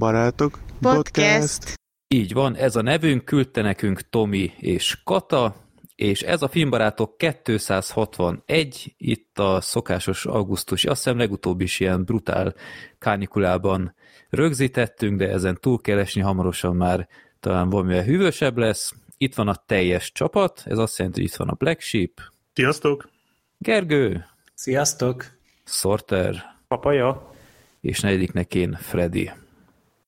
Filmbarátok 0.00 0.58
Podcast. 0.80 1.74
Így 2.08 2.32
van, 2.32 2.56
ez 2.56 2.76
a 2.76 2.82
nevünk, 2.82 3.24
küldte 3.24 3.62
nekünk 3.62 4.08
Tomi 4.10 4.52
és 4.58 5.00
Kata, 5.04 5.56
és 5.94 6.22
ez 6.22 6.42
a 6.42 6.48
Filmbarátok 6.48 7.16
261, 7.16 8.94
itt 8.96 9.38
a 9.38 9.60
szokásos 9.60 10.26
augusztusi, 10.26 10.88
azt 10.88 11.02
hiszem 11.02 11.18
legutóbb 11.18 11.60
is 11.60 11.80
ilyen 11.80 12.04
brutál 12.04 12.54
kánikulában 12.98 13.94
rögzítettünk, 14.28 15.18
de 15.18 15.28
ezen 15.28 15.58
túl 15.60 15.80
kell 15.80 15.98
esni, 15.98 16.20
hamarosan 16.20 16.76
már 16.76 17.08
talán 17.40 17.68
valamivel 17.68 18.04
hűvösebb 18.04 18.56
lesz. 18.56 18.94
Itt 19.18 19.34
van 19.34 19.48
a 19.48 19.62
teljes 19.66 20.12
csapat, 20.12 20.62
ez 20.64 20.78
azt 20.78 20.98
jelenti, 20.98 21.20
hogy 21.20 21.30
itt 21.30 21.36
van 21.36 21.48
a 21.48 21.54
Black 21.54 21.80
Sheep. 21.80 22.20
Sziasztok! 22.52 23.10
Gergő. 23.58 24.24
Sziasztok! 24.54 25.24
Sorter. 25.64 26.44
Papaja. 26.68 27.34
És 27.80 28.00
negyediknek 28.00 28.54
én 28.54 28.78
Freddy. 28.80 29.30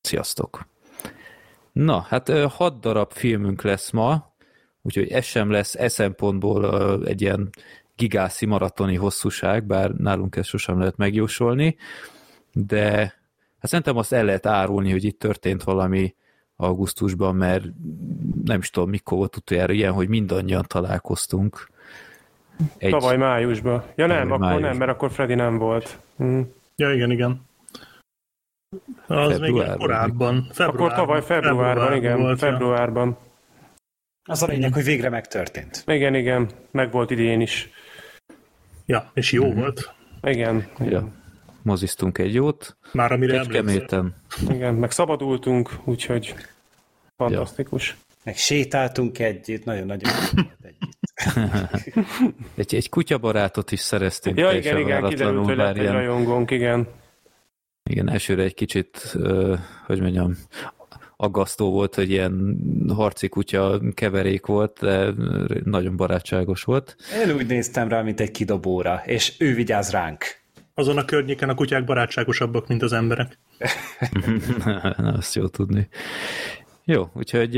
Sziasztok! 0.02 0.66
Na, 1.72 2.00
hát 2.08 2.28
hat 2.28 2.80
darab 2.80 3.12
filmünk 3.12 3.62
lesz 3.62 3.90
ma, 3.90 4.32
úgyhogy 4.82 5.08
ez 5.08 5.24
sem 5.24 5.50
lesz 5.50 5.74
e 5.74 5.88
szempontból 5.88 7.06
egy 7.06 7.20
ilyen 7.20 7.50
gigászi 7.96 8.46
maratoni 8.46 8.96
hosszúság, 8.96 9.64
bár 9.64 9.90
nálunk 9.90 10.36
ezt 10.36 10.48
sosem 10.48 10.78
lehet 10.78 10.96
megjósolni, 10.96 11.76
de 12.52 12.96
hát 13.58 13.70
szerintem 13.70 13.96
azt 13.96 14.12
el 14.12 14.24
lehet 14.24 14.46
árulni, 14.46 14.90
hogy 14.90 15.04
itt 15.04 15.18
történt 15.18 15.62
valami 15.62 16.14
augusztusban, 16.56 17.36
mert 17.36 17.64
nem 18.44 18.58
is 18.58 18.70
tudom, 18.70 18.90
mikor 18.90 19.18
volt 19.18 19.36
utoljára 19.36 19.72
ilyen, 19.72 19.92
hogy 19.92 20.08
mindannyian 20.08 20.64
találkoztunk. 20.66 21.68
Egy... 22.78 22.90
Tavaly 22.90 23.16
májusban. 23.16 23.84
Ja 23.94 24.06
nem, 24.06 24.16
Tavaly 24.16 24.32
akkor 24.32 24.38
május. 24.38 24.62
nem, 24.62 24.76
mert 24.76 24.90
akkor 24.90 25.10
Freddy 25.10 25.34
nem 25.34 25.58
volt. 25.58 25.98
Hm. 26.16 26.40
Ja, 26.76 26.92
igen, 26.92 27.10
igen. 27.10 27.40
Az 29.06 29.38
még 29.38 29.50
korábban. 29.50 29.78
Februárban. 29.78 30.48
Akkor 30.56 30.92
tavaly 30.92 31.22
februárban, 31.22 31.64
februárban 31.64 31.96
igen, 31.96 32.20
volt, 32.20 32.38
februárban. 32.38 33.08
Ja. 33.08 34.32
Az 34.32 34.42
a 34.42 34.46
lényeg, 34.46 34.72
hogy 34.72 34.84
végre 34.84 35.08
megtörtént. 35.08 35.82
Igen, 35.86 36.14
igen, 36.14 36.50
meg 36.70 36.90
volt 36.90 37.10
idén 37.10 37.40
is. 37.40 37.70
Ja, 38.86 39.10
és 39.14 39.32
jó 39.32 39.46
mm-hmm. 39.46 39.58
volt. 39.58 39.94
Igen. 40.22 40.68
Ja. 40.78 41.08
Moziztunk 41.62 42.18
egy 42.18 42.34
jót. 42.34 42.76
Már 42.92 43.12
amire 43.12 43.36
Kecskeméten. 43.36 44.14
Igen, 44.48 44.74
meg 44.74 44.90
szabadultunk, 44.90 45.70
úgyhogy 45.84 46.34
fantasztikus. 47.16 47.88
Ja. 47.88 48.16
Meg 48.24 48.36
sétáltunk 48.36 49.18
együtt, 49.18 49.64
nagyon-nagyon 49.64 50.10
együtt. 50.12 50.46
egy, 52.54 52.74
egy 52.74 52.88
kutyabarátot 52.88 53.72
is 53.72 53.80
szereztünk. 53.80 54.38
Ja, 54.38 54.52
igen, 54.52 54.78
igen, 54.78 55.08
kiderült, 55.08 55.44
hogy 55.44 55.56
lett 55.56 55.76
egy 55.76 55.90
rajongónk, 55.90 56.50
igen. 56.50 56.88
Igen, 57.90 58.10
elsőre 58.10 58.42
egy 58.42 58.54
kicsit, 58.54 59.16
hogy 59.86 60.00
mondjam, 60.00 60.36
aggasztó 61.16 61.70
volt, 61.70 61.94
hogy 61.94 62.10
ilyen 62.10 62.56
harci 62.94 63.28
kutya 63.28 63.80
keverék 63.94 64.46
volt, 64.46 64.78
de 64.80 65.14
nagyon 65.64 65.96
barátságos 65.96 66.62
volt. 66.62 66.96
Én 67.26 67.34
úgy 67.34 67.46
néztem 67.46 67.88
rá, 67.88 68.02
mint 68.02 68.20
egy 68.20 68.30
kidobóra, 68.30 69.02
és 69.06 69.34
ő 69.38 69.54
vigyáz 69.54 69.90
ránk. 69.90 70.24
Azon 70.74 70.98
a 70.98 71.04
környéken 71.04 71.48
a 71.48 71.54
kutyák 71.54 71.84
barátságosabbak, 71.84 72.68
mint 72.68 72.82
az 72.82 72.92
emberek. 72.92 73.38
Na, 74.64 74.80
azt 75.18 75.34
jó 75.34 75.46
tudni. 75.46 75.88
Jó, 76.84 77.10
úgyhogy 77.14 77.56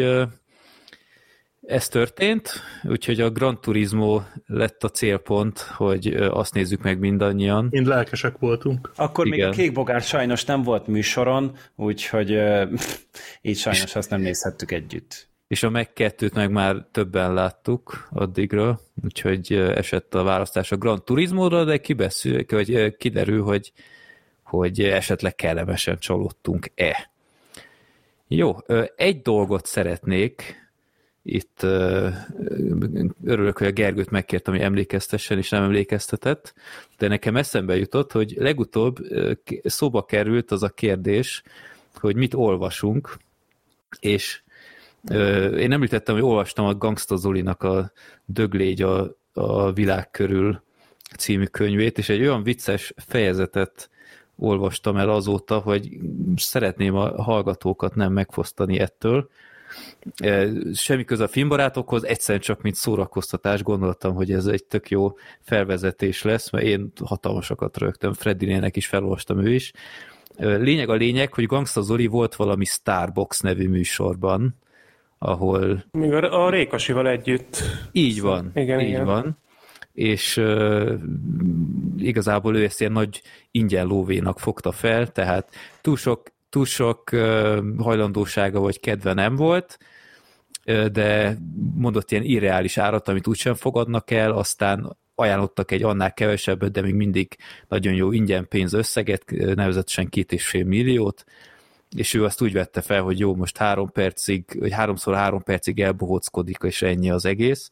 ez 1.67 1.89
történt, 1.89 2.51
úgyhogy 2.83 3.21
a 3.21 3.31
Gran 3.31 3.61
Turismo 3.61 4.21
lett 4.47 4.85
a 4.85 4.89
célpont, 4.89 5.59
hogy 5.59 6.07
azt 6.15 6.55
nézzük 6.55 6.83
meg 6.83 6.99
mindannyian. 6.99 7.67
Mind 7.71 7.87
lelkesek 7.87 8.39
voltunk. 8.39 8.93
Akkor 8.97 9.27
Igen. 9.27 9.39
még 9.39 9.49
a 9.49 9.51
Kékbogár 9.51 10.01
sajnos 10.01 10.45
nem 10.45 10.63
volt 10.63 10.87
műsoron, 10.87 11.57
úgyhogy 11.77 12.31
így 13.43 13.57
sajnos 13.57 13.97
azt 13.97 14.11
nem 14.11 14.21
nézhettük 14.21 14.71
együtt. 14.71 15.29
És 15.47 15.63
a 15.63 15.71
meg 15.71 15.93
kettőt 15.93 16.35
meg 16.35 16.51
már 16.51 16.87
többen 16.91 17.35
láttuk 17.35 18.09
addigra, 18.11 18.81
úgyhogy 19.05 19.53
esett 19.53 20.15
a 20.15 20.23
választás 20.23 20.73
a 20.73 20.77
Gran 20.77 21.05
Turismo-ra, 21.05 21.65
de 21.65 21.79
kibeszül, 21.79 22.45
hogy 22.49 22.97
kiderül, 22.97 23.43
hogy, 23.43 23.73
hogy 24.43 24.81
esetleg 24.81 25.35
kellemesen 25.35 25.99
csalódtunk-e. 25.99 27.13
Jó, 28.29 28.57
egy 28.97 29.23
dolgot 29.23 29.67
szeretnék 29.67 30.64
itt 31.25 31.63
örülök, 33.25 33.59
hogy 33.59 33.67
a 33.67 33.73
Gergőt 33.73 34.11
megkértem, 34.11 34.55
hogy 34.55 34.63
emlékeztessen, 34.63 35.39
és 35.39 35.49
nem 35.49 35.63
emlékeztetett, 35.63 36.55
de 36.99 37.09
nekem 37.09 37.37
eszembe 37.37 37.77
jutott, 37.77 38.13
hogy 38.13 38.35
legutóbb 38.39 38.99
szóba 39.63 40.05
került 40.05 40.51
az 40.51 40.63
a 40.63 40.69
kérdés, 40.69 41.43
hogy 41.95 42.17
mit 42.17 42.35
olvasunk, 42.35 43.17
és 44.01 44.43
én 45.59 45.73
említettem, 45.73 46.15
hogy 46.15 46.25
olvastam 46.25 46.67
a 46.67 46.75
Gangsta 46.75 47.17
Zolinak 47.17 47.63
a 47.63 47.93
Döglégy 48.25 48.83
a, 48.83 49.17
a 49.33 49.73
világ 49.73 50.11
körül 50.11 50.63
című 51.19 51.45
könyvét, 51.45 51.99
és 51.99 52.09
egy 52.09 52.21
olyan 52.21 52.43
vicces 52.43 52.93
fejezetet 52.97 53.91
olvastam 54.37 54.97
el 54.97 55.09
azóta, 55.09 55.59
hogy 55.59 55.89
szeretném 56.37 56.95
a 56.95 57.23
hallgatókat 57.23 57.95
nem 57.95 58.13
megfosztani 58.13 58.79
ettől, 58.79 59.29
Semmi 60.75 61.05
köze 61.05 61.25
a 61.25 61.29
filmbarátokhoz, 61.29 62.05
egyszerűen 62.05 62.43
csak 62.43 62.63
mint 62.63 62.75
szórakoztatás 62.75 63.63
gondoltam, 63.63 64.15
hogy 64.15 64.33
ez 64.33 64.47
egy 64.47 64.65
tök 64.65 64.91
jó 64.91 65.13
felvezetés 65.41 66.23
lesz, 66.23 66.51
mert 66.51 66.65
én 66.65 66.93
hatalmasakat 67.05 67.79
rögtem, 67.79 68.13
Freddinének 68.13 68.77
is 68.77 68.87
felolvastam 68.87 69.47
ő 69.47 69.55
is. 69.55 69.73
Lényeg 70.37 70.89
a 70.89 70.95
lényeg, 70.95 71.33
hogy 71.35 71.47
Gangsta 71.47 71.81
Zoli 71.81 72.07
volt 72.07 72.35
valami 72.35 72.65
Starbox 72.65 73.41
nevű 73.41 73.69
műsorban, 73.69 74.55
ahol... 75.19 75.85
Még 75.91 76.13
a, 76.13 76.45
a 76.45 76.51
Rékasival 76.51 77.09
együtt. 77.09 77.63
Így 77.93 78.21
van, 78.21 78.51
igen, 78.55 78.81
így 78.81 78.89
igen. 78.89 79.05
van. 79.05 79.39
És 79.93 80.37
uh, 80.37 80.93
igazából 81.97 82.57
ő 82.57 82.65
ezt 82.65 82.81
ilyen 82.81 82.93
nagy 82.93 83.23
ingyen 83.51 83.87
lóvénak 83.87 84.39
fogta 84.39 84.73
fel, 84.73 85.13
tehát 85.13 85.51
túl 85.81 85.97
sok 85.97 86.23
túl 86.55 86.65
sok 86.65 87.11
hajlandósága 87.79 88.61
vagy 88.61 88.81
kedve 88.81 89.13
nem 89.13 89.37
volt, 89.37 89.79
de 90.93 91.37
mondott 91.75 92.11
ilyen 92.11 92.23
irreális 92.23 92.79
árat, 92.79 93.09
amit 93.09 93.27
úgysem 93.27 93.55
fogadnak 93.55 94.11
el, 94.11 94.33
aztán 94.33 94.97
ajánlottak 95.15 95.71
egy 95.71 95.83
annál 95.83 96.13
kevesebbet, 96.13 96.71
de 96.73 96.81
még 96.81 96.95
mindig 96.95 97.37
nagyon 97.69 97.95
jó 97.95 98.13
ingyen 98.13 98.49
pénz 98.49 98.73
összeget, 98.73 99.25
nevezetesen 99.31 100.09
két 100.09 100.33
és 100.33 100.47
fél 100.47 100.65
milliót, 100.65 101.25
és 101.97 102.15
ő 102.15 102.25
azt 102.25 102.43
úgy 102.43 102.53
vette 102.53 102.81
fel, 102.81 103.03
hogy 103.03 103.19
jó, 103.19 103.35
most 103.35 103.57
három 103.57 103.91
percig, 103.91 104.45
vagy 104.59 104.73
háromszor 104.73 105.15
három 105.15 105.43
percig 105.43 105.81
elbohockodik, 105.81 106.59
és 106.63 106.83
ennyi 106.83 107.11
az 107.11 107.25
egész, 107.25 107.71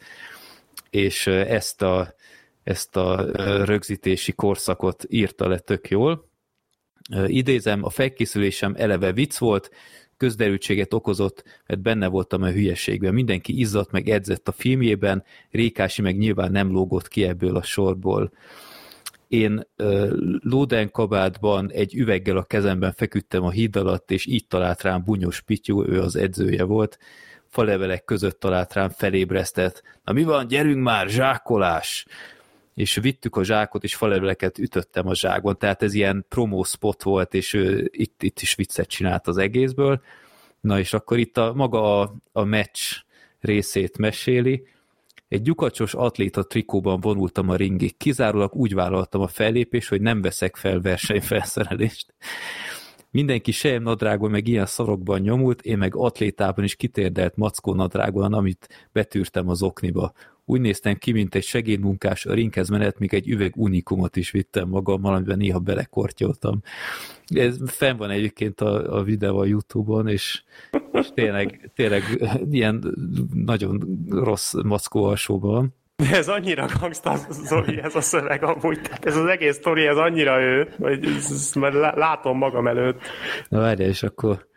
és 0.91 1.27
ezt 1.27 1.83
a, 1.83 2.15
ezt 2.63 2.97
a 2.97 3.31
rögzítési 3.65 4.33
korszakot 4.33 5.05
írta 5.09 5.49
le 5.49 5.59
tök 5.59 5.89
jól, 5.89 6.31
idézem, 7.27 7.85
a 7.85 7.91
felkészülésem 7.91 8.75
eleve 8.77 9.13
vicc 9.13 9.39
volt, 9.39 9.71
közderültséget 10.17 10.95
okozott, 10.95 11.45
mert 11.67 11.81
benne 11.81 12.07
voltam 12.07 12.43
a 12.43 12.51
hülyeségben. 12.51 13.15
Mindenki 13.15 13.59
izzadt 13.59 13.91
meg 13.91 14.09
edzett 14.09 14.49
a 14.49 14.53
filmjében, 14.53 15.25
Rékási 15.51 16.03
meg 16.03 16.19
nyilván 16.19 16.53
nem 16.53 16.71
lógott 16.71 17.09
ki 17.09 17.25
ebből 17.25 17.57
a 17.57 17.63
sorból. 17.63 18.33
Én 19.29 19.67
Lóden 20.41 20.91
kabátban 20.91 21.71
egy 21.71 21.95
üveggel 21.95 22.37
a 22.37 22.43
kezemben 22.43 22.93
feküdtem 22.93 23.45
a 23.45 23.51
híd 23.51 23.77
alatt, 23.77 24.11
és 24.11 24.27
így 24.27 24.47
talált 24.47 24.83
rám 24.83 25.03
Bunyos 25.05 25.41
Pityú, 25.41 25.85
ő 25.85 26.01
az 26.01 26.17
edzője 26.17 26.63
volt. 26.63 26.99
Falevelek 27.49 28.05
között 28.05 28.41
talált 28.41 28.73
rám 28.73 28.91
felébresztett. 28.91 29.83
Na 30.05 30.13
mi 30.13 30.23
van, 30.23 30.47
gyerünk 30.47 30.83
már, 30.83 31.09
zsákolás! 31.09 32.07
És 32.75 32.95
vittük 32.95 33.37
a 33.37 33.45
zsákot, 33.45 33.85
és 33.85 33.95
faleveleket 33.95 34.59
ütöttem 34.59 35.07
a 35.07 35.15
zsákon, 35.15 35.59
tehát 35.59 35.83
ez 35.83 35.95
ilyen 35.95 36.25
promo 36.29 36.63
spot 36.63 37.03
volt, 37.03 37.35
és 37.35 37.53
ő 37.53 37.91
itt, 37.93 38.23
itt 38.23 38.41
is 38.41 38.55
viccet 38.55 38.89
csinált 38.89 39.27
az 39.27 39.37
egészből. 39.37 40.03
Na 40.61 40.79
és 40.79 40.93
akkor 40.93 41.19
itt 41.19 41.37
a 41.37 41.53
maga 41.55 42.01
a, 42.01 42.15
a 42.33 42.45
meccs 42.45 42.81
részét 43.41 43.99
meséli. 43.99 44.67
Egy 45.29 45.43
gyukacsos 45.43 45.95
atléta 45.95 46.47
trikóban 46.47 47.01
vonultam 47.01 47.49
a 47.49 47.57
ringig. 47.57 47.97
Kizárólag 47.97 48.55
úgy 48.55 48.75
vállaltam 48.75 49.21
a 49.21 49.27
fellépést, 49.27 49.89
hogy 49.89 50.01
nem 50.01 50.23
veszek 50.23 50.57
fel 50.57 50.81
versenyfelszerelést. 50.81 52.15
Mindenki 53.11 53.51
sejem 53.51 53.83
nadrágon 53.83 54.31
meg 54.31 54.49
ilyen 54.49 54.67
szarokban 54.67 55.21
nyomult, 55.21 55.63
én 55.63 55.79
meg 55.79 55.97
atlétában 55.97 56.65
is 56.65 56.77
kitérdelt 56.77 57.37
mackó 57.37 57.75
nadrágon, 57.75 58.33
amit 58.33 58.89
betűrtem 58.93 59.49
az 59.49 59.63
okniba. 59.63 60.13
Úgy 60.45 60.61
néztem 60.61 60.95
ki, 60.95 61.13
mint 61.13 61.35
egy 61.35 61.43
segédmunkás 61.43 62.27
a 62.27 62.35
rinkez 62.35 62.69
menet, 62.69 62.99
még 62.99 63.15
egy 63.15 63.29
üveg 63.29 63.53
unikumot 63.57 64.17
is 64.17 64.31
vittem 64.31 64.69
magammal, 64.69 65.15
amiben 65.15 65.39
néha 65.39 65.59
belekortyoltam. 65.59 66.63
Ez 67.27 67.57
fenn 67.67 67.97
van 67.97 68.11
egyébként 68.11 68.61
a, 68.61 68.97
a 68.99 69.03
videó 69.03 69.39
a 69.39 69.45
Youtube-on, 69.45 70.09
és, 70.09 70.43
és 70.93 71.09
tényleg, 71.15 71.71
tényleg 71.75 72.03
ilyen 72.51 72.95
nagyon 73.35 74.05
rossz 74.11 74.55
mackó 74.65 75.05
alsóban. 75.05 75.75
De 75.97 76.17
ez 76.17 76.29
annyira 76.29 76.67
gangsta 76.81 77.17
Zoli, 77.31 77.81
ez 77.81 77.95
a 77.95 78.01
szöveg 78.01 78.43
amúgy. 78.43 78.81
Ez 79.01 79.17
az 79.17 79.27
egész 79.27 79.55
sztori, 79.55 79.87
ez 79.87 79.97
annyira 79.97 80.41
ő, 80.41 80.69
hogy 80.79 81.05
ezt 81.05 81.55
már 81.55 81.73
látom 81.73 82.39
magam 82.39 82.67
előtt. 82.67 83.01
Na 83.49 83.59
várjál, 83.59 83.89
és 83.89 84.03
akkor 84.03 84.49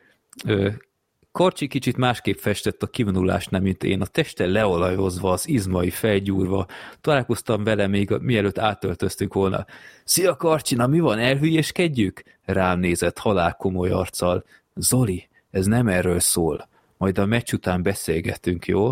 Karcsi 1.36 1.68
kicsit 1.68 1.98
másképp 1.98 2.38
festett 2.38 2.84
a 2.84 2.88
kivonulásnál, 2.88 3.62
mint 3.62 3.84
én, 3.84 4.02
a 4.02 4.06
teste 4.06 4.46
leolajozva, 4.46 5.32
az 5.32 5.48
izmai 5.48 5.90
felgyúrva. 5.90 6.66
Találkoztam 7.02 7.64
vele 7.64 7.88
még 7.88 8.10
mielőtt 8.20 8.58
átöltöztünk 8.58 9.34
volna. 9.34 9.66
Szia 10.04 10.36
Karcsi, 10.36 10.76
na 10.76 10.88
mi 10.88 11.00
van, 11.00 11.20
elhülyéskedjük? 11.20 12.24
Rám 12.46 12.80
nézett 12.80 13.18
halál 13.18 13.56
komoly 13.56 13.90
arccal. 13.90 14.44
Zoli, 14.76 15.28
ez 15.52 15.66
nem 15.66 15.88
erről 15.88 16.20
szól. 16.20 16.68
Majd 16.98 17.18
a 17.18 17.26
meccs 17.26 17.54
után 17.54 17.84
beszélgetünk, 17.84 18.66
jó? 18.66 18.92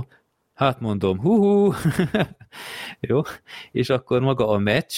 Hát 0.53 0.79
mondom, 0.79 1.19
hú, 1.19 1.73
jó? 3.09 3.21
És 3.71 3.89
akkor 3.89 4.21
maga 4.21 4.47
a 4.47 4.57
meccs, 4.57 4.95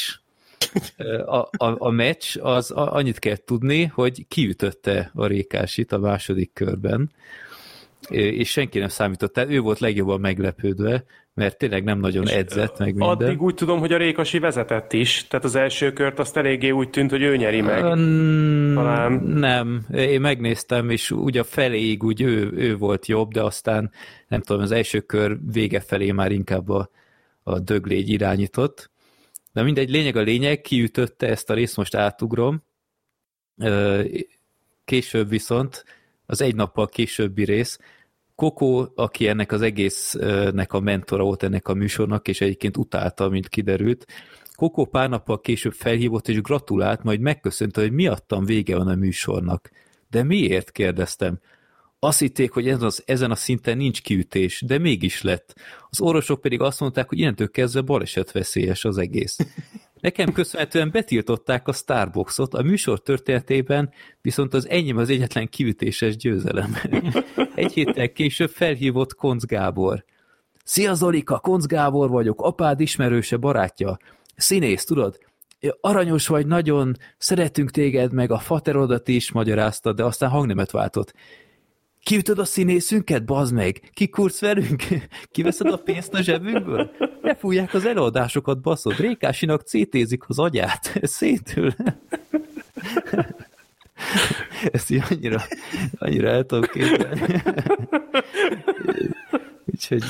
a, 1.26 1.38
a, 1.38 1.76
a 1.78 1.90
meccs, 1.90 2.38
az 2.42 2.72
a, 2.72 2.94
annyit 2.94 3.20
kell 3.20 3.36
tudni, 3.36 3.84
hogy 3.84 4.28
kiütötte 4.28 5.12
a 5.14 5.26
Rékásit 5.26 5.92
a 5.92 5.98
második 5.98 6.54
körben, 6.54 7.12
és 8.10 8.50
senki 8.50 8.80
nem 8.80 8.88
számított, 8.88 9.34
tehát 9.34 9.50
ő 9.50 9.60
volt 9.60 9.80
legjobban 9.80 10.20
meglepődve, 10.20 11.04
mert 11.34 11.58
tényleg 11.58 11.84
nem 11.84 12.00
nagyon 12.00 12.28
edzett, 12.28 12.78
meg 12.78 12.88
minden. 12.88 13.10
Addig 13.10 13.42
úgy 13.42 13.54
tudom, 13.54 13.80
hogy 13.80 13.94
a 13.94 13.98
Rékasi 13.98 14.40
vezetett 14.40 14.94
is, 14.94 15.28
tehát 15.28 15.46
az 15.46 15.56
első 15.56 15.94
kört 15.94 16.20
azt 16.20 16.38
eléggé 16.38 16.70
úgy 16.70 16.90
tűnt, 16.90 17.10
hogy 17.10 17.22
ő 17.22 17.38
nyeri 17.38 17.62
meg. 17.62 17.82
Talán. 18.74 19.12
Nem, 19.24 19.86
én 19.96 20.22
megnéztem, 20.22 20.90
és 20.90 21.12
úgy 21.12 21.38
a 21.38 21.44
feléig 21.44 22.04
úgy 22.04 22.22
ő, 22.22 22.52
ő 22.56 22.78
volt 22.78 23.06
jobb, 23.06 23.32
de 23.32 23.44
aztán 23.44 23.92
nem 24.28 24.42
tudom, 24.42 24.62
az 24.62 24.72
első 24.72 25.00
kör 25.00 25.38
vége 25.52 25.80
felé 25.80 26.12
már 26.12 26.32
inkább 26.32 26.70
a, 26.70 26.90
a 27.44 27.60
döglégy 27.60 28.10
irányított. 28.10 28.90
De 29.56 29.64
mindegy, 29.64 29.90
lényeg 29.90 30.16
a 30.16 30.22
lényeg, 30.22 30.62
kiütötte 30.62 31.28
ezt 31.28 31.50
a 31.50 31.54
részt, 31.54 31.78
most 31.78 31.96
átugrom. 31.96 32.64
Később 34.86 35.30
viszont, 35.30 35.86
az 36.26 36.42
egy 36.42 36.56
nappal 36.56 36.88
későbbi 36.88 37.44
rész, 37.44 37.80
Koko, 38.36 38.88
aki 38.96 39.28
ennek 39.28 39.52
az 39.52 39.62
egésznek 39.62 40.74
a 40.74 40.80
mentora 40.80 41.24
volt 41.24 41.44
ennek 41.44 41.68
a 41.68 41.74
műsornak, 41.74 42.28
és 42.28 42.42
egyébként 42.42 42.78
utálta, 42.78 43.30
mint 43.30 43.48
kiderült, 43.48 44.06
Koko 44.56 44.86
pár 44.86 45.10
nappal 45.10 45.42
később 45.42 45.74
felhívott 45.74 46.28
és 46.28 46.42
gratulált, 46.42 47.04
majd 47.04 47.20
megköszönte, 47.20 47.82
hogy 47.82 47.92
miattam 47.92 48.46
vége 48.46 48.78
van 48.78 48.88
a 48.88 48.96
műsornak. 48.96 49.70
De 50.10 50.24
miért? 50.24 50.72
kérdeztem. 50.72 51.40
Azt 52.06 52.20
hitték, 52.20 52.52
hogy 52.52 52.68
ez 52.68 52.82
az, 52.82 53.04
ezen 53.06 53.32
a 53.32 53.36
szinten 53.36 53.78
nincs 53.78 54.02
kiütés, 54.02 54.64
de 54.68 54.78
mégis 54.78 55.22
lett. 55.22 55.56
Az 55.90 56.02
orvosok 56.02 56.42
pedig 56.42 56.62
azt 56.62 56.80
mondták, 56.80 57.10
hogy 57.10 57.20
innentől 57.20 57.52
kezdve 57.52 57.82
balesetveszélyes 57.82 58.86
az 58.86 58.98
egész. 58.98 59.38
Nekem 60.02 60.32
köszönhetően 60.32 60.92
betiltották 60.92 61.68
a 61.68 61.74
Starbucksot, 61.74 62.54
a 62.54 62.62
műsor 62.62 63.02
történetében 63.02 63.92
viszont 64.22 64.54
az 64.54 64.70
enyém 64.70 64.98
az 64.98 65.10
egyetlen 65.10 65.50
kiütéses 65.50 66.18
győzelem. 66.18 66.76
Egy 67.56 67.74
héttel 67.74 68.12
később 68.12 68.50
felhívott 68.50 69.16
Konc 69.16 69.46
Gábor. 69.46 70.06
Szia 70.64 70.94
Zolika, 70.94 71.40
Konc 71.40 71.66
Gábor 71.66 72.10
vagyok, 72.10 72.42
apád 72.42 72.80
ismerőse 72.80 73.38
barátja. 73.38 73.98
Színész, 74.36 74.84
tudod? 74.84 75.18
Aranyos 75.82 76.28
vagy 76.28 76.48
nagyon, 76.48 76.98
szeretünk 77.18 77.72
téged, 77.72 78.14
meg 78.14 78.32
a 78.32 78.40
faterodat 78.40 79.08
is 79.08 79.32
magyarázta, 79.32 79.94
de 79.94 80.04
aztán 80.04 80.30
hangnemet 80.30 80.72
váltott. 80.72 81.14
Kiütöd 82.06 82.40
a 82.40 82.46
színészünket, 82.46 83.26
bazd 83.26 83.54
meg? 83.54 83.90
Kikursz 83.94 84.42
velünk? 84.42 84.84
Kiveszed 85.32 85.68
a 85.68 85.78
pénzt 85.78 86.14
a 86.14 86.22
zsebünkből? 86.22 86.92
Ne 87.22 87.36
fújják 87.36 87.74
az 87.74 87.86
előadásokat, 87.86 88.62
baszod. 88.62 89.00
Rékásinak 89.00 89.62
CT-zik 89.62 90.24
az 90.28 90.40
agyát. 90.40 91.00
Szétül. 91.02 91.74
Ezt 94.72 94.90
így 94.90 95.04
annyira, 95.10 95.42
annyira 95.98 96.30
el 96.30 96.46
tudom 96.46 96.64
képzelni. 96.64 97.44
Úgyhogy 99.76 100.04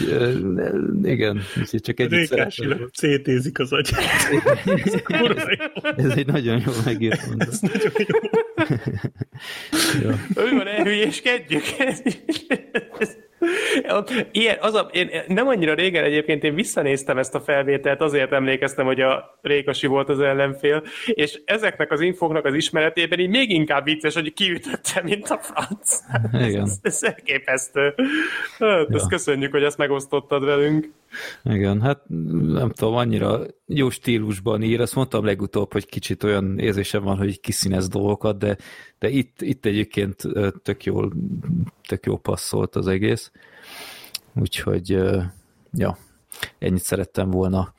igen, 1.04 1.42
úgyhogy 1.60 1.82
csak 1.82 2.00
egyet 2.00 2.28
szeretném. 2.28 2.90
CT-zik 2.92 3.60
az 3.60 3.72
agyát. 3.72 4.30
ez, 5.84 6.06
ez 6.06 6.18
egy 6.18 6.28
nagyon 6.28 6.62
jó 6.66 6.72
megírt 6.86 7.28
mondat. 7.28 7.48
Ez 7.48 7.60
nagyon 7.60 7.92
jó. 7.98 8.20
jó. 10.36 10.46
Mi 10.46 10.58
van, 10.58 10.68
elhülyéskedjük? 10.68 11.64
Ilyen, 14.32 14.58
az 14.62 14.74
a, 14.74 14.90
én 14.92 15.10
nem 15.28 15.48
annyira 15.48 15.74
régen 15.74 16.04
egyébként 16.04 16.44
én 16.44 16.56
visszanéztem 16.56 17.18
ezt 17.18 17.36
a 17.36 17.40
felvételt, 17.40 18.02
azért 18.02 18.32
emlékeztem, 18.32 18.86
hogy 18.86 19.02
a 19.02 19.40
Rékasi 19.42 19.88
volt 19.88 20.10
az 20.10 20.20
ellenfél, 20.20 20.84
és 21.06 21.42
ezeknek 21.46 21.92
az 21.92 22.02
infoknak 22.02 22.46
az 22.46 22.54
ismeretében 22.54 23.20
így 23.20 23.30
még 23.30 23.50
inkább 23.50 23.84
vicces, 23.84 24.14
hogy 24.14 24.34
kiütötte, 24.34 25.02
mint 25.04 25.30
a 25.30 25.38
franc. 25.38 26.00
Igen. 26.48 26.62
Ez, 26.62 26.78
ez 26.82 27.04
elképesztő. 27.04 27.94
Hát, 28.60 28.88
ja. 28.90 28.96
Ezt 28.96 29.10
köszönjük, 29.10 29.52
hogy 29.52 29.64
ezt 29.64 29.78
megosztottad 29.78 30.46
velünk. 30.46 30.90
Igen, 31.44 31.82
hát 31.82 32.00
nem 32.48 32.72
tudom, 32.72 32.96
annyira 32.96 33.40
jó 33.68 33.90
stílusban 33.90 34.62
ír, 34.62 34.82
azt 34.82 34.96
mondtam 34.96 35.26
legutóbb, 35.26 35.72
hogy 35.72 35.86
kicsit 35.86 36.24
olyan 36.24 36.60
érzésem 36.60 37.04
van, 37.04 37.18
hogy 37.18 37.40
kiszínez 37.40 37.88
dolgokat, 37.88 38.38
de, 38.38 38.58
de 39.00 39.10
itt, 39.10 39.42
itt 39.42 39.66
egyébként 39.66 40.22
tök 40.64 40.84
jól, 40.84 41.14
tök 41.88 42.06
jó 42.06 42.18
passzolt 42.18 42.76
az 42.76 42.88
egész. 42.88 43.32
Úgyhogy, 44.34 44.90
ja, 45.72 45.98
ennyit 46.58 46.84
szerettem 46.84 47.30
volna. 47.30 47.74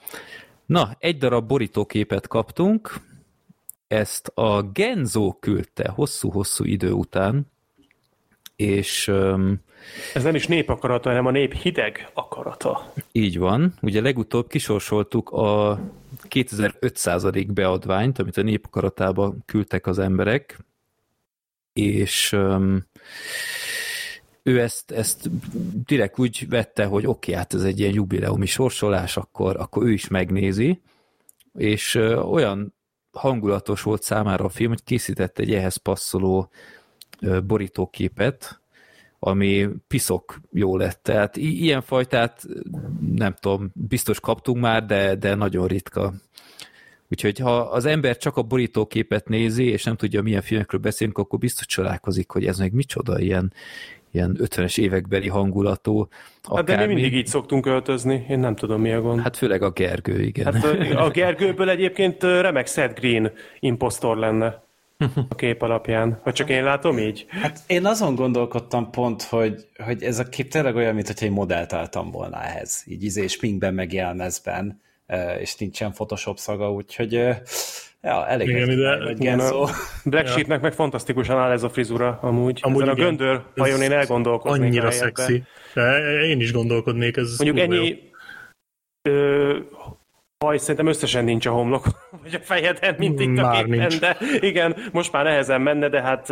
Na, 0.67 0.97
egy 0.99 1.19
darab 1.19 1.47
borítóképet 1.47 2.27
kaptunk, 2.29 3.01
ezt 3.89 4.29
a 4.29 4.63
Genzo 4.63 5.33
küldte 5.41 5.89
hosszú-hosszú 5.89 6.65
idő 6.65 6.93
után, 6.93 7.47
és 8.57 9.13
ez 10.15 10.23
nem 10.23 10.35
is 10.35 10.47
nép 10.47 10.69
akarata, 10.69 11.09
hanem 11.09 11.27
a 11.27 11.31
nép 11.31 11.55
hideg 11.55 12.11
akarata. 12.15 12.93
Így 13.13 13.39
van. 13.39 13.75
Ugye 13.83 14.01
legutóbb 14.01 14.49
kisorsoltuk 14.49 15.31
a 15.31 15.81
2500. 16.29 17.25
beadványt, 17.47 18.19
amit 18.19 18.37
a 18.37 18.43
nép 18.43 18.65
akaratába 18.67 19.35
küldtek 19.47 19.87
az 19.87 19.99
emberek, 19.99 20.59
és 21.73 22.33
um, 22.33 22.87
ő 24.43 24.61
ezt, 24.61 24.91
ezt 24.91 25.31
direkt 25.87 26.19
úgy 26.19 26.47
vette, 26.49 26.85
hogy 26.85 27.07
oké, 27.07 27.33
hát 27.33 27.55
ez 27.55 27.63
egy 27.63 27.81
ilyen 27.81 27.93
jubileumi 27.93 28.47
sorsolás, 28.47 29.17
akkor, 29.17 29.57
akkor 29.57 29.87
ő 29.87 29.93
is 29.93 30.09
megnézi, 30.09 30.81
és 31.59 31.95
uh, 31.95 32.33
olyan 32.33 32.75
hangulatos 33.13 33.83
volt 33.83 34.03
számára 34.03 34.45
a 34.45 34.49
film, 34.49 34.69
hogy 34.69 34.85
készített 34.85 35.39
egy 35.39 35.55
ehhez 35.55 35.77
passzoló 35.77 36.51
uh, 37.21 37.43
borítóképet, 37.43 38.61
ami 39.19 39.69
piszok 39.89 40.41
jó 40.53 40.77
lett. 40.77 41.01
Tehát 41.03 41.37
i- 41.37 41.63
ilyen 41.63 41.83
fajtát 41.83 42.47
nem 43.15 43.35
tudom, 43.41 43.71
biztos 43.75 44.21
kaptunk 44.21 44.61
már, 44.61 44.87
de, 44.87 45.15
de 45.15 45.35
nagyon 45.35 45.67
ritka. 45.67 46.13
Úgyhogy 47.11 47.39
ha 47.39 47.57
az 47.57 47.85
ember 47.85 48.17
csak 48.17 48.37
a 48.37 48.43
borítóképet 48.43 49.29
nézi, 49.29 49.65
és 49.65 49.85
nem 49.85 49.97
tudja, 49.97 50.23
milyen 50.23 50.43
filmekről 50.43 50.81
beszélünk, 50.81 51.19
akkor 51.19 51.39
biztos 51.39 51.67
csodálkozik, 51.67 52.31
hogy 52.31 52.47
ez 52.47 52.59
meg 52.59 52.73
micsoda 52.73 53.19
ilyen, 53.21 53.53
ilyen 54.11 54.37
50-es 54.41 54.79
évekbeli 54.79 55.29
hangulatú. 55.29 56.09
Hát 56.55 56.65
de 56.65 56.87
mi 56.87 56.93
mindig 56.95 57.15
így 57.15 57.27
szoktunk 57.27 57.67
öltözni, 57.67 58.27
én 58.29 58.39
nem 58.39 58.55
tudom 58.55 58.81
mi 58.81 58.93
a 58.93 59.01
gond. 59.01 59.21
Hát 59.21 59.37
főleg 59.37 59.63
a 59.63 59.71
Gergő, 59.71 60.23
igen. 60.23 60.55
Hát 60.55 60.65
a 60.95 61.11
Gergőből 61.11 61.69
egyébként 61.71 62.23
remek 62.23 62.67
Seth 62.67 63.01
Green 63.01 63.33
impostor 63.61 64.17
lenne 64.17 64.66
a 65.29 65.35
kép 65.35 65.63
alapján. 65.63 66.21
Vagy 66.25 66.35
csak 66.35 66.49
én 66.49 66.65
látom 66.65 66.99
így? 66.99 67.27
Hát 67.29 67.61
én 67.67 67.87
azon 67.87 68.15
gondolkodtam 68.15 68.91
pont, 68.91 69.23
hogy, 69.23 69.67
hogy 69.85 70.03
ez 70.03 70.19
a 70.19 70.29
kép 70.29 70.51
tényleg 70.51 70.77
olyan, 70.77 70.95
mint 70.95 71.07
hogy 71.07 71.17
egy 71.21 71.31
modellt 71.31 71.73
álltam 71.73 72.11
volna 72.11 72.43
ehhez. 72.43 72.85
Így 72.87 73.03
izé 73.03 73.25
pinkben 73.41 73.75
meg 73.75 73.93
jelmezben, 73.93 74.81
és 75.41 75.57
nincsen 75.57 75.93
Photoshop 75.93 76.39
szaga, 76.39 76.73
úgyhogy 76.73 77.13
ja, 77.13 78.27
elég 78.27 78.49
igen, 78.49 78.71
ide, 78.71 79.15
Genzo. 79.17 79.67
Black 80.05 80.29
Sheepnek 80.29 80.61
meg 80.61 80.73
fantasztikusan 80.73 81.39
áll 81.39 81.51
ez 81.51 81.63
a 81.63 81.69
frizura 81.69 82.19
amúgy. 82.23 82.61
amúgy 82.63 82.83
Ezen 82.83 82.95
igen, 82.95 83.07
a 83.07 83.09
göndör 83.09 83.43
hajon 83.57 83.83
én 83.83 83.93
elgondolkodnék. 83.93 84.69
Annyira 84.69 84.91
szexi. 84.91 85.43
Én 86.23 86.41
is 86.41 86.53
gondolkodnék. 86.53 87.17
Ez 87.17 87.39
Mondjuk 87.39 87.59
ennyi 87.59 87.99
ö, 89.03 89.59
haj 90.45 90.59
szerintem 90.59 90.87
összesen 90.87 91.25
nincs 91.25 91.47
a 91.47 91.51
homlok, 91.51 91.85
vagy 92.23 92.35
a 92.35 92.39
fejeden, 92.39 92.95
mint 92.99 93.21
itt 93.21 93.35
már 93.35 93.45
a 93.45 93.65
képen, 93.65 93.79
nincs. 93.79 93.99
de 93.99 94.17
igen, 94.41 94.77
most 94.93 95.13
már 95.13 95.25
nehezen 95.25 95.61
menne, 95.61 95.89
de 95.89 96.03
hát 96.03 96.31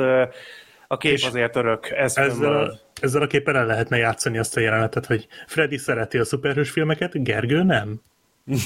a 0.86 0.96
kép 0.96 1.12
És 1.12 1.24
azért 1.24 1.56
örök. 1.56 1.90
Ez 1.90 2.16
ezzel, 2.16 2.56
a, 2.56 2.72
ezzel 3.00 3.22
a 3.22 3.26
képen 3.26 3.56
el 3.56 3.66
lehetne 3.66 3.96
játszani 3.96 4.38
azt 4.38 4.56
a 4.56 4.60
jelenetet, 4.60 5.06
hogy 5.06 5.26
Freddy 5.46 5.76
szereti 5.76 6.18
a 6.18 6.24
szuperhős 6.24 6.70
filmeket, 6.70 7.22
Gergő 7.24 7.62
nem. 7.62 8.00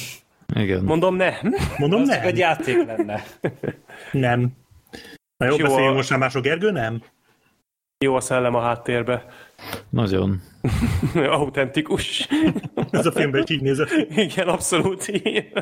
Igen. 0.55 0.83
Mondom 0.85 1.17
nem. 1.17 1.55
Mondom 1.77 2.03
nem. 2.03 2.23
egy 2.23 2.39
játék 2.39 2.87
lenne. 2.87 3.25
nem. 4.13 4.49
Na 5.37 5.47
jó, 5.47 5.57
jó 5.57 5.63
beszéljünk 5.63 5.93
a... 5.93 5.97
most 5.97 6.11
már 6.11 6.19
mások. 6.19 6.43
Gergő 6.43 6.71
nem? 6.71 7.03
Jó 8.05 8.15
a 8.15 8.21
szellem 8.21 8.55
a 8.55 8.61
háttérbe. 8.61 9.27
Nagyon. 9.91 10.41
Autentikus. 11.15 12.29
Ez 12.91 13.07
a 13.07 13.13
filmben 13.13 13.45
így 13.49 13.63
nézett. 13.63 13.91
Igen, 14.09 14.49
abszolút 14.49 15.09
így. 15.09 15.53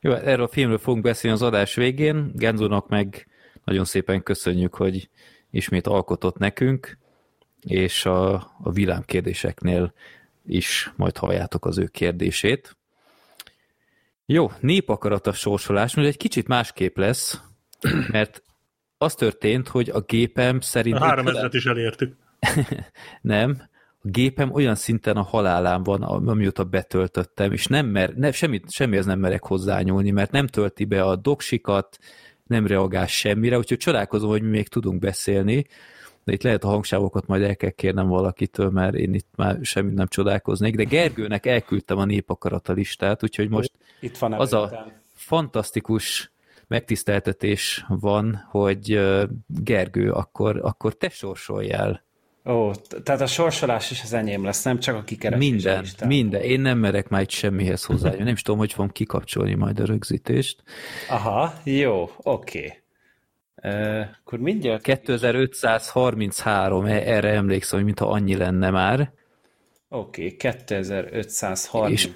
Jó, 0.00 0.12
erről 0.12 0.44
a 0.44 0.48
filmről 0.48 0.78
fogunk 0.78 1.04
beszélni 1.04 1.36
az 1.36 1.42
adás 1.42 1.74
végén. 1.74 2.30
Genzónak 2.34 2.88
meg 2.88 3.26
nagyon 3.64 3.84
szépen 3.84 4.22
köszönjük, 4.22 4.74
hogy 4.74 5.08
ismét 5.50 5.86
alkotott 5.86 6.36
nekünk, 6.38 6.98
és 7.60 8.06
a, 8.06 8.34
a 8.62 8.72
villámkérdéseknél 8.72 9.92
is 10.46 10.92
majd 10.96 11.16
halljátok 11.16 11.66
az 11.66 11.78
ő 11.78 11.86
kérdését. 11.86 12.76
Jó, 14.26 14.50
népakarata 14.60 15.32
sorsolás, 15.32 15.94
most 15.94 16.08
egy 16.08 16.16
kicsit 16.16 16.48
másképp 16.48 16.96
lesz, 16.96 17.40
mert 18.10 18.42
az 18.98 19.14
történt, 19.14 19.68
hogy 19.68 19.88
a 19.88 20.00
gépem 20.00 20.60
szerint... 20.60 20.96
A 20.96 21.14
3000-et 21.14 21.50
is 21.52 21.66
elértük. 21.66 22.16
nem, 23.20 23.62
a 24.02 24.08
gépem 24.08 24.52
olyan 24.52 24.74
szinten 24.74 25.16
a 25.16 25.22
halálán 25.22 25.82
van, 25.82 26.02
amióta 26.02 26.64
betöltöttem, 26.64 27.52
és 27.52 27.66
nem 27.66 27.86
mer, 27.86 28.14
ne, 28.14 28.32
semmit, 28.32 28.70
semmihez 28.70 29.06
nem 29.06 29.18
merek 29.18 29.44
hozzányúlni, 29.44 30.10
mert 30.10 30.30
nem 30.30 30.46
tölti 30.46 30.84
be 30.84 31.02
a 31.02 31.16
doksikat, 31.16 31.98
nem 32.46 32.66
reagál 32.66 33.06
semmire, 33.06 33.58
úgyhogy 33.58 33.78
csodálkozom, 33.78 34.28
hogy 34.28 34.42
mi 34.42 34.48
még 34.48 34.68
tudunk 34.68 34.98
beszélni, 34.98 35.66
de 36.24 36.32
itt 36.32 36.42
lehet 36.42 36.64
a 36.64 36.68
hangsávokat 36.68 37.26
majd 37.26 37.42
el 37.42 37.56
kell 37.56 37.70
kérnem 37.70 38.06
valakitől, 38.06 38.70
mert 38.70 38.94
én 38.94 39.14
itt 39.14 39.28
már 39.36 39.58
semmit 39.62 39.94
nem 39.94 40.06
csodálkoznék, 40.06 40.76
de 40.76 40.84
Gergőnek 40.84 41.46
elküldtem 41.46 41.98
a 41.98 42.04
népakarata 42.04 42.72
listát, 42.72 43.22
úgyhogy 43.22 43.48
most 43.48 43.72
itt 44.00 44.18
van 44.18 44.32
az 44.32 44.52
a 44.52 44.92
fantasztikus 45.14 46.32
megtiszteltetés 46.66 47.84
van, 47.88 48.46
hogy 48.50 49.00
Gergő, 49.46 50.10
akkor, 50.10 50.60
akkor 50.62 50.94
te 50.94 51.08
sorsoljál. 51.08 52.05
Ó, 52.46 52.72
tehát 53.02 53.20
a 53.20 53.26
sorsolás 53.26 53.90
is 53.90 54.02
az 54.02 54.12
enyém 54.12 54.44
lesz, 54.44 54.62
nem 54.62 54.78
csak 54.78 54.96
a 54.96 55.02
kikeresés. 55.02 55.50
Minden, 55.50 55.80
listán. 55.80 56.08
minden. 56.08 56.40
Én 56.40 56.60
nem 56.60 56.78
merek 56.78 57.08
már 57.08 57.22
itt 57.22 57.30
semmihez 57.30 57.84
hozzá. 57.84 58.10
Nem 58.10 58.26
is 58.26 58.42
tudom, 58.42 58.58
hogy 58.58 58.72
fogom 58.72 58.90
kikapcsolni 58.90 59.54
majd 59.54 59.80
a 59.80 59.84
rögzítést. 59.84 60.62
Aha, 61.08 61.54
jó, 61.64 62.10
oké. 62.16 62.58
Okay. 62.58 62.72
Uh, 63.62 64.06
akkor 64.20 64.38
mindjárt... 64.38 64.82
2533, 64.82 66.84
e- 66.84 66.90
erre 66.90 67.30
emlékszem, 67.30 67.78
hogy 67.78 67.86
mintha 67.86 68.08
annyi 68.08 68.36
lenne 68.36 68.70
már. 68.70 69.12
Oké, 69.88 70.24
okay, 70.24 70.36
2533. 70.36 71.92
És 71.92 72.08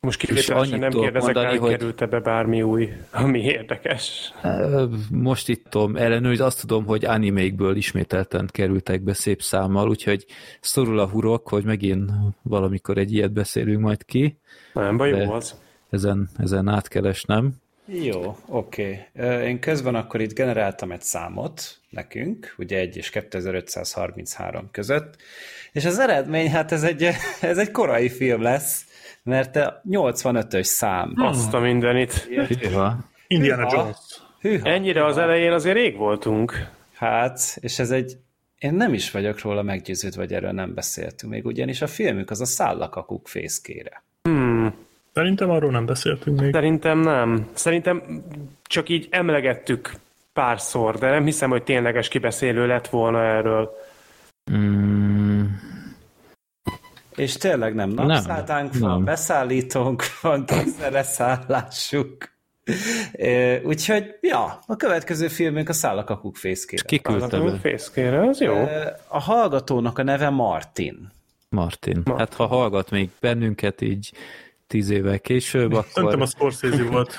most 0.00 0.18
kivételesen 0.18 0.78
nem 0.78 0.90
kérdezek 0.90 1.34
mondani, 1.34 1.56
rá, 1.56 1.60
hogy 1.60 1.70
került-e 1.70 2.06
be 2.06 2.20
bármi 2.20 2.62
új, 2.62 2.92
ami 3.10 3.40
érdekes. 3.40 4.32
Most 5.10 5.48
itt 5.48 5.66
tudom 5.68 5.96
ellenőrizni, 5.96 6.44
azt 6.44 6.60
tudom, 6.60 6.84
hogy 6.84 7.04
animékből 7.04 7.76
ismételten 7.76 8.48
kerültek 8.52 9.02
be 9.02 9.12
szép 9.12 9.42
számmal, 9.42 9.88
úgyhogy 9.88 10.26
szorul 10.60 10.98
a 10.98 11.08
hurok, 11.08 11.48
hogy 11.48 11.64
megint 11.64 12.10
valamikor 12.42 12.98
egy 12.98 13.12
ilyet 13.12 13.32
beszélünk 13.32 13.80
majd 13.80 14.04
ki. 14.04 14.38
Nem 14.72 14.96
baj, 14.96 15.08
jó 15.08 15.32
az. 15.32 15.60
Ezen, 15.90 16.28
ezen 16.36 16.68
átkeresnem. 16.68 17.52
Jó, 17.86 18.36
oké. 18.46 19.08
Okay. 19.14 19.46
Én 19.46 19.60
közben 19.60 19.94
akkor 19.94 20.20
itt 20.20 20.34
generáltam 20.34 20.92
egy 20.92 21.02
számot 21.02 21.62
nekünk, 21.90 22.54
ugye 22.58 22.78
1 22.78 22.96
és 22.96 23.10
2533 23.10 24.68
között, 24.70 25.16
és 25.72 25.84
az 25.84 25.98
eredmény, 25.98 26.50
hát 26.50 26.72
ez 26.72 26.82
egy, 26.82 27.02
ez 27.40 27.58
egy 27.58 27.70
korai 27.70 28.08
film 28.08 28.42
lesz, 28.42 28.86
mert 29.28 29.56
a 29.56 29.82
85-ös 29.90 30.62
szám. 30.62 31.12
Hmm. 31.14 31.26
Azt 31.26 31.54
a 31.54 31.58
mindenit. 31.58 32.28
Indiana 33.26 33.62
Hűha. 33.68 33.82
Jones. 33.82 33.96
Hűha. 34.40 34.68
Ennyire 34.68 35.04
az 35.04 35.18
elején 35.18 35.52
azért 35.52 35.76
rég 35.76 35.96
voltunk. 35.96 36.68
Hát, 36.94 37.40
és 37.60 37.78
ez 37.78 37.90
egy 37.90 38.16
én 38.58 38.74
nem 38.74 38.94
is 38.94 39.10
vagyok 39.10 39.40
róla 39.40 39.62
meggyőződve, 39.62 40.20
vagy 40.20 40.32
erről 40.32 40.50
nem 40.50 40.74
beszéltünk 40.74 41.32
még, 41.32 41.46
ugyanis 41.46 41.82
a 41.82 41.86
filmük 41.86 42.30
az 42.30 42.40
a 42.40 42.44
szállakakuk 42.44 43.28
fészkére. 43.28 44.02
Hmm. 44.22 44.74
Szerintem 45.12 45.50
arról 45.50 45.70
nem 45.70 45.86
beszéltünk 45.86 46.40
még. 46.40 46.52
Szerintem 46.52 46.98
nem. 46.98 47.48
Szerintem 47.52 48.22
csak 48.62 48.88
így 48.88 49.08
emlegettük 49.10 49.92
párszor, 50.32 50.98
de 50.98 51.10
nem 51.10 51.24
hiszem, 51.24 51.50
hogy 51.50 51.62
tényleges 51.62 52.08
kibeszélő 52.08 52.66
lett 52.66 52.88
volna 52.88 53.24
erről. 53.24 53.70
Hmm. 54.44 55.60
És 57.18 57.36
tényleg 57.36 57.74
nem 57.74 57.90
napszátánk 57.90 58.72
nem, 58.72 58.80
van, 58.80 58.90
nem. 58.90 59.04
beszállítónk 59.04 60.02
van, 60.20 60.44
kényszereszállásuk. 60.46 62.36
Úgyhogy, 63.62 64.18
ja, 64.20 64.58
a 64.66 64.76
következő 64.76 65.28
filmünk 65.28 65.68
a 65.68 65.72
Szállakakuk 65.72 66.36
fészkére. 66.36 66.82
Kiküldte 66.86 67.58
fészkére, 67.60 68.28
az 68.28 68.40
jó. 68.40 68.54
A 69.08 69.20
hallgatónak 69.20 69.98
a 69.98 70.02
neve 70.02 70.28
Martin. 70.30 71.12
Martin. 71.48 72.02
Martin. 72.04 72.16
Hát 72.16 72.34
ha 72.34 72.46
hallgat 72.46 72.90
még 72.90 73.10
bennünket 73.20 73.80
így 73.80 74.12
tíz 74.66 74.90
évvel 74.90 75.20
később, 75.20 75.72
akkor... 75.72 75.84
Szerintem 75.90 76.20
a 76.20 76.26
Scorsese 76.26 76.82
volt. 76.82 77.18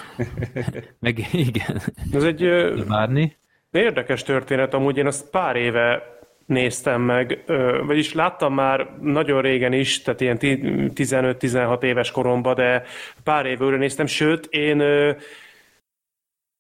Meg 1.00 1.27
igen. 1.32 1.82
Ez 2.13 2.24
egy 2.24 2.44
Várni. 2.88 3.38
érdekes 3.72 4.24
történet, 4.24 4.74
amúgy 4.74 4.98
én 4.98 5.06
azt 5.06 5.29
pár 5.29 5.56
éve 5.56 6.19
néztem 6.50 7.01
meg, 7.01 7.44
vagyis 7.86 8.13
láttam 8.13 8.53
már 8.53 8.89
nagyon 9.01 9.41
régen 9.41 9.74
is, 9.74 10.01
tehát 10.01 10.22
ilyen 10.22 10.38
15-16 10.41 11.84
éves 11.84 12.12
koromban, 12.12 12.56
de 12.56 12.84
pár 13.24 13.46
évről 13.46 13.77
néztem, 13.77 14.06
sőt, 14.06 14.46
én 14.46 14.82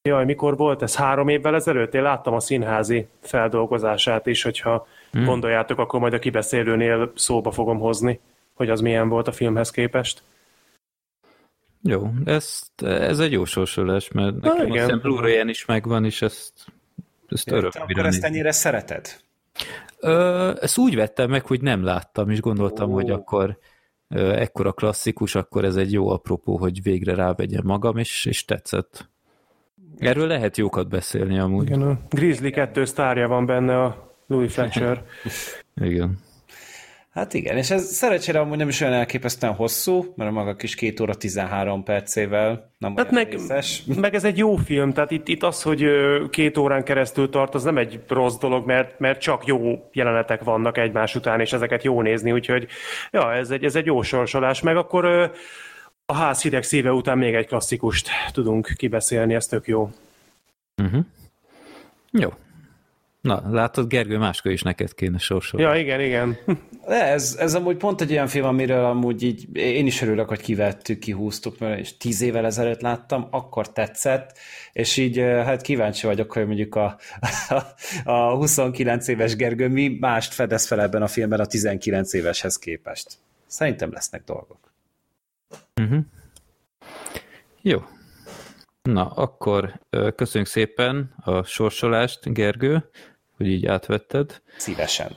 Jaj, 0.01 0.25
mikor 0.25 0.57
volt 0.57 0.81
ez? 0.81 0.95
Három 0.95 1.27
évvel 1.27 1.55
ezelőtt? 1.55 1.93
Én 1.93 2.01
láttam 2.01 2.33
a 2.33 2.39
színházi 2.39 3.07
feldolgozását 3.21 4.25
is, 4.25 4.43
hogyha 4.43 4.87
hmm. 5.11 5.25
gondoljátok, 5.25 5.79
akkor 5.79 5.99
majd 5.99 6.13
a 6.13 6.19
kibeszélőnél 6.19 7.11
szóba 7.15 7.51
fogom 7.51 7.79
hozni, 7.79 8.19
hogy 8.53 8.69
az 8.69 8.81
milyen 8.81 9.09
volt 9.09 9.27
a 9.27 9.31
filmhez 9.31 9.71
képest. 9.71 10.23
Jó, 11.81 12.11
ez, 12.25 12.61
ez 12.77 13.19
egy 13.19 13.31
jó 13.31 13.45
sorsolás, 13.45 14.11
mert 14.11 14.41
nekem 14.41 14.67
Na, 14.67 14.75
igen. 14.75 14.89
a 14.89 14.97
blu 14.97 15.27
is 15.47 15.65
megvan, 15.65 16.05
és 16.05 16.21
ezt, 16.21 16.53
ezt 17.27 17.51
örökre 17.51 17.81
Akkor 17.81 18.05
ezt 18.05 18.23
ennyire 18.23 18.51
szereted? 18.51 19.19
Ö, 19.99 20.51
ezt 20.61 20.77
úgy 20.77 20.95
vettem 20.95 21.29
meg, 21.29 21.45
hogy 21.45 21.61
nem 21.61 21.83
láttam, 21.83 22.29
és 22.29 22.41
gondoltam, 22.41 22.89
oh. 22.89 22.95
hogy 22.95 23.09
akkor 23.09 23.57
ö, 24.07 24.33
ekkora 24.33 24.71
klasszikus, 24.71 25.35
akkor 25.35 25.65
ez 25.65 25.75
egy 25.75 25.91
jó 25.91 26.09
apropó, 26.09 26.57
hogy 26.57 26.83
végre 26.83 27.15
rávegyem 27.15 27.65
magam, 27.65 27.97
és, 27.97 28.25
és 28.25 28.45
tetszett. 28.45 29.09
Erről 29.97 30.27
lehet 30.27 30.57
jókat 30.57 30.89
beszélni 30.89 31.39
amúgy. 31.39 31.65
Igen, 31.65 31.81
a 31.81 31.99
Grizzly 32.09 32.49
2 32.49 32.85
sztárja 32.85 33.27
van 33.27 33.45
benne 33.45 33.83
a 33.83 34.13
Louis 34.27 34.53
Fletcher. 34.53 35.03
Igen. 35.75 36.19
Hát 37.09 37.33
igen, 37.33 37.57
és 37.57 37.69
ez 37.69 37.83
szerencsére 37.83 38.39
amúgy 38.39 38.57
nem 38.57 38.67
is 38.67 38.81
olyan 38.81 38.93
elképesztően 38.93 39.53
hosszú, 39.53 40.13
mert 40.15 40.29
a 40.29 40.33
maga 40.33 40.55
kis 40.55 40.75
két 40.75 40.99
óra 40.99 41.15
13 41.15 41.83
percével 41.83 42.73
nem 42.77 42.95
hát 42.95 43.11
meg, 43.11 43.39
meg 43.95 44.13
ez 44.15 44.23
egy 44.23 44.37
jó 44.37 44.55
film, 44.55 44.93
tehát 44.93 45.11
itt, 45.11 45.27
itt 45.27 45.43
az, 45.43 45.61
hogy 45.61 45.85
két 46.29 46.57
órán 46.57 46.83
keresztül 46.83 47.29
tart, 47.29 47.55
az 47.55 47.63
nem 47.63 47.77
egy 47.77 47.99
rossz 48.07 48.37
dolog, 48.37 48.65
mert, 48.65 48.99
mert 48.99 49.21
csak 49.21 49.45
jó 49.45 49.89
jelenetek 49.93 50.43
vannak 50.43 50.77
egymás 50.77 51.15
után, 51.15 51.39
és 51.39 51.53
ezeket 51.53 51.83
jó 51.83 52.01
nézni, 52.01 52.31
úgyhogy 52.31 52.67
ja, 53.11 53.33
ez 53.33 53.49
egy, 53.49 53.63
ez 53.63 53.75
egy 53.75 53.85
jó 53.85 54.01
sorsolás, 54.01 54.61
meg 54.61 54.77
akkor 54.77 55.31
a 56.05 56.13
ház 56.13 56.41
hideg 56.41 56.63
szíve 56.63 56.91
után 56.91 57.17
még 57.17 57.33
egy 57.33 57.47
klasszikust 57.47 58.09
tudunk 58.31 58.73
kibeszélni, 58.75 59.33
ez 59.33 59.45
tök 59.45 59.67
jó. 59.67 59.89
Uh-huh. 60.83 61.05
Jó, 62.11 62.29
Na, 63.21 63.43
látod, 63.49 63.87
Gergő, 63.87 64.17
máskor 64.17 64.51
is 64.51 64.61
neked 64.61 64.93
kéne 64.93 65.17
sorsolni. 65.17 65.65
Ja, 65.65 65.75
igen, 65.75 66.01
igen. 66.01 66.37
De 66.87 67.03
ez, 67.03 67.35
ez 67.39 67.55
amúgy 67.55 67.77
pont 67.77 68.01
egy 68.01 68.11
olyan 68.11 68.27
film, 68.27 68.45
amiről 68.45 68.85
amúgy 68.85 69.23
így 69.23 69.55
én 69.57 69.85
is 69.85 70.01
örülök, 70.01 70.27
hogy 70.27 70.41
kivettük, 70.41 70.99
kihúztuk, 70.99 71.59
mert 71.59 71.79
és 71.79 71.97
tíz 71.97 72.21
évvel 72.21 72.45
ezelőtt 72.45 72.81
láttam, 72.81 73.27
akkor 73.31 73.71
tetszett, 73.71 74.37
és 74.71 74.97
így 74.97 75.17
hát 75.19 75.61
kíváncsi 75.61 76.05
vagyok, 76.05 76.31
hogy 76.31 76.45
mondjuk 76.45 76.75
a, 76.75 76.97
a, 77.49 78.11
a 78.11 78.35
29 78.35 79.07
éves 79.07 79.35
Gergő 79.35 79.67
mi 79.67 79.97
mást 79.99 80.33
fedez 80.33 80.67
fel 80.67 80.81
ebben 80.81 81.01
a 81.01 81.07
filmben 81.07 81.39
a 81.39 81.45
19 81.45 82.13
éveshez 82.13 82.57
képest. 82.57 83.17
Szerintem 83.47 83.91
lesznek 83.91 84.23
dolgok. 84.23 84.73
Uh-huh. 85.81 85.99
Jó. 87.61 87.79
Na, 88.81 89.07
akkor 89.07 89.79
köszönjük 90.15 90.49
szépen 90.49 91.13
a 91.23 91.43
sorsolást, 91.43 92.33
Gergő 92.33 92.89
hogy 93.39 93.47
így 93.47 93.65
átvetted. 93.65 94.41
Szívesen. 94.57 95.11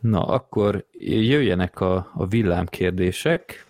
Na, 0.00 0.26
akkor 0.26 0.86
jöjjenek 1.00 1.80
a, 1.80 2.10
a 2.14 2.26
villámkérdések, 2.26 3.66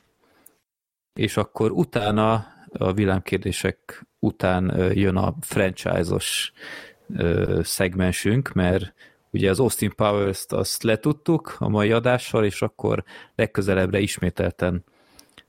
és 1.15 1.37
akkor 1.37 1.71
utána, 1.71 2.47
a 2.73 2.93
villámkérdések 2.93 4.07
után 4.19 4.93
jön 4.95 5.17
a 5.17 5.35
franchise-os 5.41 6.53
szegmensünk, 7.61 8.53
mert 8.53 8.95
ugye 9.31 9.51
az 9.51 9.61
Austin 9.61 9.95
Powers-t 9.95 10.53
azt 10.53 10.83
letudtuk 10.83 11.57
a 11.59 11.69
mai 11.69 11.93
adással, 11.93 12.45
és 12.45 12.63
akkor 12.63 13.05
legközelebbre 13.35 13.99
ismételten 13.99 14.85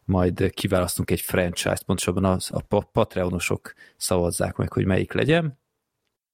majd 0.07 0.49
kiválasztunk 0.53 1.11
egy 1.11 1.21
franchise-t, 1.21 1.83
pontosabban 1.83 2.25
az, 2.25 2.51
a 2.51 2.79
Patreonosok 2.79 3.73
szavazzák 3.97 4.55
meg, 4.55 4.71
hogy 4.73 4.85
melyik 4.85 5.13
legyen. 5.13 5.59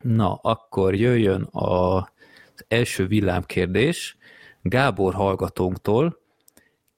Na, 0.03 0.33
akkor 0.33 0.95
jöjjön 0.95 1.41
a, 1.41 1.95
az 1.97 2.65
első 2.67 3.07
villámkérdés 3.07 4.17
Gábor 4.61 5.13
hallgatónktól. 5.13 6.19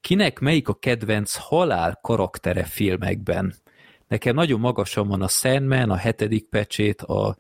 Kinek 0.02 0.40
melyik 0.40 0.68
a 0.68 0.74
kedvenc 0.74 1.36
halál 1.36 2.00
karaktere 2.02 2.64
filmekben? 2.64 3.54
Nekem 4.08 4.36
nagyon 4.36 4.60
magasan 4.60 5.08
van 5.08 5.22
a 5.22 5.28
Sandman, 5.28 5.90
a 5.90 5.96
hetedik 5.96 6.50
pecsét, 6.50 7.02
a 7.02 7.36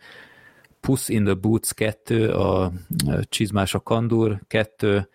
Puss 0.79 1.07
in 1.07 1.23
the 1.23 1.33
Boots 1.33 1.73
2, 1.73 2.29
a 2.29 2.71
Csizmás 3.29 3.73
a 3.73 3.79
Kandur 3.79 4.41
2, 4.47 5.09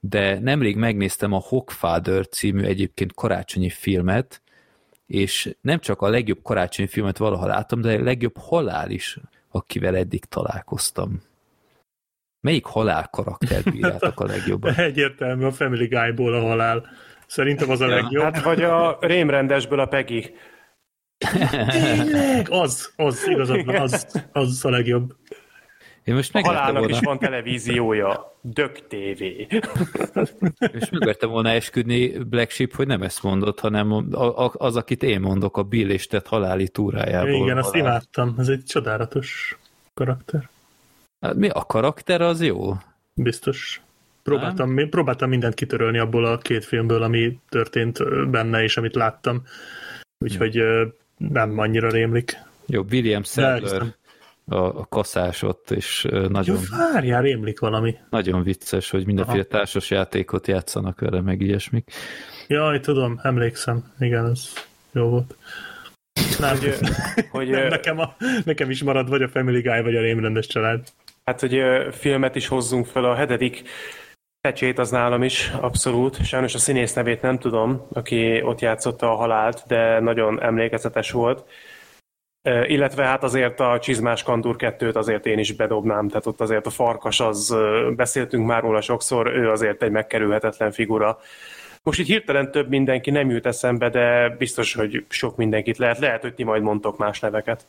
de 0.00 0.38
nemrég 0.38 0.76
megnéztem 0.76 1.32
a 1.32 1.40
Hawkfather 1.40 2.28
című 2.28 2.62
egyébként 2.62 3.14
karácsonyi 3.14 3.70
filmet, 3.70 4.42
és 5.06 5.56
nem 5.60 5.78
csak 5.78 6.02
a 6.02 6.08
legjobb 6.08 6.42
karácsonyi 6.42 6.88
filmet 6.88 7.16
valaha 7.16 7.46
láttam, 7.46 7.80
de 7.80 7.92
a 7.92 8.02
legjobb 8.02 8.36
halál 8.38 8.90
is, 8.90 9.18
akivel 9.50 9.96
eddig 9.96 10.24
találkoztam. 10.24 11.22
Melyik 12.40 12.64
halál 12.64 13.08
karaktert 13.10 13.70
bíráltak 13.70 14.20
a 14.20 14.26
legjobban? 14.26 14.74
Egyértelmű 14.90 15.44
a 15.44 15.52
Family 15.52 15.86
Guy-ból 15.86 16.34
a 16.34 16.40
halál. 16.40 16.86
Szerintem 17.26 17.70
az 17.70 17.80
a 17.80 17.86
legjobb. 17.86 18.22
Hát 18.22 18.42
vagy 18.42 18.62
a 18.62 18.98
rémrendesből 19.00 19.80
a 19.80 19.86
Peggy. 19.86 20.34
Tényleg, 21.68 22.46
az, 22.50 22.92
az 22.96 23.26
igazad 23.28 23.68
az, 23.68 24.24
az 24.32 24.64
a 24.64 24.70
legjobb. 24.70 25.14
Én 26.06 26.14
most 26.14 26.34
a 26.34 26.40
halálnak 26.40 26.78
volna. 26.78 26.96
is 26.96 27.00
van 27.00 27.18
televíziója, 27.18 28.34
Dök 28.40 28.86
TV. 28.86 29.22
És 30.58 30.90
megvertem 30.90 31.30
volna 31.30 31.48
esküdni 31.48 32.18
Black 32.18 32.50
Sheep, 32.50 32.74
hogy 32.74 32.86
nem 32.86 33.02
ezt 33.02 33.22
mondott, 33.22 33.60
hanem 33.60 34.06
az, 34.52 34.76
akit 34.76 35.02
én 35.02 35.20
mondok, 35.20 35.56
a 35.56 35.62
Bill 35.62 35.90
és 35.90 36.06
Ted 36.06 36.26
haláli 36.26 36.68
túrájából. 36.68 37.44
Igen, 37.44 37.58
azt 37.58 37.74
imádtam. 37.74 38.34
Ez 38.38 38.48
egy 38.48 38.64
csodálatos 38.64 39.58
karakter. 39.94 40.48
Hát 41.20 41.34
mi 41.34 41.48
a 41.48 41.64
karakter, 41.64 42.20
az 42.20 42.42
jó? 42.42 42.74
Biztos. 43.14 43.80
Próbáltam, 44.22 44.88
próbáltam 44.90 45.28
mindent 45.28 45.54
kitörölni 45.54 45.98
abból 45.98 46.24
a 46.24 46.38
két 46.38 46.64
filmből, 46.64 47.02
ami 47.02 47.38
történt 47.48 48.30
benne, 48.30 48.62
és 48.62 48.76
amit 48.76 48.94
láttam. 48.94 49.42
Úgyhogy 50.18 50.62
nem 51.16 51.58
annyira 51.58 51.90
rémlik. 51.90 52.38
Jó, 52.66 52.84
William 52.90 53.22
Sadler 53.22 53.82
a, 54.50 54.56
a 54.56 54.86
kaszás 54.88 55.42
ott, 55.42 55.70
és 55.70 56.06
nagyon... 56.28 56.56
Jó, 56.56 56.76
várjál, 56.92 57.22
rémlik 57.22 57.60
valami. 57.60 57.94
Nagyon 58.10 58.42
vicces, 58.42 58.90
hogy 58.90 59.06
mindenféle 59.06 59.38
Aha. 59.38 59.48
társas 59.48 59.90
játékot 59.90 60.46
játszanak 60.46 61.00
vele, 61.00 61.20
meg 61.20 61.40
ilyesmik. 61.40 61.90
Jaj, 62.46 62.80
tudom, 62.80 63.20
emlékszem. 63.22 63.92
Igen, 63.98 64.26
ez 64.26 64.52
jó 64.92 65.08
volt. 65.08 65.36
Nem, 66.38 66.58
hogy, 66.58 66.74
hogy, 67.30 67.48
nem, 67.48 67.68
nekem, 67.68 67.98
a, 67.98 68.16
nekem 68.44 68.70
is 68.70 68.82
marad 68.82 69.08
vagy 69.08 69.22
a 69.22 69.28
Family 69.28 69.60
Guy, 69.60 69.82
vagy 69.82 69.96
a 69.96 70.00
rémrendes 70.00 70.46
család. 70.46 70.88
Hát, 71.24 71.40
hogy 71.40 71.62
filmet 71.90 72.34
is 72.34 72.46
hozzunk 72.48 72.86
fel, 72.86 73.04
a 73.04 73.14
hetedik 73.14 73.62
pecsét 74.40 74.78
az 74.78 74.90
nálam 74.90 75.22
is, 75.22 75.52
abszolút. 75.60 76.24
Sajnos 76.24 76.54
a 76.54 76.58
színész 76.58 76.92
nevét 76.92 77.22
nem 77.22 77.38
tudom, 77.38 77.86
aki 77.92 78.42
ott 78.42 78.60
játszotta 78.60 79.10
a 79.10 79.16
halált, 79.16 79.62
de 79.66 80.00
nagyon 80.00 80.42
emlékezetes 80.42 81.10
volt. 81.10 81.44
Illetve 82.46 83.04
hát 83.04 83.22
azért 83.22 83.60
a 83.60 83.78
Csizmás 83.78 84.22
Kandúr 84.22 84.56
2-t 84.58 84.94
azért 84.94 85.26
én 85.26 85.38
is 85.38 85.52
bedobnám, 85.52 86.08
tehát 86.08 86.26
ott 86.26 86.40
azért 86.40 86.66
a 86.66 86.70
farkas 86.70 87.20
az, 87.20 87.56
beszéltünk 87.96 88.46
már 88.46 88.62
róla 88.62 88.80
sokszor, 88.80 89.26
ő 89.26 89.50
azért 89.50 89.82
egy 89.82 89.90
megkerülhetetlen 89.90 90.72
figura. 90.72 91.18
Most 91.82 92.00
így 92.00 92.06
hirtelen 92.06 92.50
több 92.50 92.68
mindenki 92.68 93.10
nem 93.10 93.30
jut 93.30 93.46
eszembe, 93.46 93.88
de 93.88 94.28
biztos, 94.28 94.74
hogy 94.74 95.04
sok 95.08 95.36
mindenkit 95.36 95.78
lehet. 95.78 95.98
Lehet, 95.98 96.20
hogy 96.20 96.34
ti 96.34 96.44
majd 96.44 96.62
mondtok 96.62 96.98
más 96.98 97.20
neveket. 97.20 97.66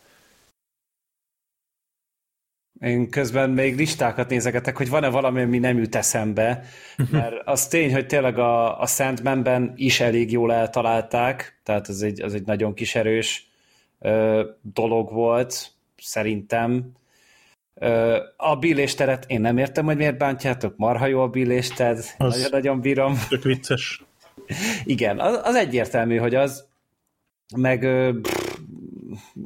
Én 2.80 3.10
közben 3.10 3.50
még 3.50 3.78
listákat 3.78 4.30
nézegetek, 4.30 4.78
hogy 4.78 4.90
van-e 4.90 5.10
valami, 5.10 5.42
ami 5.42 5.58
nem 5.58 5.78
jut 5.78 5.96
eszembe, 5.96 6.64
mert 7.12 7.36
az 7.46 7.68
tény, 7.68 7.94
hogy 7.94 8.08
tényleg 8.08 8.38
a, 8.38 8.82
a 8.82 8.86
Sandmanben 8.86 9.74
is 9.76 10.00
elég 10.00 10.32
jól 10.32 10.54
eltalálták, 10.54 11.60
tehát 11.63 11.88
az 11.88 12.04
egy, 12.04 12.22
az 12.22 12.34
egy 12.34 12.46
nagyon 12.46 12.74
kis 12.74 12.96
erős 12.96 13.47
ö, 14.00 14.46
dolog 14.74 15.12
volt, 15.12 15.72
szerintem. 15.98 16.92
Ö, 17.74 18.18
a 18.38 18.56
billésteret 18.56 19.26
én 19.28 19.42
nem 19.42 19.58
értem, 19.58 19.86
hogy 19.86 19.98
miért 19.98 20.18
bántjátok, 20.18 20.78
marha 20.78 21.06
jó 21.06 21.22
a 21.22 21.28
billésted, 21.28 22.04
nagyon-nagyon 22.18 22.82
bírom. 22.82 23.18
Tök 23.30 23.44
vicces. 23.44 24.04
Igen, 24.84 25.20
az, 25.20 25.40
az 25.44 25.56
egyértelmű, 25.56 26.18
hogy 26.18 26.36
az, 26.36 26.66
meg 27.56 27.84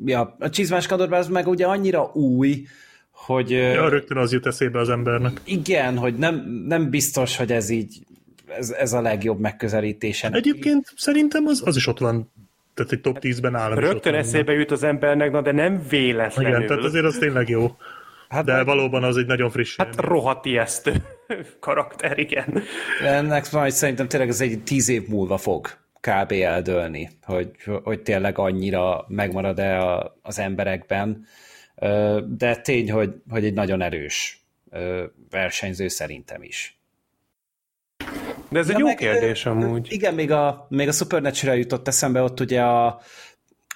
ja, 0.05 0.35
a 0.39 0.49
csizmás 0.49 0.87
kadorban 0.87 1.19
az 1.19 1.27
meg 1.27 1.47
ugye 1.47 1.65
annyira 1.65 2.11
új, 2.13 2.65
hogy... 3.11 3.49
Ja, 3.49 3.89
rögtön 3.89 4.17
az 4.17 4.31
jut 4.31 4.45
eszébe 4.45 4.79
az 4.79 4.89
embernek. 4.89 5.41
Igen, 5.43 5.97
hogy 5.97 6.15
nem, 6.15 6.63
nem 6.67 6.89
biztos, 6.89 7.37
hogy 7.37 7.51
ez 7.51 7.69
így 7.69 8.05
ez, 8.57 8.69
ez 8.69 8.93
a 8.93 9.01
legjobb 9.01 9.39
megközelítése. 9.39 10.29
Egyébként 10.31 10.93
szerintem 10.95 11.45
az, 11.45 11.61
az 11.65 11.75
is 11.75 11.87
ott 11.87 11.99
van 11.99 12.31
tehát 12.83 12.91
egy 12.91 13.01
top 13.01 13.17
10-ben 13.21 13.55
áll. 13.55 13.75
Rögtön 13.75 14.13
eszébe 14.13 14.53
jut 14.53 14.71
az 14.71 14.83
embernek, 14.83 15.31
na 15.31 15.41
de 15.41 15.51
nem 15.51 15.81
véletlenül. 15.89 16.51
Igen, 16.51 16.67
tehát 16.67 16.83
azért 16.83 17.05
az 17.05 17.17
tényleg 17.17 17.49
jó. 17.49 17.75
Hát 18.29 18.45
de 18.45 18.63
valóban 18.63 19.03
az 19.03 19.17
egy 19.17 19.25
nagyon 19.25 19.49
friss. 19.49 19.75
Hát 19.77 19.95
rohadt 19.95 20.45
ijesztő 20.45 20.93
karakter, 21.59 22.19
igen. 22.19 22.61
Ennek 23.05 23.51
majd 23.51 23.71
szerintem 23.71 24.07
tényleg 24.07 24.29
ez 24.29 24.41
egy 24.41 24.63
tíz 24.63 24.89
év 24.89 25.07
múlva 25.07 25.37
fog 25.37 25.67
kb. 25.99 26.31
eldőlni, 26.31 27.09
hogy, 27.23 27.51
hogy 27.83 28.01
tényleg 28.01 28.37
annyira 28.37 29.05
megmarad-e 29.07 29.97
az 30.21 30.39
emberekben 30.39 31.25
de 32.27 32.55
tény, 32.61 32.91
hogy, 32.91 33.13
hogy 33.29 33.45
egy 33.45 33.53
nagyon 33.53 33.81
erős 33.81 34.45
versenyző 35.29 35.87
szerintem 35.87 36.43
is. 36.43 36.80
De 38.51 38.59
ez 38.59 38.69
egy 38.69 38.77
jó 38.77 38.85
meg, 38.85 38.95
kérdés 38.95 39.45
amúgy. 39.45 39.87
Igen, 39.91 40.13
még 40.13 40.31
a, 40.31 40.65
még 40.69 40.87
a 40.87 40.91
Supernatural 40.91 41.57
jutott 41.57 41.87
eszembe, 41.87 42.21
ott 42.21 42.39
ugye 42.39 42.61
a, 42.61 43.01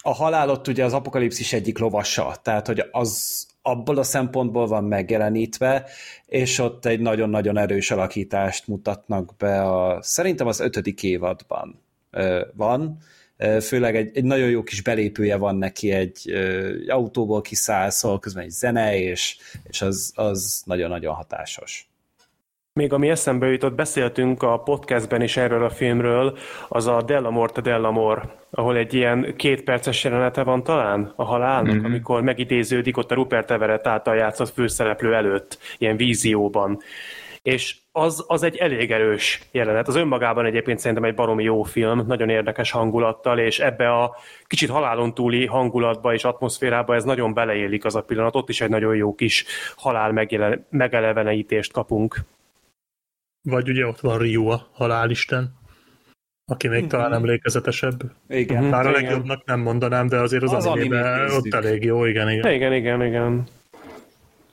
a 0.01 0.13
halál 0.13 0.49
ott 0.49 0.67
ugye 0.67 0.83
az 0.83 0.93
apokalipszis 0.93 1.53
egyik 1.53 1.77
lovasa, 1.77 2.35
tehát 2.41 2.67
hogy 2.67 2.83
az 2.91 3.45
abból 3.61 3.97
a 3.97 4.03
szempontból 4.03 4.67
van 4.67 4.83
megjelenítve, 4.83 5.85
és 6.25 6.59
ott 6.59 6.85
egy 6.85 6.99
nagyon-nagyon 6.99 7.57
erős 7.57 7.91
alakítást 7.91 8.67
mutatnak 8.67 9.35
be 9.37 9.61
a, 9.61 10.01
szerintem 10.01 10.47
az 10.47 10.59
ötödik 10.59 11.03
évadban 11.03 11.81
van, 12.53 12.97
főleg 13.61 13.95
egy, 13.95 14.17
egy 14.17 14.23
nagyon 14.23 14.49
jó 14.49 14.63
kis 14.63 14.81
belépője 14.81 15.35
van 15.35 15.55
neki, 15.55 15.91
egy, 15.91 16.31
egy 16.31 16.89
autóból 16.89 17.41
kiszáll, 17.41 17.89
szól 17.89 18.19
közben 18.19 18.43
egy 18.43 18.49
zene, 18.49 18.97
és, 18.99 19.37
és 19.63 19.81
az, 19.81 20.11
az 20.15 20.61
nagyon-nagyon 20.65 21.13
hatásos. 21.13 21.89
Még 22.79 22.93
ami 22.93 23.09
eszembe 23.09 23.47
jutott, 23.47 23.73
beszéltünk 23.73 24.43
a 24.43 24.57
podcastben 24.57 25.21
is 25.21 25.37
erről 25.37 25.63
a 25.63 25.69
filmről, 25.69 26.37
az 26.67 26.87
a 26.87 27.01
Delamorte 27.01 27.61
Delamor, 27.61 28.35
ahol 28.49 28.77
egy 28.77 28.93
ilyen 28.93 29.33
két 29.35 29.63
perces 29.63 30.03
jelenete 30.03 30.43
van 30.43 30.63
talán 30.63 31.13
a 31.15 31.23
halálnak, 31.23 31.73
mm-hmm. 31.73 31.85
amikor 31.85 32.21
megidéződik 32.21 32.97
ott 32.97 33.11
a 33.11 33.15
Rupert 33.15 33.51
Everett 33.51 33.87
által 33.87 34.15
játszott 34.15 34.53
főszereplő 34.53 35.13
előtt, 35.13 35.57
ilyen 35.77 35.97
vízióban 35.97 36.79
és 37.41 37.75
az, 37.91 38.23
az 38.27 38.43
egy 38.43 38.55
elég 38.55 38.91
erős 38.91 39.41
jelenet. 39.51 39.87
Az 39.87 39.95
önmagában 39.95 40.45
egyébként 40.45 40.79
szerintem 40.79 41.05
egy 41.05 41.13
baromi 41.13 41.43
jó 41.43 41.63
film, 41.63 42.03
nagyon 42.07 42.29
érdekes 42.29 42.71
hangulattal, 42.71 43.39
és 43.39 43.59
ebbe 43.59 43.93
a 43.93 44.15
kicsit 44.47 44.69
halálon 44.69 45.13
túli 45.13 45.45
hangulatba 45.45 46.13
és 46.13 46.23
atmoszférába 46.23 46.95
ez 46.95 47.03
nagyon 47.03 47.33
beleélik 47.33 47.85
az 47.85 47.95
a 47.95 48.01
pillanat, 48.01 48.35
ott 48.35 48.49
is 48.49 48.61
egy 48.61 48.69
nagyon 48.69 48.95
jó 48.95 49.15
kis 49.15 49.45
halál 49.75 50.27
megelevenítést 50.69 51.71
kapunk. 51.71 52.15
Vagy 53.45 53.69
ugye 53.69 53.87
ott 53.87 53.99
van 53.99 54.17
Rio, 54.17 54.47
a 54.47 54.67
halálisten, 54.73 55.53
aki 56.45 56.67
még 56.67 56.79
mm-hmm. 56.79 56.87
talán 56.87 57.13
emlékezetesebb. 57.13 58.01
Igen. 58.27 58.63
Már 58.63 58.87
a 58.87 58.91
legjobbnak 58.91 59.45
nem 59.45 59.59
mondanám, 59.59 60.07
de 60.07 60.19
azért 60.19 60.43
az, 60.43 60.53
az 60.53 60.65
animében 60.65 61.29
ott 61.31 61.53
elég 61.53 61.83
jó, 61.83 62.05
igen, 62.05 62.29
igen. 62.29 62.53
Igen, 62.53 62.73
igen, 62.73 63.05
igen. 63.05 63.43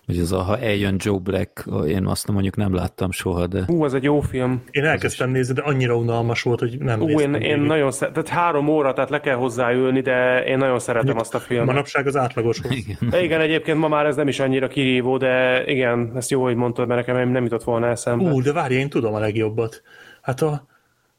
Hogy 0.07 0.19
az 0.19 0.33
a, 0.33 0.43
ha 0.43 0.59
eljön 0.59 0.97
Joe 0.99 1.19
Black, 1.19 1.65
én 1.87 2.07
azt 2.07 2.25
nem 2.27 2.35
mondjuk 2.35 2.57
nem 2.57 2.75
láttam 2.75 3.11
soha, 3.11 3.47
de... 3.47 3.65
Ú, 3.67 3.85
az 3.85 3.95
egy 3.95 4.03
jó 4.03 4.21
film. 4.21 4.63
Én 4.71 4.85
elkezdtem 4.85 5.29
is... 5.29 5.35
nézni, 5.35 5.55
de 5.55 5.63
annyira 5.63 5.97
unalmas 5.97 6.43
volt, 6.43 6.59
hogy 6.59 6.79
nem 6.79 7.01
Ú, 7.01 7.21
én, 7.21 7.35
én 7.35 7.61
nagyon 7.61 7.93
szeretem, 7.93 8.23
tehát 8.23 8.39
három 8.41 8.69
óra, 8.69 8.93
tehát 8.93 9.11
le 9.11 9.21
kell 9.21 9.35
hozzáülni, 9.35 10.01
de 10.01 10.45
én 10.45 10.59
nagyon 10.59 10.79
szeretem 10.79 11.15
Mondjuk, 11.15 11.25
azt 11.25 11.35
a 11.35 11.39
filmet. 11.39 11.67
Manapság 11.67 12.07
az 12.07 12.17
átlagos. 12.17 12.61
Igen. 12.71 13.23
igen, 13.23 13.41
egyébként 13.41 13.79
ma 13.79 13.89
már 13.89 14.07
ez 14.07 14.17
nem 14.17 14.29
is 14.29 14.41
annyira 14.41 14.69
kirívó, 14.69 15.17
de 15.17 15.65
igen, 15.67 16.13
ezt 16.17 16.31
jó, 16.31 16.43
hogy 16.43 16.57
mondtad, 16.57 16.87
mert 16.87 17.07
nekem 17.07 17.31
nem 17.31 17.43
jutott 17.43 17.65
volna 17.65 17.87
eszembe. 17.87 18.31
Ú, 18.31 18.43
de 18.43 18.53
várj, 18.53 18.75
én 18.75 18.89
tudom 18.89 19.15
a 19.15 19.19
legjobbat. 19.19 19.83
Hát 20.23 20.41
a, 20.41 20.67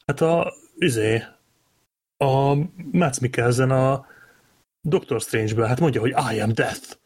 hát 0.06 0.22
a, 0.22 0.54
izé, 0.76 1.24
a 2.18 2.56
Mads 2.92 3.20
Mikkelsen 3.20 3.72
a 3.72 4.06
Doctor 4.82 5.22
Strange-ből, 5.22 5.66
hát 5.66 5.80
mondja, 5.80 6.02
hogy 6.02 6.14
I 6.34 6.40
am 6.40 6.54
death. 6.54 7.02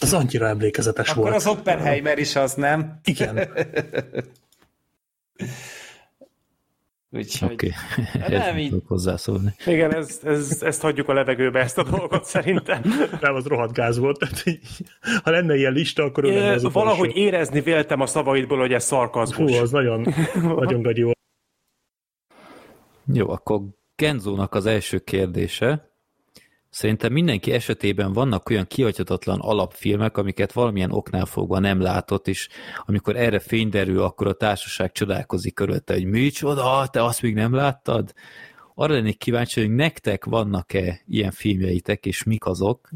Az 0.00 0.12
annyira 0.12 0.46
emlékezetes 0.46 1.08
Akkor 1.08 1.22
volt. 1.22 1.34
az 1.34 1.46
Oppenheimer 1.46 2.18
is 2.18 2.36
az, 2.36 2.54
nem? 2.54 3.00
Igen. 3.04 3.38
Úgyhogy 7.16 7.52
okay. 7.52 7.70
Hát 8.20 8.28
nem 8.28 8.58
így... 8.58 8.74
hozzászólni. 8.86 9.54
Igen, 9.66 9.94
ez, 9.94 10.20
ez, 10.24 10.62
ezt 10.62 10.80
hagyjuk 10.80 11.08
a 11.08 11.12
levegőbe, 11.12 11.60
ezt 11.60 11.78
a 11.78 11.82
dolgot 11.82 12.24
szerintem. 12.24 12.82
Nem, 13.20 13.34
az 13.34 13.44
rohadt 13.44 13.72
gáz 13.72 13.98
volt. 13.98 14.18
Tehát, 14.18 14.44
ha 15.22 15.30
lenne 15.30 15.56
ilyen 15.56 15.72
lista, 15.72 16.02
akkor 16.02 16.24
lenne 16.24 16.50
az 16.50 16.72
Valahogy 16.72 17.08
utolsó. 17.08 17.26
érezni 17.26 17.60
véltem 17.60 18.00
a 18.00 18.06
szavaidból, 18.06 18.58
hogy 18.58 18.72
ez 18.72 18.84
szarkazmus. 18.84 19.50
Hú, 19.50 19.62
az 19.62 19.70
nagyon, 19.70 20.14
nagyon 20.56 20.82
gagyi 20.82 21.02
volt. 21.02 21.18
Jó, 23.12 23.30
akkor 23.30 23.60
Genzónak 23.96 24.54
az 24.54 24.66
első 24.66 24.98
kérdése. 24.98 25.93
Szerintem 26.74 27.12
mindenki 27.12 27.52
esetében 27.52 28.12
vannak 28.12 28.50
olyan 28.50 28.66
kihagyhatatlan 28.66 29.40
alapfilmek, 29.40 30.16
amiket 30.16 30.52
valamilyen 30.52 30.90
oknál 30.90 31.24
fogva 31.24 31.58
nem 31.58 31.80
látott, 31.80 32.28
és 32.28 32.48
amikor 32.84 33.16
erre 33.16 33.38
fény 33.38 33.68
derül, 33.68 34.02
akkor 34.02 34.26
a 34.26 34.32
társaság 34.32 34.92
csodálkozik 34.92 35.54
körülötte, 35.54 35.92
hogy 35.92 36.04
micsoda, 36.04 36.86
te 36.86 37.04
azt 37.04 37.22
még 37.22 37.34
nem 37.34 37.54
láttad? 37.54 38.12
Arra 38.74 38.92
lennék 38.92 39.18
kíváncsi, 39.18 39.60
hogy 39.60 39.70
nektek 39.70 40.24
vannak-e 40.24 41.00
ilyen 41.08 41.30
filmjeitek, 41.30 42.06
és 42.06 42.22
mik 42.22 42.46
azok, 42.46 42.88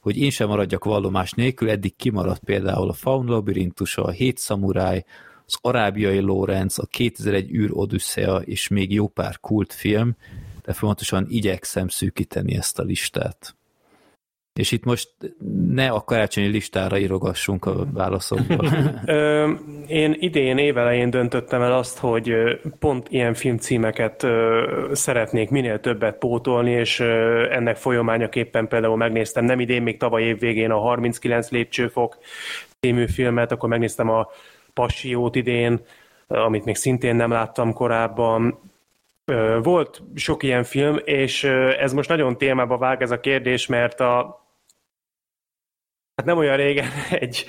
hogy 0.00 0.16
én 0.18 0.30
sem 0.30 0.48
maradjak 0.48 0.84
vallomás 0.84 1.30
nélkül, 1.32 1.70
eddig 1.70 1.96
kimaradt 1.96 2.44
például 2.44 2.88
a 2.88 2.92
Faun 2.92 3.26
Labirintusa, 3.26 4.02
a 4.02 4.10
Hét 4.10 4.38
Szamuráj, 4.38 5.04
az 5.46 5.58
Arábiai 5.60 6.20
Lorenz, 6.20 6.78
a 6.78 6.86
2001 6.86 7.52
űr 7.52 7.70
Odüsszea, 7.72 8.36
és 8.36 8.68
még 8.68 8.92
jó 8.92 9.08
pár 9.08 9.40
kultfilm, 9.40 10.16
de 10.64 10.72
fontosan 10.72 11.26
igyekszem 11.28 11.88
szűkíteni 11.88 12.56
ezt 12.56 12.78
a 12.78 12.82
listát. 12.82 13.54
És 14.52 14.72
itt 14.72 14.84
most 14.84 15.08
ne 15.68 15.88
a 15.88 16.00
karácsonyi 16.00 16.46
listára 16.46 16.98
írogassunk 16.98 17.64
a 17.64 17.86
válaszokba. 17.92 18.64
Én 19.86 20.16
idén 20.18 20.58
évelején 20.58 21.10
döntöttem 21.10 21.62
el 21.62 21.72
azt, 21.72 21.98
hogy 21.98 22.32
pont 22.78 23.06
ilyen 23.10 23.34
filmcímeket 23.34 24.26
szeretnék 24.92 25.50
minél 25.50 25.80
többet 25.80 26.18
pótolni, 26.18 26.70
és 26.70 27.00
ennek 27.50 27.76
folyamányaképpen 27.76 28.68
például 28.68 28.96
megnéztem, 28.96 29.44
nem 29.44 29.60
idén, 29.60 29.82
még 29.82 29.96
tavaly 29.96 30.22
év 30.22 30.38
végén 30.38 30.70
a 30.70 30.78
39 30.78 31.50
lépcsőfok 31.50 32.18
című 32.80 33.06
filmet, 33.06 33.52
akkor 33.52 33.68
megnéztem 33.68 34.08
a 34.08 34.28
Passiót 34.74 35.36
idén, 35.36 35.80
amit 36.26 36.64
még 36.64 36.76
szintén 36.76 37.16
nem 37.16 37.30
láttam 37.30 37.72
korábban, 37.72 38.58
volt 39.62 40.02
sok 40.14 40.42
ilyen 40.42 40.64
film, 40.64 41.00
és 41.04 41.44
ez 41.78 41.92
most 41.92 42.08
nagyon 42.08 42.38
témába 42.38 42.78
vág 42.78 43.02
ez 43.02 43.10
a 43.10 43.20
kérdés, 43.20 43.66
mert 43.66 44.00
a 44.00 44.40
hát 46.14 46.26
nem 46.26 46.38
olyan 46.38 46.56
régen 46.56 46.88
egy 47.10 47.44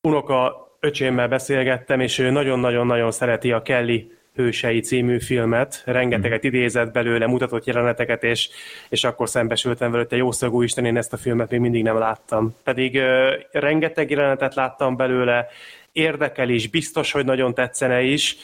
unoka 0.00 0.66
öcsémmel 0.80 1.28
beszélgettem, 1.28 2.00
és 2.00 2.18
ő 2.18 2.30
nagyon-nagyon-nagyon 2.30 3.10
szereti 3.10 3.52
a 3.52 3.62
Kelly 3.62 4.10
hősei 4.34 4.80
című 4.80 5.20
filmet, 5.20 5.82
rengeteget 5.84 6.42
mhm. 6.42 6.54
idézett 6.54 6.92
belőle, 6.92 7.26
mutatott 7.26 7.64
jeleneteket, 7.64 8.24
és, 8.24 8.48
és 8.88 9.04
akkor 9.04 9.28
szembesültem 9.28 9.90
vele, 9.90 10.02
hogy 10.02 10.10
te 10.10 10.16
jószagú 10.16 10.62
Isten, 10.62 10.84
én 10.84 10.96
ezt 10.96 11.12
a 11.12 11.16
filmet 11.16 11.50
még 11.50 11.60
mindig 11.60 11.82
nem 11.82 11.98
láttam. 11.98 12.56
Pedig 12.64 12.94
uh, 12.94 13.32
rengeteg 13.52 14.10
jelenetet 14.10 14.54
láttam 14.54 14.96
belőle, 14.96 15.46
érdekel 15.92 16.48
is, 16.48 16.68
biztos, 16.68 17.12
hogy 17.12 17.24
nagyon 17.24 17.54
tetszene 17.54 18.02
is, 18.02 18.36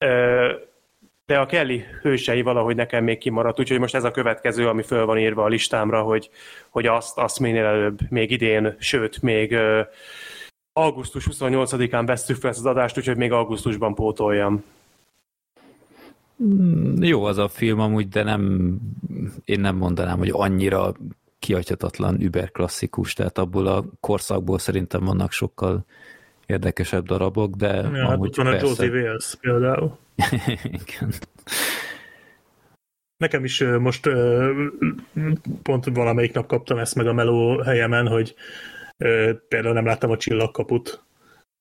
uh, 0.00 0.52
de 1.26 1.38
a 1.38 1.46
Kelly 1.46 1.84
hősei 2.02 2.42
valahogy 2.42 2.76
nekem 2.76 3.04
még 3.04 3.18
kimaradt, 3.18 3.60
úgyhogy 3.60 3.78
most 3.78 3.94
ez 3.94 4.04
a 4.04 4.10
következő, 4.10 4.68
ami 4.68 4.82
föl 4.82 5.06
van 5.06 5.18
írva 5.18 5.44
a 5.44 5.48
listámra, 5.48 6.02
hogy, 6.02 6.30
hogy 6.70 6.86
azt, 6.86 7.18
azt 7.18 7.40
minél 7.40 7.64
előbb, 7.64 7.98
még 8.10 8.30
idén, 8.30 8.76
sőt, 8.78 9.22
még 9.22 9.52
uh, 9.52 9.80
augusztus 10.72 11.28
28-án 11.30 12.02
vesztük 12.06 12.36
fel 12.36 12.50
ezt 12.50 12.58
az 12.58 12.66
adást, 12.66 12.98
úgyhogy 12.98 13.16
még 13.16 13.32
augusztusban 13.32 13.94
pótoljam. 13.94 14.64
Mm, 16.42 17.02
jó 17.02 17.24
az 17.24 17.38
a 17.38 17.48
film 17.48 17.80
amúgy, 17.80 18.08
de 18.08 18.22
nem, 18.22 18.74
én 19.44 19.60
nem 19.60 19.76
mondanám, 19.76 20.18
hogy 20.18 20.30
annyira 20.32 20.92
kihagyhatatlan 21.38 22.20
überklasszikus, 22.20 23.12
tehát 23.12 23.38
abból 23.38 23.66
a 23.66 23.84
korszakból 24.00 24.58
szerintem 24.58 25.04
vannak 25.04 25.32
sokkal 25.32 25.84
érdekesebb 26.46 27.06
darabok, 27.06 27.54
de 27.54 27.66
ja, 27.66 28.08
hát 28.08 28.18
ott 28.18 28.36
van 28.36 28.46
persze... 28.46 28.64
a 28.64 28.68
Josie 28.68 28.90
Wales 28.90 29.36
például. 29.40 29.98
Igen. 30.82 31.12
Nekem 33.16 33.44
is 33.44 33.64
most 33.78 34.10
pont 35.62 35.84
valamelyik 35.84 36.32
nap 36.32 36.46
kaptam 36.46 36.78
ezt 36.78 36.94
meg 36.94 37.06
a 37.06 37.12
meló 37.12 37.60
helyemen, 37.62 38.06
hogy 38.08 38.34
például 39.48 39.74
nem 39.74 39.86
láttam 39.86 40.10
a 40.10 40.16
csillagkaput. 40.16 41.02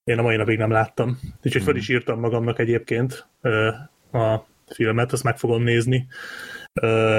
Én 0.04 0.20
a 0.20 0.22
mai 0.22 0.36
napig 0.36 0.58
nem 0.58 0.72
láttam. 0.72 1.20
Úgyhogy 1.44 1.64
fel 1.64 1.76
is 1.76 1.88
hmm. 1.88 1.96
írtam 1.96 2.20
magamnak 2.20 2.60
egyébként 2.60 3.28
a 4.12 4.38
filmet, 4.68 5.12
azt 5.12 5.24
meg 5.24 5.38
fogom 5.38 5.64
nézni. 5.64 6.08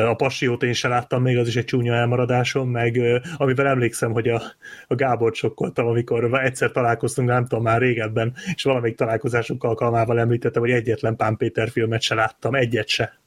A 0.07 0.15
Passiót 0.15 0.63
én 0.63 0.73
sem 0.73 0.91
láttam 0.91 1.23
még, 1.23 1.39
az 1.39 1.49
is 1.49 1.57
egy 1.57 1.65
csúnya 1.65 1.95
elmaradásom, 1.95 2.71
meg 2.71 3.01
amivel 3.37 3.67
emlékszem, 3.67 4.13
hogy 4.13 4.29
a, 4.29 4.43
a 4.87 4.95
Gábor 4.95 5.35
sokkoltam, 5.35 5.87
amikor 5.87 6.41
egyszer 6.43 6.71
találkoztunk, 6.71 7.29
nem 7.29 7.47
tudom, 7.47 7.65
már 7.65 7.81
régebben, 7.81 8.35
és 8.55 8.63
valamelyik 8.63 8.97
találkozásunk 8.97 9.65
alkalmával 9.65 10.19
említettem, 10.19 10.63
hogy 10.63 10.71
egyetlen 10.71 11.17
Pán 11.17 11.37
Péter 11.37 11.71
filmet 11.71 12.01
se 12.01 12.15
láttam, 12.15 12.55
egyet 12.55 12.89
se. 12.89 13.19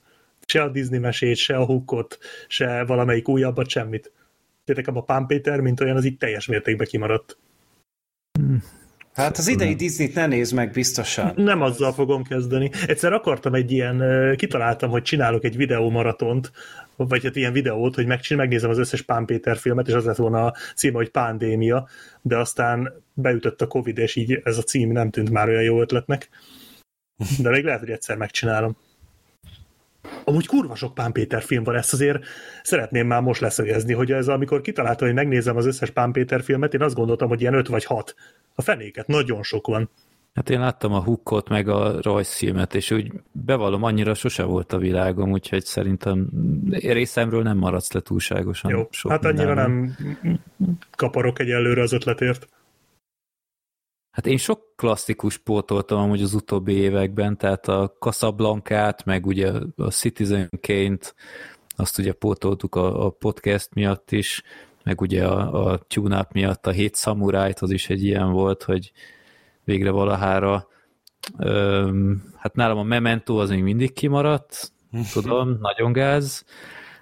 Se 0.46 0.62
a 0.62 0.70
Disney 0.70 1.00
mesét, 1.00 1.36
se 1.36 1.56
a 1.56 1.66
Hookot, 1.66 2.18
se 2.48 2.84
valamelyik 2.84 3.28
újabbat, 3.28 3.70
semmit. 3.70 4.12
Tehát 4.66 4.88
a 4.88 5.02
Pán 5.02 5.26
Péter, 5.26 5.60
mint 5.60 5.80
olyan, 5.80 5.96
az 5.96 6.06
itt 6.06 6.20
teljes 6.20 6.46
mértékben 6.46 6.88
kimaradt. 6.88 7.38
Hát 9.18 9.38
az 9.38 9.48
idei 9.48 9.76
Disney-t 9.76 10.14
ne 10.14 10.28
nézd 10.28 10.54
meg 10.54 10.72
biztosan. 10.72 11.34
Nem 11.36 11.62
azzal 11.62 11.94
fogom 11.94 12.24
kezdeni. 12.24 12.72
Egyszer 12.88 13.14
akartam 13.14 13.54
egy 13.54 13.72
ilyen, 13.72 14.04
kitaláltam, 14.36 14.90
hogy 14.90 15.02
csinálok 15.02 15.44
egy 15.44 15.56
videómaratont, 15.56 16.52
vagy 16.96 17.24
hát 17.24 17.36
ilyen 17.36 17.54
videót, 17.54 17.96
hogy 17.96 18.06
megcsin, 18.06 18.38
megnézem 18.38 18.70
az 18.70 18.78
összes 18.78 19.02
Pán 19.02 19.26
Péter 19.26 19.58
filmet, 19.58 19.88
és 19.88 19.94
az 19.94 20.06
lett 20.06 20.16
volna 20.16 20.46
a 20.46 20.56
címe, 20.76 20.96
hogy 20.96 21.10
Pándémia, 21.10 21.88
de 22.22 22.38
aztán 22.38 22.94
beütött 23.14 23.62
a 23.62 23.68
Covid, 23.68 23.98
és 23.98 24.16
így 24.16 24.42
ez 24.44 24.58
a 24.58 24.64
cím 24.64 24.92
nem 24.92 25.10
tűnt 25.10 25.30
már 25.30 25.50
olyan 25.50 25.64
jó 25.64 25.82
ötletnek. 25.82 26.30
De 27.42 27.50
még 27.50 27.64
lehet, 27.64 27.80
hogy 27.80 27.90
egyszer 27.90 28.18
megcsinálom. 28.18 28.78
Amúgy 30.24 30.48
kurva 30.48 30.76
sok 30.76 30.94
Pán 30.94 31.12
Péter 31.12 31.42
film 31.42 31.64
van, 31.64 31.76
ezt 31.76 31.94
azért 31.94 32.24
szeretném 32.64 33.08
már 33.08 33.22
most 33.22 33.42
leszögezni, 33.42 33.94
hogy 33.94 34.12
ez 34.12 34.28
amikor 34.28 34.62
kitaláltam, 34.62 35.08
hogy 35.08 35.16
megnézem 35.16 35.58
az 35.58 35.66
összes 35.66 35.90
Pán 35.90 36.12
Péter 36.12 36.42
filmet, 36.42 36.74
én 36.74 36.82
azt 36.82 36.96
gondoltam, 36.96 37.28
hogy 37.28 37.42
ilyen 37.42 37.54
öt 37.54 37.68
vagy 37.68 37.86
hat. 37.86 38.16
A 38.56 38.62
fenéket, 38.62 39.08
nagyon 39.08 39.44
sok 39.44 39.68
van. 39.68 39.90
Hát 40.34 40.50
én 40.50 40.60
láttam 40.60 40.94
a 40.94 41.00
Hookot, 41.00 41.50
meg 41.50 41.68
a 41.68 42.02
rajzfilmet, 42.02 42.76
és 42.76 42.92
úgy 42.92 43.12
bevallom, 43.32 43.84
annyira 43.84 44.14
sose 44.14 44.44
volt 44.44 44.74
a 44.74 44.78
világom, 44.78 45.32
úgyhogy 45.32 45.66
szerintem 45.66 46.30
részemről 46.70 47.44
nem 47.44 47.58
maradsz 47.58 47.92
le 47.92 48.00
túlságosan. 48.00 48.72
Jó, 48.72 48.88
sok 48.92 49.12
hát 49.12 49.26
annyira 49.26 49.54
nem 49.54 49.96
kaparok 50.96 51.40
egyelőre 51.40 51.82
az 51.82 51.94
ötletért. 51.94 52.48
Hát 54.18 54.28
én 54.28 54.38
sok 54.38 54.62
klasszikus 54.76 55.38
pótoltam 55.38 56.00
amúgy 56.00 56.22
az 56.22 56.34
utóbbi 56.34 56.74
években, 56.74 57.38
tehát 57.38 57.68
a 57.68 57.96
Casablanca-t, 58.00 59.06
meg 59.06 59.26
ugye 59.26 59.52
a 59.76 59.92
Citizen 59.92 60.50
Kane-t, 60.62 61.16
azt 61.76 61.98
ugye 61.98 62.14
pótoltuk 62.14 62.76
a, 62.76 63.06
a 63.06 63.10
podcast 63.10 63.74
miatt 63.74 64.12
is, 64.12 64.44
meg 64.84 65.02
ugye 65.02 65.26
a, 65.26 65.66
a 65.66 65.78
tune 65.78 66.28
miatt 66.32 66.68
a 66.68 66.72
Hét 66.72 66.96
Samurájt, 66.96 67.60
az 67.60 67.72
is 67.72 67.90
egy 67.90 68.04
ilyen 68.04 68.32
volt, 68.32 68.64
hogy 68.64 68.92
végre 69.64 69.92
valahára 69.92 70.68
öm, 71.38 72.34
hát 72.36 72.56
nálam 72.56 72.78
a 72.78 72.84
Memento 72.84 73.36
az 73.36 73.50
még 73.50 73.64
mindig 73.64 73.94
kimaradt, 73.94 74.72
tudom, 75.14 75.58
nagyon 75.60 75.92
gáz, 75.92 76.46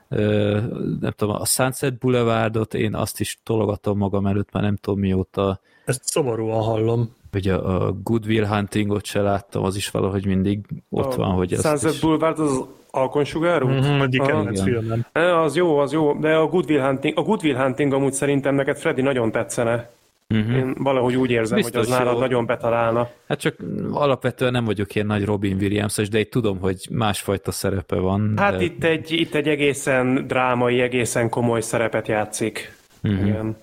Ö, 0.10 0.62
nem 1.00 1.12
tudom, 1.12 1.36
a 1.36 1.46
Sunset 1.46 1.98
Boulevardot 1.98 2.74
én 2.74 2.96
azt 2.96 3.20
is 3.20 3.40
tologatom 3.44 3.98
magam 3.98 4.26
előtt, 4.26 4.52
már 4.52 4.64
nem 4.64 4.76
tudom 4.76 5.00
mióta. 5.00 5.62
Ezt 5.86 6.02
szomorúan 6.04 6.64
hallom. 6.64 7.16
Ugye 7.34 7.54
a 7.54 7.96
Goodwill 8.04 8.46
Huntingot 8.46 9.06
se 9.06 9.22
láttam, 9.22 9.64
az 9.64 9.76
is 9.76 9.90
valahogy 9.90 10.26
mindig 10.26 10.60
ott 10.90 11.14
a 11.14 11.18
van, 11.18 11.32
hogy 11.32 11.54
ez. 11.54 11.62
Sunset 11.62 11.94
is... 11.94 12.00
Boulevard 12.00 12.40
az 12.40 12.64
alkonsugárú? 12.92 13.68
Mm-hmm, 13.68 14.02
egyik 14.02 14.22
kedvenc 14.22 14.62
filmem. 14.62 15.06
Az 15.14 15.56
jó, 15.56 15.78
az 15.78 15.92
jó, 15.92 16.14
de 16.14 16.36
a 16.36 16.48
Goodwill 16.48 16.82
Hunting, 16.82 17.18
a 17.18 17.22
Goodwill 17.22 17.56
Hunting 17.56 17.94
amúgy 17.94 18.14
szerintem 18.14 18.56
neked 18.56 18.78
Freddy 18.78 19.02
nagyon 19.02 19.32
tetszene. 19.32 19.90
Uh-huh. 20.30 20.56
Én 20.56 20.76
valahogy 20.80 21.16
úgy 21.16 21.32
érzem, 21.32 21.58
Biztos 21.58 21.76
hogy 21.76 21.92
az 21.92 21.98
nálad 21.98 22.20
nagyon 22.20 22.46
betalálna. 22.46 23.10
Hát 23.28 23.40
csak 23.40 23.56
alapvetően 23.92 24.52
nem 24.52 24.66
vagyok 24.66 24.96
ilyen 24.96 25.08
nagy 25.08 25.26
Robin 25.26 25.58
williams 25.60 26.10
de 26.10 26.20
itt 26.20 26.32
tudom, 26.32 26.60
hogy 26.60 26.88
másfajta 26.92 27.52
szerepe 27.52 27.96
van. 27.96 28.34
Hát 28.38 28.58
de... 28.58 28.64
itt, 28.64 28.84
egy, 28.84 29.12
itt 29.12 29.34
egy 29.34 29.48
egészen 29.48 30.28
drámai, 30.28 30.82
egészen 30.82 31.30
komoly 31.30 31.62
szerepet 31.62 32.08
játszik. 32.08 32.78
Uh-huh. 33.04 33.28
Igen. 33.28 33.56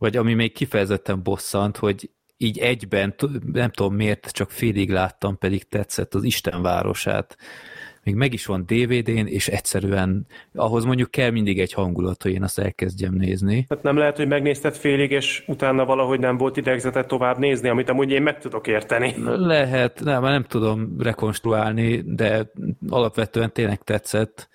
Vagy 0.00 0.16
ami 0.16 0.34
még 0.34 0.52
kifejezetten 0.52 1.22
bosszant, 1.22 1.76
hogy 1.76 2.10
így 2.36 2.58
egyben, 2.58 3.14
nem 3.52 3.70
tudom 3.70 3.94
miért, 3.94 4.30
csak 4.30 4.50
félig 4.50 4.90
láttam, 4.90 5.38
pedig 5.38 5.68
tetszett 5.68 6.14
az 6.14 6.24
Isten 6.24 6.62
városát. 6.62 7.36
Még 8.04 8.14
meg 8.14 8.32
is 8.32 8.46
van 8.46 8.64
DVD-n, 8.66 9.26
és 9.26 9.48
egyszerűen 9.48 10.26
ahhoz 10.54 10.84
mondjuk 10.84 11.10
kell 11.10 11.30
mindig 11.30 11.60
egy 11.60 11.72
hangulat, 11.72 12.22
hogy 12.22 12.32
én 12.32 12.42
azt 12.42 12.58
elkezdjem 12.58 13.14
nézni. 13.14 13.66
Hát 13.68 13.82
nem 13.82 13.96
lehet, 13.96 14.16
hogy 14.16 14.28
megnézted 14.28 14.74
félig, 14.74 15.10
és 15.10 15.44
utána 15.46 15.84
valahogy 15.84 16.18
nem 16.18 16.36
volt 16.36 16.56
idegzetet 16.56 17.08
tovább 17.08 17.38
nézni, 17.38 17.68
amit 17.68 17.88
amúgy 17.88 18.10
én 18.10 18.22
meg 18.22 18.38
tudok 18.38 18.66
érteni. 18.66 19.14
Lehet, 19.24 20.00
nem, 20.04 20.22
nem 20.22 20.44
tudom 20.44 20.94
rekonstruálni, 20.98 22.02
de 22.06 22.50
alapvetően 22.88 23.52
tényleg 23.52 23.82
tetszett, 23.82 24.48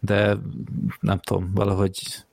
de 0.00 0.36
nem 1.00 1.18
tudom, 1.18 1.50
valahogy 1.54 2.26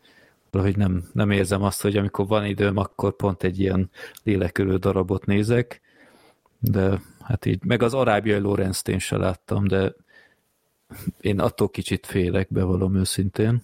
valahogy 0.56 0.78
nem, 0.78 1.04
nem 1.13 1.32
érzem 1.32 1.63
azt, 1.63 1.82
hogy 1.82 1.98
amikor 1.98 2.28
van 2.28 2.46
időm, 2.46 2.78
akkor 2.78 3.15
pont 3.15 3.44
egy 3.44 3.60
ilyen 3.60 3.89
lélekülő 4.24 4.78
darabot 4.78 5.26
nézek, 5.26 5.82
de 6.60 7.02
hát 7.24 7.46
így, 7.46 7.63
meg 7.63 7.84
az 7.84 7.94
arábiai 7.94 8.39
Lorenzt 8.39 8.88
én 8.88 9.00
se 9.00 9.18
láttam, 9.18 9.68
de 9.68 9.94
én 11.22 11.39
attól 11.39 11.70
kicsit 11.70 12.06
félek, 12.06 12.48
bevallom 12.52 12.96
őszintén. 12.96 13.62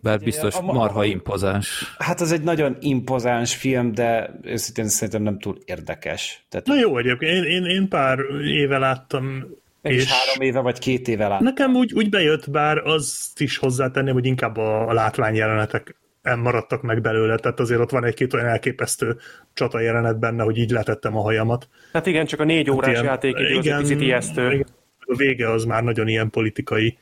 Bár 0.00 0.20
biztos 0.20 0.54
a, 0.54 0.62
marha 0.62 1.04
impozáns. 1.04 1.94
Hát 1.98 2.20
az 2.20 2.32
egy 2.32 2.42
nagyon 2.42 2.76
impozáns 2.80 3.56
film, 3.56 3.92
de 3.92 4.38
őszintén 4.42 4.88
szerintem 4.88 5.22
nem 5.22 5.38
túl 5.38 5.58
érdekes. 5.64 6.46
Tehát... 6.48 6.66
Na 6.66 6.78
jó, 6.78 6.98
egyébként 6.98 7.32
én, 7.32 7.44
én, 7.44 7.64
én 7.64 7.88
pár 7.88 8.18
éve 8.44 8.78
láttam 8.78 9.44
meg 9.82 9.92
és 9.92 10.12
három 10.12 10.40
éve 10.40 10.60
vagy 10.60 10.78
két 10.78 11.08
éve 11.08 11.28
láttam. 11.28 11.44
Nekem 11.44 11.74
úgy, 11.74 11.92
úgy 11.92 12.08
bejött, 12.08 12.50
bár 12.50 12.78
azt 12.78 13.40
is 13.40 13.56
hozzátenném, 13.56 14.14
hogy 14.14 14.26
inkább 14.26 14.56
a, 14.56 14.88
a 14.88 14.92
látványjelenetek 14.92 15.96
maradtak 16.22 16.82
meg 16.82 17.00
belőle, 17.00 17.36
tehát 17.36 17.60
azért 17.60 17.80
ott 17.80 17.90
van 17.90 18.04
egy-két 18.04 18.34
olyan 18.34 18.46
elképesztő 18.46 19.16
csata 19.52 19.80
jelenet 19.80 20.18
benne, 20.18 20.42
hogy 20.42 20.58
így 20.58 20.70
letettem 20.70 21.16
a 21.16 21.20
hajamat. 21.20 21.68
Hát 21.92 22.06
igen, 22.06 22.26
csak 22.26 22.40
a 22.40 22.44
négy 22.44 22.66
hát 22.66 22.76
órás 22.76 22.96
hát 22.96 23.04
játék 23.04 23.38
igen, 23.38 23.76
az 23.76 23.82
picit 23.82 24.00
ijesztő. 24.00 24.52
Igen, 24.52 24.66
a 24.98 25.16
vége 25.16 25.50
az 25.50 25.64
már 25.64 25.82
nagyon 25.82 26.08
ilyen 26.08 26.30
politikai 26.30 26.98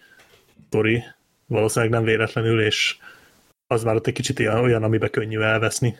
tori, 0.69 1.03
valószínűleg 1.47 1.95
nem 1.95 2.05
véletlenül, 2.05 2.61
és 2.61 2.97
az 3.67 3.85
már 3.85 3.95
ott 3.95 4.07
egy 4.07 4.15
kicsit 4.15 4.39
ilyen, 4.39 4.57
olyan, 4.57 4.83
amiben 4.83 5.11
könnyű 5.11 5.41
elveszni. 5.41 5.97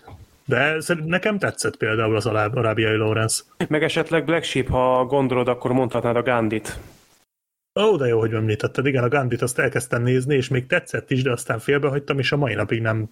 De 0.51 0.77
nekem 1.05 1.39
tetszett 1.39 1.77
például 1.77 2.17
az 2.17 2.27
arábiai 2.27 2.97
Lawrence. 2.97 3.43
Meg 3.69 3.83
esetleg 3.83 4.25
Black 4.25 4.45
Sheep, 4.45 4.69
ha 4.69 5.05
gondolod, 5.05 5.49
akkor 5.49 5.73
mondhatnád 5.73 6.17
a 6.17 6.23
Gandit. 6.23 6.79
Ó, 7.81 7.97
de 7.97 8.07
jó, 8.07 8.19
hogy 8.19 8.33
említetted. 8.33 8.87
Igen, 8.87 9.05
a 9.05 9.09
Gandit 9.09 9.43
azt 9.43 9.59
elkezdtem 9.59 10.03
nézni, 10.03 10.35
és 10.35 10.49
még 10.49 10.67
tetszett 10.67 11.11
is, 11.11 11.23
de 11.23 11.31
aztán 11.31 11.59
félbehagytam, 11.59 12.19
és 12.19 12.33
a 12.33 12.37
mai 12.37 12.55
napig 12.55 12.81
nem 12.81 13.11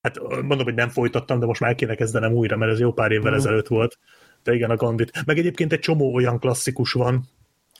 hát 0.00 0.20
mondom, 0.42 0.64
hogy 0.64 0.74
nem 0.74 0.88
folytattam, 0.88 1.38
de 1.38 1.46
most 1.46 1.60
már 1.60 1.74
kéne 1.74 1.94
kezdenem 1.94 2.32
újra, 2.32 2.56
mert 2.56 2.72
ez 2.72 2.80
jó 2.80 2.92
pár 2.92 3.10
évvel 3.10 3.32
mm. 3.32 3.36
ezelőtt 3.36 3.66
volt. 3.66 3.98
De 4.42 4.54
igen, 4.54 4.70
a 4.70 4.76
Gandit. 4.76 5.24
Meg 5.26 5.38
egyébként 5.38 5.72
egy 5.72 5.80
csomó 5.80 6.14
olyan 6.14 6.38
klasszikus 6.38 6.92
van, 6.92 7.28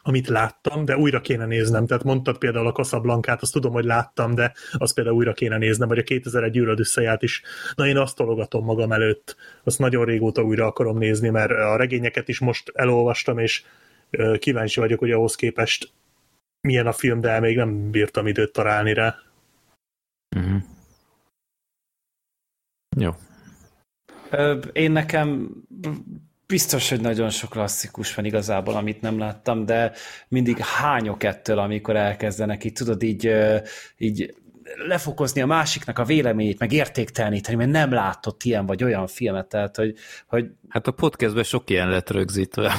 amit 0.03 0.29
láttam, 0.29 0.85
de 0.85 0.97
újra 0.97 1.21
kéne 1.21 1.47
néznem. 1.47 1.87
Tehát 1.87 2.05
mondtad 2.05 2.39
például 2.39 2.67
a 2.67 2.73
Casablancát, 2.73 3.43
azt 3.43 3.53
tudom, 3.53 3.73
hogy 3.73 3.85
láttam, 3.85 4.35
de 4.35 4.53
azt 4.73 4.95
például 4.95 5.17
újra 5.17 5.33
kéne 5.33 5.59
néznem, 5.59 5.89
vagy 5.89 5.99
a 5.99 6.03
2001 6.03 6.51
gyűlöd 6.51 6.81
összeját 6.81 7.23
is. 7.23 7.43
Na 7.75 7.87
én 7.87 7.97
azt 7.97 8.17
tologatom 8.17 8.65
magam 8.65 8.93
előtt. 8.93 9.37
Azt 9.65 9.79
nagyon 9.79 10.05
régóta 10.05 10.43
újra 10.43 10.67
akarom 10.67 10.99
nézni, 10.99 11.29
mert 11.29 11.51
a 11.51 11.77
regényeket 11.77 12.29
is 12.29 12.39
most 12.39 12.73
elolvastam, 12.75 13.39
és 13.39 13.65
kíváncsi 14.39 14.81
vagyok, 14.81 14.99
hogy 14.99 15.11
ahhoz 15.11 15.35
képest 15.35 15.93
milyen 16.61 16.87
a 16.87 16.93
film, 16.93 17.21
de 17.21 17.41
még 17.41 17.57
nem 17.57 17.91
bírtam 17.91 18.27
időt 18.27 18.53
találni 18.53 18.93
rá. 18.95 19.17
Uh-huh. 20.37 20.63
Jó. 22.97 23.11
Én 24.73 24.93
nekem 24.93 25.51
biztos, 26.53 26.89
hogy 26.89 27.01
nagyon 27.01 27.31
sok 27.31 27.51
klasszikus 27.51 28.15
van 28.15 28.25
igazából, 28.25 28.75
amit 28.75 29.01
nem 29.01 29.19
láttam, 29.19 29.65
de 29.65 29.93
mindig 30.29 30.59
hányok 30.59 31.23
ettől, 31.23 31.59
amikor 31.59 31.97
elkezdenek 31.97 32.65
így, 32.65 32.73
tudod, 32.73 33.03
így, 33.03 33.33
így 33.99 34.35
lefokozni 34.77 35.41
a 35.41 35.47
másiknak 35.47 35.99
a 35.99 36.05
véleményét, 36.05 36.59
meg 36.59 36.73
értékteleníteni, 36.73 37.57
mert 37.57 37.71
nem 37.71 37.93
látott 37.93 38.43
ilyen 38.43 38.67
vagy 38.67 38.85
olyan 38.85 39.07
filmet, 39.07 39.47
tehát 39.47 39.77
hogy... 39.77 39.95
hogy... 40.27 40.47
Hát 40.69 40.87
a 40.87 40.91
podcastben 40.91 41.45
sok 41.45 41.71
ilyen 41.71 41.89
lett 41.89 42.11
rögzítve. 42.11 42.77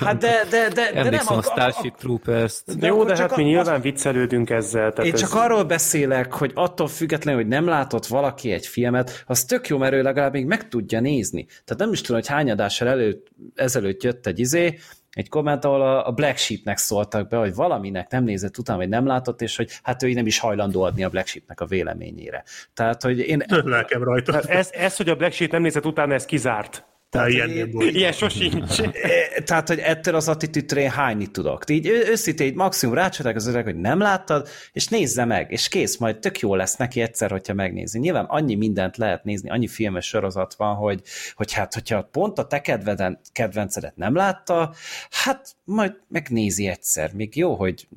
Hát 0.00 0.18
de, 0.18 0.44
de, 0.50 0.68
de, 0.68 0.92
de 0.92 1.10
nem... 1.10 1.26
A, 1.26 1.36
a 1.36 1.42
Starship 1.42 1.96
troopers 1.96 2.62
De 2.76 2.86
jó, 2.86 3.04
de 3.04 3.16
hát 3.16 3.36
mi 3.36 3.42
nyilván 3.42 3.74
az... 3.74 3.82
viccelődünk 3.82 4.50
ezzel. 4.50 4.92
Tehát 4.92 5.04
Én 5.06 5.12
ez... 5.12 5.20
csak 5.20 5.34
arról 5.34 5.64
beszélek, 5.64 6.32
hogy 6.32 6.50
attól 6.54 6.88
függetlenül, 6.88 7.40
hogy 7.40 7.50
nem 7.50 7.66
látott 7.66 8.06
valaki 8.06 8.52
egy 8.52 8.66
filmet, 8.66 9.24
az 9.26 9.44
tök 9.44 9.68
jó, 9.68 9.78
mert 9.78 9.92
ő 9.92 10.02
legalább 10.02 10.32
még 10.32 10.46
meg 10.46 10.68
tudja 10.68 11.00
nézni. 11.00 11.44
Tehát 11.44 11.76
nem 11.76 11.92
is 11.92 12.00
tudom, 12.00 12.20
hogy 12.20 12.30
hány 12.30 12.50
adással 12.50 12.88
előtt, 12.88 13.26
ezelőtt 13.54 14.02
jött 14.02 14.26
egy 14.26 14.38
izé, 14.38 14.78
egy 15.12 15.28
komment, 15.28 15.64
ahol 15.64 15.98
a 15.98 16.12
Black 16.12 16.36
Sheepnek 16.36 16.78
szóltak 16.78 17.28
be, 17.28 17.36
hogy 17.36 17.54
valaminek 17.54 18.10
nem 18.10 18.24
nézett 18.24 18.58
utána, 18.58 18.78
vagy 18.78 18.88
nem 18.88 19.06
látott, 19.06 19.40
és 19.40 19.56
hogy 19.56 19.70
hát 19.82 20.02
ő 20.02 20.12
nem 20.12 20.26
is 20.26 20.38
hajlandó 20.38 20.82
adni 20.82 21.04
a 21.04 21.08
Black 21.08 21.26
Sheepnek 21.26 21.60
a 21.60 21.66
véleményére. 21.66 22.44
Tehát, 22.74 23.02
hogy 23.02 23.18
én... 23.18 23.42
Lelkem 23.48 24.02
rajta. 24.02 24.40
Ez, 24.40 24.70
ez, 24.72 24.96
hogy 24.96 25.08
a 25.08 25.14
Black 25.14 25.32
Sheep 25.32 25.50
nem 25.50 25.62
nézett 25.62 25.86
utána, 25.86 26.14
ez 26.14 26.24
kizárt. 26.24 26.84
Tehát, 27.12 27.28
ilyen, 27.28 27.50
én, 27.50 27.78
ilyen 28.00 28.12
sosincs. 28.12 28.80
Tehát, 29.44 29.68
hogy 29.68 29.78
ettől 29.78 30.14
az 30.14 30.28
attitűdtől 30.28 30.78
én 30.78 30.90
hányni 30.90 31.26
tudok. 31.26 31.70
Így 31.70 31.86
őszintén, 31.86 32.46
így 32.46 32.54
maximum 32.54 32.94
rácsaták 32.94 33.36
az 33.36 33.46
öreg, 33.46 33.64
hogy 33.64 33.76
nem 33.76 33.98
láttad, 33.98 34.48
és 34.72 34.88
nézze 34.88 35.24
meg, 35.24 35.50
és 35.50 35.68
kész, 35.68 35.96
majd 35.96 36.18
tök 36.18 36.38
jó 36.38 36.54
lesz 36.54 36.76
neki 36.76 37.00
egyszer, 37.00 37.30
hogyha 37.30 37.54
megnézi. 37.54 37.98
Nyilván 37.98 38.24
annyi 38.24 38.54
mindent 38.54 38.96
lehet 38.96 39.24
nézni, 39.24 39.50
annyi 39.50 39.66
filmes 39.66 40.06
sorozat 40.06 40.54
van, 40.54 40.74
hogy, 40.74 41.02
hogy 41.34 41.52
hát, 41.52 41.74
hogyha 41.74 42.02
pont 42.02 42.38
a 42.38 42.46
te 42.46 42.60
kedveden, 42.60 43.20
kedvencedet 43.32 43.96
nem 43.96 44.14
látta, 44.14 44.74
hát 45.10 45.54
majd 45.64 45.92
megnézi 46.08 46.66
egyszer. 46.66 47.12
Még 47.12 47.36
jó, 47.36 47.54
hogy 47.54 47.88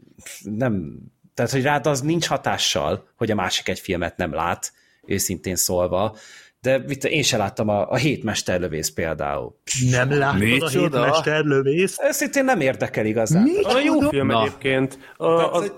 nem, 0.44 0.98
tehát, 1.34 1.52
hogy 1.52 1.64
rád 1.64 1.88
az 1.88 2.02
nincs 2.02 2.28
hatással, 2.28 3.08
hogy 3.16 3.32
a 3.32 3.36
másik 3.36 3.68
egy 3.68 3.80
filmet 3.80 4.18
nem 4.18 4.34
lát, 4.34 4.74
őszintén 5.06 5.56
szólva, 5.56 6.18
de 6.66 6.84
mit, 6.88 7.04
én 7.04 7.24
se 7.24 7.38
láttam 7.38 7.70
a, 7.70 7.90
a 7.90 7.96
hét 7.96 8.24
mesterlövész 8.24 8.90
például. 8.90 9.56
Nem 9.92 10.18
láttad 10.18 10.40
Mit 10.40 10.64
a 10.64 10.68
hét 10.68 10.92
mesterlövész? 10.92 11.98
Őszintén 12.08 12.46
nem 12.46 12.60
érdekel 12.60 13.06
igazán. 13.06 13.44
Mi? 13.44 13.62
A 13.62 13.80
jó 13.80 14.00
film 14.00 14.28
Na. 14.28 14.42
egyébként. 14.42 15.00
A, 15.18 15.26
az, 15.26 15.72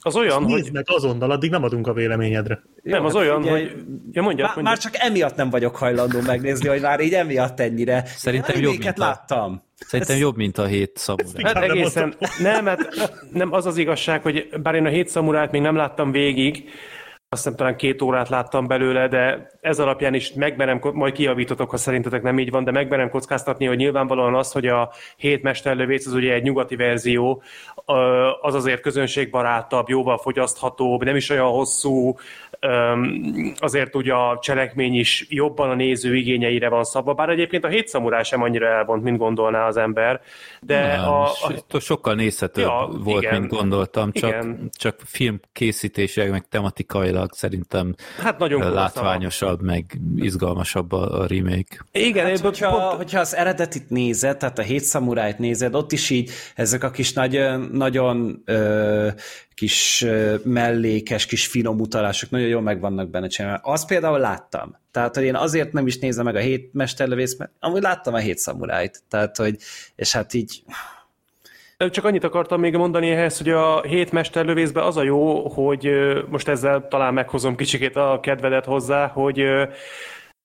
az 0.00 0.16
olyan, 0.16 0.42
Nézd 0.42 0.62
hogy... 0.62 0.72
meg 0.72 0.84
azonnal, 0.86 1.30
addig 1.30 1.50
nem 1.50 1.62
adunk 1.62 1.86
a 1.86 1.92
véleményedre. 1.92 2.62
Jó, 2.82 2.92
nem, 2.92 3.04
az 3.04 3.12
hát 3.12 3.22
olyan, 3.22 3.40
ugye, 3.40 3.50
hogy... 3.50 3.74
Ja, 4.12 4.22
mondjad, 4.22 4.46
már, 4.46 4.54
mondjad. 4.56 4.64
már 4.64 4.78
csak 4.78 4.96
emiatt 4.96 5.36
nem 5.36 5.50
vagyok 5.50 5.76
hajlandó 5.76 6.20
megnézni, 6.20 6.68
hogy 6.68 6.80
már 6.80 7.00
így 7.00 7.14
emiatt 7.14 7.60
ennyire. 7.60 8.04
Szerintem 8.06 8.60
jobb, 8.60 8.78
mint 8.78 8.98
a... 8.98 9.04
láttam. 9.04 9.62
Szerintem 9.86 10.16
jobb, 10.16 10.36
mint 10.36 10.58
a 10.58 10.64
hét 10.64 10.96
szamuráj. 10.96 11.54
Hát 11.54 11.62
egészen, 11.62 12.14
nem, 12.38 12.66
hát 12.66 13.10
nem 13.32 13.52
az 13.52 13.66
az 13.66 13.76
igazság, 13.76 14.22
hogy 14.22 14.48
bár 14.62 14.74
én 14.74 14.86
a 14.86 14.88
hét 14.88 15.08
szamurájt 15.08 15.50
még 15.50 15.60
nem 15.60 15.76
láttam 15.76 16.10
végig, 16.10 16.64
azt 17.32 17.42
hiszem 17.42 17.56
talán 17.56 17.76
két 17.76 18.02
órát 18.02 18.28
láttam 18.28 18.66
belőle, 18.66 19.08
de 19.08 19.50
ez 19.60 19.78
alapján 19.78 20.14
is 20.14 20.32
megmerem, 20.32 20.80
majd 20.92 21.12
kiavítotok, 21.12 21.70
ha 21.70 21.76
szerintetek 21.76 22.22
nem 22.22 22.38
így 22.38 22.50
van, 22.50 22.64
de 22.64 22.70
megmerem 22.70 23.10
kockáztatni, 23.10 23.66
hogy 23.66 23.76
nyilvánvalóan 23.76 24.34
az, 24.34 24.52
hogy 24.52 24.66
a 24.66 24.92
hét 25.16 25.42
mesterlövész 25.42 26.06
az 26.06 26.12
ugye 26.12 26.32
egy 26.32 26.42
nyugati 26.42 26.76
verzió, 26.76 27.42
az 28.40 28.54
azért 28.54 28.80
közönségbarátabb, 28.80 29.88
jóval 29.88 30.18
fogyaszthatóbb, 30.18 31.04
nem 31.04 31.16
is 31.16 31.30
olyan 31.30 31.50
hosszú, 31.50 32.14
azért 33.58 33.94
ugye 33.94 34.12
a 34.12 34.38
cselekmény 34.40 34.94
is 34.94 35.26
jobban 35.28 35.70
a 35.70 35.74
néző 35.74 36.16
igényeire 36.16 36.68
van 36.68 36.84
szabva, 36.84 37.14
bár 37.14 37.28
egyébként 37.28 37.64
a 37.64 37.68
hét 37.68 37.88
szamurá 37.88 38.22
sem 38.22 38.42
annyira 38.42 38.66
elvont, 38.66 39.02
mint 39.02 39.18
gondolná 39.18 39.66
az 39.66 39.76
ember, 39.76 40.20
de 40.60 40.86
nem, 40.86 41.08
a, 41.08 41.28
a... 41.70 41.78
sokkal 41.78 42.14
nézhetőbb 42.14 42.64
ja, 42.64 42.88
volt, 43.04 43.22
igen, 43.22 43.40
mint 43.40 43.52
gondoltam, 43.52 44.12
csak, 44.12 44.30
igen. 44.30 44.70
csak 44.72 45.00
filmkészítésileg, 45.04 46.30
meg 46.30 46.48
tematikailag 46.48 47.32
szerintem 47.32 47.94
hát 48.22 48.38
nagyon 48.38 48.72
látványosabb, 48.72 49.62
meg 49.62 49.84
izgalmasabb 50.16 50.92
a, 50.92 51.20
a 51.20 51.26
remake. 51.26 51.84
Igen, 51.92 52.26
hát, 52.26 52.38
hogyha, 52.38 52.70
pont... 52.70 52.96
hogyha 52.96 53.20
az 53.20 53.36
eredetit 53.36 53.90
nézed, 53.90 54.36
tehát 54.36 54.58
a 54.58 54.62
hét 54.62 54.82
szamurájt 54.82 55.38
nézed, 55.38 55.74
ott 55.74 55.92
is 55.92 56.10
így 56.10 56.30
ezek 56.54 56.84
a 56.84 56.90
kis 56.90 57.12
nagy, 57.12 57.40
nagyon 57.70 58.42
ö, 58.44 59.08
kis 59.54 60.06
mellékes, 60.44 61.26
kis 61.26 61.46
finom 61.46 61.80
utalások 61.80 62.30
nagyon 62.30 62.48
jól 62.48 62.62
meg 62.62 62.80
vannak 62.80 63.10
benne 63.10 63.26
csinálva. 63.26 63.60
Azt 63.62 63.86
például 63.86 64.18
láttam. 64.18 64.76
Tehát, 64.90 65.14
hogy 65.14 65.24
én 65.24 65.34
azért 65.34 65.72
nem 65.72 65.86
is 65.86 65.98
nézem 65.98 66.24
meg 66.24 66.36
a 66.36 66.38
hét 66.38 66.72
mesterlövész, 66.72 67.36
mert 67.36 67.50
amúgy 67.60 67.82
láttam 67.82 68.14
a 68.14 68.18
hét 68.18 68.38
szamurájt. 68.38 69.02
Tehát, 69.08 69.36
hogy, 69.36 69.56
és 69.96 70.12
hát 70.12 70.34
így... 70.34 70.62
Csak 71.90 72.04
annyit 72.04 72.24
akartam 72.24 72.60
még 72.60 72.76
mondani 72.76 73.10
ehhez, 73.10 73.38
hogy 73.38 73.48
a 73.48 73.82
hét 73.82 74.12
mesterlövészben 74.12 74.84
az 74.84 74.96
a 74.96 75.02
jó, 75.02 75.48
hogy 75.48 75.90
most 76.28 76.48
ezzel 76.48 76.88
talán 76.88 77.14
meghozom 77.14 77.56
kicsikét 77.56 77.96
a 77.96 78.18
kedvedet 78.22 78.64
hozzá, 78.64 79.06
hogy 79.06 79.44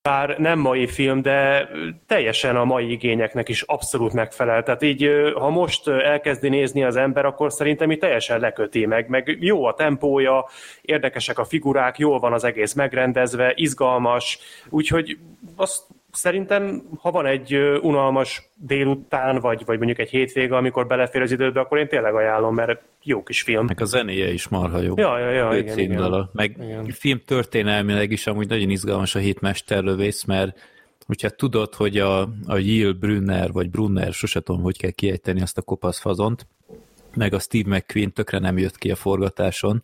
bár 0.07 0.37
nem 0.37 0.59
mai 0.59 0.87
film, 0.87 1.21
de 1.21 1.69
teljesen 2.05 2.55
a 2.55 2.65
mai 2.65 2.91
igényeknek 2.91 3.49
is 3.49 3.61
abszolút 3.61 4.13
megfelel. 4.13 4.63
Tehát 4.63 4.81
így, 4.81 5.09
ha 5.35 5.49
most 5.49 5.87
elkezdi 5.87 6.49
nézni 6.49 6.83
az 6.83 6.95
ember, 6.95 7.25
akkor 7.25 7.51
szerintem 7.51 7.91
így 7.91 7.99
teljesen 7.99 8.39
leköti 8.39 8.85
meg, 8.85 9.09
meg 9.09 9.37
jó 9.39 9.65
a 9.65 9.73
tempója, 9.73 10.45
érdekesek 10.81 11.39
a 11.39 11.45
figurák, 11.45 11.97
jól 11.97 12.19
van 12.19 12.33
az 12.33 12.43
egész 12.43 12.73
megrendezve, 12.73 13.51
izgalmas, 13.55 14.39
úgyhogy 14.69 15.17
azt 15.55 15.83
szerintem, 16.17 16.83
ha 16.99 17.11
van 17.11 17.25
egy 17.25 17.55
unalmas 17.81 18.49
délután, 18.55 19.39
vagy, 19.39 19.65
vagy 19.65 19.77
mondjuk 19.77 19.99
egy 19.99 20.09
hétvége, 20.09 20.55
amikor 20.55 20.87
belefér 20.87 21.21
az 21.21 21.31
időbe, 21.31 21.59
akkor 21.59 21.77
én 21.77 21.87
tényleg 21.87 22.15
ajánlom, 22.15 22.55
mert 22.55 22.81
jó 23.03 23.23
kis 23.23 23.41
film. 23.41 23.65
Meg 23.65 23.81
a 23.81 23.85
zenéje 23.85 24.33
is 24.33 24.47
marha 24.47 24.81
jó. 24.81 24.93
Ja, 24.97 25.19
ja, 25.19 25.29
ja, 25.29 25.57
igen, 25.57 25.77
igen. 25.77 26.29
Meg 26.33 26.55
igen. 26.61 26.85
film 26.85 27.21
történelmileg 27.25 28.11
is 28.11 28.27
amúgy 28.27 28.47
nagyon 28.47 28.69
izgalmas 28.69 29.15
a 29.15 29.19
hét 29.19 29.41
mesterlövész, 29.41 30.23
mert 30.23 30.59
hogyha 31.07 31.29
tudod, 31.29 31.73
hogy 31.73 31.97
a, 31.97 32.21
a 32.45 32.57
Jill 32.57 32.91
Brunner, 32.91 33.51
vagy 33.51 33.69
Brunner, 33.69 34.13
sose 34.13 34.39
tudom, 34.39 34.61
hogy 34.61 34.77
kell 34.77 34.91
kiejteni 34.91 35.41
azt 35.41 35.57
a 35.57 35.61
kopasz 35.61 35.99
fazont, 35.99 36.47
meg 37.15 37.33
a 37.33 37.39
Steve 37.39 37.75
McQueen 37.75 38.13
tökre 38.13 38.39
nem 38.39 38.57
jött 38.57 38.77
ki 38.77 38.91
a 38.91 38.95
forgatáson, 38.95 39.83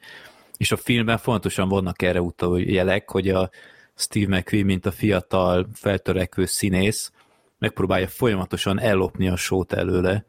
és 0.57 0.71
a 0.71 0.77
filmben 0.77 1.17
fontosan 1.17 1.69
vannak 1.69 2.01
erre 2.01 2.21
utaló 2.21 2.57
jelek, 2.57 3.09
hogy 3.09 3.29
a 3.29 3.49
Steve 3.95 4.37
McQueen, 4.37 4.65
mint 4.65 4.85
a 4.85 4.91
fiatal, 4.91 5.67
feltörekvő 5.73 6.45
színész, 6.45 7.11
megpróbálja 7.59 8.07
folyamatosan 8.07 8.79
ellopni 8.79 9.27
a 9.27 9.35
sót 9.35 9.73
előle, 9.73 10.25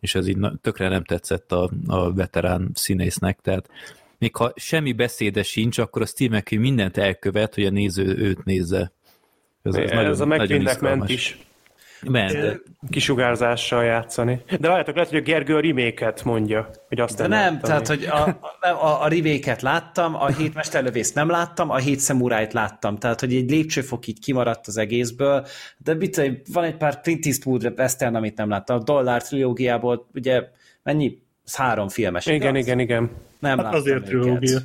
és 0.00 0.14
ez 0.14 0.26
így 0.26 0.38
tökre 0.60 0.88
nem 0.88 1.04
tetszett 1.04 1.52
a, 1.52 1.70
a 1.86 2.12
veterán 2.12 2.70
színésznek, 2.74 3.38
tehát 3.42 3.68
még 4.18 4.36
ha 4.36 4.52
semmi 4.56 4.92
beszéde 4.92 5.42
sincs, 5.42 5.78
akkor 5.78 6.02
a 6.02 6.06
Steve 6.06 6.36
McQueen 6.36 6.62
mindent 6.62 6.96
elkövet, 6.96 7.54
hogy 7.54 7.64
a 7.64 7.70
néző 7.70 8.16
őt 8.16 8.44
nézze. 8.44 8.92
Ez, 9.62 9.74
ez, 9.74 9.90
ez 9.90 10.18
nagyon, 10.18 10.20
a 10.20 10.36
McQueennek 10.36 10.80
ment 10.80 11.08
is. 11.08 11.38
Ment. 12.02 12.62
Kisugárzással 12.90 13.84
játszani. 13.84 14.40
De 14.58 14.68
várjátok, 14.68 14.94
lehet, 14.94 15.10
hogy 15.10 15.18
a 15.18 15.22
Gergő 15.22 15.56
a 15.56 15.60
riméket 15.60 16.24
mondja, 16.24 16.70
hogy 16.88 17.00
azt 17.00 17.16
De 17.16 17.26
nem, 17.26 17.52
láttam. 17.52 17.60
tehát, 17.60 17.86
hogy 17.86 18.04
a, 18.04 18.38
a, 18.68 19.02
a 19.02 19.08
rivéket 19.08 19.62
láttam, 19.62 20.14
a 20.14 20.26
hét 20.26 20.54
mesterlövészt 20.54 21.14
nem 21.14 21.30
láttam, 21.30 21.70
a 21.70 21.76
hét 21.76 21.98
szemurájt 21.98 22.52
láttam, 22.52 22.96
tehát, 22.96 23.20
hogy 23.20 23.34
egy 23.34 23.50
lépcsőfok 23.50 24.06
így 24.06 24.20
kimaradt 24.20 24.66
az 24.66 24.76
egészből, 24.76 25.46
de 25.78 25.94
mit, 25.94 26.42
van 26.52 26.64
egy 26.64 26.76
pár 26.76 27.00
Clint 27.00 27.26
Eastwood 27.26 27.72
western, 27.76 28.14
amit 28.14 28.36
nem 28.36 28.48
láttam, 28.48 28.76
a 28.76 28.82
Dollár 28.82 29.22
trilógiából, 29.22 30.08
ugye 30.14 30.42
mennyi? 30.82 31.18
Ez 31.44 31.56
három 31.56 31.88
filmes. 31.88 32.26
Igen, 32.26 32.40
igaz? 32.40 32.66
igen, 32.66 32.78
igen. 32.78 33.10
Nem 33.38 33.58
hát 33.58 33.74
azért 33.74 34.04
trilógia. 34.04 34.58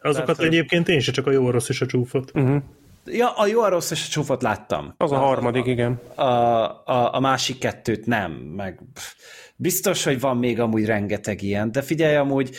Azokat 0.00 0.36
tehát, 0.36 0.52
egyébként 0.52 0.88
én 0.88 1.00
se 1.00 1.12
csak 1.12 1.26
a 1.26 1.30
jó, 1.30 1.50
rossz 1.50 1.68
és 1.68 1.80
a 1.80 1.86
csúfot. 1.86 2.30
Uh-huh. 2.34 2.62
Ja, 3.04 3.30
a 3.30 3.46
jó, 3.46 3.60
a 3.60 3.68
rossz 3.68 3.90
és 3.90 4.06
a 4.06 4.08
csúfot 4.10 4.42
láttam. 4.42 4.94
Az 4.96 5.12
a 5.12 5.16
harmadik, 5.16 5.66
igen. 5.66 6.00
A, 6.14 6.22
a, 6.22 7.14
a 7.14 7.20
másik 7.20 7.58
kettőt 7.58 8.06
nem, 8.06 8.32
meg 8.32 8.80
biztos, 9.56 10.04
hogy 10.04 10.20
van 10.20 10.36
még 10.36 10.60
amúgy 10.60 10.84
rengeteg 10.84 11.42
ilyen, 11.42 11.72
de 11.72 11.82
figyelj, 11.82 12.16
amúgy 12.16 12.56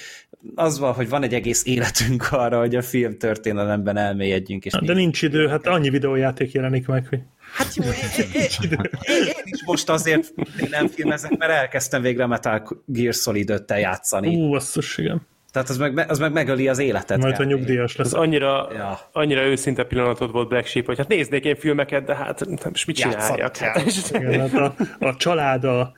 az 0.56 0.80
van, 0.80 0.94
hogy 0.94 1.10
van 1.10 1.24
egy 1.24 1.34
egész 1.34 1.66
életünk 1.66 2.32
arra, 2.44 2.60
hogy 2.60 2.76
a 2.76 2.82
film 2.82 3.18
történelemben 3.18 3.98
elmélyedjünk. 3.98 4.66
És 4.66 4.74
de 4.82 4.94
nincs 4.94 5.22
idő, 5.22 5.48
hát 5.48 5.68
annyi 5.68 5.90
videójáték 5.90 6.52
jelenik 6.52 6.88
meg, 6.88 7.08
hogy... 7.08 7.20
Hát 7.54 7.76
jó, 7.76 7.84
én, 8.04 8.26
én, 8.34 8.42
én, 8.72 9.26
én 9.26 9.44
is 9.44 9.64
most 9.66 9.90
azért 9.90 10.34
nem 10.70 10.88
filmezek, 10.88 11.38
mert 11.38 11.52
elkezdtem 11.52 12.02
végre 12.02 12.26
Metal 12.26 12.84
Gear 12.86 13.14
solid 13.14 13.64
játszani. 13.68 14.36
Ú, 14.36 14.50
basszus, 14.50 14.98
igen. 14.98 15.28
Tehát 15.54 15.70
az 15.70 15.78
meg, 15.78 16.06
az 16.08 16.20
meg 16.20 16.32
megöli 16.32 16.68
az 16.68 16.80
életet. 16.80 17.18
Majd 17.18 17.40
a 17.40 17.44
nyugdíjas 17.44 17.96
lesz. 17.96 18.08
Az 18.08 18.14
annyira, 18.14 18.68
ja. 18.74 19.00
annyira 19.12 19.42
őszinte 19.42 19.84
pillanatot 19.84 20.32
volt 20.32 20.48
Black 20.48 20.66
Sheep, 20.66 20.86
hogy 20.86 20.98
hát 20.98 21.08
néznék 21.08 21.46
én 21.46 21.56
filmeket, 21.56 22.04
de 22.04 22.16
hát 22.16 22.46
most 22.70 22.88
mit 22.88 22.96
csináljak? 22.96 23.58
Hát, 23.58 24.12
Igen, 24.12 24.50
hát 24.50 24.54
a, 24.54 24.76
a 25.00 25.16
család, 25.16 25.64
a 25.64 25.94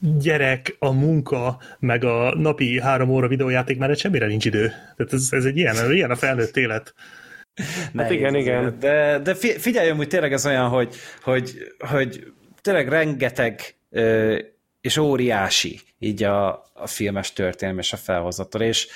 gyerek, 0.00 0.76
a 0.78 0.92
munka, 0.92 1.58
meg 1.78 2.04
a 2.04 2.34
napi 2.34 2.80
három 2.80 3.10
óra 3.10 3.28
videójáték 3.28 3.78
már 3.78 3.96
semmire 3.96 4.26
nincs 4.26 4.44
idő. 4.44 4.66
Tehát 4.96 5.12
ez, 5.12 5.28
ez 5.30 5.44
egy 5.44 5.56
ilyen, 5.56 5.92
ilyen 5.92 6.10
a 6.10 6.16
felnőtt 6.16 6.56
élet. 6.56 6.94
Hát 7.96 8.10
igen, 8.10 8.34
igen. 8.34 8.76
De, 8.80 9.18
de 9.18 9.34
figyelj, 9.34 9.90
hogy 9.90 10.08
tényleg 10.08 10.32
ez 10.32 10.46
olyan, 10.46 10.68
hogy, 10.68 10.94
hogy, 11.22 11.72
hogy 11.78 12.32
tényleg 12.62 12.88
rengeteg 12.88 13.74
és 14.86 14.96
óriási 14.96 15.80
így 15.98 16.22
a, 16.22 16.48
a 16.74 16.86
filmes 16.86 17.32
történelem 17.32 17.78
és 17.78 17.92
a 17.92 17.96
felhozatal, 17.96 18.60
és 18.60 18.88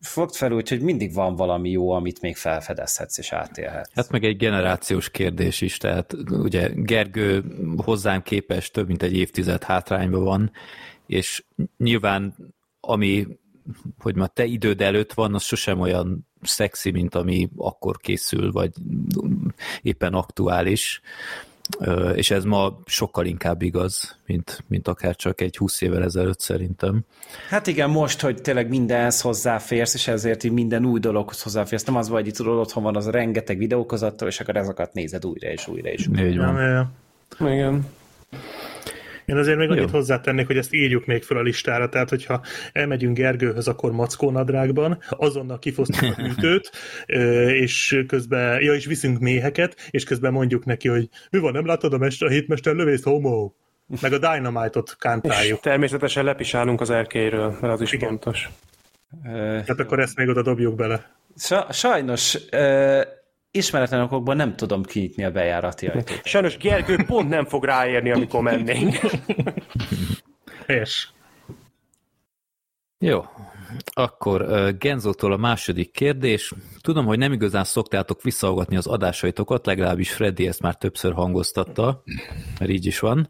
fogd 0.00 0.34
fel 0.34 0.52
úgy, 0.52 0.68
hogy 0.68 0.80
mindig 0.80 1.14
van 1.14 1.36
valami 1.36 1.70
jó, 1.70 1.90
amit 1.90 2.20
még 2.20 2.36
felfedezhetsz 2.36 3.18
és 3.18 3.32
átélhetsz. 3.32 3.94
Hát 3.94 4.10
meg 4.10 4.24
egy 4.24 4.36
generációs 4.36 5.10
kérdés 5.10 5.60
is, 5.60 5.76
tehát 5.76 6.14
ugye 6.30 6.68
Gergő 6.74 7.44
hozzám 7.76 8.22
képes 8.22 8.70
több 8.70 8.86
mint 8.86 9.02
egy 9.02 9.16
évtized 9.16 9.62
hátrányban 9.62 10.24
van, 10.24 10.52
és 11.06 11.44
nyilván 11.76 12.34
ami, 12.80 13.26
hogy 13.98 14.14
ma 14.14 14.26
te 14.26 14.44
időd 14.44 14.80
előtt 14.80 15.12
van, 15.12 15.34
az 15.34 15.42
sosem 15.42 15.80
olyan 15.80 16.28
szexi, 16.42 16.90
mint 16.90 17.14
ami 17.14 17.48
akkor 17.56 17.96
készül, 17.96 18.52
vagy 18.52 18.72
éppen 19.82 20.14
aktuális 20.14 21.00
és 22.14 22.30
ez 22.30 22.44
ma 22.44 22.80
sokkal 22.86 23.26
inkább 23.26 23.62
igaz, 23.62 24.16
mint, 24.26 24.64
mint 24.68 24.88
akár 24.88 25.16
csak 25.16 25.40
egy 25.40 25.56
20 25.56 25.80
évvel 25.80 26.02
ezelőtt 26.02 26.40
szerintem. 26.40 27.00
Hát 27.48 27.66
igen, 27.66 27.90
most, 27.90 28.20
hogy 28.20 28.42
tényleg 28.42 28.68
mindenhez 28.68 29.20
hozzáférsz, 29.20 29.94
és 29.94 30.08
ezért 30.08 30.44
így 30.44 30.52
minden 30.52 30.84
új 30.84 31.00
dologhoz 31.00 31.42
hozzáférsz, 31.42 31.84
nem 31.84 31.96
az 31.96 32.08
vagy, 32.08 32.24
hogy 32.24 32.34
tudod, 32.34 32.58
otthon 32.58 32.82
van 32.82 32.96
az 32.96 33.06
a 33.06 33.10
rengeteg 33.10 33.58
videókozattól, 33.58 34.28
és 34.28 34.40
akkor 34.40 34.56
ezeket 34.56 34.92
nézed 34.92 35.24
újra 35.26 35.48
és 35.48 35.68
újra 35.68 35.88
és 35.88 36.06
újra. 36.06 36.26
Így 36.26 36.38
van. 36.38 36.90
Igen. 37.38 37.86
Én 39.24 39.36
azért 39.36 39.58
még 39.58 39.70
annyit 39.70 39.90
hozzátennék, 39.90 40.46
hogy 40.46 40.56
ezt 40.56 40.74
írjuk 40.74 41.06
még 41.06 41.22
fel 41.22 41.36
a 41.36 41.42
listára, 41.42 41.88
tehát 41.88 42.08
hogyha 42.08 42.42
elmegyünk 42.72 43.16
Gergőhöz, 43.16 43.68
akkor 43.68 43.92
mackó 43.92 44.30
nadrágban, 44.30 44.98
azonnal 45.08 45.58
kifosztjuk 45.58 46.18
a 46.18 46.22
hűtőt, 46.22 46.72
és 47.46 48.04
közben, 48.06 48.62
ja, 48.62 48.74
és 48.74 48.84
viszünk 48.86 49.18
méheket, 49.18 49.88
és 49.90 50.04
közben 50.04 50.32
mondjuk 50.32 50.64
neki, 50.64 50.88
hogy 50.88 51.08
mi 51.30 51.38
van, 51.38 51.52
nem 51.52 51.66
látod 51.66 51.92
a, 51.92 51.98
mester, 51.98 52.28
a 52.28 52.30
hétmester 52.30 52.74
lövészt, 52.74 53.04
homo? 53.04 53.52
Meg 54.00 54.12
a 54.12 54.18
Dynamite-ot 54.18 54.96
kántáljuk. 54.98 55.56
És 55.56 55.62
természetesen 55.62 56.24
lepisálunk 56.24 56.80
az 56.80 56.90
erkélyről, 56.90 57.56
mert 57.60 57.72
az 57.72 57.80
is 57.80 57.92
Igen. 57.92 58.08
fontos. 58.08 58.48
Tehát 59.22 59.80
akkor 59.80 60.00
ezt 60.00 60.16
még 60.16 60.28
oda 60.28 60.42
dobjuk 60.42 60.74
bele. 60.74 61.10
Sajnos 61.70 62.38
ismeretlen 63.52 64.00
okokban 64.00 64.36
nem 64.36 64.56
tudom 64.56 64.82
kinyitni 64.82 65.24
a 65.24 65.30
bejárati 65.30 65.86
ajtót. 65.86 66.20
Sajnos 66.24 66.56
Gergő 66.56 66.96
pont 67.06 67.28
nem 67.28 67.44
fog 67.44 67.64
ráérni, 67.64 68.10
amikor 68.10 68.42
mennénk. 68.42 69.00
És. 70.66 71.08
Jó, 72.98 73.24
akkor 73.84 74.72
Genzótól 74.78 75.32
a 75.32 75.36
második 75.36 75.90
kérdés. 75.90 76.52
Tudom, 76.80 77.06
hogy 77.06 77.18
nem 77.18 77.32
igazán 77.32 77.64
szoktátok 77.64 78.22
visszahallgatni 78.22 78.76
az 78.76 78.86
adásaitokat, 78.86 79.66
legalábbis 79.66 80.12
Freddy 80.12 80.46
ezt 80.46 80.60
már 80.60 80.74
többször 80.74 81.12
hangoztatta, 81.12 82.02
mert 82.58 82.70
így 82.70 82.86
is 82.86 82.98
van. 82.98 83.28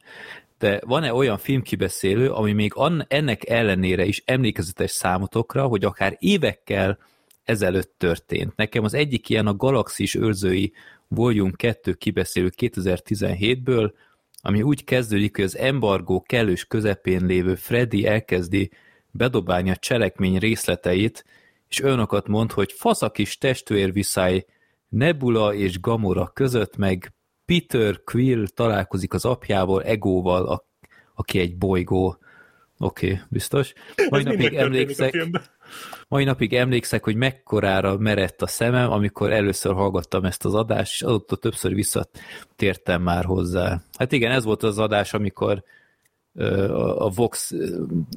De 0.59 0.81
van-e 0.85 1.15
olyan 1.15 1.39
filmkibeszélő, 1.39 2.31
ami 2.31 2.53
még 2.53 2.73
ennek 3.09 3.49
ellenére 3.49 4.05
is 4.05 4.23
emlékezetes 4.25 4.91
számotokra, 4.91 5.67
hogy 5.67 5.85
akár 5.85 6.17
évekkel 6.19 6.99
ezelőtt 7.45 7.95
történt. 7.99 8.57
Nekem 8.57 8.85
az 8.85 8.95
egyik 8.95 9.29
ilyen 9.29 9.47
a 9.47 9.57
Galaxis 9.57 10.15
őrzői 10.15 10.73
Volume 11.09 11.53
2 11.57 11.93
kibeszélő 11.93 12.53
2017-ből, 12.57 13.93
ami 14.41 14.63
úgy 14.63 14.85
kezdődik, 14.85 15.37
hogy 15.37 15.45
az 15.45 15.57
embargó 15.57 16.23
kellős 16.23 16.65
közepén 16.65 17.27
lévő 17.27 17.55
Freddy 17.55 18.07
elkezdi 18.07 18.71
bedobálni 19.11 19.71
a 19.71 19.77
cselekmény 19.77 20.39
részleteit, 20.39 21.25
és 21.69 21.81
önokat 21.81 22.29
mond, 22.29 22.53
hogy 22.53 22.73
faszakis 22.73 23.39
testőérviszály 23.39 24.45
Nebula 24.89 25.55
és 25.55 25.81
Gamora 25.81 26.31
között, 26.35 26.77
meg 26.77 27.13
Peter 27.45 28.03
Quill 28.05 28.47
találkozik 28.55 29.15
az 29.15 29.25
apjával, 29.25 29.83
Egóval, 29.83 30.47
a, 30.47 30.67
aki 31.15 31.39
egy 31.39 31.57
bolygó. 31.57 32.19
Oké, 32.79 33.07
okay, 33.07 33.21
biztos. 33.29 33.73
Majd 34.09 34.25
napig 34.25 34.55
emlékszek, 34.55 35.29
mai 36.13 36.25
napig 36.25 36.55
emlékszek, 36.55 37.05
hogy 37.05 37.17
mekkorára 37.17 37.99
merett 37.99 38.43
a 38.43 38.47
szemem, 38.47 38.91
amikor 38.91 39.33
először 39.33 39.73
hallgattam 39.75 40.25
ezt 40.25 40.45
az 40.45 40.55
adást, 40.55 40.93
és 40.93 41.03
azóta 41.03 41.37
többször 41.37 41.75
visszatértem 41.75 43.03
már 43.03 43.25
hozzá. 43.25 43.83
Hát 43.99 44.13
igen, 44.13 44.33
ez 44.33 44.45
volt 44.45 44.63
az 44.63 44.79
adás, 44.79 45.15
amikor 45.15 45.65
a 46.97 47.11
Vox 47.11 47.53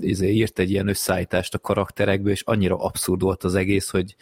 izé, 0.02 0.30
írt 0.32 0.60
egy 0.60 0.72
ilyen 0.72 0.88
összeállítást 0.88 1.54
a 1.54 1.60
karakterekből, 1.60 2.32
és 2.32 2.42
annyira 2.42 2.78
abszurd 2.78 3.22
volt 3.22 3.44
az 3.44 3.56
egész, 3.56 3.90
hogy 3.90 4.16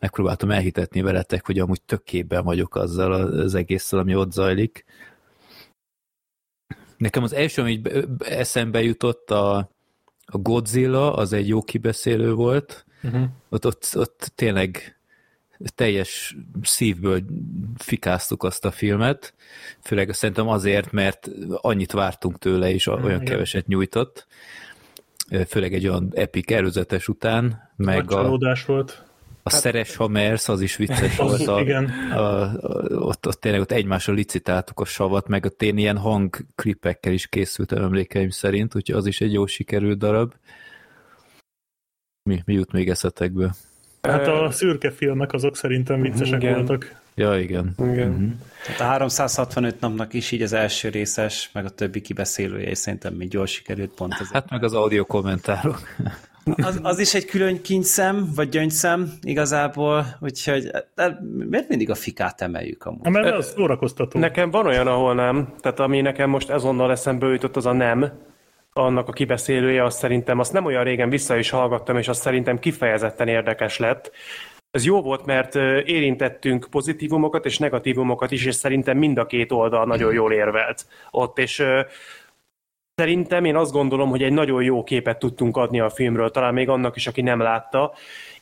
megpróbáltam 0.00 0.50
elhitetni 0.50 1.00
veletek, 1.00 1.46
hogy 1.46 1.58
amúgy 1.58 1.82
töképpen 1.82 2.44
vagyok 2.44 2.74
azzal 2.74 3.12
az 3.12 3.54
egésszel, 3.54 3.98
ami 3.98 4.14
ott 4.14 4.32
zajlik. 4.32 4.84
Nekem 6.96 7.22
az 7.22 7.32
első, 7.32 7.62
ami 7.62 7.80
eszembe 8.18 8.82
jutott, 8.82 9.30
a, 9.30 9.56
a 10.24 10.38
Godzilla, 10.38 11.14
az 11.14 11.32
egy 11.32 11.48
jó 11.48 11.62
kibeszélő 11.62 12.32
volt, 12.34 12.86
uh-huh. 13.02 13.24
ott, 13.48 13.66
ott, 13.66 13.88
ott 13.94 14.32
tényleg 14.34 14.96
teljes 15.74 16.36
szívből 16.62 17.22
fikáztuk 17.76 18.42
azt 18.42 18.64
a 18.64 18.70
filmet, 18.70 19.34
főleg 19.80 20.12
szerintem 20.12 20.48
azért, 20.48 20.92
mert 20.92 21.30
annyit 21.50 21.92
vártunk 21.92 22.38
tőle, 22.38 22.70
és 22.70 22.86
olyan 22.86 23.04
Igen. 23.04 23.24
keveset 23.24 23.66
nyújtott, 23.66 24.26
főleg 25.46 25.74
egy 25.74 25.88
olyan 25.88 26.12
epic 26.14 26.52
előzetes 26.52 27.08
után, 27.08 27.70
meg 27.76 28.10
a, 28.10 28.28
volt. 28.66 29.04
A 29.44 29.50
hát, 29.50 29.60
Szeres 29.60 29.96
Hamersz, 29.96 30.48
az 30.48 30.60
is 30.60 30.76
vicces 30.76 31.18
az, 31.18 31.28
volt. 31.28 31.48
A, 31.48 31.60
igen. 31.60 31.84
A, 32.10 32.42
a, 32.42 32.58
ott, 32.88 33.26
ott 33.26 33.40
tényleg 33.40 33.60
ott 33.60 33.72
egymásra 33.72 34.12
licitáltuk 34.12 34.80
a 34.80 34.84
savat, 34.84 35.28
meg 35.28 35.44
ott 35.44 35.62
én 35.62 35.78
ilyen 35.78 35.98
hangklipekkel 35.98 37.12
is 37.12 37.26
készültem 37.26 37.82
emlékeim 37.82 38.30
szerint, 38.30 38.74
úgyhogy 38.74 38.96
az 38.96 39.06
is 39.06 39.20
egy 39.20 39.32
jó 39.32 39.46
sikerült 39.46 39.98
darab. 39.98 40.34
Mi, 42.22 42.42
mi 42.44 42.54
jut 42.54 42.72
még 42.72 42.88
eszetekbe? 42.88 43.54
Hát 44.02 44.26
a 44.26 44.50
szürke 44.50 44.90
filmek 44.90 45.32
azok 45.32 45.56
szerintem 45.56 46.00
viccesek 46.00 46.42
igen. 46.42 46.54
voltak. 46.54 47.00
Ja, 47.14 47.38
igen. 47.38 47.74
igen. 47.78 48.10
Uh-huh. 48.10 48.30
Hát 48.66 48.80
a 48.80 48.84
365 48.84 49.80
napnak 49.80 50.12
is 50.12 50.30
így 50.30 50.42
az 50.42 50.52
első 50.52 50.88
részes, 50.88 51.50
meg 51.52 51.64
a 51.64 51.70
többi 51.70 52.00
kibeszélője, 52.00 52.68
és 52.68 52.78
szerintem 52.78 53.14
még 53.14 53.32
jól 53.32 53.46
sikerült 53.46 53.90
pont 53.90 54.14
ez. 54.20 54.30
Hát 54.30 54.50
meg 54.50 54.64
az 54.64 54.74
audio 54.74 55.04
kommentárok. 55.04 55.80
Az, 56.56 56.78
az 56.82 56.98
is 56.98 57.14
egy 57.14 57.24
külön 57.24 57.62
kincszem, 57.62 58.32
vagy 58.34 58.48
gyöngyszem 58.48 59.12
igazából, 59.22 60.06
úgyhogy 60.20 60.70
de 60.94 61.18
miért 61.48 61.68
mindig 61.68 61.90
a 61.90 61.94
fikát 61.94 62.40
emeljük 62.40 62.84
amúgy? 62.84 63.08
Mert 63.08 63.36
az 63.36 63.52
szórakoztató. 63.56 64.18
Nekem 64.18 64.50
van 64.50 64.66
olyan, 64.66 64.86
ahol 64.86 65.14
nem. 65.14 65.54
Tehát 65.60 65.80
ami 65.80 66.00
nekem 66.00 66.30
most 66.30 66.50
ezonnal 66.50 66.90
eszembe 66.90 67.26
jutott, 67.26 67.56
az 67.56 67.66
a 67.66 67.72
nem 67.72 68.12
annak 68.72 69.08
a 69.08 69.12
kibeszélője, 69.12 69.84
azt 69.84 69.98
szerintem 69.98 70.38
azt 70.38 70.52
nem 70.52 70.64
olyan 70.64 70.84
régen 70.84 71.08
vissza 71.08 71.36
is 71.36 71.50
hallgattam, 71.50 71.96
és 71.96 72.08
azt 72.08 72.20
szerintem 72.20 72.58
kifejezetten 72.58 73.28
érdekes 73.28 73.78
lett. 73.78 74.10
Ez 74.70 74.84
jó 74.84 75.02
volt, 75.02 75.26
mert 75.26 75.54
érintettünk 75.84 76.66
pozitívumokat 76.70 77.44
és 77.44 77.58
negatívumokat 77.58 78.30
is, 78.30 78.46
és 78.46 78.54
szerintem 78.54 78.98
mind 78.98 79.18
a 79.18 79.26
két 79.26 79.52
oldal 79.52 79.84
nagyon 79.86 80.12
jól 80.12 80.32
érvelt 80.32 80.86
ott, 81.10 81.38
és 81.38 81.64
szerintem 82.94 83.44
én 83.44 83.56
azt 83.56 83.72
gondolom, 83.72 84.08
hogy 84.08 84.22
egy 84.22 84.32
nagyon 84.32 84.62
jó 84.62 84.82
képet 84.84 85.18
tudtunk 85.18 85.56
adni 85.56 85.80
a 85.80 85.90
filmről, 85.90 86.30
talán 86.30 86.54
még 86.54 86.68
annak 86.68 86.96
is, 86.96 87.06
aki 87.06 87.22
nem 87.22 87.40
látta, 87.40 87.92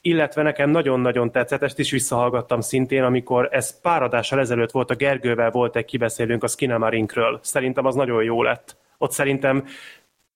illetve 0.01 0.43
nekem 0.43 0.71
nagyon-nagyon 0.71 1.31
tetszett, 1.33 1.63
ezt 1.63 1.79
is 1.79 1.91
visszahallgattam 1.91 2.61
szintén, 2.61 3.03
amikor 3.03 3.49
ez 3.51 3.81
pár 3.81 4.03
adással 4.03 4.39
ezelőtt 4.39 4.71
volt, 4.71 4.91
a 4.91 4.95
Gergővel 4.95 5.51
volt 5.51 5.77
egy 5.77 5.85
kibeszélünk 5.85 6.43
a 6.43 6.49
Skinamarinkről. 6.49 7.39
Szerintem 7.43 7.87
az 7.87 7.95
nagyon 7.95 8.23
jó 8.23 8.43
lett. 8.43 8.77
Ott 8.99 9.13
szerintem 9.13 9.65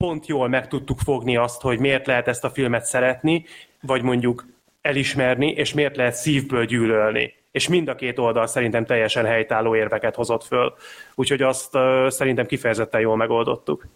pont 0.05 0.27
jól 0.27 0.49
meg 0.49 0.69
tudtuk 0.69 0.99
fogni 0.99 1.37
azt, 1.37 1.61
hogy 1.61 1.79
miért 1.79 2.07
lehet 2.07 2.29
ezt 2.29 2.45
a 2.45 2.51
filmet 2.51 2.85
szeretni, 2.85 3.45
vagy 3.81 4.03
mondjuk 4.03 4.47
elismerni, 4.81 5.51
és 5.51 5.75
miért 5.75 5.97
lehet 5.97 6.15
szívből 6.15 6.65
gyűlölni. 6.65 7.35
És 7.51 7.69
mind 7.69 7.89
a 7.89 7.95
két 7.95 8.19
oldal 8.19 8.47
szerintem 8.47 8.85
teljesen 8.85 9.25
helytálló 9.25 9.77
érveket 9.77 10.15
hozott 10.15 10.45
föl. 10.45 10.75
Úgyhogy 11.15 11.43
azt 11.43 11.75
uh, 11.75 12.09
szerintem 12.09 12.47
kifejezetten 12.47 13.01
jól 13.01 13.17
megoldottuk. 13.17 13.87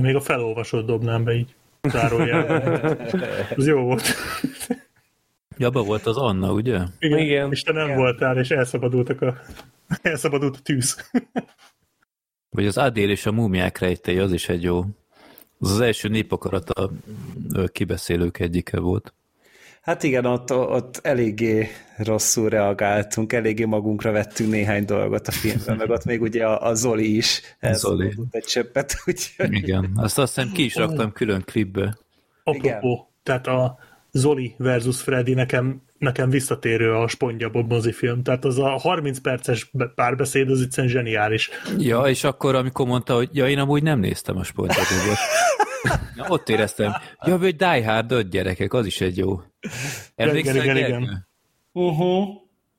Még 0.00 0.14
a 0.14 0.20
felolvasott 0.20 0.86
dobnám 0.86 1.24
be 1.24 1.32
így. 1.32 1.54
Ez 3.56 3.66
jó 3.66 3.80
volt. 3.80 4.02
Jabba 5.56 5.82
volt 5.82 6.06
az 6.06 6.16
Anna, 6.16 6.52
ugye? 6.52 6.78
Igen, 6.98 7.18
Igen. 7.18 7.50
és 7.50 7.62
te 7.62 7.72
nem 7.72 7.84
Igen. 7.84 7.98
voltál, 7.98 8.38
és 8.38 8.50
elszabadultak 8.50 9.22
a, 9.22 9.36
elszabadult 10.02 10.56
a 10.56 10.60
tűz. 10.62 11.10
Vagy 12.50 12.66
az 12.66 12.78
Adél 12.78 13.10
és 13.10 13.26
a 13.26 13.32
múmiák 13.32 13.78
rejtei, 13.78 14.18
az 14.18 14.32
is 14.32 14.48
egy 14.48 14.62
jó. 14.62 14.84
Az 15.58 15.70
az 15.70 15.80
első 15.80 16.08
népakarata 16.08 16.90
kibeszélők 17.72 18.38
egyike 18.38 18.80
volt. 18.80 19.12
Hát 19.88 20.02
igen, 20.02 20.24
ott, 20.24 20.52
ott 20.52 21.00
eléggé 21.02 21.68
rosszul 21.96 22.48
reagáltunk, 22.48 23.32
eléggé 23.32 23.64
magunkra 23.64 24.10
vettünk 24.10 24.50
néhány 24.50 24.84
dolgot 24.84 25.28
a 25.28 25.32
filmben, 25.32 25.76
meg 25.76 25.90
ott 25.90 26.04
még 26.04 26.22
ugye 26.22 26.46
a, 26.46 26.68
a 26.68 26.74
Zoli 26.74 27.16
is 27.16 27.40
Zoli. 27.60 28.14
egy 28.30 28.44
csöppet. 28.44 28.94
Úgyhogy... 29.06 29.52
Igen, 29.52 29.92
azt 29.96 30.18
azt 30.18 30.34
hiszem 30.34 30.52
ki 30.52 30.64
is 30.64 30.74
raktam 30.74 31.12
külön 31.12 31.42
klipbe. 31.42 31.98
Apropó, 32.44 32.88
igen. 32.88 33.06
tehát 33.22 33.46
a 33.46 33.78
Zoli 34.10 34.54
versus 34.58 35.00
Freddy 35.00 35.34
nekem, 35.34 35.82
nekem 35.98 36.30
visszatérő 36.30 36.94
a 36.94 37.08
Spondja 37.08 37.48
Bob 37.48 37.82
film, 37.92 38.22
tehát 38.22 38.44
az 38.44 38.58
a 38.58 38.68
30 38.68 39.18
perces 39.18 39.70
párbeszéd 39.94 40.50
az 40.50 40.60
egyszerűen 40.60 40.92
zseniális. 40.92 41.50
Ja, 41.78 42.00
és 42.00 42.24
akkor 42.24 42.54
amikor 42.54 42.86
mondta, 42.86 43.14
hogy 43.14 43.28
ja, 43.32 43.48
én 43.48 43.58
amúgy 43.58 43.82
nem 43.82 43.98
néztem 43.98 44.36
a 44.36 44.42
Spondja 44.42 44.82
Bobot. 44.82 45.18
Na, 46.16 46.24
ott 46.28 46.48
éreztem. 46.48 46.92
Ja, 47.24 47.38
vagy 47.38 47.56
Die 47.56 47.84
Hard 47.84 48.12
5 48.12 48.28
gyerekek, 48.28 48.72
az 48.72 48.86
is 48.86 49.00
egy 49.00 49.16
jó. 49.16 49.42
Emlékszel, 50.14 50.54
igen, 50.54 50.76
igen, 50.76 50.88
igen. 50.88 51.28
Uh-huh. 51.72 52.28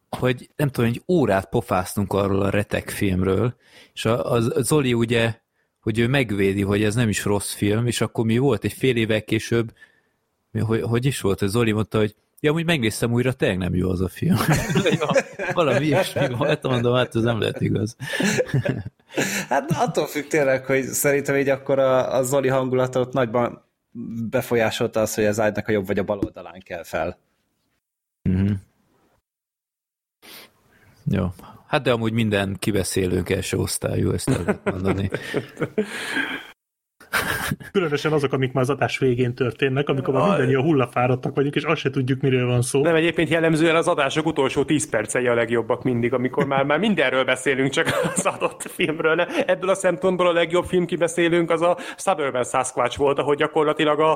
Hogy 0.09 0.49
nem 0.55 0.69
tudom, 0.69 0.89
egy 0.89 1.01
órát 1.07 1.49
pofáztunk 1.49 2.13
arról 2.13 2.41
a 2.41 2.49
retek 2.49 2.89
filmről, 2.89 3.55
és 3.93 4.05
a, 4.05 4.31
a 4.31 4.61
Zoli 4.61 4.93
ugye, 4.93 5.35
hogy 5.79 5.99
ő 5.99 6.07
megvédi, 6.07 6.61
hogy 6.61 6.83
ez 6.83 6.95
nem 6.95 7.09
is 7.09 7.25
rossz 7.25 7.53
film, 7.53 7.87
és 7.87 8.01
akkor 8.01 8.25
mi 8.25 8.37
volt 8.37 8.63
egy 8.63 8.73
fél 8.73 8.95
évvel 8.95 9.23
később, 9.23 9.71
hogy, 10.51 10.81
hogy 10.81 11.05
is 11.05 11.21
volt, 11.21 11.39
hogy 11.39 11.47
Zoli 11.47 11.71
mondta, 11.71 11.97
hogy 11.97 12.15
Ja, 12.41 12.51
úgy 12.51 12.65
megnéztem 12.65 13.11
újra, 13.11 13.33
tényleg 13.33 13.57
nem 13.57 13.75
jó 13.75 13.89
az 13.89 14.01
a 14.01 14.07
film. 14.07 14.35
valami 15.53 15.85
ilyesmi 15.85 16.35
hát 16.39 16.63
mondom, 16.63 16.95
hát 16.95 17.15
ez 17.15 17.21
nem 17.21 17.39
lehet 17.39 17.61
igaz. 17.61 17.95
hát 19.49 19.71
attól 19.71 20.07
függ 20.07 20.27
tényleg, 20.27 20.65
hogy 20.65 20.83
szerintem 20.83 21.35
így 21.35 21.49
akkor 21.49 21.79
a, 21.79 22.15
a 22.15 22.23
Zoli 22.23 22.47
hangulatot 22.47 23.13
nagyban 23.13 23.63
befolyásolta 24.29 25.01
az, 25.01 25.13
hogy 25.13 25.25
az 25.25 25.39
ágynak 25.39 25.67
a 25.67 25.71
jobb 25.71 25.87
vagy 25.87 25.99
a 25.99 26.03
bal 26.03 26.19
oldalán 26.25 26.59
kell 26.59 26.83
fel. 26.83 27.17
Mm-hmm. 28.29 28.53
Jó. 31.05 31.27
Hát 31.67 31.81
de 31.81 31.91
amúgy 31.91 32.13
minden 32.13 32.55
kibeszélőnk 32.59 33.29
első 33.29 33.57
osztályú, 33.57 34.11
ezt 34.11 34.29
el 34.29 34.61
mondani. 34.63 35.09
Különösen 37.71 38.11
azok, 38.11 38.33
amik 38.33 38.51
már 38.51 38.63
az 38.63 38.69
adás 38.69 38.97
végén 38.97 39.33
történnek, 39.33 39.89
amikor 39.89 40.13
már 40.13 40.27
mindannyian 40.27 40.61
hullafáradtak 40.61 41.35
vagyunk, 41.35 41.55
és 41.55 41.63
azt 41.63 41.81
se 41.81 41.89
tudjuk, 41.89 42.21
miről 42.21 42.47
van 42.47 42.61
szó. 42.61 42.81
Nem, 42.81 42.95
egyébként 42.95 43.29
jellemzően 43.29 43.75
az 43.75 43.87
adások 43.87 44.25
utolsó 44.25 44.63
10 44.63 44.89
percei 44.89 45.27
a 45.27 45.33
legjobbak 45.33 45.83
mindig, 45.83 46.13
amikor 46.13 46.45
már, 46.45 46.63
már 46.63 46.79
mindenről 46.79 47.23
beszélünk, 47.23 47.71
csak 47.71 48.11
az 48.15 48.25
adott 48.25 48.71
filmről. 48.71 49.15
Ne? 49.15 49.25
Ebből 49.45 49.69
a 49.69 49.75
szempontból 49.75 50.27
a 50.27 50.31
legjobb 50.31 50.65
film 50.65 50.85
kibeszélünk 50.85 51.51
az 51.51 51.61
a 51.61 51.77
Suburban 51.97 52.43
Sasquatch 52.43 52.97
volt, 52.97 53.19
ahol 53.19 53.35
gyakorlatilag 53.35 53.99
a, 53.99 54.11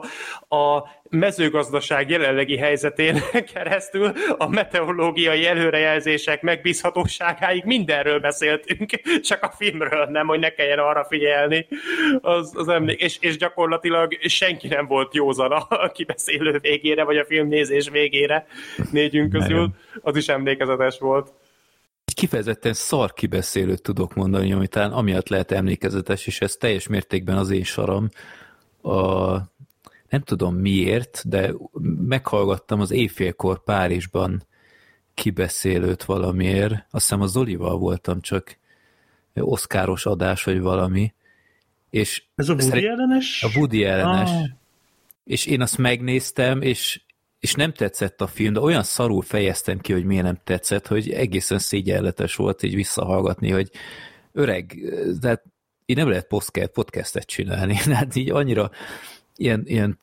a 0.56 0.88
mezőgazdaság 1.10 2.10
jelenlegi 2.10 2.58
helyzetén 2.58 3.22
keresztül 3.54 4.12
a 4.38 4.50
meteorológiai 4.50 5.46
előrejelzések 5.46 6.42
megbízhatóságáig 6.42 7.64
mindenről 7.66 8.20
beszéltünk, 8.20 8.92
csak 9.22 9.44
a 9.44 9.54
filmről 9.58 10.06
nem, 10.06 10.28
hogy 10.28 10.40
ne 10.40 10.50
kelljen 10.50 10.80
arra 10.80 11.06
figyelni. 11.10 11.68
Az, 12.22 12.52
az 12.56 12.68
emlék, 12.84 13.02
és, 13.02 13.18
és 13.20 13.38
gyakorlatilag 13.38 14.18
senki 14.22 14.68
nem 14.68 14.88
volt 14.88 15.16
józan 15.16 15.52
a 15.52 15.92
kibeszélő 15.92 16.58
végére, 16.60 17.04
vagy 17.04 17.18
a 17.18 17.26
filmnézés 17.26 17.90
végére 17.90 18.46
négyünk 18.92 19.32
közül. 19.32 19.70
Az 20.02 20.16
is 20.16 20.28
emlékezetes 20.28 21.00
volt 21.00 21.34
kifejezetten 22.14 22.74
szar 22.74 23.14
kibeszélőt 23.14 23.82
tudok 23.82 24.14
mondani, 24.14 24.54
ami 24.54 24.68
talán 24.68 24.92
amiatt 24.92 25.30
lehet 25.30 25.52
emlékezetes, 25.52 26.28
és 26.28 26.42
ez 26.42 26.54
teljes 26.54 26.88
mértékben 26.88 27.38
az 27.38 27.50
én 27.50 27.64
saram. 27.64 28.10
A 28.82 29.32
nem 30.10 30.22
tudom 30.22 30.56
miért, 30.56 31.22
de 31.30 31.54
meghallgattam 32.08 32.80
az 32.80 32.92
éjfélkor 32.92 33.64
Párizsban 33.64 34.44
kibeszélőt 35.14 36.04
valamiért. 36.04 36.74
Azt 36.74 36.86
hiszem 36.92 37.22
a 37.22 37.26
Zolival 37.26 37.78
voltam, 37.78 38.22
csak 38.22 38.58
oszkáros 39.34 40.06
adás, 40.06 40.44
vagy 40.44 40.62
valami. 40.62 41.14
És 41.94 42.24
Ez 42.36 42.50
a 42.50 42.54
Woody 42.54 42.88
ellenes? 42.88 43.44
A 43.44 43.50
Woody 43.56 43.84
ellenes. 43.84 44.30
Ah. 44.30 44.44
És 45.24 45.46
én 45.46 45.62
azt 45.62 45.78
megnéztem, 45.78 46.62
és, 46.62 47.02
és 47.40 47.54
nem 47.54 47.74
tetszett 47.74 48.22
a 48.22 48.28
film, 48.28 48.54
de 48.54 48.60
olyan 48.60 48.84
szarul 48.84 49.22
fejeztem 49.22 49.80
ki, 49.80 49.94
hogy 49.94 50.04
miért 50.04 50.24
nem 50.24 50.40
tetszett, 50.44 50.88
hogy 50.88 51.12
egészen 51.12 51.60
szégyenletes 51.60 52.36
volt 52.36 52.64
így 52.64 52.76
visszahallgatni, 52.76 53.52
hogy 53.52 53.72
öreg, 54.32 54.78
tehát 55.22 55.44
így 55.86 55.96
nem 55.96 56.10
lehet 56.10 56.28
podcastet 56.74 57.26
csinálni, 57.26 57.76
hát 57.92 58.16
így 58.16 58.30
annyira 58.30 58.72
ilyen, 59.36 59.64
ilyen 59.66 60.00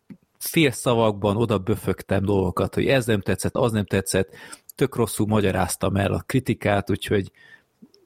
szavakban 0.70 1.36
oda 1.36 1.58
böfögtem 1.58 2.24
dolgokat, 2.24 2.74
hogy 2.74 2.86
ez 2.86 3.06
nem 3.06 3.20
tetszett, 3.20 3.54
az 3.54 3.72
nem 3.72 3.84
tetszett, 3.84 4.30
tök 4.74 4.96
rosszul 4.96 5.26
magyaráztam 5.26 5.96
el 5.96 6.12
a 6.12 6.22
kritikát, 6.26 6.90
úgyhogy 6.90 7.30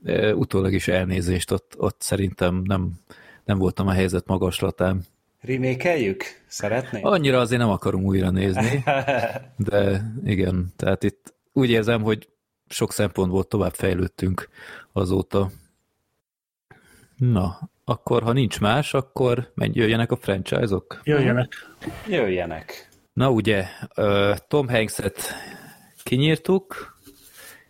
e, 0.04 0.34
utólag 0.34 0.72
is 0.72 0.88
elnézést, 0.88 1.50
ott, 1.50 1.74
ott 1.76 2.00
szerintem 2.00 2.62
nem, 2.64 2.92
nem 3.44 3.58
voltam 3.58 3.86
a 3.86 3.92
helyzet 3.92 4.26
magaslatán. 4.26 5.04
Remékeljük? 5.40 6.24
Szeretné? 6.46 7.00
Annyira 7.02 7.40
azért 7.40 7.60
nem 7.60 7.70
akarom 7.70 8.04
újra 8.04 8.30
nézni, 8.30 8.84
de 9.56 10.02
igen, 10.24 10.72
tehát 10.76 11.02
itt 11.02 11.34
úgy 11.52 11.70
érzem, 11.70 12.02
hogy 12.02 12.28
sok 12.68 12.92
szempontból 12.92 13.44
tovább 13.44 13.74
fejlődtünk 13.74 14.48
azóta. 14.92 15.50
Na, 17.16 17.58
akkor 17.84 18.22
ha 18.22 18.32
nincs 18.32 18.60
más, 18.60 18.94
akkor 18.94 19.52
menj, 19.54 19.72
jöjjenek 19.74 20.10
a 20.10 20.16
franchise-ok? 20.16 21.00
Jöjjenek. 21.04 21.52
Jöjjenek. 22.08 22.88
Na 23.12 23.30
ugye, 23.30 23.64
Tom 24.48 24.68
Hanks-et 24.68 25.34
kinyírtuk. 26.02 26.98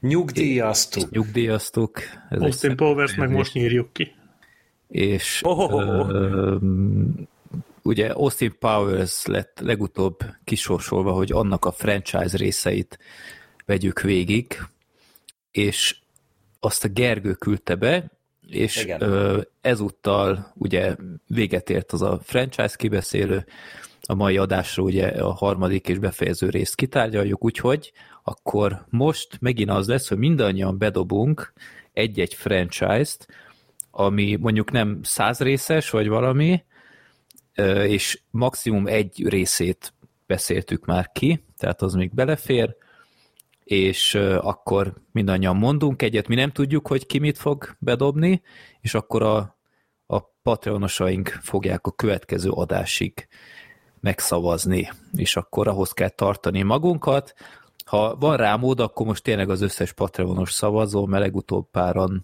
Nyugdíjaztuk. 0.01 1.11
Nyugdíjaztuk. 1.11 1.99
Ez 2.31 2.41
Austin 2.41 2.77
Powers 2.77 3.15
meg 3.15 3.31
most 3.31 3.55
nyírjuk 3.55 3.93
ki. 3.93 4.15
És 4.95 5.41
oh. 5.45 6.09
Ö, 6.09 6.57
ugye 7.83 8.09
Austin 8.09 8.57
Powers 8.59 9.27
lett 9.27 9.61
legutóbb 9.61 10.19
kisorsolva, 10.45 11.13
hogy 11.13 11.33
annak 11.33 11.65
a 11.65 11.71
franchise 11.73 12.37
részeit 12.37 12.99
vegyük 13.67 14.01
végig, 14.01 14.59
és 15.51 15.97
azt 16.61 16.85
a 16.85 16.89
Gergő 16.89 17.33
küldte 17.33 17.75
be, 17.75 18.11
és 18.49 18.83
Igen. 18.83 19.47
ezúttal 19.61 20.53
ugye 20.55 20.97
véget 21.27 21.71
ért 21.71 21.93
az 21.93 22.03
a 22.03 22.21
franchise 22.23 22.77
kibeszélő, 22.77 23.47
a 24.01 24.15
mai 24.15 24.37
adásra 24.37 24.83
ugye 24.83 25.07
a 25.07 25.33
harmadik 25.33 25.89
és 25.89 25.99
befejező 25.99 26.49
részt 26.49 26.75
kitárgyaljuk, 26.75 27.45
úgyhogy 27.45 27.93
akkor 28.23 28.87
most 28.91 29.37
megint 29.41 29.71
az 29.71 29.89
lesz, 29.89 30.09
hogy 30.09 30.19
mindannyian 30.19 30.79
bedobunk 30.79 31.53
egy-egy 31.93 32.35
franchise-t, 32.35 33.27
ami 33.97 34.37
mondjuk 34.41 34.71
nem 34.71 34.99
száz 35.03 35.39
részes, 35.39 35.91
vagy 35.91 36.09
valami, 36.09 36.65
és 37.87 38.21
maximum 38.31 38.87
egy 38.87 39.29
részét 39.29 39.95
beszéltük 40.27 40.85
már 40.85 41.11
ki, 41.13 41.45
tehát 41.59 41.83
az 41.83 41.95
még 41.95 42.15
belefér, 42.15 42.77
és 43.65 44.15
akkor 44.41 44.95
mindannyian 45.13 45.57
mondunk 45.57 46.03
egyet, 46.03 46.29
mi 46.29 46.35
nem 46.35 46.51
tudjuk, 46.51 46.87
hogy 46.87 47.07
ki 47.07 47.19
mit 47.19 47.39
fog 47.39 47.77
bedobni, 47.79 48.43
és 48.81 48.95
akkor 48.95 49.23
a, 49.23 49.57
a 50.07 50.21
patronosaink 50.43 51.29
fogják 51.29 51.87
a 51.87 51.91
következő 51.91 52.51
adásig 52.51 53.29
megszavazni, 54.01 54.91
és 55.13 55.37
akkor 55.37 55.69
ahhoz 55.69 55.93
kell 55.93 56.09
tartani 56.09 56.63
magunkat. 56.63 57.35
Ha 57.85 58.17
van 58.17 58.37
rá 58.37 58.57
mód, 58.57 58.81
akkor 58.81 59.07
most 59.07 59.23
tényleg 59.23 59.51
az 59.51 59.61
összes 59.61 59.93
Patreonos 59.93 60.53
szavazó, 60.53 61.07
mert 61.07 61.23
legutóbb 61.23 61.71
páran 61.71 62.23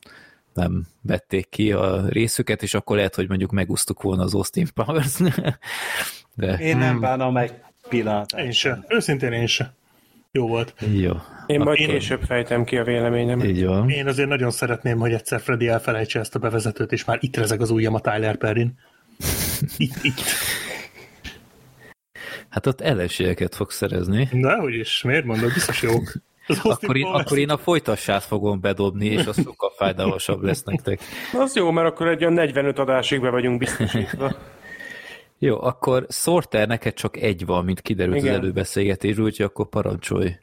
nem 0.54 0.86
vették 1.02 1.48
ki 1.48 1.72
a 1.72 2.08
részüket, 2.08 2.62
és 2.62 2.74
akkor 2.74 2.96
lehet, 2.96 3.14
hogy 3.14 3.28
mondjuk 3.28 3.50
megúsztuk 3.50 4.02
volna 4.02 4.22
az 4.22 4.34
Austin 4.34 4.66
Powers. 4.74 5.18
De... 6.34 6.56
Én 6.58 6.76
nem 6.76 6.90
hmm. 6.90 7.00
bánom 7.00 7.36
egy 7.36 7.52
pillanat. 7.88 8.32
Én 8.32 8.50
sem. 8.50 8.84
Őszintén 8.88 9.32
én 9.32 9.46
sem. 9.46 9.68
Jó 10.32 10.46
volt. 10.46 10.74
Jó. 10.92 11.12
Én 11.46 11.60
majd 11.60 11.78
én... 11.78 11.88
később 11.88 12.22
fejtem 12.22 12.64
ki 12.64 12.76
a 12.76 12.84
véleményem. 12.84 13.40
Így 13.40 13.64
van. 13.64 13.90
Én 13.90 14.06
azért 14.06 14.28
nagyon 14.28 14.50
szeretném, 14.50 14.98
hogy 14.98 15.12
egyszer 15.12 15.40
Freddy 15.40 15.68
elfelejtse 15.68 16.20
ezt 16.20 16.34
a 16.34 16.38
bevezetőt, 16.38 16.92
és 16.92 17.04
már 17.04 17.18
itt 17.20 17.36
rezeg 17.36 17.60
az 17.60 17.70
ujjam 17.70 17.94
a 17.94 18.00
Tyler 18.00 18.36
Perrin. 18.36 18.78
Itt, 19.76 19.94
itt. 20.02 20.20
Hát 22.48 22.66
ott 22.66 22.80
ellenségeket 22.80 23.54
fog 23.54 23.70
szerezni. 23.70 24.28
hogy 24.58 24.74
is, 24.74 25.02
miért 25.02 25.24
mondod, 25.24 25.52
biztos 25.52 25.82
jók. 25.82 26.12
Akkor 26.62 26.96
én, 26.96 27.06
akkor 27.06 27.38
én 27.38 27.50
a 27.50 27.56
folytassát 27.56 28.22
fogom 28.22 28.60
bedobni, 28.60 29.06
és 29.06 29.26
az 29.26 29.42
sokkal 29.42 29.72
fájdalmasabb 29.76 30.42
lesz 30.42 30.62
nektek. 30.62 31.00
Az 31.32 31.56
jó, 31.56 31.70
mert 31.70 31.88
akkor 31.88 32.08
egy 32.08 32.20
olyan 32.20 32.32
45 32.32 32.78
adásig 32.78 33.20
be 33.20 33.30
vagyunk 33.30 33.58
biztosítva. 33.58 34.32
jó, 35.38 35.62
akkor 35.62 36.06
Sorter 36.08 36.66
neked 36.66 36.94
csak 36.94 37.16
egy 37.16 37.46
van, 37.46 37.64
mint 37.64 37.80
kiderült 37.80 38.16
Igen. 38.16 38.32
az 38.32 38.38
előbeszélgetés, 38.38 39.18
úgyhogy 39.18 39.46
akkor 39.46 39.68
parancsolj. 39.68 40.36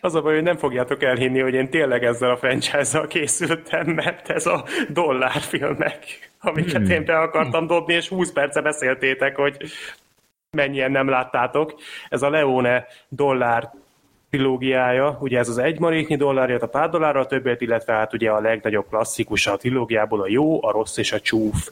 Az 0.00 0.14
a 0.14 0.22
baj, 0.22 0.34
hogy 0.34 0.42
nem 0.42 0.56
fogjátok 0.56 1.02
elhinni, 1.02 1.40
hogy 1.40 1.54
én 1.54 1.70
tényleg 1.70 2.04
ezzel 2.04 2.30
a 2.30 2.36
franchise-zal 2.36 3.06
készültem, 3.06 3.86
mert 3.86 4.28
ez 4.28 4.46
a 4.46 4.64
dollárfilmek, 4.88 6.30
amiket 6.40 6.82
hmm. 6.82 6.90
én 6.90 7.04
be 7.04 7.18
akartam 7.18 7.66
dobni, 7.66 7.94
és 7.94 8.08
20 8.08 8.32
perce 8.32 8.60
beszéltétek, 8.60 9.36
hogy 9.36 9.56
mennyien 10.50 10.90
nem 10.90 11.08
láttátok. 11.08 11.74
Ez 12.08 12.22
a 12.22 12.30
Leone 12.30 12.86
dollár 13.08 13.70
trilógiája, 14.30 15.18
ugye 15.20 15.38
ez 15.38 15.48
az 15.48 15.58
egy 15.58 15.78
maréknyi 15.78 16.16
dollárját 16.16 16.62
a 16.62 16.68
pár 16.68 16.90
dollárra, 16.90 17.20
a 17.20 17.26
többet, 17.26 17.60
illetve 17.60 17.92
hát 17.92 18.12
ugye 18.12 18.30
a 18.30 18.40
legnagyobb 18.40 18.88
klasszikus 18.88 19.46
a 19.46 19.56
trilógiából 19.56 20.20
a 20.20 20.28
jó, 20.28 20.64
a 20.64 20.70
rossz 20.70 20.96
és 20.96 21.12
a 21.12 21.20
csúf. 21.20 21.70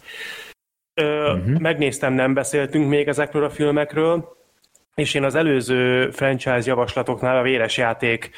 Ö, 0.95 1.33
uh-huh. 1.33 1.59
Megnéztem, 1.59 2.13
nem 2.13 2.35
beszéltünk 2.35 2.89
még 2.89 3.09
ezekről 3.09 3.45
a 3.45 3.51
filmekről, 3.51 4.38
és 4.99 5.15
én 5.15 5.25
az 5.25 5.35
előző 5.35 6.11
franchise 6.11 6.63
javaslatoknál 6.65 7.37
a 7.39 7.43
véres 7.43 7.77
játék 7.77 8.31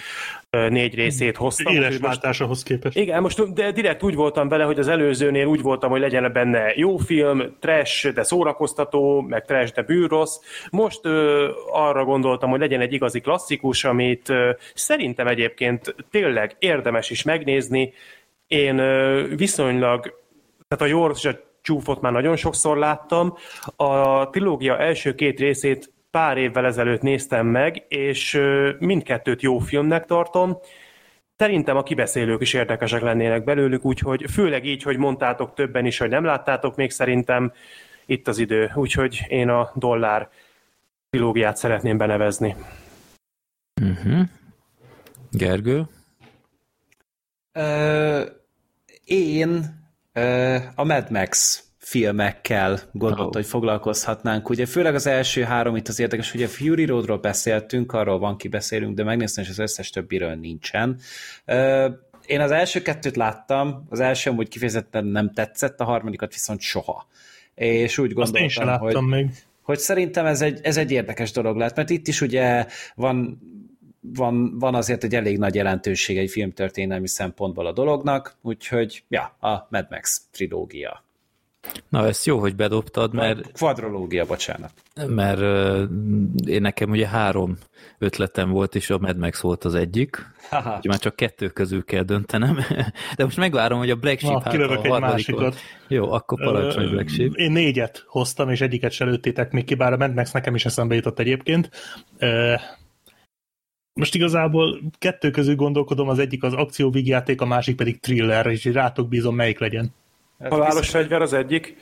négy 0.50 0.94
részét 0.94 1.36
hoztam. 1.36 1.74
Éles 1.74 1.96
váltásahoz 1.96 2.62
képest. 2.62 2.96
Igen, 2.96 3.22
most 3.22 3.52
de 3.52 3.72
direkt 3.72 4.02
úgy 4.02 4.14
voltam 4.14 4.48
vele, 4.48 4.64
hogy 4.64 4.78
az 4.78 4.88
előzőnél 4.88 5.46
úgy 5.46 5.62
voltam, 5.62 5.90
hogy 5.90 6.00
legyen 6.00 6.32
benne 6.32 6.72
jó 6.74 6.96
film, 6.96 7.56
trash, 7.60 8.08
de 8.08 8.22
szórakoztató, 8.22 9.20
meg 9.20 9.44
trash, 9.44 9.74
de 9.74 9.82
bűrrossz. 9.82 10.36
Most 10.70 11.00
ö, 11.02 11.48
arra 11.72 12.04
gondoltam, 12.04 12.50
hogy 12.50 12.60
legyen 12.60 12.80
egy 12.80 12.92
igazi 12.92 13.20
klasszikus, 13.20 13.84
amit 13.84 14.28
ö, 14.28 14.50
szerintem 14.74 15.26
egyébként 15.26 15.94
tényleg 16.10 16.56
érdemes 16.58 17.10
is 17.10 17.22
megnézni. 17.22 17.92
Én 18.46 18.78
ö, 18.78 19.26
viszonylag, 19.36 20.14
tehát 20.68 20.94
a 20.94 20.98
Jors 20.98 21.24
és 21.24 21.30
a 21.30 21.38
csúfot 21.62 22.00
már 22.00 22.12
nagyon 22.12 22.36
sokszor 22.36 22.76
láttam. 22.76 23.36
A 23.76 24.30
trilógia 24.30 24.78
első 24.78 25.14
két 25.14 25.38
részét 25.38 25.92
pár 26.10 26.36
évvel 26.38 26.66
ezelőtt 26.66 27.02
néztem 27.02 27.46
meg, 27.46 27.84
és 27.88 28.40
mindkettőt 28.78 29.42
jó 29.42 29.58
filmnek 29.58 30.04
tartom. 30.04 30.58
Szerintem 31.36 31.76
a 31.76 31.82
kibeszélők 31.82 32.40
is 32.40 32.52
érdekesek 32.52 33.00
lennének 33.02 33.44
belőlük, 33.44 33.84
úgyhogy 33.84 34.24
főleg 34.30 34.64
így, 34.64 34.82
hogy 34.82 34.96
mondtátok 34.96 35.54
többen 35.54 35.86
is, 35.86 35.98
hogy 35.98 36.08
nem 36.08 36.24
láttátok 36.24 36.76
még 36.76 36.90
szerintem 36.90 37.52
itt 38.06 38.28
az 38.28 38.38
idő. 38.38 38.70
Úgyhogy 38.74 39.24
én 39.28 39.48
a 39.48 39.70
dollár 39.74 40.28
trilógiát 41.10 41.56
szeretném 41.56 41.96
benevezni. 41.96 42.56
Uh-huh. 43.82 44.28
Gergő? 45.30 45.84
Uh, 47.54 48.22
én 49.04 49.80
uh, 50.14 50.62
a 50.74 50.84
Mad 50.84 51.10
Max 51.10 51.64
filmekkel 51.90 52.80
gondolta, 52.92 53.24
oh. 53.24 53.32
hogy 53.32 53.46
foglalkozhatnánk. 53.46 54.48
Ugye 54.48 54.66
főleg 54.66 54.94
az 54.94 55.06
első 55.06 55.42
három 55.42 55.76
itt 55.76 55.88
az 55.88 56.00
érdekes, 56.00 56.34
ugye 56.34 56.46
Fury 56.46 56.84
Roadról 56.84 57.18
beszéltünk, 57.18 57.92
arról 57.92 58.18
van 58.18 58.36
kibeszélünk, 58.36 58.94
de 58.94 59.04
megnéztem, 59.04 59.44
és 59.44 59.50
az 59.50 59.58
összes 59.58 59.90
többiről 59.90 60.34
nincsen. 60.34 60.98
Én 62.26 62.40
az 62.40 62.50
első 62.50 62.82
kettőt 62.82 63.16
láttam, 63.16 63.86
az 63.88 64.00
első 64.00 64.30
amúgy 64.30 64.48
kifejezetten 64.48 65.04
nem 65.04 65.32
tetszett, 65.32 65.80
a 65.80 65.84
harmadikat 65.84 66.32
viszont 66.32 66.60
soha. 66.60 67.06
És 67.54 67.98
úgy 67.98 68.12
gondoltam, 68.12 68.78
hogy, 68.78 69.02
még. 69.02 69.30
hogy 69.62 69.78
szerintem 69.78 70.26
ez 70.26 70.40
egy, 70.40 70.60
ez 70.62 70.76
egy 70.76 70.90
érdekes 70.90 71.32
dolog 71.32 71.56
lehet, 71.56 71.76
mert 71.76 71.90
itt 71.90 72.08
is 72.08 72.20
ugye 72.20 72.66
van 72.94 73.38
van, 74.00 74.58
van 74.58 74.74
azért 74.74 75.04
egy 75.04 75.14
elég 75.14 75.38
nagy 75.38 75.54
jelentőség 75.54 76.18
egy 76.18 76.30
filmtörténelmi 76.30 77.08
szempontból 77.08 77.66
a 77.66 77.72
dolognak, 77.72 78.36
úgyhogy 78.42 79.04
ja, 79.08 79.36
a 79.40 79.66
Mad 79.70 79.86
Max 79.90 80.26
trilógia. 80.30 81.04
Na, 81.88 82.06
ezt 82.06 82.26
jó, 82.26 82.38
hogy 82.38 82.56
bedobtad, 82.56 83.14
mert... 83.14 83.52
Kvadrológia, 83.52 84.26
bocsánat. 84.26 84.72
Mert 85.06 85.40
uh, 85.40 85.90
én 86.46 86.60
nekem 86.60 86.90
ugye 86.90 87.06
három 87.06 87.56
ötletem 87.98 88.50
volt, 88.50 88.74
és 88.74 88.90
a 88.90 88.98
Mad 88.98 89.16
Max 89.16 89.40
volt 89.40 89.64
az 89.64 89.74
egyik. 89.74 90.26
Úgyhogy 90.52 90.86
már 90.88 90.98
csak 90.98 91.16
kettő 91.16 91.48
közül 91.48 91.84
kell 91.84 92.02
döntenem. 92.02 92.58
De 93.16 93.24
most 93.24 93.36
megvárom, 93.36 93.78
hogy 93.78 93.90
a 93.90 93.96
Black 93.96 94.18
Sheep 94.20 94.32
Na, 94.32 94.40
hát 94.40 94.70
a 94.70 94.94
egy 94.94 95.00
másikat. 95.00 95.56
Jó, 95.88 96.12
akkor 96.12 96.38
parancsolj 96.44 96.88
Black 96.88 97.08
Sheep. 97.08 97.34
Én 97.34 97.52
négyet 97.52 98.04
hoztam, 98.06 98.50
és 98.50 98.60
egyiket 98.60 98.92
se 98.92 99.04
lőttétek 99.04 99.52
még 99.52 99.64
ki, 99.64 99.74
bár 99.74 99.92
a 99.92 99.96
Mad 99.96 100.14
Max 100.14 100.32
nekem 100.32 100.54
is 100.54 100.64
eszembe 100.64 100.94
jutott 100.94 101.18
egyébként. 101.18 101.70
Most 103.92 104.14
igazából 104.14 104.80
kettő 104.98 105.30
közül 105.30 105.54
gondolkodom, 105.54 106.08
az 106.08 106.18
egyik 106.18 106.42
az 106.42 106.52
akcióvígjáték, 106.52 107.40
a 107.40 107.46
másik 107.46 107.76
pedig 107.76 108.00
thriller, 108.00 108.46
és 108.46 108.64
rátok 108.64 109.08
bízom, 109.08 109.34
melyik 109.34 109.58
legyen. 109.58 109.94
Halálos 110.48 110.74
biztos... 110.74 110.90
fegyver 110.90 111.22
az 111.22 111.32
egyik. 111.32 111.76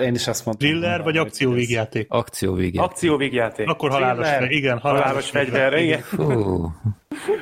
Én 0.00 0.14
is 0.14 0.26
azt 0.26 0.44
mondtam. 0.44 0.68
Thriller 0.68 1.02
vagy 1.02 1.16
akcióvígjáték? 1.16 2.06
Akcióvígjáték. 2.08 2.90
Akcióvígjáték. 2.90 3.68
Akkor 3.68 3.90
halálos 3.90 4.28
fegyver. 4.28 4.50
Igen, 4.50 4.78
halálos, 4.78 5.02
halálos 5.02 5.30
fegyver. 5.30 5.72
fegyver. 5.72 5.82
Igen. 5.82 6.00
Fú, 6.00 6.72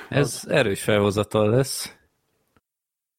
ez 0.08 0.42
erős 0.48 0.82
felhozatal 0.82 1.50
lesz. 1.50 1.97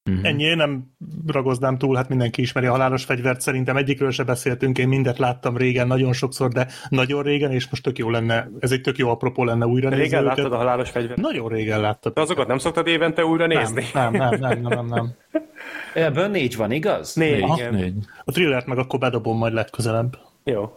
Uh-huh. 0.10 0.28
Ennyi, 0.28 0.54
nem 0.54 0.94
ragoznám 1.28 1.78
túl, 1.78 1.96
hát 1.96 2.10
mindenki 2.10 2.42
ismeri 2.42 2.66
a 2.66 2.72
halálos 2.72 3.04
fegyvert, 3.04 3.42
szerintem 3.42 3.78
egyikről 3.78 4.12
se 4.12 4.24
beszéltünk, 4.24 4.78
én 4.78 4.88
mindet 4.88 5.18
láttam 5.18 5.58
régen, 5.58 5.88
nagyon 5.88 6.14
sokszor, 6.14 6.52
de 6.52 6.68
nagyon 6.90 7.24
régen, 7.24 7.52
és 7.52 7.70
most 7.70 7.84
tök 7.84 7.98
jó 7.98 8.10
lenne, 8.10 8.50
ez 8.60 8.72
egy 8.72 8.82
tök 8.82 8.98
jó 8.98 9.10
apropó 9.10 9.44
lenne 9.44 9.66
újra 9.66 9.90
nézni 9.90 10.04
Régen 10.04 10.24
láttad 10.24 10.54
a 10.54 10.58
halálos 10.58 10.90
fegyvert? 10.90 11.20
Nagyon 11.22 11.50
régen 11.50 11.82
láttad. 11.82 12.14
De 12.14 12.22
azokat 12.22 12.48
nem 12.48 12.58
szoktad 12.58 12.88
évente 12.88 13.26
újra 13.26 13.46
nézni? 13.46 13.84
Nem, 13.94 14.12
nem, 14.12 14.40
nem, 14.40 14.62
nem, 14.62 14.70
nem. 14.70 14.86
nem. 14.86 15.14
Ebből 15.94 16.28
négy 16.28 16.56
van, 16.56 16.72
igaz? 16.72 17.16
Négy, 17.16 17.42
Aha. 17.42 17.58
igen. 17.58 17.74
Négy. 17.74 17.96
A 18.24 18.32
thrillert 18.32 18.66
meg 18.66 18.78
akkor 18.78 19.00
bedobom 19.00 19.38
majd 19.38 19.54
legközelebb. 19.54 20.18
Jó. 20.44 20.74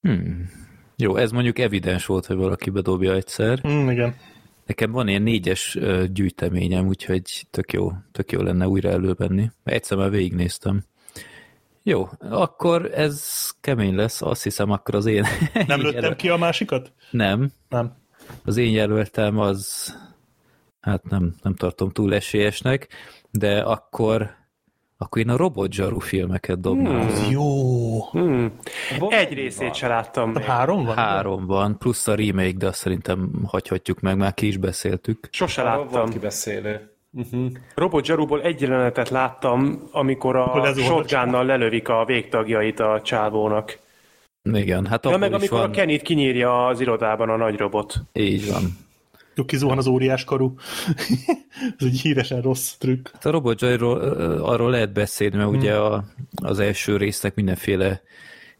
Hmm. 0.00 0.50
Jó, 0.96 1.16
ez 1.16 1.30
mondjuk 1.30 1.58
evidens 1.58 2.06
volt, 2.06 2.26
hogy 2.26 2.36
valaki 2.36 2.70
bedobja 2.70 3.14
egyszer. 3.14 3.58
Hmm, 3.58 3.90
igen. 3.90 4.14
Nekem 4.66 4.90
van 4.90 5.08
ilyen 5.08 5.22
négyes 5.22 5.78
gyűjteményem, 6.12 6.86
úgyhogy 6.86 7.46
tök 7.50 7.72
jó, 7.72 7.92
tök 8.12 8.32
jó 8.32 8.40
lenne 8.40 8.68
újra 8.68 8.88
elővenni. 8.88 9.50
Egyszer 9.64 9.98
már 9.98 10.10
végignéztem. 10.10 10.84
Jó, 11.82 12.08
akkor 12.18 12.90
ez 12.94 13.50
kemény 13.60 13.94
lesz, 13.94 14.22
azt 14.22 14.42
hiszem 14.42 14.70
akkor 14.70 14.94
az 14.94 15.06
én... 15.06 15.24
Nem 15.66 15.80
lőttem 15.84 16.16
ki 16.16 16.28
a 16.28 16.36
másikat? 16.36 16.92
Nem. 17.10 17.52
Nem. 17.68 17.96
Az 18.44 18.56
én 18.56 18.72
jelöltem 18.72 19.38
az, 19.38 19.94
hát 20.80 21.08
nem, 21.08 21.34
nem 21.42 21.54
tartom 21.54 21.90
túl 21.90 22.14
esélyesnek, 22.14 22.88
de 23.30 23.60
akkor 23.60 24.34
akkor 24.98 25.22
én 25.22 25.28
a 25.28 25.36
Robot 25.36 25.72
Zsaru 25.72 25.98
filmeket 25.98 26.60
dobnám. 26.60 27.08
Hmm. 27.08 27.30
Jó. 27.30 28.00
Hmm. 28.10 28.52
Egy 29.08 29.32
részét 29.32 29.74
se 29.74 29.88
láttam 29.88 30.30
még. 30.30 30.42
Három 30.42 30.84
van? 30.84 30.96
Három 30.96 31.46
van, 31.46 31.78
plusz 31.78 32.08
a 32.08 32.14
remake, 32.14 32.56
de 32.56 32.66
azt 32.66 32.78
szerintem 32.78 33.30
hagyhatjuk 33.46 34.00
meg, 34.00 34.16
már 34.16 34.34
ki 34.34 34.46
is 34.46 34.56
beszéltük. 34.56 35.28
Sose 35.30 35.62
láttam. 35.62 35.88
Van 35.88 36.10
kibeszélő. 36.10 36.88
Uh-huh. 37.12 37.50
Robot 37.74 38.04
Zsaruból 38.04 38.42
egy 38.42 38.60
jelenetet 38.60 39.08
láttam, 39.08 39.88
amikor 39.92 40.36
a 40.36 40.74
shotgunnal 40.74 41.44
lelövik 41.44 41.88
a 41.88 42.04
végtagjait 42.04 42.80
a 42.80 43.00
csávónak. 43.02 43.78
Igen, 44.52 44.86
hát 44.86 45.04
ja, 45.04 45.16
meg 45.16 45.32
amikor 45.32 45.58
van. 45.58 45.68
a 45.68 45.70
Kenit 45.70 46.02
kinyírja 46.02 46.66
az 46.66 46.80
irodában 46.80 47.28
a 47.28 47.36
nagy 47.36 47.56
robot. 47.56 47.94
Így 48.12 48.52
van 48.52 48.83
kizuhan 49.34 49.78
az 49.78 49.86
óriás 49.86 50.24
karú. 50.24 50.54
Ez 51.78 51.86
egy 51.86 52.00
híresen 52.00 52.40
rossz 52.40 52.72
trükk. 52.72 53.08
Hát 53.12 53.26
a 53.26 53.30
Robot 53.30 53.60
Joy-ról 53.60 54.00
arról 54.40 54.70
lehet 54.70 54.92
beszélni, 54.92 55.36
mert 55.36 55.48
hmm. 55.48 55.58
ugye 55.58 55.74
a, 55.74 56.04
az 56.42 56.58
első 56.58 56.96
résznek 56.96 57.34
mindenféle 57.34 58.02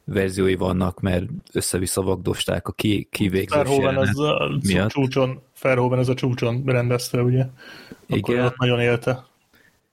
verziói 0.05 0.55
vannak, 0.55 1.01
mert 1.01 1.25
össze-vissza 1.53 2.03
vagdosták 2.03 2.69
a 2.69 2.73
ki, 2.73 3.09
kivégzés 3.11 3.57
Verhoeven 3.57 3.97
az 3.97 4.19
a 4.19 4.87
csúcson, 4.89 5.43
Verhoeven 5.63 5.99
az 5.99 6.09
a 6.09 6.15
csúcson 6.15 6.63
rendezte, 6.67 7.23
ugye? 7.23 7.45
Akkor 8.09 8.35
Igen. 8.35 8.45
ott 8.45 8.57
nagyon 8.57 8.81
élte. 8.81 9.25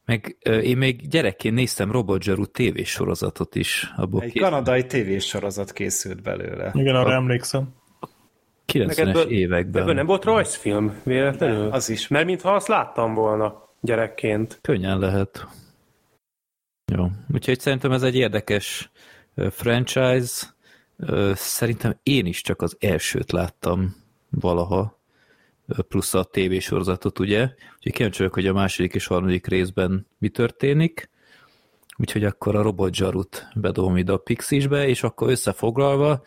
Meg 0.05 0.37
én 0.63 0.77
még 0.77 1.07
gyerekként 1.07 1.55
néztem 1.55 1.91
Robot 1.91 2.23
Zsaru 2.23 2.45
tévésorozatot 2.45 3.55
is. 3.55 3.91
Abból 3.95 4.21
Egy 4.21 4.39
kanadai 4.39 4.85
tévésorozat 4.85 5.71
készült 5.73 6.21
belőle. 6.21 6.71
Igen, 6.73 6.95
arra 6.95 7.09
a... 7.09 7.13
emlékszem. 7.13 7.73
90-es 8.71 8.97
ebből, 8.97 9.29
években. 9.29 9.81
Ebből 9.81 9.93
nem 9.93 10.05
volt 10.05 10.23
rajzfilm 10.23 11.01
véletlenül? 11.03 11.69
De, 11.69 11.75
az 11.75 11.89
is. 11.89 12.07
Mert 12.07 12.25
mintha 12.25 12.53
azt 12.55 12.67
láttam 12.67 13.13
volna 13.13 13.69
gyerekként. 13.81 14.59
Könnyen 14.61 14.99
lehet. 14.99 15.47
Jó, 16.93 17.07
úgyhogy 17.33 17.59
szerintem 17.59 17.91
ez 17.91 18.03
egy 18.03 18.15
érdekes 18.15 18.91
franchise. 19.49 20.45
Szerintem 21.33 21.99
én 22.03 22.25
is 22.25 22.41
csak 22.41 22.61
az 22.61 22.77
elsőt 22.79 23.31
láttam 23.31 23.95
valaha, 24.29 24.99
plusz 25.87 26.13
a 26.13 26.23
tévésorozatot, 26.23 27.19
ugye? 27.19 27.41
Úgyhogy 27.75 27.91
kíváncsi 27.91 28.17
vagyok, 28.17 28.33
hogy 28.33 28.47
a 28.47 28.53
második 28.53 28.93
és 28.93 29.07
harmadik 29.07 29.47
részben 29.47 30.07
mi 30.17 30.29
történik. 30.29 31.09
Úgyhogy 31.97 32.23
akkor 32.23 32.55
a 32.55 32.61
robot 32.61 32.93
zsarut 32.93 33.47
bedobom 33.55 33.97
ide 33.97 34.11
a 34.11 34.17
Pixisbe, 34.17 34.87
és 34.87 35.03
akkor 35.03 35.29
összefoglalva, 35.29 36.23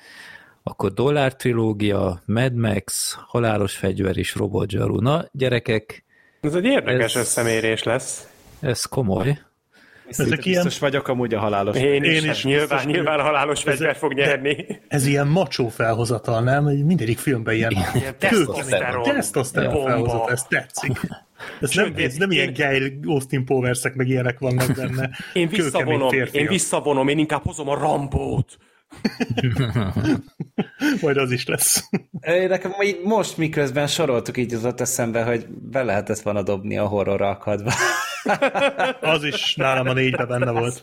akkor 0.67 0.93
Dollár 0.93 1.37
Trilógia, 1.37 2.23
Mad 2.27 2.55
Max, 2.55 3.17
Halálos 3.27 3.77
Fegyver 3.77 4.17
és 4.17 4.35
Robot 4.35 4.71
Zsaru. 4.71 5.01
Na, 5.01 5.25
gyerekek... 5.33 6.05
Ez 6.41 6.55
egy 6.55 6.65
érdekes 6.65 7.15
ez, 7.15 7.21
összemérés 7.21 7.83
lesz. 7.83 8.29
Ez 8.61 8.85
komoly. 8.85 9.39
Ezek 10.09 10.45
ilyen... 10.45 10.63
biztos 10.63 10.81
vagyok 10.81 11.09
amúgy 11.09 11.35
a 11.35 11.39
halálos 11.39 11.77
Én, 11.77 12.03
én 12.03 12.31
is, 12.31 12.45
nyilván, 12.45 12.87
nyilván 12.87 13.19
a 13.19 13.23
halálos 13.23 13.63
fegyver 13.63 13.97
fog 13.97 14.13
nyerni. 14.13 14.81
Ez 14.89 15.07
ilyen 15.07 15.27
macsó 15.27 15.69
felhozatal, 15.69 16.41
nem? 16.41 16.65
Mindegyik 16.65 17.19
filmben 17.19 17.55
ilyen, 17.55 17.73
ilyen 17.95 18.15
tesztoszteron 19.05 19.85
felhozatal, 19.85 20.31
ez 20.31 20.43
tetszik. 20.43 21.01
Ez 21.61 21.71
nem, 21.71 21.95
ez 21.97 22.15
nem 22.15 22.31
ilyen 22.31 22.53
Gail 22.53 22.93
Austin 23.07 23.45
Powersek 23.45 23.95
meg 23.95 24.09
ilyenek 24.09 24.39
vannak 24.39 24.73
benne. 24.77 25.11
Én 25.33 25.49
visszavonom, 25.49 26.13
én 26.33 26.47
visszavonom, 26.47 27.09
én 27.09 27.19
inkább 27.19 27.43
hozom 27.43 27.69
a 27.69 27.75
Rambót. 27.75 28.59
Majd 31.03 31.17
az 31.17 31.31
is 31.31 31.47
lesz. 31.47 31.89
Nekem 32.49 32.73
most 33.05 33.37
miközben 33.37 33.87
soroltuk, 33.87 34.37
így 34.37 34.51
jutott 34.51 34.81
eszembe, 34.81 35.25
hogy 35.25 35.47
be 35.49 35.83
lehetett 35.83 36.21
volna 36.21 36.43
dobni 36.43 36.79
a 36.79 36.87
horror 36.87 37.23
akadba. 37.23 37.73
az 39.01 39.25
is 39.25 39.55
nálam 39.55 39.89
a 39.89 39.93
négybe 39.93 40.25
benne 40.25 40.51
volt. 40.51 40.83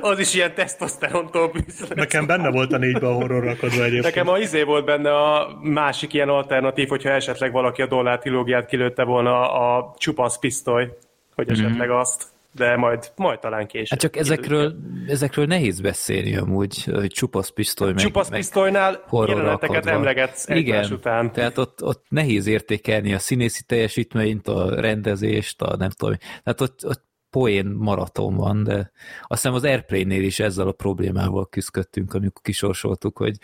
Az 0.00 0.18
is 0.18 0.34
ilyen 0.34 0.54
tesztoszterontól 0.54 1.48
bűzlet. 1.48 1.94
Nekem 1.94 2.26
benne 2.26 2.50
volt 2.50 2.72
a 2.72 2.78
négybe 2.78 3.08
a 3.08 3.12
horror 3.12 3.46
akadva 3.46 3.82
egyébként. 3.82 4.04
Nekem 4.04 4.28
a 4.28 4.38
izé 4.38 4.62
volt 4.62 4.84
benne 4.84 5.16
a 5.16 5.58
másik 5.62 6.12
ilyen 6.12 6.28
alternatív, 6.28 6.88
hogyha 6.88 7.10
esetleg 7.10 7.52
valaki 7.52 7.82
a 7.82 7.86
dollár 7.86 8.18
trilógiát 8.18 8.66
kilőtte 8.66 9.04
volna 9.04 9.52
a 9.52 9.94
csupasz 9.98 10.38
pisztoly, 10.38 10.96
hogy 11.34 11.50
esetleg 11.50 11.88
mm-hmm. 11.88 11.98
azt 11.98 12.26
de 12.58 12.76
majd, 12.76 13.12
majd 13.16 13.38
talán 13.38 13.66
később. 13.66 13.88
Hát 13.88 14.00
csak 14.00 14.16
ezekről, 14.16 14.74
ezekről 15.06 15.44
nehéz 15.44 15.80
beszélni 15.80 16.36
amúgy, 16.36 16.84
hogy 16.84 17.10
csupasz 17.10 17.48
pisztoly 17.48 17.92
meg 17.92 18.02
Csupasz 18.02 18.28
pisztolynál 18.28 19.04
jeleneteket 19.26 19.86
emlegetsz 19.86 20.48
Igen, 20.48 20.92
után. 20.92 21.32
tehát 21.32 21.58
ott, 21.58 21.82
ott 21.82 22.04
nehéz 22.08 22.46
értékelni 22.46 23.14
a 23.14 23.18
színészi 23.18 23.62
teljesítményt, 23.62 24.48
a 24.48 24.80
rendezést, 24.80 25.62
a 25.62 25.76
nem 25.76 25.90
tudom, 25.90 26.16
tehát 26.42 26.60
ott, 26.60 26.86
ott 26.86 27.07
poén 27.30 27.66
maraton 27.66 28.36
van, 28.36 28.62
de 28.62 28.90
azt 29.22 29.42
hiszem 29.42 29.54
az 29.54 29.64
Airplane-nél 29.64 30.22
is 30.22 30.40
ezzel 30.40 30.68
a 30.68 30.72
problémával 30.72 31.48
küzdöttünk, 31.48 32.14
amikor 32.14 32.42
kisorsoltuk, 32.42 33.18
hogy 33.18 33.36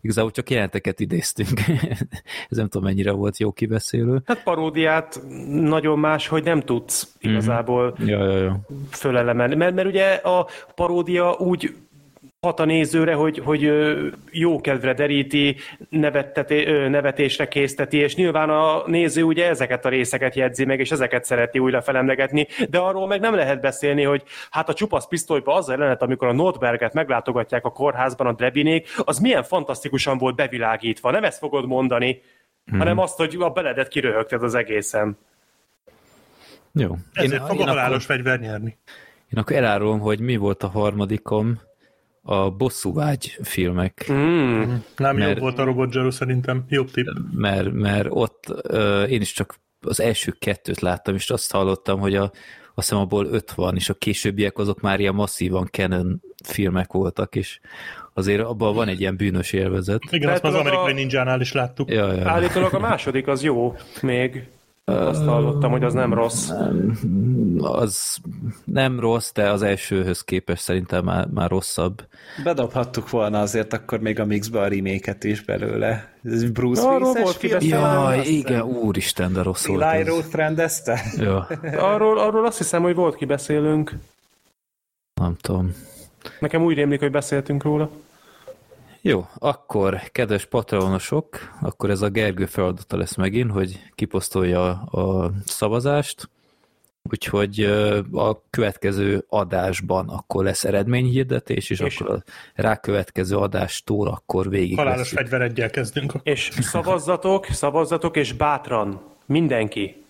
igazából 0.00 0.30
csak 0.30 0.50
jelenteket 0.50 1.00
idéztünk. 1.00 1.60
Ez 2.50 2.56
nem 2.56 2.68
tudom, 2.68 2.86
mennyire 2.86 3.10
volt 3.10 3.38
jó 3.38 3.52
kibeszélő. 3.52 4.22
Hát 4.24 4.42
paródiát 4.42 5.22
nagyon 5.48 5.98
más, 5.98 6.28
hogy 6.28 6.44
nem 6.44 6.60
tudsz 6.60 7.16
mhm. 7.20 7.32
igazából 7.32 7.96
mm-hmm. 8.00 8.08
ja, 8.08 8.24
ja, 8.24 8.38
ja. 8.38 8.60
fölelemelni. 8.90 9.54
Mert, 9.54 9.74
mert 9.74 9.88
ugye 9.88 10.14
a 10.14 10.46
paródia 10.74 11.32
úgy 11.32 11.74
hat 12.40 12.60
a 12.60 12.64
nézőre, 12.64 13.14
hogy, 13.14 13.38
hogy 13.44 13.72
jó 14.30 14.60
kedvre 14.60 14.94
deríti, 14.94 15.56
nevetésre 16.88 17.48
készteti, 17.48 17.96
és 17.96 18.14
nyilván 18.14 18.50
a 18.50 18.82
néző 18.86 19.22
ugye 19.22 19.48
ezeket 19.48 19.84
a 19.84 19.88
részeket 19.88 20.34
jegyzi 20.34 20.64
meg, 20.64 20.80
és 20.80 20.90
ezeket 20.90 21.24
szereti 21.24 21.58
újra 21.58 21.82
felemlegetni, 21.82 22.46
de 22.70 22.78
arról 22.78 23.06
meg 23.06 23.20
nem 23.20 23.34
lehet 23.34 23.60
beszélni, 23.60 24.02
hogy 24.02 24.22
hát 24.50 24.68
a 24.68 24.74
csupasz 24.74 25.06
pisztolyba 25.06 25.54
az 25.54 25.68
a 25.68 25.72
jelenet, 25.72 26.02
amikor 26.02 26.28
a 26.28 26.32
Notberget 26.32 26.92
meglátogatják 26.92 27.64
a 27.64 27.70
kórházban 27.70 28.26
a 28.26 28.32
Drebinék, 28.32 28.88
az 29.04 29.18
milyen 29.18 29.42
fantasztikusan 29.42 30.18
volt 30.18 30.36
bevilágítva. 30.36 31.10
Nem 31.10 31.24
ezt 31.24 31.38
fogod 31.38 31.66
mondani, 31.66 32.22
hmm. 32.66 32.78
hanem 32.78 32.98
azt, 32.98 33.16
hogy 33.16 33.36
a 33.38 33.50
beledet 33.50 33.88
kiröhögted 33.88 34.42
az 34.42 34.54
egészen. 34.54 35.18
Jó. 36.72 36.96
Ezért 37.12 37.40
én, 37.42 37.46
fog 37.46 37.60
a 37.60 37.66
halálos 37.66 38.04
akkor, 38.04 38.16
fegyver 38.16 38.40
nyerni. 38.40 38.78
Én 39.28 39.38
akkor 39.38 39.56
elárulom, 39.56 40.00
hogy 40.00 40.20
mi 40.20 40.36
volt 40.36 40.62
a 40.62 40.68
harmadikom, 40.68 41.66
a 42.30 42.50
bosszúvágy 42.50 43.38
filmek. 43.42 44.06
Mm. 44.12 44.62
Nem 44.96 45.16
mert, 45.16 45.28
jobb 45.30 45.38
volt 45.38 45.58
a 45.58 45.64
Robot 45.64 45.92
Zero 45.92 46.10
szerintem, 46.10 46.64
jobb 46.68 46.90
tipp. 46.90 47.06
Mert, 47.32 47.72
mert 47.72 48.06
ott 48.10 48.44
uh, 48.72 49.10
én 49.10 49.20
is 49.20 49.32
csak 49.32 49.54
az 49.80 50.00
első 50.00 50.34
kettőt 50.38 50.80
láttam, 50.80 51.14
és 51.14 51.30
azt 51.30 51.52
hallottam, 51.52 52.00
hogy 52.00 52.14
a, 52.14 52.22
azt 52.74 52.88
hiszem 52.88 52.98
abból 52.98 53.26
öt 53.26 53.52
van, 53.52 53.76
és 53.76 53.88
a 53.88 53.94
későbbiek 53.94 54.58
azok 54.58 54.80
már 54.80 55.00
ilyen 55.00 55.14
masszívan 55.14 55.68
Canon 55.70 56.20
filmek 56.44 56.92
voltak, 56.92 57.34
és 57.34 57.60
azért 58.14 58.42
abban 58.42 58.74
van 58.74 58.88
egy 58.88 59.00
ilyen 59.00 59.16
bűnös 59.16 59.52
élvezet. 59.52 60.02
Igen, 60.10 60.32
azt 60.32 60.44
az 60.44 60.54
amerikai 60.54 60.92
a... 60.92 60.94
ninjánál 60.94 61.40
is 61.40 61.52
láttuk. 61.52 61.90
Ja, 61.90 62.12
ja. 62.12 62.28
Állítólag 62.28 62.74
a 62.74 62.78
második 62.78 63.26
az 63.26 63.42
jó 63.42 63.76
még. 64.02 64.48
Azt 64.88 65.24
hallottam, 65.24 65.70
hogy 65.70 65.84
az 65.84 65.94
nem 65.94 66.14
rossz. 66.14 66.50
Az 67.58 68.16
nem 68.64 69.00
rossz, 69.00 69.32
de 69.32 69.50
az 69.50 69.62
elsőhöz 69.62 70.20
képest 70.20 70.62
szerintem 70.62 71.04
már, 71.04 71.26
már 71.26 71.50
rosszabb. 71.50 72.04
Bedobhattuk 72.44 73.10
volna 73.10 73.40
azért 73.40 73.72
akkor 73.72 74.00
még 74.00 74.20
a 74.20 74.24
mixbe 74.24 74.60
a 74.60 74.68
reméket 74.68 75.24
is 75.24 75.44
belőle. 75.44 76.12
Ez 76.24 76.50
Bruce 76.50 76.82
Willis-es 76.82 77.36
film? 77.36 77.58
Jaj, 77.60 78.26
igen, 78.26 78.62
úristen, 78.62 79.32
de 79.32 79.42
rossz 79.42 79.66
volt 79.66 79.82
Eli 79.82 80.02
Roth 80.02 80.34
rendezte? 80.34 81.02
Ja. 81.16 81.46
arról, 81.78 82.18
arról 82.18 82.46
azt 82.46 82.58
hiszem, 82.58 82.82
hogy 82.82 82.94
volt 82.94 83.16
ki 83.16 83.24
beszélünk. 83.24 83.92
Nem 85.20 85.36
tudom. 85.40 85.74
Nekem 86.40 86.62
úgy 86.62 86.74
rémlik, 86.74 87.00
hogy 87.00 87.10
beszéltünk 87.10 87.62
róla. 87.62 87.90
Jó, 89.00 89.26
akkor, 89.38 90.00
kedves 90.12 90.46
patronosok, 90.46 91.38
akkor 91.60 91.90
ez 91.90 92.02
a 92.02 92.08
Gergő 92.08 92.46
feladata 92.46 92.96
lesz 92.96 93.14
megint, 93.16 93.50
hogy 93.50 93.80
kiposztolja 93.94 94.70
a 94.82 95.32
szavazást, 95.44 96.30
úgyhogy 97.02 97.60
a 98.12 98.48
következő 98.50 99.24
adásban 99.28 100.08
akkor 100.08 100.44
lesz 100.44 100.64
eredményhirdetés, 100.64 101.70
és, 101.70 101.80
és 101.80 102.00
akkor 102.00 102.14
a 102.14 102.22
rákövetkező 102.54 103.36
adástól 103.36 104.08
akkor 104.08 104.48
végig 104.48 104.76
Halálos 104.76 105.08
fegyveredjel 105.08 105.70
kezdünk. 105.70 106.12
És 106.22 106.50
szavazzatok, 106.60 107.46
szavazzatok, 107.46 108.16
és 108.16 108.32
bátran, 108.32 109.02
mindenki, 109.26 110.04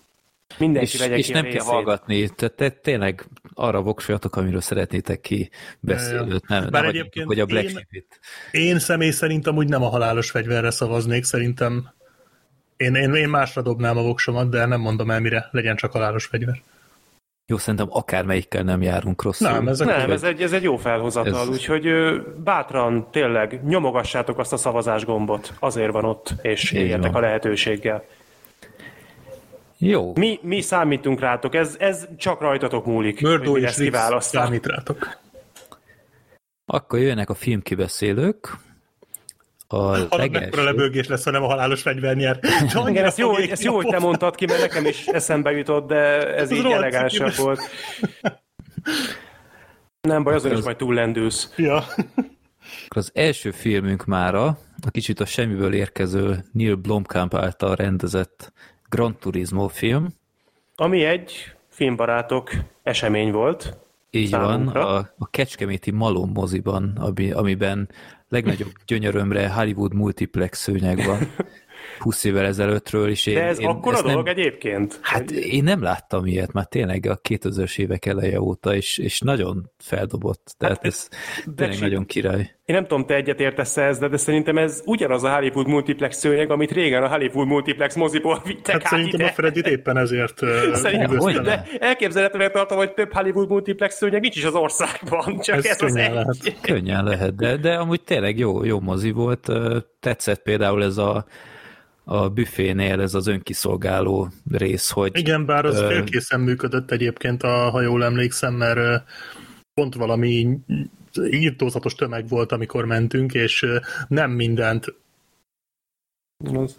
Mindenki 0.57 0.97
és, 0.97 1.07
és 1.07 1.27
nem 1.27 1.45
kell 1.45 1.63
hallgatni, 1.63 2.29
tehát 2.29 2.55
te, 2.55 2.69
tényleg 2.69 3.25
arra 3.53 3.81
voksoljatok, 3.81 4.35
amiről 4.35 4.61
szeretnétek 4.61 5.21
ki 5.21 5.49
beszélőt, 5.79 6.47
nem, 6.47 6.69
Bár 6.69 6.81
nem 6.81 6.89
egyébként 6.89 7.25
hogy 7.25 7.39
a 7.39 7.45
Black 7.45 7.63
én, 7.63 7.69
Sheep-it. 7.69 8.19
Én 8.51 8.79
személy 8.79 9.11
szerint 9.11 9.47
amúgy 9.47 9.67
nem 9.67 9.83
a 9.83 9.89
halálos 9.89 10.31
fegyverre 10.31 10.71
szavaznék, 10.71 11.23
szerintem 11.23 11.93
én, 12.77 12.95
én, 12.95 13.13
én 13.13 13.29
másra 13.29 13.61
dobnám 13.61 13.97
a 13.97 14.01
voksomat, 14.01 14.49
de 14.49 14.65
nem 14.65 14.79
mondom 14.79 15.11
el 15.11 15.19
mire, 15.19 15.49
legyen 15.51 15.75
csak 15.75 15.91
halálos 15.91 16.25
fegyver. 16.25 16.61
Jó, 17.45 17.57
szerintem 17.57 17.87
akármelyikkel 17.89 18.63
nem 18.63 18.81
járunk 18.81 19.23
rosszul. 19.23 19.51
Nem, 19.51 19.67
ez, 19.67 19.79
nem, 19.79 20.11
ez, 20.11 20.23
egy, 20.23 20.41
ez 20.41 20.53
egy 20.53 20.63
jó 20.63 20.77
felhozatal, 20.77 21.41
ez... 21.41 21.47
úgyhogy 21.47 21.89
bátran, 22.43 23.07
tényleg 23.11 23.63
nyomogassátok 23.63 24.37
azt 24.37 24.53
a 24.53 24.57
szavazás 24.57 25.05
gombot. 25.05 25.53
Azért 25.59 25.91
van 25.91 26.05
ott, 26.05 26.33
és 26.41 26.71
éljetek 26.71 27.15
a 27.15 27.19
lehetőséggel. 27.19 28.03
Jó. 29.81 30.11
Mi, 30.15 30.39
mi 30.41 30.61
számítunk 30.61 31.19
rátok, 31.19 31.55
ez, 31.55 31.75
ez 31.79 32.07
csak 32.17 32.41
rajtatok 32.41 32.85
múlik, 32.85 33.21
Mördó 33.21 33.51
hogy 33.51 33.61
és 33.61 33.91
számít 34.19 34.65
rátok. 34.65 35.17
Akkor 36.65 36.99
jönnek 36.99 37.29
a 37.29 37.33
filmkibeszélők. 37.33 38.57
A 39.67 40.15
legelső... 40.15 40.63
lebőgés 40.63 41.07
lesz, 41.07 41.23
hanem 41.23 41.43
a 41.43 41.47
halálos 41.47 41.81
fegyver 41.81 42.15
nyer. 42.15 42.39
Igen, 42.87 43.05
ezt 43.05 43.17
jó, 43.17 43.35
ezt 43.35 43.63
jó, 43.63 43.75
hogy 43.75 43.87
te 43.87 43.99
mondtad 43.99 44.35
ki, 44.35 44.45
mert 44.45 44.61
nekem 44.61 44.85
is 44.85 45.05
eszembe 45.05 45.51
jutott, 45.51 45.87
de 45.87 45.95
ez, 45.95 46.51
ez 46.51 46.51
így 46.51 46.65
elegánsabb 46.65 47.35
volt. 47.35 47.59
Nem 50.01 50.23
baj, 50.23 50.33
azon 50.33 50.57
is 50.57 50.63
majd 50.63 50.77
túl 50.77 50.93
lendülsz. 50.93 51.53
Ja. 51.55 51.75
Akkor 52.85 52.97
az 52.97 53.11
első 53.13 53.51
filmünk 53.51 54.05
mára, 54.05 54.57
a 54.85 54.91
kicsit 54.91 55.19
a 55.19 55.25
semmiből 55.25 55.73
érkező 55.73 56.45
Neil 56.51 56.75
Blomkamp 56.75 57.35
által 57.35 57.75
rendezett 57.75 58.53
Gran 58.89 59.17
Turismo 59.19 59.67
film. 59.67 60.07
Ami 60.75 61.03
egy 61.03 61.55
filmbarátok 61.69 62.51
esemény 62.83 63.31
volt. 63.31 63.77
Így 64.09 64.27
számunkra. 64.27 64.85
van, 64.85 64.95
a, 64.95 65.13
a 65.17 65.29
Kecskeméti 65.29 65.91
Malom 65.91 66.31
moziban, 66.31 66.93
ami, 66.97 67.31
amiben 67.31 67.89
legnagyobb 68.29 68.71
gyönyörömre 68.85 69.49
Hollywood 69.49 69.93
multiplex 69.93 70.59
szőnyeg 70.59 71.05
van. 71.05 71.19
20 71.99 72.23
évvel 72.23 72.45
ezelőttről 72.45 73.09
is. 73.09 73.25
Én, 73.25 73.33
De 73.33 73.43
ez 73.43 73.59
én, 73.59 73.67
akkor 73.67 73.95
a 73.95 74.01
dolog 74.01 74.25
nem, 74.25 74.37
egyébként? 74.37 74.99
Hát 75.01 75.31
én 75.31 75.63
nem 75.63 75.81
láttam 75.81 76.25
ilyet, 76.25 76.53
már 76.53 76.65
tényleg 76.65 77.05
a 77.05 77.19
2000-es 77.29 77.79
évek 77.79 78.05
eleje 78.05 78.41
óta, 78.41 78.75
és, 78.75 78.97
és 78.97 79.19
nagyon 79.19 79.71
feldobott. 79.77 80.55
Tehát 80.57 80.75
hát 80.75 80.85
ez, 80.85 81.07
ez 81.45 81.53
tényleg 81.55 81.79
nagyon 81.79 82.05
király. 82.05 82.57
Én 82.69 82.75
nem 82.75 82.87
tudom, 82.87 83.05
te 83.05 83.15
egyet 83.15 83.39
értesz 83.39 83.77
ezzel, 83.77 84.09
de 84.09 84.17
szerintem 84.17 84.57
ez 84.57 84.81
ugyanaz 84.85 85.23
a 85.23 85.33
Hollywood 85.33 85.67
multiplex 85.67 86.17
szőnyeg, 86.17 86.51
amit 86.51 86.71
régen 86.71 87.03
a 87.03 87.07
Hollywood 87.07 87.47
multiplex 87.47 87.95
moziból 87.95 88.41
vittek 88.45 88.73
hát 88.73 88.85
szerintem 88.85 89.19
ide. 89.19 89.29
a 89.29 89.31
Freddy 89.31 89.61
éppen 89.69 89.97
ezért 89.97 90.39
Szerintem, 90.73 91.43
de 91.43 91.65
elképzelhetően 91.79 92.51
tartom, 92.51 92.77
hogy 92.77 92.93
több 92.93 93.13
Hollywood 93.13 93.49
multiplex 93.49 93.95
szőnyeg 93.95 94.21
nincs 94.21 94.35
is 94.35 94.43
az 94.43 94.53
országban, 94.53 95.39
csak 95.39 95.55
ez, 95.55 95.65
ez 95.65 95.81
az 95.81 95.95
egy. 95.95 96.13
Lehet. 96.13 96.61
Könnyen 96.61 97.03
lehet, 97.03 97.35
de, 97.35 97.57
de 97.57 97.73
amúgy 97.73 98.01
tényleg 98.01 98.37
jó, 98.37 98.63
jó 98.63 98.79
mozi 98.79 99.11
volt. 99.11 99.51
Tetszett 99.99 100.41
például 100.41 100.83
ez 100.83 100.97
a 100.97 101.25
a 102.11 102.29
büfénél 102.29 103.01
ez 103.01 103.13
az 103.13 103.27
önkiszolgáló 103.27 104.27
rész, 104.51 104.89
hogy... 104.89 105.17
Igen, 105.17 105.45
bár 105.45 105.65
az 105.65 105.79
ö... 105.79 105.87
félkészen 105.87 106.39
működött 106.39 106.91
egyébként, 106.91 107.43
a, 107.43 107.69
ha 107.69 107.81
jól 107.81 108.03
emlékszem, 108.03 108.53
mert 108.53 109.03
pont 109.73 109.95
valami 109.95 110.57
írtózatos 111.29 111.95
tömeg 111.95 112.27
volt, 112.27 112.51
amikor 112.51 112.85
mentünk, 112.85 113.33
és 113.33 113.65
nem 114.07 114.31
mindent 114.31 114.93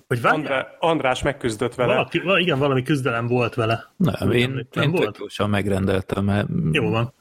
hogy 0.07 0.19
Andrá, 0.23 0.77
András 0.79 1.23
megküzdött 1.23 1.75
vele. 1.75 1.95
Valaki, 1.95 2.21
igen, 2.39 2.59
valami 2.59 2.83
küzdelem 2.83 3.27
volt 3.27 3.55
vele. 3.55 3.93
Nem, 3.97 4.31
én, 4.31 4.67
nem 4.73 4.85
én 4.85 4.91
volt? 4.91 5.47
megrendeltem. 5.47 6.25
Mert... 6.25 6.49
Jó 6.73 6.91
van. 6.91 7.13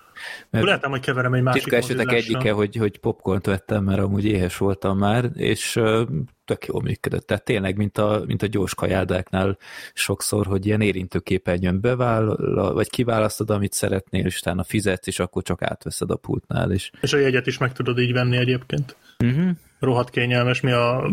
Mert 0.50 0.66
Lehetem, 0.66 0.90
hogy 0.90 1.00
keverem 1.00 1.34
egy 1.34 1.42
másik 1.42 1.72
esetek 1.72 2.12
egyike, 2.12 2.52
hogy, 2.52 2.76
hogy 2.76 3.00
popcornt 3.00 3.46
vettem, 3.46 3.84
mert 3.84 4.00
amúgy 4.00 4.26
éhes 4.26 4.58
voltam 4.58 4.98
már, 4.98 5.30
és 5.34 5.76
uh, 5.76 6.02
tök 6.46 6.66
jól 6.66 6.82
működött. 6.82 7.28
Tehát 7.28 7.44
tényleg, 7.44 7.78
mint 7.78 7.98
a, 7.98 8.24
mint 8.26 8.42
a 8.42 8.48
gyors 8.48 8.76
kajádáknál 8.76 9.58
sokszor, 9.94 10.46
hogy 10.46 10.66
ilyen 10.66 10.82
érintőképernyőn 10.82 11.82
bevállal, 11.82 12.74
vagy 12.74 12.90
kiválasztod, 12.90 13.50
amit 13.50 13.74
szeretnél, 13.74 14.26
és 14.26 14.40
utána 14.40 14.64
fizetsz, 14.64 15.08
és 15.08 15.20
akkor 15.20 15.44
csak 15.44 15.62
átveszed 15.62 16.12
a 16.12 16.16
pultnál 16.16 16.72
is. 16.72 16.92
És 17.02 17.14
a 17.14 17.18
jegyet 17.18 17.48
is 17.48 17.58
meg 17.58 17.74
tudod 17.74 18.00
így 18.00 18.14
venni 18.14 18.38
egyébként. 18.38 18.96
Uh-huh. 19.24 19.50
Rohadt 19.80 20.10
kényelmes, 20.10 20.62
mi 20.62 20.72
a 20.72 21.12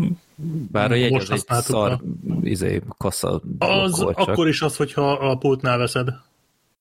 bár 0.71 0.91
a 0.91 0.95
jegy 0.95 1.15
az 1.15 1.31
egy 1.31 1.43
szar 1.47 1.99
izé, 2.41 2.81
kassa 2.97 3.41
az 3.57 4.01
akkor 4.01 4.47
is 4.47 4.61
az, 4.61 4.75
hogyha 4.75 5.11
a 5.11 5.37
pultnál 5.37 5.77
veszed. 5.77 6.09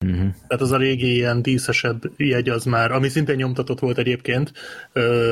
Uh-huh. 0.04 0.28
Tehát 0.48 0.62
az 0.62 0.72
a 0.72 0.76
régi 0.76 1.14
ilyen 1.14 1.42
díszesebb 1.42 2.02
jegy 2.16 2.48
az 2.48 2.64
már, 2.64 2.92
ami 2.92 3.08
szintén 3.08 3.36
nyomtatott 3.36 3.78
volt 3.78 3.98
egyébként, 3.98 4.52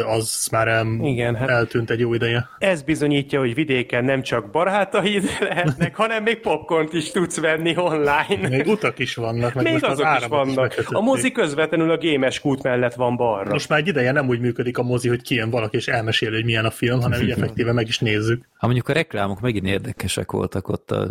az 0.06 0.48
már 0.52 0.68
el, 0.68 0.86
Igen, 1.02 1.34
hát 1.34 1.48
eltűnt 1.48 1.90
egy 1.90 1.98
jó 1.98 2.14
ideje. 2.14 2.48
Ez 2.58 2.82
bizonyítja, 2.82 3.38
hogy 3.38 3.54
vidéken 3.54 4.04
nem 4.04 4.22
csak 4.22 4.50
barátaid 4.50 5.24
lehetnek, 5.48 5.94
hanem 5.94 6.22
még 6.22 6.40
popcornt 6.40 6.92
is 6.92 7.10
tudsz 7.10 7.40
venni 7.40 7.76
online. 7.76 8.48
Még 8.48 8.66
utak 8.66 8.98
is 8.98 9.14
vannak. 9.14 9.54
Meg 9.54 9.64
még 9.64 9.72
most 9.72 9.84
azok 9.84 10.06
az 10.06 10.22
is 10.22 10.26
vannak. 10.26 10.76
Is 10.78 10.86
a 10.86 11.00
mozi 11.00 11.32
közvetlenül 11.32 11.90
a 11.90 11.96
gémes 11.96 12.40
kút 12.40 12.62
mellett 12.62 12.94
van 12.94 13.16
balra. 13.16 13.50
Most 13.50 13.68
már 13.68 13.78
egy 13.78 13.88
ideje 13.88 14.12
nem 14.12 14.28
úgy 14.28 14.40
működik 14.40 14.78
a 14.78 14.82
mozi, 14.82 15.08
hogy 15.08 15.22
kijön 15.22 15.50
valaki 15.50 15.76
és 15.76 15.88
elmesél, 15.88 16.30
hogy 16.30 16.44
milyen 16.44 16.64
a 16.64 16.70
film, 16.70 17.00
hanem 17.00 17.22
így 17.22 17.30
effektíve 17.30 17.72
meg 17.72 17.88
is 17.88 17.98
nézzük. 17.98 18.44
Ha 18.56 18.66
mondjuk 18.66 18.88
a 18.88 18.92
reklámok 18.92 19.40
megint 19.40 19.66
érdekesek 19.66 20.32
voltak 20.32 20.68
ott 20.68 20.90
a 20.90 21.10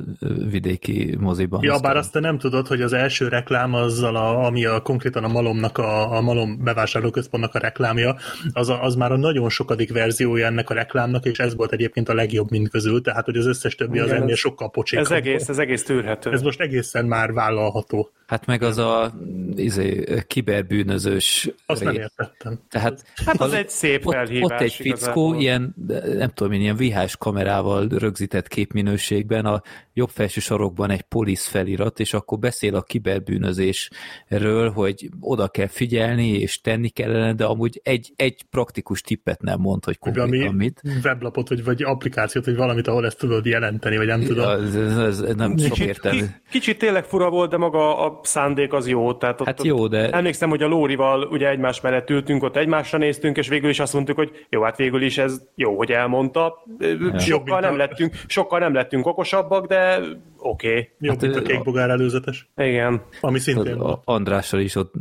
vidéki 0.50 1.18
moziban. 1.20 1.64
Ja, 1.64 1.80
bár 1.80 1.98
azt 1.98 2.12
te 2.12 2.20
nem 2.20 2.38
tudod, 2.38 2.68
hogy 2.68 2.82
az 2.82 2.94
első 2.94 3.28
reklám 3.28 3.42
azzal, 3.50 4.16
a, 4.16 4.46
ami 4.46 4.66
a, 4.66 4.82
konkrétan 4.82 5.24
a 5.24 5.28
malomnak, 5.28 5.78
a, 5.78 6.12
a 6.12 6.22
malom 6.22 6.64
bevásárlóközpontnak 6.64 7.56
a 7.56 7.60
reklámja, 7.60 8.16
az, 8.54 8.70
a, 8.70 8.84
az 8.84 8.96
már 8.96 9.12
a 9.12 9.18
nagyon 9.18 9.50
sokadik 9.50 9.94
verziója 9.94 10.46
ennek 10.46 10.70
a 10.70 10.74
reklámnak, 10.74 11.26
és 11.26 11.38
ez 11.38 11.56
volt 11.56 11.72
egyébként 11.72 12.10
a 12.10 12.14
legjobb 12.14 12.52
mind 12.52 12.70
közül, 12.70 13.02
tehát 13.02 13.26
hogy 13.26 13.38
az 13.38 13.46
összes 13.46 13.76
többi 13.76 13.98
Igen, 13.98 14.10
az 14.10 14.12
ennél 14.12 14.36
sokkal 14.36 14.70
pocsékabb. 14.70 15.06
Ez 15.06 15.12
egész, 15.12 15.50
ez 15.50 15.58
egész 15.58 15.84
tűrhető. 15.84 16.32
Ez 16.32 16.42
most 16.42 16.62
egészen 16.62 17.06
már 17.06 17.32
vállalható. 17.32 18.12
Hát 18.34 18.46
meg 18.46 18.62
az 18.62 18.78
a 18.78 19.14
izé, 19.56 20.04
kiberbűnözős 20.28 21.50
Azt 21.66 21.82
rét. 21.82 21.92
nem 21.92 22.02
értettem. 22.02 22.60
Tehát, 22.70 23.04
hát 23.26 23.42
az, 23.42 23.48
az 23.48 23.54
egy 23.54 23.70
szép 23.70 24.02
felhívás. 24.02 24.44
Ott, 24.44 24.52
ott 24.52 24.60
egy 24.60 24.74
fickó 24.74 24.90
igazából. 24.90 25.40
ilyen, 25.40 25.76
nem 26.18 26.30
tudom 26.30 26.52
én, 26.52 26.62
ilyen 26.62 26.76
vihás 26.76 27.18
kamerával 27.18 27.88
rögzített 27.88 28.48
képminőségben 28.48 29.46
a 29.46 29.62
jobb 29.94 30.10
felső 30.10 30.40
sarokban 30.40 30.90
egy 30.90 31.02
polisz 31.02 31.48
felirat, 31.48 32.00
és 32.00 32.14
akkor 32.14 32.40
beszél 32.40 32.76
a 32.76 32.82
kiberbűnözésről, 32.82 34.72
hogy 34.72 35.10
oda 35.20 35.48
kell 35.48 35.68
figyelni, 35.68 36.30
és 36.30 36.62
tenni 36.62 36.90
kellene, 36.90 37.34
de 37.34 37.46
amúgy 37.46 37.82
egy, 37.84 38.14
egy 38.16 38.44
praktikus 38.50 39.02
tippet 39.02 39.42
nem 39.42 39.60
mond, 39.60 39.86
hogy 39.86 39.98
konkrétan 39.98 40.56
mit. 40.56 40.82
weblapot, 41.04 41.50
vagy, 41.50 41.64
vagy 41.64 41.84
applikációt, 41.84 42.46
vagy 42.46 42.56
valamit, 42.56 42.88
ahol 42.88 43.06
ezt 43.06 43.18
tudod 43.18 43.46
jelenteni, 43.46 43.98
vagy 43.98 44.08
nem 44.08 44.22
tudom. 44.22 44.50
Ez, 44.50 44.76
ez, 44.76 45.20
ez 45.22 45.36
nem 45.36 45.58
sok 45.58 45.80
értelmű. 45.80 46.26
Kicsit 46.52 46.78
tényleg 46.78 47.04
fura 47.04 47.30
volt, 47.30 47.50
de 47.50 47.58
maga 47.58 48.06
a 48.06 48.23
szándék 48.26 48.74
az 48.74 48.88
jó. 48.88 49.14
Tehát 49.14 49.42
ott, 49.42 49.48
hát 49.48 49.64
jó, 49.64 49.88
de... 49.88 50.10
Emlékszem, 50.10 50.50
hogy 50.50 50.64
a 50.64 50.68
Lórival 50.68 51.22
ugye 51.24 51.50
egymás 51.50 51.82
mellett 51.82 52.10
ültünk, 52.10 52.44
ott 52.44 52.56
egymásra 52.56 52.98
néztünk, 52.98 53.38
és 53.38 53.48
végül 53.48 53.70
is 53.70 53.80
azt 53.80 53.94
mondtuk, 53.94 54.16
hogy 54.16 54.46
jó, 54.50 54.62
hát 54.62 54.78
végül 54.78 55.02
is 55.02 55.18
ez 55.18 55.42
jó, 55.56 55.78
hogy 55.78 55.92
elmondta. 55.92 56.64
Ja. 56.80 57.20
Sokkal 57.20 57.60
nem, 57.60 57.78
lettünk, 57.78 58.14
sokkal 58.28 58.60
nem 58.60 58.74
lettünk 58.74 59.06
okosabbak, 59.06 59.66
de 59.66 60.00
oké. 60.38 60.68
Okay. 60.68 60.90
Jobb, 61.00 61.14
hát, 61.14 61.22
mint 61.22 61.36
a 61.36 61.42
kék 61.42 61.64
bogár 61.64 61.90
előzetes. 61.90 62.50
Igen. 62.56 63.02
Ami 63.22 63.40
szintén 63.40 63.80
a, 63.80 64.02
Andrással 64.04 64.60
is 64.60 64.76
ott 64.76 64.94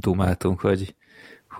dumáltunk, 0.00 0.60
hogy 0.60 0.94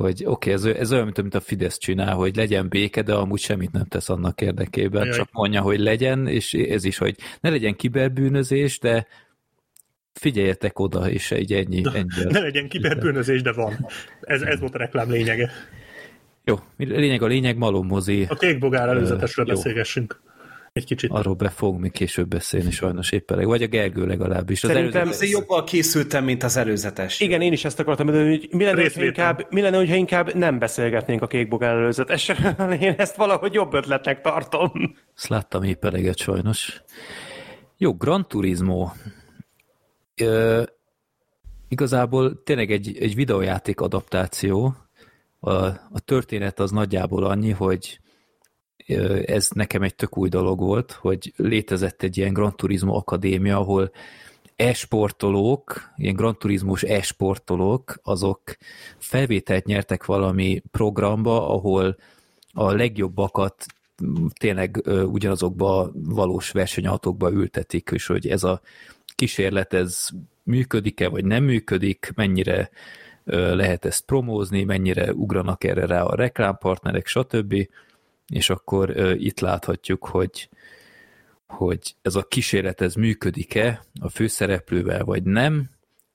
hogy 0.00 0.24
oké, 0.26 0.52
okay, 0.52 0.52
ez, 0.52 0.64
ez 0.64 0.92
olyan, 0.92 1.04
mint, 1.04 1.20
mint 1.20 1.34
a 1.34 1.40
Fidesz 1.40 1.78
csinál, 1.78 2.14
hogy 2.14 2.36
legyen 2.36 2.68
béke, 2.68 3.02
de 3.02 3.14
amúgy 3.14 3.40
semmit 3.40 3.72
nem 3.72 3.84
tesz 3.84 4.08
annak 4.08 4.40
érdekében, 4.40 5.04
Jaj. 5.04 5.16
csak 5.16 5.28
mondja, 5.32 5.60
hogy 5.60 5.80
legyen, 5.80 6.26
és 6.26 6.54
ez 6.54 6.84
is, 6.84 6.98
hogy 6.98 7.16
ne 7.40 7.50
legyen 7.50 7.76
kiberbűnözés, 7.76 8.78
de 8.78 9.06
figyeljetek 10.12 10.78
oda, 10.78 11.11
és 11.11 11.30
egy 11.30 11.52
ennyi. 11.52 11.82
ennyi 11.94 12.24
ne 12.28 12.40
legyen 12.40 12.68
kiberbűnözés, 12.68 13.42
de 13.42 13.52
van. 13.52 13.86
Ez, 14.20 14.42
ez 14.42 14.61
volt 14.61 14.74
a 14.74 14.78
reklám 14.78 15.11
lényege. 15.11 15.50
Jó, 16.44 16.58
lényeg 16.76 17.22
a 17.22 17.26
lényeg, 17.26 17.56
malommozi. 17.56 18.26
A 18.28 18.34
kék 18.34 18.58
bogár 18.58 18.88
előzetesről 18.88 19.46
uh, 19.46 19.52
beszélgessünk. 19.52 20.20
Egy 20.72 20.84
kicsit. 20.84 21.11
Arról 21.11 21.34
be 21.34 21.48
fogunk 21.48 21.80
még 21.80 21.92
később 21.92 22.28
beszélni 22.28 22.70
sajnos 22.70 23.12
éppen, 23.12 23.44
vagy 23.44 23.62
a 23.62 23.66
Gergő 23.66 24.06
legalábbis. 24.06 24.64
Az 24.64 24.70
Szerintem 24.70 25.00
előzetes... 25.00 25.30
jobban 25.30 25.64
készültem, 25.64 26.24
mint 26.24 26.42
az 26.42 26.56
előzetes. 26.56 27.20
Igen, 27.20 27.40
én 27.40 27.52
is 27.52 27.64
ezt 27.64 27.80
akartam 27.80 28.06
mondani, 28.06 28.28
hogy 28.28 28.48
mi 28.50 28.64
lenne, 28.64 28.82
hogy 28.82 29.04
inkább, 29.04 29.46
mi 29.50 29.61
lenne, 29.61 29.76
hogyha 29.76 29.94
inkább 29.94 30.34
nem 30.34 30.58
beszélgetnénk 30.58 31.22
a 31.22 31.26
kékbogár 31.26 31.74
előzetesről. 31.74 32.72
Én 32.80 32.94
ezt 32.96 33.16
valahogy 33.16 33.54
jobb 33.54 33.74
ötletnek 33.74 34.20
tartom. 34.20 34.96
Ezt 35.16 35.28
láttam 35.28 35.62
épp 35.62 35.84
eleget 35.84 36.18
sajnos. 36.18 36.82
Jó, 37.76 37.94
Gran 37.94 38.28
Turismo 38.28 38.90
igazából 41.68 42.42
tényleg 42.42 42.70
egy, 42.70 42.96
egy 43.00 43.14
videójáték 43.14 43.80
adaptáció. 43.80 44.74
A, 45.40 45.54
a 45.66 46.00
történet 46.04 46.60
az 46.60 46.70
nagyjából 46.70 47.24
annyi, 47.24 47.50
hogy 47.50 48.00
ez 49.24 49.48
nekem 49.54 49.82
egy 49.82 49.94
tök 49.94 50.18
új 50.18 50.28
dolog 50.28 50.58
volt, 50.58 50.92
hogy 50.92 51.32
létezett 51.36 52.02
egy 52.02 52.16
ilyen 52.16 52.32
Gran 52.32 52.56
Turismo 52.56 52.96
Akadémia, 52.96 53.58
ahol 53.58 53.90
e-sportolók, 54.56 55.92
ilyen 55.96 56.14
Gran 56.14 56.38
Turismos 56.38 56.82
e-sportolók, 56.82 57.98
azok 58.02 58.42
felvételt 58.98 59.64
nyertek 59.64 60.04
valami 60.04 60.62
programba, 60.70 61.48
ahol 61.54 61.96
a 62.52 62.72
legjobbakat 62.72 63.66
tényleg 64.38 64.82
ugyanazokba 65.04 65.90
valós 65.94 66.50
versenyautókba 66.50 67.30
ültetik, 67.30 67.90
és 67.92 68.06
hogy 68.06 68.26
ez 68.26 68.44
a 68.44 68.60
kísérlet 69.20 69.72
ez 69.72 70.08
működik-e, 70.42 71.08
vagy 71.08 71.24
nem 71.24 71.44
működik, 71.44 72.12
mennyire 72.14 72.70
lehet 73.24 73.84
ezt 73.84 74.04
promózni, 74.04 74.64
mennyire 74.64 75.12
ugranak 75.12 75.64
erre 75.64 75.86
rá 75.86 76.02
a 76.02 76.14
reklámpartnerek, 76.14 77.06
stb. 77.06 77.68
És 78.26 78.50
akkor 78.50 79.14
itt 79.18 79.40
láthatjuk, 79.40 80.06
hogy, 80.06 80.48
hogy 81.46 81.94
ez 82.02 82.14
a 82.14 82.22
kísérlet 82.22 82.80
ez 82.80 82.94
működik-e 82.94 83.84
a 84.00 84.08
főszereplővel, 84.08 85.04
vagy 85.04 85.22
nem. 85.22 85.70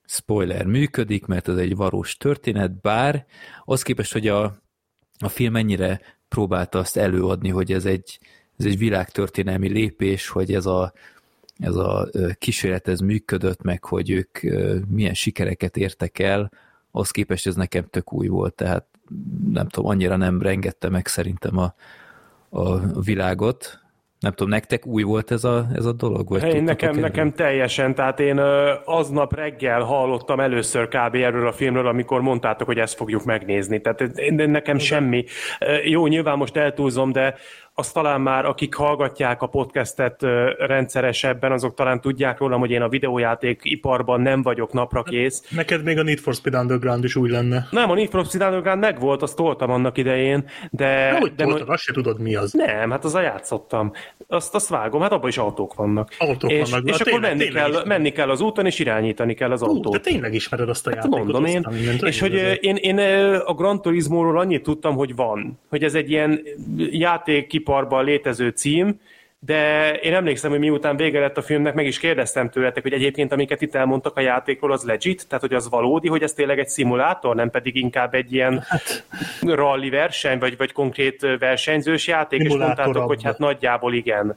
Spoiler, 0.06 0.66
működik, 0.66 1.26
mert 1.26 1.48
ez 1.48 1.56
egy 1.56 1.76
valós 1.76 2.16
történet, 2.16 2.80
bár 2.80 3.26
az 3.64 3.82
képest, 3.82 4.12
hogy 4.12 4.28
a, 4.28 4.44
a 5.18 5.28
film 5.28 5.52
mennyire 5.52 6.00
próbálta 6.28 6.78
azt 6.78 6.96
előadni, 6.96 7.48
hogy 7.48 7.72
ez 7.72 7.84
egy, 7.84 8.18
ez 8.58 8.64
egy 8.64 8.78
világtörténelmi 8.78 9.68
lépés, 9.68 10.28
hogy 10.28 10.54
ez 10.54 10.66
a 10.66 10.92
ez 11.58 11.74
a 11.74 12.08
kísérlet 12.38 12.88
ez 12.88 13.00
működött, 13.00 13.62
meg 13.62 13.84
hogy 13.84 14.10
ők 14.10 14.38
milyen 14.88 15.14
sikereket 15.14 15.76
értek 15.76 16.18
el, 16.18 16.50
az 16.90 17.10
képest 17.10 17.46
ez 17.46 17.54
nekem 17.54 17.86
tök 17.90 18.12
új 18.12 18.26
volt, 18.26 18.54
tehát 18.54 18.84
nem 19.52 19.68
tudom, 19.68 19.90
annyira 19.90 20.16
nem 20.16 20.42
rengette 20.42 20.88
meg 20.88 21.06
szerintem 21.06 21.58
a, 21.58 21.74
a 22.48 23.00
világot. 23.00 23.80
Nem 24.20 24.32
tudom, 24.32 24.52
nektek 24.52 24.86
új 24.86 25.02
volt 25.02 25.30
ez 25.30 25.44
a, 25.44 25.66
ez 25.74 25.84
a 25.84 25.92
dolog? 25.92 26.28
Vagy 26.28 26.54
én 26.54 26.62
nekem, 26.62 26.88
erről? 26.88 27.00
nekem 27.00 27.32
teljesen, 27.32 27.94
tehát 27.94 28.20
én 28.20 28.38
aznap 28.84 29.34
reggel 29.34 29.80
hallottam 29.80 30.40
először 30.40 30.88
kb. 30.88 31.14
erről 31.14 31.46
a 31.46 31.52
filmről, 31.52 31.86
amikor 31.86 32.20
mondtátok, 32.20 32.66
hogy 32.66 32.78
ezt 32.78 32.96
fogjuk 32.96 33.24
megnézni. 33.24 33.80
Tehát 33.80 34.00
én, 34.00 34.50
nekem 34.50 34.78
semmi. 34.78 35.24
Jó, 35.84 36.06
nyilván 36.06 36.36
most 36.36 36.56
eltúlzom, 36.56 37.12
de 37.12 37.34
azt 37.78 37.94
talán 37.94 38.20
már 38.20 38.44
akik 38.44 38.74
hallgatják 38.74 39.42
a 39.42 39.46
podcastet 39.46 40.22
rendszeresebben, 40.58 41.52
azok 41.52 41.74
talán 41.74 42.00
tudják 42.00 42.38
rólam, 42.38 42.60
hogy 42.60 42.70
én 42.70 42.82
a 42.82 42.88
videójáték 42.88 43.60
iparban 43.62 44.20
nem 44.20 44.42
vagyok 44.42 44.72
napra 44.72 45.02
kész. 45.02 45.42
Neked 45.50 45.82
még 45.82 45.98
a 45.98 46.02
Need 46.02 46.18
for 46.18 46.34
Speed 46.34 46.54
Underground 46.54 47.04
is 47.04 47.16
úgy 47.16 47.30
lenne. 47.30 47.66
Nem, 47.70 47.90
a 47.90 47.94
Need 47.94 48.08
for 48.08 48.24
Speed 48.24 48.42
Underground 48.42 48.80
megvolt, 48.80 49.22
azt 49.22 49.36
toltam 49.36 49.70
annak 49.70 49.98
idején, 49.98 50.44
de... 50.70 51.10
Na, 51.10 51.18
hogy 51.18 51.34
de 51.34 51.44
toltad, 51.44 51.68
azt 51.68 51.82
se 51.82 51.92
tudod 51.92 52.20
mi 52.20 52.34
az. 52.34 52.52
Nem, 52.52 52.90
hát 52.90 53.04
a 53.04 53.20
játszottam. 53.20 53.92
Azt, 54.28 54.54
azt 54.54 54.68
vágom, 54.68 55.00
hát 55.00 55.12
abban 55.12 55.28
is 55.28 55.38
autók 55.38 55.74
vannak. 55.74 56.10
Autók 56.18 56.50
és, 56.50 56.70
vannak. 56.70 56.88
És 56.88 57.00
akkor 57.00 57.12
tényleg, 57.12 57.30
menni, 57.30 57.44
tényleg 57.44 57.70
kell, 57.70 57.84
menni 57.84 58.12
kell 58.12 58.30
az 58.30 58.40
úton, 58.40 58.66
és 58.66 58.78
irányítani 58.78 59.34
kell 59.34 59.50
az 59.50 59.62
autót. 59.62 59.92
de 59.92 60.00
tényleg 60.00 60.34
ismered 60.34 60.68
azt 60.68 60.86
a 60.86 60.90
hát 60.90 61.04
játékot. 61.04 61.18
mondom 61.18 61.44
én. 61.44 61.66
És 62.00 62.20
hogy 62.20 62.58
én, 62.60 62.76
én 62.76 62.98
a 63.44 63.54
Gran 63.54 63.82
Turismo-ról 63.82 64.38
annyit 64.38 64.62
tudtam, 64.62 64.94
hogy 64.94 65.14
van. 65.14 65.58
Hogy 65.68 65.82
ez 65.82 65.94
egy 65.94 66.10
ilyen 66.10 66.40
játékiparban 67.66 68.04
létező 68.04 68.48
cím, 68.48 69.00
de 69.38 69.92
én 69.94 70.14
emlékszem, 70.14 70.50
hogy 70.50 70.58
miután 70.58 70.96
vége 70.96 71.20
lett 71.20 71.36
a 71.36 71.42
filmnek, 71.42 71.74
meg 71.74 71.86
is 71.86 71.98
kérdeztem 71.98 72.50
tőletek, 72.50 72.82
hogy 72.82 72.92
egyébként 72.92 73.32
amiket 73.32 73.62
itt 73.62 73.74
elmondtak 73.74 74.16
a 74.16 74.20
játékról, 74.20 74.72
az 74.72 74.82
legit, 74.82 75.28
tehát 75.28 75.44
hogy 75.44 75.54
az 75.54 75.68
valódi, 75.68 76.08
hogy 76.08 76.22
ez 76.22 76.32
tényleg 76.32 76.58
egy 76.58 76.68
szimulátor, 76.68 77.34
nem 77.34 77.50
pedig 77.50 77.76
inkább 77.76 78.14
egy 78.14 78.32
ilyen 78.32 78.64
hát. 78.68 79.06
rally 79.40 79.90
verseny, 79.90 80.38
vagy, 80.38 80.56
vagy 80.56 80.72
konkrét 80.72 81.36
versenyzős 81.38 82.06
játék, 82.06 82.40
és 82.40 82.54
mondtátok, 82.54 83.06
hogy 83.06 83.22
hát 83.22 83.38
nagyjából 83.38 83.94
igen. 83.94 84.36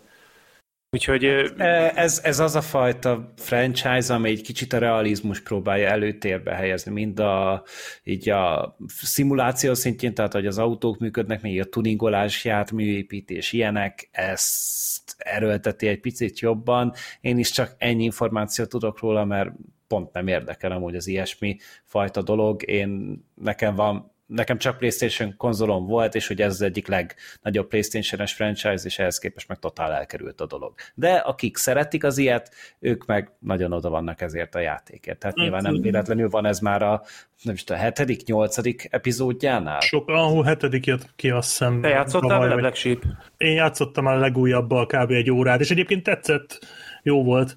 Úgyhogy... 0.92 1.54
Hát, 1.58 1.98
ez, 1.98 2.22
ez 2.24 2.40
az 2.40 2.56
a 2.56 2.62
fajta 2.62 3.34
franchise, 3.36 4.14
ami 4.14 4.30
egy 4.30 4.42
kicsit 4.42 4.74
a 4.74 4.78
realizmus 4.78 5.42
próbálja 5.42 5.88
előtérbe 5.88 6.54
helyezni, 6.54 6.92
mind 6.92 7.20
a, 7.20 7.64
így 8.04 8.30
a 8.30 8.76
szimuláció 8.88 9.74
szintjén, 9.74 10.14
tehát 10.14 10.34
hogy 10.34 10.46
az 10.46 10.58
autók 10.58 11.00
működnek, 11.00 11.42
még 11.42 11.60
a 11.60 11.66
tuningolás, 11.66 12.46
járműépítés, 12.46 13.54
ilyenek, 13.54 14.10
ezt 14.12 15.16
erőlteti 15.18 15.88
egy 15.88 16.00
picit 16.00 16.40
jobban. 16.40 16.94
Én 17.22 17.38
is 17.38 17.52
csak 17.52 17.76
ennyi 17.78 18.04
információt 18.04 18.70
tudok 18.70 19.00
róla, 19.00 19.26
mert 19.26 19.50
pont 19.88 20.14
nem 20.14 20.28
érdekel 20.28 20.72
amúgy 20.72 20.96
az 20.96 21.08
ilyesmi 21.08 21.58
fajta 21.84 22.22
dolog. 22.22 22.70
Én, 22.70 23.24
nekem 23.36 23.76
van 23.76 24.12
nekem 24.30 24.58
csak 24.58 24.78
PlayStation 24.78 25.34
konzolom 25.38 25.86
volt, 25.86 26.16
és 26.16 26.28
hogy 26.28 26.42
ez 26.42 26.52
az 26.52 26.62
egyik 26.62 26.88
legnagyobb 26.88 27.68
PlayStation-es 27.68 28.34
franchise, 28.34 28.82
és 28.84 29.00
ehhez 29.00 29.18
képest 29.18 29.48
meg 29.48 29.60
totál 29.60 29.92
elkerült 29.92 30.42
a 30.42 30.46
dolog. 30.46 30.74
De 30.94 31.14
akik 31.14 31.58
szeretik 31.58 32.04
az 32.04 32.18
ilyet, 32.18 32.52
ők 32.80 33.06
meg 33.06 33.32
nagyon 33.40 33.72
oda 33.74 33.90
vannak 33.90 34.22
ezért 34.22 34.56
a 34.56 34.60
játékért. 34.60 35.20
Tehát 35.20 35.36
nyilván 35.36 35.62
nem 35.62 35.82
véletlenül 35.82 36.30
van 36.30 36.46
ez 36.46 36.60
már 36.60 36.82
a, 36.82 37.02
nem 37.42 37.54
is 37.54 37.64
a 37.68 37.76
hetedik, 37.76 38.26
nyolcadik 38.26 38.88
epizódjánál. 38.90 39.80
Sok, 39.80 40.10
ahol 40.10 40.44
hetedik 40.44 40.86
jött 40.86 41.16
ki, 41.16 41.30
azt 41.30 41.50
hiszem. 41.50 41.82
Te 41.82 41.90
játszottál 41.90 42.40
vele 42.40 42.56
Black 42.56 42.76
Sheep? 42.76 43.04
Én 43.38 43.54
játszottam 43.54 44.06
a 44.06 44.16
legújabbal 44.16 44.86
kb. 44.86 45.12
egy 45.12 45.32
órát, 45.32 45.60
és 45.60 45.72
egyébként 45.72 46.04
tetszett, 46.04 46.60
jó 47.04 47.24
volt, 47.24 47.56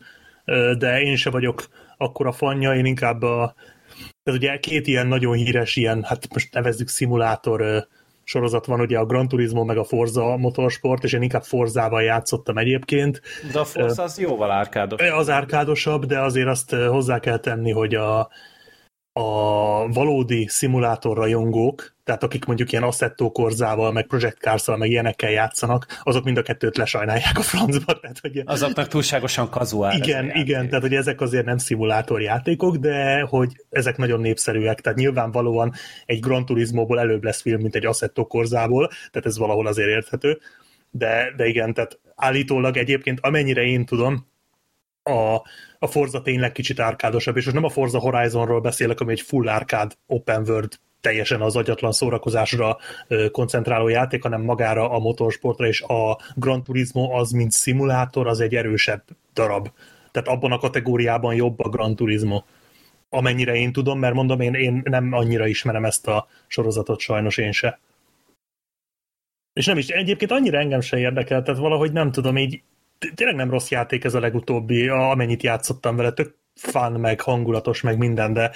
de 0.78 1.00
én 1.00 1.16
se 1.16 1.30
vagyok 1.30 1.68
akkora 1.96 2.32
fanja, 2.32 2.74
én 2.74 2.84
inkább 2.84 3.22
a 3.22 3.54
tehát 4.22 4.40
ugye 4.40 4.58
két 4.58 4.86
ilyen 4.86 5.06
nagyon 5.06 5.34
híres, 5.34 5.76
ilyen, 5.76 6.02
hát 6.02 6.32
most 6.32 6.54
nevezzük 6.54 6.88
szimulátor 6.88 7.86
sorozat 8.24 8.66
van, 8.66 8.80
ugye 8.80 8.98
a 8.98 9.06
Gran 9.06 9.28
Turismo 9.28 9.64
meg 9.64 9.76
a 9.76 9.84
Forza 9.84 10.36
motorsport, 10.36 11.04
és 11.04 11.12
én 11.12 11.22
inkább 11.22 11.42
Forzával 11.42 12.02
játszottam 12.02 12.58
egyébként. 12.58 13.20
De 13.52 13.58
a 13.58 13.64
Forza 13.64 14.02
az 14.02 14.18
jóval 14.18 14.50
árkádos. 14.50 15.00
Az 15.00 15.30
árkádosabb, 15.30 16.04
de 16.04 16.20
azért 16.20 16.48
azt 16.48 16.74
hozzá 16.74 17.18
kell 17.18 17.38
tenni, 17.38 17.70
hogy 17.70 17.94
a, 17.94 18.28
a 19.12 19.88
valódi 19.88 20.46
szimulátor 20.48 21.16
rajongók, 21.16 21.94
tehát 22.04 22.22
akik 22.22 22.44
mondjuk 22.44 22.72
ilyen 22.72 22.84
Assetto 22.84 23.30
Korzával, 23.30 23.92
meg 23.92 24.06
Project 24.06 24.38
cars 24.38 24.66
meg 24.66 24.90
ilyenekkel 24.90 25.30
játszanak, 25.30 25.86
azok 26.02 26.24
mind 26.24 26.36
a 26.36 26.42
kettőt 26.42 26.76
lesajnálják 26.76 27.38
a 27.38 27.42
francba. 27.42 27.92
Tehát, 28.00 28.18
hogy 28.20 28.42
Azoknak 28.44 28.88
túlságosan 28.88 29.50
kazuál. 29.50 29.96
Igen, 29.96 30.30
igen, 30.34 30.66
tehát 30.68 30.82
hogy 30.82 30.94
ezek 30.94 31.20
azért 31.20 31.44
nem 31.44 31.58
szimulátorjátékok, 31.58 32.76
de 32.76 33.20
hogy 33.20 33.52
ezek 33.70 33.96
nagyon 33.96 34.20
népszerűek, 34.20 34.80
tehát 34.80 34.98
nyilvánvalóan 34.98 35.72
egy 36.06 36.20
Gran 36.20 36.44
Turismo-ból 36.44 37.00
előbb 37.00 37.24
lesz 37.24 37.40
film, 37.40 37.60
mint 37.60 37.74
egy 37.74 37.86
Assetto 37.86 38.26
Korzából, 38.26 38.88
tehát 38.88 39.26
ez 39.26 39.38
valahol 39.38 39.66
azért 39.66 39.88
érthető. 39.88 40.38
De, 40.90 41.32
de 41.36 41.46
igen, 41.46 41.74
tehát 41.74 41.98
állítólag 42.14 42.76
egyébként 42.76 43.20
amennyire 43.20 43.62
én 43.62 43.84
tudom, 43.84 44.26
a, 45.02 45.34
a 45.78 45.86
Forza 45.86 46.22
tényleg 46.22 46.52
kicsit 46.52 46.80
árkádosabb, 46.80 47.36
és 47.36 47.44
most 47.44 47.56
nem 47.56 47.64
a 47.64 47.68
Forza 47.68 47.98
Horizonról 47.98 48.60
beszélek, 48.60 49.00
ami 49.00 49.12
egy 49.12 49.20
full 49.20 49.48
árkád 49.48 49.96
open 50.06 50.48
world 50.48 50.78
teljesen 51.00 51.40
az 51.40 51.56
agyatlan 51.56 51.92
szórakozásra 51.92 52.78
koncentráló 53.30 53.88
játék, 53.88 54.22
hanem 54.22 54.42
magára 54.42 54.90
a 54.90 54.98
motorsportra, 54.98 55.66
és 55.66 55.82
a 55.82 56.18
Gran 56.34 56.62
Turismo 56.64 57.12
az, 57.12 57.30
mint 57.30 57.52
szimulátor, 57.52 58.26
az 58.26 58.40
egy 58.40 58.54
erősebb 58.54 59.02
darab. 59.34 59.68
Tehát 60.10 60.28
abban 60.28 60.52
a 60.52 60.58
kategóriában 60.58 61.34
jobb 61.34 61.60
a 61.60 61.68
Gran 61.68 61.96
Turismo. 61.96 62.42
Amennyire 63.08 63.54
én 63.54 63.72
tudom, 63.72 63.98
mert 63.98 64.14
mondom, 64.14 64.40
én, 64.40 64.54
én 64.54 64.82
nem 64.84 65.12
annyira 65.12 65.46
ismerem 65.46 65.84
ezt 65.84 66.08
a 66.08 66.26
sorozatot, 66.46 67.00
sajnos 67.00 67.36
én 67.36 67.52
se. 67.52 67.80
És 69.52 69.66
nem 69.66 69.78
is, 69.78 69.88
egyébként 69.88 70.30
annyira 70.30 70.58
engem 70.58 70.80
se 70.80 70.98
érdekel, 70.98 71.42
tehát 71.42 71.60
valahogy 71.60 71.92
nem 71.92 72.10
tudom, 72.10 72.36
így 72.36 72.62
tényleg 73.14 73.36
nem 73.36 73.50
rossz 73.50 73.68
játék 73.68 74.04
ez 74.04 74.14
a 74.14 74.20
legutóbbi, 74.20 74.88
amennyit 74.88 75.42
játszottam 75.42 75.96
vele, 75.96 76.12
tök 76.12 76.34
fun, 76.54 76.92
meg 76.92 77.20
hangulatos, 77.20 77.80
meg 77.80 77.98
minden, 77.98 78.32
de 78.32 78.50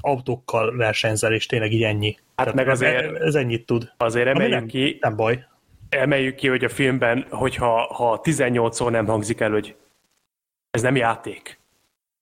autókkal 0.00 0.76
versenyzel, 0.76 1.32
és 1.32 1.46
tényleg 1.46 1.72
így 1.72 1.82
ennyi. 1.82 2.14
Hát 2.14 2.46
Tehát 2.46 2.54
meg 2.54 2.68
azért... 2.68 3.14
Ez, 3.14 3.20
ez 3.22 3.34
ennyit 3.34 3.66
tud. 3.66 3.92
Azért 3.96 4.26
emeljük 4.26 4.58
nem, 4.58 4.66
ki... 4.66 4.98
Nem 5.00 5.16
baj. 5.16 5.44
Emeljük 5.88 6.34
ki, 6.34 6.48
hogy 6.48 6.64
a 6.64 6.68
filmben, 6.68 7.26
hogyha 7.30 7.94
ha 7.94 8.20
18-szor 8.22 8.90
nem 8.90 9.06
hangzik 9.06 9.40
el, 9.40 9.50
hogy 9.50 9.76
ez 10.70 10.82
nem 10.82 10.96
játék. 10.96 11.58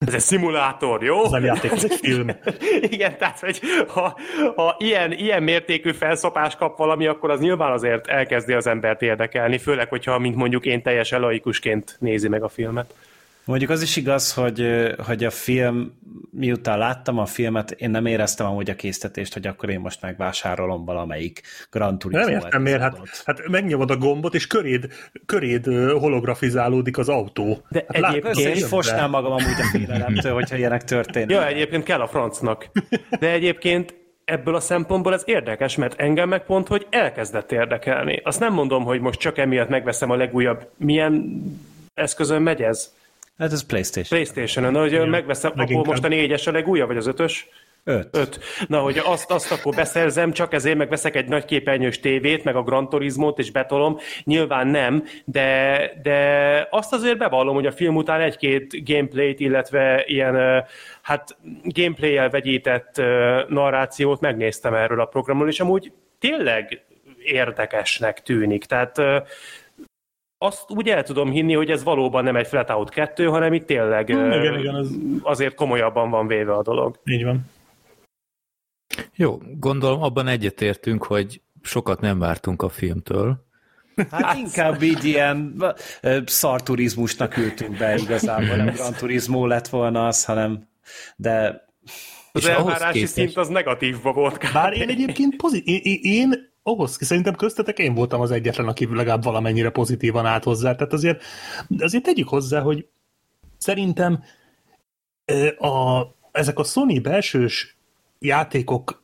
Ez 0.05 0.13
egy 0.13 0.19
szimulátor, 0.19 1.03
jó? 1.03 1.23
Ez 1.23 1.31
nem 1.31 1.43
játék, 1.43 1.71
ez 1.71 1.83
egy 1.83 1.99
film. 2.01 2.29
Igen, 2.95 3.17
tehát, 3.17 3.39
hogy 3.39 3.59
ha, 3.87 4.17
ha 4.55 4.75
ilyen, 4.79 5.11
ilyen 5.11 5.43
mértékű 5.43 5.91
felszopás 5.91 6.55
kap 6.55 6.77
valami, 6.77 7.07
akkor 7.07 7.29
az 7.29 7.39
nyilván 7.39 7.71
azért 7.71 8.07
elkezdi 8.07 8.53
az 8.53 8.67
embert 8.67 9.01
érdekelni, 9.01 9.57
főleg, 9.57 9.89
hogyha, 9.89 10.19
mint 10.19 10.35
mondjuk 10.35 10.65
én 10.65 10.81
teljesen 10.81 11.19
laikusként 11.19 11.95
nézi 11.99 12.27
meg 12.27 12.43
a 12.43 12.47
filmet. 12.49 12.93
Mondjuk 13.45 13.69
az 13.69 13.81
is 13.81 13.95
igaz, 13.95 14.33
hogy, 14.33 14.67
hogy 15.05 15.23
a 15.23 15.29
film, 15.29 15.93
miután 16.31 16.77
láttam 16.77 17.17
a 17.17 17.25
filmet, 17.25 17.71
én 17.71 17.89
nem 17.89 18.05
éreztem 18.05 18.45
amúgy 18.45 18.69
a 18.69 18.75
késztetést, 18.75 19.33
hogy 19.33 19.47
akkor 19.47 19.69
én 19.69 19.79
most 19.79 20.01
megvásárolom 20.01 20.85
valamelyik 20.85 21.41
Grand 21.71 21.99
Turismo. 21.99 22.25
Nem 22.25 22.33
értem 22.33 22.61
miért, 22.61 22.81
hát, 22.81 23.23
hát 23.25 23.47
megnyomod 23.47 23.91
a 23.91 23.97
gombot, 23.97 24.35
és 24.35 24.47
köréd, 24.47 24.87
köréd 25.25 25.65
holografizálódik 25.91 26.97
az 26.97 27.09
autó. 27.09 27.65
De 27.69 27.85
hát 27.87 28.03
egyébként 28.03 28.55
én 28.55 28.67
fosnám 28.67 29.09
magam 29.09 29.31
amúgy 29.31 29.59
a 29.61 29.77
félelemtől, 29.77 30.33
hogyha 30.33 30.55
ilyenek 30.55 30.83
történnek. 30.83 31.29
Ja, 31.29 31.47
egyébként 31.47 31.83
kell 31.83 31.99
a 31.99 32.07
francnak. 32.07 32.69
De 33.19 33.31
egyébként 33.31 33.95
ebből 34.25 34.55
a 34.55 34.59
szempontból 34.59 35.13
ez 35.13 35.23
érdekes, 35.25 35.75
mert 35.75 35.99
engem 35.99 36.29
meg 36.29 36.45
pont, 36.45 36.67
hogy 36.67 36.87
elkezdett 36.89 37.51
érdekelni. 37.51 38.21
Azt 38.23 38.39
nem 38.39 38.53
mondom, 38.53 38.83
hogy 38.83 38.99
most 38.99 39.19
csak 39.19 39.37
emiatt 39.37 39.69
megveszem 39.69 40.09
a 40.09 40.15
legújabb. 40.15 40.69
Milyen 40.77 41.43
eszközön 41.93 42.41
megy 42.41 42.61
ez? 42.61 42.93
Hát 43.37 43.51
ez 43.51 43.65
Playstation. 43.65 44.21
Playstation-on, 44.21 44.81
hogy 44.81 44.91
ja, 44.91 45.05
megveszem, 45.05 45.51
akkor 45.55 45.85
most 45.85 46.03
a 46.03 46.07
négyes 46.07 46.47
a 46.47 46.51
legújabb, 46.51 46.87
vagy 46.87 46.97
az 46.97 47.07
ötös? 47.07 47.47
Öt. 47.87 48.07
Öt. 48.11 48.39
Na, 48.67 48.79
hogy 48.79 49.01
azt, 49.03 49.31
azt 49.31 49.51
akkor 49.51 49.75
beszerzem, 49.75 50.31
csak 50.31 50.53
ezért 50.53 50.77
meg 50.77 50.89
veszek 50.89 51.15
egy 51.15 51.27
nagy 51.27 51.45
képernyős 51.45 51.99
tévét, 51.99 52.43
meg 52.43 52.55
a 52.55 52.63
Gran 52.63 52.89
Turismo-t, 52.89 53.39
és 53.39 53.51
betolom. 53.51 53.97
Nyilván 54.23 54.67
nem, 54.67 55.03
de, 55.25 55.79
de 56.01 56.17
azt 56.71 56.93
azért 56.93 57.17
bevallom, 57.17 57.55
hogy 57.55 57.65
a 57.65 57.71
film 57.71 57.95
után 57.95 58.21
egy-két 58.21 58.85
gameplayt, 58.85 59.39
illetve 59.39 60.03
ilyen 60.05 60.65
hát 61.01 61.37
gameplay-el 61.63 62.29
vegyített 62.29 63.01
narrációt 63.47 64.19
megnéztem 64.19 64.73
erről 64.73 65.01
a 65.01 65.05
programról, 65.05 65.47
és 65.47 65.59
amúgy 65.59 65.91
tényleg 66.19 66.85
érdekesnek 67.23 68.21
tűnik. 68.21 68.65
Tehát 68.65 69.01
azt 70.45 70.63
úgy 70.67 70.87
el 70.89 71.03
tudom 71.03 71.31
hinni, 71.31 71.53
hogy 71.53 71.69
ez 71.69 71.83
valóban 71.83 72.23
nem 72.23 72.35
egy 72.35 72.47
flat 72.47 72.69
out 72.69 72.89
2, 72.89 73.25
hanem 73.25 73.53
itt 73.53 73.65
tényleg 73.65 74.07
hmm, 74.07 74.31
igen, 74.31 74.59
igen, 74.59 74.75
az... 74.75 74.97
azért 75.21 75.55
komolyabban 75.55 76.09
van 76.09 76.27
véve 76.27 76.53
a 76.53 76.61
dolog. 76.61 76.99
Így 77.03 77.23
van. 77.23 77.45
Jó, 79.15 79.37
gondolom 79.59 80.03
abban 80.03 80.27
egyetértünk, 80.27 81.03
hogy 81.03 81.41
sokat 81.61 82.01
nem 82.01 82.19
vártunk 82.19 82.61
a 82.61 82.69
filmtől. 82.69 83.43
Hát, 83.95 84.21
hát 84.21 84.37
inkább 84.37 84.81
így 84.81 85.03
ilyen 85.03 85.63
szarturizmusnak 86.25 87.37
ültünk 87.37 87.77
be 87.77 87.95
igazából, 87.95 88.55
nem 88.55 88.73
Gran 88.73 88.93
Turismo 88.93 89.45
lett 89.45 89.67
volna 89.67 90.07
az, 90.07 90.25
hanem 90.25 90.67
de 91.15 91.65
az 92.31 92.47
elvárási 92.47 93.05
szint 93.05 93.37
az 93.37 93.47
negatívba 93.47 94.13
volt. 94.13 94.53
Bár 94.53 94.73
én 94.73 94.89
egyébként 94.89 95.35
pozitív, 95.35 95.79
én, 95.83 95.99
én 96.01 96.53
ahhoz, 96.67 96.97
szerintem 96.99 97.35
köztetek 97.35 97.79
én 97.79 97.93
voltam 97.93 98.21
az 98.21 98.31
egyetlen, 98.31 98.67
aki 98.67 98.87
legalább 98.91 99.23
valamennyire 99.23 99.69
pozitívan 99.69 100.25
állt 100.25 100.43
hozzá. 100.43 100.75
Tehát 100.75 100.93
azért, 100.93 101.23
azért 101.79 102.03
tegyük 102.03 102.27
hozzá, 102.27 102.61
hogy 102.61 102.87
szerintem 103.57 104.23
a, 105.57 106.01
ezek 106.31 106.59
a 106.59 106.63
Sony 106.63 107.01
belsős 107.01 107.77
játékok 108.19 109.03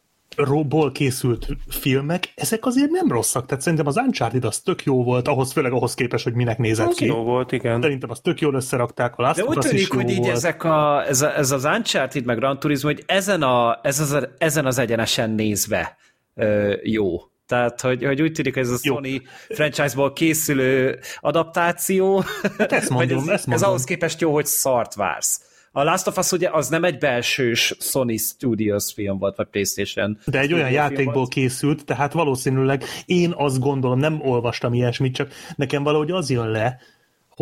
ból 0.67 0.91
készült 0.91 1.47
filmek, 1.67 2.33
ezek 2.35 2.65
azért 2.65 2.89
nem 2.89 3.07
rosszak. 3.07 3.45
Tehát 3.45 3.63
szerintem 3.63 3.87
az 3.87 3.97
Uncharted 3.97 4.45
az 4.45 4.59
tök 4.59 4.83
jó 4.83 5.03
volt, 5.03 5.27
ahhoz 5.27 5.51
főleg 5.51 5.71
ahhoz 5.71 5.93
képest, 5.93 6.23
hogy 6.23 6.33
minek 6.33 6.57
nézett 6.57 6.87
az 6.87 6.95
ki. 6.95 7.05
jó 7.05 7.23
volt, 7.23 7.51
igen. 7.51 7.81
Szerintem 7.81 8.09
az 8.09 8.19
tök 8.19 8.41
jól 8.41 8.53
összerakták, 8.53 9.17
a 9.17 9.21
Last 9.21 9.35
De 9.39 9.43
úgy 9.43 9.57
tűnik, 9.57 9.93
hogy 9.93 10.09
így 10.09 10.17
volt. 10.17 10.31
ezek 10.31 10.63
a, 10.63 11.07
ez, 11.07 11.21
a, 11.21 11.37
ez 11.37 11.51
az 11.51 11.63
Uncharted 11.63 12.25
meg 12.25 12.37
Gran 12.37 12.59
Turismo, 12.59 12.89
hogy 12.89 13.03
ezen, 13.05 13.41
a, 13.41 13.79
ez 13.83 13.99
az, 13.99 14.27
ezen 14.37 14.65
az 14.65 14.77
egyenesen 14.77 15.29
nézve 15.29 15.97
ö, 16.35 16.75
jó. 16.83 17.30
Tehát, 17.51 17.81
hogy, 17.81 18.03
hogy 18.03 18.21
úgy 18.21 18.31
tűnik, 18.31 18.53
hogy 18.53 18.63
ez 18.63 18.69
a 18.69 18.77
Sony 18.77 19.05
Jó. 19.05 19.17
franchise-ból 19.49 20.13
készülő 20.13 20.99
adaptáció, 21.19 22.23
hát 22.57 22.71
ezt 22.71 22.89
mondom, 22.99 23.17
ez, 23.17 23.27
ezt 23.27 23.47
mondom. 23.47 23.53
ez 23.53 23.61
ahhoz 23.61 23.83
képest 23.83 24.21
jó, 24.21 24.33
hogy 24.33 24.45
szart 24.45 24.95
vársz. 24.95 25.41
A 25.71 25.83
Last 25.83 26.07
of 26.07 26.17
Us 26.17 26.31
ugye 26.31 26.49
az 26.49 26.69
nem 26.69 26.83
egy 26.83 26.97
belsős 26.97 27.75
Sony 27.79 28.17
Studios 28.17 28.93
film 28.93 29.17
volt, 29.17 29.35
vagy 29.35 29.47
Playstation. 29.47 30.17
De 30.25 30.39
egy 30.39 30.53
olyan 30.53 30.71
játékból 30.71 31.13
volt. 31.13 31.29
készült, 31.29 31.85
tehát 31.85 32.13
valószínűleg 32.13 32.83
én 33.05 33.33
azt 33.35 33.59
gondolom, 33.59 33.99
nem 33.99 34.21
olvastam 34.21 34.73
ilyesmit, 34.73 35.15
csak 35.15 35.31
nekem 35.55 35.83
valahogy 35.83 36.11
az 36.11 36.29
jön 36.29 36.49
le, 36.49 36.79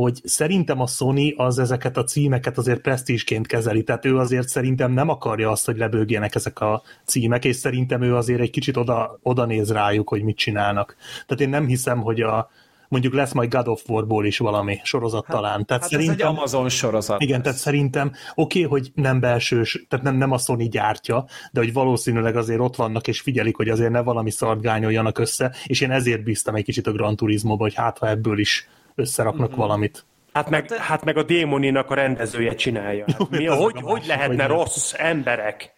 hogy 0.02 0.20
szerintem 0.24 0.82
a 0.82 0.88
Sony 0.88 1.34
az 1.38 1.60
ezeket 1.60 1.98
a 1.98 2.04
címeket 2.04 2.58
azért 2.58 2.82
presztízsként 2.82 3.48
kezeli, 3.48 3.84
tehát 3.84 4.06
ő 4.06 4.18
azért 4.18 4.48
szerintem 4.48 4.92
nem 4.92 5.10
akarja 5.10 5.52
azt, 5.52 5.66
hogy 5.66 5.78
lebőgjenek 5.78 6.36
ezek 6.36 6.60
a 6.60 6.82
címek, 7.06 7.46
és 7.46 7.56
szerintem 7.56 8.02
ő 8.02 8.16
azért 8.16 8.40
egy 8.40 8.50
kicsit 8.50 8.78
oda, 8.78 9.20
oda 9.24 9.46
néz 9.46 9.72
rájuk, 9.72 10.10
hogy 10.10 10.24
mit 10.24 10.38
csinálnak. 10.38 10.96
Tehát 11.26 11.44
én 11.44 11.50
nem 11.50 11.66
hiszem, 11.66 12.02
hogy 12.02 12.22
a, 12.22 12.50
mondjuk 12.88 13.14
lesz 13.14 13.32
majd 13.32 13.54
God 13.54 13.68
of 13.68 13.90
War-ból 13.90 14.26
is 14.26 14.38
valami 14.38 14.80
sorozat 14.84 15.26
hát, 15.26 15.36
talán. 15.36 15.66
Tehát 15.66 15.82
hát 15.82 15.92
szerintem, 15.92 16.16
ez 16.16 16.22
egy 16.22 16.28
Amazon 16.28 16.70
sorozat. 16.70 17.22
Igen, 17.22 17.34
lesz. 17.36 17.44
tehát 17.44 17.60
szerintem 17.60 18.12
oké, 18.36 18.64
okay, 18.64 18.80
hogy 18.80 18.92
nem 18.96 19.20
belsős, 19.20 19.86
tehát 19.90 20.06
nem, 20.06 20.16
nem 20.16 20.32
a 20.32 20.38
Sony 20.38 20.70
gyártja, 20.70 21.26
de 21.52 21.60
hogy 21.60 21.74
valószínűleg 21.74 22.36
azért 22.36 22.60
ott 22.60 22.76
vannak 22.76 23.08
és 23.08 23.22
figyelik, 23.22 23.56
hogy 23.56 23.70
azért 23.70 23.92
ne 23.92 24.02
valami 24.02 24.32
szart 24.32 24.62
gányoljanak 24.62 25.20
össze, 25.20 25.56
és 25.66 25.82
én 25.82 25.92
ezért 25.92 26.24
bíztam 26.24 26.56
egy 26.56 26.64
kicsit 26.64 26.88
a 26.88 26.92
Gran 26.92 27.16
Turismo-ba, 27.16 27.64
hogy 27.64 27.74
hát 27.74 27.98
ha 27.98 28.10
ebből 28.10 28.40
is 28.40 28.68
összeraknak 29.00 29.50
mm-hmm. 29.50 29.60
valamit. 29.60 30.06
Hát 30.34 30.50
meg, 30.50 30.72
hát 30.72 31.04
meg 31.04 31.18
a 31.18 31.24
Démoninak 31.24 31.92
a 31.92 31.94
rendezője 31.94 32.56
csinálja. 32.56 33.06
Hát 33.08 33.30
mi, 33.40 33.46
hogy, 33.46 33.76
hogy 33.82 34.04
lehetne 34.08 34.44
hogy 34.44 34.56
rossz 34.56 34.94
emberek? 34.98 35.78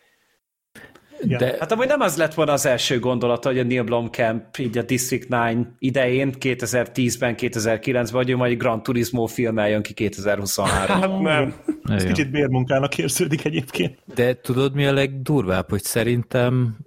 De... 1.23 1.55
Hát 1.59 1.71
amúgy 1.71 1.87
nem 1.87 1.99
az 1.99 2.17
lett 2.17 2.33
volna 2.33 2.51
az 2.51 2.65
első 2.65 2.99
gondolata, 2.99 3.49
hogy 3.49 3.59
a 3.59 3.63
Neil 3.63 3.83
Blomkamp 3.83 4.57
így 4.57 4.77
a 4.77 4.81
District 4.81 5.25
9 5.25 5.67
idején, 5.79 6.33
2010-ben, 6.39 7.35
2009-ben, 7.37 8.11
hogy 8.11 8.29
ő 8.29 8.35
majd 8.35 8.57
Gran 8.57 8.83
Turismo 8.83 9.25
film 9.25 9.59
eljön 9.59 9.81
ki 9.81 9.93
2023 9.93 11.01
Hát 11.01 11.19
nem. 11.19 11.55
Ez 11.83 12.03
kicsit 12.03 12.31
bérmunkának 12.31 12.97
érződik 12.97 13.45
egyébként. 13.45 13.97
De 14.15 14.33
tudod 14.33 14.73
mi 14.73 14.85
a 14.85 14.93
legdurvább, 14.93 15.69
hogy 15.69 15.83
szerintem 15.83 16.77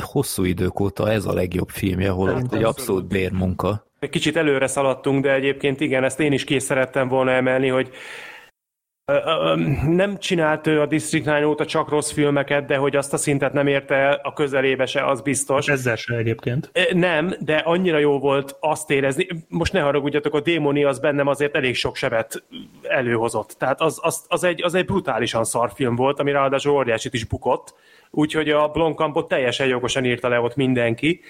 hosszú 0.00 0.44
idők 0.44 0.80
óta 0.80 1.10
ez 1.10 1.24
a 1.24 1.32
legjobb 1.32 1.68
filmje, 1.68 2.10
holott 2.10 2.54
egy 2.54 2.62
abszolút 2.62 3.06
bérmunka. 3.06 3.85
Egy 3.98 4.10
kicsit 4.10 4.36
előre 4.36 4.66
szaladtunk, 4.66 5.22
de 5.22 5.32
egyébként 5.32 5.80
igen, 5.80 6.04
ezt 6.04 6.20
én 6.20 6.32
is 6.32 6.44
kész 6.44 6.64
szerettem 6.64 7.08
volna 7.08 7.30
emelni, 7.30 7.68
hogy 7.68 7.90
nem 9.86 10.18
csinált 10.18 10.66
ő 10.66 10.80
a 10.80 10.86
District 10.86 11.24
9 11.24 11.44
óta 11.44 11.66
csak 11.66 11.88
rossz 11.88 12.10
filmeket, 12.10 12.66
de 12.66 12.76
hogy 12.76 12.96
azt 12.96 13.12
a 13.12 13.16
szintet 13.16 13.52
nem 13.52 13.66
érte 13.66 13.94
el 13.94 14.20
a 14.22 14.32
közelébe 14.32 14.86
se, 14.86 15.06
az 15.06 15.20
biztos. 15.20 15.68
Ezzel 15.68 15.96
se 15.96 16.16
egyébként. 16.16 16.70
Nem, 16.92 17.34
de 17.40 17.56
annyira 17.56 17.98
jó 17.98 18.18
volt 18.18 18.56
azt 18.60 18.90
érezni. 18.90 19.26
Most 19.48 19.72
ne 19.72 19.80
haragudjatok, 19.80 20.34
a 20.34 20.40
démoni 20.40 20.84
az 20.84 20.98
bennem 20.98 21.26
azért 21.26 21.56
elég 21.56 21.74
sok 21.74 21.96
sebet 21.96 22.42
előhozott. 22.82 23.54
Tehát 23.58 23.80
az, 23.80 23.98
az, 24.02 24.24
az, 24.28 24.44
egy, 24.44 24.62
az 24.62 24.74
egy 24.74 24.84
brutálisan 24.84 25.44
szar 25.44 25.72
film 25.74 25.94
volt, 25.94 26.20
ami 26.20 26.30
ráadásul 26.30 26.72
óriásit 26.72 27.14
is 27.14 27.24
bukott. 27.24 27.74
Úgyhogy 28.10 28.50
a 28.50 28.68
Blomkampot 28.68 29.28
teljesen 29.28 29.66
jogosan 29.66 30.04
írta 30.04 30.28
le 30.28 30.40
ott 30.40 30.56
mindenki. 30.56 31.20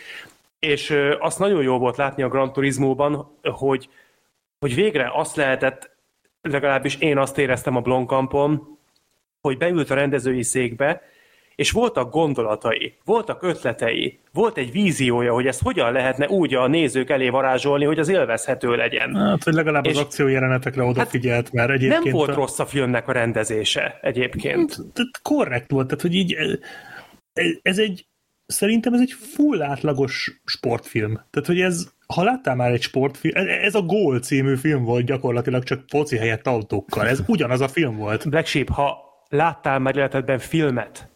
És 0.59 0.97
azt 1.19 1.39
nagyon 1.39 1.63
jó 1.63 1.79
volt 1.79 1.97
látni 1.97 2.23
a 2.23 2.29
Gran 2.29 2.53
Turismo-ban, 2.53 3.39
hogy, 3.43 3.89
hogy 4.59 4.75
végre 4.75 5.11
azt 5.15 5.37
lehetett 5.37 5.97
legalábbis 6.41 6.97
én 6.97 7.19
azt 7.19 7.39
éreztem 7.39 7.77
a 7.77 7.81
Blomkampon, 7.81 8.79
hogy 9.41 9.57
beült 9.57 9.91
a 9.91 9.95
rendezői 9.95 10.43
székbe, 10.43 11.03
és 11.55 11.71
voltak 11.71 12.13
gondolatai, 12.13 12.95
voltak 13.05 13.43
ötletei, 13.43 14.19
volt 14.33 14.57
egy 14.57 14.73
víziója, 14.73 15.33
hogy 15.33 15.47
ezt 15.47 15.63
hogyan 15.63 15.93
lehetne 15.93 16.29
úgy 16.29 16.55
a 16.55 16.67
nézők 16.67 17.11
elé 17.11 17.29
varázsolni, 17.29 17.85
hogy 17.85 17.99
az 17.99 18.09
élvezhető 18.09 18.75
legyen. 18.75 19.15
Hát, 19.15 19.43
hogy 19.43 19.55
legalább 19.55 19.87
és 19.87 19.91
az 19.91 19.99
akciójelenetekre 19.99 20.83
odafigyelt, 20.83 21.45
hát 21.45 21.53
mert 21.53 21.71
egyébként... 21.71 22.05
Nem 22.05 22.13
volt 22.13 22.31
a... 22.31 22.35
rossz 22.35 22.59
a 22.59 22.67
filmnek 22.67 23.09
a 23.09 23.13
rendezése 23.13 23.99
egyébként. 24.03 24.75
Hát, 24.75 25.07
korrekt 25.23 25.71
volt, 25.71 25.87
tehát 25.87 26.03
hogy 26.03 26.15
így 26.15 26.37
ez 27.63 27.79
egy 27.79 28.07
szerintem 28.47 28.93
ez 28.93 29.01
egy 29.01 29.13
full 29.13 29.63
átlagos 29.63 30.41
sportfilm. 30.45 31.13
Tehát, 31.31 31.49
hogy 31.49 31.61
ez, 31.61 31.93
ha 32.07 32.23
láttál 32.23 32.55
már 32.55 32.73
egy 32.73 32.83
sportfilm, 32.83 33.35
ez 33.47 33.75
a 33.75 33.83
Gól 33.83 34.21
című 34.21 34.57
film 34.57 34.85
volt 34.85 35.05
gyakorlatilag 35.05 35.63
csak 35.63 35.85
foci 35.89 36.17
helyett 36.17 36.47
autókkal. 36.47 37.07
Ez 37.07 37.23
ugyanaz 37.27 37.61
a 37.61 37.69
film 37.69 37.97
volt. 37.97 38.29
Black 38.29 38.47
Sheep, 38.47 38.69
ha 38.69 38.99
láttál 39.29 39.79
már 39.79 39.97
életedben 39.97 40.39
filmet, 40.39 41.11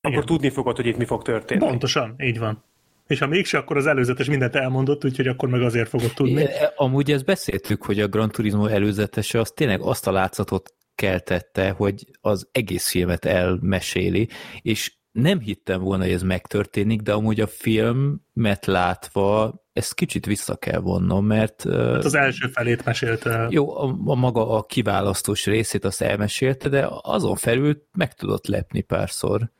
Igen. 0.00 0.16
akkor 0.16 0.24
tudni 0.24 0.50
fogod, 0.50 0.76
hogy 0.76 0.86
itt 0.86 0.96
mi 0.96 1.04
fog 1.04 1.22
történni. 1.22 1.60
Pontosan, 1.60 2.14
így 2.18 2.38
van. 2.38 2.64
És 3.06 3.18
ha 3.18 3.26
mégse, 3.26 3.58
akkor 3.58 3.76
az 3.76 3.86
előzetes 3.86 4.26
mindent 4.26 4.54
elmondott, 4.54 5.04
úgyhogy 5.04 5.26
akkor 5.26 5.48
meg 5.48 5.62
azért 5.62 5.88
fogod 5.88 6.12
tudni. 6.14 6.40
É, 6.40 6.48
amúgy 6.76 7.10
ezt 7.10 7.24
beszéltük, 7.24 7.84
hogy 7.84 8.00
a 8.00 8.08
Gran 8.08 8.30
Turismo 8.30 8.66
előzetese 8.66 9.40
az 9.40 9.50
tényleg 9.50 9.80
azt 9.80 10.06
a 10.06 10.12
látszatot 10.12 10.74
keltette, 10.94 11.70
hogy 11.70 12.06
az 12.20 12.48
egész 12.52 12.90
filmet 12.90 13.24
elmeséli, 13.24 14.28
és 14.62 14.97
nem 15.20 15.40
hittem 15.40 15.80
volna, 15.80 16.02
hogy 16.02 16.12
ez 16.12 16.22
megtörténik, 16.22 17.00
de 17.00 17.12
amúgy 17.12 17.40
a 17.40 17.46
filmet 17.46 18.66
látva 18.66 19.54
ezt 19.72 19.94
kicsit 19.94 20.26
vissza 20.26 20.56
kell 20.56 20.80
vonnom, 20.80 21.26
mert... 21.26 21.62
Hát 21.62 22.04
az 22.04 22.14
első 22.14 22.48
felét 22.48 22.84
mesélte. 22.84 23.46
Jó, 23.50 23.76
a, 23.76 23.98
a 24.04 24.14
maga 24.14 24.50
a 24.50 24.62
kiválasztós 24.62 25.46
részét 25.46 25.84
azt 25.84 26.02
elmesélte, 26.02 26.68
de 26.68 26.88
azon 27.02 27.36
felül 27.36 27.82
meg 27.92 28.14
tudott 28.14 28.46
lepni 28.46 28.80
párszor. 28.80 29.50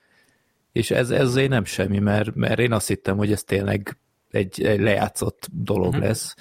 És 0.73 0.91
ez, 0.91 1.11
ez 1.11 1.27
azért 1.27 1.49
nem 1.49 1.65
semmi, 1.65 1.99
mert, 1.99 2.35
mert 2.35 2.59
én 2.59 2.73
azt 2.73 2.89
hittem, 2.89 3.17
hogy 3.17 3.33
ez 3.33 3.43
tényleg 3.43 3.99
egy, 4.31 4.63
egy 4.63 4.81
lejátszott 4.81 5.49
dolog 5.53 5.87
uh-huh. 5.87 6.05
lesz. 6.05 6.35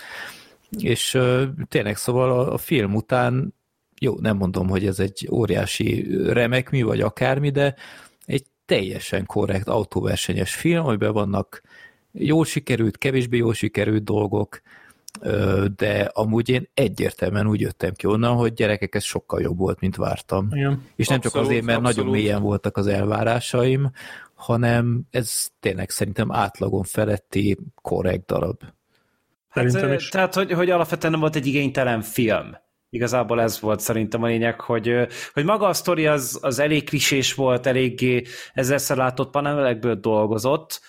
És 0.79 1.13
uh, 1.13 1.43
tényleg 1.67 1.97
szóval 1.97 2.31
a, 2.31 2.53
a 2.53 2.57
film 2.57 2.95
után, 2.95 3.55
jó, 3.99 4.19
nem 4.19 4.37
mondom, 4.37 4.69
hogy 4.69 4.85
ez 4.85 4.99
egy 4.99 5.27
óriási 5.31 6.07
remek 6.27 6.69
mi, 6.69 6.81
vagy 6.81 7.01
akármi, 7.01 7.49
de 7.49 7.75
teljesen 8.67 9.25
korrekt 9.25 9.67
autóversenyes 9.67 10.55
film, 10.55 10.85
amiben 10.85 11.13
vannak 11.13 11.61
jól 12.11 12.45
sikerült, 12.45 12.97
kevésbé 12.97 13.37
jól 13.37 13.53
sikerült 13.53 14.03
dolgok, 14.03 14.61
de 15.75 16.09
amúgy 16.13 16.49
én 16.49 16.69
egyértelműen 16.73 17.47
úgy 17.47 17.61
jöttem 17.61 17.93
ki 17.93 18.07
onnan, 18.07 18.35
hogy 18.35 18.53
gyerekek, 18.53 18.95
ez 18.95 19.03
sokkal 19.03 19.41
jobb 19.41 19.57
volt, 19.57 19.79
mint 19.79 19.95
vártam. 19.95 20.47
Igen. 20.51 20.83
És 20.95 21.07
nem 21.07 21.17
abszolút, 21.17 21.21
csak 21.21 21.35
azért, 21.35 21.65
mert 21.65 21.77
abszolút. 21.77 21.97
nagyon 21.97 22.11
mélyen 22.11 22.41
voltak 22.41 22.77
az 22.77 22.87
elvárásaim, 22.87 23.91
hanem 24.33 25.01
ez 25.11 25.47
tényleg 25.59 25.89
szerintem 25.89 26.31
átlagon 26.31 26.83
feletti 26.83 27.57
korrekt 27.81 28.25
darab. 28.25 28.61
Hát, 29.49 29.93
is. 29.95 30.09
Tehát, 30.09 30.33
hogy, 30.33 30.51
hogy 30.51 30.69
alapvetően 30.69 31.11
nem 31.11 31.21
volt 31.21 31.35
egy 31.35 31.45
igénytelen 31.45 32.01
film. 32.01 32.57
Igazából 32.89 33.41
ez 33.41 33.59
volt 33.59 33.79
szerintem 33.79 34.23
a 34.23 34.27
lényeg, 34.27 34.61
hogy, 34.61 35.07
hogy 35.33 35.43
maga 35.43 35.67
a 35.67 35.73
sztori 35.73 36.07
az, 36.07 36.39
az 36.41 36.59
elég 36.59 36.83
klisés 36.83 37.33
volt, 37.33 37.65
eléggé 37.65 38.23
ezerszer 38.53 38.97
látott 38.97 39.31
panelekből 39.31 39.95
dolgozott, 39.95 40.81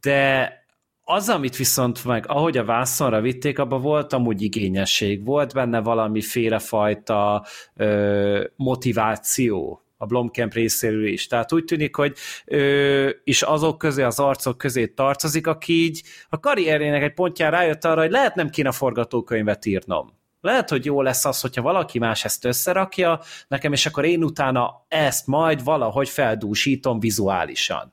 de 0.00 0.58
az, 1.02 1.28
amit 1.28 1.56
viszont 1.56 2.04
meg, 2.04 2.24
ahogy 2.28 2.56
a 2.56 2.64
vászonra 2.64 3.20
vitték, 3.20 3.58
abban 3.58 3.80
volt 3.80 4.12
amúgy 4.12 4.42
igényesség, 4.42 5.24
volt 5.24 5.54
benne 5.54 5.80
valami 5.80 6.20
fajta 6.58 7.46
ö, 7.76 8.44
motiváció 8.56 9.84
a 9.96 10.06
Blomkamp 10.06 10.52
részéről 10.52 11.06
is. 11.06 11.26
Tehát 11.26 11.52
úgy 11.52 11.64
tűnik, 11.64 11.96
hogy 11.96 12.16
ő 12.46 13.20
is 13.24 13.42
azok 13.42 13.78
közé, 13.78 14.02
az 14.02 14.18
arcok 14.18 14.58
közé 14.58 14.86
tartozik, 14.86 15.46
aki 15.46 15.72
így 15.72 16.02
a 16.28 16.40
karrierének 16.40 17.02
egy 17.02 17.14
pontján 17.14 17.50
rájött 17.50 17.84
arra, 17.84 18.00
hogy 18.00 18.10
lehet 18.10 18.34
nem 18.34 18.48
kéne 18.48 18.72
forgatókönyvet 18.72 19.66
írnom 19.66 20.19
lehet, 20.40 20.68
hogy 20.68 20.84
jó 20.84 21.02
lesz 21.02 21.24
az, 21.24 21.40
hogyha 21.40 21.62
valaki 21.62 21.98
más 21.98 22.24
ezt 22.24 22.44
összerakja 22.44 23.20
nekem, 23.48 23.72
és 23.72 23.86
akkor 23.86 24.04
én 24.04 24.24
utána 24.24 24.84
ezt 24.88 25.26
majd 25.26 25.64
valahogy 25.64 26.08
feldúsítom 26.08 27.00
vizuálisan. 27.00 27.92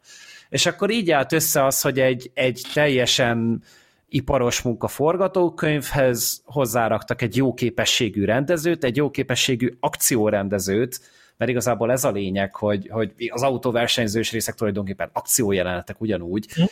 És 0.50 0.66
akkor 0.66 0.90
így 0.90 1.12
állt 1.12 1.32
össze 1.32 1.66
az, 1.66 1.82
hogy 1.82 2.00
egy, 2.00 2.32
egy 2.34 2.62
teljesen 2.74 3.64
iparos 4.10 4.62
munka 4.62 4.88
forgatókönyvhez 4.88 6.42
hozzáraktak 6.46 7.22
egy 7.22 7.36
jó 7.36 7.54
képességű 7.54 8.26
rendezőt, 8.26 8.84
egy 8.84 8.96
jó 8.96 9.10
képességű 9.10 9.74
akciórendezőt, 9.80 11.00
mert 11.38 11.52
igazából 11.52 11.92
ez 11.92 12.04
a 12.04 12.12
lényeg, 12.12 12.56
hogy, 12.56 12.88
hogy 12.90 13.12
az 13.30 13.42
autóversenyzős 13.42 14.32
részek 14.32 14.56
tulajdonképpen 14.56 15.10
akciójelenetek 15.14 16.02
ugyanúgy, 16.02 16.48
mm. 16.62 16.64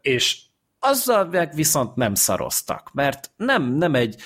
és 0.00 0.40
azzal 0.84 1.24
meg 1.24 1.54
viszont 1.54 1.96
nem 1.96 2.14
szaroztak, 2.14 2.90
mert 2.92 3.30
nem, 3.36 3.74
nem 3.74 3.94
egy 3.94 4.16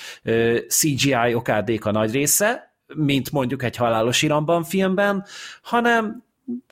CGI 0.67 1.33
okádék 1.33 1.85
a 1.85 1.91
nagy 1.91 2.11
része, 2.11 2.75
mint 2.95 3.31
mondjuk 3.31 3.63
egy 3.63 3.75
halálos 3.75 4.21
iramban 4.21 4.63
filmben, 4.63 5.25
hanem 5.61 6.23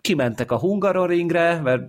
kimentek 0.01 0.51
a 0.51 0.57
Hungaroringre, 0.57 1.59
mert 1.59 1.83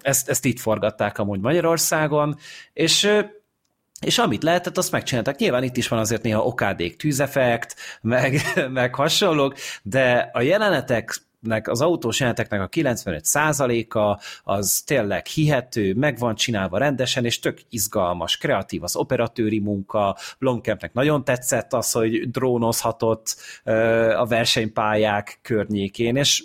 ezt, 0.00 0.28
ezt 0.28 0.44
itt 0.44 0.60
forgatták 0.60 1.18
amúgy 1.18 1.40
Magyarországon, 1.40 2.36
és 2.72 3.22
és 4.00 4.18
amit 4.18 4.42
lehetett, 4.42 4.78
azt 4.78 4.92
megcsináltak. 4.92 5.36
Nyilván 5.36 5.62
itt 5.62 5.76
is 5.76 5.88
van 5.88 5.98
azért 5.98 6.22
néha 6.22 6.44
okádék 6.44 6.96
tűzeffekt, 6.96 7.74
meg, 8.00 8.40
meg 8.72 8.94
hasonlók, 8.94 9.54
de 9.82 10.30
a 10.32 10.40
jelenetek 10.40 11.14
az 11.62 11.80
autós 11.80 12.20
jeleneteknek 12.20 12.60
a 12.60 12.68
95%-a 12.68 14.20
az 14.44 14.82
tényleg 14.86 15.26
hihető, 15.26 15.94
meg 15.94 16.18
van 16.18 16.34
csinálva 16.34 16.78
rendesen, 16.78 17.24
és 17.24 17.38
tök 17.38 17.60
izgalmas, 17.68 18.36
kreatív 18.36 18.82
az 18.82 18.96
operatőri 18.96 19.58
munka, 19.58 20.16
Blomkampnek 20.38 20.92
nagyon 20.92 21.24
tetszett 21.24 21.72
az, 21.72 21.92
hogy 21.92 22.30
drónozhatott 22.30 23.36
a 24.16 24.26
versenypályák 24.26 25.38
környékén, 25.42 26.16
és 26.16 26.44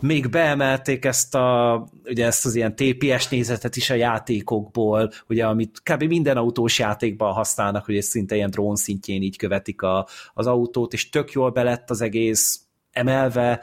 még 0.00 0.30
beemelték 0.30 1.04
ezt, 1.04 1.34
a, 1.34 1.84
ugye 2.04 2.26
ezt 2.26 2.46
az 2.46 2.54
ilyen 2.54 2.74
TPS 2.76 3.28
nézetet 3.28 3.76
is 3.76 3.90
a 3.90 3.94
játékokból, 3.94 5.10
ugye, 5.28 5.46
amit 5.46 5.80
kb. 5.82 6.02
minden 6.02 6.36
autós 6.36 6.78
játékban 6.78 7.32
használnak, 7.32 7.84
hogy 7.84 8.02
szinte 8.02 8.34
ilyen 8.34 8.50
drón 8.50 8.76
szintjén 8.76 9.22
így 9.22 9.36
követik 9.36 9.82
a, 9.82 10.06
az 10.34 10.46
autót, 10.46 10.92
és 10.92 11.08
tök 11.08 11.32
jól 11.32 11.50
belett 11.50 11.90
az 11.90 12.00
egész 12.00 12.65
emelve, 12.96 13.60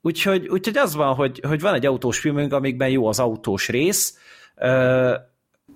úgyhogy, 0.00 0.48
úgyhogy 0.48 0.76
az 0.76 0.94
van, 0.94 1.14
hogy, 1.14 1.40
hogy 1.46 1.60
van 1.60 1.74
egy 1.74 1.86
autós 1.86 2.18
filmünk, 2.18 2.52
amikben 2.52 2.88
jó 2.88 3.06
az 3.06 3.18
autós 3.18 3.68
rész, 3.68 4.18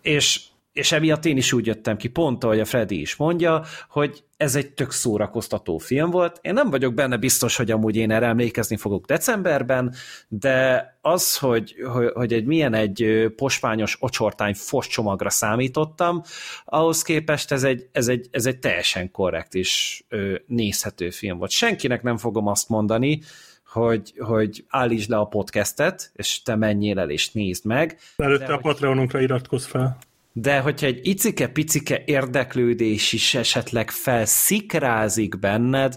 és 0.03 0.41
és 0.73 0.93
emiatt 0.93 1.25
én 1.25 1.37
is 1.37 1.53
úgy 1.53 1.67
jöttem 1.67 1.97
ki, 1.97 2.09
pont 2.09 2.45
ahogy 2.45 2.61
a 2.61 2.65
Freddy 2.65 3.01
is 3.01 3.17
mondja, 3.17 3.63
hogy 3.89 4.25
ez 4.37 4.55
egy 4.55 4.73
tök 4.73 4.91
szórakoztató 4.91 5.79
film 5.79 6.11
volt. 6.11 6.39
Én 6.43 6.53
nem 6.53 6.71
vagyok 6.71 6.95
benne 6.95 7.17
biztos, 7.17 7.57
hogy 7.57 7.71
amúgy 7.71 7.97
én 7.97 8.11
erre 8.11 8.27
emlékezni 8.27 8.77
fogok 8.77 9.07
decemberben, 9.07 9.95
de 10.29 10.89
az, 11.01 11.39
hogy, 11.39 11.75
hogy, 11.93 12.11
hogy 12.15 12.33
egy 12.33 12.45
milyen 12.45 12.75
egy 12.75 13.27
posványos 13.37 13.97
ocsortány 14.01 14.55
fos 14.55 14.87
csomagra 14.87 15.31
számítottam, 15.31 16.23
ahhoz 16.65 17.03
képest 17.03 17.53
ez 17.53 17.63
egy, 17.63 17.89
ez 17.93 18.09
egy, 18.09 18.29
ez 18.31 18.47
egy 18.47 18.59
teljesen 18.59 19.11
korrekt 19.11 19.55
és 19.55 20.03
nézhető 20.47 21.11
film 21.11 21.39
volt. 21.39 21.51
Senkinek 21.51 22.03
nem 22.03 22.17
fogom 22.17 22.47
azt 22.47 22.69
mondani, 22.69 23.21
hogy, 23.67 24.15
hogy 24.19 24.65
állítsd 24.69 25.11
le 25.11 25.17
a 25.19 25.25
podcastet, 25.25 26.11
és 26.15 26.43
te 26.43 26.57
menjél 26.57 26.99
el 26.99 27.11
és 27.11 27.31
nézd 27.31 27.65
meg. 27.65 27.99
Előtte 28.17 28.47
de, 28.47 28.53
a 28.53 28.59
Patreonunkra 28.59 29.21
iratkozz 29.21 29.65
fel. 29.65 29.99
De 30.33 30.61
hogyha 30.61 30.87
egy 30.87 31.07
icike-picike 31.07 32.03
érdeklődés 32.05 33.13
is 33.13 33.35
esetleg 33.35 33.91
felszikrázik 33.91 35.39
benned, 35.39 35.97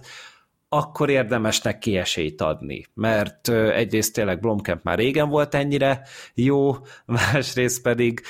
akkor 0.70 1.10
érdemes 1.10 1.62
neki 1.62 1.98
esélyt 1.98 2.42
adni, 2.42 2.86
mert 2.94 3.50
egyrészt 3.50 4.14
tényleg 4.14 4.40
Blomkamp 4.40 4.84
már 4.84 4.98
régen 4.98 5.30
volt 5.30 5.56
ennyire 5.56 6.02
jó, 6.34 6.72
másrészt 7.06 7.82
pedig 7.82 8.22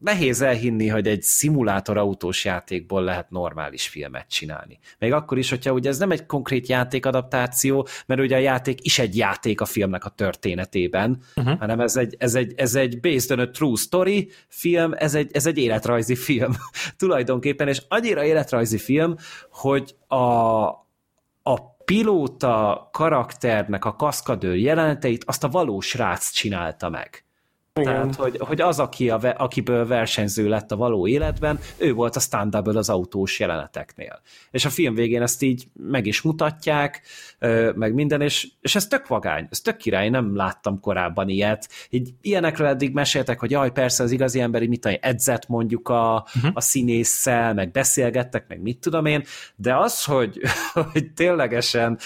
nehéz 0.00 0.40
elhinni, 0.40 0.88
hogy 0.88 1.06
egy 1.06 1.22
szimulátor 1.22 1.96
autós 1.96 2.44
játékból 2.44 3.02
lehet 3.02 3.30
normális 3.30 3.88
filmet 3.88 4.28
csinálni. 4.28 4.78
Még 4.98 5.12
akkor 5.12 5.38
is, 5.38 5.50
hogyha 5.50 5.72
ugye 5.72 5.88
ez 5.88 5.98
nem 5.98 6.10
egy 6.10 6.26
konkrét 6.26 6.68
játékadaptáció, 6.68 7.86
mert 8.06 8.20
ugye 8.20 8.36
a 8.36 8.40
játék 8.40 8.84
is 8.84 8.98
egy 8.98 9.16
játék 9.16 9.60
a 9.60 9.64
filmnek 9.64 10.04
a 10.04 10.08
történetében, 10.08 11.22
uh-huh. 11.36 11.58
hanem 11.58 11.80
ez 11.80 11.96
egy, 11.96 12.16
ez, 12.18 12.34
egy, 12.34 12.52
ez 12.56 12.74
egy 12.74 13.00
based 13.00 13.38
on 13.38 13.46
a 13.46 13.50
true 13.50 13.76
story 13.76 14.30
film, 14.48 14.92
ez 14.96 15.14
egy, 15.14 15.30
ez 15.32 15.46
egy 15.46 15.58
életrajzi 15.58 16.14
film 16.14 16.52
tulajdonképpen, 16.96 17.68
és 17.68 17.82
annyira 17.88 18.24
életrajzi 18.24 18.78
film, 18.78 19.14
hogy 19.50 19.94
a, 20.06 20.16
a 21.42 21.74
pilóta 21.84 22.88
karakternek 22.92 23.84
a 23.84 23.96
kaszkadőr 23.96 24.56
jeleneteit 24.56 25.24
azt 25.24 25.44
a 25.44 25.48
valós 25.48 25.94
rác 25.94 26.30
csinálta 26.30 26.88
meg. 26.88 27.24
Igen. 27.80 27.92
Tehát, 27.92 28.14
hogy, 28.14 28.38
hogy 28.38 28.60
az, 28.60 28.78
aki 28.78 29.10
a, 29.10 29.34
akiből 29.36 29.86
versenyző 29.86 30.48
lett 30.48 30.72
a 30.72 30.76
való 30.76 31.06
életben, 31.06 31.58
ő 31.76 31.92
volt 31.92 32.16
a 32.16 32.20
stand 32.20 32.54
az 32.54 32.88
autós 32.88 33.40
jeleneteknél. 33.40 34.20
És 34.50 34.64
a 34.64 34.70
film 34.70 34.94
végén 34.94 35.22
ezt 35.22 35.42
így 35.42 35.68
meg 35.72 36.06
is 36.06 36.22
mutatják, 36.22 37.02
meg 37.74 37.94
minden, 37.94 38.20
és, 38.20 38.48
és 38.60 38.74
ez 38.74 38.86
tök 38.86 39.06
vagány, 39.06 39.46
ez 39.50 39.60
tök 39.60 39.76
király, 39.76 40.08
nem 40.08 40.36
láttam 40.36 40.80
korábban 40.80 41.28
ilyet. 41.28 41.68
Így 41.90 42.10
ilyenekről 42.20 42.66
eddig 42.66 42.92
meséltek, 42.92 43.40
hogy 43.40 43.50
jaj, 43.50 43.72
persze 43.72 44.02
az 44.02 44.10
igazi 44.10 44.40
ember, 44.40 44.66
mit 44.66 44.80
tudom, 44.80 44.98
edzett 45.00 45.48
mondjuk 45.48 45.88
a, 45.88 46.26
uh-huh. 46.36 46.50
a 46.54 46.60
színésszel, 46.60 47.54
meg 47.54 47.70
beszélgettek, 47.70 48.48
meg 48.48 48.62
mit 48.62 48.78
tudom 48.78 49.06
én, 49.06 49.24
de 49.56 49.76
az, 49.76 50.04
hogy, 50.04 50.40
hogy 50.92 51.12
ténylegesen 51.12 51.98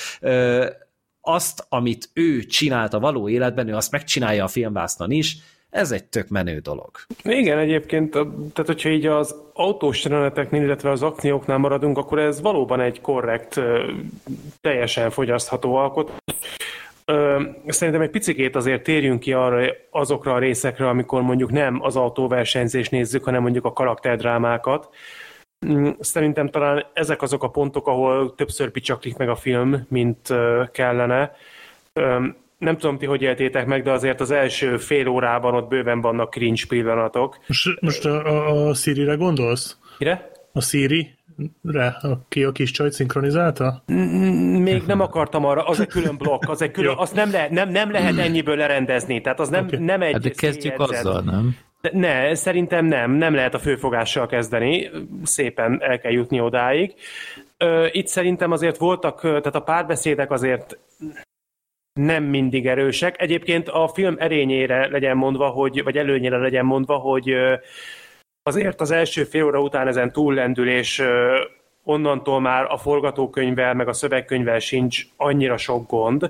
azt, 1.21 1.67
amit 1.69 2.11
ő 2.13 2.45
csinált 2.45 2.95
a 2.95 3.01
való 3.01 3.29
életben, 3.29 3.69
ő 3.69 3.75
azt 3.75 3.91
megcsinálja 3.91 4.45
a 4.45 4.49
filmvásznon 4.49 5.11
is, 5.11 5.37
ez 5.77 5.91
egy 5.91 6.05
tök 6.05 6.29
menő 6.29 6.59
dolog. 6.59 6.91
Igen, 7.23 7.59
egyébként, 7.59 8.11
tehát 8.11 8.67
hogyha 8.67 8.89
így 8.89 9.07
az 9.07 9.35
autós 9.53 10.05
jeleneteknél, 10.05 10.63
illetve 10.63 10.91
az 10.91 11.03
akcióknál 11.03 11.59
maradunk, 11.59 11.99
akkor 11.99 12.19
ez 12.19 12.41
valóban 12.41 12.81
egy 12.81 13.01
korrekt, 13.01 13.61
teljesen 14.61 15.11
fogyasztható 15.11 15.75
alkot. 15.75 16.13
Szerintem 17.67 18.03
egy 18.03 18.11
picikét 18.11 18.57
azért 18.57 18.83
térjünk 18.83 19.21
ki 19.21 19.33
arra, 19.33 19.67
azokra 19.91 20.35
a 20.35 20.39
részekre, 20.39 20.89
amikor 20.89 21.23
mondjuk 21.23 21.51
nem 21.51 21.83
az 21.83 21.97
autóversenyzést 21.97 22.91
nézzük, 22.91 23.25
hanem 23.25 23.43
mondjuk 23.43 23.65
a 23.65 23.73
karakterdrámákat. 23.73 24.89
Mm, 25.67 25.89
szerintem 26.01 26.49
talán 26.49 26.87
ezek 26.93 27.23
azok 27.23 27.43
a 27.43 27.51
pontok, 27.51 27.87
ahol 27.87 28.35
többször 28.35 28.71
picsaklik 28.71 29.17
meg 29.17 29.29
a 29.29 29.37
film, 29.37 29.87
mint 29.89 30.35
kellene 30.73 31.33
nem 32.59 32.77
tudom 32.77 32.99
ti, 32.99 33.07
hogy 33.07 33.23
éltétek 33.23 33.67
meg, 33.67 33.83
de 33.83 33.91
azért 33.91 34.21
az 34.21 34.31
első 34.31 34.77
fél 34.77 35.09
órában 35.09 35.55
ott 35.55 35.69
bőven 35.69 36.01
vannak 36.01 36.31
cringe 36.31 36.63
pillanatok. 36.69 37.39
Most, 37.47 37.81
most 37.81 38.05
a, 38.05 38.27
a, 38.27 38.69
a 38.69 38.75
Siri-re 38.75 39.15
gondolsz? 39.15 39.79
Mire? 39.99 40.31
A 40.53 40.61
Siri? 40.61 41.15
Re, 41.63 41.97
aki 42.03 42.45
a 42.45 42.53
kis 42.53 42.71
csajt 42.71 42.93
szinkronizálta? 42.93 43.83
Még 44.59 44.83
nem 44.87 45.01
akartam 45.01 45.45
arra, 45.45 45.65
az 45.65 45.81
egy 45.81 45.87
külön 45.87 46.17
blokk, 46.17 46.49
az 46.49 46.63
egy 46.63 46.71
külön, 46.71 46.95
azt 47.05 47.15
nem, 47.15 47.31
le, 47.31 47.49
nem, 47.51 47.69
nem 47.69 47.91
lehet 47.91 48.19
ennyiből 48.19 48.57
lerendezni, 48.57 49.21
tehát 49.21 49.41
az 49.41 49.49
nem, 49.49 49.65
okay. 49.65 49.85
nem 49.85 50.03
egy... 50.03 50.13
Hát 50.13 50.23
de 50.23 50.31
kezdjük 50.31 50.81
azzal, 50.81 51.21
nem? 51.21 51.57
Ne, 51.93 52.35
szerintem 52.35 52.87
nem, 52.87 53.11
nem 53.11 53.35
lehet 53.35 53.55
a 53.55 53.59
főfogással 53.59 54.27
kezdeni, 54.27 54.91
szépen 55.23 55.83
el 55.83 55.99
kell 55.99 56.13
jutni 56.13 56.41
odáig. 56.41 56.95
Itt 57.93 58.07
szerintem 58.07 58.51
azért 58.51 58.77
voltak, 58.77 59.21
tehát 59.21 59.55
a 59.55 59.61
párbeszédek 59.61 60.31
azért 60.31 60.79
nem 61.97 62.25
mindig 62.25 62.67
erősek. 62.67 63.21
Egyébként 63.21 63.69
a 63.69 63.89
film 63.89 64.17
erényére 64.19 64.89
legyen 64.89 65.17
mondva, 65.17 65.49
hogy, 65.49 65.83
vagy 65.83 65.97
előnyére 65.97 66.37
legyen 66.37 66.65
mondva, 66.65 66.97
hogy 66.97 67.35
azért 68.43 68.81
az 68.81 68.91
első 68.91 69.25
fél 69.25 69.45
óra 69.45 69.61
után 69.61 69.87
ezen 69.87 70.13
túllendül, 70.13 70.83
onnantól 71.83 72.41
már 72.41 72.65
a 72.65 72.77
forgatókönyvvel, 72.77 73.75
meg 73.75 73.89
a 73.89 73.93
szövegkönyvvel 73.93 74.59
sincs 74.59 75.07
annyira 75.17 75.57
sok 75.57 75.91
gond. 75.91 76.21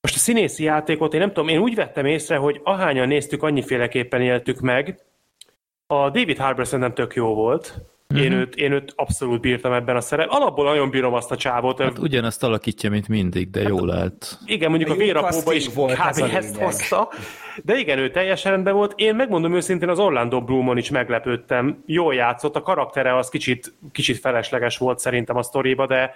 Most 0.00 0.14
a 0.14 0.18
színészi 0.18 0.64
játékot 0.64 1.14
én 1.14 1.20
nem 1.20 1.32
tudom, 1.32 1.48
én 1.48 1.58
úgy 1.58 1.74
vettem 1.74 2.06
észre, 2.06 2.36
hogy 2.36 2.60
ahányan 2.64 3.08
néztük, 3.08 3.42
annyiféleképpen 3.42 4.22
éltük 4.22 4.60
meg. 4.60 4.98
A 5.86 6.10
David 6.10 6.38
Harbour 6.38 6.66
szerintem 6.66 6.94
tök 6.94 7.14
jó 7.14 7.34
volt. 7.34 7.74
Mm-hmm. 8.14 8.22
Én, 8.22 8.32
őt, 8.32 8.56
én 8.56 8.72
őt 8.72 8.92
abszolút 8.96 9.40
bírtam 9.40 9.72
ebben 9.72 9.96
a 9.96 10.00
szerep. 10.00 10.30
Alapból 10.30 10.64
nagyon 10.64 10.90
bírom 10.90 11.14
azt 11.14 11.30
a 11.30 11.36
csávot. 11.36 11.80
Hát 11.80 11.98
ugyanazt 11.98 12.42
alakítja, 12.42 12.90
mint 12.90 13.08
mindig, 13.08 13.50
de 13.50 13.60
hát, 13.60 13.68
jól 13.68 13.92
állt. 13.92 14.38
Igen, 14.46 14.68
mondjuk 14.68 14.90
a, 14.90 14.92
a 14.92 14.96
vérapóba 14.96 15.52
is 15.52 15.68
volt, 15.74 15.94
kb. 15.94 16.34
ezt 16.34 16.56
hozta. 16.56 17.08
De 17.64 17.78
igen, 17.78 17.98
ő 17.98 18.10
teljesen 18.10 18.52
rendben 18.52 18.74
volt. 18.74 18.92
Én 18.96 19.14
megmondom 19.14 19.54
őszintén, 19.54 19.88
az 19.88 19.98
Orlando 19.98 20.42
Bloomon 20.42 20.76
is 20.76 20.90
meglepődtem. 20.90 21.82
Jól 21.86 22.14
játszott, 22.14 22.56
a 22.56 22.62
karaktere 22.62 23.16
az 23.16 23.28
kicsit, 23.28 23.72
kicsit 23.92 24.18
felesleges 24.18 24.78
volt 24.78 24.98
szerintem 24.98 25.36
a 25.36 25.42
sztoriba, 25.42 25.86
de 25.86 26.14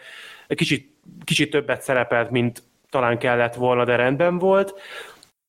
kicsit, 0.49 0.91
kicsit 1.25 1.51
többet 1.51 1.83
szerepelt, 1.83 2.31
mint 2.31 2.63
talán 2.91 3.19
kellett 3.19 3.55
volna, 3.55 3.85
de 3.85 3.97
rendben 3.97 4.39
volt. 4.39 4.75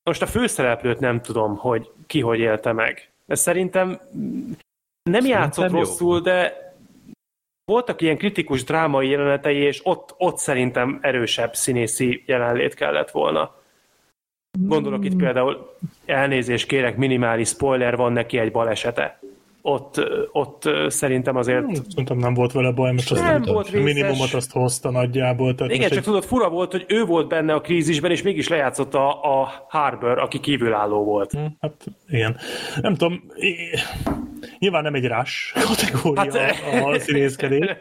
Most 0.02 0.22
a 0.22 0.26
főszereplőt 0.26 1.00
nem 1.00 1.20
tudom, 1.20 1.56
hogy 1.56 1.90
ki 2.06 2.20
hogy 2.20 2.38
élte 2.38 2.72
meg. 2.72 3.10
Ez 3.26 3.40
szerintem 3.40 4.00
nem 5.06 5.20
Szerintem 5.20 5.40
játszott 5.42 5.70
jó. 5.70 5.78
rosszul, 5.78 6.20
de 6.20 6.64
voltak 7.64 8.00
ilyen 8.00 8.16
kritikus 8.16 8.64
drámai 8.64 9.08
jelenetei, 9.08 9.56
és 9.56 9.80
ott, 9.82 10.14
ott 10.18 10.36
szerintem 10.36 10.98
erősebb 11.02 11.54
színészi 11.54 12.22
jelenlét 12.26 12.74
kellett 12.74 13.10
volna. 13.10 13.54
Gondolok 14.58 15.04
itt 15.04 15.16
például, 15.16 15.76
elnézést 16.04 16.66
kérek, 16.66 16.96
minimális 16.96 17.48
spoiler, 17.48 17.96
van 17.96 18.12
neki 18.12 18.38
egy 18.38 18.52
balesete 18.52 19.20
ott, 19.66 20.00
ott 20.32 20.62
szerintem 20.88 21.36
azért... 21.36 21.64
Szerintem 21.88 22.16
nem 22.16 22.34
volt 22.34 22.52
vele 22.52 22.70
baj, 22.70 22.92
most 22.92 23.10
azt 23.10 23.22
nem 23.22 23.42
volt 23.42 23.70
vészes. 23.70 23.94
minimumot 23.94 24.32
azt 24.32 24.52
hozta 24.52 24.90
nagyjából. 24.90 25.54
Tehát 25.54 25.72
Igen, 25.72 25.88
csak 25.88 25.98
egy... 25.98 26.04
tudod, 26.04 26.24
fura 26.24 26.48
volt, 26.48 26.72
hogy 26.72 26.84
ő 26.88 27.04
volt 27.04 27.28
benne 27.28 27.54
a 27.54 27.60
krízisben, 27.60 28.10
és 28.10 28.22
mégis 28.22 28.48
lejátszott 28.48 28.94
a, 28.94 29.40
a 29.40 29.66
Harbour, 29.68 30.18
aki 30.18 30.40
kívülálló 30.40 31.04
volt. 31.04 31.32
Hm, 31.32 31.46
hát 31.60 31.86
igen. 32.08 32.36
Nem 32.80 32.94
tudom, 32.94 33.22
nyilván 34.58 34.82
nem 34.82 34.94
egy 34.94 35.06
rás 35.06 35.54
kategória 35.66 36.42
hát, 36.42 36.82
a, 36.82 36.88
a 36.88 36.98
színészkedés, 36.98 37.76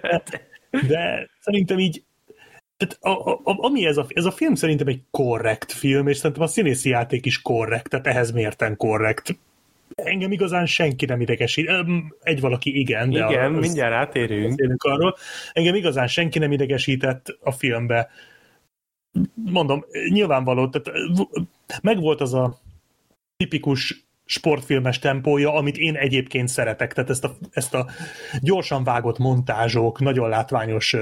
de 0.87 1.29
szerintem 1.39 1.79
így 1.79 2.03
tehát 2.77 2.97
a, 3.01 3.31
a, 3.31 3.41
ami 3.43 3.85
ez 3.85 3.97
a, 3.97 4.05
ez 4.07 4.25
a 4.25 4.31
film 4.31 4.55
szerintem 4.55 4.87
egy 4.87 5.01
korrekt 5.11 5.71
film, 5.71 6.07
és 6.07 6.17
szerintem 6.17 6.43
a 6.43 6.47
színészi 6.47 6.89
játék 6.89 7.25
is 7.25 7.41
korrekt, 7.41 7.89
tehát 7.89 8.07
ehhez 8.07 8.31
mérten 8.31 8.77
korrekt. 8.77 9.37
Engem 9.95 10.31
igazán 10.31 10.65
senki 10.65 11.05
nem 11.05 11.21
idegesít. 11.21 11.71
Egy 12.21 12.39
valaki 12.39 12.79
igen, 12.79 13.09
de 13.09 13.25
igen, 13.29 13.55
a, 13.55 13.59
mindjárt 13.59 13.93
átérünk. 13.93 14.83
arról. 14.83 15.15
Engem 15.51 15.75
igazán 15.75 16.07
senki 16.07 16.39
nem 16.39 16.51
idegesített 16.51 17.37
a 17.41 17.51
filmbe. 17.51 18.09
Mondom, 19.33 19.85
nyilvánvaló, 20.09 20.69
tehát 20.69 20.99
megvolt 21.81 22.21
az 22.21 22.33
a 22.33 22.59
tipikus 23.37 24.05
sportfilmes 24.25 24.99
tempója, 24.99 25.53
amit 25.53 25.77
én 25.77 25.95
egyébként 25.95 26.47
szeretek. 26.47 26.93
Tehát 26.93 27.09
ezt 27.09 27.23
a, 27.23 27.35
ezt 27.51 27.73
a 27.73 27.87
gyorsan 28.41 28.83
vágott 28.83 29.17
montázsok, 29.17 29.99
nagyon 29.99 30.29
látványos 30.29 30.95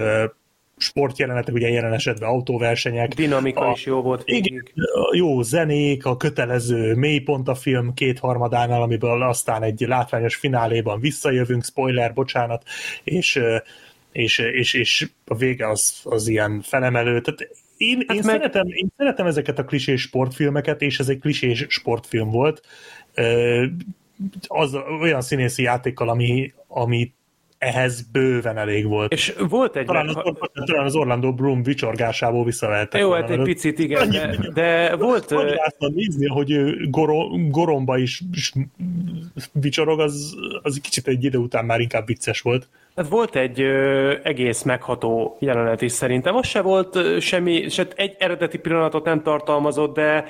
sportjelenetek, 0.78 1.54
ugye 1.54 1.70
jelen 1.70 1.94
esetben 1.94 2.30
autóversenyek. 2.30 3.14
Dinamika 3.14 3.68
a, 3.68 3.72
is 3.72 3.86
jó 3.86 4.02
volt. 4.02 4.22
Igen, 4.26 4.68
jó 5.12 5.42
zenék, 5.42 6.06
a 6.06 6.18
kötelező 6.18 6.96
mélypont 6.96 7.48
a 7.48 7.56
film 7.56 7.94
kétharmadánál, 7.94 8.82
amiből 8.82 9.22
aztán 9.22 9.64
egy 9.64 9.86
látványos 9.88 10.36
fináléban 10.36 11.00
visszajövünk, 11.00 11.64
spoiler, 11.64 12.14
bocsánat, 12.14 12.64
és, 13.04 13.40
és, 14.12 14.38
és, 14.38 14.74
és 14.74 15.10
a 15.26 15.36
vége 15.36 15.70
az, 15.70 16.00
az 16.04 16.28
ilyen 16.28 16.62
felemelő. 16.62 17.22
Tehát 17.22 17.50
én, 17.78 18.04
hát 18.08 18.18
én, 18.18 18.24
meg... 18.26 18.36
szeretem, 18.36 18.68
én 18.68 18.88
szeretem 18.98 19.26
ezeket 19.26 19.60
a 19.60 19.66
klisés 19.66 20.02
sportfilmeket, 20.02 20.82
és 20.82 21.00
ez 21.00 21.10
egy 21.10 21.20
klisés 21.20 21.66
sportfilm 21.68 22.30
volt. 22.30 22.62
Az 24.48 24.78
olyan 25.02 25.22
színészi 25.22 25.64
játékkal, 25.64 26.10
ami, 26.10 26.54
ami 26.68 27.12
ehhez 27.64 28.02
bőven 28.12 28.58
elég 28.58 28.88
volt. 28.88 29.12
És 29.12 29.34
volt 29.50 29.76
egy... 29.76 29.86
Talán, 29.86 30.06
meg... 30.06 30.18
az, 30.26 30.64
talán 30.66 30.86
az 30.86 30.96
Orlando 30.96 31.34
Bloom 31.34 31.64
vicsorgásából 31.64 32.44
visszavehettek. 32.44 33.02
Jó, 33.02 33.12
hát 33.12 33.30
egy 33.30 33.42
picit 33.42 33.80
igen, 33.80 34.10
de, 34.10 34.38
de 34.54 34.96
volt... 34.96 35.30
Magyaráztam 35.30 35.94
nézni, 35.94 36.28
hogy 36.28 36.76
goro, 36.90 37.28
goromba 37.50 37.98
is, 37.98 38.22
is 38.34 38.54
vicsorog, 39.52 40.00
az, 40.00 40.36
az 40.62 40.80
kicsit 40.82 41.08
egy 41.08 41.24
idő 41.24 41.38
után 41.38 41.66
már 41.66 41.80
inkább 41.80 42.06
vicces 42.06 42.42
volt. 42.42 42.68
Hát 42.96 43.08
volt 43.08 43.36
egy 43.36 43.62
ö, 43.62 44.14
egész 44.24 44.62
megható 44.62 45.38
jelenet 45.40 45.82
is 45.82 45.92
szerintem. 45.92 46.36
Az 46.36 46.48
se 46.48 46.62
volt 46.62 46.96
ö, 46.96 47.20
semmi, 47.20 47.70
se 47.70 47.88
egy 47.96 48.16
eredeti 48.20 48.58
pillanatot 48.58 49.06
nem 49.06 49.22
tartalmazott, 49.22 49.96
de 49.96 50.26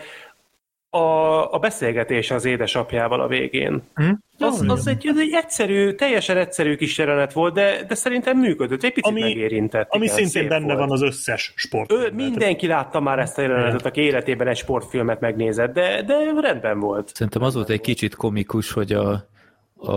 a, 0.94 1.53
a 1.53 1.60
beszélgetés 1.60 2.32
az 2.32 2.45
édesapjával 2.45 3.22
a 3.22 3.28
végén. 3.28 3.82
Hm? 3.95 4.11
Az, 4.38 4.64
az 4.68 4.88
egy, 4.88 5.07
az 5.07 5.18
egy 5.18 5.32
egyszerű, 5.34 5.91
teljesen 5.91 6.38
egyszerű 6.38 6.76
kis 6.76 6.98
jelenet 6.98 7.34
volt, 7.34 7.53
de, 7.53 7.84
de 7.88 7.95
szerintem 7.95 8.38
működött, 8.38 8.84
egy 8.84 8.94
picit 8.94 9.11
ami, 9.11 9.20
megérintett. 9.20 9.88
Ami 9.90 10.06
igen, 10.06 10.18
szintén 10.18 10.48
benne 10.48 10.65
volt. 10.65 10.78
van 10.78 10.91
az 10.91 11.02
összes. 11.02 11.53
Ő, 11.88 12.11
mindenki 12.11 12.68
látta 12.68 12.99
már 12.99 13.20
ezt 13.20 13.38
a 13.38 13.41
jelenetet, 13.41 13.86
aki 13.86 14.02
életében 14.02 14.48
egy 14.48 14.57
sportfilmet 14.57 15.20
megnézett, 15.20 15.74
de, 15.74 16.03
de 16.03 16.14
rendben 16.41 16.80
volt. 16.80 17.11
Szerintem 17.14 17.41
az 17.41 17.53
volt 17.53 17.70
egy 17.70 17.82
kicsit 17.82 18.15
komikus, 18.15 18.72
hogy 18.72 18.91
a, 18.91 19.28
a, 19.76 19.94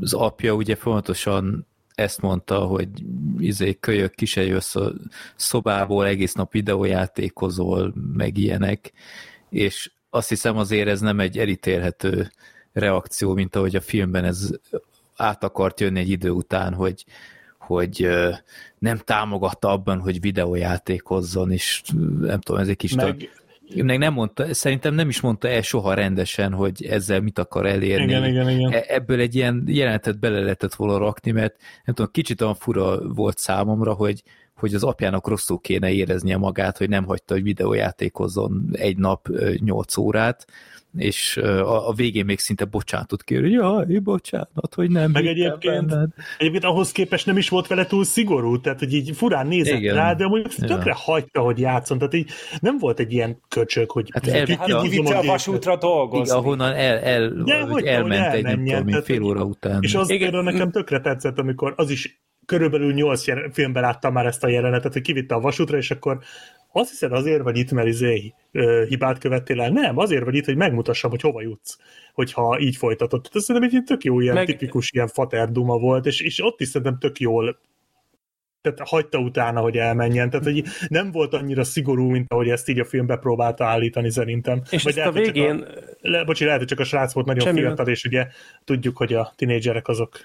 az 0.00 0.14
apja 0.14 0.52
ugye 0.52 0.74
fontosan 0.74 1.66
ezt 1.94 2.20
mondta, 2.20 2.58
hogy 2.58 2.88
izé, 3.38 3.74
kölyök, 3.80 4.14
ki 4.14 4.26
se 4.26 4.42
jössz 4.42 4.76
a 4.76 4.92
szobából, 5.36 6.06
egész 6.06 6.32
nap 6.32 6.52
videójátékozol, 6.52 7.94
meg 8.12 8.38
ilyenek, 8.38 8.92
és 9.48 9.90
azt 10.10 10.28
hiszem 10.28 10.56
azért 10.56 10.88
ez 10.88 11.00
nem 11.00 11.20
egy 11.20 11.38
elítélhető 11.38 12.30
reakció, 12.72 13.34
mint 13.34 13.56
ahogy 13.56 13.76
a 13.76 13.80
filmben 13.80 14.24
ez 14.24 14.50
át 15.16 15.44
akart 15.44 15.80
jönni 15.80 15.98
egy 15.98 16.10
idő 16.10 16.30
után, 16.30 16.74
hogy, 16.74 17.04
hogy 17.58 18.08
nem 18.78 18.96
támogatta 18.96 19.68
abban, 19.68 20.00
hogy 20.00 20.20
videójátékozzon, 20.20 21.52
és 21.52 21.82
nem 22.20 22.40
tudom, 22.40 22.60
ez 22.60 22.68
egy 22.68 22.76
kis... 22.76 22.94
Meg, 22.94 23.30
meg 23.74 23.98
nem 23.98 24.12
mondta, 24.12 24.54
szerintem 24.54 24.94
nem 24.94 25.08
is 25.08 25.20
mondta 25.20 25.48
el 25.48 25.62
soha 25.62 25.94
rendesen, 25.94 26.52
hogy 26.52 26.84
ezzel 26.84 27.20
mit 27.20 27.38
akar 27.38 27.66
elérni. 27.66 28.04
Igen, 28.04 28.24
igen, 28.24 28.48
igen. 28.48 28.72
E, 28.72 28.84
ebből 28.88 29.20
egy 29.20 29.34
ilyen 29.34 29.64
jelenetet 29.66 30.18
bele 30.18 30.40
lehetett 30.40 30.74
volna 30.74 30.98
rakni, 30.98 31.30
mert 31.30 31.56
nem 31.84 31.94
tudom, 31.94 32.10
kicsit 32.10 32.40
olyan 32.40 32.54
fura 32.54 33.08
volt 33.08 33.38
számomra, 33.38 33.92
hogy, 33.92 34.22
hogy 34.60 34.74
az 34.74 34.84
apjának 34.84 35.28
rosszul 35.28 35.60
kéne 35.60 35.90
éreznie 35.90 36.36
magát, 36.36 36.78
hogy 36.78 36.88
nem 36.88 37.04
hagyta, 37.04 37.34
hogy 37.34 37.42
videójátékozzon 37.42 38.68
egy 38.72 38.96
nap 38.96 39.28
8 39.60 39.96
órát, 39.96 40.46
és 40.96 41.36
a, 41.36 41.88
a 41.88 41.92
végén 41.92 42.24
még 42.24 42.38
szinte 42.38 42.64
bocsánatot 42.64 43.22
kér, 43.22 43.40
hogy 43.40 43.52
jaj, 43.52 43.98
bocsánat, 43.98 44.74
hogy 44.74 44.90
nem 44.90 45.10
Meg 45.10 45.26
egyébként, 45.26 45.86
benned. 45.86 46.10
egyébként 46.38 46.64
ahhoz 46.64 46.92
képest 46.92 47.26
nem 47.26 47.36
is 47.36 47.48
volt 47.48 47.66
vele 47.66 47.86
túl 47.86 48.04
szigorú, 48.04 48.60
tehát 48.60 48.78
hogy 48.78 48.92
így 48.92 49.16
furán 49.16 49.46
nézett 49.46 49.78
Igen. 49.78 49.94
rá, 49.94 50.14
de 50.14 50.26
mondjuk 50.26 50.52
ja. 50.56 50.66
tökre 50.66 50.94
hagyta, 50.96 51.40
hogy 51.40 51.58
játszon, 51.58 51.98
tehát 51.98 52.14
így 52.14 52.30
nem 52.60 52.78
volt 52.78 52.98
egy 52.98 53.12
ilyen 53.12 53.40
köcsög, 53.48 53.90
hogy 53.90 54.08
hát 54.12 54.26
el, 54.26 54.44
kivitte 54.82 55.16
a 55.16 55.22
vasútra 55.22 55.76
dolgozni. 55.76 56.24
Igen, 56.24 56.36
ahonnan 56.36 56.72
el, 56.72 56.98
el, 56.98 57.28
de, 57.28 57.60
hogy 57.60 57.84
elment 57.84 58.34
egy, 58.34 58.42
nem 58.42 58.64
tudom, 58.64 59.02
fél 59.02 59.22
óra 59.22 59.44
után. 59.44 59.78
És 59.82 59.94
az 59.94 60.06
például 60.06 60.42
nekem 60.42 60.70
tökre 60.70 61.00
tetszett, 61.00 61.38
amikor 61.38 61.74
az 61.76 61.90
is 61.90 62.20
körülbelül 62.50 62.92
nyolc 62.92 63.24
filmben 63.52 63.82
láttam 63.82 64.12
már 64.12 64.26
ezt 64.26 64.44
a 64.44 64.48
jelenetet, 64.48 64.92
hogy 64.92 65.02
kivitte 65.02 65.34
a 65.34 65.40
vasútra, 65.40 65.76
és 65.76 65.90
akkor 65.90 66.18
azt 66.72 66.90
hiszed 66.90 67.12
azért 67.12 67.42
vagy 67.42 67.56
itt, 67.56 67.72
mert 67.72 67.88
izé, 67.88 68.34
hibát 68.88 69.18
követtél 69.18 69.60
el? 69.60 69.70
Nem, 69.70 69.98
azért 69.98 70.24
vagy 70.24 70.34
itt, 70.34 70.44
hogy 70.44 70.56
megmutassam, 70.56 71.10
hogy 71.10 71.20
hova 71.20 71.42
jutsz, 71.42 71.78
hogyha 72.14 72.58
így 72.60 72.76
folytatod. 72.76 73.28
Tehát 73.30 73.46
szerintem 73.46 73.78
egy 73.78 73.84
tök 73.84 74.04
jó 74.04 74.20
ilyen 74.20 74.34
Meg... 74.34 74.46
tipikus 74.46 74.90
ilyen 74.92 75.08
faterduma 75.08 75.78
volt, 75.78 76.06
és, 76.06 76.20
és 76.20 76.44
ott 76.44 76.60
is 76.60 76.68
szerintem 76.68 76.98
tök 76.98 77.18
jól 77.18 77.58
tehát 78.62 78.88
hagyta 78.88 79.18
utána, 79.18 79.60
hogy 79.60 79.76
elmenjen. 79.76 80.30
Tehát 80.30 80.44
hogy 80.44 80.64
nem 80.88 81.10
volt 81.10 81.34
annyira 81.34 81.64
szigorú, 81.64 82.10
mint 82.10 82.32
ahogy 82.32 82.48
ezt 82.48 82.68
így 82.68 82.78
a 82.78 82.84
filmbe 82.84 83.16
próbálta 83.16 83.64
állítani 83.64 84.10
szerintem. 84.10 84.62
És 84.70 84.82
Vagy 84.82 84.94
lehet, 84.94 85.10
a 85.10 85.12
végén... 85.12 85.56
A, 85.56 85.66
le, 86.00 86.24
bocsi, 86.24 86.44
lehet, 86.44 86.58
hogy 86.58 86.68
csak 86.68 86.78
a 86.78 86.84
srác 86.84 87.12
volt 87.12 87.26
nagyon 87.26 87.44
Semmi 87.44 87.60
fiatal, 87.60 87.88
és 87.88 88.04
ugye 88.04 88.26
tudjuk, 88.64 88.96
hogy 88.96 89.14
a 89.14 89.32
tinédzserek 89.36 89.88
azok 89.88 90.18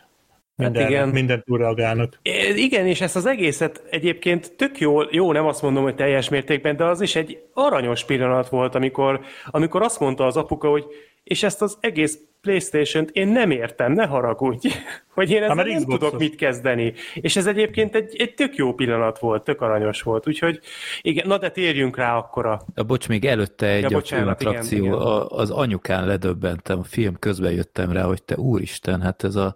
minden, 0.56 0.82
hát 0.82 0.92
igen. 0.92 1.10
Mindent 1.10 1.44
túlreagálnak. 1.44 2.20
Igen, 2.56 2.88
és 2.88 3.02
ezt 3.02 3.16
az 3.16 3.26
egészet 3.26 3.84
egyébként 3.90 4.56
tök 4.56 4.80
jó, 4.80 5.00
jó, 5.12 5.32
nem 5.32 5.46
azt 5.46 5.62
mondom, 5.62 5.84
hogy 5.84 5.96
teljes 5.96 6.30
mértékben, 6.30 6.76
de 6.76 6.84
az 6.84 7.02
is 7.02 7.16
egy 7.16 7.40
aranyos 7.54 8.06
pillanat 8.06 8.50
volt, 8.50 8.76
amikor, 8.76 9.20
amikor 9.46 9.82
azt 9.82 10.00
mondta 10.00 10.26
az 10.26 10.38
apuka, 10.38 10.70
hogy 10.70 10.86
és 11.24 11.44
ezt 11.44 11.62
az 11.62 11.78
egész 11.80 12.20
Playstation-t 12.42 13.10
én 13.10 13.28
nem 13.28 13.52
értem, 13.52 13.92
ne 13.92 14.06
haragudj, 14.06 14.68
hogy 15.16 15.32
én 15.32 15.44
ezzel 15.44 15.66
nem 15.66 15.84
tudok 15.84 16.18
mit 16.18 16.36
kezdeni. 16.36 16.94
És 17.14 17.36
ez 17.36 17.48
egyébként 17.48 17.96
egy, 17.96 18.16
egy 18.18 18.34
tök 18.34 18.56
jó 18.56 18.74
pillanat 18.74 19.20
volt, 19.20 19.44
tök 19.44 19.62
aranyos 19.62 20.02
volt, 20.02 20.28
úgyhogy 20.28 20.60
igen, 21.02 21.28
na 21.28 21.38
de 21.38 21.50
térjünk 21.50 21.98
rá 21.98 22.18
akkor 22.18 22.46
a... 22.46 22.66
a 22.76 22.84
bocs, 22.84 23.08
még 23.08 23.26
előtte 23.26 23.68
egy 23.68 23.82
ja, 23.82 23.90
bocsánat, 23.90 24.44
a 24.44 24.50
igen, 24.50 24.66
igen. 24.70 24.94
A, 24.94 25.28
az 25.28 25.50
anyukán 25.50 26.06
ledöbbentem, 26.06 26.80
a 26.80 26.84
film 26.84 27.16
közben 27.20 27.52
jöttem 27.52 27.92
rá, 27.92 28.04
hogy 28.04 28.24
te 28.24 28.36
úristen, 28.38 29.02
hát 29.02 29.24
ez 29.24 29.36
a 29.36 29.56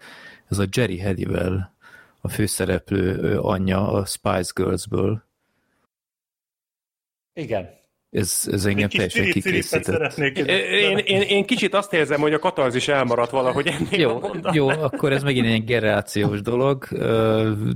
ez 0.49 0.57
a 0.57 0.65
Jerry 0.71 0.99
Halliwell, 0.99 1.69
a 2.21 2.29
főszereplő 2.29 3.37
anyja 3.39 3.91
a 3.91 4.05
Spice 4.05 4.51
Girls-ből. 4.55 5.23
Igen. 7.33 7.77
Ez, 8.11 8.47
ez 8.51 8.65
engem 8.65 8.89
teljesen 8.89 9.31
kikészített. 9.31 10.17
Én, 10.17 10.97
én, 10.97 11.21
én 11.21 11.45
kicsit 11.45 11.73
azt 11.73 11.93
érzem, 11.93 12.19
hogy 12.19 12.33
a 12.33 12.39
katarzis 12.39 12.87
elmaradt 12.87 13.31
valahogy 13.31 13.67
ennél 13.67 13.99
jó, 13.99 14.21
jó, 14.51 14.67
akkor 14.67 15.11
ez 15.11 15.23
megint 15.23 15.45
egy 15.45 15.63
generációs 15.63 16.41
dolog, 16.41 16.85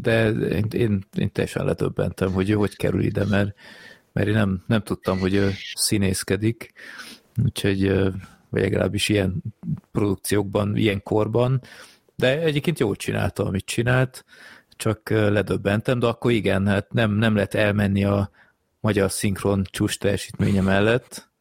de 0.01 0.29
én, 0.29 0.65
én, 0.71 1.05
én 1.17 1.31
teljesen 1.31 1.65
letöbbentem, 1.65 2.31
hogy 2.31 2.49
ő 2.49 2.53
hogy 2.53 2.75
kerül 2.75 3.03
ide, 3.03 3.25
mert, 3.25 3.55
mert 4.13 4.27
én 4.27 4.33
nem, 4.33 4.63
nem 4.67 4.81
tudtam, 4.81 5.19
hogy 5.19 5.33
ő 5.33 5.51
színészkedik, 5.73 6.73
úgyhogy 7.43 7.87
vagy 8.49 8.61
legalábbis 8.61 9.09
ilyen 9.09 9.43
produkciókban, 9.91 10.77
ilyen 10.77 11.03
korban, 11.03 11.61
de 12.15 12.39
egyébként 12.39 12.79
jól 12.79 12.95
csinálta, 12.95 13.45
amit 13.45 13.65
csinált, 13.65 14.25
csak 14.75 15.09
ledöbbentem, 15.09 15.99
de 15.99 16.07
akkor 16.07 16.31
igen, 16.31 16.67
hát 16.67 16.93
nem, 16.93 17.11
nem 17.11 17.35
lehet 17.35 17.53
elmenni 17.53 18.03
a 18.03 18.29
magyar 18.79 19.11
szinkron 19.11 19.63
csúcs 19.69 19.97
teljesítménye 19.97 20.61
mellett. 20.61 21.31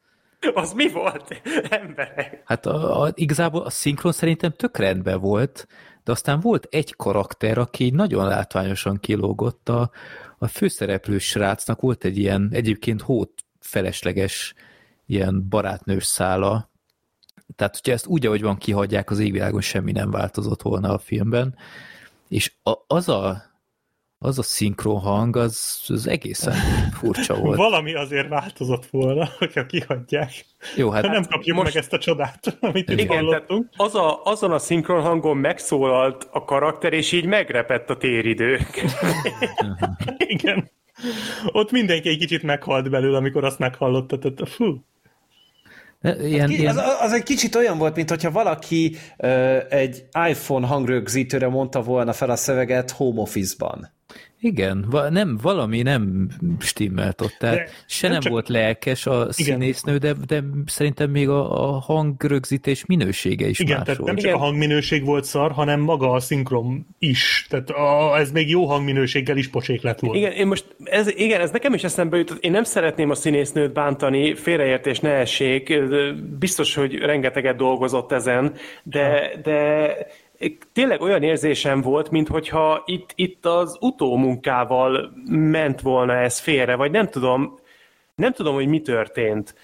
Az 0.54 0.72
mi 0.72 0.88
volt, 0.88 1.42
emberek? 1.82 2.42
Hát 2.44 2.66
a, 2.66 3.02
a, 3.02 3.10
igazából 3.14 3.62
a 3.62 3.70
szinkron 3.70 4.12
szerintem 4.12 4.52
tök 4.52 4.76
rendben 4.76 5.20
volt, 5.20 5.66
de 6.04 6.12
aztán 6.12 6.40
volt 6.40 6.66
egy 6.70 6.96
karakter, 6.96 7.58
aki 7.58 7.90
nagyon 7.90 8.26
látványosan 8.26 8.96
kilógott. 9.00 9.68
A, 9.68 9.90
a 10.38 10.46
főszereplő 10.46 11.18
srácnak 11.18 11.80
volt 11.80 12.04
egy 12.04 12.18
ilyen 12.18 12.48
egyébként 12.52 13.02
hót 13.02 13.32
felesleges 13.60 14.54
ilyen 15.06 15.48
barátnős 15.48 16.04
szála, 16.04 16.70
tehát, 17.56 17.76
hogyha 17.76 17.92
ezt 17.92 18.06
úgy, 18.06 18.26
ahogy 18.26 18.42
van, 18.42 18.58
kihagyják, 18.58 19.10
az 19.10 19.18
égvilágon 19.18 19.60
semmi 19.60 19.92
nem 19.92 20.10
változott 20.10 20.62
volna 20.62 20.92
a 20.92 20.98
filmben. 20.98 21.54
És 22.28 22.52
a, 22.62 22.72
az 22.86 23.08
a 23.08 23.50
az 24.24 24.38
a 24.38 24.42
szinkron 24.42 25.00
hang, 25.00 25.36
az, 25.36 25.84
az 25.88 26.06
egészen 26.06 26.54
furcsa 26.98 27.34
volt. 27.34 27.56
Valami 27.56 27.94
azért 27.94 28.28
változott 28.28 28.86
volna, 28.86 29.28
hogyha 29.38 29.66
kihagyják. 29.66 30.44
Jó, 30.76 30.90
hát, 30.90 31.02
nem 31.02 31.24
kapjuk 31.24 31.56
most... 31.56 31.74
meg 31.74 31.82
ezt 31.82 31.92
a 31.92 31.98
csodát, 31.98 32.56
amit 32.60 32.90
itt 32.90 33.00
igen, 33.00 33.16
hallottunk. 33.16 33.68
Az 33.76 33.94
a, 33.94 34.22
azon 34.24 34.52
a 34.52 34.58
szinkron 34.58 35.02
hangon 35.02 35.36
megszólalt 35.36 36.28
a 36.30 36.44
karakter, 36.44 36.92
és 36.92 37.12
így 37.12 37.24
megrepett 37.26 37.90
a 37.90 37.96
téridő. 37.96 38.60
igen. 40.18 40.70
Ott 41.46 41.70
mindenki 41.70 42.08
egy 42.08 42.18
kicsit 42.18 42.42
meghalt 42.42 42.90
belőle, 42.90 43.16
amikor 43.16 43.44
azt 43.44 43.58
meghallotta. 43.58 44.18
Tehát, 44.18 44.48
fú. 44.48 44.84
Ilyen, 46.02 46.50
ilyen... 46.50 46.78
Az, 46.78 46.84
az 47.00 47.12
egy 47.12 47.22
kicsit 47.22 47.54
olyan 47.54 47.78
volt, 47.78 47.96
mint 47.96 48.08
hogyha 48.08 48.30
valaki 48.30 48.96
uh, 49.18 49.56
egy 49.68 50.04
iPhone 50.28 50.66
hangrögzítőre 50.66 51.48
mondta 51.48 51.82
volna 51.82 52.12
fel 52.12 52.30
a 52.30 52.36
szöveget 52.36 52.90
home 52.90 53.20
office-ban. 53.20 53.90
Igen, 54.44 54.84
va- 54.90 55.10
nem, 55.10 55.38
valami 55.42 55.82
nem 55.82 56.28
stimmelt 56.58 57.20
ott, 57.20 57.36
tehát 57.38 57.56
de 57.56 57.68
se 57.86 58.06
nem, 58.06 58.12
nem 58.12 58.20
csak... 58.20 58.32
volt 58.32 58.48
lelkes 58.48 59.06
a 59.06 59.12
igen. 59.12 59.30
színésznő, 59.30 59.96
de, 59.96 60.12
de 60.26 60.42
szerintem 60.66 61.10
még 61.10 61.28
a, 61.28 61.68
a 61.68 61.78
hangrögzítés 61.78 62.86
minősége 62.86 63.48
is 63.48 63.58
Igen, 63.58 63.76
más 63.76 63.84
tehát 63.84 64.00
volt. 64.00 64.12
nem 64.12 64.24
csak 64.24 64.34
a 64.34 64.38
hangminőség 64.38 65.04
volt 65.04 65.24
szar, 65.24 65.52
hanem 65.52 65.80
maga 65.80 66.10
a 66.10 66.20
szinkron 66.20 66.86
is. 66.98 67.46
Tehát 67.48 67.70
a, 67.70 68.18
ez 68.18 68.30
még 68.30 68.48
jó 68.48 68.66
hangminőséggel 68.66 69.36
is 69.36 69.48
pocsék 69.48 69.82
lett 69.82 70.00
volna. 70.00 70.18
Igen, 70.18 70.32
én 70.32 70.46
most, 70.46 70.76
ez, 70.84 71.08
igen, 71.16 71.40
ez 71.40 71.50
nekem 71.50 71.74
is 71.74 71.84
eszembe 71.84 72.16
jutott. 72.16 72.44
Én 72.44 72.50
nem 72.50 72.64
szeretném 72.64 73.10
a 73.10 73.14
színésznőt 73.14 73.72
bántani, 73.72 74.34
félreértés 74.34 75.00
ne 75.00 75.10
essék. 75.10 75.72
Biztos, 76.38 76.74
hogy 76.74 76.94
rengeteget 76.94 77.56
dolgozott 77.56 78.12
ezen, 78.12 78.54
de, 78.82 79.32
de 79.42 79.96
tényleg 80.72 81.00
olyan 81.00 81.22
érzésem 81.22 81.80
volt, 81.80 82.10
mintha 82.10 82.82
itt, 82.86 83.12
itt 83.14 83.46
az 83.46 83.76
utómunkával 83.80 85.12
ment 85.30 85.80
volna 85.80 86.16
ez 86.16 86.38
félre, 86.38 86.74
vagy 86.74 86.90
nem 86.90 87.08
tudom, 87.08 87.58
nem 88.14 88.32
tudom, 88.32 88.54
hogy 88.54 88.66
mi 88.66 88.80
történt. 88.80 89.54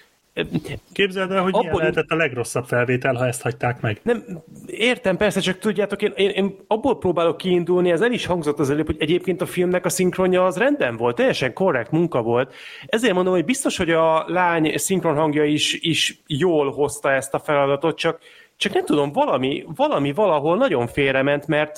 Képzeld 0.93 1.31
el, 1.31 1.41
hogy 1.41 1.53
Abban... 1.53 1.61
milyen 1.61 1.77
lehetett 1.77 2.09
a 2.09 2.15
legrosszabb 2.15 2.65
felvétel, 2.65 3.15
ha 3.15 3.25
ezt 3.25 3.41
hagyták 3.41 3.81
meg. 3.81 3.99
Nem, 4.03 4.23
értem, 4.65 5.17
persze, 5.17 5.39
csak 5.39 5.59
tudjátok, 5.59 6.01
én, 6.01 6.13
én, 6.15 6.29
én 6.29 6.55
abból 6.67 6.97
próbálok 6.97 7.37
kiindulni, 7.37 7.91
ez 7.91 8.01
el 8.01 8.11
is 8.11 8.25
hangzott 8.25 8.59
az 8.59 8.69
előbb, 8.69 8.85
hogy 8.85 8.95
egyébként 8.99 9.41
a 9.41 9.45
filmnek 9.45 9.85
a 9.85 9.89
szinkronja 9.89 10.45
az 10.45 10.57
rendben 10.57 10.97
volt, 10.97 11.15
teljesen 11.15 11.53
korrekt 11.53 11.91
munka 11.91 12.21
volt. 12.21 12.53
Ezért 12.85 13.13
mondom, 13.13 13.33
hogy 13.33 13.45
biztos, 13.45 13.77
hogy 13.77 13.89
a 13.91 14.23
lány 14.27 14.77
szinkron 14.77 15.15
hangja 15.15 15.43
is, 15.43 15.73
is 15.73 16.21
jól 16.27 16.71
hozta 16.71 17.11
ezt 17.11 17.33
a 17.33 17.39
feladatot, 17.39 17.97
csak 17.97 18.19
csak 18.59 18.73
nem 18.73 18.85
tudom, 18.85 19.11
valami, 19.11 19.65
valami 19.75 20.13
valahol 20.13 20.57
nagyon 20.57 20.87
félrement, 20.87 21.47
mert, 21.47 21.77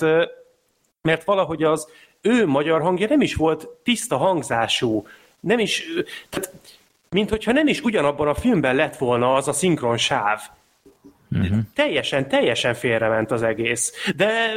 mert 1.02 1.24
valahogy 1.24 1.62
az 1.62 1.88
ő 2.20 2.46
magyar 2.46 2.80
hangja 2.80 3.08
nem 3.08 3.20
is 3.20 3.34
volt 3.34 3.68
tiszta 3.82 4.16
hangzású, 4.16 5.06
nem 5.40 5.58
is, 5.58 5.84
tehát, 6.28 6.52
mint 7.10 7.30
hogyha 7.30 7.52
nem 7.52 7.66
is 7.66 7.80
ugyanabban 7.80 8.28
a 8.28 8.34
filmben 8.34 8.74
lett 8.74 8.96
volna 8.96 9.34
az 9.34 9.48
a 9.48 9.52
szinkron 9.52 9.96
sáv. 9.96 10.40
Uh-huh. 11.30 11.58
Teljesen, 11.74 12.28
teljesen 12.28 12.74
félrement 12.74 13.30
az 13.30 13.42
egész. 13.42 14.12
De 14.16 14.54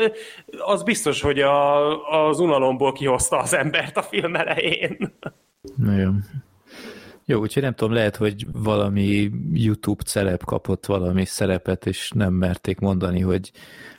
az 0.59 0.83
biztos, 0.83 1.21
hogy 1.21 1.41
a, 1.41 2.27
az 2.27 2.39
unalomból 2.39 2.93
kihozta 2.93 3.37
az 3.37 3.53
embert 3.53 3.97
a 3.97 4.01
film 4.01 4.35
elején. 4.35 5.13
Nagyon. 5.75 6.23
Jó, 7.25 7.39
úgyhogy 7.39 7.63
nem 7.63 7.73
tudom, 7.73 7.93
lehet, 7.93 8.15
hogy 8.15 8.45
valami 8.51 9.31
YouTube 9.53 10.03
celeb 10.03 10.43
kapott 10.43 10.85
valami 10.85 11.25
szerepet, 11.25 11.85
és 11.85 12.11
nem 12.11 12.33
merték 12.33 12.79
mondani, 12.79 13.19
hogy 13.19 13.51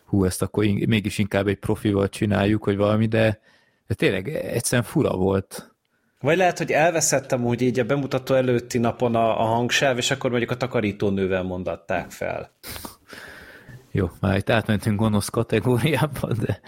hú, 0.04 0.24
ezt 0.24 0.42
akkor 0.42 0.64
in- 0.64 0.88
mégis 0.88 1.18
inkább 1.18 1.46
egy 1.46 1.58
profival 1.58 2.08
csináljuk, 2.08 2.64
hogy 2.64 2.76
valami, 2.76 3.06
de, 3.06 3.40
de 3.86 3.94
tényleg 3.94 4.28
egyszerűen 4.28 4.88
fura 4.88 5.16
volt. 5.16 5.74
Vagy 6.20 6.36
lehet, 6.36 6.58
hogy 6.58 6.70
elveszettem 6.70 7.44
úgy 7.44 7.62
így 7.62 7.78
a 7.78 7.84
bemutató 7.84 8.34
előtti 8.34 8.78
napon 8.78 9.14
a, 9.14 9.40
a 9.40 9.44
hangsáv, 9.44 9.96
és 9.96 10.10
akkor 10.10 10.30
mondjuk 10.30 10.50
a 10.50 10.56
takarítónővel 10.56 11.42
mondatták 11.42 12.10
fel. 12.10 12.50
Jó, 13.90 14.10
már 14.20 14.36
itt 14.36 14.50
átmentünk 14.50 14.98
gonosz 14.98 15.28
kategóriába, 15.28 16.32
de, 16.32 16.60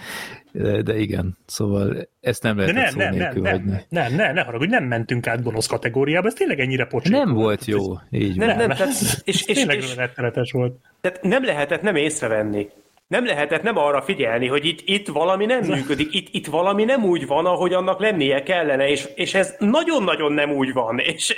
de, 0.63 0.83
de 0.83 0.99
igen, 0.99 1.39
szóval 1.47 2.09
ezt 2.21 2.43
nem 2.43 2.59
lehet 2.59 2.91
szó 2.91 2.99
nem, 2.99 3.15
nélkül 3.15 3.43
nem, 3.43 3.53
hagyni. 3.53 3.85
Nem, 3.89 4.15
nem, 4.15 4.35
ne 4.35 4.43
haragudj, 4.43 4.71
nem 4.71 4.85
mentünk 4.85 5.27
át 5.27 5.43
gonosz 5.43 5.67
kategóriába, 5.67 6.27
ez 6.27 6.35
tényleg 6.35 6.61
ennyire 6.61 6.85
pocsék. 6.85 7.13
Nem 7.13 7.33
volt 7.33 7.65
jó, 7.65 7.83
így 8.11 8.37
nem, 8.37 8.49
van. 8.49 8.57
Nem, 8.57 8.69
tehát, 8.69 8.89
és, 9.25 9.47
és, 9.47 9.57
tényleg 9.57 9.77
és, 9.77 10.53
volt. 10.53 10.77
Tehát 11.01 11.23
nem 11.23 11.45
lehetett 11.45 11.83
nem 11.83 11.97
észrevenni. 11.97 12.69
Nem 13.07 13.27
lehetett 13.27 13.63
nem 13.63 13.77
arra 13.77 14.03
figyelni, 14.03 14.47
hogy 14.47 14.65
itt, 14.65 14.81
itt 14.85 15.09
valami 15.09 15.45
nem 15.45 15.65
működik, 15.65 16.15
itt, 16.15 16.29
itt 16.31 16.47
valami 16.47 16.85
nem 16.85 17.05
úgy 17.05 17.27
van, 17.27 17.47
ahogy 17.47 17.73
annak 17.73 18.01
lennie 18.01 18.43
kellene, 18.43 18.89
és, 18.89 19.09
és 19.15 19.35
ez 19.35 19.55
nagyon-nagyon 19.59 20.33
nem 20.33 20.51
úgy 20.51 20.73
van, 20.73 20.99
és 20.99 21.35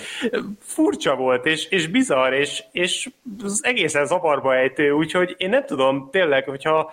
furcsa 0.74 1.14
volt, 1.14 1.46
és, 1.46 1.68
és 1.68 1.86
bizarr, 1.86 2.32
és, 2.32 2.64
és 2.72 3.08
az 3.42 3.60
egészen 3.64 4.06
zavarba 4.06 4.56
ejtő, 4.56 4.90
úgyhogy 4.90 5.34
én 5.38 5.48
nem 5.48 5.64
tudom, 5.64 6.08
tényleg, 6.10 6.44
hogyha 6.44 6.92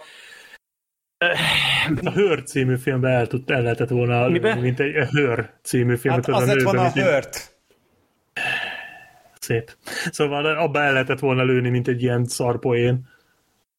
a 2.04 2.10
Hör 2.10 2.44
című 2.44 2.78
filmben 2.78 3.12
el, 3.12 3.28
tud, 3.28 3.50
el 3.50 3.62
lehetett 3.62 3.90
volna, 3.90 4.28
Mibe? 4.28 4.56
mint 4.56 4.80
egy 4.80 4.94
Hör 5.10 5.50
című 5.62 5.96
film. 5.96 6.14
Hát 6.14 6.28
az, 6.28 6.42
az 6.42 6.48
lett 6.48 6.62
volna 6.62 6.82
a 6.82 6.90
Hört. 6.92 7.56
Szép. 9.40 9.76
Szóval 10.12 10.46
abba 10.46 10.82
el 10.82 10.92
lehetett 10.92 11.20
volna 11.20 11.44
lőni, 11.44 11.70
mint 11.70 11.88
egy 11.88 12.02
ilyen 12.02 12.26
szarpoén. 12.26 13.10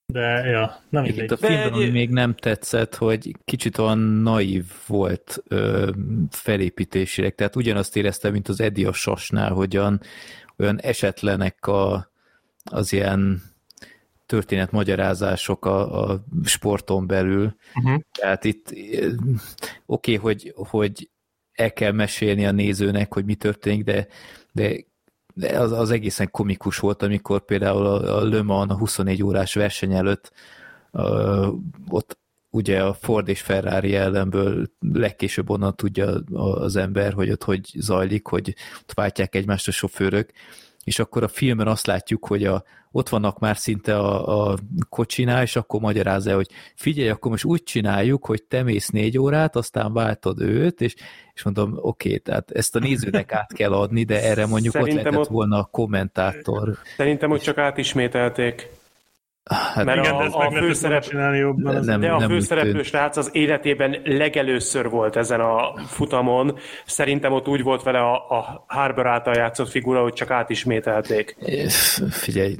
De, 0.06 0.20
ja, 0.44 0.80
nem 0.88 1.04
Itt 1.04 1.30
a 1.30 1.36
filmben, 1.36 1.72
ami 1.72 1.88
még 1.88 2.10
nem 2.10 2.34
tetszett, 2.34 2.94
hogy 2.94 3.36
kicsit 3.44 3.78
olyan 3.78 3.98
naív 3.98 4.64
volt 4.86 5.42
ö, 5.48 5.90
felépítésileg, 6.30 7.34
tehát 7.34 7.56
ugyanazt 7.56 7.96
éreztem, 7.96 8.32
mint 8.32 8.48
az 8.48 8.60
Eddie 8.60 8.88
a 8.88 8.92
Sasnál, 8.92 9.52
hogy 9.52 9.76
olyan, 9.76 10.00
olyan 10.58 10.80
esetlenek 10.80 11.66
a, 11.66 12.10
az 12.64 12.92
ilyen 12.92 13.42
történetmagyarázások 14.32 15.64
a, 15.64 16.10
a 16.10 16.24
sporton 16.44 17.06
belül. 17.06 17.54
Uh-huh. 17.74 18.00
Tehát 18.18 18.44
itt 18.44 18.70
oké, 18.70 18.96
okay, 19.86 20.16
hogy, 20.16 20.52
hogy 20.56 21.10
el 21.52 21.72
kell 21.72 21.92
mesélni 21.92 22.46
a 22.46 22.50
nézőnek, 22.52 23.12
hogy 23.14 23.24
mi 23.24 23.34
történik, 23.34 23.84
de, 23.84 24.06
de 24.52 24.90
de 25.34 25.58
az, 25.58 25.72
az 25.72 25.90
egészen 25.90 26.30
komikus 26.30 26.78
volt, 26.78 27.02
amikor 27.02 27.44
például 27.44 27.86
a, 27.86 28.16
a 28.16 28.24
Le 28.24 28.42
Mans 28.42 28.70
a 28.70 28.76
24 28.76 29.22
órás 29.22 29.54
verseny 29.54 29.92
előtt 29.92 30.32
uh, 30.92 31.48
ott 31.88 32.18
ugye 32.50 32.82
a 32.82 32.94
Ford 32.94 33.28
és 33.28 33.40
Ferrari 33.40 33.94
ellenből 33.94 34.70
legkésőbb 34.80 35.50
onnan 35.50 35.76
tudja 35.76 36.06
az 36.34 36.76
ember, 36.76 37.12
hogy 37.12 37.30
ott 37.30 37.44
hogy 37.44 37.70
zajlik, 37.74 38.26
hogy 38.26 38.54
ott 38.80 38.92
váltják 38.92 39.34
egymást 39.34 39.68
a 39.68 39.70
sofőrök, 39.70 40.30
és 40.84 40.98
akkor 40.98 41.22
a 41.22 41.28
filmen 41.28 41.66
azt 41.66 41.86
látjuk, 41.86 42.26
hogy 42.26 42.44
a, 42.44 42.64
ott 42.92 43.08
vannak 43.08 43.38
már 43.38 43.56
szinte 43.56 43.98
a, 43.98 44.50
a 44.50 44.58
kocsinál, 44.88 45.42
és 45.42 45.56
akkor 45.56 45.80
magyarázza, 45.80 46.34
hogy 46.34 46.48
figyelj, 46.74 47.08
akkor 47.08 47.30
most 47.30 47.44
úgy 47.44 47.62
csináljuk, 47.62 48.26
hogy 48.26 48.42
te 48.42 48.62
mész 48.62 48.88
négy 48.88 49.18
órát, 49.18 49.56
aztán 49.56 49.92
váltod 49.92 50.40
őt, 50.40 50.80
és, 50.80 50.94
és 51.34 51.42
mondom, 51.42 51.72
oké, 51.76 52.08
okay, 52.08 52.18
tehát 52.18 52.50
ezt 52.50 52.76
a 52.76 52.78
nézőnek 52.78 53.32
át 53.32 53.52
kell 53.52 53.72
adni, 53.72 54.04
de 54.04 54.22
erre 54.22 54.46
mondjuk 54.46 54.72
Szerintem 54.72 54.96
ott 54.98 55.02
lehetett 55.04 55.26
ott, 55.26 55.34
volna 55.34 55.58
a 55.58 55.68
kommentátor. 55.70 56.76
Szerintem, 56.96 57.30
hogy 57.30 57.40
csak 57.40 57.58
átismételték. 57.58 58.80
Hát 59.44 59.84
Mert 59.84 59.98
igen, 59.98 60.14
a, 60.14 60.46
a 60.46 60.50
főszerep... 60.50 61.04
jobban. 61.34 61.84
Nem, 61.84 62.00
de 62.00 62.10
a 62.10 62.20
főszereplő 62.20 62.82
srác 62.82 63.16
az 63.16 63.28
életében 63.32 64.00
legelőször 64.04 64.88
volt 64.88 65.16
ezen 65.16 65.40
a 65.40 65.76
futamon. 65.86 66.58
Szerintem 66.86 67.32
ott 67.32 67.48
úgy 67.48 67.62
volt 67.62 67.82
vele 67.82 67.98
a, 67.98 68.14
a 68.14 68.64
Harbour 68.66 69.06
által 69.06 69.34
játszott 69.34 69.68
figura, 69.68 70.02
hogy 70.02 70.12
csak 70.12 70.30
átismételték. 70.30 71.36
Figyelj, 72.10 72.56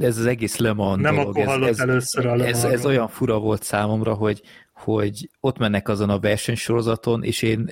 ez 0.00 0.18
az 0.18 0.26
egész 0.26 0.56
Le 0.56 0.72
Mans 0.72 1.02
Nem 1.02 1.14
dolog, 1.14 1.38
akkor 1.38 1.62
ez, 1.62 1.68
ez, 1.68 1.78
először 1.78 2.26
a 2.26 2.46
ez, 2.46 2.64
ez 2.64 2.86
olyan 2.86 3.08
fura 3.08 3.38
volt 3.38 3.62
számomra, 3.62 4.14
hogy, 4.14 4.40
hogy 4.72 5.28
ott 5.40 5.58
mennek 5.58 5.88
azon 5.88 6.10
a 6.10 6.18
versenysorozaton, 6.18 7.22
és 7.22 7.42
én 7.42 7.68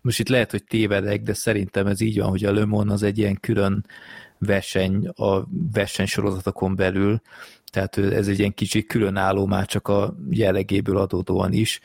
most 0.00 0.18
itt 0.18 0.28
lehet, 0.28 0.50
hogy 0.50 0.64
tévedek, 0.64 1.22
de 1.22 1.32
szerintem 1.32 1.86
ez 1.86 2.00
így 2.00 2.18
van, 2.18 2.28
hogy 2.28 2.44
a 2.44 2.52
Le 2.52 2.64
Mans 2.64 2.92
az 2.92 3.02
egy 3.02 3.18
ilyen 3.18 3.38
külön 3.40 3.86
verseny 4.38 5.08
a 5.08 5.44
versenysorozatokon 5.72 6.76
belül, 6.76 7.20
tehát 7.72 7.96
ez 7.96 8.28
egy 8.28 8.38
ilyen 8.38 8.54
kicsi 8.54 8.84
különálló 8.84 9.46
már 9.46 9.66
csak 9.66 9.88
a 9.88 10.14
jellegéből 10.30 10.96
adódóan 10.96 11.52
is, 11.52 11.80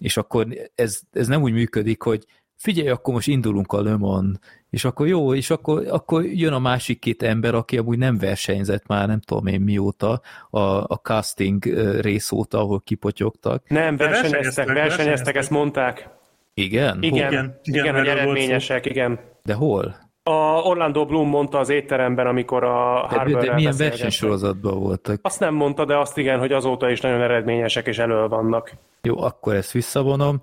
és 0.00 0.16
akkor 0.16 0.46
ez, 0.74 1.00
ez 1.12 1.26
nem 1.26 1.42
úgy 1.42 1.52
működik, 1.52 2.02
hogy 2.02 2.24
figyelj, 2.56 2.88
akkor 2.88 3.14
most 3.14 3.28
indulunk 3.28 3.72
a 3.72 3.80
Lömon, 3.80 4.40
és 4.70 4.84
akkor 4.84 5.06
jó, 5.06 5.34
és 5.34 5.50
akkor, 5.50 5.86
akkor 5.88 6.24
jön 6.24 6.52
a 6.52 6.58
másik 6.58 6.98
két 6.98 7.22
ember, 7.22 7.54
aki 7.54 7.78
amúgy 7.78 7.98
nem 7.98 8.18
versenyzett 8.18 8.86
már, 8.86 9.06
nem 9.06 9.20
tudom 9.20 9.46
én 9.46 9.60
mióta, 9.60 10.20
a, 10.50 10.60
a 10.66 11.00
casting 11.02 11.64
rész 12.00 12.32
óta, 12.32 12.58
ahol 12.58 12.80
kipotyogtak. 12.80 13.68
Nem, 13.68 13.96
versenyeztek, 13.96 14.32
versenyeztek, 14.32 14.74
versenyeztek, 14.74 15.36
ezt 15.36 15.50
mondták. 15.50 16.08
Igen? 16.54 17.02
Igen, 17.02 17.32
igen, 17.32 17.58
igen, 17.62 17.84
igen 17.84 17.94
hogy 17.94 18.06
eredményesek, 18.06 18.86
igen. 18.86 19.20
De 19.42 19.54
hol? 19.54 19.96
A 20.24 20.60
Orlando 20.62 21.06
Bloom 21.06 21.28
mondta 21.28 21.58
az 21.58 21.68
étteremben, 21.68 22.26
amikor 22.26 22.64
a 22.64 23.06
Harbour 23.06 23.40
De, 23.40 23.46
de 23.46 23.54
milyen 23.54 23.74
versenysorozatban 23.76 24.78
voltak? 24.78 25.18
Azt 25.22 25.40
nem 25.40 25.54
mondta, 25.54 25.84
de 25.84 25.96
azt 25.96 26.18
igen, 26.18 26.38
hogy 26.38 26.52
azóta 26.52 26.90
is 26.90 27.00
nagyon 27.00 27.20
eredményesek 27.20 27.86
és 27.86 27.98
elől 27.98 28.28
vannak. 28.28 28.72
Jó, 29.02 29.22
akkor 29.22 29.54
ezt 29.54 29.72
visszavonom. 29.72 30.40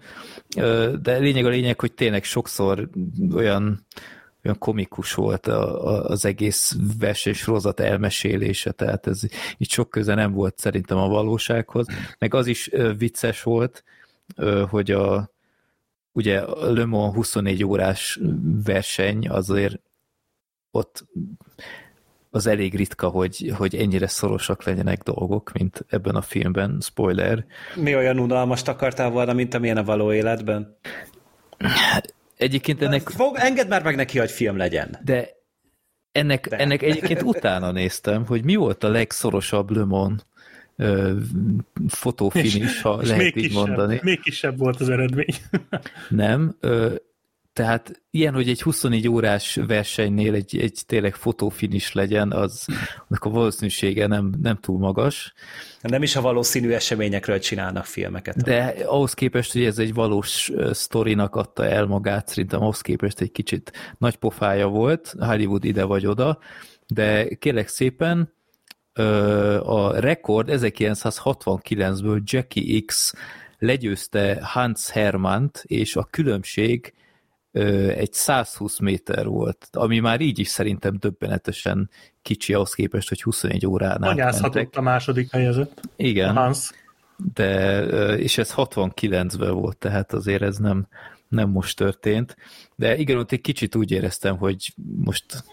De 1.02 1.18
lényeg 1.18 1.46
a 1.46 1.50
lényeg, 1.50 1.80
hogy 1.80 1.94
tényleg 1.94 2.24
sokszor 2.24 2.90
olyan, 3.36 3.86
olyan 4.44 4.58
komikus 4.58 5.14
volt 5.14 5.48
az 5.48 6.26
egész 6.26 6.76
versenysorozat 7.00 7.80
elmesélése, 7.80 8.72
tehát 8.72 9.08
ez 9.08 9.22
itt 9.58 9.70
sok 9.70 9.90
köze 9.90 10.14
nem 10.14 10.32
volt 10.32 10.58
szerintem 10.58 10.98
a 10.98 11.08
valósághoz. 11.08 11.88
Meg 12.20 12.34
az 12.34 12.48
is 12.48 12.70
vicces 12.98 13.44
volt, 13.44 13.84
hogy 14.70 14.92
a 14.92 15.32
ugye 16.12 16.40
a 16.40 16.72
Le 16.72 16.86
Mans 16.86 17.16
24 17.16 17.64
órás 17.64 18.20
verseny 18.64 19.30
azért 19.30 19.80
ott 20.72 21.06
az 22.32 22.48
elég 22.48 22.76
ritka, 22.76 23.08
hogy, 23.08 23.52
hogy 23.58 23.76
ennyire 23.76 24.08
szorosak 24.08 24.64
legyenek 24.64 25.04
dolgok, 25.04 25.52
mint 25.52 25.86
ebben 25.88 26.16
a 26.16 26.22
filmben, 26.22 26.80
spoiler. 26.82 27.46
Mi 27.76 27.96
olyan 27.96 28.20
unalmast 28.20 28.68
akartál 28.68 29.10
volna, 29.10 29.34
mint 29.34 29.54
amilyen 29.54 29.78
a 29.78 29.84
való 29.84 30.14
életben? 30.14 30.78
Egyébként 32.38 32.82
ennek... 32.82 33.10
Fog, 33.10 33.36
engedd 33.38 33.68
már 33.68 33.84
meg 33.84 33.96
neki, 33.96 34.20
hogy 34.20 34.32
film 34.32 34.58
legyen. 34.58 34.98
De 35.04 35.30
ennek, 36.12 36.48
De. 36.48 36.58
ennek 36.58 36.82
egyébként 36.82 37.22
utána 37.36 37.72
néztem, 37.72 38.26
hogy 38.26 38.44
mi 38.44 38.56
volt 38.56 38.84
a 38.84 38.90
legszorosabb 38.90 39.70
Le 39.70 39.86
Mans 39.86 40.22
fotófinis, 41.88 42.82
ha 42.82 43.00
és 43.02 43.08
lehet 43.08 43.24
még 43.24 43.38
így 43.38 43.44
kisebb, 43.44 43.68
mondani. 43.68 44.00
Még 44.04 44.20
kisebb 44.20 44.58
volt 44.58 44.80
az 44.80 44.90
eredmény. 44.90 45.36
Nem, 46.10 46.56
ö, 46.60 46.94
tehát 47.60 48.02
ilyen, 48.12 48.34
hogy 48.34 48.50
egy 48.50 48.62
24 48.62 49.08
órás 49.08 49.56
versenynél 49.68 50.34
egy, 50.34 50.58
egy 50.60 50.80
tényleg 50.86 51.16
fotófinis 51.16 51.94
legyen, 51.94 52.32
az 52.32 52.66
a 53.08 53.30
valószínűsége 53.30 54.08
nem, 54.08 54.34
nem 54.42 54.58
túl 54.58 54.78
magas. 54.78 55.34
Nem 55.82 56.04
is 56.04 56.16
a 56.16 56.22
valószínű 56.22 56.72
eseményekről 56.72 57.40
csinálnak 57.40 57.86
filmeket. 57.86 58.44
De 58.44 58.76
ahhoz 58.86 59.14
képest, 59.14 59.54
hogy 59.54 59.64
ez 59.64 59.80
egy 59.80 59.94
valós 59.94 60.52
sztorinak 60.72 61.36
adta 61.36 61.66
el 61.66 61.86
magát, 61.86 62.28
szerintem 62.28 62.62
ahhoz 62.62 62.82
képest 62.82 63.22
egy 63.22 63.32
kicsit 63.32 63.72
nagy 63.98 64.16
pofája 64.16 64.68
volt, 64.68 65.16
Hollywood 65.20 65.64
ide 65.64 65.84
vagy 65.84 66.06
oda, 66.06 66.40
de 66.88 67.28
kérlek 67.28 67.68
szépen, 67.68 68.34
a 69.64 70.00
rekord 70.00 70.50
1969-ből 70.52 72.24
Jackie 72.24 72.82
X 72.86 73.14
legyőzte 73.58 74.40
Hans 74.42 74.90
Hermann-t, 74.90 75.64
és 75.66 75.96
a 75.96 76.04
különbség 76.04 76.94
egy 77.88 78.14
120 78.14 78.80
méter 78.80 79.26
volt, 79.26 79.68
ami 79.72 80.00
már 80.00 80.22
így 80.22 80.40
is 80.40 80.48
szerintem 80.48 80.98
döbbenetesen 81.00 81.90
kicsi 82.22 82.54
ahhoz 82.54 82.74
képest, 82.74 83.10
hogy 83.10 83.22
21 83.22 83.66
óránál 83.66 84.10
Anyázhatott 84.10 84.76
a 84.76 84.82
második 84.82 85.32
helyezett. 85.32 85.82
Igen. 85.96 86.38
A 86.38 86.40
Hans. 86.40 86.72
De, 87.34 87.84
és 88.18 88.38
ez 88.38 88.54
69-ben 88.56 89.54
volt, 89.54 89.78
tehát 89.78 90.14
azért 90.14 90.42
ez 90.42 90.58
nem, 90.58 90.88
nem 91.28 91.50
most 91.50 91.78
történt. 91.78 92.36
De 92.76 92.98
igen, 92.98 93.18
ott 93.18 93.32
egy 93.32 93.42
kicsit 93.42 93.76
úgy 93.76 93.92
éreztem, 93.92 94.38
hogy 94.38 94.74
most 94.96 95.44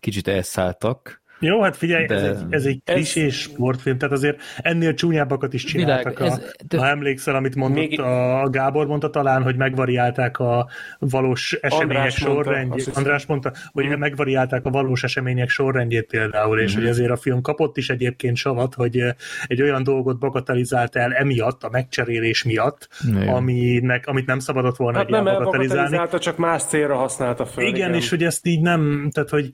kicsit 0.00 0.28
elszálltak, 0.28 1.22
jó, 1.44 1.62
hát 1.62 1.76
figyelj, 1.76 2.06
de... 2.06 2.14
ez 2.14 2.22
egy, 2.22 2.44
ez 2.48 2.64
egy 2.64 2.80
klisés 2.84 3.24
ez... 3.24 3.34
sportfilm, 3.34 3.98
tehát 3.98 4.14
azért 4.14 4.40
ennél 4.56 4.94
csúnyábbakat 4.94 5.52
is 5.52 5.64
csináltak. 5.64 6.18
Világ, 6.18 6.32
ez, 6.32 6.52
de... 6.68 6.78
Ha 6.78 6.86
emlékszel, 6.86 7.34
amit 7.34 7.54
mondott 7.54 7.88
Még... 7.88 8.00
a 8.00 8.48
Gábor, 8.50 8.86
mondta 8.86 9.10
talán, 9.10 9.42
hogy 9.42 9.56
megvariálták 9.56 10.38
a 10.38 10.68
valós 10.98 11.52
események 11.52 11.96
András 11.96 12.14
sorrendjét. 12.14 12.84
Mondta, 12.84 13.00
András 13.00 13.26
mondta, 13.26 13.52
hogy 13.72 13.86
mm. 13.86 13.92
megvariálták 13.92 14.64
a 14.64 14.70
valós 14.70 15.02
események 15.02 15.48
sorrendjét 15.48 16.06
például, 16.06 16.60
és 16.60 16.72
mm. 16.72 16.78
hogy 16.78 16.88
ezért 16.88 17.10
a 17.10 17.16
film 17.16 17.40
kapott 17.40 17.76
is 17.76 17.90
egyébként 17.90 18.36
savat, 18.36 18.74
hogy 18.74 19.02
egy 19.46 19.62
olyan 19.62 19.82
dolgot 19.82 20.18
bagatelizált 20.18 20.96
el 20.96 21.12
emiatt, 21.12 21.62
a 21.62 21.68
megcserélés 21.70 22.44
miatt, 22.44 22.88
mm. 23.10 23.28
aminek, 23.28 24.06
amit 24.06 24.26
nem 24.26 24.38
szabadott 24.38 24.76
volna 24.76 24.98
hát 24.98 25.06
egy 25.06 25.12
nem 25.12 25.24
bagatelizálni. 25.24 26.18
csak 26.18 26.36
más 26.36 26.62
célra 26.62 26.96
használta 26.96 27.46
fel. 27.46 27.64
Igen, 27.64 27.74
igen, 27.74 27.94
és 27.94 28.10
hogy 28.10 28.22
ezt 28.22 28.46
így 28.46 28.60
nem, 28.60 29.08
tehát 29.12 29.30
hogy 29.30 29.50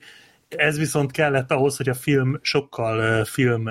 ez 0.55 0.77
viszont 0.77 1.11
kellett 1.11 1.51
ahhoz, 1.51 1.77
hogy 1.77 1.89
a 1.89 1.93
film 1.93 2.39
sokkal 2.41 3.25
film 3.25 3.69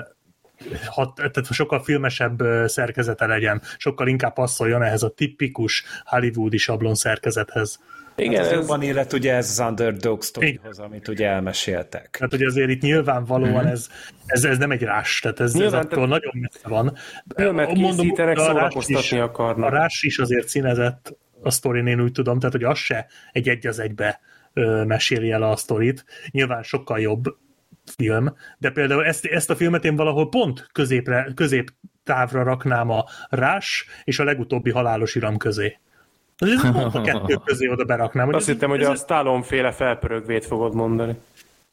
hat, 0.87 1.15
tehát 1.15 1.53
sokkal 1.53 1.83
filmesebb 1.83 2.43
szerkezete 2.67 3.27
legyen, 3.27 3.63
sokkal 3.77 4.09
inkább 4.09 4.33
passzoljon 4.33 4.83
ehhez 4.83 5.03
a 5.03 5.09
tipikus 5.09 5.85
hollywoodi 6.05 6.57
sablon 6.57 6.95
szerkezethez. 6.95 7.81
Igen, 8.17 8.43
hát 8.43 8.53
ez 8.53 8.59
jobban 8.59 8.83
illet 8.83 9.13
ugye 9.13 9.35
ez 9.35 9.51
az 9.51 9.67
underdog 9.69 10.23
storyhoz, 10.23 10.79
amit 10.79 11.09
ugye 11.09 11.29
elmeséltek. 11.29 12.17
Tehát 12.19 12.35
ugye 12.35 12.47
azért 12.47 12.71
itt 12.71 12.83
nyilvánvalóan 12.83 13.51
mm-hmm. 13.51 13.67
ez, 13.67 13.89
ez, 14.27 14.45
ez 14.45 14.59
nem 14.59 14.71
egy 14.71 14.83
rás, 14.83 15.21
tehát 15.21 15.41
ez, 15.41 15.55
Nyilván, 15.55 15.81
ez 15.81 15.85
attól 15.85 16.03
te... 16.03 16.09
nagyon 16.09 16.33
messze 16.41 16.69
van. 16.69 16.97
Filmet 17.35 17.75
Mondom, 17.75 18.15
szórakoztatni 18.35 19.19
akarnak. 19.19 19.73
A 19.73 19.75
rás 19.75 20.03
is 20.03 20.19
azért 20.19 20.49
színezett 20.49 21.17
a 21.43 21.51
sztorin, 21.51 21.87
én 21.87 22.01
úgy 22.01 22.13
tudom, 22.13 22.39
tehát 22.39 22.55
hogy 22.55 22.65
az 22.65 22.79
se 22.79 23.07
egy 23.33 23.49
egy 23.49 23.67
az 23.67 23.79
egybe 23.79 24.21
meséli 24.87 25.31
el 25.31 25.43
a 25.43 25.57
sztorit. 25.57 26.05
Nyilván 26.31 26.63
sokkal 26.63 27.01
jobb 27.01 27.37
film, 27.97 28.37
de 28.59 28.71
például 28.71 29.05
ezt, 29.05 29.25
ezt 29.25 29.51
a 29.51 29.57
filmet 29.57 29.85
én 29.85 29.97
valahol 29.97 30.29
pont 30.29 30.69
középre, 30.73 31.33
közép 31.35 31.73
távra 32.05 32.43
raknám 32.43 32.91
a 32.91 33.05
Rás 33.29 33.87
és 34.05 34.19
a 34.19 34.25
legutóbbi 34.25 34.71
halálos 34.71 35.15
iram 35.15 35.37
közé. 35.37 35.79
Ez 36.37 36.71
pont 36.73 36.95
a 36.95 37.01
kettő 37.01 37.37
közé 37.45 37.69
oda 37.69 37.85
beraknám. 37.85 38.29
Azt 38.29 38.49
ez, 38.49 38.55
hittem, 38.55 38.71
hogy 38.71 38.81
ez 38.81 38.89
a 38.89 38.95
Stallone 38.95 39.43
féle 39.43 39.73
felpörögvét 39.73 40.47
fogod 40.47 40.75
mondani. 40.75 41.15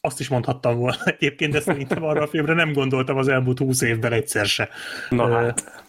Azt 0.01 0.19
is 0.19 0.27
mondhattam 0.29 0.77
volna 0.77 0.97
egyébként, 1.17 1.51
de 1.51 1.59
szerintem 1.59 2.03
arra 2.03 2.21
a 2.21 2.27
filmre 2.27 2.53
nem 2.53 2.73
gondoltam 2.73 3.17
az 3.17 3.27
elmúlt 3.27 3.57
húsz 3.57 3.81
évben 3.81 4.11
egyszer 4.11 4.45
se. 4.45 4.69
Na 5.09 5.29
hát. 5.29 5.85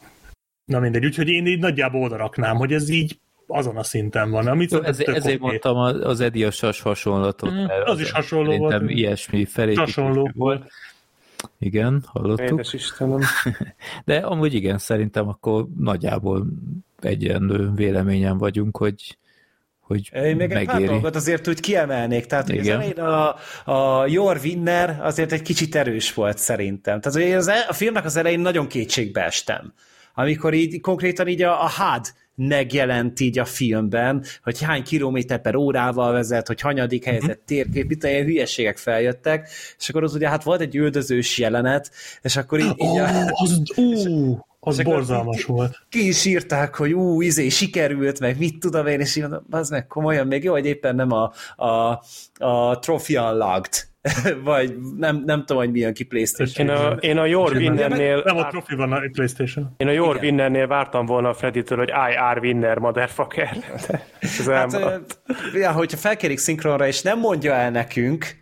Na 0.64 0.78
mindegy, 0.78 1.04
úgyhogy 1.04 1.28
én 1.28 1.46
így 1.46 1.58
nagyjából 1.58 2.02
oda 2.02 2.16
raknám, 2.16 2.56
hogy 2.56 2.72
ez 2.72 2.88
így 2.88 3.18
azon 3.48 3.76
a 3.76 3.82
szinten 3.82 4.30
van. 4.30 4.46
Amit 4.46 4.72
Ez, 4.72 5.00
ezért 5.00 5.40
mondtam 5.40 5.76
az 5.76 6.20
Ediasas 6.20 6.80
hasonlatot. 6.80 7.50
Mm, 7.50 7.64
az 7.84 8.00
is 8.00 8.10
hasonló 8.10 8.56
volt. 8.56 8.90
ilyesmi 8.90 9.44
felé. 9.44 9.74
Hasonló 9.74 10.30
volt. 10.34 10.70
Igen, 11.58 12.02
hallottuk. 12.06 12.50
Édes 12.50 12.72
Istenem. 12.72 13.20
De 14.04 14.16
amúgy 14.16 14.54
igen, 14.54 14.78
szerintem 14.78 15.28
akkor 15.28 15.66
nagyjából 15.78 16.46
egyenlő 17.00 17.70
véleményen 17.74 18.38
vagyunk, 18.38 18.76
hogy 18.76 19.18
hogy 19.88 20.10
Én 20.12 20.36
még 20.36 20.36
megéri. 20.36 20.58
egy 20.58 20.66
pár 20.66 20.82
dolgot 20.82 21.16
azért 21.16 21.48
úgy 21.48 21.60
kiemelnék, 21.60 22.26
tehát 22.26 22.46
hogy 22.46 22.68
az 22.68 22.98
a, 22.98 23.36
a 23.72 24.06
Your 24.06 24.40
Winner 24.44 24.98
azért 25.00 25.32
egy 25.32 25.42
kicsit 25.42 25.74
erős 25.74 26.14
volt 26.14 26.38
szerintem. 26.38 27.00
Tehát 27.00 27.36
az, 27.36 27.50
a 27.68 27.72
filmnek 27.72 28.04
az 28.04 28.16
elején 28.16 28.40
nagyon 28.40 28.66
kétségbe 28.66 29.24
estem. 29.24 29.72
Amikor 30.20 30.54
így 30.54 30.80
konkrétan 30.80 31.28
így 31.28 31.42
a, 31.42 31.64
a 31.64 31.70
HUD 31.70 32.06
megjelent 32.34 33.20
így 33.20 33.38
a 33.38 33.44
filmben, 33.44 34.24
hogy 34.42 34.62
hány 34.62 34.82
kilométer 34.82 35.40
per 35.40 35.54
órával 35.54 36.12
vezet, 36.12 36.46
hogy 36.46 36.60
hanyadik 36.60 37.04
mhm. 37.04 37.10
helyzet 37.10 37.38
térkép, 37.38 37.90
itt 37.90 38.04
ilyen 38.04 38.24
hülyeségek 38.24 38.76
feljöttek, 38.76 39.48
és 39.78 39.88
akkor 39.88 40.02
az 40.02 40.14
ugye 40.14 40.28
hát 40.28 40.42
volt 40.42 40.60
egy 40.60 40.76
üldözős 40.76 41.38
jelenet, 41.38 41.90
és 42.22 42.36
akkor 42.36 42.58
így... 42.58 42.74
így 42.76 42.98
a... 42.98 43.30
az, 43.32 43.62
ú, 43.76 44.38
az 44.60 44.82
borzalmas 44.82 45.44
volt. 45.44 45.78
Ki 45.88 46.08
is 46.08 46.24
írták, 46.24 46.74
hogy 46.74 46.92
ú, 46.92 47.20
izé, 47.20 47.48
sikerült, 47.48 48.20
meg 48.20 48.38
mit 48.38 48.58
tudom 48.58 48.86
én, 48.86 49.00
és 49.00 49.16
így 49.16 49.22
mondom, 49.22 49.44
az 49.50 49.70
meg 49.70 49.86
komolyan, 49.86 50.26
még 50.26 50.44
jó, 50.44 50.52
hogy 50.52 50.66
éppen 50.66 50.94
nem 50.94 51.12
a, 51.12 51.32
a, 51.56 52.02
a 52.38 52.78
Trophy 52.78 53.16
Unlocked 53.16 53.86
vagy 54.44 54.76
nem, 54.96 55.22
nem 55.26 55.38
tudom, 55.44 55.62
hogy 55.62 55.70
milyen 55.70 55.94
ki 55.94 56.04
PlayStation. 56.04 56.68
Én 56.68 56.74
a, 56.74 56.90
én 56.90 57.18
a 57.18 57.26
Winnernél... 57.52 58.22
Nem 58.24 58.36
a 58.36 58.46
trofi 58.46 58.74
van 58.74 58.92
a 58.92 59.00
PlayStation. 59.12 59.74
Én 59.76 59.88
a 59.88 59.92
Igen. 59.92 60.16
Winnernél 60.20 60.66
vártam 60.66 61.06
volna 61.06 61.28
a 61.28 61.34
Freddy-től, 61.34 61.78
hogy 61.78 61.88
I 61.88 62.16
are 62.16 62.40
winner, 62.40 62.78
motherfucker. 62.78 63.56
Ez 64.20 64.48
hát, 64.48 65.20
ja, 65.54 65.72
hogyha 65.72 65.96
felkérik 65.96 66.38
szinkronra, 66.38 66.86
és 66.86 67.02
nem 67.02 67.18
mondja 67.18 67.52
el 67.52 67.70
nekünk, 67.70 68.37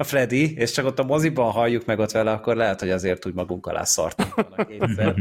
a 0.00 0.04
Freddy, 0.04 0.54
és 0.56 0.70
csak 0.70 0.86
ott 0.86 0.98
a 0.98 1.04
moziban 1.04 1.50
halljuk 1.50 1.84
meg 1.84 1.98
ott 1.98 2.10
vele, 2.10 2.30
akkor 2.30 2.56
lehet, 2.56 2.80
hogy 2.80 2.90
azért 2.90 3.26
úgy 3.26 3.34
magunk 3.34 3.66
alá 3.66 3.84
szartunk 3.84 4.34
volna 4.34 5.14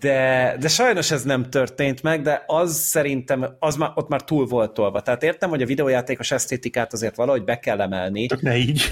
De, 0.00 0.56
de 0.60 0.68
sajnos 0.68 1.10
ez 1.10 1.22
nem 1.22 1.50
történt 1.50 2.02
meg, 2.02 2.22
de 2.22 2.42
az 2.46 2.74
szerintem, 2.74 3.56
az 3.58 3.76
már, 3.76 3.90
ott 3.94 4.08
már 4.08 4.22
túl 4.22 4.46
volt 4.46 4.72
tolva. 4.72 5.00
Tehát 5.00 5.22
értem, 5.22 5.48
hogy 5.48 5.62
a 5.62 5.66
videójátékos 5.66 6.30
esztétikát 6.30 6.92
azért 6.92 7.16
valahogy 7.16 7.44
be 7.44 7.58
kell 7.58 7.80
emelni. 7.80 8.26
Csak 8.26 8.42
ne 8.42 8.56
így. 8.56 8.82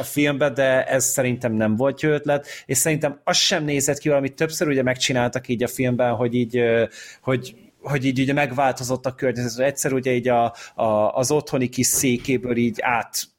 A 0.00 0.02
filmbe, 0.02 0.50
de 0.50 0.84
ez 0.84 1.04
szerintem 1.04 1.52
nem 1.52 1.76
volt 1.76 2.00
jó 2.00 2.10
ötlet, 2.10 2.46
és 2.66 2.78
szerintem 2.78 3.20
az 3.24 3.36
sem 3.36 3.64
nézett 3.64 3.98
ki, 3.98 4.08
amit 4.08 4.34
többször 4.34 4.68
ugye 4.68 4.82
megcsináltak 4.82 5.48
így 5.48 5.62
a 5.62 5.68
filmben, 5.68 6.14
hogy 6.14 6.34
így, 6.34 6.60
hogy 7.22 7.54
hogy 7.80 8.04
így 8.04 8.20
ugye 8.20 8.32
megváltozott 8.32 9.06
a 9.06 9.14
környezet. 9.14 9.66
Egyszer 9.66 9.92
ugye 9.92 10.14
így 10.14 10.28
a, 10.28 10.54
a, 10.74 10.84
az 11.14 11.30
otthoni 11.30 11.68
kis 11.68 11.86
székéből 11.86 12.56
így 12.56 12.78
át 12.80 13.34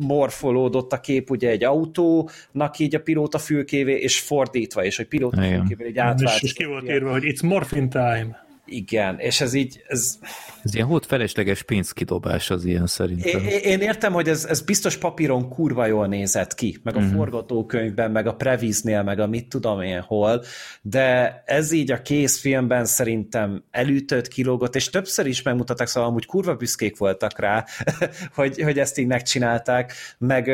morfolódott 0.00 0.92
a 0.92 1.00
kép 1.00 1.30
ugye 1.30 1.50
egy 1.50 1.64
autónak 1.64 2.78
így 2.78 2.94
a 2.94 3.00
pilóta 3.00 3.38
fülkévé, 3.38 3.94
és 3.94 4.20
fordítva 4.20 4.84
is, 4.84 4.96
hogy 4.96 5.06
pilóta 5.06 5.42
fülkévé 5.42 5.84
egy 5.86 5.98
átváltozott. 5.98 6.42
És 6.42 6.52
ki 6.52 6.64
volt 6.64 6.88
írva, 6.88 7.10
hogy 7.10 7.22
it's 7.24 7.42
morphine 7.42 7.88
time. 7.88 8.46
Igen, 8.68 9.18
és 9.18 9.40
ez 9.40 9.54
így... 9.54 9.82
Ez, 9.86 10.18
ez 10.62 10.74
ilyen 10.74 10.86
hót 10.86 11.06
felesleges 11.06 11.62
pénzkidobás 11.62 12.50
az 12.50 12.64
ilyen 12.64 12.86
szerintem. 12.86 13.40
Én, 13.40 13.58
én 13.58 13.80
értem, 13.80 14.12
hogy 14.12 14.28
ez, 14.28 14.44
ez 14.44 14.60
biztos 14.60 14.96
papíron 14.96 15.48
kurva 15.48 15.86
jól 15.86 16.06
nézett 16.06 16.54
ki, 16.54 16.78
meg 16.82 16.96
a 16.96 16.98
uh-huh. 16.98 17.14
forgatókönyvben, 17.14 18.10
meg 18.10 18.26
a 18.26 18.34
Prevíznél, 18.34 19.02
meg 19.02 19.18
a 19.18 19.26
mit 19.26 19.48
tudom 19.48 19.80
én 19.80 20.00
hol, 20.00 20.42
de 20.82 21.42
ez 21.46 21.72
így 21.72 21.92
a 21.92 22.02
készfilmben 22.02 22.84
szerintem 22.84 23.64
elütött, 23.70 24.28
kilógott, 24.28 24.74
és 24.74 24.90
többször 24.90 25.26
is 25.26 25.42
megmutatták, 25.42 25.86
szóval 25.86 26.08
amúgy 26.08 26.26
kurva 26.26 26.54
büszkék 26.54 26.98
voltak 26.98 27.38
rá, 27.38 27.64
hogy, 28.34 28.62
hogy 28.62 28.78
ezt 28.78 28.98
így 28.98 29.06
megcsinálták, 29.06 29.92
meg, 30.18 30.50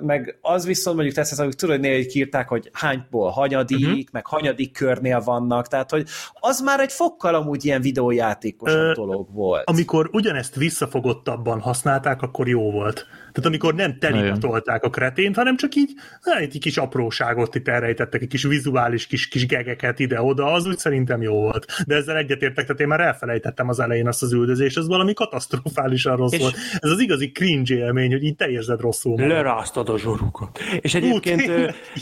meg 0.00 0.38
az 0.40 0.66
viszont 0.66 0.96
mondjuk 0.96 1.16
tesz, 1.16 1.38
hogy 1.38 1.56
tudod, 1.56 1.74
hogy 1.74 1.84
néha 1.84 2.08
kiírták, 2.08 2.48
hogy 2.48 2.70
hányból 2.72 3.30
hanyadik, 3.30 3.86
uh-huh. 3.86 4.00
meg 4.12 4.26
hanyadik 4.26 4.72
körnél 4.72 5.20
vannak, 5.20 5.68
tehát 5.68 5.90
hogy 5.90 6.08
az 6.32 6.60
már 6.60 6.80
egy 6.80 6.92
fokkal 6.92 7.34
amúgy 7.34 7.49
ilyen 7.64 7.80
videójátékos 7.80 8.72
dolog 8.94 9.32
volt. 9.32 9.68
Amikor 9.68 10.10
ugyanezt 10.12 10.54
visszafogottabban 10.54 11.60
használták, 11.60 12.22
akkor 12.22 12.48
jó 12.48 12.70
volt. 12.70 13.06
Tehát 13.32 13.46
amikor 13.46 13.74
nem 13.74 13.98
tolták 14.40 14.84
a 14.84 14.90
kretént, 14.90 15.36
hanem 15.36 15.56
csak 15.56 15.74
így 15.74 15.90
egy 16.38 16.58
kis 16.58 16.76
apróságot 16.76 17.54
itt 17.54 17.68
elrejtettek, 17.68 18.22
egy 18.22 18.28
kis 18.28 18.42
vizuális 18.42 19.06
kis, 19.06 19.28
kis 19.28 19.46
gegeket 19.46 19.98
ide-oda, 19.98 20.52
az 20.52 20.66
úgy 20.66 20.78
szerintem 20.78 21.22
jó 21.22 21.34
volt. 21.34 21.66
De 21.86 21.94
ezzel 21.94 22.16
egyetértek, 22.16 22.64
tehát 22.64 22.80
én 22.80 22.86
már 22.86 23.00
elfelejtettem 23.00 23.68
az 23.68 23.80
elején 23.80 24.06
azt 24.06 24.22
az 24.22 24.32
üldözést, 24.32 24.78
ez 24.78 24.86
valami 24.86 25.14
katasztrofálisan 25.14 26.16
rossz 26.16 26.32
és 26.32 26.40
volt. 26.40 26.54
Ez 26.78 26.90
az 26.90 27.00
igazi 27.00 27.32
cringe 27.32 27.74
élmény, 27.74 28.10
hogy 28.10 28.24
így 28.24 28.36
te 28.36 28.48
érzed 28.48 28.80
rosszul. 28.80 29.26
Leráztad 29.26 29.88
a 29.88 29.98
zsorukat. 29.98 30.58
És 30.80 30.94
egyébként, 30.94 31.48
Ú, 31.48 31.52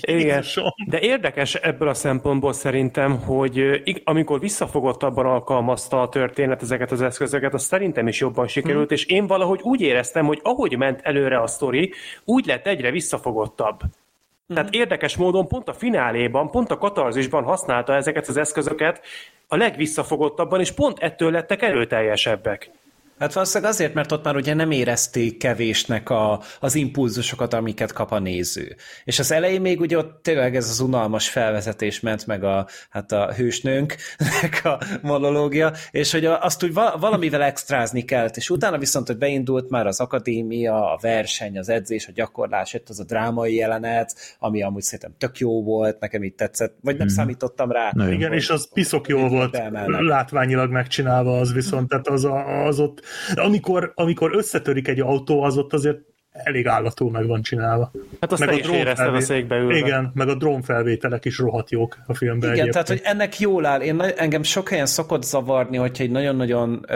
igen, 0.18 0.44
de 0.86 1.00
érdekes 1.00 1.54
ebből 1.54 1.88
a 1.88 1.94
szempontból 1.94 2.52
szerintem, 2.52 3.18
hogy 3.18 3.82
amikor 4.04 4.40
visszafogottabban 4.40 5.26
alkalmazta 5.26 6.02
a 6.02 6.08
történet 6.08 6.62
ezeket 6.62 6.92
az 6.92 7.02
eszközöket, 7.02 7.54
az 7.54 7.62
szerintem 7.62 8.08
is 8.08 8.20
jobban 8.20 8.46
sikerült, 8.46 8.86
hmm. 8.86 8.96
és 8.96 9.04
én 9.04 9.26
valahogy 9.26 9.60
úgy 9.62 9.80
éreztem, 9.80 10.26
hogy 10.26 10.40
ahogy 10.42 10.76
ment 10.76 11.00
elő 11.02 11.17
előre 11.18 11.40
a 11.40 11.46
sztori, 11.46 11.92
úgy 12.24 12.46
lett 12.46 12.66
egyre 12.66 12.90
visszafogottabb. 12.90 13.82
Mm. 13.84 14.54
Tehát 14.54 14.74
érdekes 14.74 15.16
módon 15.16 15.48
pont 15.48 15.68
a 15.68 15.72
fináléban, 15.72 16.50
pont 16.50 16.70
a 16.70 16.78
katarzisban 16.78 17.44
használta 17.44 17.94
ezeket 17.94 18.28
az 18.28 18.36
eszközöket 18.36 19.00
a 19.48 19.56
legvisszafogottabban, 19.56 20.60
és 20.60 20.72
pont 20.72 20.98
ettől 20.98 21.30
lettek 21.30 21.62
erőteljesebbek. 21.62 22.70
Hát 23.18 23.32
valószínűleg 23.32 23.72
azért, 23.72 23.94
mert 23.94 24.12
ott 24.12 24.24
már 24.24 24.36
ugye 24.36 24.54
nem 24.54 24.70
érezték 24.70 25.36
kevésnek 25.36 26.10
a, 26.10 26.42
az 26.60 26.74
impulzusokat, 26.74 27.54
amiket 27.54 27.92
kap 27.92 28.12
a 28.12 28.18
néző. 28.18 28.76
És 29.04 29.18
az 29.18 29.32
elején 29.32 29.60
még 29.60 29.80
ugye 29.80 29.98
ott 29.98 30.22
tényleg 30.22 30.56
ez 30.56 30.68
az 30.68 30.80
unalmas 30.80 31.28
felvezetés 31.28 32.00
ment, 32.00 32.26
meg 32.26 32.44
a, 32.44 32.66
hát 32.90 33.12
a 33.12 33.32
hősnőnknek 33.32 34.60
a 34.64 34.78
monológia, 35.02 35.72
és 35.90 36.12
hogy 36.12 36.24
azt 36.24 36.64
úgy 36.64 36.72
valamivel 37.00 37.42
extrázni 37.42 38.04
kellett, 38.04 38.36
és 38.36 38.50
utána 38.50 38.78
viszont, 38.78 39.06
hogy 39.06 39.18
beindult 39.18 39.70
már 39.70 39.86
az 39.86 40.00
akadémia, 40.00 40.92
a 40.92 40.98
verseny, 41.00 41.58
az 41.58 41.68
edzés, 41.68 42.06
a 42.06 42.12
gyakorlás, 42.14 42.72
jött 42.72 42.88
az 42.88 43.00
a 43.00 43.04
drámai 43.04 43.54
jelenet, 43.54 44.36
ami 44.38 44.62
amúgy 44.62 44.82
szerintem 44.82 45.14
tök 45.18 45.38
jó 45.38 45.62
volt, 45.62 46.00
nekem 46.00 46.24
így 46.24 46.34
tetszett, 46.34 46.74
vagy 46.80 46.96
nem 46.96 47.06
hmm. 47.06 47.16
számítottam 47.16 47.72
rá. 47.72 47.90
Na, 47.94 48.10
igen, 48.10 48.32
és 48.32 48.50
az 48.50 48.68
piszok 48.72 49.08
jó 49.08 49.28
volt, 49.28 49.62
látványilag 49.98 50.70
megcsinálva 50.70 51.38
az 51.38 51.52
viszont, 51.52 51.88
tehát 51.88 52.08
az, 52.08 52.24
a, 52.24 52.64
az 52.66 52.78
ott 52.78 53.06
amikor, 53.34 53.92
amikor 53.94 54.36
összetörik 54.36 54.88
egy 54.88 55.00
autó, 55.00 55.42
az 55.42 55.56
ott 55.56 55.72
azért 55.72 55.98
elég 56.32 56.66
állatul 56.66 57.10
meg 57.10 57.26
van 57.26 57.42
csinálva. 57.42 57.90
Hát 58.20 58.32
azt 58.32 58.46
meg 58.46 58.54
a 58.54 58.60
drón 58.60 58.76
érezted 58.76 59.14
a 59.14 59.20
székbe 59.20 59.56
ülve. 59.56 59.76
Igen, 59.76 60.10
meg 60.14 60.28
a 60.28 60.34
drónfelvételek 60.34 61.24
is 61.24 61.38
rohadt 61.38 61.70
jók 61.70 61.98
a 62.06 62.14
filmben. 62.14 62.52
Igen, 62.52 62.52
egyébként. 62.52 62.72
tehát 62.72 62.88
hogy 62.88 63.00
ennek 63.12 63.38
jól 63.38 63.66
áll. 63.66 63.80
Én, 63.80 64.00
engem 64.00 64.42
sok 64.42 64.68
helyen 64.68 64.86
szokott 64.86 65.22
zavarni, 65.22 65.76
hogyha 65.76 66.04
egy 66.04 66.10
nagyon-nagyon 66.10 66.86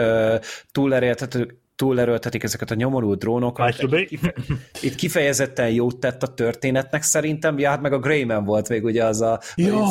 túleréltető 0.71 1.57
túlerőltetik 1.83 2.43
ezeket 2.43 2.71
a 2.71 2.75
nyomorult 2.75 3.19
drónokat. 3.19 3.75
Itt 4.81 4.95
kifejezetten 4.95 5.69
jót 5.69 5.99
tett 5.99 6.23
a 6.23 6.27
történetnek 6.27 7.01
szerintem, 7.01 7.59
ja, 7.59 7.69
hát 7.69 7.81
meg 7.81 7.93
a 7.93 7.99
Greyman 7.99 8.43
volt 8.43 8.69
még 8.69 8.83
ugye 8.83 9.03
az 9.03 9.21
a, 9.21 9.39
ja, 9.55 9.85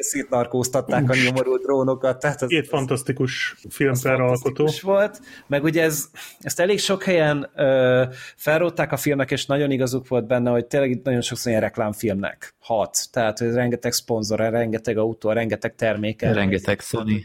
szétnarkóztatták 0.00 1.10
a 1.10 1.14
nyomorult 1.24 1.62
drónokat. 1.62 2.20
Tehát 2.20 2.42
az, 2.42 2.48
Két 2.48 2.68
fantasztikus 2.68 3.56
filmfelalkotó. 3.70 4.68
volt, 4.82 5.20
meg 5.46 5.64
ugye 5.64 5.82
ez, 5.82 6.04
ezt 6.40 6.60
elég 6.60 6.78
sok 6.78 7.02
helyen 7.02 7.50
ö, 7.54 8.02
felrótták 8.36 8.92
a 8.92 8.96
filmek, 8.96 9.30
és 9.30 9.46
nagyon 9.46 9.70
igazuk 9.70 10.08
volt 10.08 10.26
benne, 10.26 10.50
hogy 10.50 10.66
tényleg 10.66 10.90
itt 10.90 11.04
nagyon 11.04 11.20
sokszor 11.20 11.50
ilyen 11.50 11.62
reklámfilmnek 11.62 12.54
hat. 12.58 12.98
Tehát, 13.12 13.38
hogy 13.38 13.52
rengeteg 13.52 13.92
szponzor, 13.92 14.38
rengeteg 14.38 14.96
autó, 14.96 15.30
rengeteg 15.32 15.74
terméke. 15.74 16.32
Rengeteg 16.32 16.80
Sony 16.80 17.24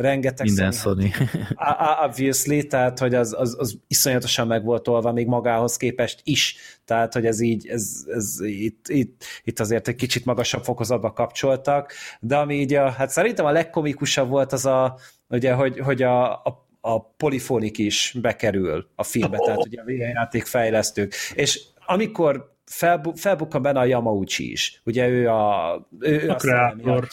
rengeteg 0.00 0.46
Minden 0.46 0.72
Sony. 0.72 1.12
Obviously, 2.06 2.60
tehát 2.60 2.98
hogy 2.98 3.14
az, 3.14 3.34
az, 3.38 3.56
az 3.58 3.78
iszonyatosan 3.86 4.46
meg 4.46 4.64
volt 4.64 4.82
tolva 4.82 5.12
még 5.12 5.26
magához 5.26 5.76
képest 5.76 6.20
is, 6.24 6.56
tehát 6.84 7.12
hogy 7.12 7.26
ez 7.26 7.40
így, 7.40 7.66
ez, 7.66 8.04
ez 8.14 8.40
itt, 8.40 8.88
itt, 8.88 9.24
itt 9.44 9.60
azért 9.60 9.88
egy 9.88 9.94
kicsit 9.94 10.24
magasabb 10.24 10.64
fokozatba 10.64 11.12
kapcsoltak, 11.12 11.92
de 12.20 12.36
ami 12.36 12.54
így 12.54 12.74
a, 12.74 12.90
hát 12.90 13.10
szerintem 13.10 13.44
a 13.44 13.50
legkomikusabb 13.50 14.28
volt 14.28 14.52
az 14.52 14.66
a, 14.66 14.98
ugye, 15.28 15.52
hogy, 15.52 15.78
hogy 15.78 16.02
a, 16.02 16.32
a 16.32 16.68
a 16.82 17.04
polifonik 17.04 17.78
is 17.78 18.16
bekerül 18.20 18.88
a 18.94 19.02
filmbe, 19.02 19.38
tehát 19.38 19.66
ugye 19.66 19.80
a 19.80 19.90
játék 19.90 20.44
fejlesztők, 20.44 21.14
és 21.34 21.60
amikor 21.86 22.58
felbu- 22.70 23.18
felbukkan 23.18 23.62
benne 23.62 23.78
a 23.78 23.84
Yamauchi 23.84 24.50
is. 24.50 24.80
Ugye 24.84 25.08
ő 25.08 25.28
a, 25.28 25.74
ő 26.00 26.28
a, 26.28 26.32
a 26.32 26.36
kreátor, 26.36 27.08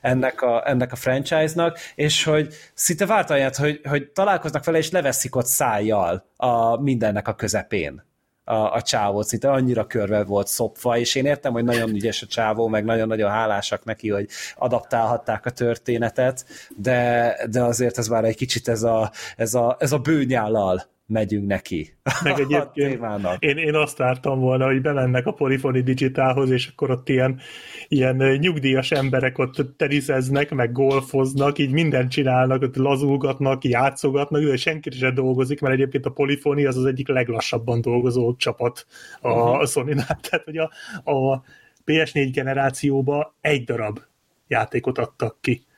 ennek 0.00 0.42
a, 0.42 0.68
ennek 0.68 0.92
a 0.92 0.96
franchise-nak, 0.96 1.78
és 1.94 2.24
hogy 2.24 2.54
szinte 2.74 3.06
vártalját, 3.06 3.56
hogy, 3.56 3.80
hogy 3.88 4.10
találkoznak 4.10 4.64
vele, 4.64 4.78
és 4.78 4.90
leveszik 4.90 5.36
ott 5.36 5.46
szájjal 5.46 6.24
a 6.36 6.80
mindennek 6.80 7.28
a 7.28 7.34
közepén 7.34 8.08
a, 8.44 8.72
a 8.72 8.82
csávót, 8.82 9.26
szinte 9.26 9.50
annyira 9.50 9.86
körbe 9.86 10.24
volt 10.24 10.46
szopva, 10.46 10.98
és 10.98 11.14
én 11.14 11.26
értem, 11.26 11.52
hogy 11.52 11.64
nagyon 11.64 11.90
ügyes 11.90 12.22
a 12.22 12.26
csávó, 12.26 12.68
meg 12.68 12.84
nagyon-nagyon 12.84 13.30
hálásak 13.30 13.84
neki, 13.84 14.10
hogy 14.10 14.28
adaptálhatták 14.56 15.46
a 15.46 15.50
történetet, 15.50 16.44
de, 16.76 17.36
de 17.50 17.62
azért 17.62 17.98
ez 17.98 18.08
már 18.08 18.24
egy 18.24 18.36
kicsit 18.36 18.68
ez 18.68 18.82
a, 18.82 19.10
ez 19.36 19.54
a, 19.54 19.76
ez 19.78 19.92
a 19.92 19.98
bőnyállal 19.98 20.88
megyünk 21.10 21.46
neki. 21.46 21.94
Meg 22.24 22.38
egyébként 22.38 23.00
én, 23.38 23.56
én 23.56 23.74
azt 23.74 23.96
vártam 23.96 24.40
volna, 24.40 24.66
hogy 24.66 24.80
bemennek 24.80 25.26
a 25.26 25.32
Polyphony 25.32 25.84
Digitalhoz, 25.84 26.50
és 26.50 26.66
akkor 26.66 26.90
ott 26.90 27.08
ilyen, 27.08 27.40
ilyen 27.88 28.16
nyugdíjas 28.16 28.90
emberek 28.90 29.38
ott 29.38 29.76
terizeznek, 29.76 30.50
meg 30.50 30.72
golfoznak, 30.72 31.58
így 31.58 31.70
mindent 31.70 32.10
csinálnak, 32.10 32.62
ott 32.62 32.76
lazulgatnak, 32.76 33.64
játszogatnak, 33.64 34.42
de 34.42 34.56
senki 34.56 34.90
sem 34.90 35.14
dolgozik, 35.14 35.60
mert 35.60 35.74
egyébként 35.74 36.06
a 36.06 36.10
Polyphony 36.10 36.66
az 36.66 36.76
az 36.76 36.84
egyik 36.84 37.08
leglassabban 37.08 37.80
dolgozó 37.80 38.36
csapat 38.36 38.86
a, 39.20 39.28
a 39.28 39.66
Sony-nál. 39.66 40.18
Tehát, 40.30 40.44
hogy 40.44 40.56
a, 40.56 40.70
a 41.10 41.42
PS4 41.86 42.28
generációba 42.32 43.34
egy 43.40 43.64
darab 43.64 44.00
játékot 44.46 44.98
adtak 44.98 45.36
ki. 45.40 45.68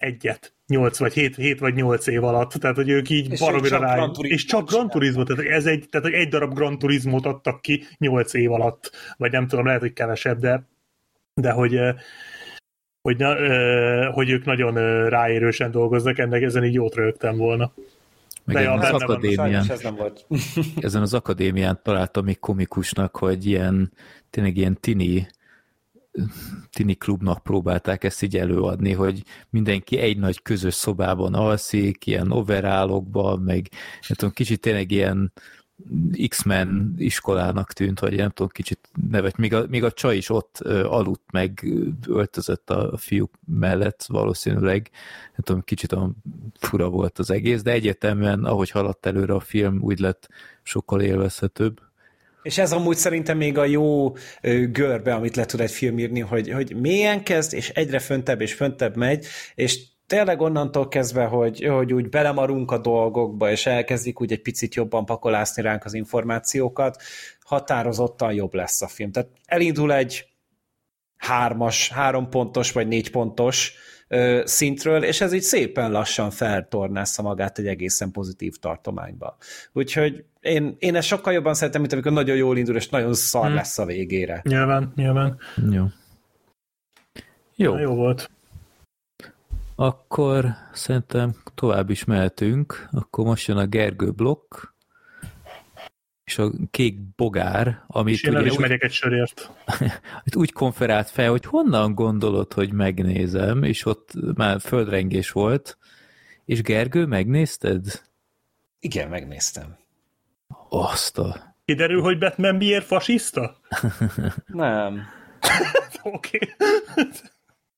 Egyet 0.00 0.54
8 0.66 0.98
vagy 0.98 1.12
7, 1.12 1.36
7 1.36 1.60
vagy 1.60 1.74
8 1.74 2.06
év 2.06 2.24
alatt, 2.24 2.50
tehát 2.50 2.76
hogy 2.76 2.88
ők 2.88 3.10
így 3.10 3.38
baromira 3.38 3.78
rá, 3.78 4.10
és 4.20 4.44
csak 4.44 4.70
Gran 4.70 4.88
Turismo, 4.88 5.22
tehát 5.22 5.44
ez 5.44 5.66
egy, 5.66 5.86
tehát 5.90 6.06
hogy 6.06 6.16
egy 6.16 6.28
darab 6.28 6.54
Gran 6.54 6.78
Turismo-t 6.78 7.26
adtak 7.26 7.62
ki 7.62 7.84
8 7.98 8.34
év 8.34 8.52
alatt, 8.52 8.90
vagy 9.16 9.32
nem 9.32 9.46
tudom, 9.46 9.66
lehet, 9.66 9.80
hogy 9.80 9.92
kevesebb, 9.92 10.38
de, 10.38 10.62
de 11.34 11.50
hogy 11.50 11.80
hogy, 13.02 13.16
na, 13.16 13.34
hogy 14.12 14.30
ők 14.30 14.44
nagyon 14.44 14.74
ráérősen 15.08 15.70
dolgoznak, 15.70 16.18
ennek 16.18 16.42
ezen 16.42 16.64
így 16.64 16.74
jót 16.74 16.94
rögtem 16.94 17.36
volna. 17.36 17.72
Meg 18.44 18.56
De 18.56 18.62
ja, 18.62 18.72
az 18.72 19.02
akadémián, 19.02 19.70
ez 19.70 19.80
nem 19.80 19.94
volt. 19.94 20.26
ezen 20.76 21.02
az 21.02 21.14
akadémián 21.14 21.80
találtam 21.82 22.24
még 22.24 22.38
komikusnak, 22.38 23.16
hogy 23.16 23.46
ilyen, 23.46 23.92
tényleg 24.30 24.56
ilyen 24.56 24.78
tini 24.80 25.28
tini 26.70 26.94
klubnak 26.94 27.42
próbálták 27.42 28.04
ezt 28.04 28.22
így 28.22 28.36
előadni, 28.36 28.92
hogy 28.92 29.22
mindenki 29.50 29.98
egy 29.98 30.18
nagy 30.18 30.42
közös 30.42 30.74
szobában 30.74 31.34
alszik, 31.34 32.06
ilyen 32.06 32.30
overállokban, 32.30 33.40
meg 33.40 33.68
nem 34.08 34.16
tudom, 34.16 34.30
kicsit 34.32 34.60
tényleg 34.60 34.90
ilyen 34.90 35.32
X-Men 36.28 36.94
iskolának 36.96 37.72
tűnt, 37.72 38.00
vagy 38.00 38.16
nem 38.16 38.30
tudom, 38.30 38.48
kicsit 38.48 38.88
nevet, 39.10 39.36
még 39.36 39.54
a, 39.54 39.66
még 39.68 39.84
a 39.84 39.92
csaj 39.92 40.16
is 40.16 40.30
ott 40.30 40.58
aludt, 40.84 41.32
meg 41.32 41.68
öltözött 42.06 42.70
a 42.70 42.96
fiúk 42.96 43.34
mellett 43.46 44.04
valószínűleg, 44.08 44.90
nem 45.30 45.42
tudom, 45.42 45.62
kicsit 45.62 45.92
a 45.92 46.10
fura 46.58 46.88
volt 46.88 47.18
az 47.18 47.30
egész, 47.30 47.62
de 47.62 47.70
egyértelműen, 47.70 48.44
ahogy 48.44 48.70
haladt 48.70 49.06
előre 49.06 49.34
a 49.34 49.40
film, 49.40 49.82
úgy 49.82 49.98
lett 49.98 50.28
sokkal 50.62 51.00
élvezhetőbb. 51.00 51.80
És 52.42 52.58
ez 52.58 52.72
amúgy 52.72 52.96
szerintem 52.96 53.36
még 53.36 53.58
a 53.58 53.64
jó 53.64 54.12
görbe, 54.70 55.14
amit 55.14 55.36
le 55.36 55.44
tud 55.44 55.60
egy 55.60 55.70
film 55.70 55.98
írni, 55.98 56.20
hogy, 56.20 56.50
hogy 56.50 56.76
mélyen 56.76 57.22
kezd, 57.22 57.54
és 57.54 57.68
egyre 57.68 57.98
föntebb 57.98 58.40
és 58.40 58.54
föntebb 58.54 58.96
megy, 58.96 59.26
és 59.54 59.80
tényleg 60.06 60.40
onnantól 60.40 60.88
kezdve, 60.88 61.24
hogy, 61.24 61.64
hogy 61.64 61.92
úgy 61.92 62.08
belemarunk 62.08 62.70
a 62.70 62.78
dolgokba, 62.78 63.50
és 63.50 63.66
elkezdik 63.66 64.20
úgy 64.20 64.32
egy 64.32 64.42
picit 64.42 64.74
jobban 64.74 65.04
pakolászni 65.04 65.62
ránk 65.62 65.84
az 65.84 65.94
információkat, 65.94 67.02
határozottan 67.40 68.32
jobb 68.32 68.54
lesz 68.54 68.82
a 68.82 68.88
film. 68.88 69.12
Tehát 69.12 69.28
elindul 69.46 69.92
egy 69.92 70.24
hármas, 71.16 71.88
három 71.88 72.28
pontos 72.28 72.72
vagy 72.72 72.88
négy 72.88 73.10
pontos 73.10 73.74
ö, 74.12 74.42
szintről, 74.44 75.04
és 75.04 75.20
ez 75.20 75.32
így 75.32 75.42
szépen 75.42 75.90
lassan 75.90 76.30
feltornásza 76.30 77.22
magát 77.22 77.58
egy 77.58 77.66
egészen 77.66 78.10
pozitív 78.10 78.56
tartományba. 78.56 79.36
Úgyhogy 79.72 80.24
én, 80.40 80.76
én 80.78 80.94
ezt 80.94 81.06
sokkal 81.06 81.32
jobban 81.32 81.54
szeretem, 81.54 81.80
mint 81.80 81.92
amikor 81.92 82.12
nagyon 82.12 82.36
jól 82.36 82.58
indul, 82.58 82.76
és 82.76 82.88
nagyon 82.88 83.14
szar 83.14 83.46
hmm. 83.46 83.54
lesz 83.54 83.78
a 83.78 83.84
végére. 83.84 84.40
Nyilván, 84.44 84.92
nyilván. 84.96 85.38
Jó. 85.70 85.84
Jó. 87.54 87.72
Na, 87.72 87.80
jó 87.80 87.94
volt. 87.94 88.30
Akkor 89.74 90.46
szerintem 90.72 91.34
tovább 91.54 91.90
is 91.90 92.04
mehetünk. 92.04 92.88
Akkor 92.90 93.24
most 93.24 93.48
jön 93.48 93.56
a 93.56 93.66
Gergő 93.66 94.10
blokk, 94.10 94.54
és 96.30 96.38
a 96.38 96.50
kék 96.70 97.00
bogár, 97.16 97.84
amit... 97.86 98.14
És 98.14 98.22
én 98.22 98.36
el 98.36 98.46
is 98.46 98.56
megyek 98.56 98.82
egy 98.82 98.92
sörért. 98.92 99.50
úgy 100.34 100.52
konferált 100.52 101.10
fel, 101.10 101.30
hogy 101.30 101.44
honnan 101.44 101.94
gondolod, 101.94 102.52
hogy 102.52 102.72
megnézem, 102.72 103.62
és 103.62 103.86
ott 103.86 104.12
már 104.34 104.60
földrengés 104.60 105.30
volt, 105.30 105.78
És 106.44 106.62
Gergő, 106.62 107.06
megnézted? 107.06 108.02
Igen, 108.80 109.08
megnéztem. 109.08 109.76
Azt 110.68 111.18
a... 111.18 111.54
Kiderül, 111.64 112.02
hogy 112.02 112.18
Batman 112.18 112.54
miért 112.54 112.84
fasiszta? 112.84 113.60
Nem. 114.46 115.02
Oké. 116.02 116.38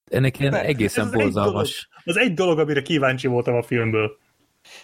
Ennek 0.04 0.38
ilyen 0.38 0.54
egészen 0.54 1.10
borzalmas. 1.10 1.88
Az 2.04 2.16
egy 2.16 2.34
dolog, 2.34 2.58
amire 2.58 2.82
kíváncsi 2.82 3.26
voltam 3.26 3.54
a 3.54 3.62
filmből. 3.62 4.18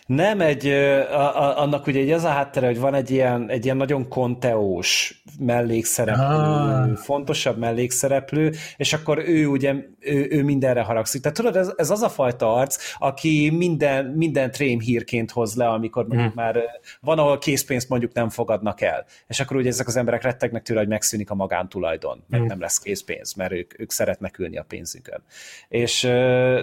Nem, 0.06 0.40
egy, 0.40 0.66
a, 0.66 1.42
a, 1.42 1.58
annak 1.58 1.86
ugye 1.86 2.00
egy 2.00 2.10
az 2.10 2.24
a 2.24 2.28
háttere, 2.28 2.66
hogy 2.66 2.78
van 2.78 2.94
egy 2.94 3.10
ilyen, 3.10 3.50
egy 3.50 3.64
ilyen 3.64 3.76
nagyon 3.76 4.08
konteós 4.08 5.22
mellékszereplő, 5.38 6.24
ah. 6.24 6.96
fontosabb 6.96 7.58
mellékszereplő, 7.58 8.52
és 8.76 8.92
akkor 8.92 9.18
ő 9.18 9.46
ugye, 9.46 9.74
ő, 10.00 10.26
ő 10.30 10.42
mindenre 10.42 10.82
haragszik. 10.82 11.22
Tehát 11.22 11.36
tudod, 11.36 11.56
ez, 11.56 11.72
ez 11.76 11.90
az 11.90 12.02
a 12.02 12.08
fajta 12.08 12.54
arc, 12.54 12.76
aki 12.98 13.50
minden, 13.50 14.04
minden 14.04 14.50
trém 14.50 14.80
hírként 14.80 15.30
hoz 15.30 15.54
le, 15.54 15.68
amikor 15.68 16.06
mondjuk 16.06 16.32
hmm. 16.32 16.42
már 16.42 16.62
van, 17.00 17.18
ahol 17.18 17.38
készpénzt 17.38 17.88
mondjuk 17.88 18.12
nem 18.12 18.28
fogadnak 18.28 18.80
el. 18.80 19.04
És 19.26 19.40
akkor 19.40 19.56
ugye 19.56 19.68
ezek 19.68 19.86
az 19.86 19.96
emberek 19.96 20.22
rettegnek 20.22 20.62
tőle, 20.62 20.80
hogy 20.80 20.88
megszűnik 20.88 21.30
a 21.30 21.34
magántulajdon, 21.34 22.24
mert 22.28 22.42
hmm. 22.42 22.52
nem 22.52 22.60
lesz 22.60 22.78
készpénz, 22.78 23.34
mert 23.34 23.52
ők, 23.52 23.80
ők 23.80 23.90
szeretnek 23.90 24.38
ülni 24.38 24.58
a 24.58 24.64
pénzükön. 24.68 25.22
És 25.68 26.00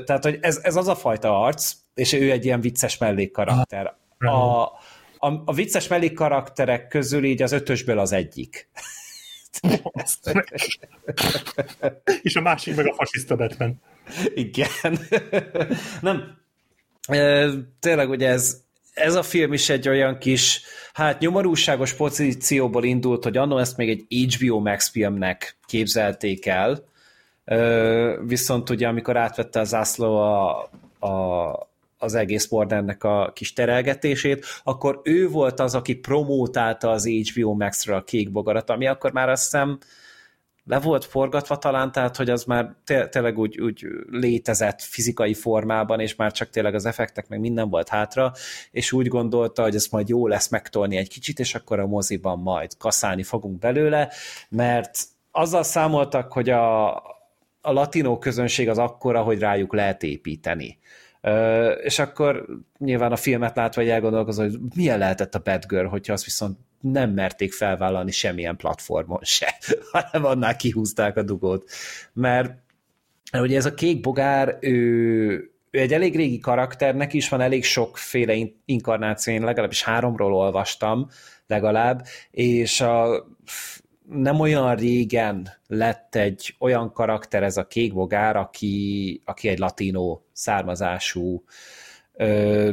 tehát, 0.05 0.23
hogy 0.23 0.37
ez, 0.41 0.59
ez 0.63 0.75
az 0.75 0.87
a 0.87 0.95
fajta 0.95 1.41
arc, 1.41 1.73
és 1.95 2.13
ő 2.13 2.31
egy 2.31 2.45
ilyen 2.45 2.61
vicces 2.61 2.97
mellékkarakter. 2.97 3.95
A, 4.17 4.61
a, 5.17 5.41
a 5.45 5.53
vicces 5.53 5.87
mellékkarakterek 5.87 6.87
közül 6.87 7.23
így 7.23 7.41
az 7.41 7.51
ötösből 7.51 7.99
az 7.99 8.11
egyik. 8.11 8.69
és 12.21 12.35
a 12.35 12.41
másik 12.41 12.75
meg 12.75 12.87
a 12.87 12.93
fasiszta 12.93 13.35
Batman. 13.35 13.81
Igen. 14.33 14.69
Nem. 16.01 16.37
Tényleg 17.79 18.09
ugye 18.09 18.29
ez, 18.29 18.61
ez 18.93 19.15
a 19.15 19.23
film 19.23 19.53
is 19.53 19.69
egy 19.69 19.89
olyan 19.89 20.17
kis, 20.17 20.61
hát 20.93 21.19
nyomorúságos 21.19 21.93
pozícióból 21.93 22.83
indult, 22.83 23.23
hogy 23.23 23.37
annó 23.37 23.57
ezt 23.57 23.77
még 23.77 23.89
egy 23.89 24.33
HBO 24.33 24.59
Max 24.59 24.89
filmnek 24.89 25.57
képzelték 25.65 26.45
el, 26.45 26.83
viszont 28.25 28.69
ugye 28.69 28.87
amikor 28.87 29.17
átvette 29.17 29.59
az 29.59 29.67
zászló 29.67 30.17
a, 30.17 30.69
a, 30.99 31.09
az 31.97 32.13
egész 32.13 32.51
Warnernek 32.51 33.03
a 33.03 33.31
kis 33.33 33.53
terelgetését, 33.53 34.45
akkor 34.63 35.01
ő 35.03 35.29
volt 35.29 35.59
az, 35.59 35.75
aki 35.75 35.95
promótálta 35.95 36.89
az 36.89 37.07
HBO 37.07 37.53
Max-ra 37.53 37.95
a 37.95 38.03
kék 38.03 38.29
ami 38.65 38.87
akkor 38.87 39.11
már 39.11 39.29
azt 39.29 39.43
hiszem 39.43 39.77
le 40.67 40.79
volt 40.79 41.05
forgatva 41.05 41.57
talán, 41.57 41.91
tehát 41.91 42.15
hogy 42.15 42.29
az 42.29 42.43
már 42.43 42.75
tényleg 43.09 43.37
úgy, 43.37 43.61
úgy 43.61 43.85
létezett 44.09 44.81
fizikai 44.81 45.33
formában, 45.33 45.99
és 45.99 46.15
már 46.15 46.31
csak 46.31 46.49
tényleg 46.49 46.73
az 46.73 46.85
effektek 46.85 47.27
meg 47.27 47.39
minden 47.39 47.69
volt 47.69 47.89
hátra, 47.89 48.31
és 48.71 48.91
úgy 48.91 49.07
gondolta, 49.07 49.61
hogy 49.61 49.75
ez 49.75 49.87
majd 49.87 50.09
jó 50.09 50.27
lesz 50.27 50.49
megtolni 50.49 50.97
egy 50.97 51.09
kicsit, 51.09 51.39
és 51.39 51.55
akkor 51.55 51.79
a 51.79 51.87
moziban 51.87 52.39
majd 52.39 52.77
kaszálni 52.77 53.23
fogunk 53.23 53.59
belőle, 53.59 54.11
mert 54.49 54.99
azzal 55.31 55.63
számoltak, 55.63 56.33
hogy 56.33 56.49
a, 56.49 56.95
a 57.61 57.71
latinó 57.71 58.17
közönség 58.17 58.69
az 58.69 58.77
akkora, 58.77 59.21
hogy 59.21 59.39
rájuk 59.39 59.73
lehet 59.73 60.03
építeni 60.03 60.79
és 61.83 61.99
akkor 61.99 62.45
nyilván 62.77 63.11
a 63.11 63.15
filmet 63.15 63.55
látva 63.55 63.81
hogy 63.81 63.89
elgondolkozom, 63.89 64.45
hogy 64.49 64.59
milyen 64.75 64.97
lehetett 64.97 65.35
a 65.35 65.41
Batgirl, 65.43 65.87
hogyha 65.87 66.13
azt 66.13 66.23
viszont 66.23 66.57
nem 66.81 67.11
merték 67.11 67.53
felvállalni 67.53 68.11
semmilyen 68.11 68.55
platformon 68.55 69.23
se, 69.23 69.55
hanem 69.91 70.25
annál 70.25 70.55
kihúzták 70.55 71.17
a 71.17 71.23
dugót. 71.23 71.69
Mert 72.13 72.53
ugye 73.33 73.57
ez 73.57 73.65
a 73.65 73.73
kék 73.73 74.01
bogár, 74.01 74.57
ő, 74.59 74.71
ő 75.71 75.79
egy 75.79 75.93
elég 75.93 76.15
régi 76.15 76.39
karakternek 76.39 77.13
is 77.13 77.29
van 77.29 77.41
elég 77.41 77.63
sokféle 77.63 78.35
inkarnáció, 78.65 79.33
én 79.33 79.43
legalábbis 79.43 79.83
háromról 79.83 80.33
olvastam 80.33 81.07
legalább, 81.47 82.05
és 82.31 82.81
a 82.81 83.25
nem 84.09 84.39
olyan 84.39 84.75
régen 84.75 85.49
lett 85.67 86.15
egy 86.15 86.55
olyan 86.59 86.91
karakter 86.91 87.43
ez 87.43 87.57
a 87.57 87.67
kékbogár, 87.67 88.35
aki, 88.35 89.21
aki 89.25 89.47
egy 89.47 89.59
latinó 89.59 90.25
származású 90.31 91.43
ö, 92.13 92.71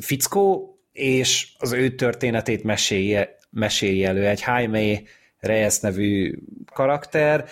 fickó, 0.00 0.78
és 0.92 1.52
az 1.58 1.72
ő 1.72 1.94
történetét 1.94 2.62
mesélje, 2.62 3.38
mesélje 3.50 4.08
elő. 4.08 4.26
Egy 4.26 4.42
Jaime 4.46 5.00
Reyes 5.38 5.80
nevű 5.80 6.38
karakter, 6.72 7.48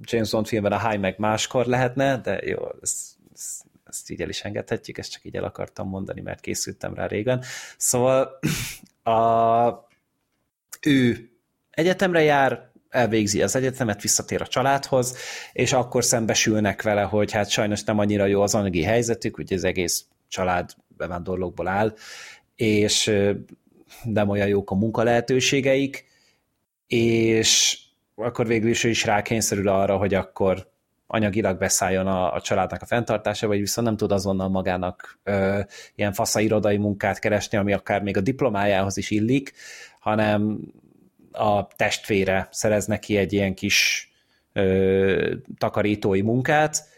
James 0.00 0.30
Bond 0.30 0.46
filmben 0.46 0.72
a 0.72 0.80
Jaime 0.82 1.14
máskor 1.18 1.66
lehetne, 1.66 2.16
de 2.16 2.40
jó, 2.44 2.58
ezt, 2.82 3.16
ezt, 3.34 3.64
ezt 3.84 4.10
így 4.10 4.22
el 4.22 4.28
is 4.28 4.44
engedhetjük, 4.44 4.98
ezt 4.98 5.12
csak 5.12 5.24
így 5.24 5.36
el 5.36 5.44
akartam 5.44 5.88
mondani, 5.88 6.20
mert 6.20 6.40
készültem 6.40 6.94
rá 6.94 7.06
régen. 7.06 7.44
Szóval 7.76 8.38
a, 9.02 9.88
ő 10.80 11.31
egyetemre 11.72 12.22
jár, 12.22 12.70
elvégzi 12.88 13.42
az 13.42 13.56
egyetemet, 13.56 14.02
visszatér 14.02 14.40
a 14.40 14.46
családhoz, 14.46 15.16
és 15.52 15.72
akkor 15.72 16.04
szembesülnek 16.04 16.82
vele, 16.82 17.02
hogy 17.02 17.32
hát 17.32 17.50
sajnos 17.50 17.84
nem 17.84 17.98
annyira 17.98 18.26
jó 18.26 18.42
az 18.42 18.54
anyagi 18.54 18.82
helyzetük, 18.82 19.38
ugye 19.38 19.54
az 19.54 19.64
egész 19.64 20.04
család 20.28 20.70
bevándorlókból 20.88 21.68
áll, 21.68 21.94
és 22.56 23.12
nem 24.04 24.28
olyan 24.28 24.48
jók 24.48 24.70
a 24.70 24.74
munka 24.74 25.02
lehetőségeik, 25.02 26.04
és 26.86 27.78
akkor 28.14 28.46
végül 28.46 28.70
is 28.70 28.84
ő 28.84 28.88
is 28.88 29.04
rákényszerül 29.04 29.68
arra, 29.68 29.96
hogy 29.96 30.14
akkor 30.14 30.70
anyagilag 31.06 31.58
beszálljon 31.58 32.06
a, 32.06 32.34
a 32.34 32.40
családnak 32.40 32.82
a 32.82 32.86
fenntartása, 32.86 33.46
vagy 33.46 33.58
viszont 33.58 33.86
nem 33.86 33.96
tud 33.96 34.12
azonnal 34.12 34.48
magának 34.48 35.18
ö, 35.22 35.60
ilyen 35.94 36.12
fasza 36.12 36.40
irodai 36.40 36.76
munkát 36.76 37.18
keresni, 37.18 37.58
ami 37.58 37.72
akár 37.72 38.02
még 38.02 38.16
a 38.16 38.20
diplomájához 38.20 38.96
is 38.96 39.10
illik, 39.10 39.52
hanem 40.00 40.60
a 41.32 41.66
testvére 41.76 42.48
szerez 42.50 42.86
neki 42.86 43.16
egy 43.16 43.32
ilyen 43.32 43.54
kis 43.54 44.10
ö, 44.52 45.34
takarítói 45.58 46.20
munkát, 46.20 46.90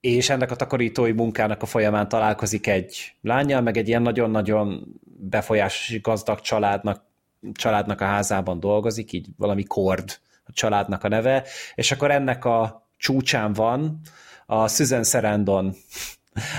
és 0.00 0.30
ennek 0.30 0.50
a 0.50 0.56
takarítói 0.56 1.12
munkának 1.12 1.62
a 1.62 1.66
folyamán 1.66 2.08
találkozik 2.08 2.66
egy 2.66 3.14
lányjal, 3.20 3.60
meg 3.60 3.76
egy 3.76 3.88
ilyen 3.88 4.02
nagyon-nagyon 4.02 4.84
befolyásos 5.04 6.00
gazdag 6.00 6.40
családnak, 6.40 7.04
családnak 7.52 8.00
a 8.00 8.04
házában 8.04 8.60
dolgozik, 8.60 9.12
így 9.12 9.26
valami 9.36 9.64
Kord 9.64 10.18
a 10.44 10.52
családnak 10.52 11.04
a 11.04 11.08
neve, 11.08 11.44
és 11.74 11.92
akkor 11.92 12.10
ennek 12.10 12.44
a 12.44 12.88
csúcsán 12.96 13.52
van 13.52 14.00
a 14.46 14.68
Susan 14.68 15.04
Sarandon 15.04 15.74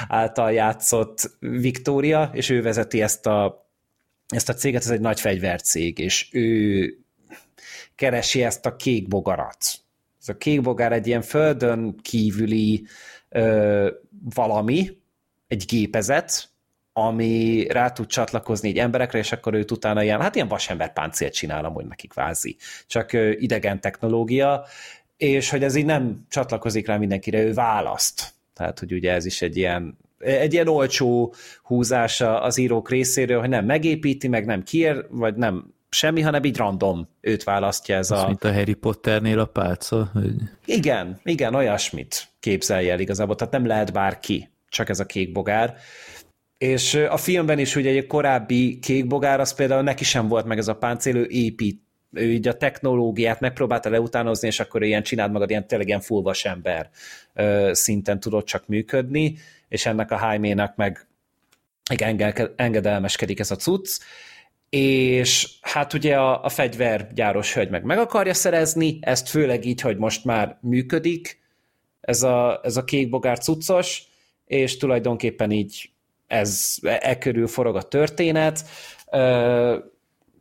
által 0.07 0.51
játszott 0.51 1.37
Victoria, 1.39 2.29
és 2.33 2.49
ő 2.49 2.61
vezeti 2.61 3.01
ezt 3.01 3.25
a 3.25 3.62
ezt 4.27 4.49
a 4.49 4.53
céget, 4.53 4.81
ez 4.81 4.89
egy 4.89 4.99
nagy 4.99 5.19
fegyvercég, 5.19 5.99
és 5.99 6.29
ő 6.31 6.97
keresi 7.95 8.43
ezt 8.43 8.65
a 8.65 8.75
kék 8.75 9.07
bogarat. 9.07 9.57
Ez 10.21 10.29
a 10.29 10.37
kék 10.37 10.61
bogár 10.61 10.91
egy 10.91 11.07
ilyen 11.07 11.21
földön 11.21 11.95
kívüli 12.01 12.85
ö, 13.29 13.91
valami, 14.33 14.97
egy 15.47 15.65
gépezet, 15.67 16.49
ami 16.93 17.67
rá 17.69 17.91
tud 17.91 18.07
csatlakozni 18.07 18.69
egy 18.69 18.77
emberekre, 18.77 19.17
és 19.17 19.31
akkor 19.31 19.53
őt 19.53 19.71
utána 19.71 20.03
ilyen, 20.03 20.21
hát 20.21 20.35
ilyen 20.35 20.47
vasember 20.47 20.93
páncélt 20.93 21.33
csinál 21.33 21.65
amúgy 21.65 21.85
nekik 21.85 22.09
kvázi. 22.09 22.57
Csak 22.87 23.13
ö, 23.13 23.31
idegen 23.31 23.81
technológia, 23.81 24.65
és 25.17 25.49
hogy 25.49 25.63
ez 25.63 25.75
így 25.75 25.85
nem 25.85 26.25
csatlakozik 26.29 26.87
rá 26.87 26.97
mindenkire, 26.97 27.41
ő 27.41 27.53
választ. 27.53 28.33
Tehát, 28.53 28.79
hogy 28.79 28.93
ugye 28.93 29.11
ez 29.11 29.25
is 29.25 29.41
egy 29.41 29.57
ilyen 29.57 29.97
egy 30.23 30.53
ilyen 30.53 30.67
olcsó 30.67 31.33
húzása 31.63 32.41
az 32.41 32.57
írók 32.57 32.89
részéről, 32.89 33.39
hogy 33.39 33.49
nem 33.49 33.65
megépíti, 33.65 34.27
meg 34.27 34.45
nem 34.45 34.63
kier, 34.63 35.05
vagy 35.09 35.35
nem 35.35 35.73
semmi, 35.89 36.21
hanem 36.21 36.43
így 36.43 36.57
random 36.57 37.07
őt 37.21 37.43
választja 37.43 37.95
ez 37.95 38.11
az 38.11 38.19
a... 38.19 38.25
mint 38.25 38.43
a 38.43 38.53
Harry 38.53 38.73
Potternél 38.73 39.39
a 39.39 39.45
pálca? 39.45 40.09
Hogy... 40.13 40.33
Igen, 40.65 41.19
igen, 41.23 41.55
olyasmit 41.55 42.27
képzelje 42.39 42.91
el 42.91 42.99
igazából, 42.99 43.35
tehát 43.35 43.53
nem 43.53 43.65
lehet 43.65 43.93
bárki, 43.93 44.49
csak 44.69 44.89
ez 44.89 44.99
a 44.99 45.05
kék 45.05 45.31
bogár. 45.31 45.75
És 46.57 46.93
a 46.93 47.17
filmben 47.17 47.59
is 47.59 47.75
ugye 47.75 47.89
egy 47.89 48.07
korábbi 48.07 48.79
kék 48.79 49.07
bogár, 49.07 49.39
az 49.39 49.53
például 49.53 49.81
neki 49.81 50.03
sem 50.03 50.27
volt 50.27 50.45
meg 50.45 50.57
ez 50.57 50.67
a 50.67 50.75
páncél, 50.75 51.15
ő 51.15 51.25
épít, 51.29 51.81
ő 52.11 52.31
így 52.31 52.47
a 52.47 52.57
technológiát 52.57 53.39
megpróbálta 53.39 53.89
leutánozni, 53.89 54.47
és 54.47 54.59
akkor 54.59 54.83
ilyen 54.83 55.03
csinált 55.03 55.31
magad 55.31 55.49
ilyen 55.49 55.67
tényleg 55.67 55.87
ilyen 55.87 55.99
fullvas 55.99 56.45
ember 56.45 56.89
szinten 57.71 58.19
tudott 58.19 58.45
csak 58.45 58.67
működni, 58.67 59.37
és 59.73 59.85
ennek 59.85 60.11
a 60.11 60.19
Jaime-nak 60.21 60.75
meg 60.75 61.07
engedelmeskedik 62.55 63.39
ez 63.39 63.51
a 63.51 63.55
cucc, 63.55 63.99
és 64.69 65.49
hát 65.61 65.93
ugye 65.93 66.17
a, 66.17 66.43
a 66.43 66.49
fegyvergyáros 66.49 67.53
hölgy 67.53 67.69
meg 67.69 67.83
meg 67.83 67.97
akarja 67.97 68.33
szerezni, 68.33 68.99
ezt 69.01 69.29
főleg 69.29 69.65
így, 69.65 69.81
hogy 69.81 69.97
most 69.97 70.25
már 70.25 70.57
működik, 70.61 71.41
ez 72.01 72.23
a, 72.23 72.59
ez 72.63 72.77
a 72.77 72.83
kékbogár 72.83 73.39
cuccos, 73.39 74.03
és 74.45 74.77
tulajdonképpen 74.77 75.51
így 75.51 75.89
ez 76.27 76.75
e, 76.81 76.99
e 77.01 77.17
körül 77.17 77.47
forog 77.47 77.75
a 77.75 77.81
történet. 77.81 78.65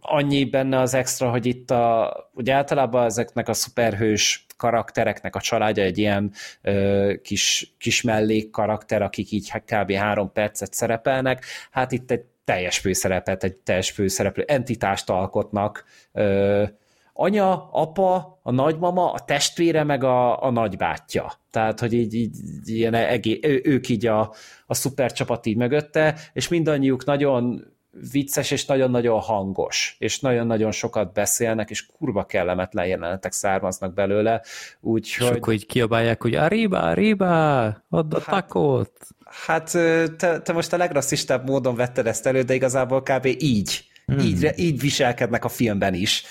Annyi 0.02 0.44
benne 0.44 0.78
az 0.78 0.94
extra, 0.94 1.30
hogy 1.30 1.46
itt 1.46 1.70
a, 1.70 2.16
ugye 2.34 2.54
általában 2.54 3.04
ezeknek 3.04 3.48
a 3.48 3.52
szuperhős 3.52 4.46
karaktereknek 4.56 5.36
a 5.36 5.40
családja 5.40 5.82
egy 5.82 5.98
ilyen 5.98 6.32
ö, 6.62 7.12
kis, 7.22 7.74
kis 7.78 8.02
mellék 8.02 8.50
karakter, 8.50 9.02
akik 9.02 9.30
így 9.30 9.52
kb. 9.66 9.92
három 9.92 10.32
percet 10.32 10.74
szerepelnek, 10.74 11.44
hát 11.70 11.92
itt 11.92 12.10
egy 12.10 12.24
teljes 12.44 12.78
főszerepet, 12.78 13.44
egy 13.44 13.56
teljes 13.56 13.90
főszereplő 13.90 14.44
entitást 14.46 15.10
alkotnak, 15.10 15.84
ö, 16.12 16.64
anya, 17.12 17.68
apa, 17.70 18.38
a 18.42 18.50
nagymama, 18.50 19.12
a 19.12 19.24
testvére, 19.24 19.84
meg 19.84 20.04
a, 20.04 20.42
a 20.42 20.50
nagybátyja. 20.50 21.32
Tehát, 21.50 21.80
hogy 21.80 21.92
így, 21.92 22.14
így 22.14 22.36
ilyen 22.64 22.94
egé, 22.94 23.38
ők 23.64 23.88
így 23.88 24.06
a, 24.06 24.34
a 24.66 24.74
szuper 24.74 25.12
csapat 25.12 25.46
így 25.46 25.56
mögötte, 25.56 26.18
és 26.32 26.48
mindannyiuk 26.48 27.04
nagyon 27.04 27.71
vicces 28.10 28.50
és 28.50 28.64
nagyon-nagyon 28.64 29.20
hangos, 29.20 29.96
és 29.98 30.20
nagyon-nagyon 30.20 30.70
sokat 30.70 31.12
beszélnek, 31.12 31.70
és 31.70 31.86
kurva 31.86 32.24
kellemetlen 32.24 32.86
jelenetek 32.86 33.32
származnak 33.32 33.94
belőle, 33.94 34.42
úgyhogy... 34.80 35.30
És 35.30 35.36
akkor 35.36 35.52
így 35.52 35.66
kiabálják, 35.66 36.22
hogy 36.22 36.34
arriba, 36.34 36.80
arriba, 36.80 37.64
add 37.88 38.14
a 38.14 38.20
hát, 38.20 38.46
takot. 38.46 38.92
Hát 39.24 39.70
te, 40.16 40.40
te 40.40 40.52
most 40.52 40.72
a 40.72 40.76
legrasszistább 40.76 41.48
módon 41.48 41.74
vetted 41.74 42.06
ezt 42.06 42.26
elő, 42.26 42.42
de 42.42 42.54
igazából 42.54 43.02
kb. 43.02 43.26
így 43.38 43.90
Hmm. 44.06 44.18
Így, 44.18 44.52
így 44.56 44.80
viselkednek 44.80 45.44
a 45.44 45.48
filmben 45.48 45.94
is. 45.94 46.24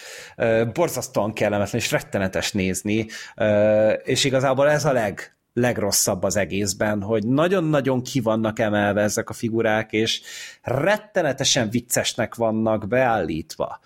Borzasztóan 0.74 1.34
kellemetlen 1.34 1.82
és 1.82 1.92
rettenetes 1.92 2.52
nézni, 2.52 3.08
és 4.04 4.24
igazából 4.24 4.70
ez 4.70 4.86
a 4.86 4.92
leg, 4.92 5.36
legrosszabb 5.54 6.24
az 6.24 6.36
egészben, 6.36 7.02
hogy 7.02 7.28
nagyon-nagyon 7.28 8.02
ki 8.02 8.20
vannak 8.20 8.60
emelve 8.60 9.02
ezek 9.02 9.30
a 9.30 9.34
figurák, 9.34 9.92
és 9.92 10.22
rettenetesen 10.62 11.70
viccesnek 11.70 12.36
vannak 12.36 12.88
beállítva. 12.88 13.80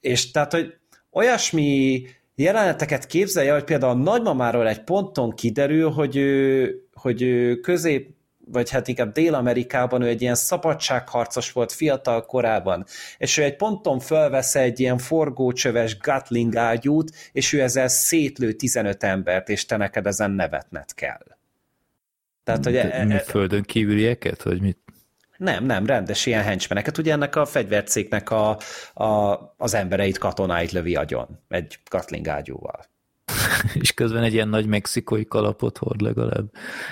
És 0.00 0.30
tehát, 0.30 0.52
hogy 0.52 0.74
olyasmi 1.12 2.02
jeleneteket 2.34 3.06
képzelje, 3.06 3.52
hogy 3.52 3.64
például 3.64 3.92
a 3.92 4.02
nagymamáról 4.02 4.68
egy 4.68 4.84
ponton 4.84 5.30
kiderül, 5.30 5.90
hogy 5.90 6.16
ő, 6.16 6.74
hogy 6.92 7.22
ő 7.22 7.56
közép 7.56 8.18
vagy 8.52 8.70
hát 8.70 8.88
inkább 8.88 9.12
Dél-Amerikában 9.12 10.02
ő 10.02 10.06
egy 10.06 10.22
ilyen 10.22 10.34
szabadságharcos 10.34 11.52
volt 11.52 11.72
fiatal 11.72 12.26
korában, 12.26 12.84
és 13.18 13.38
ő 13.38 13.42
egy 13.42 13.56
ponton 13.56 13.98
fölvesz 13.98 14.54
egy 14.54 14.80
ilyen 14.80 14.98
forgócsöves 14.98 15.98
Gatling 15.98 16.56
ágyút, 16.56 17.10
és 17.32 17.52
ő 17.52 17.60
ezzel 17.60 17.88
szétlő 17.88 18.52
15 18.52 19.04
embert, 19.04 19.48
és 19.48 19.66
te 19.66 19.76
neked 19.76 20.06
ezen 20.06 20.30
nevetned 20.30 20.94
kell. 20.94 21.26
Tehát, 22.44 22.64
hogy 22.64 22.76
e, 22.76 23.06
e, 23.08 23.18
földön 23.18 23.62
kívülieket, 23.62 24.42
vagy 24.42 24.60
mit? 24.60 24.78
Nem, 25.36 25.64
nem, 25.64 25.86
rendes 25.86 26.26
ilyen 26.26 26.42
henchmeneket. 26.42 26.98
Ugye 26.98 27.12
ennek 27.12 27.36
a 27.36 27.44
fegyvercéknek 27.46 28.30
a, 28.30 28.58
a, 28.94 29.38
az 29.56 29.74
embereit, 29.74 30.18
katonáit 30.18 30.72
lövi 30.72 30.96
agyon, 30.96 31.40
egy 31.48 31.78
Gatling 31.90 32.28
ágyúval. 32.28 32.89
És 33.80 33.92
közben 33.92 34.22
egy 34.22 34.32
ilyen 34.32 34.48
nagy 34.48 34.66
mexikói 34.66 35.24
kalapot 35.24 35.78
hord 35.78 36.00
legalább. 36.00 36.44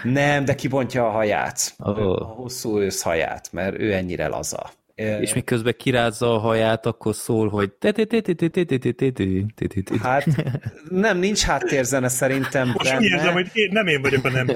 Nem, 0.02 0.44
de 0.44 0.54
kibontja 0.54 1.06
a 1.06 1.10
haját. 1.10 1.74
Oh. 1.78 1.98
A 1.98 2.24
hosszú 2.24 2.78
ősz 2.80 3.02
haját, 3.02 3.48
mert 3.52 3.78
ő 3.78 3.92
ennyire 3.92 4.28
laza. 4.28 4.70
És 5.20 5.34
miközben 5.34 5.74
kirázza 5.76 6.34
a 6.34 6.38
haját, 6.38 6.86
akkor 6.86 7.14
szól, 7.14 7.48
hogy 7.48 7.72
Hát 10.02 10.26
nem, 10.88 11.18
nincs 11.18 11.42
háttérzene 11.42 12.08
szerintem 12.08 12.68
Most 12.68 12.90
benne. 12.90 13.04
érzem, 13.04 13.32
hogy 13.32 13.50
én, 13.52 13.68
nem 13.72 13.86
én 13.86 14.02
vagyok 14.02 14.24
a 14.24 14.30
nem 14.30 14.46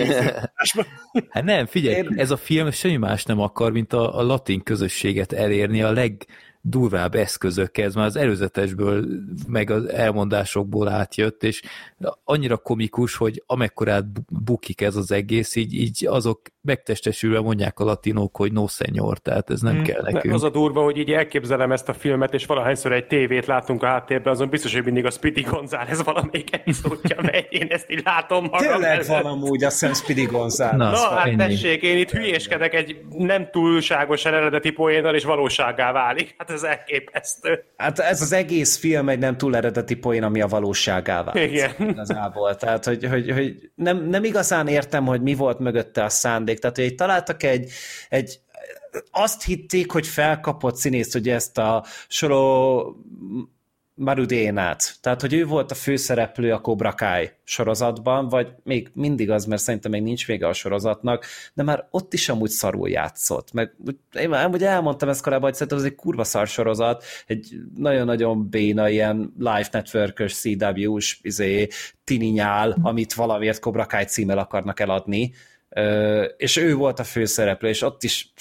Hát 1.28 1.44
nem, 1.44 1.66
figyelj, 1.66 2.06
ez 2.16 2.30
a 2.30 2.36
film 2.36 2.70
semmi 2.70 2.96
más 2.96 3.24
nem 3.24 3.40
akar, 3.40 3.72
mint 3.72 3.92
a, 3.92 4.18
a 4.18 4.22
latin 4.22 4.62
közösséget 4.62 5.32
elérni 5.32 5.82
a 5.82 5.92
leg 5.92 6.26
durvább 6.64 7.14
eszközökkel, 7.14 7.84
ez 7.84 7.94
már 7.94 8.06
az 8.06 8.16
előzetesből, 8.16 9.06
meg 9.48 9.70
az 9.70 9.88
elmondásokból 9.88 10.88
átjött, 10.88 11.42
és 11.42 11.62
annyira 12.24 12.56
komikus, 12.56 13.16
hogy 13.16 13.42
amekkorát 13.46 14.04
bukik 14.44 14.80
ez 14.80 14.96
az 14.96 15.12
egész, 15.12 15.56
így, 15.56 15.74
így 15.74 16.06
azok 16.06 16.40
megtestesülve 16.60 17.40
mondják 17.40 17.78
a 17.78 17.84
latinok, 17.84 18.36
hogy 18.36 18.52
no 18.52 18.66
senyor, 18.66 19.18
tehát 19.18 19.50
ez 19.50 19.60
nem 19.60 19.74
hmm. 19.74 19.84
kell 19.84 20.02
nekünk. 20.02 20.34
Az 20.34 20.42
a 20.42 20.50
durva, 20.50 20.82
hogy 20.82 20.98
így 20.98 21.10
elképzelem 21.10 21.72
ezt 21.72 21.88
a 21.88 21.92
filmet, 21.92 22.34
és 22.34 22.46
valahányszor 22.46 22.92
egy 22.92 23.06
tévét 23.06 23.46
látunk 23.46 23.82
a 23.82 23.86
háttérben, 23.86 24.32
azon 24.32 24.48
biztos, 24.48 24.74
hogy 24.74 24.84
mindig 24.84 25.04
a 25.04 25.10
Speedy 25.10 25.40
González 25.40 26.02
valamelyik 26.04 26.54
epizódja 26.54 27.16
megy, 27.22 27.46
én 27.50 27.66
ezt 27.68 27.90
így 27.90 28.02
látom 28.04 28.44
magam. 28.44 28.80
Tényleg 28.80 29.04
van 29.06 29.24
amúgy, 29.24 29.64
azt 29.64 29.80
hiszem 29.80 29.94
Speedy 29.94 30.24
González. 30.24 30.78
Na, 30.78 30.90
Na 30.90 31.14
hát 31.14 31.26
ennyi. 31.26 31.36
tessék, 31.36 31.82
én 31.82 31.98
itt 31.98 32.10
hülyéskedek 32.10 32.74
egy 32.74 33.00
nem 33.10 33.48
túlságosan 33.50 34.34
eredeti 34.34 34.70
poénnal, 34.70 35.14
és 35.14 35.24
valóságá 35.24 35.92
válik. 35.92 36.34
Hát 36.38 36.50
ez 36.56 36.62
elképesztő. 36.62 37.64
Hát 37.76 37.98
ez 37.98 38.22
az 38.22 38.32
egész 38.32 38.76
film 38.76 39.08
egy 39.08 39.18
nem 39.18 39.36
túl 39.36 39.56
eredeti 39.56 39.94
poén, 39.94 40.22
ami 40.22 40.40
a 40.40 40.46
valóságá 40.46 41.22
vált. 41.22 41.36
Igen. 41.36 41.74
Igazából. 41.90 42.56
Tehát, 42.56 42.84
hogy, 42.84 43.04
hogy, 43.04 43.30
hogy 43.30 43.70
nem, 43.74 44.04
nem 44.04 44.24
igazán 44.24 44.68
értem, 44.68 45.06
hogy 45.06 45.22
mi 45.22 45.34
volt 45.34 45.58
mögötte 45.58 46.04
a 46.04 46.08
szándék. 46.08 46.58
Tehát, 46.58 46.76
hogy 46.76 46.94
találtak 46.94 47.42
egy, 47.42 47.70
egy 48.08 48.40
azt 49.10 49.44
hitték, 49.44 49.92
hogy 49.92 50.06
felkapott 50.06 50.76
színész, 50.76 51.12
hogy 51.12 51.28
ezt 51.28 51.58
a 51.58 51.84
soró 52.08 52.96
Marudénát. 53.94 54.94
Tehát, 55.00 55.20
hogy 55.20 55.32
ő 55.32 55.46
volt 55.46 55.70
a 55.70 55.74
főszereplő 55.74 56.52
a 56.52 56.60
Cobra 56.60 56.92
Kai 56.92 57.30
sorozatban, 57.44 58.28
vagy 58.28 58.48
még 58.62 58.90
mindig 58.94 59.30
az, 59.30 59.44
mert 59.44 59.62
szerintem 59.62 59.90
még 59.90 60.02
nincs 60.02 60.26
vége 60.26 60.46
a 60.46 60.52
sorozatnak, 60.52 61.24
de 61.54 61.62
már 61.62 61.86
ott 61.90 62.12
is 62.12 62.28
amúgy 62.28 62.50
szarul 62.50 62.88
játszott. 62.88 63.52
Meg 63.52 63.76
én 64.12 64.28
már 64.28 64.44
amúgy 64.44 64.64
elmondtam 64.64 65.08
ezt 65.08 65.22
korábban, 65.22 65.44
hogy 65.44 65.54
szerintem 65.54 65.78
ez 65.78 65.84
egy 65.84 65.94
kurva 65.94 66.24
szar 66.24 66.46
sorozat, 66.46 67.04
egy 67.26 67.56
nagyon-nagyon 67.76 68.48
béna 68.48 68.88
ilyen 68.88 69.32
live 69.38 69.68
network 69.72 70.22
CW-s 70.26 71.18
izé, 71.22 71.68
tini 72.04 72.28
nyál, 72.28 72.76
amit 72.82 73.14
valamiért 73.14 73.60
Cobra 73.60 73.86
Kai 73.86 74.04
címmel 74.04 74.38
akarnak 74.38 74.80
eladni, 74.80 75.32
és 76.36 76.56
ő 76.56 76.74
volt 76.74 76.98
a 76.98 77.04
főszereplő, 77.04 77.68
és 77.68 77.82
ott 77.82 78.02
is 78.02 78.32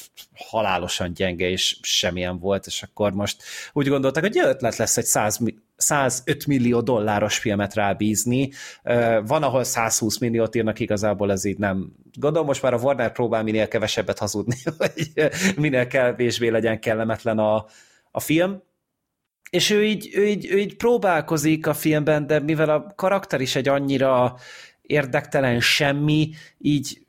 halálosan 0.49 1.13
gyenge, 1.13 1.49
és 1.49 1.77
semmilyen 1.81 2.39
volt, 2.39 2.65
és 2.65 2.83
akkor 2.83 3.11
most 3.11 3.43
úgy 3.73 3.87
gondoltak, 3.87 4.23
hogy 4.23 4.37
ötlet 4.37 4.77
lesz 4.77 4.97
egy 4.97 5.05
100, 5.05 5.39
105 5.75 6.45
millió 6.45 6.81
dolláros 6.81 7.37
filmet 7.37 7.73
rábízni. 7.73 8.51
Van, 9.25 9.43
ahol 9.43 9.63
120 9.63 10.17
milliót 10.17 10.55
írnak, 10.55 10.79
igazából 10.79 11.31
ez 11.31 11.45
így 11.45 11.57
nem. 11.57 11.91
Gondolom, 12.13 12.47
most 12.47 12.61
már 12.61 12.73
a 12.73 12.79
Warner 12.79 13.11
próbál 13.11 13.43
minél 13.43 13.67
kevesebbet 13.67 14.19
hazudni, 14.19 14.55
hogy 14.77 15.11
minél 15.57 15.87
kevésbé 15.87 16.47
legyen 16.47 16.79
kellemetlen 16.79 17.39
a, 17.39 17.65
a 18.11 18.19
film, 18.19 18.61
és 19.49 19.69
ő 19.69 19.85
így, 19.85 20.09
ő, 20.13 20.27
így, 20.27 20.47
ő 20.51 20.59
így 20.59 20.75
próbálkozik 20.75 21.67
a 21.67 21.73
filmben, 21.73 22.27
de 22.27 22.39
mivel 22.39 22.69
a 22.69 22.93
karakter 22.95 23.41
is 23.41 23.55
egy 23.55 23.67
annyira 23.67 24.35
érdektelen 24.81 25.59
semmi, 25.59 26.29
így 26.57 27.01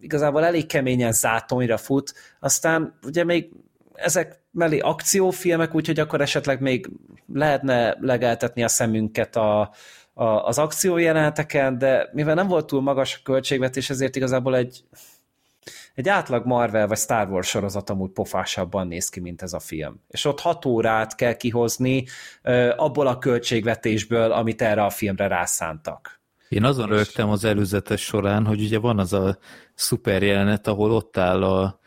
igazából 0.00 0.44
elég 0.44 0.66
keményen 0.66 1.12
zátonyra 1.12 1.76
fut, 1.76 2.14
aztán 2.40 2.98
ugye 3.02 3.24
még 3.24 3.50
ezek 3.96 4.40
mellé 4.50 4.78
akciófilmek, 4.78 5.74
úgyhogy 5.74 6.00
akkor 6.00 6.20
esetleg 6.20 6.60
még 6.60 6.90
lehetne 7.32 7.96
legeltetni 8.00 8.62
a 8.62 8.68
szemünket 8.68 9.36
a, 9.36 9.60
a, 10.12 10.24
az 10.24 10.58
akciójeleneteken, 10.58 11.78
de 11.78 12.08
mivel 12.12 12.34
nem 12.34 12.48
volt 12.48 12.66
túl 12.66 12.80
magas 12.80 13.14
a 13.14 13.20
költségvetés, 13.22 13.90
ezért 13.90 14.16
igazából 14.16 14.56
egy, 14.56 14.84
egy 15.94 16.08
átlag 16.08 16.46
Marvel 16.46 16.86
vagy 16.86 16.98
Star 16.98 17.30
Wars 17.30 17.48
sorozat 17.48 17.90
amúgy 17.90 18.10
pofásabban 18.10 18.86
néz 18.86 19.08
ki, 19.08 19.20
mint 19.20 19.42
ez 19.42 19.52
a 19.52 19.58
film. 19.58 20.00
És 20.08 20.24
ott 20.24 20.40
hat 20.40 20.64
órát 20.64 21.14
kell 21.14 21.34
kihozni 21.36 22.04
abból 22.76 23.06
a 23.06 23.18
költségvetésből, 23.18 24.32
amit 24.32 24.62
erre 24.62 24.84
a 24.84 24.90
filmre 24.90 25.26
rászántak. 25.26 26.15
Én 26.48 26.64
azon 26.64 26.86
rögtem 26.86 27.30
az 27.30 27.44
előzetes 27.44 28.00
során, 28.00 28.46
hogy 28.46 28.60
ugye 28.60 28.78
van 28.78 28.98
az 28.98 29.12
a 29.12 29.38
szuper 29.74 30.22
jelenet, 30.22 30.66
ahol 30.66 30.90
ott 30.90 31.16
áll 31.16 31.42
a, 31.42 31.80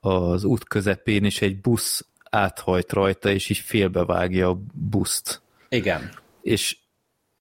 az 0.00 0.44
út 0.44 0.64
közepén, 0.64 1.24
és 1.24 1.42
egy 1.42 1.60
busz 1.60 2.06
áthajt 2.30 2.92
rajta, 2.92 3.30
és 3.30 3.48
így 3.48 3.58
félbevágja 3.58 4.48
a 4.48 4.58
buszt. 4.72 5.42
Igen. 5.68 6.10
És 6.42 6.76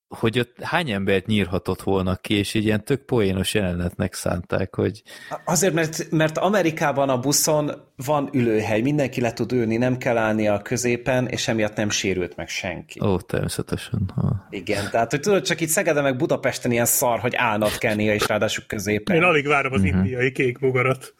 hogy 0.08 0.40
ott 0.40 0.62
hány 0.62 0.92
embert 0.92 1.26
nyírhatott 1.26 1.82
volna 1.82 2.16
ki, 2.16 2.34
és 2.34 2.54
így 2.54 2.66
ilyen 2.66 2.84
tök 2.84 3.02
poénos 3.02 3.54
jelenetnek 3.54 4.14
szánták, 4.14 4.76
hogy... 4.76 5.04
Azért, 5.46 5.74
mert, 5.74 6.12
mert 6.12 6.38
Amerikában 6.38 7.10
a 7.10 7.20
buszon 7.20 7.72
van 8.06 8.30
ülőhely, 8.34 8.82
mindenki 8.82 9.22
le 9.22 9.34
tud 9.34 9.52
ülni, 9.52 9.78
nem 9.78 9.98
kell 9.98 10.18
állni 10.18 10.48
a 10.48 10.62
középen, 10.62 11.28
és 11.28 11.48
emiatt 11.48 11.76
nem 11.76 11.90
sérült 11.90 12.36
meg 12.36 12.50
senki. 12.50 13.00
Ó, 13.04 13.20
természetesen. 13.20 14.12
Ha. 14.16 14.48
Igen, 14.50 14.90
tehát 14.92 15.12
hogy 15.12 15.20
tudod, 15.20 15.44
csak 15.44 15.62
itt 15.62 15.68
Szegeden 15.68 16.04
meg 16.04 16.18
Budapesten 16.18 16.72
ilyen 16.72 16.86
szar, 16.86 17.20
hogy 17.20 17.36
állnod 17.36 17.78
kell 17.78 17.96
néha, 17.96 18.14
és 18.14 18.28
ráadásul 18.28 18.64
középen. 18.68 19.16
Én 19.16 19.24
alig 19.24 19.48
várom 19.48 19.74
az 19.74 19.82
uh-huh. 19.82 19.98
indiai 19.98 20.32
kék 20.32 20.60
bogarat. 20.60 21.14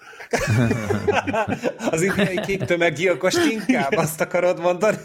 az 1.92 2.02
indiai 2.02 2.40
kék 2.46 2.64
tömeggyilkos 2.64 3.36
inkább, 3.52 3.92
azt 3.96 4.22
akarod 4.22 4.60
mondani? 4.60 4.98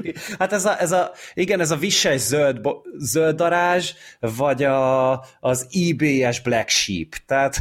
hát 0.38 0.52
ez 0.52 0.64
a, 0.64 0.80
ez 0.80 0.92
a 0.92 1.10
igen, 1.34 1.60
ez 1.60 1.70
a 1.70 1.76
visses 1.76 2.20
zöld, 2.20 2.60
zöld 2.98 3.36
darázs, 3.36 3.92
vagy 4.20 4.62
a, 4.62 5.12
az 5.40 5.66
IBS 5.70 6.40
Black 6.40 6.68
Sheep. 6.68 7.08
Tehát... 7.26 7.58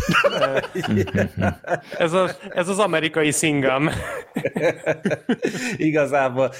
ez, 1.97 2.13
a, 2.13 2.29
ez 2.49 2.67
az 2.67 2.79
amerikai 2.79 3.31
szingam. 3.55 3.89
Igazából. 5.89 6.51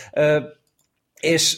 és 1.20 1.58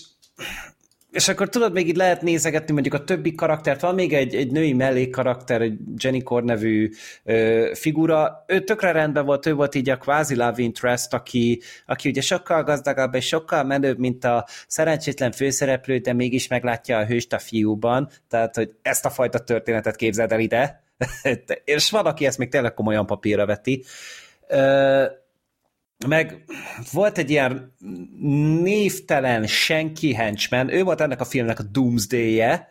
és 1.11 1.27
akkor 1.27 1.49
tudod, 1.49 1.73
még 1.73 1.87
így 1.87 1.95
lehet 1.95 2.21
nézegetni 2.21 2.73
mondjuk 2.73 2.93
a 2.93 3.03
többi 3.03 3.35
karaktert, 3.35 3.81
van 3.81 3.95
még 3.95 4.13
egy, 4.13 4.35
egy 4.35 4.51
női 4.51 4.73
mellékkarakter, 4.73 5.61
egy 5.61 5.77
Jenny 5.97 6.23
Core 6.23 6.45
nevű 6.45 6.89
ö, 7.23 7.71
figura, 7.73 8.43
ő 8.47 8.59
tökre 8.63 8.91
rendben 8.91 9.25
volt, 9.25 9.45
ő 9.45 9.53
volt 9.53 9.75
így 9.75 9.89
a 9.89 9.97
kvázi 9.97 10.35
love 10.35 10.61
interest, 10.61 11.13
aki, 11.13 11.61
aki 11.85 12.09
ugye 12.09 12.21
sokkal 12.21 12.63
gazdagabb 12.63 13.15
és 13.15 13.27
sokkal 13.27 13.63
menőbb, 13.63 13.97
mint 13.97 14.23
a 14.23 14.47
szerencsétlen 14.67 15.31
főszereplő, 15.31 15.97
de 15.97 16.13
mégis 16.13 16.47
meglátja 16.47 16.97
a 16.97 17.05
hőst 17.05 17.33
a 17.33 17.39
fiúban, 17.39 18.09
tehát 18.29 18.55
hogy 18.55 18.71
ezt 18.81 19.05
a 19.05 19.09
fajta 19.09 19.39
történetet 19.39 19.95
képzeld 19.95 20.31
el 20.31 20.39
ide, 20.39 20.83
és 21.63 21.89
van, 21.89 22.05
aki 22.05 22.25
ezt 22.25 22.37
még 22.37 22.49
tényleg 22.49 22.73
komolyan 22.73 23.05
papírra 23.05 23.45
veti. 23.45 23.83
Ö, 24.47 25.05
meg 26.05 26.43
volt 26.91 27.17
egy 27.17 27.29
ilyen 27.29 27.73
névtelen 28.61 29.47
senki 29.47 30.13
henchman, 30.13 30.73
ő 30.73 30.83
volt 30.83 31.01
ennek 31.01 31.21
a 31.21 31.25
filmnek 31.25 31.59
a 31.59 31.63
Doomsday-je, 31.63 32.69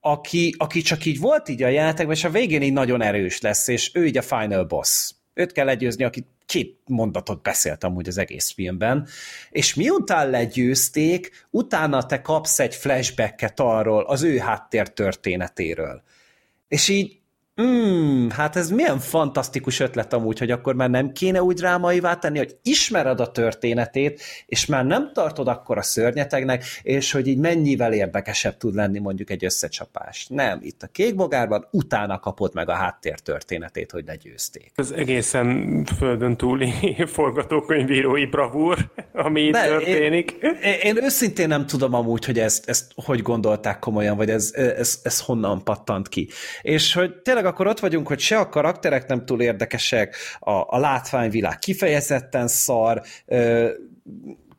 aki, 0.00 0.54
aki 0.58 0.80
csak 0.80 1.04
így 1.04 1.18
volt 1.18 1.48
így 1.48 1.62
a 1.62 1.68
játékban, 1.68 2.14
és 2.14 2.24
a 2.24 2.30
végén 2.30 2.62
így 2.62 2.72
nagyon 2.72 3.02
erős 3.02 3.40
lesz, 3.40 3.68
és 3.68 3.90
ő 3.94 4.06
így 4.06 4.16
a 4.16 4.22
final 4.22 4.64
boss. 4.64 5.10
Őt 5.34 5.52
kell 5.52 5.64
legyőzni, 5.64 6.04
aki 6.04 6.26
két 6.46 6.80
mondatot 6.86 7.42
beszélt 7.42 7.84
amúgy 7.84 8.08
az 8.08 8.18
egész 8.18 8.52
filmben, 8.52 9.08
és 9.50 9.74
miután 9.74 10.30
legyőzték, 10.30 11.46
utána 11.50 12.06
te 12.06 12.20
kapsz 12.20 12.58
egy 12.58 12.74
flashbacket 12.74 13.60
arról, 13.60 14.02
az 14.02 14.22
ő 14.22 14.38
háttér 14.38 14.88
történetéről. 14.88 16.02
És 16.68 16.88
így 16.88 17.20
Hmm, 17.54 18.30
hát 18.30 18.56
ez 18.56 18.70
milyen 18.70 18.98
fantasztikus 18.98 19.80
ötlet 19.80 20.12
amúgy, 20.12 20.38
hogy 20.38 20.50
akkor 20.50 20.74
már 20.74 20.90
nem 20.90 21.12
kéne 21.12 21.42
úgy 21.42 21.56
drámaivá 21.56 22.14
tenni, 22.14 22.38
hogy 22.38 22.56
ismered 22.62 23.20
a 23.20 23.30
történetét, 23.30 24.22
és 24.46 24.66
már 24.66 24.84
nem 24.84 25.10
tartod 25.12 25.48
akkor 25.48 25.78
a 25.78 25.82
szörnyetegnek, 25.82 26.64
és 26.82 27.12
hogy 27.12 27.26
így 27.26 27.38
mennyivel 27.38 27.92
érdekesebb 27.92 28.56
tud 28.56 28.74
lenni 28.74 28.98
mondjuk 28.98 29.30
egy 29.30 29.44
összecsapás. 29.44 30.26
Nem, 30.26 30.58
itt 30.62 30.82
a 30.82 30.86
kékbogárban 30.86 31.66
utána 31.70 32.18
kapod 32.18 32.54
meg 32.54 32.68
a 32.68 32.72
háttér 32.72 33.18
történetét, 33.18 33.90
hogy 33.90 34.04
legyőzték. 34.06 34.72
Ez 34.74 34.90
egészen 34.90 35.84
földön 35.98 36.36
túli 36.36 36.72
forgatókönyvírói 37.06 38.26
bravúr, 38.26 38.90
ami 39.12 39.40
itt 39.40 39.52
történik. 39.52 40.30
Én, 40.30 40.56
én 40.82 41.04
őszintén 41.04 41.48
nem 41.48 41.66
tudom 41.66 41.94
amúgy, 41.94 42.24
hogy 42.24 42.38
ezt, 42.38 42.68
ezt 42.68 42.92
hogy 42.94 43.22
gondolták 43.22 43.78
komolyan, 43.78 44.16
vagy 44.16 44.30
ez, 44.30 44.52
ez, 44.54 45.00
ez 45.02 45.20
honnan 45.20 45.64
pattant 45.64 46.08
ki. 46.08 46.28
És 46.62 46.94
hogy 46.94 47.14
tényleg 47.14 47.42
tényleg 47.44 47.60
akkor 47.60 47.66
ott 47.66 47.80
vagyunk, 47.80 48.06
hogy 48.06 48.18
se 48.18 48.38
a 48.38 48.48
karakterek 48.48 49.06
nem 49.06 49.24
túl 49.24 49.40
érdekesek, 49.42 50.16
a, 50.38 50.50
a 50.50 50.78
látványvilág 50.78 51.58
kifejezetten 51.58 52.48
szar, 52.48 53.02
ö, 53.26 53.70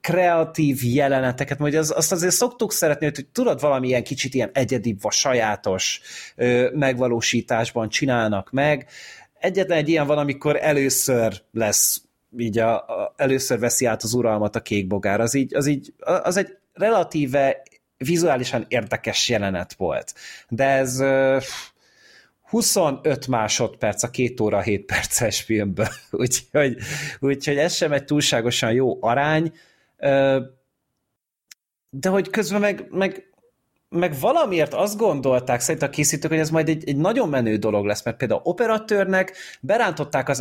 kreatív 0.01 0.79
jeleneteket, 0.83 1.57
hogy 1.57 1.75
az, 1.75 1.93
azt 1.95 2.11
azért 2.11 2.33
szoktuk 2.33 2.71
szeretni, 2.71 3.05
hogy 3.05 3.25
tudod, 3.31 3.61
valamilyen 3.61 4.03
kicsit 4.03 4.33
ilyen 4.33 4.49
egyedi, 4.53 4.95
vagy 5.01 5.13
sajátos 5.13 6.01
ö, 6.35 6.69
megvalósításban 6.73 7.89
csinálnak 7.89 8.51
meg. 8.51 8.87
Egyetlen 9.39 9.77
egy 9.77 9.89
ilyen 9.89 10.07
van, 10.07 10.17
amikor 10.17 10.57
először 10.61 11.41
lesz 11.51 12.01
így 12.37 12.59
a, 12.59 12.75
a, 12.75 13.13
először 13.17 13.59
veszi 13.59 13.85
át 13.85 14.03
az 14.03 14.13
uralmat 14.13 14.55
a 14.55 14.61
kékbogár, 14.61 15.19
az 15.19 15.33
így, 15.33 15.55
az 15.55 15.67
így, 15.67 15.93
az 16.23 16.37
egy 16.37 16.57
relatíve 16.73 17.63
vizuálisan 17.97 18.65
érdekes 18.67 19.29
jelenet 19.29 19.73
volt. 19.73 20.13
De 20.49 20.65
ez 20.65 21.03
25 22.45 23.27
másodperc 23.27 24.03
a 24.03 24.09
két 24.09 24.39
óra 24.39 24.61
7 24.61 24.85
perces 24.85 25.41
filmből, 25.41 25.87
úgyhogy, 26.11 26.77
úgyhogy 27.19 27.57
ez 27.57 27.73
sem 27.73 27.91
egy 27.91 28.05
túlságosan 28.05 28.71
jó 28.71 29.03
arány, 29.03 29.53
de 31.89 32.09
hogy 32.09 32.29
közben 32.29 32.61
meg, 32.61 32.87
meg, 32.89 33.33
meg 33.95 34.19
valamiért 34.19 34.73
azt 34.73 34.97
gondolták 34.97 35.59
szerint 35.59 35.83
a 35.83 35.89
készítők, 35.89 36.31
hogy 36.31 36.39
ez 36.39 36.49
majd 36.49 36.69
egy, 36.69 36.89
egy 36.89 36.97
nagyon 36.97 37.29
menő 37.29 37.55
dolog 37.55 37.85
lesz, 37.85 38.03
mert 38.03 38.17
például 38.17 38.41
operatőrnek 38.43 39.33
berántották 39.61 40.29
az 40.29 40.39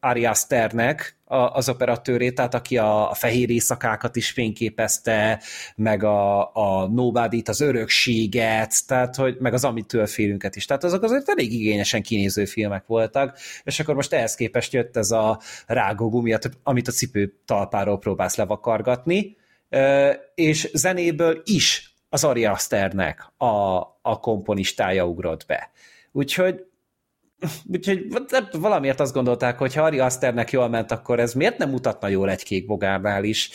Ari 0.00 0.26
Asternek 0.26 1.16
az 1.26 1.68
operatőrét, 1.68 2.34
tehát 2.34 2.54
aki 2.54 2.78
a, 2.78 3.10
a 3.10 3.14
fehér 3.14 3.50
éjszakákat 3.50 4.16
is 4.16 4.30
fényképezte, 4.30 5.42
meg 5.76 6.02
a, 6.02 6.54
a 6.54 6.88
nobody 6.88 7.42
az 7.44 7.60
örökséget, 7.60 8.86
tehát 8.86 9.16
hogy, 9.16 9.36
meg 9.38 9.52
az 9.52 9.64
Amitől 9.64 10.06
félünket 10.06 10.56
is. 10.56 10.64
Tehát 10.64 10.84
azok 10.84 11.02
azért 11.02 11.28
elég 11.28 11.52
igényesen 11.52 12.02
kinéző 12.02 12.44
filmek 12.44 12.86
voltak, 12.86 13.38
és 13.64 13.80
akkor 13.80 13.94
most 13.94 14.12
ehhez 14.12 14.34
képest 14.34 14.72
jött 14.72 14.96
ez 14.96 15.10
a 15.10 15.40
rágógumi, 15.66 16.36
amit 16.62 16.88
a 16.88 16.92
cipő 16.92 17.34
talpáról 17.44 17.98
próbálsz 17.98 18.36
levakargatni, 18.36 19.36
és 20.34 20.70
zenéből 20.72 21.42
is 21.44 21.93
az 22.14 22.24
Ari 22.24 22.44
Asternek 22.44 23.32
a, 23.36 23.46
a 24.02 24.20
komponistája 24.20 25.06
ugrott 25.06 25.46
be. 25.46 25.70
Úgyhogy 26.12 26.64
Úgyhogy 27.72 28.06
valamiért 28.52 29.00
azt 29.00 29.14
gondolták, 29.14 29.58
hogy 29.58 29.74
ha 29.74 29.82
Ari 29.82 29.98
Asternek 29.98 30.50
jól 30.50 30.68
ment, 30.68 30.90
akkor 30.90 31.20
ez 31.20 31.32
miért 31.32 31.58
nem 31.58 31.70
mutatna 31.70 32.08
jól 32.08 32.30
egy 32.30 32.42
kék 32.42 32.66
bogárnál 32.66 33.24
is? 33.24 33.50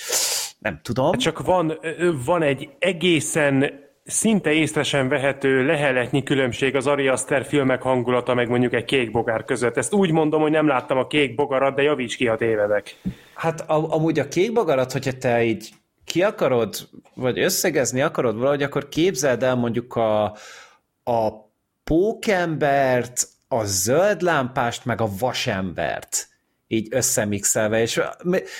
Nem 0.60 0.80
tudom. 0.84 1.12
Hát 1.12 1.20
csak 1.20 1.42
van, 1.42 1.80
van 2.26 2.42
egy 2.42 2.70
egészen 2.80 3.74
szinte 4.04 4.52
észre 4.52 4.84
sem 4.84 5.08
vehető 5.08 5.66
leheletnyi 5.66 6.24
különbség 6.24 6.76
az 6.76 6.88
Ari 6.88 7.08
Aster 7.08 7.46
filmek 7.46 7.82
hangulata 7.82 8.34
meg 8.34 8.50
mondjuk 8.50 8.74
egy 8.74 8.86
kék 8.86 9.12
bogár 9.12 9.44
között. 9.44 9.78
Ezt 9.78 9.94
úgy 9.94 10.12
mondom, 10.12 10.42
hogy 10.42 10.52
nem 10.52 10.68
láttam 10.68 10.98
a 10.98 11.08
kék 11.08 11.36
bogarat, 11.36 11.76
de 11.76 11.82
javíts 11.82 12.16
ki, 12.16 12.26
ha 12.26 12.38
tévedek. 12.38 12.96
Hát 13.34 13.62
amúgy 13.68 14.20
a 14.20 14.28
kék 14.28 14.54
bogarat, 14.54 14.92
hogyha 14.92 15.12
te 15.12 15.44
így 15.44 15.70
ki 16.10 16.24
akarod, 16.24 16.90
vagy 17.14 17.40
összegezni 17.40 18.02
akarod 18.02 18.38
valahogy, 18.38 18.64
akkor 18.64 18.90
képzeld 18.90 19.44
el 19.44 19.56
mondjuk 19.56 19.96
a, 19.96 20.24
a 21.04 21.50
pókembert, 21.84 23.28
a 23.48 23.64
zöld 23.64 24.22
lámpást, 24.22 24.86
meg 24.86 25.02
a 25.02 25.10
vasembert 25.20 26.29
így 26.72 26.88
összemixelve, 26.92 27.82
és, 27.82 28.02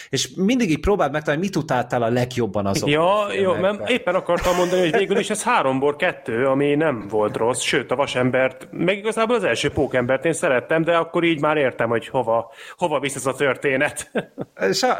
és 0.10 0.30
mindig 0.36 0.70
így 0.70 0.80
próbáld 0.80 1.12
megtalálni, 1.12 1.46
mit 1.46 1.56
utáltál 1.56 2.04
a 2.04 2.10
legjobban 2.10 2.66
azok. 2.66 2.90
Ja, 2.90 3.34
jó, 3.34 3.54
mert 3.54 3.90
éppen 3.90 4.16
akartam 4.16 4.56
mondani, 4.56 4.82
hogy 4.82 4.98
végül 4.98 5.18
is 5.18 5.30
ez 5.30 5.44
háromból 5.44 5.96
kettő, 5.96 6.48
ami 6.48 6.76
nem 6.76 7.08
volt 7.08 7.38
rossz, 7.38 7.62
sőt 7.62 7.92
a 7.92 7.96
vasembert, 7.96 8.68
meg 8.72 8.98
igazából 8.98 9.36
az 9.36 9.44
első 9.44 9.70
pókembert 9.70 10.26
én 10.26 10.34
szerettem, 10.34 10.84
de 10.84 10.96
akkor 10.96 11.24
így 11.24 11.42
már 11.42 11.58
értem, 11.58 11.90
hogy 11.90 12.08
hova, 12.08 12.52
hova 12.78 13.00
visz 13.00 13.16
ez 13.16 13.26
a 13.26 13.34
történet. 13.34 14.12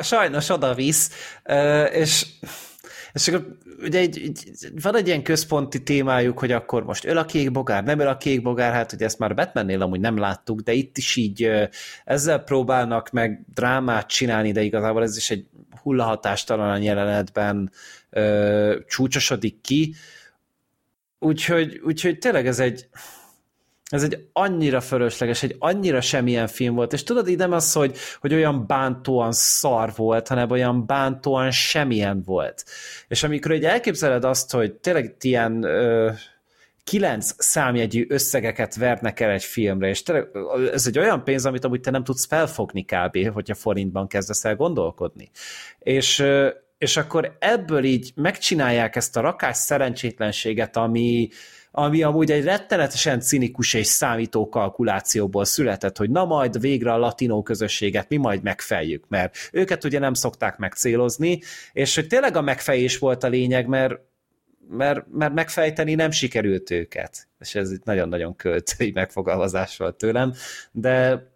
Sajnos 0.02 0.50
oda 0.50 0.74
visz, 0.74 1.12
és 1.92 2.26
és 3.20 3.28
akkor 3.28 3.58
ugye 3.82 4.00
egy, 4.00 4.22
egy, 4.22 4.72
van 4.82 4.96
egy 4.96 5.08
ilyen 5.08 5.24
központi 5.24 5.84
témájuk, 5.84 6.40
hogy 6.40 6.52
akkor 6.52 6.84
most 6.84 7.06
öl 7.06 7.18
a 7.18 7.26
kék 7.26 7.52
bogár, 7.52 7.84
nem 7.84 8.00
öl 8.00 8.08
a 8.08 8.18
kék 8.18 8.42
bogár, 8.42 8.74
hát 8.74 8.94
ugye 8.94 9.06
ezt 9.06 9.20
már 9.20 9.36
Batmannél 9.36 9.82
amúgy 9.82 10.00
nem 10.00 10.18
láttuk, 10.18 10.60
de 10.60 10.72
itt 10.72 10.98
is 10.98 11.16
így 11.16 11.52
ezzel 12.06 12.40
próbálnak 12.40 13.12
meg 13.12 13.46
drámát 13.54 14.08
csinálni, 14.08 14.52
de 14.52 14.62
igazából 14.62 15.04
ez 15.04 15.18
is 15.18 15.30
egy 15.30 15.46
hullahatástalan 15.82 16.82
jelenetben 16.82 17.72
ö, 18.10 18.80
csúcsosodik 18.88 19.62
ki. 19.62 19.96
Úgyhogy, 21.20 21.82
úgyhogy 21.84 22.18
tényleg 22.18 22.48
ez 22.48 22.60
egy, 22.60 22.88
ez 23.90 24.04
egy 24.04 24.28
annyira 24.34 24.82
fölösleges, 24.82 25.44
egy 25.44 25.56
annyira 25.60 26.02
semmilyen 26.02 26.48
film 26.48 26.76
volt, 26.76 26.94
és 26.94 27.04
tudod, 27.04 27.38
nem 27.38 27.52
az, 27.52 27.74
hogy, 27.74 27.98
hogy 28.20 28.34
olyan 28.34 28.68
bántóan 28.68 29.32
szar 29.32 29.94
volt, 29.96 30.28
hanem 30.28 30.52
olyan 30.52 30.86
bántóan 30.86 31.52
semmilyen 31.52 32.22
volt. 32.26 32.64
És 33.08 33.24
amikor 33.24 33.52
egy 33.52 33.64
elképzeled 33.64 34.24
azt, 34.24 34.52
hogy 34.52 34.74
tényleg 34.74 35.16
ilyen 35.20 35.64
ö, 35.64 36.12
kilenc 36.84 37.34
számjegyű 37.38 38.06
összegeket 38.10 38.76
vernek 38.76 39.20
el 39.20 39.30
egy 39.30 39.44
filmre, 39.44 39.88
és 39.88 40.04
tényleg, 40.04 40.28
ez 40.74 40.88
egy 40.88 41.00
olyan 41.00 41.24
pénz, 41.24 41.46
amit 41.46 41.66
amúgy 41.66 41.82
te 41.82 41.92
nem 41.92 42.04
tudsz 42.04 42.26
felfogni 42.26 42.86
kb., 42.86 43.32
hogyha 43.34 43.56
forintban 43.56 44.08
kezdesz 44.08 44.46
el 44.46 44.56
gondolkodni. 44.56 45.30
És 45.80 46.24
és 46.80 46.98
akkor 46.98 47.36
ebből 47.40 47.84
így 47.84 48.12
megcsinálják 48.16 48.96
ezt 48.96 49.18
a 49.18 49.22
rakás 49.22 49.58
szerencsétlenséget, 49.58 50.78
ami, 50.78 51.30
ami 51.72 52.04
amúgy 52.04 52.32
egy 52.32 52.44
rettenetesen 52.44 53.20
cinikus 53.20 53.74
és 53.74 53.88
számító 53.88 54.50
kalkulációból 54.50 55.46
született, 55.46 55.98
hogy 55.98 56.10
na 56.10 56.26
majd 56.26 56.60
végre 56.60 56.94
a 56.94 56.98
latinó 56.98 57.42
közösséget 57.42 58.10
mi 58.10 58.18
majd 58.18 58.44
megfejjük, 58.44 59.06
mert 59.08 59.36
őket 59.52 59.84
ugye 59.84 60.00
nem 60.00 60.14
szokták 60.14 60.58
megcélozni, 60.58 61.42
és 61.74 61.96
hogy 61.96 62.08
tényleg 62.08 62.36
a 62.36 62.42
megfejés 62.42 62.98
volt 62.98 63.24
a 63.24 63.28
lényeg, 63.28 63.68
mert 63.68 64.08
mert, 64.72 65.06
mert 65.12 65.34
megfejteni 65.34 65.96
nem 65.96 66.12
sikerült 66.12 66.72
őket. 66.72 67.28
És 67.40 67.56
ez 67.56 67.72
itt 67.72 67.84
nagyon-nagyon 67.84 68.36
költői 68.36 68.92
megfogalmazás 68.92 69.78
volt 69.78 69.96
tőlem, 69.96 70.34
de 70.72 71.28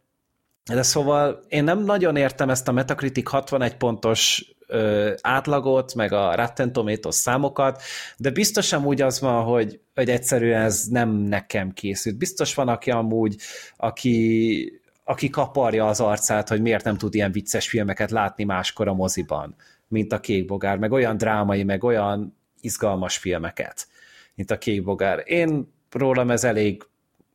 de 0.66 0.82
szóval 0.82 1.46
én 1.48 1.64
nem 1.64 1.80
nagyon 1.80 2.16
értem 2.16 2.50
ezt 2.50 2.68
a 2.68 2.72
Metacritic 2.72 3.30
61 3.30 3.76
pontos 3.76 4.46
ö, 4.68 5.14
átlagot, 5.22 5.96
meg 5.96 6.12
a 6.12 6.36
Rotten 6.36 6.74
Tomatoes 6.74 7.16
számokat, 7.16 7.82
de 8.18 8.30
biztos 8.32 8.74
amúgy 8.74 9.02
az 9.02 9.20
van, 9.20 9.44
hogy, 9.44 9.80
hogy 9.94 10.10
egyszerűen 10.10 10.62
ez 10.62 10.84
nem 10.84 11.10
nekem 11.10 11.72
készült. 11.72 12.18
Biztos 12.18 12.56
van, 12.56 12.68
aki 12.68 12.92
amúgy, 12.92 13.36
aki, 13.78 14.82
aki 15.04 15.30
kaparja 15.30 15.88
az 15.88 16.00
arcát, 16.00 16.50
hogy 16.50 16.62
miért 16.62 16.84
nem 16.84 16.98
tud 16.98 17.16
ilyen 17.16 17.32
vicces 17.32 17.68
filmeket 17.68 18.12
látni 18.12 18.44
máskor 18.44 18.88
a 18.88 18.94
moziban 18.94 19.56
mint 19.94 20.14
a 20.14 20.20
Kék 20.20 20.46
Bogár, 20.46 20.78
meg 20.78 20.92
olyan 20.92 21.18
drámai, 21.18 21.64
meg 21.64 21.84
olyan 21.84 22.38
izgalmas 22.62 23.18
filmeket, 23.18 23.88
mint 24.36 24.52
a 24.52 24.58
Kék 24.58 24.84
Bogár. 24.84 25.24
Én 25.26 25.74
rólam 25.92 26.32
ez 26.32 26.44
elég 26.44 26.84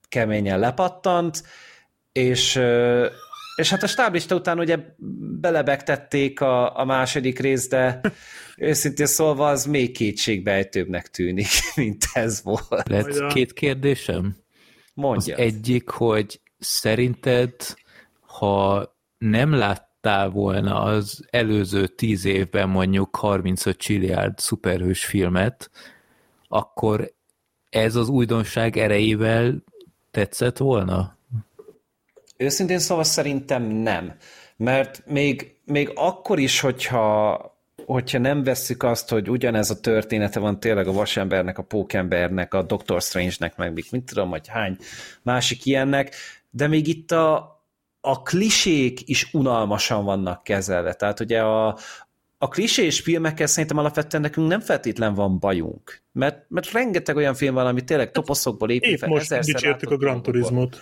keményen 0.09 0.59
lepattant, 0.59 1.43
és, 2.13 2.61
és 3.59 3.71
hát 3.71 3.83
a 3.83 3.87
stáblista 3.87 4.35
után 4.35 4.59
ugye 4.59 4.79
belebegtették 5.41 6.41
a, 6.41 6.79
a 6.79 6.85
második 6.85 7.39
rész, 7.39 7.69
de 7.69 8.01
őszintén 8.57 9.07
szólva 9.07 9.49
az 9.49 9.65
még 9.65 9.93
kétségbejtőbbnek 9.93 11.11
tűnik, 11.11 11.49
mint 11.77 12.05
ez 12.13 12.43
volt. 12.43 12.89
Lehet 12.89 13.27
két 13.27 13.53
kérdésem? 13.53 14.37
Mondja. 14.95 15.35
Az 15.35 15.41
egyik, 15.41 15.89
hogy 15.89 16.41
szerinted, 16.59 17.53
ha 18.21 18.89
nem 19.19 19.53
láttál 19.53 20.29
volna 20.29 20.83
az 20.83 21.27
előző 21.31 21.87
tíz 21.87 22.25
évben 22.25 22.69
mondjuk 22.69 23.17
35 23.17 23.77
csilliárd 23.77 24.39
szuperhős 24.39 25.05
filmet, 25.05 25.71
akkor 26.49 27.13
ez 27.71 27.97
az 27.97 28.09
újdonság 28.09 28.77
erejével 28.77 29.65
tetszett 30.11 30.57
volna? 30.57 31.18
Őszintén 32.41 32.79
szóval 32.79 33.05
szerintem 33.05 33.63
nem. 33.63 34.15
Mert 34.57 35.03
még, 35.07 35.55
még 35.65 35.91
akkor 35.95 36.39
is, 36.39 36.61
hogyha, 36.61 37.59
hogyha 37.87 38.19
nem 38.19 38.43
vesszük 38.43 38.83
azt, 38.83 39.09
hogy 39.09 39.31
ugyanez 39.31 39.71
a 39.71 39.81
története 39.81 40.41
van 40.41 40.61
tényleg 40.61 40.87
a 40.87 40.93
vasembernek, 40.93 41.59
a 41.59 41.63
pókembernek, 41.63 42.55
a 42.55 42.63
Doctor 42.63 43.03
Strange-nek, 43.03 43.57
meg 43.57 43.73
még 43.73 43.85
mit 43.91 44.05
tudom, 44.05 44.31
hogy 44.31 44.49
hány 44.49 44.77
másik 45.23 45.65
ilyennek, 45.65 46.15
de 46.51 46.67
még 46.67 46.87
itt 46.87 47.11
a, 47.11 47.61
a 48.01 48.23
klisék 48.23 49.09
is 49.09 49.29
unalmasan 49.33 50.05
vannak 50.05 50.43
kezelve. 50.43 50.95
Tehát 50.95 51.21
ugye 51.21 51.41
a, 51.41 51.79
a 52.39 52.49
klisés 52.49 53.01
filmekkel 53.01 53.47
szerintem 53.47 53.79
alapvetően 53.79 54.23
nekünk 54.23 54.49
nem 54.49 54.61
feltétlen 54.61 55.15
van 55.15 55.39
bajunk. 55.39 56.03
Mert, 56.13 56.45
mert 56.49 56.73
rengeteg 56.73 57.17
olyan 57.17 57.35
film 57.35 57.55
van, 57.55 57.67
ami 57.67 57.85
tényleg 57.85 58.11
toposzokból 58.11 58.71
épít 58.71 58.99
fel. 58.99 59.09
most 59.09 59.41
dicsértük 59.41 59.91
a 59.91 59.97
Gran 59.97 60.23
Turismo-t. 60.23 60.81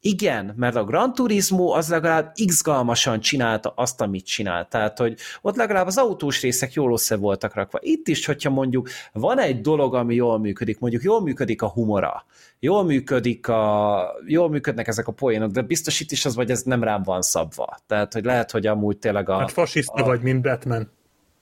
Igen, 0.00 0.52
mert 0.56 0.76
a 0.76 0.84
Gran 0.84 1.14
Turismo 1.14 1.68
az 1.68 1.88
legalább 1.88 2.32
izgalmasan 2.34 3.20
csinálta 3.20 3.72
azt, 3.76 4.00
amit 4.00 4.26
csinált. 4.26 4.68
Tehát, 4.68 4.98
hogy 4.98 5.18
ott 5.42 5.56
legalább 5.56 5.86
az 5.86 5.96
autós 5.96 6.40
részek 6.40 6.72
jól 6.72 6.92
össze 6.92 7.16
voltak 7.16 7.54
rakva. 7.54 7.78
Itt 7.82 8.08
is, 8.08 8.26
hogyha 8.26 8.50
mondjuk 8.50 8.88
van 9.12 9.38
egy 9.38 9.60
dolog, 9.60 9.94
ami 9.94 10.14
jól 10.14 10.38
működik, 10.38 10.78
mondjuk 10.78 11.02
jól 11.02 11.22
működik 11.22 11.62
a 11.62 11.68
humora, 11.68 12.24
jól 12.60 12.84
működik 12.84 13.48
a, 13.48 14.14
jól 14.26 14.48
működnek 14.48 14.88
ezek 14.88 15.08
a 15.08 15.12
poénok, 15.12 15.50
de 15.50 15.62
biztos 15.62 16.00
itt 16.00 16.10
is 16.10 16.24
az, 16.24 16.34
vagy 16.34 16.50
ez 16.50 16.62
nem 16.62 16.82
rám 16.82 17.02
van 17.02 17.22
szabva. 17.22 17.76
Tehát, 17.86 18.12
hogy 18.12 18.24
lehet, 18.24 18.50
hogy 18.50 18.66
amúgy 18.66 18.98
tényleg 18.98 19.28
a... 19.28 19.38
Hát 19.38 19.52
fasiszta 19.52 20.02
a, 20.02 20.06
vagy, 20.06 20.22
mint 20.22 20.42
Batman. 20.42 20.90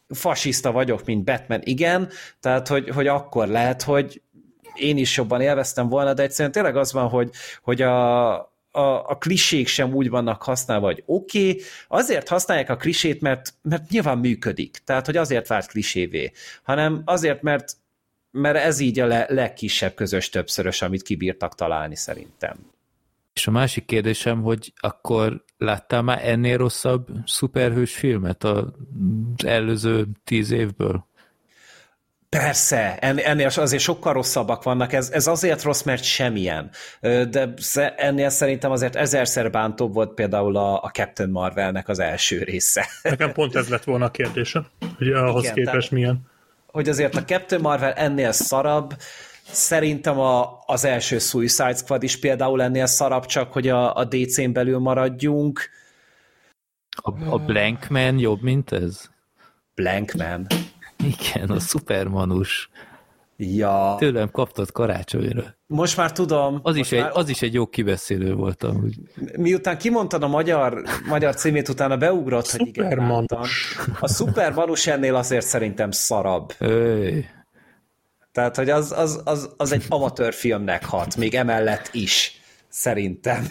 Fasiszta 0.08 0.72
vagyok, 0.72 1.04
mint 1.04 1.24
Batman, 1.24 1.60
igen. 1.62 2.08
Tehát, 2.40 2.68
hogy, 2.68 2.88
hogy 2.88 3.06
akkor 3.06 3.48
lehet, 3.48 3.82
hogy 3.82 4.22
én 4.74 4.96
is 4.96 5.16
jobban 5.16 5.40
élveztem 5.40 5.88
volna, 5.88 6.14
de 6.14 6.22
egyszerűen 6.22 6.52
tényleg 6.52 6.76
az 6.76 6.92
van, 6.92 7.08
hogy, 7.08 7.30
hogy 7.62 7.82
a, 7.82 8.34
a, 8.70 9.08
a 9.10 9.18
klisék 9.18 9.66
sem 9.66 9.94
úgy 9.94 10.08
vannak 10.08 10.42
használva, 10.42 10.86
hogy 10.86 11.02
oké, 11.06 11.48
okay, 11.48 11.62
azért 11.88 12.28
használják 12.28 12.70
a 12.70 12.76
klisét, 12.76 13.20
mert, 13.20 13.54
mert 13.62 13.90
nyilván 13.90 14.18
működik, 14.18 14.78
tehát 14.84 15.06
hogy 15.06 15.16
azért 15.16 15.48
vált 15.48 15.66
klisévé, 15.66 16.32
hanem 16.62 17.02
azért, 17.04 17.42
mert, 17.42 17.72
mert 18.30 18.56
ez 18.56 18.78
így 18.78 19.00
a 19.00 19.06
le, 19.06 19.26
legkisebb 19.28 19.94
közös 19.94 20.28
többszörös, 20.28 20.82
amit 20.82 21.02
kibírtak 21.02 21.54
találni 21.54 21.96
szerintem. 21.96 22.56
És 23.34 23.46
a 23.46 23.50
másik 23.50 23.84
kérdésem, 23.84 24.42
hogy 24.42 24.72
akkor 24.76 25.44
láttál 25.58 26.02
már 26.02 26.28
ennél 26.28 26.56
rosszabb 26.56 27.08
szuperhős 27.26 27.94
filmet 27.94 28.44
az 28.44 28.64
előző 29.44 30.06
tíz 30.24 30.50
évből? 30.50 31.06
Persze, 32.38 32.98
ennél 32.98 33.50
azért 33.56 33.82
sokkal 33.82 34.12
rosszabbak 34.12 34.62
vannak, 34.62 34.92
ez, 34.92 35.10
ez 35.10 35.26
azért 35.26 35.62
rossz, 35.62 35.82
mert 35.82 36.02
semmilyen. 36.02 36.70
De 37.00 37.54
ennél 37.96 38.28
szerintem 38.28 38.70
azért 38.70 38.96
ezerszer 38.96 39.50
bántóbb 39.50 39.94
volt 39.94 40.14
például 40.14 40.56
a, 40.56 40.82
a 40.82 40.90
Captain 40.92 41.30
Marvelnek 41.30 41.88
az 41.88 41.98
első 41.98 42.42
része. 42.42 42.86
Nekem 43.02 43.32
pont 43.32 43.56
ez 43.56 43.68
lett 43.68 43.84
volna 43.84 44.04
a 44.04 44.10
kérdése, 44.10 44.64
hogy 44.98 45.12
ahhoz 45.12 45.42
Igen, 45.42 45.54
képest 45.54 45.72
tehát, 45.72 45.90
milyen. 45.90 46.20
Hogy 46.66 46.88
azért 46.88 47.16
a 47.16 47.24
Captain 47.24 47.60
Marvel 47.60 47.92
ennél 47.92 48.32
szarabb, 48.32 48.94
Szerintem 49.46 50.18
a, 50.18 50.62
az 50.66 50.84
első 50.84 51.18
Suicide 51.18 51.74
Squad 51.74 52.02
is 52.02 52.18
például 52.18 52.62
ennél 52.62 52.86
szarabb, 52.86 53.26
csak 53.26 53.52
hogy 53.52 53.68
a, 53.68 53.96
a 53.96 54.04
DC-n 54.04 54.52
belül 54.52 54.78
maradjunk. 54.78 55.70
A, 56.90 57.30
a 57.30 57.38
Blankman 57.38 58.18
jobb, 58.18 58.42
mint 58.42 58.72
ez? 58.72 59.10
Blankman. 59.74 60.46
Igen, 61.04 61.50
a 61.50 61.60
szupermanus. 61.60 62.70
Ja. 63.36 63.96
Tőlem 63.98 64.30
kaptad 64.30 64.72
karácsonyra. 64.72 65.56
Most 65.66 65.96
már 65.96 66.12
tudom. 66.12 66.60
Az, 66.62 66.76
is, 66.76 66.92
egy, 66.92 67.00
már... 67.00 67.10
az 67.14 67.28
is 67.28 67.42
egy 67.42 67.54
jó 67.54 67.66
kibeszélő 67.66 68.34
volt 68.34 68.62
amúgy. 68.62 68.94
Miután 69.36 69.78
kimondtad 69.78 70.22
a 70.22 70.28
magyar, 70.28 70.82
magyar 71.08 71.34
címét, 71.34 71.68
utána 71.68 71.96
beugrott, 71.96 72.50
hogy 72.50 72.66
igen, 72.66 73.26
A 74.00 74.08
szupermanus 74.08 74.86
ennél 74.86 75.14
azért 75.14 75.46
szerintem 75.46 75.90
szarabb. 75.90 76.52
Öy. 76.58 77.24
Tehát, 78.32 78.56
hogy 78.56 78.70
az, 78.70 78.92
az, 78.92 79.20
az, 79.24 79.50
az 79.56 79.72
egy 79.72 79.84
amatőr 79.88 80.32
filmnek 80.32 80.84
hat, 80.84 81.16
még 81.16 81.34
emellett 81.34 81.88
is, 81.92 82.40
szerintem. 82.68 83.46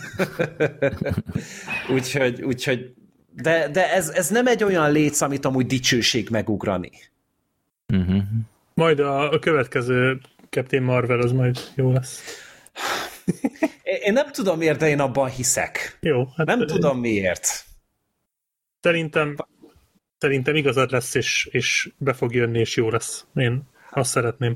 úgyhogy, 1.95 2.41
úgyhogy 2.41 2.93
de, 3.35 3.69
de 3.69 3.93
ez, 3.93 4.09
ez 4.09 4.29
nem 4.29 4.47
egy 4.47 4.63
olyan 4.63 4.91
léc, 4.91 5.21
amit 5.21 5.45
amúgy 5.45 5.65
dicsőség 5.65 6.29
megugrani. 6.29 6.91
Uh-huh. 7.87 8.23
Majd 8.73 8.99
a, 8.99 9.31
a 9.31 9.39
következő 9.39 10.19
Captain 10.49 10.83
Marvel 10.83 11.19
az 11.19 11.31
majd 11.31 11.71
jó 11.75 11.91
lesz. 11.91 12.23
Én 14.05 14.13
nem 14.13 14.31
tudom 14.31 14.57
miért, 14.57 14.79
de 14.79 14.87
én 14.87 14.99
abban 14.99 15.29
hiszek. 15.29 15.97
Jó. 16.01 16.27
Hát 16.37 16.47
nem 16.47 16.65
tudom 16.65 16.99
miért. 16.99 17.65
Szerintem, 18.81 19.35
szerintem 20.17 20.55
igazad 20.55 20.91
lesz, 20.91 21.15
és, 21.15 21.47
és 21.51 21.89
be 21.97 22.13
fog 22.13 22.33
jönni, 22.33 22.59
és 22.59 22.75
jó 22.75 22.89
lesz. 22.89 23.25
Én 23.35 23.61
azt 23.91 24.09
szeretném. 24.09 24.55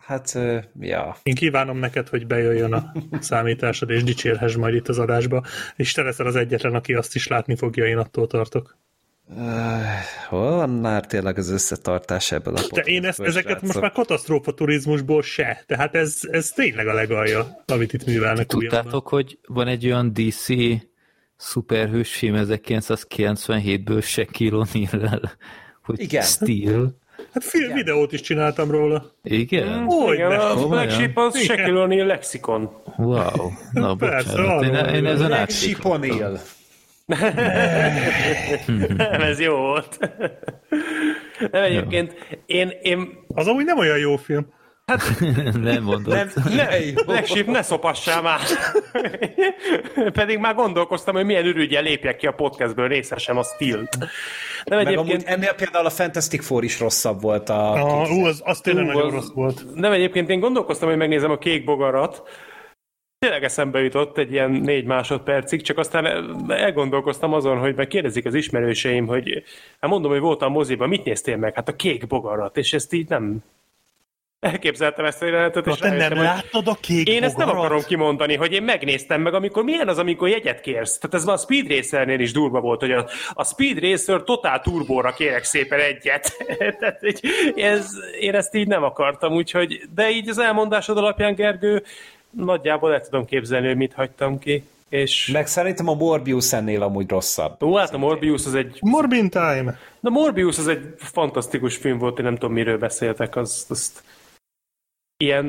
Hát, 0.00 0.38
ja. 0.80 1.16
Én 1.22 1.34
kívánom 1.34 1.78
neked, 1.78 2.08
hogy 2.08 2.26
bejöjjön 2.26 2.72
a 2.72 2.92
számításod, 3.20 3.90
és 3.90 4.02
dicsérhess 4.04 4.54
majd 4.56 4.74
itt 4.74 4.88
az 4.88 4.98
adásba, 4.98 5.44
és 5.76 5.92
te 5.92 6.02
leszel 6.02 6.26
az 6.26 6.36
egyetlen, 6.36 6.74
aki 6.74 6.94
azt 6.94 7.14
is 7.14 7.26
látni 7.26 7.56
fogja, 7.56 7.86
én 7.86 7.98
attól 7.98 8.26
tartok. 8.26 8.76
Uh, 9.36 9.82
hol 10.28 10.56
van 10.56 10.70
már 10.70 11.06
tényleg 11.06 11.38
az 11.38 11.50
összetartás 11.50 12.32
ebből 12.32 12.54
a 12.56 12.60
De 12.72 12.80
én 12.82 13.04
ezt, 13.04 13.20
ezeket 13.20 13.50
srácok. 13.50 13.62
most 13.66 13.80
már 13.80 13.92
katasztrófa 13.92 14.54
turizmusból 14.54 15.22
se, 15.22 15.64
tehát 15.66 15.94
ez, 15.94 16.18
ez 16.30 16.50
tényleg 16.50 16.86
a 16.86 16.92
legalja, 16.92 17.62
amit 17.66 17.92
itt 17.92 18.06
művelnek 18.06 18.46
Tudtátok, 18.46 18.84
újabban. 18.84 19.02
hogy 19.04 19.38
van 19.46 19.66
egy 19.66 19.86
olyan 19.86 20.12
DC 20.12 20.46
szuperhős 21.36 22.14
film 22.14 22.34
1997-ből 22.38 24.02
Shaquille 24.04 24.64
O'Neal-rel, 24.64 25.30
hogy 25.84 26.00
Igen. 26.00 26.22
Steel. 26.22 26.98
Hát 27.32 27.44
film 27.44 27.64
Igen. 27.64 27.76
videót 27.76 28.12
is 28.12 28.20
csináltam 28.20 28.70
róla. 28.70 29.12
Igen? 29.22 29.84
Hogy 29.84 30.14
Igen, 30.14 30.30
a 30.30 30.56
flagship 30.56 31.18
az 31.18 31.38
Shaquille 31.42 31.86
O'Neal 31.86 32.06
lexikon. 32.06 32.70
Wow. 32.96 33.50
Na, 33.72 33.94
bocsánat. 33.94 34.62
Én, 34.64 34.74
én 34.94 35.06
ezen 35.06 35.46
O'Neal. 35.46 36.40
Nem, 38.96 39.20
ez 39.20 39.40
jó 39.40 39.56
volt. 39.56 39.98
Nem, 41.50 41.62
egyébként 41.62 42.14
én, 42.46 42.72
én... 42.82 43.08
Az 43.34 43.46
amúgy 43.46 43.64
nem 43.64 43.78
olyan 43.78 43.98
jó 43.98 44.16
film. 44.16 44.46
Hát, 44.86 45.20
nem 45.62 45.82
mondod. 45.82 46.14
Nem, 46.14 46.30
ne, 46.54 46.66
Flagship, 47.04 47.46
ne 47.46 47.62
szopassál 47.62 48.22
már. 48.22 48.40
Pedig 50.12 50.38
már 50.38 50.54
gondolkoztam, 50.54 51.14
hogy 51.14 51.24
milyen 51.24 51.44
ürügyen 51.44 51.82
lépjek 51.82 52.16
ki 52.16 52.26
a 52.26 52.32
podcastből 52.32 52.88
részesen 52.88 53.36
a 53.36 53.42
Stilt. 53.42 53.98
Nem 54.64 54.78
Meg 54.78 54.86
egyébként... 54.86 55.22
ennél 55.22 55.52
például 55.52 55.86
a 55.86 55.90
Fantastic 55.90 56.44
Four 56.44 56.64
is 56.64 56.80
rosszabb 56.80 57.20
volt 57.20 57.48
a... 57.48 57.72
Ah, 57.72 58.10
ú, 58.10 58.24
az, 58.24 58.40
az 58.44 58.60
tényleg 58.60 58.84
nagyon 58.84 59.06
az... 59.06 59.12
rossz 59.12 59.30
volt. 59.34 59.64
Nem, 59.74 59.92
egyébként 59.92 60.28
én 60.28 60.40
gondolkoztam, 60.40 60.88
hogy 60.88 60.98
megnézem 60.98 61.30
a 61.30 61.38
kék 61.38 61.64
bogarat, 61.64 62.22
tényleg 63.20 63.44
eszembe 63.44 63.82
jutott 63.82 64.18
egy 64.18 64.32
ilyen 64.32 64.50
négy 64.50 64.84
másodpercig, 64.84 65.62
csak 65.62 65.78
aztán 65.78 66.06
elgondolkoztam 66.50 67.32
azon, 67.32 67.58
hogy 67.58 67.74
meg 67.74 67.86
kérdezik 67.86 68.26
az 68.26 68.34
ismerőseim, 68.34 69.06
hogy 69.06 69.42
hát 69.80 69.90
mondom, 69.90 70.10
hogy 70.10 70.20
voltam 70.20 70.52
moziban, 70.52 70.88
mit 70.88 71.04
néztél 71.04 71.36
meg? 71.36 71.54
Hát 71.54 71.68
a 71.68 71.76
kék 71.76 72.06
bogarat, 72.06 72.56
és 72.56 72.72
ezt 72.72 72.92
így 72.92 73.08
nem, 73.08 73.42
Elképzeltem 74.40 75.04
ezt 75.04 75.22
a 75.22 75.26
jelenetet, 75.26 75.66
és 75.66 75.76
te 75.76 75.90
nem 75.90 76.22
láttad 76.22 76.68
a 76.68 76.76
kék 76.80 77.08
Én 77.08 77.22
ezt 77.22 77.36
nem 77.36 77.48
akarom 77.48 77.82
kimondani, 77.82 78.36
hogy 78.36 78.52
én 78.52 78.62
megnéztem 78.62 79.20
meg, 79.20 79.34
amikor 79.34 79.64
milyen 79.64 79.88
az, 79.88 79.98
amikor 79.98 80.28
jegyet 80.28 80.60
kérsz. 80.60 80.98
Tehát 80.98 81.16
ez 81.16 81.24
már 81.24 81.34
a 81.34 81.38
Speed 81.38 81.68
Racernél 81.68 82.20
is 82.20 82.32
durva 82.32 82.60
volt, 82.60 82.80
hogy 82.80 82.92
a, 82.92 83.08
a 83.32 83.44
Speed 83.44 83.78
Racer 83.78 84.22
totál 84.22 84.60
turbóra 84.60 85.12
kérek 85.12 85.44
szépen 85.44 85.80
egyet. 85.80 86.36
Tehát 86.78 87.02
így, 87.02 87.20
ez, 87.56 87.86
én 88.20 88.34
ezt 88.34 88.54
így 88.54 88.66
nem 88.66 88.82
akartam, 88.82 89.32
úgyhogy, 89.32 89.80
de 89.94 90.10
így 90.10 90.28
az 90.28 90.38
elmondásod 90.38 90.96
alapján, 90.96 91.34
Gergő, 91.34 91.82
nagyjából 92.30 92.92
el 92.92 93.00
tudom 93.00 93.24
képzelni, 93.24 93.66
hogy 93.66 93.76
mit 93.76 93.92
hagytam 93.92 94.38
ki. 94.38 94.64
És... 94.88 95.30
Meg 95.32 95.46
szerintem 95.46 95.88
a 95.88 95.94
Morbius 95.94 96.52
ennél 96.52 96.82
amúgy 96.82 97.08
rosszabb. 97.08 97.62
Ó, 97.62 97.76
hát 97.76 97.94
a 97.94 97.98
Morbius 97.98 98.46
az 98.46 98.54
egy... 98.54 98.78
Morbin 98.80 99.30
Time! 99.30 99.78
De 100.00 100.10
Morbius 100.10 100.58
az 100.58 100.68
egy 100.68 100.94
fantasztikus 100.96 101.76
film 101.76 101.98
volt, 101.98 102.18
én 102.18 102.24
nem 102.24 102.34
tudom, 102.34 102.52
miről 102.52 102.78
beszéltek, 102.78 103.36
az, 103.36 103.66
azt 103.68 104.02
ilyen... 105.16 105.46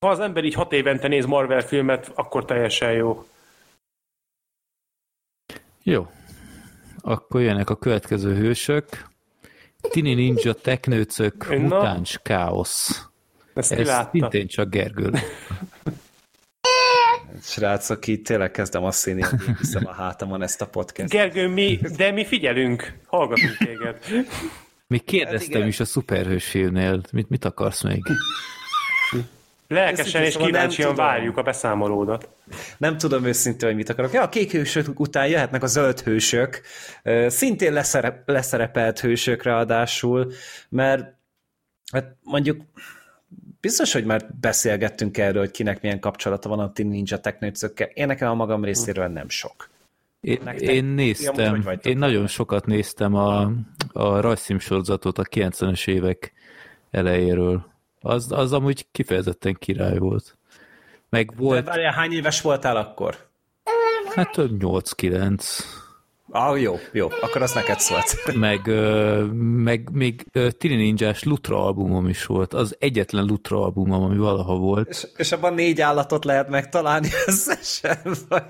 Ha 0.00 0.10
az 0.10 0.20
ember 0.20 0.44
így 0.44 0.54
hat 0.54 0.72
évente 0.72 1.08
néz 1.08 1.26
Marvel 1.26 1.60
filmet, 1.60 2.12
akkor 2.14 2.44
teljesen 2.44 2.92
jó. 2.92 3.24
Jó. 5.82 6.10
Akkor 7.00 7.40
jönnek 7.40 7.70
a 7.70 7.76
következő 7.76 8.34
hősök. 8.34 9.08
Tini 9.80 10.14
Ninja, 10.14 10.52
Teknőcök, 10.52 11.48
Mutáns, 11.48 12.18
Káosz. 12.22 13.08
Ezt 13.56 13.72
Ez 13.72 14.06
szintén 14.12 14.46
csak 14.46 14.70
Gergő. 14.70 15.10
Srácok, 17.42 18.06
itt 18.06 18.26
tényleg 18.26 18.50
kezdem 18.50 18.84
azt 18.84 18.98
színni, 18.98 19.22
hogy 19.22 19.40
hiszem 19.58 19.86
a 19.86 19.92
hátamon 19.92 20.42
ezt 20.42 20.60
a 20.60 20.66
podcast. 20.66 21.10
Gergő, 21.10 21.48
mi, 21.48 21.80
de 21.96 22.10
mi 22.10 22.24
figyelünk, 22.24 22.98
hallgatunk 23.06 23.56
téged. 23.56 23.98
Még 24.86 25.04
kérdeztem 25.04 25.60
hát 25.60 25.68
is 25.68 25.80
a 25.80 25.84
szuperhős 25.84 26.44
filmnél, 26.44 27.00
mit, 27.12 27.28
mit 27.28 27.44
akarsz 27.44 27.82
még? 27.82 28.02
Lelkesen 29.68 30.22
és 30.22 30.36
kíváncsian 30.36 30.94
várjuk 30.94 31.36
a 31.36 31.42
beszámolódat. 31.42 32.28
Nem 32.76 32.98
tudom 32.98 33.24
őszintén, 33.24 33.68
hogy 33.68 33.76
mit 33.76 33.88
akarok. 33.88 34.12
Ja, 34.12 34.22
a 34.22 34.28
kék 34.28 34.52
hősök 34.52 35.00
után 35.00 35.28
jöhetnek 35.28 35.62
a 35.62 35.66
zöld 35.66 36.00
hősök, 36.00 36.60
szintén 37.26 37.72
leszerep, 37.72 38.28
leszerepelt 38.28 39.00
hősök 39.00 39.42
ráadásul, 39.42 40.32
mert 40.68 41.14
hát 41.92 42.16
mondjuk 42.22 42.60
biztos, 43.66 43.92
hogy 43.92 44.04
már 44.04 44.26
beszélgettünk 44.40 45.18
erről, 45.18 45.40
hogy 45.40 45.50
kinek 45.50 45.82
milyen 45.82 46.00
kapcsolata 46.00 46.48
van 46.48 46.58
a 46.58 46.72
Teen 46.72 46.88
Ninja 46.88 47.18
teknőcökkel. 47.18 47.86
Én 47.86 48.06
nekem 48.06 48.30
a 48.30 48.34
magam 48.34 48.64
részéről 48.64 49.06
nem 49.06 49.28
sok. 49.28 49.68
Én, 50.20 50.46
én 50.58 50.84
néztem, 50.84 51.78
én 51.82 51.98
nagyon 51.98 52.26
sokat 52.26 52.66
néztem 52.66 53.14
a, 53.14 53.50
a 53.92 54.20
rajzszím 54.20 54.58
sorozatot 54.58 55.18
a 55.18 55.22
90-es 55.22 55.88
évek 55.88 56.32
elejéről. 56.90 57.66
Az, 58.00 58.32
az 58.32 58.52
amúgy 58.52 58.86
kifejezetten 58.92 59.54
király 59.54 59.98
volt. 59.98 60.36
Meg 61.08 61.36
volt... 61.36 61.64
De 61.64 61.70
várjál, 61.70 61.92
hány 61.92 62.12
éves 62.12 62.40
voltál 62.40 62.76
akkor? 62.76 63.28
Hát 64.14 64.34
8-9. 64.36 65.42
Ah, 66.36 66.60
jó, 66.60 66.78
jó, 66.92 67.08
akkor 67.20 67.42
az 67.42 67.52
neked 67.52 67.80
szólt. 67.80 68.34
Meg, 68.34 68.60
meg 69.62 69.88
még 69.92 70.26
Tini 70.58 70.76
Ninja-s 70.76 71.22
Lutra 71.22 71.64
albumom 71.64 72.08
is 72.08 72.26
volt. 72.26 72.54
Az 72.54 72.76
egyetlen 72.78 73.24
Lutra 73.24 73.62
albumom, 73.62 74.02
ami 74.02 74.16
valaha 74.16 74.56
volt. 74.56 74.88
És, 74.88 75.06
és 75.16 75.32
abban 75.32 75.54
négy 75.54 75.80
állatot 75.80 76.24
lehet 76.24 76.48
megtalálni 76.48 77.08
összesen? 77.26 77.98
Vagy, 78.28 78.42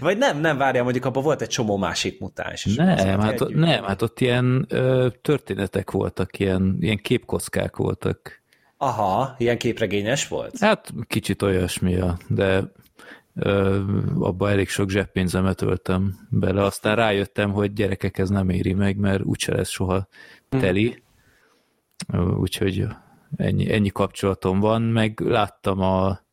vagy 0.00 0.18
nem, 0.18 0.40
nem, 0.40 0.56
várjál, 0.56 0.82
mondjuk 0.82 1.04
abban 1.04 1.22
volt 1.22 1.42
egy 1.42 1.48
csomó 1.48 1.76
másik 1.76 2.20
mutáns. 2.20 2.64
Nem, 2.64 3.20
hát, 3.20 3.40
ott, 3.40 3.54
nem, 3.54 3.84
hát 3.84 4.02
ott 4.02 4.20
ilyen 4.20 4.66
ö, 4.68 5.08
történetek 5.22 5.90
voltak, 5.90 6.38
ilyen, 6.38 6.76
ilyen 6.80 6.98
képkockák 6.98 7.76
voltak. 7.76 8.42
Aha, 8.76 9.34
ilyen 9.38 9.58
képregényes 9.58 10.28
volt? 10.28 10.58
Hát 10.58 10.92
kicsit 11.06 11.42
olyasmi, 11.42 11.98
de 12.28 12.72
abba 14.18 14.50
elég 14.50 14.68
sok 14.68 14.90
zseppénzemet 14.90 15.62
öltem 15.62 16.14
bele, 16.30 16.62
aztán 16.62 16.96
rájöttem, 16.96 17.52
hogy 17.52 17.72
gyerekek 17.72 18.18
ez 18.18 18.28
nem 18.28 18.48
éri 18.48 18.72
meg, 18.72 18.96
mert 18.96 19.22
úgyse 19.22 19.54
lesz 19.54 19.70
soha 19.70 20.08
hm. 20.50 20.58
teli, 20.58 21.02
úgyhogy 22.38 22.86
ennyi, 23.36 23.72
ennyi 23.72 23.88
kapcsolatom 23.88 24.60
van, 24.60 24.82
meg 24.82 25.20
láttam 25.20 25.80
a 25.80 26.26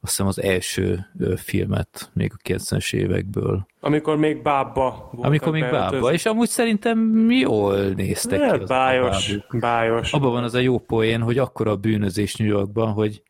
azt 0.00 0.10
hiszem 0.16 0.26
az 0.26 0.42
első 0.42 1.06
filmet 1.36 2.10
még 2.14 2.32
a 2.34 2.48
90-es 2.48 2.94
évekből. 2.94 3.66
Amikor 3.80 4.16
még 4.16 4.42
bábba 4.42 5.10
volt. 5.12 5.26
Amikor 5.26 5.52
még 5.52 5.70
bábba, 5.70 6.12
és 6.12 6.26
amúgy 6.26 6.48
szerintem 6.48 7.30
jól 7.30 7.76
néztek 7.76 8.40
ne, 8.40 8.58
ki. 8.58 8.64
Bájos, 8.64 9.36
bájos. 9.50 10.12
Abban 10.12 10.30
van 10.30 10.42
az 10.42 10.54
a 10.54 10.58
jó 10.58 10.78
poén, 10.78 11.20
hogy 11.20 11.38
akkora 11.38 11.70
a 11.70 11.76
bűnözés 11.76 12.36
New 12.36 12.48
Yorkban, 12.48 12.92
hogy 12.92 13.22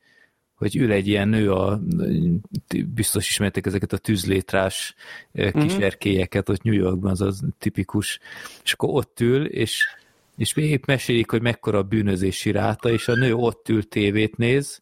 hogy 0.58 0.76
ül 0.76 0.92
egy 0.92 1.08
ilyen 1.08 1.28
nő, 1.28 1.52
a, 1.52 1.80
biztos 2.94 3.28
ismertek 3.28 3.66
ezeket 3.66 3.92
a 3.92 3.98
tűzlétrás 3.98 4.94
mhm. 5.32 5.60
kis 5.60 5.74
erkélyeket, 5.74 6.48
ott 6.48 6.62
New 6.62 6.74
Yorkban 6.74 7.10
az 7.10 7.20
az 7.20 7.42
tipikus, 7.58 8.18
és 8.64 8.72
akkor 8.72 8.88
ott 8.92 9.20
ül, 9.20 9.46
és, 9.46 9.88
és 10.36 10.56
épp 10.56 10.84
mesélik, 10.86 11.30
hogy 11.30 11.42
mekkora 11.42 11.78
a 11.78 11.82
bűnözési 11.82 12.50
ráta, 12.50 12.90
és 12.90 13.08
a 13.08 13.14
nő 13.14 13.34
ott 13.34 13.68
ül 13.68 13.88
tévét 13.88 14.36
néz, 14.36 14.80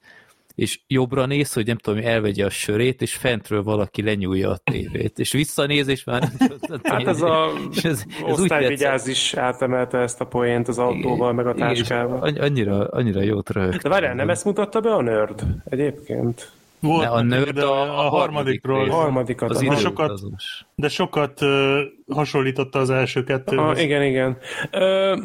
és 0.56 0.80
jobbra 0.86 1.26
néz, 1.26 1.52
hogy 1.52 1.66
nem 1.66 1.76
tudom, 1.76 2.04
elvegye 2.04 2.44
a 2.44 2.50
sörét, 2.50 3.02
és 3.02 3.14
fentről 3.14 3.62
valaki 3.62 4.02
lenyúlja 4.02 4.50
a 4.50 4.56
tévét, 4.56 5.18
és 5.18 5.32
visszanéz, 5.32 5.88
és 5.88 6.04
már 6.04 6.20
nem 6.20 6.80
Hát 6.82 7.06
ez 7.06 7.22
a 7.22 7.50
ez, 7.82 7.84
ez 7.84 8.04
osztályvigyáz 8.22 9.06
is 9.06 9.34
átemelte 9.34 9.98
ezt 9.98 10.20
a 10.20 10.24
poént 10.24 10.68
az 10.68 10.78
autóval, 10.78 11.32
meg 11.32 11.46
a 11.46 11.54
táskával. 11.54 12.34
Annyira, 12.38 12.88
annyira 12.88 13.20
jót 13.20 13.50
röhögtem. 13.50 13.80
De 13.82 13.88
várjál, 13.88 14.14
nem 14.14 14.30
ezt 14.30 14.44
mutatta 14.44 14.80
be 14.80 14.94
a 14.94 15.02
nerd 15.02 15.42
egyébként? 15.64 16.50
Volt 16.86 17.08
a 17.08 17.22
nerd 17.22 17.58
a, 17.58 17.82
a, 17.82 18.06
a 18.06 18.08
harmadikról. 18.08 18.88
Harmadikat. 18.88 19.50
Az 19.50 19.62
de, 19.62 19.74
sokat, 19.74 20.20
de 20.74 20.88
sokat 20.88 21.40
uh, 21.40 21.80
hasonlította 22.08 22.78
az 22.78 22.90
első 22.90 23.24
kettőhöz. 23.24 23.76
Ah, 23.76 23.82
igen, 23.82 24.02
igen. 24.02 24.38
Uh, 24.72 25.18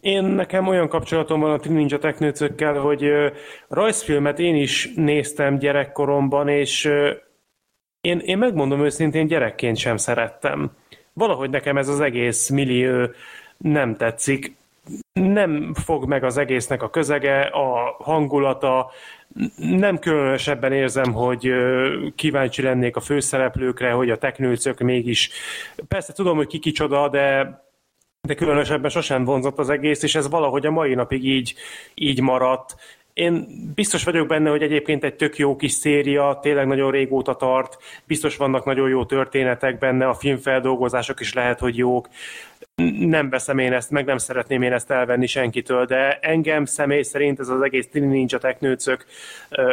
én 0.00 0.24
nekem 0.24 0.66
olyan 0.66 0.88
kapcsolatom 0.88 1.40
van 1.40 1.50
a 1.50 1.58
Teen 1.58 1.74
Ninja 1.74 1.98
Teknőcökkel, 1.98 2.74
hogy 2.74 3.04
uh, 3.04 3.26
rajzfilmet 3.68 4.38
én 4.38 4.56
is 4.56 4.92
néztem 4.96 5.58
gyerekkoromban, 5.58 6.48
és 6.48 6.84
uh, 6.84 7.08
én, 8.00 8.18
én 8.18 8.38
megmondom 8.38 8.84
őszintén, 8.84 9.26
gyerekként 9.26 9.76
sem 9.76 9.96
szerettem. 9.96 10.70
Valahogy 11.12 11.50
nekem 11.50 11.76
ez 11.76 11.88
az 11.88 12.00
egész 12.00 12.48
millió 12.48 13.08
nem 13.56 13.96
tetszik. 13.96 14.56
Nem 15.12 15.74
fog 15.74 16.06
meg 16.06 16.24
az 16.24 16.36
egésznek 16.36 16.82
a 16.82 16.90
közege, 16.90 17.40
a 17.40 17.96
hangulata, 17.98 18.90
nem 19.56 19.98
különösebben 19.98 20.72
érzem, 20.72 21.12
hogy 21.12 21.52
kíváncsi 22.14 22.62
lennék 22.62 22.96
a 22.96 23.00
főszereplőkre, 23.00 23.90
hogy 23.90 24.10
a 24.10 24.18
teknőcök 24.18 24.78
mégis... 24.78 25.30
Persze 25.88 26.12
tudom, 26.12 26.36
hogy 26.36 26.46
ki 26.46 26.58
kicsoda, 26.58 27.08
de 27.08 27.62
de 28.26 28.34
különösebben 28.34 28.90
sosem 28.90 29.24
vonzott 29.24 29.58
az 29.58 29.68
egész, 29.68 30.02
és 30.02 30.14
ez 30.14 30.28
valahogy 30.28 30.66
a 30.66 30.70
mai 30.70 30.94
napig 30.94 31.24
így, 31.24 31.54
így 31.94 32.20
maradt. 32.20 32.74
Én 33.12 33.46
biztos 33.74 34.04
vagyok 34.04 34.26
benne, 34.26 34.50
hogy 34.50 34.62
egyébként 34.62 35.04
egy 35.04 35.14
tök 35.14 35.36
jó 35.36 35.56
kis 35.56 35.72
széria, 35.72 36.38
tényleg 36.42 36.66
nagyon 36.66 36.90
régóta 36.90 37.34
tart, 37.34 37.76
biztos 38.04 38.36
vannak 38.36 38.64
nagyon 38.64 38.88
jó 38.88 39.04
történetek 39.04 39.78
benne, 39.78 40.08
a 40.08 40.14
filmfeldolgozások 40.14 41.20
is 41.20 41.32
lehet, 41.32 41.58
hogy 41.58 41.76
jók. 41.76 42.08
Nem 42.98 43.30
veszem 43.30 43.58
én 43.58 43.72
ezt, 43.72 43.90
meg 43.90 44.04
nem 44.04 44.18
szeretném 44.18 44.62
én 44.62 44.72
ezt 44.72 44.90
elvenni 44.90 45.26
senkitől, 45.26 45.84
de 45.84 46.18
engem 46.18 46.64
személy 46.64 47.02
szerint 47.02 47.40
ez 47.40 47.48
az 47.48 47.60
egész 47.60 47.88
Tini 47.88 48.06
Ninja 48.06 48.38
Teknőcök 48.38 49.04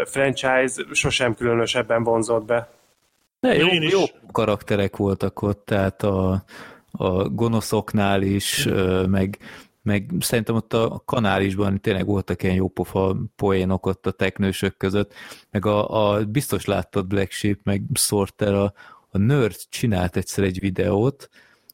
franchise 0.06 0.84
sosem 0.92 1.36
különösebben 1.36 2.04
vonzott 2.04 2.46
be. 2.46 2.70
De 3.40 3.56
jó, 3.56 3.68
jó 3.74 4.04
karakterek 4.32 4.98
voltak 4.98 5.42
ott, 5.42 5.66
tehát 5.66 6.04
a, 6.04 6.44
a 6.92 7.30
gonoszoknál 7.30 8.22
is, 8.22 8.68
meg 9.08 9.38
meg 9.84 10.12
szerintem 10.20 10.56
ott 10.56 10.74
a 10.74 11.02
kanálisban 11.06 11.82
tényleg 11.82 12.06
voltak 12.06 12.44
ilyen 12.44 12.56
jópofa 12.56 13.18
poénok 13.36 13.86
ott 13.86 14.06
a 14.06 14.12
teknősök 14.12 14.78
között, 14.78 15.14
meg 15.52 15.66
a, 15.66 16.12
a 16.14 16.26
biztos 16.26 16.66
láttad 16.66 17.08
Black 17.08 17.32
Sheep, 17.32 17.60
meg 17.64 17.82
Sorter, 17.94 18.54
a, 18.54 18.74
a 19.10 19.18
Nerd 19.18 19.56
csinált 19.70 20.16
egyszer 20.16 20.44
egy 20.44 20.60
videót, 20.60 21.30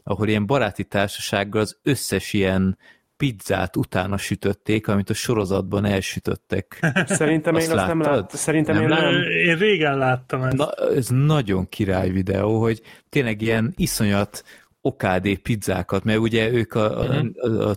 ahol 0.07 0.27
ilyen 0.27 0.45
baráti 0.45 0.84
társasággal 0.84 1.61
az 1.61 1.77
összes 1.84 2.34
ilyen 2.34 2.77
pizzát 3.17 3.75
utána 3.75 4.17
sütötték, 4.17 4.88
amit 4.88 5.09
a 5.09 5.13
sorozatban 5.13 5.85
elsütöttek. 5.85 6.79
Szerintem 7.05 7.55
azt 7.55 7.71
én 7.71 7.77
azt 7.77 7.88
nem 7.88 8.01
láttam. 8.01 8.25
Szerintem 8.27 8.75
nem 8.75 8.84
én 8.84 8.89
nem. 8.89 9.21
Én 9.21 9.57
régen 9.57 9.97
láttam 9.97 10.43
ezt. 10.43 10.57
Na, 10.57 10.71
ez 10.95 11.07
nagyon 11.07 11.69
király 11.69 12.09
videó, 12.09 12.61
hogy 12.61 12.81
tényleg 13.09 13.41
ilyen 13.41 13.73
iszonyat 13.75 14.43
okádé 14.81 15.35
pizzákat, 15.35 16.03
mert 16.03 16.19
ugye 16.19 16.51
ők 16.51 16.73
a, 16.73 17.03
mhm. 17.03 17.27
a, 17.35 17.69
a 17.69 17.75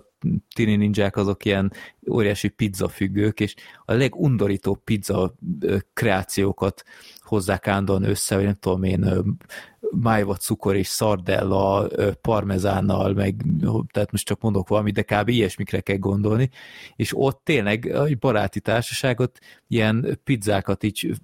tini 0.55 0.77
ninják 0.77 1.16
azok 1.16 1.44
ilyen 1.44 1.73
óriási 2.11 2.48
pizza 2.48 2.89
függők, 2.89 3.40
és 3.40 3.55
a 3.85 3.93
legundorító 3.93 4.74
pizza 4.74 5.35
kreációkat 5.93 6.82
hozzák 7.31 7.69
állandóan 7.69 8.02
össze, 8.02 8.35
vagy 8.35 8.44
nem 8.44 8.55
tudom 8.55 8.82
én, 8.82 9.24
májva 9.90 10.36
cukor 10.36 10.77
és 10.77 10.86
szardella 10.86 11.89
parmezánnal, 12.20 13.12
meg 13.12 13.44
tehát 13.93 14.12
most 14.12 14.27
csak 14.27 14.40
mondok 14.40 14.69
valamit, 14.69 14.94
de 14.94 15.02
kb. 15.02 15.28
ilyesmikre 15.28 15.81
kell 15.81 15.97
gondolni, 15.97 16.51
és 16.97 17.12
ott 17.15 17.40
tényleg 17.44 17.86
egy 17.86 18.19
baráti 18.19 18.61
társaságot 18.61 19.39
ilyen 19.69 20.20
pizzákat 20.24 20.82
így 20.82 21.15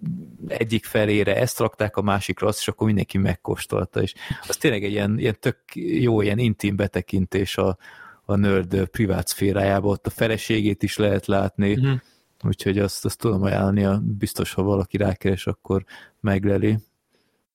egyik 0.49 0.85
felére 0.85 1.37
ezt 1.37 1.59
rakták, 1.59 1.97
a 1.97 2.03
másikra 2.03 2.47
azt, 2.47 2.59
és 2.59 2.69
akkor 2.69 2.87
mindenki 2.87 3.19
megkóstolta, 3.19 4.03
és 4.03 4.15
az 4.49 4.57
tényleg 4.57 4.85
egy 4.85 4.91
ilyen, 4.91 5.19
ilyen 5.19 5.37
tök 5.41 5.59
jó, 5.75 6.21
ilyen 6.21 6.39
intim 6.39 6.77
betekintés 6.77 7.57
a, 7.57 7.77
a 8.25 8.37
nerd 8.37 8.87
privát 8.87 9.27
szférájába, 9.27 9.89
ott 9.89 10.07
a 10.07 10.11
feleségét 10.11 10.83
is 10.83 10.97
lehet 10.97 11.27
látni, 11.27 11.73
uh-huh. 11.73 12.01
Úgyhogy 12.47 12.79
azt, 12.79 13.05
azt 13.05 13.19
tudom 13.19 13.43
ajánlani, 13.43 14.01
biztos, 14.03 14.53
ha 14.53 14.63
valaki 14.63 14.97
rákeres, 14.97 15.47
akkor 15.47 15.85
megleli. 16.21 16.79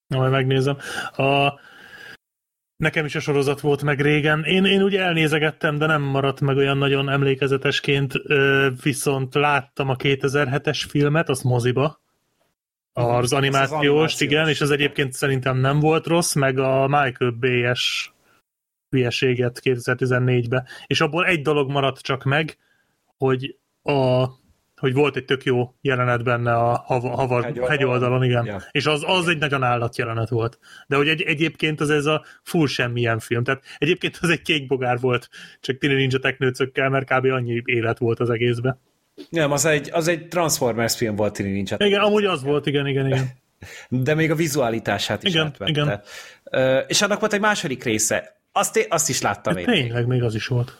Na, 0.06 0.18
majd 0.18 0.30
megnézem. 0.30 0.76
A, 1.16 1.60
Nekem 2.82 3.04
is 3.04 3.14
a 3.14 3.20
sorozat 3.20 3.60
volt 3.60 3.82
meg 3.82 4.00
régen. 4.00 4.44
Én, 4.44 4.64
én 4.64 4.82
ugye 4.82 5.00
elnézegettem, 5.00 5.78
de 5.78 5.86
nem 5.86 6.02
maradt 6.02 6.40
meg 6.40 6.56
olyan 6.56 6.78
nagyon 6.78 7.08
emlékezetesként, 7.08 8.12
viszont 8.82 9.34
láttam 9.34 9.88
a 9.88 9.96
2007-es 9.96 10.84
filmet, 10.88 11.28
azt 11.28 11.44
moziba. 11.44 12.00
Az 12.92 13.32
animációs, 13.32 13.62
az 13.62 13.72
animációs, 13.72 14.20
igen, 14.20 14.48
és 14.48 14.60
ez 14.60 14.70
egyébként 14.70 15.12
szerintem 15.12 15.56
nem 15.56 15.80
volt 15.80 16.06
rossz, 16.06 16.34
meg 16.34 16.58
a 16.58 16.86
Michael 16.86 17.30
Bay-es 17.30 18.12
hülyeséget 18.90 19.60
2014-be. 19.64 20.64
És 20.86 21.00
abból 21.00 21.26
egy 21.26 21.42
dolog 21.42 21.70
maradt 21.70 22.00
csak 22.00 22.24
meg, 22.24 22.58
hogy 23.16 23.56
a 23.82 24.26
hogy 24.82 24.94
volt 24.94 25.16
egy 25.16 25.24
tök 25.24 25.44
jó 25.44 25.74
jelenet 25.80 26.24
benne 26.24 26.54
a 26.54 26.82
hav, 26.86 27.02
havar, 27.02 27.42
hegyoldalon, 27.42 27.70
hegyoldalon 27.70 28.24
igen. 28.24 28.44
Ja. 28.44 28.62
És 28.70 28.86
az, 28.86 29.02
az 29.06 29.28
egy 29.28 29.38
nagyon 29.38 29.62
állat 29.62 29.96
jelenet 29.96 30.28
volt. 30.28 30.58
De 30.86 30.96
hogy 30.96 31.08
egy, 31.08 31.22
egyébként 31.22 31.80
az 31.80 31.90
ez 31.90 32.06
a 32.06 32.24
full 32.42 32.66
semmilyen 32.66 33.18
film. 33.18 33.44
Tehát 33.44 33.62
egyébként 33.78 34.18
az 34.20 34.30
egy 34.30 34.42
kék 34.42 34.66
bogár 34.66 34.98
volt, 35.00 35.28
csak 35.60 35.78
Tini 35.78 35.94
Ninja 35.94 36.18
teknőcökkel, 36.18 36.88
mert 36.88 37.04
kb. 37.04 37.24
annyi 37.24 37.62
élet 37.64 37.98
volt 37.98 38.20
az 38.20 38.30
egészbe. 38.30 38.78
Nem, 39.28 39.52
az 39.52 39.64
egy, 39.64 39.90
az 39.92 40.08
egy 40.08 40.28
Transformers 40.28 40.96
film 40.96 41.16
volt 41.16 41.32
Tini 41.32 41.50
Ninja. 41.50 41.76
Igen, 41.78 42.00
amúgy 42.00 42.24
az 42.24 42.42
volt, 42.42 42.66
igen, 42.66 42.86
igen, 42.86 43.06
igen. 43.06 43.30
De 43.88 44.14
még 44.14 44.30
a 44.30 44.34
vizualitását 44.34 45.22
is 45.22 45.30
igen, 45.30 45.46
átvette. 45.46 45.70
Igen. 45.70 46.00
Uh, 46.52 46.84
és 46.88 47.02
annak 47.02 47.20
volt 47.20 47.32
egy 47.32 47.40
második 47.40 47.84
része. 47.84 48.40
Azt, 48.52 48.86
azt 48.88 49.08
is 49.08 49.20
láttam 49.20 49.56
én. 49.56 49.64
Tényleg, 49.64 50.06
még 50.06 50.22
az 50.22 50.34
is 50.34 50.46
volt. 50.46 50.78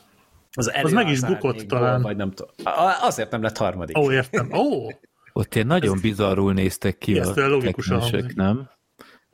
Az, 0.55 0.73
az 0.83 0.93
meg 0.93 1.09
is 1.09 1.21
bukott 1.21 1.67
talán. 1.67 2.03
Vagy 2.03 2.17
nem 2.17 2.31
tudom. 2.31 2.55
Azért 3.01 3.31
nem 3.31 3.43
lett 3.43 3.57
harmadik. 3.57 3.99
Ó, 3.99 4.13
értem. 4.13 4.53
Ó! 4.53 4.89
Ott 5.33 5.55
ilyen 5.55 5.67
nagyon 5.67 5.99
bizarrul 6.03 6.53
néztek 6.53 6.99
ki 6.99 7.19
a 7.19 7.33
technosök, 7.33 8.35
nem? 8.35 8.71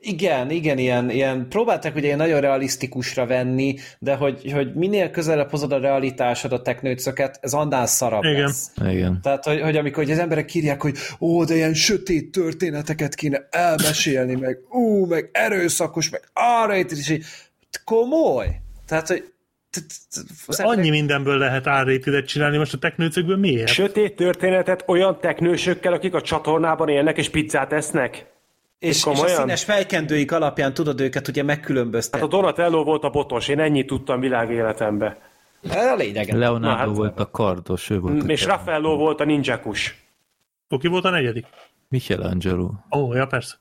Igen, 0.01 0.49
igen, 0.49 0.77
ilyen, 0.77 1.09
ilyen 1.09 1.47
próbálták 1.49 1.95
ugye 1.95 2.15
nagyon 2.15 2.41
realisztikusra 2.41 3.25
venni, 3.25 3.75
de 3.99 4.15
hogy, 4.15 4.51
hogy 4.51 4.73
minél 4.73 5.11
közelebb 5.11 5.49
hozod 5.49 5.71
a 5.71 5.79
realitásod 5.79 6.53
a 6.53 6.61
teknőcöket, 6.61 7.39
ez 7.41 7.53
annál 7.53 7.85
szarabb 7.85 8.23
igen. 8.23 8.41
lesz. 8.41 8.71
Igen. 8.85 9.19
Tehát, 9.21 9.45
hogy, 9.45 9.61
hogy 9.61 9.77
amikor 9.77 10.03
hogy 10.03 10.11
az 10.11 10.19
emberek 10.19 10.53
írják, 10.53 10.81
hogy 10.81 10.97
ó, 11.19 11.43
de 11.43 11.55
ilyen 11.55 11.73
sötét 11.73 12.31
történeteket 12.31 13.15
kéne 13.15 13.47
elmesélni, 13.49 14.35
meg 14.35 14.57
ú, 14.69 15.05
meg 15.05 15.29
erőszakos, 15.31 16.09
meg 16.09 16.21
arra, 16.33 16.75
és 16.75 17.09
így, 17.09 17.25
komoly. 17.83 18.61
Tehát, 18.87 19.07
hogy 19.07 19.31
Annyi 20.47 20.89
mindenből 20.89 21.37
lehet 21.37 21.65
R-rated 21.65 22.25
csinálni, 22.25 22.57
most 22.57 22.73
a 22.73 22.77
teknőcökből 22.77 23.37
miért? 23.37 23.67
Sötét 23.67 24.15
történetet 24.15 24.83
olyan 24.87 25.19
teknősökkel, 25.19 25.93
akik 25.93 26.13
a 26.13 26.21
csatornában 26.21 26.89
élnek 26.89 27.17
és 27.17 27.29
pizzát 27.29 27.73
esznek? 27.73 28.25
És, 28.79 28.97
és 28.97 29.05
a 29.05 29.27
színes 29.27 29.63
fejkendőik 29.63 30.31
alapján 30.31 30.73
tudod 30.73 30.99
őket 30.99 31.27
ugye 31.27 31.43
megkülönböztetni. 31.43 32.19
Hát 32.19 32.33
a 32.33 32.37
Donatello 32.37 32.83
volt 32.83 33.03
a 33.03 33.09
botos, 33.09 33.47
én 33.47 33.59
ennyit 33.59 33.87
tudtam 33.87 34.19
világéletembe. 34.19 35.17
A 35.63 35.95
lényeg. 35.97 36.33
Leonardo 36.33 36.87
hát, 36.87 36.95
volt 36.95 37.19
a 37.19 37.29
kardos, 37.31 37.89
ő 37.89 37.99
volt 37.99 38.29
És 38.29 38.45
Raffaello 38.45 38.95
volt 38.95 39.19
a 39.19 39.25
ninjakus. 39.25 40.07
Ki 40.79 40.87
volt 40.87 41.05
a 41.05 41.09
negyedik? 41.09 41.45
Michelangelo. 41.87 42.63
Ó, 42.63 42.99
oh, 42.99 43.15
ja 43.15 43.25
persze. 43.25 43.55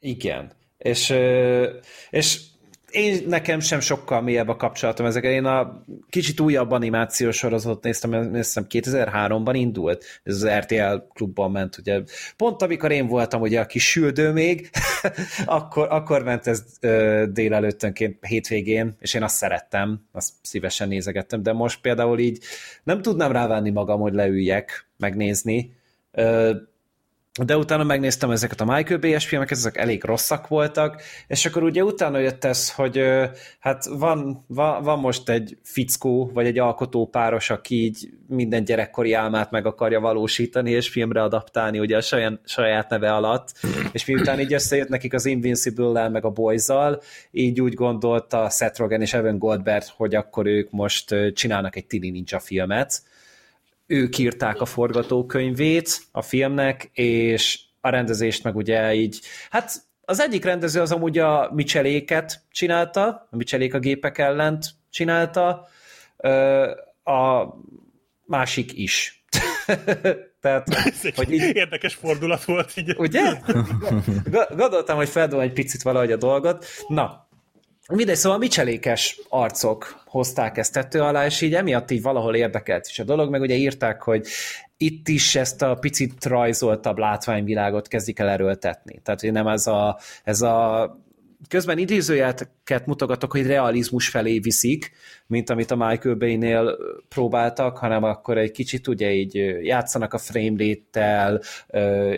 Igen. 0.00 0.52
És, 0.78 1.14
és 2.10 2.40
én 2.90 3.24
nekem 3.26 3.60
sem 3.60 3.80
sokkal 3.80 4.20
mélyebb 4.20 4.48
a 4.48 4.56
kapcsolatom 4.56 5.06
ezekkel. 5.06 5.30
Én 5.30 5.44
a 5.44 5.84
kicsit 6.08 6.40
újabb 6.40 6.70
animációs 6.70 7.36
sorozatot 7.36 7.82
néztem, 7.82 8.10
néztem 8.10 8.66
2003-ban 8.68 9.52
indult, 9.52 10.04
ez 10.22 10.34
az 10.34 10.48
RTL 10.48 10.94
klubban 11.14 11.50
ment, 11.50 11.78
ugye. 11.78 12.00
Pont 12.36 12.62
amikor 12.62 12.90
én 12.90 13.06
voltam 13.06 13.40
ugye 13.40 13.60
a 13.60 13.66
kis 13.66 13.90
süldő 13.90 14.32
még, 14.32 14.70
akkor, 15.44 15.86
akkor 15.90 16.22
ment 16.22 16.46
ez 16.46 16.64
ö, 16.80 17.24
délelőttönként 17.32 18.26
hétvégén, 18.26 18.96
és 19.00 19.14
én 19.14 19.22
azt 19.22 19.36
szerettem, 19.36 20.00
azt 20.12 20.32
szívesen 20.42 20.88
nézegettem, 20.88 21.42
de 21.42 21.52
most 21.52 21.80
például 21.80 22.18
így 22.18 22.38
nem 22.82 23.02
tudnám 23.02 23.32
rávenni 23.32 23.70
magam, 23.70 24.00
hogy 24.00 24.14
leüljek 24.14 24.86
megnézni. 24.96 25.76
Ö, 26.12 26.54
de 27.44 27.56
utána 27.56 27.84
megnéztem 27.84 28.30
ezeket 28.30 28.60
a 28.60 28.64
Michael 28.64 28.98
Bay-es 28.98 29.26
filmeket, 29.26 29.58
ezek 29.58 29.76
elég 29.76 30.04
rosszak 30.04 30.48
voltak, 30.48 31.02
és 31.26 31.46
akkor 31.46 31.62
ugye 31.62 31.84
utána 31.84 32.18
jött 32.18 32.44
ez, 32.44 32.72
hogy 32.72 33.02
hát 33.58 33.84
van, 33.86 34.44
van, 34.46 34.82
van 34.82 34.98
most 34.98 35.28
egy 35.28 35.58
fickó, 35.62 36.30
vagy 36.34 36.46
egy 36.46 36.58
alkotópáros, 36.58 37.50
aki 37.50 37.84
így 37.84 38.08
minden 38.26 38.64
gyerekkori 38.64 39.12
álmát 39.12 39.50
meg 39.50 39.66
akarja 39.66 40.00
valósítani, 40.00 40.70
és 40.70 40.88
filmre 40.88 41.22
adaptálni 41.22 41.78
ugye 41.78 41.96
a 41.96 42.00
saját, 42.00 42.40
saját 42.44 42.90
neve 42.90 43.14
alatt, 43.14 43.52
és 43.92 44.06
miután 44.06 44.40
így 44.40 44.52
összejött 44.52 44.88
nekik 44.88 45.14
az 45.14 45.26
Invincible-lel, 45.26 46.10
meg 46.10 46.24
a 46.24 46.30
boys 46.30 46.66
így 47.30 47.60
úgy 47.60 47.74
gondolta 47.74 48.50
Seth 48.50 48.78
Rogen 48.78 49.00
és 49.00 49.14
Evan 49.14 49.38
Goldberg, 49.38 49.84
hogy 49.96 50.14
akkor 50.14 50.46
ők 50.46 50.70
most 50.70 51.14
csinálnak 51.34 51.76
egy 51.76 51.86
Tini 51.86 52.10
Ninja 52.10 52.38
filmet, 52.38 53.02
ők 53.88 54.18
írták 54.18 54.60
a 54.60 54.64
forgatókönyvét 54.64 56.00
a 56.12 56.22
filmnek, 56.22 56.90
és 56.92 57.60
a 57.80 57.88
rendezést 57.88 58.44
meg 58.44 58.56
ugye 58.56 58.94
így, 58.94 59.20
hát 59.50 59.86
az 60.00 60.20
egyik 60.20 60.44
rendező 60.44 60.80
az 60.80 60.92
amúgy 60.92 61.18
a 61.18 61.50
Micheléket 61.54 62.42
csinálta, 62.50 63.28
a 63.30 63.36
Michelék 63.36 63.74
a 63.74 63.78
gépek 63.78 64.18
ellent 64.18 64.66
csinálta, 64.90 65.68
a 67.04 67.44
másik 68.24 68.78
is. 68.78 69.24
Tehát, 70.40 70.68
hogy 71.14 71.32
így... 71.32 71.56
Érdekes 71.56 71.94
fordulat 71.94 72.44
volt 72.44 72.72
így. 72.76 72.94
Ugye? 72.96 73.20
Gondoltam, 74.56 74.96
hogy 74.96 75.08
feldom 75.08 75.40
egy 75.40 75.52
picit 75.52 75.82
valahogy 75.82 76.12
a 76.12 76.16
dolgot. 76.16 76.66
Na, 76.88 77.27
Mindegy, 77.94 78.16
szóval 78.16 78.38
micselékes 78.38 79.20
arcok 79.28 80.02
hozták 80.06 80.58
ezt 80.58 80.72
tető 80.72 81.00
alá, 81.00 81.26
és 81.26 81.40
így 81.40 81.54
emiatt 81.54 81.90
így 81.90 82.02
valahol 82.02 82.34
érdekelt 82.34 82.86
is 82.86 82.98
a 82.98 83.04
dolog, 83.04 83.30
meg 83.30 83.40
ugye 83.40 83.54
írták, 83.54 84.02
hogy 84.02 84.26
itt 84.76 85.08
is 85.08 85.34
ezt 85.34 85.62
a 85.62 85.74
picit 85.74 86.24
rajzoltabb 86.24 86.98
látványvilágot 86.98 87.88
kezdik 87.88 88.18
el 88.18 88.28
erőltetni. 88.28 89.00
Tehát, 89.02 89.20
hogy 89.20 89.32
nem 89.32 89.46
ez 89.46 89.66
a, 89.66 89.98
ez 90.24 90.42
a 90.42 90.96
közben 91.48 91.78
idézőjeleket 92.68 92.86
mutogatok, 92.86 93.32
hogy 93.32 93.46
realizmus 93.46 94.08
felé 94.08 94.38
viszik, 94.38 94.92
mint 95.26 95.50
amit 95.50 95.70
a 95.70 95.76
Michael 95.76 96.14
Bay-nél 96.14 96.76
próbáltak, 97.08 97.76
hanem 97.76 98.02
akkor 98.02 98.38
egy 98.38 98.50
kicsit 98.50 98.88
ugye 98.88 99.12
így 99.12 99.34
játszanak 99.62 100.14
a 100.14 100.18
frame 100.18 100.56
rate 100.56 101.40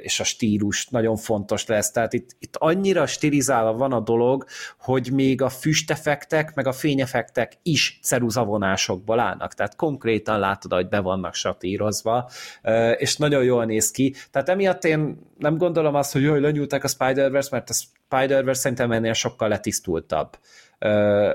és 0.03 0.21
a 0.21 0.25
stílus 0.25 0.87
nagyon 0.87 1.17
fontos 1.17 1.67
lesz. 1.67 1.91
Tehát 1.91 2.13
itt, 2.13 2.37
itt 2.39 2.57
annyira 2.57 3.07
stilizálva 3.07 3.73
van 3.73 3.93
a 3.93 4.01
dolog, 4.01 4.45
hogy 4.79 5.11
még 5.13 5.43
a 5.43 5.49
füstefektek, 5.49 6.55
meg 6.55 6.67
a 6.67 6.73
fényefektek 6.73 7.53
is 7.63 7.99
ceruzavonásokból 8.03 9.21
állnak. 9.21 9.55
Tehát 9.55 9.77
konkrétan 9.77 10.39
látod, 10.39 10.73
hogy 10.73 10.89
be 10.89 11.01
vannak 11.01 11.35
satírozva, 11.35 12.31
és 12.97 13.17
nagyon 13.17 13.45
jól 13.45 13.65
néz 13.65 13.91
ki. 13.91 14.15
Tehát 14.31 14.49
emiatt 14.49 14.85
én 14.85 15.19
nem 15.39 15.57
gondolom 15.57 15.95
azt, 15.95 16.13
hogy 16.13 16.23
jaj, 16.23 16.41
lenyúlták 16.41 16.85
a 16.85 16.89
Spider-Verse, 16.89 17.49
mert 17.53 17.71
a 17.71 17.75
Spider-Verse 17.75 18.61
szerintem 18.61 18.93
ennél 18.93 19.13
sokkal 19.13 19.49
letisztultabb 19.49 20.39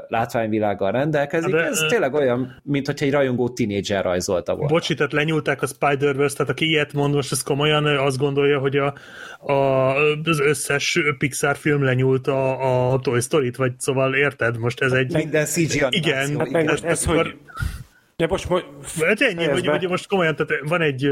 látványvilággal 0.08 0.92
rendelkezik. 0.92 1.52
De, 1.52 1.66
Ez 1.66 1.86
tényleg 1.90 2.14
olyan, 2.14 2.62
mint 2.64 2.86
hogyha 2.86 3.06
egy 3.06 3.12
rajongó 3.12 3.50
tinédzser 3.50 4.04
rajzolta 4.04 4.56
volna. 4.56 4.74
Bocsi, 4.74 4.94
tehát 4.94 5.12
lenyúlták 5.12 5.62
a 5.62 5.68
Spider-Verse, 5.68 6.36
tehát 6.36 6.52
aki 6.52 6.66
ilyet 6.66 6.94
mond, 6.94 7.14
most 7.14 7.32
ez 7.32 7.44
komolyan 7.44 7.86
azt 7.86 8.18
gondolja, 8.18 8.60
hogy 8.60 8.78
a, 8.78 8.94
a, 9.52 9.54
az 10.24 10.40
összes 10.40 11.00
Pixar 11.18 11.56
film 11.56 11.84
lenyúlt 11.84 12.28
a, 12.28 12.92
a 12.92 13.00
Toy 13.00 13.20
Story-t, 13.20 13.56
vagy 13.56 13.72
szóval 13.78 14.16
érted? 14.16 14.58
Most 14.58 14.82
ez 14.82 14.92
egy... 14.92 15.14
Minden 15.14 15.46
CG 15.46 15.88
Igen, 15.90 16.38
hát 16.38 16.50
meg 16.50 16.66
most 16.66 16.84
ez, 16.84 17.06
hogy... 17.06 17.36
De 18.16 18.28
most, 18.28 18.50
most... 18.50 18.66
Hát 19.00 19.22
ennyi, 19.22 19.46
hogy, 19.46 19.68
hogy 19.68 19.88
most 19.88 20.08
komolyan, 20.08 20.36
tehát 20.36 20.54
van 20.68 20.82
egy 20.82 21.10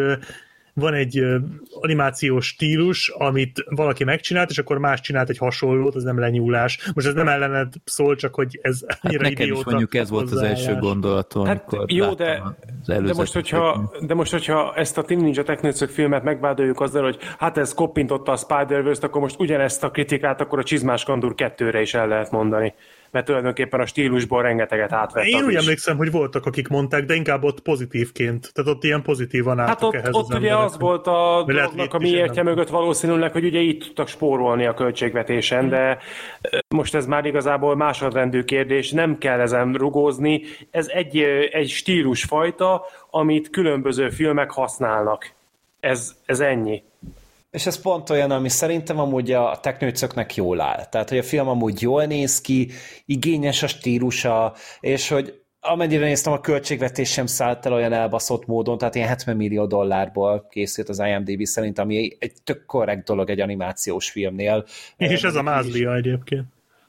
van 0.73 0.93
egy 0.93 1.23
animációs 1.71 2.47
stílus, 2.47 3.09
amit 3.09 3.63
valaki 3.69 4.03
megcsinált, 4.03 4.49
és 4.49 4.57
akkor 4.57 4.77
más 4.77 5.01
csinált 5.01 5.29
egy 5.29 5.37
hasonlót, 5.37 5.95
az 5.95 6.03
nem 6.03 6.19
lenyúlás. 6.19 6.91
Most 6.93 7.07
ez 7.07 7.13
nem 7.13 7.27
ellened 7.27 7.73
szól, 7.83 8.15
csak 8.15 8.35
hogy 8.35 8.59
ez 8.61 8.81
hát 9.01 9.17
nekem 9.17 9.51
is 9.51 9.63
mondjuk 9.63 9.95
ez 9.95 10.09
volt 10.09 10.31
az 10.31 10.41
első 10.41 10.75
gondolatom, 10.75 11.45
hát, 11.45 11.65
jó, 11.85 12.13
de, 12.13 12.43
de, 12.85 13.13
most, 13.13 13.33
hogyha, 13.33 13.91
de 14.05 14.13
most, 14.13 14.31
hogyha 14.31 14.73
ezt 14.75 14.97
a 14.97 15.03
Team 15.03 15.21
Ninja 15.21 15.43
Technőcök 15.43 15.89
filmet 15.89 16.23
megvádoljuk 16.23 16.79
azzal, 16.79 17.03
hogy 17.03 17.17
hát 17.37 17.57
ez 17.57 17.73
koppintotta 17.73 18.31
a 18.31 18.35
Spider-Verse-t, 18.35 19.03
akkor 19.03 19.21
most 19.21 19.39
ugyanezt 19.39 19.83
a 19.83 19.91
kritikát 19.91 20.41
akkor 20.41 20.59
a 20.59 20.63
Csizmás 20.63 21.03
Kandur 21.03 21.33
2-re 21.37 21.81
is 21.81 21.93
el 21.93 22.07
lehet 22.07 22.31
mondani 22.31 22.73
mert 23.13 23.25
tulajdonképpen 23.25 23.79
a 23.79 23.85
stílusból 23.85 24.41
rengeteget 24.41 24.91
átvett. 24.91 25.25
Én 25.25 25.43
úgy 25.43 25.55
emlékszem, 25.55 25.97
hogy 25.97 26.11
voltak, 26.11 26.45
akik 26.45 26.67
mondták, 26.67 27.05
de 27.05 27.13
inkább 27.13 27.43
ott 27.43 27.61
pozitívként. 27.61 28.51
Tehát 28.53 28.71
ott 28.71 28.83
ilyen 28.83 29.01
pozitívan 29.01 29.59
álltak 29.59 29.73
hát 29.73 29.83
ott, 29.83 29.93
ehhez 29.93 30.15
ott 30.15 30.29
az 30.29 30.37
ugye 30.37 30.55
az 30.55 30.77
volt 30.79 31.07
a 31.07 31.43
dolognak 31.47 31.93
a 31.93 31.97
miértje 31.97 32.43
mögött 32.43 32.69
valószínűleg, 32.69 33.31
hogy 33.31 33.45
ugye 33.45 33.59
így 33.59 33.77
tudtak 33.77 34.07
spórolni 34.07 34.65
a 34.65 34.73
költségvetésen, 34.73 35.69
de 35.69 35.97
most 36.67 36.95
ez 36.95 37.05
már 37.05 37.25
igazából 37.25 37.75
másodrendű 37.75 38.43
kérdés, 38.43 38.91
nem 38.91 39.17
kell 39.17 39.39
ezen 39.39 39.73
rugózni. 39.73 40.41
Ez 40.71 40.87
egy, 40.87 41.17
egy 41.51 41.69
stílusfajta, 41.69 42.85
amit 43.09 43.49
különböző 43.49 44.09
filmek 44.09 44.51
használnak. 44.51 45.31
Ez, 45.79 46.15
ez 46.25 46.39
ennyi. 46.39 46.83
És 47.53 47.65
ez 47.65 47.81
pont 47.81 48.09
olyan, 48.09 48.31
ami 48.31 48.49
szerintem 48.49 48.99
amúgy 48.99 49.31
a 49.31 49.59
teknőcöknek 49.61 50.35
jól 50.35 50.61
áll. 50.61 50.85
Tehát, 50.85 51.09
hogy 51.09 51.17
a 51.17 51.23
film 51.23 51.47
amúgy 51.47 51.81
jól 51.81 52.05
néz 52.05 52.41
ki, 52.41 52.71
igényes 53.05 53.63
a 53.63 53.67
stílusa, 53.67 54.53
és 54.79 55.09
hogy 55.09 55.41
amennyire 55.59 56.05
néztem, 56.05 56.33
a 56.33 56.39
költségvetés 56.39 57.11
sem 57.11 57.25
szállt 57.25 57.65
el 57.65 57.73
olyan 57.73 57.93
elbaszott 57.93 58.45
módon, 58.45 58.77
tehát 58.77 58.95
ilyen 58.95 59.07
70 59.07 59.35
millió 59.35 59.65
dollárból 59.65 60.47
készült 60.49 60.89
az 60.89 60.99
IMDb 60.99 61.43
szerint, 61.43 61.79
ami 61.79 62.15
egy 62.19 62.33
tök 62.43 62.65
korrekt 62.65 63.05
dolog 63.05 63.29
egy 63.29 63.39
animációs 63.39 64.09
filmnél. 64.09 64.65
És 64.97 65.23
ez 65.23 65.35
a 65.35 65.41
mázlia 65.41 65.95
egyébként. 65.95 66.45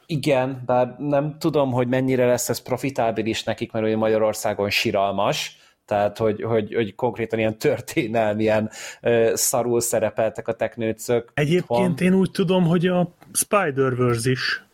Igen, 0.06 0.62
bár 0.66 0.96
nem 0.98 1.36
tudom, 1.38 1.72
hogy 1.72 1.88
mennyire 1.88 2.26
lesz 2.26 2.48
ez 2.48 2.62
profitábilis 2.62 3.44
nekik, 3.44 3.72
mert 3.72 3.84
ugye 3.84 3.96
Magyarországon 3.96 4.70
siralmas, 4.70 5.58
tehát 5.84 6.18
hogy, 6.18 6.42
hogy, 6.42 6.74
hogy 6.74 6.94
konkrétan 6.94 7.38
ilyen 7.38 7.58
történelmilyen 7.58 8.70
uh, 9.02 9.34
szarul 9.34 9.80
szerepeltek 9.80 10.48
a 10.48 10.52
teknőcök. 10.52 11.30
Egyébként 11.34 11.98
van. 11.98 12.08
én 12.08 12.14
úgy 12.14 12.30
tudom, 12.30 12.64
hogy 12.64 12.86
a 12.86 13.14
Spider-Verse 13.32 14.30
is 14.30 14.64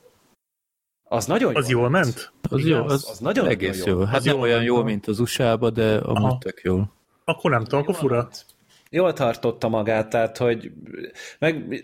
az 1.12 1.27
nagyon 1.27 1.57
Az 1.57 1.69
jól 1.69 1.89
ment? 1.89 2.32
Az, 2.51 2.66
jó, 2.66 2.85
az, 2.85 3.09
az 3.11 3.19
nagyon 3.19 3.47
egész 3.47 3.85
jó. 3.85 3.99
jó. 3.99 4.05
Hát 4.05 4.16
az 4.16 4.24
nem 4.24 4.41
olyan 4.41 4.62
jó, 4.62 4.82
mint 4.82 5.07
az 5.07 5.20
USA-ba, 5.20 5.70
de 5.70 5.97
amúgy 5.97 6.39
tök 6.39 6.61
jól. 6.62 6.93
Akkor 7.24 7.51
nem 7.51 7.65
tudom, 7.65 7.81
akkor 7.81 7.95
fura. 7.95 8.28
Jól 8.93 9.12
tartotta 9.12 9.69
magát, 9.69 10.09
tehát, 10.09 10.37
hogy 10.37 10.71
meg 11.39 11.83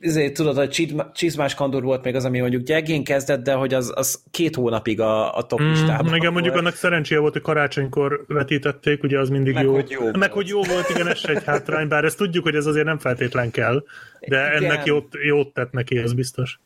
ezért 0.00 0.34
tudod, 0.34 0.56
hogy 0.56 0.86
csizmás 1.12 1.54
kandor 1.54 1.82
volt 1.82 2.04
még 2.04 2.14
az, 2.14 2.24
ami 2.24 2.40
mondjuk 2.40 2.62
gyengén 2.62 3.04
kezdett, 3.04 3.42
de 3.42 3.52
hogy 3.52 3.74
az, 3.74 3.92
az 3.94 4.22
két 4.30 4.54
hónapig 4.54 5.00
a, 5.00 5.36
a 5.36 5.42
top 5.42 5.62
mm, 5.62 5.68
listában. 5.68 6.14
Igen, 6.14 6.32
mondjuk 6.32 6.54
annak 6.54 6.74
szerencséje 6.74 7.20
volt, 7.20 7.32
hogy 7.32 7.42
karácsonykor 7.42 8.24
vetítették, 8.28 9.02
ugye 9.02 9.18
az 9.18 9.28
mindig 9.28 9.54
meg, 9.54 9.64
jó. 9.64 9.72
Hogy 9.72 9.90
jó 9.90 10.04
meg, 10.04 10.12
volt. 10.14 10.32
hogy 10.32 10.48
jó 10.48 10.62
volt, 10.62 10.90
igen, 10.90 11.08
ez 11.08 11.20
egy 11.24 11.44
hátrány, 11.44 11.88
bár 11.88 12.04
ezt 12.04 12.16
tudjuk, 12.16 12.44
hogy 12.44 12.54
ez 12.54 12.66
azért 12.66 12.86
nem 12.86 12.98
feltétlen 12.98 13.50
kell, 13.50 13.84
de 14.20 14.50
igen. 14.56 14.64
ennek 14.64 14.84
jót, 14.84 15.14
jót 15.24 15.52
tett 15.52 15.72
neki, 15.72 15.98
ez 15.98 16.12
biztos. 16.12 16.58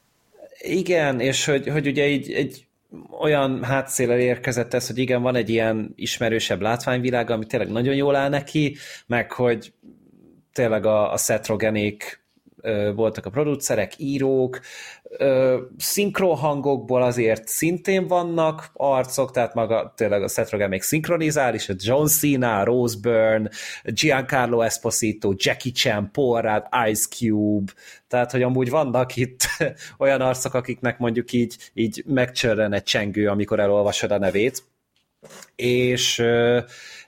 Igen, 0.58 1.20
és 1.20 1.44
hogy, 1.44 1.68
hogy 1.68 1.86
ugye 1.86 2.06
így 2.06 2.32
egy 2.32 2.66
olyan 3.20 3.64
hátszélel 3.64 4.18
érkezett 4.18 4.74
ez, 4.74 4.86
hogy 4.86 4.98
igen, 4.98 5.22
van 5.22 5.34
egy 5.34 5.48
ilyen 5.50 5.92
ismerősebb 5.96 6.60
látványvilág, 6.60 7.30
ami 7.30 7.46
tényleg 7.46 7.70
nagyon 7.70 7.94
jól 7.94 8.16
áll 8.16 8.28
neki, 8.28 8.76
meg 9.06 9.32
hogy 9.32 9.72
tényleg 10.52 10.86
a, 10.86 11.12
a 11.12 11.16
Seth 11.16 11.48
Rogenék 11.48 12.19
voltak 12.94 13.26
a 13.26 13.30
producerek, 13.30 13.92
írók, 13.96 14.60
szinkrohangokból 15.76 17.02
azért 17.02 17.48
szintén 17.48 18.06
vannak 18.06 18.70
arcok, 18.72 19.30
tehát 19.30 19.54
maga 19.54 19.92
tényleg 19.96 20.22
a 20.22 20.28
Seth 20.28 20.52
Rogen 20.52 20.68
még 20.68 20.82
szinkronizál, 20.82 21.54
a 21.68 21.74
John 21.76 22.06
Cena, 22.06 22.64
Rose 22.64 22.96
Byrne, 23.02 23.50
Giancarlo 23.84 24.60
Esposito, 24.60 25.32
Jackie 25.36 25.72
Chan, 25.72 26.10
Paul 26.12 26.64
Ice 26.88 27.06
Cube, 27.08 27.72
tehát 28.08 28.30
hogy 28.30 28.42
amúgy 28.42 28.70
vannak 28.70 29.16
itt 29.16 29.40
olyan 29.98 30.20
arcok, 30.20 30.54
akiknek 30.54 30.98
mondjuk 30.98 31.32
így, 31.32 31.70
így 31.74 32.02
megcsörren 32.06 32.72
egy 32.72 32.82
csengő, 32.82 33.28
amikor 33.28 33.60
elolvasod 33.60 34.10
a 34.10 34.18
nevét, 34.18 34.62
és, 35.56 36.22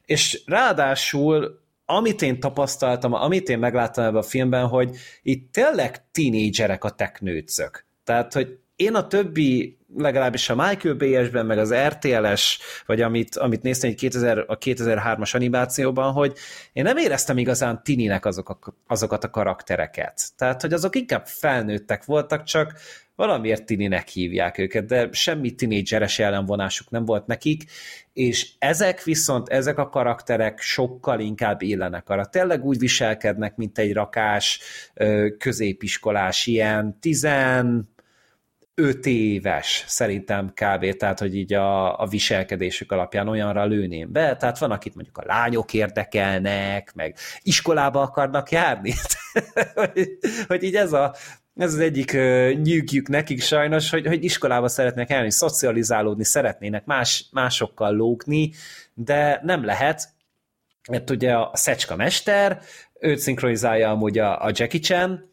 és 0.04 0.42
ráadásul 0.46 1.61
amit 1.96 2.22
én 2.22 2.40
tapasztaltam, 2.40 3.12
amit 3.12 3.48
én 3.48 3.58
megláttam 3.58 4.04
ebben 4.04 4.16
a 4.16 4.22
filmben, 4.22 4.66
hogy 4.66 4.96
itt 5.22 5.52
tényleg 5.52 6.10
tínédzserek 6.10 6.84
a 6.84 6.90
teknőcök. 6.90 7.84
Tehát, 8.04 8.32
hogy 8.32 8.58
én 8.76 8.94
a 8.94 9.06
többi, 9.06 9.78
legalábbis 9.96 10.48
a 10.48 10.54
Michael 10.54 10.94
Bay-esben, 10.94 11.46
meg 11.46 11.58
az 11.58 11.74
RTL-es, 11.74 12.58
vagy 12.86 13.00
amit, 13.00 13.36
amit 13.36 13.62
néztem 13.62 13.90
egy 13.90 13.96
2000, 13.96 14.44
a 14.46 14.58
2003-as 14.58 15.34
animációban, 15.34 16.12
hogy 16.12 16.36
én 16.72 16.82
nem 16.82 16.96
éreztem 16.96 17.38
igazán 17.38 17.82
tininek 17.82 18.24
azok 18.24 18.48
a, 18.48 18.58
azokat 18.86 19.24
a 19.24 19.30
karaktereket. 19.30 20.22
Tehát, 20.36 20.60
hogy 20.60 20.72
azok 20.72 20.96
inkább 20.96 21.26
felnőttek 21.26 22.04
voltak, 22.04 22.42
csak 22.42 22.72
valamiért 23.14 23.64
tininek 23.64 24.08
hívják 24.08 24.58
őket, 24.58 24.84
de 24.84 25.08
semmi 25.12 25.50
tinédzseres 25.50 26.18
ellenvonásuk 26.18 26.90
nem 26.90 27.04
volt 27.04 27.26
nekik, 27.26 27.64
és 28.12 28.52
ezek 28.58 29.02
viszont, 29.02 29.48
ezek 29.48 29.78
a 29.78 29.88
karakterek 29.88 30.60
sokkal 30.60 31.20
inkább 31.20 31.62
illenek 31.62 32.08
arra. 32.08 32.26
Tényleg 32.26 32.64
úgy 32.64 32.78
viselkednek, 32.78 33.56
mint 33.56 33.78
egy 33.78 33.92
rakás 33.92 34.60
középiskolás, 35.38 36.46
ilyen 36.46 36.98
tizen 37.00 37.90
öt 38.74 39.06
éves 39.06 39.84
szerintem 39.86 40.48
kb. 40.48 40.96
Tehát, 40.96 41.18
hogy 41.18 41.36
így 41.36 41.52
a, 41.52 42.00
a 42.00 42.06
viselkedésük 42.06 42.92
alapján 42.92 43.28
olyanra 43.28 43.64
lőném 43.64 44.12
be. 44.12 44.36
Tehát 44.36 44.58
van, 44.58 44.70
akit 44.70 44.94
mondjuk 44.94 45.18
a 45.18 45.24
lányok 45.26 45.74
érdekelnek, 45.74 46.92
meg 46.94 47.16
iskolába 47.42 48.00
akarnak 48.00 48.50
járni. 48.50 48.92
hogy, 49.74 50.18
hogy 50.46 50.62
így 50.62 50.74
ez 50.74 50.92
a, 50.92 51.14
ez 51.56 51.72
az 51.74 51.80
egyik 51.80 52.12
uh, 52.14 52.52
nyűgjük 52.52 53.08
nekik 53.08 53.42
sajnos, 53.42 53.90
hogy, 53.90 54.06
hogy 54.06 54.24
iskolába 54.24 54.68
szeretnek 54.68 55.10
elni, 55.10 55.30
szocializálódni, 55.30 56.24
szeretnének 56.24 56.84
más, 56.84 57.26
másokkal 57.32 57.94
lógni, 57.94 58.52
de 58.94 59.40
nem 59.42 59.64
lehet, 59.64 60.08
mert 60.90 61.10
ugye 61.10 61.34
a 61.34 61.50
Szecska 61.54 61.96
mester, 61.96 62.60
őt 63.00 63.18
szinkronizálja 63.18 63.90
amúgy 63.90 64.18
a, 64.18 64.44
a 64.44 64.50
Jackie 64.54 64.80
Chan, 64.80 65.30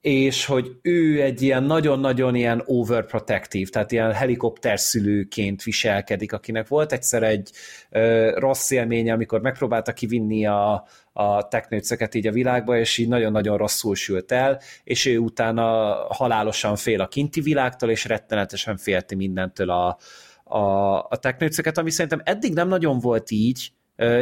és 0.00 0.44
hogy 0.44 0.78
ő 0.82 1.22
egy 1.22 1.42
ilyen 1.42 1.62
nagyon-nagyon 1.62 2.34
ilyen 2.34 2.62
overprotective, 2.66 3.70
tehát 3.70 3.92
ilyen 3.92 4.12
helikopterszülőként 4.12 5.62
viselkedik, 5.62 6.32
akinek 6.32 6.68
volt 6.68 6.92
egyszer 6.92 7.22
egy 7.22 7.50
ö, 7.90 8.32
rossz 8.38 8.70
élménye, 8.70 9.12
amikor 9.12 9.40
megpróbálta 9.40 9.92
kivinni 9.92 10.46
a, 10.46 10.86
a 11.20 11.48
teknőcöket 11.48 12.14
így 12.14 12.26
a 12.26 12.32
világba, 12.32 12.78
és 12.78 12.98
így 12.98 13.08
nagyon-nagyon 13.08 13.56
rosszul 13.56 13.94
sült 13.94 14.32
el, 14.32 14.60
és 14.84 15.06
ő 15.06 15.18
utána 15.18 15.62
halálosan 16.08 16.76
fél 16.76 17.00
a 17.00 17.08
kinti 17.08 17.40
világtól, 17.40 17.90
és 17.90 18.04
rettenetesen 18.04 18.76
félti 18.76 19.14
mindentől 19.14 19.70
a, 19.70 19.98
a, 20.44 20.96
a 21.08 21.16
teknőcöket, 21.20 21.78
ami 21.78 21.90
szerintem 21.90 22.20
eddig 22.24 22.54
nem 22.54 22.68
nagyon 22.68 22.98
volt 22.98 23.30
így, 23.30 23.72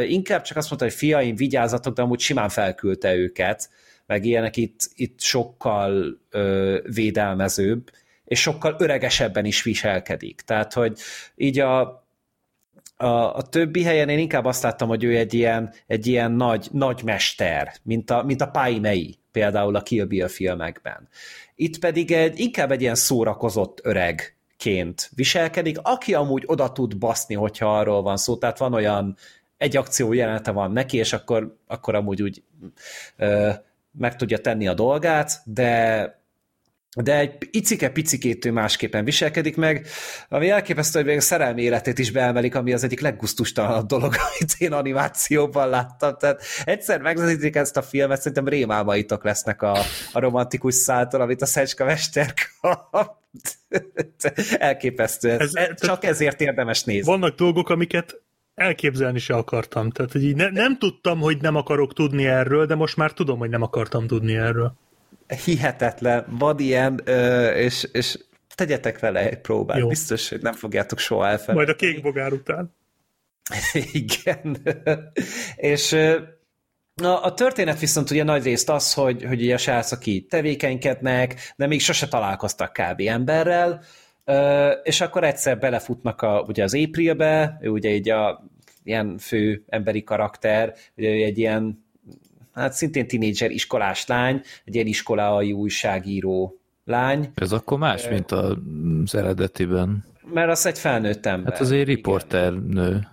inkább 0.07 0.41
csak 0.41 0.57
azt 0.57 0.67
mondta, 0.69 0.87
hogy 0.87 0.95
fiaim, 0.97 1.35
vigyázzatok, 1.35 1.95
de 1.95 2.01
amúgy 2.01 2.19
simán 2.19 2.49
felküldte 2.49 3.15
őket, 3.15 3.69
meg 4.05 4.25
ilyenek 4.25 4.57
itt, 4.57 4.79
itt 4.95 5.19
sokkal 5.19 6.19
ö, 6.29 6.77
védelmezőbb, 6.93 7.89
és 8.25 8.41
sokkal 8.41 8.75
öregesebben 8.79 9.45
is 9.45 9.63
viselkedik. 9.63 10.41
Tehát, 10.41 10.73
hogy 10.73 10.99
így 11.35 11.59
a, 11.59 11.98
a, 13.01 13.35
a 13.35 13.41
többi 13.41 13.83
helyen 13.83 14.09
én 14.09 14.19
inkább 14.19 14.45
azt 14.45 14.63
láttam, 14.63 14.87
hogy 14.87 15.03
ő 15.03 15.17
egy 15.17 15.33
ilyen, 15.33 15.73
egy 15.87 16.07
ilyen 16.07 16.31
nagy, 16.31 16.67
nagy 16.71 17.01
mester, 17.03 17.73
mint 17.83 18.09
a, 18.09 18.23
mint 18.23 18.41
a 18.41 18.49
Pai 18.49 18.79
Mei, 18.79 19.19
például 19.31 19.75
a 19.75 19.81
Kill 19.81 20.05
Bill 20.05 20.27
filmekben. 20.27 21.07
Itt 21.55 21.79
pedig 21.79 22.11
egy, 22.11 22.39
inkább 22.39 22.71
egy 22.71 22.81
ilyen 22.81 22.95
szórakozott 22.95 23.79
öreg 23.83 24.37
ként 24.57 25.09
viselkedik, 25.15 25.77
aki 25.81 26.13
amúgy 26.13 26.43
oda 26.45 26.71
tud 26.71 26.97
baszni, 26.97 27.35
hogyha 27.35 27.77
arról 27.77 28.01
van 28.01 28.17
szó, 28.17 28.37
tehát 28.37 28.57
van 28.57 28.73
olyan 28.73 29.17
egy 29.57 29.77
akció 29.77 30.13
jelenete 30.13 30.51
van 30.51 30.71
neki, 30.71 30.97
és 30.97 31.13
akkor, 31.13 31.55
akkor 31.67 31.95
amúgy 31.95 32.21
úgy 32.21 32.43
ö, 33.17 33.49
meg 33.91 34.15
tudja 34.15 34.37
tenni 34.37 34.67
a 34.67 34.73
dolgát, 34.73 35.31
de 35.45 36.18
de 36.97 37.17
egy 37.17 37.47
icike-picikét 37.51 38.45
ő 38.45 38.51
másképpen 38.51 39.03
viselkedik 39.03 39.55
meg, 39.55 39.87
ami 40.29 40.49
elképesztő, 40.49 40.99
hogy 40.99 41.07
még 41.07 41.17
a 41.17 41.21
szerelmi 41.21 41.61
életét 41.61 41.99
is 41.99 42.11
beemelik, 42.11 42.55
ami 42.55 42.73
az 42.73 42.83
egyik 42.83 42.99
leggusztustalanabb 42.99 43.85
dolog, 43.85 44.15
amit 44.27 44.55
én 44.57 44.73
animációban 44.73 45.69
láttam. 45.69 46.15
Tehát 46.17 46.41
egyszer 46.63 47.01
megvezetik 47.01 47.55
ezt 47.55 47.77
a 47.77 47.81
filmet, 47.81 48.17
szerintem 48.17 48.47
rémálmaitok 48.47 49.23
lesznek 49.23 49.61
a, 49.61 49.77
a 50.13 50.19
romantikus 50.19 50.73
száltól, 50.73 51.21
amit 51.21 51.41
a 51.41 51.45
Szecska 51.45 51.85
Mester 51.85 52.33
kap. 52.61 53.17
Elképesztő. 54.57 55.29
Ez, 55.29 55.55
ez, 55.55 55.81
csak 55.81 56.03
ezért 56.03 56.41
érdemes 56.41 56.83
nézni. 56.83 57.11
Vannak 57.11 57.35
dolgok, 57.35 57.69
amiket 57.69 58.21
elképzelni 58.55 59.19
se 59.19 59.35
akartam. 59.35 59.89
Tehát, 59.89 60.11
hogy 60.11 60.23
így 60.23 60.35
ne, 60.35 60.49
nem 60.49 60.77
tudtam, 60.77 61.19
hogy 61.19 61.41
nem 61.41 61.55
akarok 61.55 61.93
tudni 61.93 62.25
erről, 62.25 62.65
de 62.65 62.75
most 62.75 62.97
már 62.97 63.11
tudom, 63.11 63.39
hogy 63.39 63.49
nem 63.49 63.61
akartam 63.61 64.07
tudni 64.07 64.35
erről. 64.35 64.73
Hihetetlen. 65.45 66.25
Van 66.29 66.59
ilyen, 66.59 67.01
és, 67.55 67.87
és 67.91 68.17
tegyetek 68.55 68.99
vele 68.99 69.29
egy 69.29 69.39
próbát. 69.41 69.77
Jó. 69.77 69.87
Biztos, 69.87 70.29
hogy 70.29 70.41
nem 70.41 70.53
fogjátok 70.53 70.99
soha 70.99 71.27
elfelejteni. 71.27 71.57
Majd 71.57 71.69
a 71.69 71.75
kék 71.75 72.01
bogár 72.01 72.33
után. 72.33 72.75
Igen. 73.91 74.57
és 75.55 75.97
a, 77.01 77.23
a 77.23 77.33
történet 77.33 77.79
viszont 77.79 78.11
ugye 78.11 78.23
nagy 78.23 78.43
részt 78.43 78.69
az, 78.69 78.93
hogy, 78.93 79.23
hogy 79.23 79.41
ugye 79.41 79.53
a 79.53 79.57
srácok 79.57 80.05
így 80.05 80.25
tevékenykednek, 80.25 81.53
de 81.55 81.67
még 81.67 81.81
sose 81.81 82.07
találkoztak 82.07 82.73
kb. 82.73 83.01
emberrel, 83.05 83.83
és 84.83 85.01
akkor 85.01 85.23
egyszer 85.23 85.59
belefutnak 85.59 86.21
a, 86.21 86.45
ugye 86.47 86.63
az 86.63 86.75
Aprilbe, 86.75 87.57
ő 87.61 87.69
ugye 87.69 87.89
így 87.89 88.09
a 88.09 88.43
ilyen 88.83 89.17
fő 89.17 89.63
emberi 89.67 90.03
karakter, 90.03 90.75
ugye 90.95 91.09
egy 91.09 91.37
ilyen 91.37 91.87
hát 92.59 92.73
szintén 92.73 93.07
tinédzser 93.07 93.51
iskolás 93.51 94.05
lány, 94.07 94.41
egy 94.65 94.75
ilyen 94.75 94.87
iskolai 94.87 95.51
újságíró 95.51 96.59
lány. 96.85 97.31
Ez 97.35 97.51
akkor 97.51 97.77
más, 97.77 98.05
uh, 98.05 98.11
mint 98.11 98.31
az 98.31 99.15
eredetiben. 99.15 100.05
Mert 100.33 100.49
az 100.49 100.65
egy 100.65 100.79
felnőtt 100.79 101.25
ember. 101.25 101.51
Hát 101.51 101.61
azért 101.61 101.87
riporter 101.87 102.53
nő. 102.53 103.07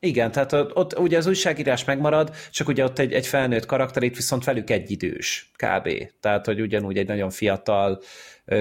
Igen, 0.00 0.32
tehát 0.32 0.52
ott, 0.52 0.76
ott 0.76 0.98
ugye 0.98 1.16
az 1.16 1.26
újságírás 1.26 1.84
megmarad, 1.84 2.34
csak 2.50 2.68
ugye 2.68 2.84
ott 2.84 2.98
egy, 2.98 3.12
egy 3.12 3.26
felnőtt 3.26 3.66
karakter, 3.66 4.02
itt 4.02 4.16
viszont 4.16 4.44
velük 4.44 4.70
egy 4.70 4.90
idős, 4.90 5.50
kb. 5.56 5.88
Tehát, 6.20 6.46
hogy 6.46 6.60
ugyanúgy 6.60 6.96
egy 6.96 7.06
nagyon 7.06 7.30
fiatal 7.30 8.00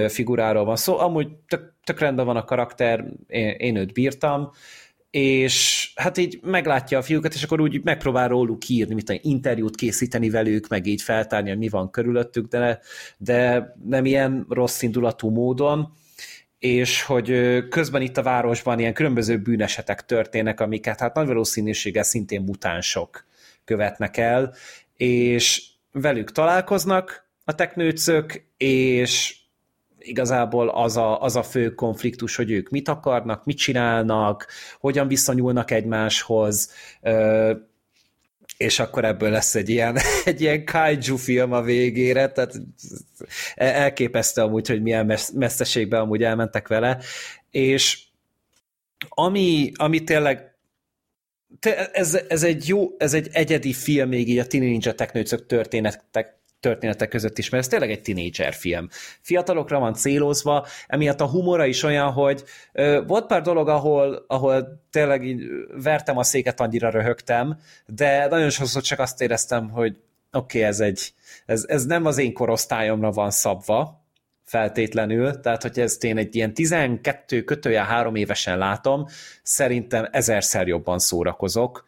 figuráról 0.08 0.66
van 0.66 0.76
szó. 0.76 1.00
Amúgy 1.00 1.28
tök, 1.48 1.74
tök 1.84 2.00
rendben 2.00 2.26
van 2.26 2.36
a 2.36 2.44
karakter, 2.44 3.06
én, 3.28 3.50
én 3.50 3.76
őt 3.76 3.94
bírtam, 3.94 4.52
és 5.18 5.92
hát 5.96 6.18
így 6.18 6.40
meglátja 6.42 6.98
a 6.98 7.02
fiúkat, 7.02 7.34
és 7.34 7.44
akkor 7.44 7.62
úgy 7.62 7.84
megpróbál 7.84 8.28
róluk 8.28 8.70
írni, 8.70 8.94
mint 8.94 9.20
interjút 9.22 9.76
készíteni 9.76 10.30
velük, 10.30 10.68
meg 10.68 10.86
így 10.86 11.02
feltárni, 11.02 11.50
hogy 11.50 11.58
mi 11.58 11.70
van 11.70 11.90
körülöttük, 11.90 12.48
de, 12.48 12.80
de 13.18 13.74
nem 13.84 14.06
ilyen 14.06 14.46
rossz 14.50 14.82
indulatú 14.82 15.30
módon, 15.30 15.94
és 16.60 17.04
hogy 17.04 17.60
közben 17.70 18.02
itt 18.02 18.18
a 18.18 18.24
városban 18.24 18.80
ilyen 18.80 18.94
különböző 18.94 19.38
bűnesetek 19.38 20.06
történnek, 20.06 20.60
amiket 20.60 21.00
hát 21.00 21.16
nagy 21.16 21.28
valószínűséggel 21.28 22.04
szintén 22.04 22.42
mutánsok 22.42 23.26
követnek 23.66 24.18
el, 24.18 24.54
és 24.98 25.64
velük 25.92 26.32
találkoznak 26.32 27.30
a 27.44 27.56
teknőcök, 27.56 28.44
és 28.58 29.36
igazából 30.08 30.70
az 30.70 30.98
a, 30.98 31.22
az 31.22 31.36
a 31.36 31.44
fő 31.44 31.74
konfliktus, 31.74 32.36
hogy 32.36 32.52
ők 32.52 32.70
mit 32.70 32.88
akarnak, 32.88 33.46
mit 33.46 33.58
csinálnak, 33.58 34.48
hogyan 34.80 35.08
viszonyulnak 35.08 35.72
egymáshoz, 35.72 36.72
és 38.58 38.80
akkor 38.80 39.06
ebből 39.06 39.30
lesz 39.30 39.56
egy 39.56 39.70
ilyen, 39.70 39.98
egy 40.26 40.42
ilyen 40.42 40.66
kaiju 40.66 41.16
film 41.16 41.52
a 41.52 41.62
végére, 41.62 42.32
tehát 42.32 42.62
elképesztő 43.56 44.42
amúgy, 44.42 44.68
hogy 44.68 44.82
milyen 44.82 45.18
messzeségben 45.34 46.02
amúgy 46.02 46.24
elmentek 46.24 46.68
vele, 46.68 47.00
és 47.52 48.00
ami, 49.10 49.72
ami 49.76 50.04
tényleg 50.04 50.56
ez, 51.92 52.20
ez 52.28 52.44
egy 52.44 52.68
jó, 52.68 52.96
ez 52.98 53.14
egy 53.14 53.30
egyedi 53.32 53.74
film 53.74 54.10
még 54.10 54.30
így 54.30 54.40
a 54.40 54.46
Teenage 54.46 54.72
Ninja 54.72 54.94
Technőcök 54.94 55.46
történetek, 55.46 56.37
történetek 56.60 57.10
között 57.10 57.38
is, 57.38 57.50
mert 57.50 57.64
ez 57.64 57.70
tényleg 57.70 57.92
egy 57.92 58.02
tinédzser 58.02 58.54
film. 58.54 58.88
Fiatalokra 59.22 59.80
van 59.80 59.94
célozva, 59.94 60.66
emiatt 60.88 61.22
a 61.22 61.28
humora 61.28 61.66
is 61.66 61.84
olyan, 61.84 62.12
hogy 62.12 62.44
ö, 62.72 63.02
volt 63.08 63.26
pár 63.26 63.42
dolog, 63.42 63.68
ahol, 63.68 64.26
ahol 64.28 64.84
tényleg 64.92 65.26
így 65.26 65.44
vertem 65.82 66.18
a 66.18 66.24
széket, 66.24 66.60
annyira 66.60 66.90
röhögtem, 66.90 67.60
de 67.86 68.28
nagyon 68.28 68.50
sokszor 68.50 68.82
csak 68.82 69.00
azt 69.00 69.22
éreztem, 69.22 69.70
hogy 69.70 69.98
oké, 70.32 70.58
okay, 70.58 70.70
ez 70.70 70.80
egy, 70.80 71.14
ez, 71.46 71.66
ez 71.68 71.86
nem 71.86 72.06
az 72.06 72.18
én 72.18 72.34
korosztályomra 72.34 73.12
van 73.12 73.32
szabva, 73.32 74.06
feltétlenül, 74.44 75.40
tehát 75.40 75.62
hogy 75.62 75.80
ezt 75.80 76.04
én 76.04 76.18
egy 76.18 76.36
ilyen 76.36 76.54
12 76.54 77.44
kötője 77.44 77.84
három 77.84 78.16
évesen 78.16 78.58
látom, 78.58 79.06
szerintem 79.44 80.08
ezerszer 80.12 80.68
jobban 80.68 81.00
szórakozok 81.00 81.88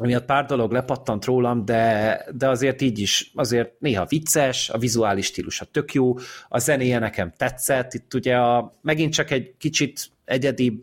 amiatt 0.00 0.24
pár 0.24 0.44
dolog 0.44 0.72
lepattant 0.72 1.24
rólam, 1.24 1.64
de, 1.64 2.24
de 2.32 2.48
azért 2.48 2.80
így 2.80 2.98
is, 2.98 3.30
azért 3.34 3.80
néha 3.80 4.04
vicces, 4.04 4.70
a 4.70 4.78
vizuális 4.78 5.26
stílusa 5.26 5.64
tök 5.64 5.92
jó, 5.92 6.14
a 6.48 6.58
zenéje 6.58 6.98
nekem 6.98 7.32
tetszett, 7.36 7.94
itt 7.94 8.14
ugye 8.14 8.36
a, 8.36 8.78
megint 8.82 9.12
csak 9.12 9.30
egy 9.30 9.54
kicsit 9.58 10.10
egyedibb 10.24 10.82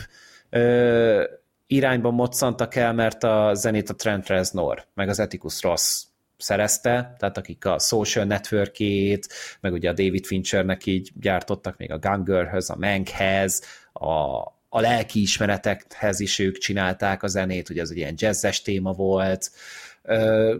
ö, 0.49 1.23
irányban 1.67 2.13
moccantak 2.13 2.75
el, 2.75 2.93
mert 2.93 3.23
a 3.23 3.53
zenét 3.53 3.89
a 3.89 3.95
Trent 3.95 4.27
Reznor, 4.27 4.85
meg 4.93 5.09
az 5.09 5.19
Etikus 5.19 5.61
Ross 5.61 6.03
szerezte, 6.37 7.15
tehát 7.17 7.37
akik 7.37 7.65
a 7.65 7.79
social 7.79 8.25
networkét, 8.25 9.27
meg 9.61 9.73
ugye 9.73 9.89
a 9.89 9.93
David 9.93 10.25
Finchernek 10.25 10.85
így 10.85 11.11
gyártottak 11.19 11.77
még 11.77 11.91
a 11.91 11.97
Gungerhöz, 11.97 12.69
a 12.69 12.75
Mankhez, 12.79 13.63
a, 13.93 14.41
a 14.69 14.79
lelki 14.79 15.21
ismeretekhez 15.21 16.19
is 16.19 16.39
ők 16.39 16.57
csinálták 16.57 17.23
a 17.23 17.27
zenét, 17.27 17.69
ugye 17.69 17.81
ez 17.81 17.89
egy 17.89 17.97
ilyen 17.97 18.15
jazzes 18.17 18.61
téma 18.61 18.91
volt, 18.91 19.51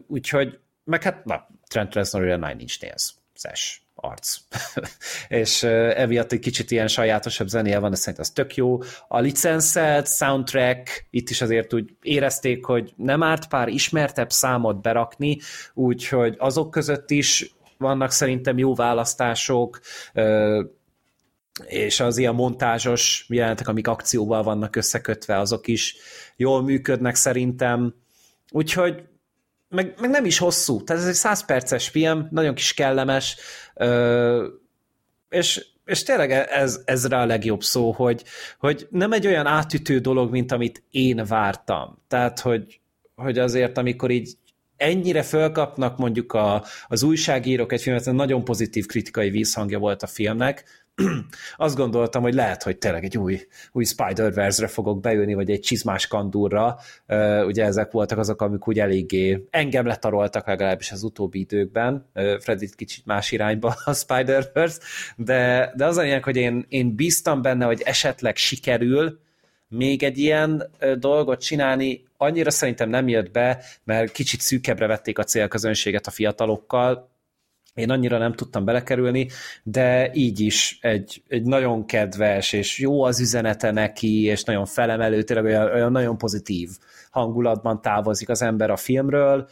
úgyhogy, 0.07 0.59
meg 0.83 1.03
hát, 1.03 1.25
na, 1.25 1.47
Trent 1.67 1.93
Reznor 1.93 2.23
ugye 2.23 2.35
Nine 2.35 2.55
Inch 2.57 2.81
Nails, 2.81 3.13
szes 3.33 3.81
arc. 3.95 4.37
és 5.27 5.63
emiatt 5.63 6.31
egy 6.31 6.39
kicsit 6.39 6.71
ilyen 6.71 6.87
sajátosabb 6.87 7.47
zenéje 7.47 7.79
van, 7.79 7.89
de 7.89 7.95
szerintem 7.95 8.23
az 8.27 8.31
tök 8.31 8.55
jó. 8.55 8.79
A 9.07 9.19
licenszelt 9.19 10.07
soundtrack, 10.07 11.05
itt 11.09 11.29
is 11.29 11.41
azért 11.41 11.73
úgy 11.73 11.95
érezték, 12.01 12.65
hogy 12.65 12.93
nem 12.95 13.23
árt 13.23 13.47
pár 13.47 13.67
ismertebb 13.67 14.31
számot 14.31 14.81
berakni, 14.81 15.37
úgyhogy 15.73 16.35
azok 16.37 16.71
között 16.71 17.11
is 17.11 17.55
vannak 17.77 18.11
szerintem 18.11 18.57
jó 18.57 18.75
választások, 18.75 19.79
és 21.65 21.99
az 21.99 22.17
ilyen 22.17 22.35
montázsos 22.35 23.25
jelentek, 23.29 23.67
amik 23.67 23.87
akcióval 23.87 24.43
vannak 24.43 24.75
összekötve, 24.75 25.39
azok 25.39 25.67
is 25.67 25.95
jól 26.35 26.63
működnek 26.63 27.15
szerintem. 27.15 27.93
Úgyhogy 28.51 29.03
meg, 29.69 29.93
meg 29.99 30.09
nem 30.09 30.25
is 30.25 30.37
hosszú, 30.37 30.83
tehát 30.83 31.01
ez 31.01 31.07
egy 31.07 31.15
100 31.15 31.45
perces 31.45 31.87
film, 31.87 32.27
nagyon 32.31 32.55
kis 32.55 32.73
kellemes, 32.73 33.37
és, 35.29 35.65
és 35.85 36.03
tényleg 36.03 36.31
ez, 36.31 36.81
ez 36.85 37.07
rá 37.07 37.21
a 37.21 37.25
legjobb 37.25 37.63
szó, 37.63 37.91
hogy, 37.91 38.23
hogy 38.59 38.87
nem 38.89 39.11
egy 39.11 39.27
olyan 39.27 39.45
átütő 39.45 39.99
dolog, 39.99 40.31
mint 40.31 40.51
amit 40.51 40.83
én 40.91 41.25
vártam. 41.27 42.01
Tehát, 42.07 42.39
hogy, 42.39 42.79
hogy 43.15 43.39
azért, 43.39 43.77
amikor 43.77 44.11
így 44.11 44.37
ennyire 44.77 45.23
fölkapnak 45.23 45.97
mondjuk 45.97 46.33
a, 46.33 46.63
az 46.87 47.03
újságírók 47.03 47.71
egy 47.71 47.81
filmet, 47.81 48.05
nagyon 48.05 48.43
pozitív 48.43 48.85
kritikai 48.85 49.29
vízhangja 49.29 49.79
volt 49.79 50.03
a 50.03 50.07
filmnek, 50.07 50.85
azt 51.57 51.75
gondoltam, 51.75 52.21
hogy 52.21 52.33
lehet, 52.33 52.63
hogy 52.63 52.77
tényleg 52.77 53.03
egy 53.03 53.17
új, 53.17 53.47
új 53.71 53.83
Spider-Verse-re 53.83 54.67
fogok 54.67 55.01
beülni, 55.01 55.33
vagy 55.33 55.49
egy 55.49 55.59
csizmás 55.59 56.07
kandúrra. 56.07 56.79
Ugye 57.45 57.63
ezek 57.63 57.91
voltak 57.91 58.17
azok, 58.17 58.41
amik 58.41 58.67
úgy 58.67 58.79
eléggé 58.79 59.47
engem 59.49 59.85
letaroltak 59.85 60.47
legalábbis 60.47 60.91
az 60.91 61.03
utóbbi 61.03 61.39
időkben. 61.39 62.09
Freddy 62.39 62.69
kicsit 62.75 63.05
más 63.05 63.31
irányba 63.31 63.75
a 63.85 63.93
Spider-Verse, 63.93 64.79
de, 65.15 65.71
de 65.75 65.85
az 65.85 65.97
a 65.97 66.01
lényeg, 66.01 66.23
hogy 66.23 66.35
én, 66.35 66.65
én 66.69 66.95
bíztam 66.95 67.41
benne, 67.41 67.65
hogy 67.65 67.81
esetleg 67.85 68.35
sikerül 68.35 69.19
még 69.69 70.03
egy 70.03 70.17
ilyen 70.17 70.63
dolgot 70.97 71.41
csinálni, 71.41 72.03
annyira 72.17 72.49
szerintem 72.49 72.89
nem 72.89 73.07
jött 73.07 73.31
be, 73.31 73.63
mert 73.83 74.11
kicsit 74.11 74.41
szűkebbre 74.41 74.87
vették 74.87 75.17
a 75.17 75.23
célközönséget 75.23 76.07
a 76.07 76.11
fiatalokkal, 76.11 77.09
én 77.77 77.91
annyira 77.91 78.17
nem 78.17 78.33
tudtam 78.33 78.65
belekerülni, 78.65 79.27
de 79.63 80.11
így 80.13 80.39
is 80.39 80.77
egy, 80.81 81.23
egy 81.27 81.43
nagyon 81.43 81.85
kedves, 81.85 82.53
és 82.53 82.79
jó 82.79 83.03
az 83.03 83.19
üzenete 83.19 83.71
neki, 83.71 84.23
és 84.23 84.43
nagyon 84.43 84.65
felemelő, 84.65 85.23
tényleg 85.23 85.45
olyan, 85.45 85.71
olyan 85.73 85.91
nagyon 85.91 86.17
pozitív 86.17 86.69
hangulatban 87.11 87.81
távozik 87.81 88.29
az 88.29 88.41
ember 88.41 88.69
a 88.69 88.75
filmről, 88.75 89.47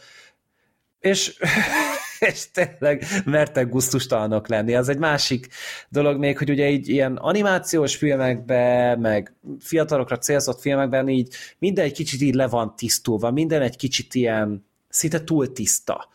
és, 1.00 1.38
és 2.30 2.50
tényleg 2.50 3.04
mertek 3.24 3.68
guztustalanok 3.68 4.48
lenni. 4.48 4.74
Az 4.74 4.88
egy 4.88 4.98
másik 4.98 5.48
dolog 5.88 6.18
még, 6.18 6.38
hogy 6.38 6.50
ugye 6.50 6.70
így 6.70 6.88
ilyen 6.88 7.16
animációs 7.16 7.96
filmekben, 7.96 8.98
meg 8.98 9.34
fiatalokra 9.60 10.18
célzott 10.18 10.60
filmekben 10.60 11.08
így 11.08 11.34
minden 11.58 11.84
egy 11.84 11.92
kicsit 11.92 12.20
így 12.20 12.34
le 12.34 12.46
van 12.46 12.76
tisztulva, 12.76 13.30
minden 13.30 13.62
egy 13.62 13.76
kicsit 13.76 14.14
ilyen 14.14 14.66
szinte 14.88 15.24
túl 15.24 15.52
tiszta 15.52 16.08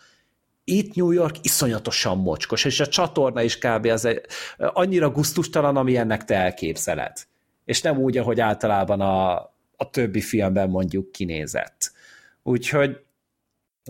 itt 0.71 0.95
New 0.95 1.11
York 1.11 1.35
iszonyatosan 1.41 2.17
mocskos, 2.17 2.65
és 2.65 2.79
a 2.79 2.87
csatorna 2.87 3.41
is 3.41 3.57
kb. 3.57 3.85
az 3.85 4.05
egy, 4.05 4.21
annyira 4.57 5.09
guztustalan, 5.09 5.77
ami 5.77 5.97
ennek 5.97 6.25
te 6.25 6.35
elképzeled. 6.35 7.17
És 7.65 7.81
nem 7.81 7.97
úgy, 7.97 8.17
ahogy 8.17 8.39
általában 8.39 9.01
a, 9.01 9.31
a 9.75 9.89
többi 9.91 10.21
filmben 10.21 10.69
mondjuk 10.69 11.11
kinézett. 11.11 11.91
Úgyhogy 12.43 12.99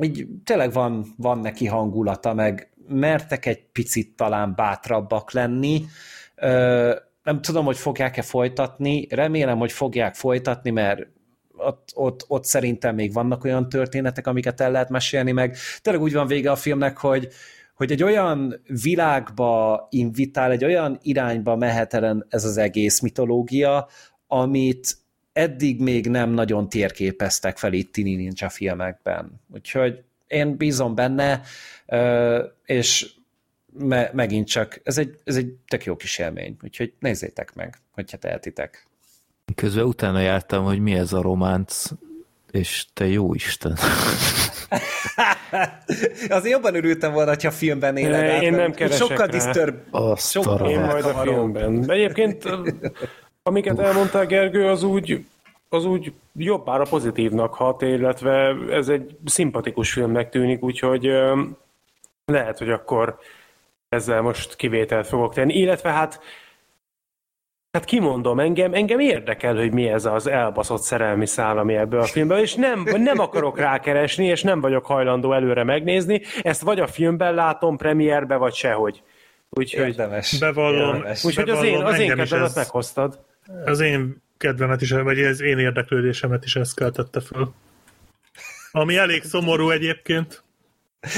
így 0.02 0.28
tényleg 0.44 0.74
van, 0.74 1.14
van 1.18 1.40
neki 1.40 1.66
hangulata, 1.66 2.34
meg 2.34 2.72
mertek 2.88 3.45
egy 3.45 3.64
picit 3.72 4.16
talán 4.16 4.53
bátrabbak 4.56 5.32
lenni. 5.32 5.86
Ö, 6.36 6.95
nem 7.24 7.41
tudom, 7.41 7.66
hogy 7.66 7.78
fogják-e 7.78 8.22
folytatni, 8.22 9.08
remélem, 9.10 9.58
hogy 9.58 9.72
fogják 9.72 10.16
folytatni, 10.16 10.70
mert 10.70 11.08
ott, 11.65 11.89
ott, 11.93 12.25
ott 12.27 12.45
szerintem 12.45 12.95
még 12.95 13.13
vannak 13.13 13.43
olyan 13.43 13.69
történetek, 13.69 14.27
amiket 14.27 14.61
el 14.61 14.71
lehet 14.71 14.89
mesélni, 14.89 15.31
meg 15.31 15.57
tényleg 15.81 16.01
úgy 16.01 16.13
van 16.13 16.27
vége 16.27 16.51
a 16.51 16.55
filmnek, 16.55 16.97
hogy, 16.97 17.27
hogy 17.75 17.91
egy 17.91 18.03
olyan 18.03 18.61
világba 18.81 19.88
invitál, 19.89 20.51
egy 20.51 20.65
olyan 20.65 20.99
irányba 21.01 21.55
mehet 21.55 21.93
el 21.93 22.25
ez 22.29 22.45
az 22.45 22.57
egész 22.57 22.99
mitológia, 22.99 23.88
amit 24.27 24.97
eddig 25.33 25.81
még 25.81 26.07
nem 26.07 26.29
nagyon 26.29 26.69
térképeztek 26.69 27.57
fel 27.57 27.73
itt 27.73 27.93
Tini 27.93 28.15
Ninja 28.15 28.49
filmekben. 28.49 29.41
Úgyhogy 29.53 30.03
én 30.27 30.57
bízom 30.57 30.95
benne, 30.95 31.41
és 32.65 33.11
me, 33.73 34.09
megint 34.13 34.47
csak, 34.47 34.81
ez 34.83 34.97
egy, 34.97 35.19
ez 35.23 35.35
egy 35.35 35.55
tök 35.67 35.83
jó 35.83 35.95
kis 35.95 36.17
élmény, 36.17 36.57
úgyhogy 36.63 36.93
nézzétek 36.99 37.53
meg, 37.53 37.77
hogyha 37.91 38.17
tehetitek. 38.17 38.88
Közben 39.56 39.86
utána 39.86 40.19
jártam, 40.19 40.64
hogy 40.64 40.80
mi 40.80 40.94
ez 40.94 41.14
a 41.14 41.22
románc, 41.22 41.90
és 42.52 42.86
te 42.94 43.07
jó 43.07 43.34
Isten. 43.34 43.78
Azért 46.30 46.53
jobban 46.53 46.76
örültem 46.76 47.11
volna, 47.14 47.34
ha 47.41 47.52
filmben 47.52 47.98
élek 47.98 48.41
Én 48.41 48.53
nem 48.53 48.72
keresek 48.72 49.07
Sokkal 49.07 49.28
disturb. 49.28 49.76
Sokkal 50.18 50.69
én 50.69 50.80
majd 50.80 51.06
a 51.06 51.14
filmben. 51.14 51.82
De 51.82 51.94
egyébként, 51.94 52.44
amiket 53.44 53.80
elmondtál, 53.80 54.26
Gergő, 54.26 54.68
az 54.68 54.84
úgy 54.84 55.26
az 55.73 55.86
úgy 55.86 56.14
jobbára 56.36 56.84
pozitívnak 56.84 57.53
hat, 57.53 57.82
illetve 57.82 58.56
ez 58.69 58.88
egy 58.88 59.18
szimpatikus 59.26 59.91
filmnek 59.91 60.30
tűnik, 60.30 60.64
úgyhogy 60.64 61.10
lehet, 62.26 62.57
hogy 62.57 62.69
akkor 62.69 63.18
ezzel 63.90 64.22
most 64.22 64.56
kivételt 64.56 65.07
fogok 65.07 65.34
tenni, 65.34 65.53
illetve 65.53 65.90
hát 65.90 66.19
Hát 67.72 67.85
kimondom, 67.85 68.39
engem, 68.39 68.73
engem 68.73 68.99
érdekel, 68.99 69.56
hogy 69.56 69.72
mi 69.73 69.88
ez 69.88 70.06
az 70.06 70.27
elbaszott 70.27 70.81
szerelmi 70.81 71.26
szál, 71.26 71.57
ami 71.57 71.76
ebből 71.76 71.99
a 71.99 72.06
filmből, 72.06 72.38
és 72.38 72.53
nem, 72.53 72.84
nem 72.84 73.19
akarok 73.19 73.60
rákeresni, 73.60 74.26
és 74.26 74.41
nem 74.41 74.61
vagyok 74.61 74.85
hajlandó 74.85 75.34
előre 75.34 75.64
megnézni. 75.64 76.22
Ezt 76.41 76.61
vagy 76.61 76.80
a 76.80 76.88
filmben 76.88 77.34
látom, 77.34 77.77
premierbe, 77.77 78.35
vagy 78.35 78.53
sehogy. 78.53 79.03
Úgyhogy, 79.49 79.88
Érdemes. 79.88 80.39
Bevallom. 80.39 81.03
Úgyhogy 81.23 81.49
az 81.49 81.64
én, 81.64 81.81
az 81.81 81.99
én 81.99 82.15
kedvemet 82.15 82.56
meghoztad. 82.56 83.19
Az 83.65 83.80
én 83.80 84.22
kedvemet 84.38 84.81
is, 84.81 84.91
vagy 84.91 85.19
az 85.19 85.41
én 85.41 85.60
érdeklődésemet 85.60 86.43
is 86.43 86.56
ezt 86.56 86.76
keltette 86.76 87.22
föl. 87.22 87.53
Ami 88.72 88.98
elég 88.98 89.23
szomorú 89.23 89.69
egyébként. 89.69 90.43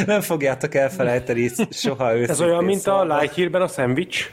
Nem 0.05 0.21
fogjátok 0.21 0.75
elfelejteni 0.75 1.49
soha 1.69 2.11
őszintén. 2.11 2.29
Ez 2.29 2.41
olyan, 2.41 2.63
mint 2.63 2.87
a 2.87 3.17
Lightyear-ben 3.17 3.61
a 3.61 3.67
szendvics? 3.67 4.31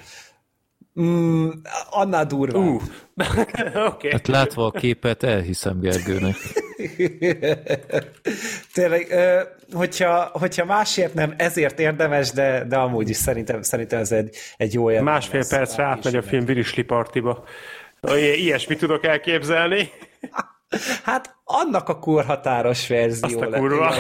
Mm, 1.01 1.49
annál 1.91 2.27
durva. 2.27 2.59
Uh. 2.59 2.83
okay. 3.93 4.11
Hát 4.11 4.29
látva 4.29 4.67
a 4.67 4.71
képet, 4.71 5.23
elhiszem 5.23 5.81
Gergőnek. 5.81 6.37
Tényleg, 8.75 9.15
hogyha, 9.73 10.31
hogyha 10.33 10.65
másért 10.65 11.15
nem, 11.15 11.35
ezért 11.37 11.81
érdemes, 11.81 12.31
de, 12.31 12.65
de 12.65 12.77
amúgy 12.77 13.09
is 13.09 13.17
szerintem, 13.17 13.63
szerintem 13.63 14.01
ez 14.01 14.13
egy, 14.13 14.37
egy 14.57 14.75
jó 14.75 14.91
érdemes. 14.91 15.13
Másfél 15.13 15.59
percre 15.59 15.85
átmegy 15.85 16.17
a 16.17 16.23
film 16.23 16.45
Virisli 16.45 16.83
partiba. 16.83 17.45
Ilyesmit 18.37 18.79
tudok 18.79 19.05
elképzelni. 19.05 19.91
Hát 21.05 21.37
annak 21.45 21.89
a 21.89 21.99
korhatáros 21.99 22.89
verzió. 22.89 23.41
Azt 23.41 23.53
a 23.53 23.59
kurva. 23.59 23.95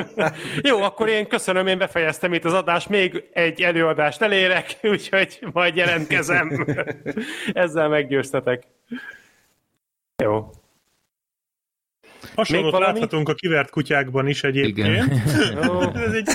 Jó, 0.68 0.82
akkor 0.82 1.08
én 1.08 1.26
köszönöm, 1.26 1.66
én 1.66 1.78
befejeztem 1.78 2.32
itt 2.32 2.44
az 2.44 2.52
adást, 2.52 2.88
még 2.88 3.24
egy 3.32 3.62
előadást 3.62 4.22
elérek, 4.22 4.78
úgyhogy 4.92 5.46
majd 5.52 5.76
jelentkezem. 5.76 6.66
Ezzel 7.52 7.88
meggyőztetek. 7.88 8.62
Jó. 10.22 10.50
Hasonlót 12.34 12.78
láthatunk 12.78 13.28
a 13.28 13.34
kivert 13.34 13.70
kutyákban 13.70 14.28
is 14.28 14.44
egyébként. 14.44 14.86
Igen. 14.86 15.96
Ez 15.96 16.12
egy 16.12 16.28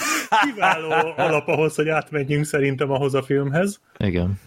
kiváló 0.43 0.89
alap 1.15 1.47
ahhoz, 1.47 1.75
hogy 1.75 1.89
átmenjünk 1.89 2.45
szerintem 2.45 2.91
ahhoz 2.91 3.13
a 3.13 3.23
filmhez. 3.23 3.81
Igen. 3.97 4.39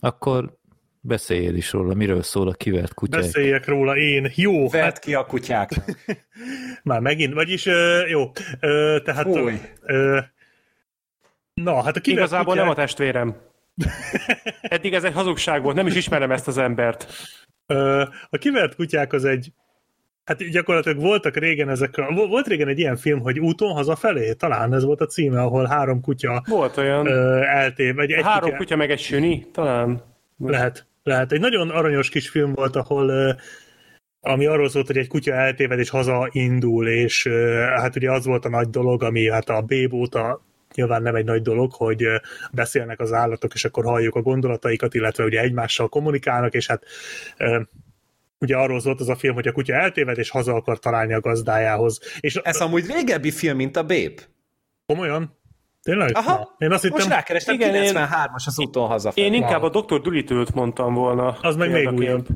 Akkor 0.00 0.56
Beszéljél 1.00 1.54
is 1.54 1.72
róla, 1.72 1.94
miről 1.94 2.22
szól 2.22 2.48
a 2.48 2.52
kivert 2.52 2.94
kutyák. 2.94 3.20
Beszéljek 3.20 3.66
róla 3.66 3.96
én. 3.96 4.30
Jó. 4.34 4.68
Vedd 4.68 4.82
hát... 4.82 4.98
ki 4.98 5.14
a 5.14 5.26
kutyák. 5.26 5.70
Már 6.82 7.00
megint, 7.00 7.34
vagyis 7.34 7.68
jó. 8.08 8.30
tehát... 9.04 9.22
Fúj. 9.22 9.60
na, 11.54 11.82
hát 11.82 11.96
a 11.96 12.00
kivert 12.00 12.26
Igazából 12.26 12.44
kutyák... 12.44 12.64
nem 12.64 12.68
a 12.68 12.74
testvérem. 12.74 13.36
Eddig 14.60 14.94
ez 14.94 15.04
egy 15.04 15.12
hazugság 15.12 15.62
volt, 15.62 15.76
nem 15.76 15.86
is 15.86 15.94
ismerem 15.94 16.30
ezt 16.30 16.48
az 16.48 16.58
embert. 16.58 17.06
a 18.30 18.38
kivert 18.38 18.74
kutyák 18.74 19.12
az 19.12 19.24
egy 19.24 19.52
Hát 20.24 20.50
gyakorlatilag 20.50 21.00
voltak 21.00 21.36
régen 21.36 21.68
ezek, 21.68 21.96
volt 22.14 22.46
régen 22.46 22.68
egy 22.68 22.78
ilyen 22.78 22.96
film, 22.96 23.20
hogy 23.20 23.38
úton 23.38 23.72
hazafelé, 23.72 24.32
talán 24.32 24.74
ez 24.74 24.84
volt 24.84 25.00
a 25.00 25.06
címe, 25.06 25.40
ahol 25.40 25.64
három 25.64 26.00
kutya 26.00 26.42
volt 26.48 26.76
olyan. 26.76 27.08
eltév. 27.42 27.94
Vagy 27.94 28.12
egy 28.12 28.24
három 28.24 28.48
kutya, 28.48 28.56
kutya 28.56 28.76
meg 28.76 28.90
egy 28.90 29.00
süni, 29.00 29.46
talán. 29.52 30.02
Lehet. 30.38 30.86
Lehet. 31.02 31.32
Egy 31.32 31.40
nagyon 31.40 31.70
aranyos 31.70 32.08
kis 32.08 32.28
film 32.28 32.52
volt, 32.52 32.76
ahol 32.76 33.36
ami 34.20 34.46
arról 34.46 34.68
szólt, 34.68 34.86
hogy 34.86 34.96
egy 34.96 35.08
kutya 35.08 35.32
eltéved 35.34 35.78
és 35.78 35.90
hazaindul, 35.90 36.88
és 36.88 37.28
hát 37.76 37.96
ugye 37.96 38.12
az 38.12 38.24
volt 38.24 38.44
a 38.44 38.48
nagy 38.48 38.68
dolog, 38.68 39.02
ami 39.02 39.30
hát 39.30 39.48
a 39.48 39.62
bébóta 39.62 40.46
nyilván 40.74 41.02
nem 41.02 41.14
egy 41.14 41.24
nagy 41.24 41.42
dolog, 41.42 41.72
hogy 41.72 42.04
beszélnek 42.52 43.00
az 43.00 43.12
állatok, 43.12 43.54
és 43.54 43.64
akkor 43.64 43.84
halljuk 43.84 44.14
a 44.14 44.22
gondolataikat, 44.22 44.94
illetve 44.94 45.24
ugye 45.24 45.40
egymással 45.40 45.88
kommunikálnak, 45.88 46.54
és 46.54 46.66
hát 46.66 46.82
ugye 48.38 48.56
arról 48.56 48.80
szólt 48.80 49.00
az 49.00 49.08
a 49.08 49.16
film, 49.16 49.34
hogy 49.34 49.48
a 49.48 49.52
kutya 49.52 49.74
eltéved, 49.74 50.18
és 50.18 50.30
haza 50.30 50.54
akar 50.54 50.78
találni 50.78 51.12
a 51.12 51.20
gazdájához. 51.20 52.00
És 52.20 52.34
Ez 52.34 52.60
amúgy 52.60 52.86
régebbi 52.86 53.30
film, 53.30 53.56
mint 53.56 53.76
a 53.76 53.82
Bép. 53.82 54.20
Komolyan? 54.86 55.37
Tényleg? 55.88 56.10
Aha, 56.16 56.36
Na, 56.36 56.66
én 56.66 56.72
azt 56.72 56.82
hittem... 56.82 56.98
most 56.98 57.08
rákerestem, 57.08 57.54
igen, 57.54 57.94
93-as 57.94 58.46
az 58.46 58.58
úton 58.58 58.88
hazafelé. 58.88 59.26
Én 59.26 59.34
inkább 59.34 59.62
a 59.62 59.68
Dr. 59.68 60.00
Dolittle-t 60.00 60.54
mondtam 60.54 60.94
volna. 60.94 61.36
Az 61.40 61.56
meg 61.56 61.70
még 61.70 61.92
újabb. 61.92 62.26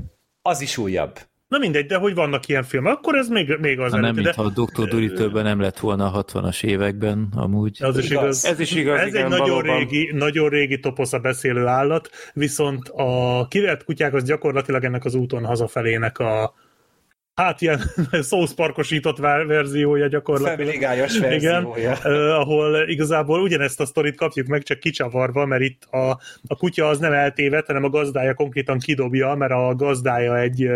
Az 0.43 0.61
is 0.61 0.79
újabb. 0.79 1.19
Na 1.49 1.59
mindegy, 1.59 1.87
de 1.87 1.97
hogy 1.97 2.15
vannak 2.15 2.49
ilyen 2.49 2.63
filmek, 2.63 2.93
akkor 2.93 3.15
ez 3.15 3.29
még, 3.29 3.57
még 3.61 3.81
az 3.81 3.93
Na 3.93 4.01
nem, 4.01 4.15
mintha 4.15 4.43
a 4.43 4.49
Dr. 4.49 4.89
dolittle 4.89 5.43
nem 5.43 5.61
lett 5.61 5.79
volna 5.79 6.13
a 6.13 6.25
60-as 6.25 6.65
években, 6.65 7.29
amúgy. 7.37 7.79
Az 7.83 7.99
is 7.99 8.11
igaz. 8.11 8.45
Ez 8.45 8.61
is 8.61 8.75
igaz, 8.75 9.01
Ez 9.01 9.07
igen, 9.07 9.33
egy 9.33 9.39
nagyon 9.39 9.63
régi, 9.63 10.11
nagyon 10.15 10.49
régi 10.49 10.79
toposz 10.79 11.13
a 11.13 11.19
beszélő 11.19 11.67
állat, 11.67 12.11
viszont 12.35 12.89
a 12.89 13.47
kivert 13.49 13.85
kutyák 13.85 14.15
az 14.15 14.25
gyakorlatilag 14.25 14.85
ennek 14.85 15.05
az 15.05 15.15
úton 15.15 15.45
hazafelének 15.45 16.19
a, 16.19 16.55
hát 17.35 17.61
ilyen 17.61 17.81
szószparkosított 18.31 19.19
verziója 19.47 20.07
gyakorlatilag. 20.07 20.73
Family 20.73 20.97
verziója. 20.97 21.35
Igen, 21.35 21.65
uh, 21.65 22.39
ahol 22.39 22.89
igazából 22.89 23.41
ugyanezt 23.41 23.81
a 23.81 23.87
sztorit 23.87 24.17
kapjuk 24.17 24.47
meg, 24.47 24.63
csak 24.63 24.79
kicsavarva, 24.79 25.47
mert 25.47 25.63
itt 25.63 25.85
a, 25.85 26.11
a 26.47 26.57
kutya 26.57 26.89
az 26.89 26.99
nem 26.99 27.13
eltévedt, 27.13 27.67
hanem 27.67 27.85
a 27.85 27.89
gazdája 27.89 28.35
konkrétan 28.35 28.79
kidobja, 28.79 29.35
mert 29.35 29.53
a 29.53 29.75
gazdája 29.75 30.39
egy, 30.39 30.69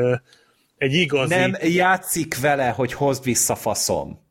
egy 0.78 0.92
igazi... 0.92 1.34
Nem 1.34 1.56
játszik 1.62 2.40
vele, 2.40 2.68
hogy 2.68 2.92
hozd 2.92 3.24
vissza 3.24 3.54
faszom 3.54 4.24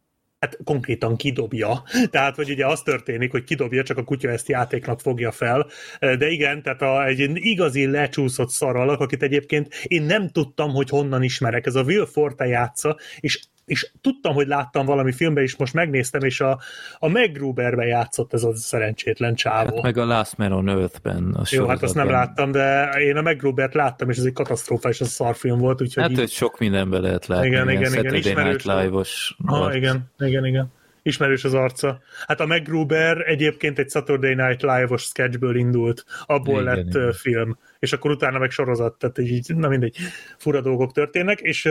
hát 0.45 0.57
konkrétan 0.63 1.15
kidobja. 1.15 1.83
Tehát, 2.09 2.35
hogy 2.35 2.49
ugye 2.49 2.65
az 2.65 2.81
történik, 2.81 3.31
hogy 3.31 3.43
kidobja, 3.43 3.83
csak 3.83 3.97
a 3.97 4.03
kutya 4.03 4.29
ezt 4.29 4.49
játéknak 4.49 4.99
fogja 4.99 5.31
fel. 5.31 5.67
De 5.99 6.29
igen, 6.29 6.61
tehát 6.61 6.81
a, 6.81 7.05
egy 7.05 7.29
igazi 7.33 7.85
lecsúszott 7.85 8.49
szaralak, 8.49 8.99
akit 8.99 9.23
egyébként 9.23 9.73
én 9.83 10.03
nem 10.03 10.29
tudtam, 10.29 10.69
hogy 10.69 10.89
honnan 10.89 11.23
ismerek. 11.23 11.65
Ez 11.65 11.75
a 11.75 11.83
Will 11.83 12.05
Forte 12.05 12.45
játsza, 12.45 12.97
és 13.19 13.39
és 13.65 13.91
tudtam, 14.01 14.33
hogy 14.33 14.47
láttam 14.47 14.85
valami 14.85 15.11
filmben 15.11 15.43
is, 15.43 15.55
most 15.55 15.73
megnéztem, 15.73 16.21
és 16.21 16.41
a, 16.41 16.59
a 16.99 17.07
Meg 17.07 17.31
Gruberbe 17.31 17.85
játszott 17.85 18.33
ez 18.33 18.43
a 18.43 18.55
szerencsétlen 18.55 19.35
csávó. 19.35 19.73
Hát 19.73 19.83
meg 19.83 19.97
a 19.97 20.05
Last 20.05 20.37
Man 20.37 20.51
on 20.51 20.69
Earth-ben. 20.69 21.37
Jó, 21.49 21.67
hát 21.67 21.83
azt 21.83 21.95
nem 21.95 22.09
láttam, 22.09 22.51
de 22.51 22.89
én 22.89 23.15
a 23.15 23.21
Meg 23.21 23.37
Grubert 23.37 23.73
láttam, 23.73 24.09
és 24.09 24.17
ez 24.17 24.23
egy 24.23 24.33
katasztrófa, 24.33 24.89
és 24.89 25.01
ez 25.01 25.09
szarfilm 25.09 25.57
volt. 25.57 25.81
Úgyhogy 25.81 26.03
hát, 26.03 26.11
így... 26.11 26.17
hogy 26.17 26.29
sok 26.29 26.59
mindenben 26.59 27.01
lehet 27.01 27.25
látni. 27.25 27.47
Igen, 27.47 27.69
igen, 27.69 27.93
igen. 27.93 28.13
igen 28.15 28.47
Night 28.47 28.63
Live-os. 28.63 29.35
Ah, 29.45 29.75
igen, 29.75 30.11
igen, 30.19 30.45
igen. 30.45 30.71
Ismerős 31.01 31.43
az 31.43 31.53
arca. 31.53 31.99
Hát 32.27 32.39
a 32.39 32.45
MacGruber 32.45 33.17
egyébként 33.17 33.79
egy 33.79 33.89
Saturday 33.89 34.33
Night 34.33 34.61
Live-os 34.61 35.03
sketchből 35.03 35.55
indult, 35.55 36.05
abból 36.25 36.61
igen, 36.61 36.75
lett 36.75 36.87
igen. 36.87 37.11
film, 37.11 37.57
és 37.79 37.93
akkor 37.93 38.11
utána 38.11 38.37
meg 38.37 38.51
sorozat, 38.51 38.93
tehát 38.97 39.17
így, 39.17 39.55
na 39.55 39.67
mindegy, 39.67 39.97
fura 40.37 40.61
dolgok 40.61 40.91
történnek, 40.91 41.39
és 41.39 41.69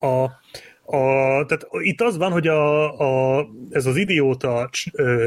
a, 0.00 0.22
a, 0.96 1.44
tehát 1.46 1.66
itt 1.82 2.00
az 2.00 2.16
van, 2.16 2.32
hogy 2.32 2.46
a, 2.46 2.98
a, 3.38 3.46
ez 3.70 3.86
az 3.86 3.96
idióta 3.96 4.70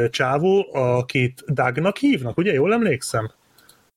csávó, 0.10 0.68
akit 0.74 1.44
Dagnak 1.54 1.98
hívnak, 1.98 2.38
ugye? 2.38 2.54
Jól 2.54 2.74
emlékszem? 2.74 3.32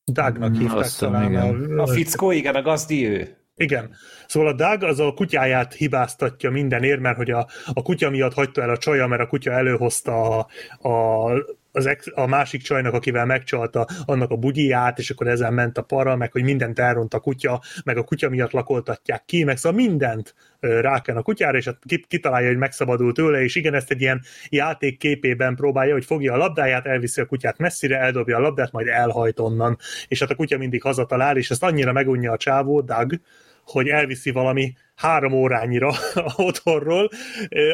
Dagnak 0.04 0.50
mm, 0.50 0.58
hívták 0.58 0.90
talán. 0.98 1.34
A, 1.34 1.82
a 1.82 1.86
fickó, 1.86 2.30
igen, 2.30 2.54
a 2.54 2.62
gazdi 2.62 3.08
ő. 3.08 3.36
Igen. 3.56 3.94
Szóval 4.26 4.48
a 4.48 4.52
Doug 4.52 4.82
az 4.82 5.00
a 5.00 5.12
kutyáját 5.12 5.74
hibáztatja 5.74 6.50
mindenért, 6.50 7.00
mert 7.00 7.16
hogy 7.16 7.30
a, 7.30 7.46
a 7.72 7.82
kutya 7.82 8.10
miatt 8.10 8.34
hagyta 8.34 8.62
el 8.62 8.70
a 8.70 8.76
csaja, 8.76 9.06
mert 9.06 9.22
a 9.22 9.26
kutya 9.26 9.50
előhozta 9.50 10.38
a, 10.38 10.48
a 10.88 11.30
az 11.76 11.86
ex, 11.86 12.06
a 12.14 12.26
másik 12.26 12.62
csajnak, 12.62 12.94
akivel 12.94 13.26
megcsalta 13.26 13.86
annak 14.04 14.30
a 14.30 14.36
bugyját, 14.36 14.98
és 14.98 15.10
akkor 15.10 15.26
ezen 15.26 15.52
ment 15.52 15.78
a 15.78 15.82
para, 15.82 16.16
meg 16.16 16.32
hogy 16.32 16.42
mindent 16.42 16.78
elront 16.78 17.14
a 17.14 17.18
kutya, 17.18 17.62
meg 17.84 17.96
a 17.96 18.02
kutya 18.02 18.28
miatt 18.28 18.50
lakoltatják 18.50 19.24
ki, 19.24 19.44
meg 19.44 19.56
szóval 19.56 19.78
mindent 19.78 20.34
ráken 20.60 21.16
a 21.16 21.22
kutyára, 21.22 21.58
és 21.58 21.70
kitalálja, 22.08 22.48
hogy 22.48 22.56
megszabadul 22.56 23.12
tőle, 23.12 23.42
és 23.42 23.54
igen, 23.54 23.74
ezt 23.74 23.90
egy 23.90 24.00
ilyen 24.00 24.22
játék 24.48 24.98
képében 24.98 25.54
próbálja, 25.54 25.92
hogy 25.92 26.04
fogja 26.04 26.32
a 26.32 26.36
labdáját, 26.36 26.86
elviszi 26.86 27.20
a 27.20 27.26
kutyát 27.26 27.58
messzire, 27.58 27.98
eldobja 27.98 28.36
a 28.36 28.40
labdát, 28.40 28.72
majd 28.72 28.86
elhajt 28.86 29.40
onnan, 29.40 29.78
és 30.08 30.20
hát 30.20 30.30
a 30.30 30.34
kutya 30.34 30.58
mindig 30.58 30.82
hazatalál, 30.82 31.36
és 31.36 31.50
ezt 31.50 31.62
annyira 31.62 31.92
megunja 31.92 32.32
a 32.32 32.36
csávó, 32.36 32.80
Doug, 32.80 33.20
hogy 33.66 33.88
elviszi 33.88 34.30
valami 34.30 34.74
három 34.94 35.32
órányira 35.32 35.92
otthonról, 36.36 37.10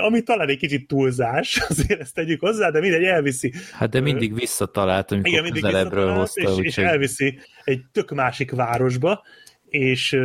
ami 0.06 0.22
talán 0.22 0.48
egy 0.48 0.58
kicsit 0.58 0.86
túlzás, 0.86 1.56
azért 1.68 2.00
ezt 2.00 2.14
tegyük 2.14 2.40
hozzá, 2.40 2.70
de 2.70 2.80
mindegy, 2.80 3.04
elviszi. 3.04 3.52
Hát 3.72 3.90
de 3.90 4.00
mindig 4.00 4.34
visszatalált, 4.34 5.10
amikor 5.10 5.30
Igen, 5.30 5.42
mindig 5.42 5.62
visszatalált, 5.62 6.18
hozta. 6.18 6.40
És, 6.40 6.56
és 6.58 6.78
elviszi 6.78 7.38
egy 7.64 7.82
tök 7.92 8.10
másik 8.10 8.50
városba, 8.50 9.22
és 9.68 10.18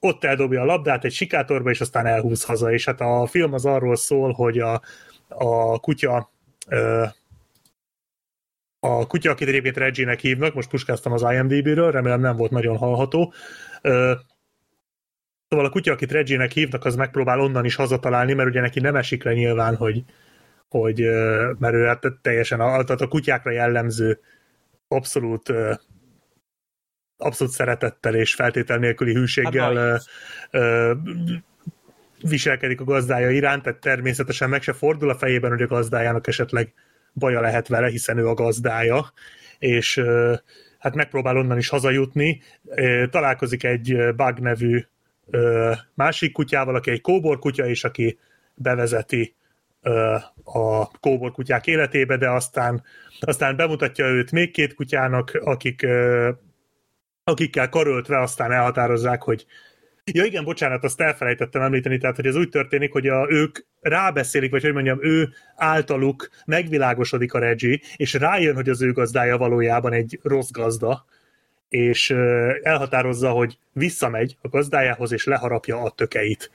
ott 0.00 0.24
eldobja 0.24 0.62
a 0.62 0.64
labdát 0.64 1.04
egy 1.04 1.12
sikátorba, 1.12 1.70
és 1.70 1.80
aztán 1.80 2.06
elhúz 2.06 2.44
haza, 2.44 2.72
és 2.72 2.84
hát 2.84 3.00
a 3.00 3.26
film 3.26 3.52
az 3.52 3.64
arról 3.64 3.96
szól, 3.96 4.32
hogy 4.32 4.58
a, 4.58 4.82
a 5.28 5.78
kutya 5.78 6.30
a 8.80 9.06
kutya, 9.06 9.30
akit 9.30 9.48
egyébként 9.48 9.76
Reggie-nek 9.76 10.20
hívnak, 10.20 10.54
most 10.54 10.68
puskáztam 10.68 11.12
az 11.12 11.22
IMDb-ről, 11.22 11.90
remélem 11.90 12.20
nem 12.20 12.36
volt 12.36 12.50
nagyon 12.50 12.76
hallható, 12.76 13.32
Szóval 15.50 15.66
a 15.66 15.70
kutya, 15.70 15.92
akit 15.92 16.12
Reggie-nek 16.12 16.52
hívnak, 16.52 16.84
az 16.84 16.96
megpróbál 16.96 17.40
onnan 17.40 17.64
is 17.64 17.74
hazatalálni, 17.74 18.32
mert 18.32 18.48
ugye 18.48 18.60
neki 18.60 18.80
nem 18.80 18.96
esik 18.96 19.24
le 19.24 19.32
nyilván, 19.32 19.76
hogy, 19.76 20.04
hogy 20.68 21.00
mert 21.58 21.74
ő 21.74 21.84
hát 21.84 22.06
teljesen 22.22 22.60
a, 22.60 22.84
tehát 22.84 23.00
a 23.00 23.08
kutyákra 23.08 23.50
jellemző 23.50 24.20
abszolút 24.88 25.52
abszolút 27.16 27.52
szeretettel 27.52 28.14
és 28.14 28.34
feltétel 28.34 28.78
nélküli 28.78 29.12
hűséggel 29.12 29.76
hát, 29.76 30.02
ö, 30.50 30.94
viselkedik 32.22 32.80
a 32.80 32.84
gazdája 32.84 33.30
iránt, 33.30 33.62
tehát 33.62 33.80
természetesen 33.80 34.48
meg 34.48 34.62
se 34.62 34.72
fordul 34.72 35.10
a 35.10 35.18
fejében, 35.18 35.50
hogy 35.50 35.62
a 35.62 35.66
gazdájának 35.66 36.26
esetleg 36.26 36.72
baja 37.14 37.40
lehet 37.40 37.68
vele, 37.68 37.88
hiszen 37.88 38.18
ő 38.18 38.28
a 38.28 38.34
gazdája, 38.34 39.12
és 39.58 40.02
hát 40.78 40.94
megpróbál 40.94 41.36
onnan 41.36 41.58
is 41.58 41.68
hazajutni, 41.68 42.42
találkozik 43.10 43.64
egy 43.64 44.14
Bug 44.16 44.38
nevű 44.38 44.84
ö, 45.30 45.72
másik 45.94 46.32
kutyával, 46.32 46.74
aki 46.74 46.90
egy 46.90 47.00
kóbor 47.00 47.38
kutya, 47.38 47.66
és 47.66 47.84
aki 47.84 48.18
bevezeti 48.54 49.34
ö, 49.82 50.16
a 50.44 50.90
kóbor 51.00 51.32
kutyák 51.32 51.66
életébe, 51.66 52.16
de 52.16 52.30
aztán, 52.30 52.82
aztán 53.20 53.56
bemutatja 53.56 54.06
őt 54.06 54.32
még 54.32 54.50
két 54.50 54.74
kutyának, 54.74 55.38
akik 55.44 55.82
ö, 55.82 56.30
akikkel 57.24 57.68
karöltve 57.68 58.20
aztán 58.20 58.52
elhatározzák, 58.52 59.22
hogy 59.22 59.46
Ja 60.12 60.24
igen, 60.24 60.44
bocsánat, 60.44 60.84
azt 60.84 61.00
elfelejtettem 61.00 61.62
említeni, 61.62 61.98
tehát 61.98 62.16
hogy 62.16 62.26
ez 62.26 62.36
úgy 62.36 62.48
történik, 62.48 62.92
hogy 62.92 63.06
a, 63.06 63.26
ők 63.28 63.58
rábeszélik, 63.80 64.50
vagy 64.50 64.62
hogy 64.62 64.72
mondjam, 64.72 64.98
ő 65.02 65.28
általuk 65.56 66.28
megvilágosodik 66.46 67.32
a 67.32 67.38
Reggie, 67.38 67.78
és 67.96 68.14
rájön, 68.14 68.54
hogy 68.54 68.68
az 68.68 68.82
ő 68.82 68.92
gazdája 68.92 69.38
valójában 69.38 69.92
egy 69.92 70.18
rossz 70.22 70.50
gazda, 70.50 71.04
és 71.70 72.10
elhatározza, 72.62 73.30
hogy 73.30 73.58
visszamegy 73.72 74.36
a 74.40 74.48
gazdájához, 74.48 75.12
és 75.12 75.24
leharapja 75.24 75.82
a 75.82 75.90
tökeit 75.90 76.50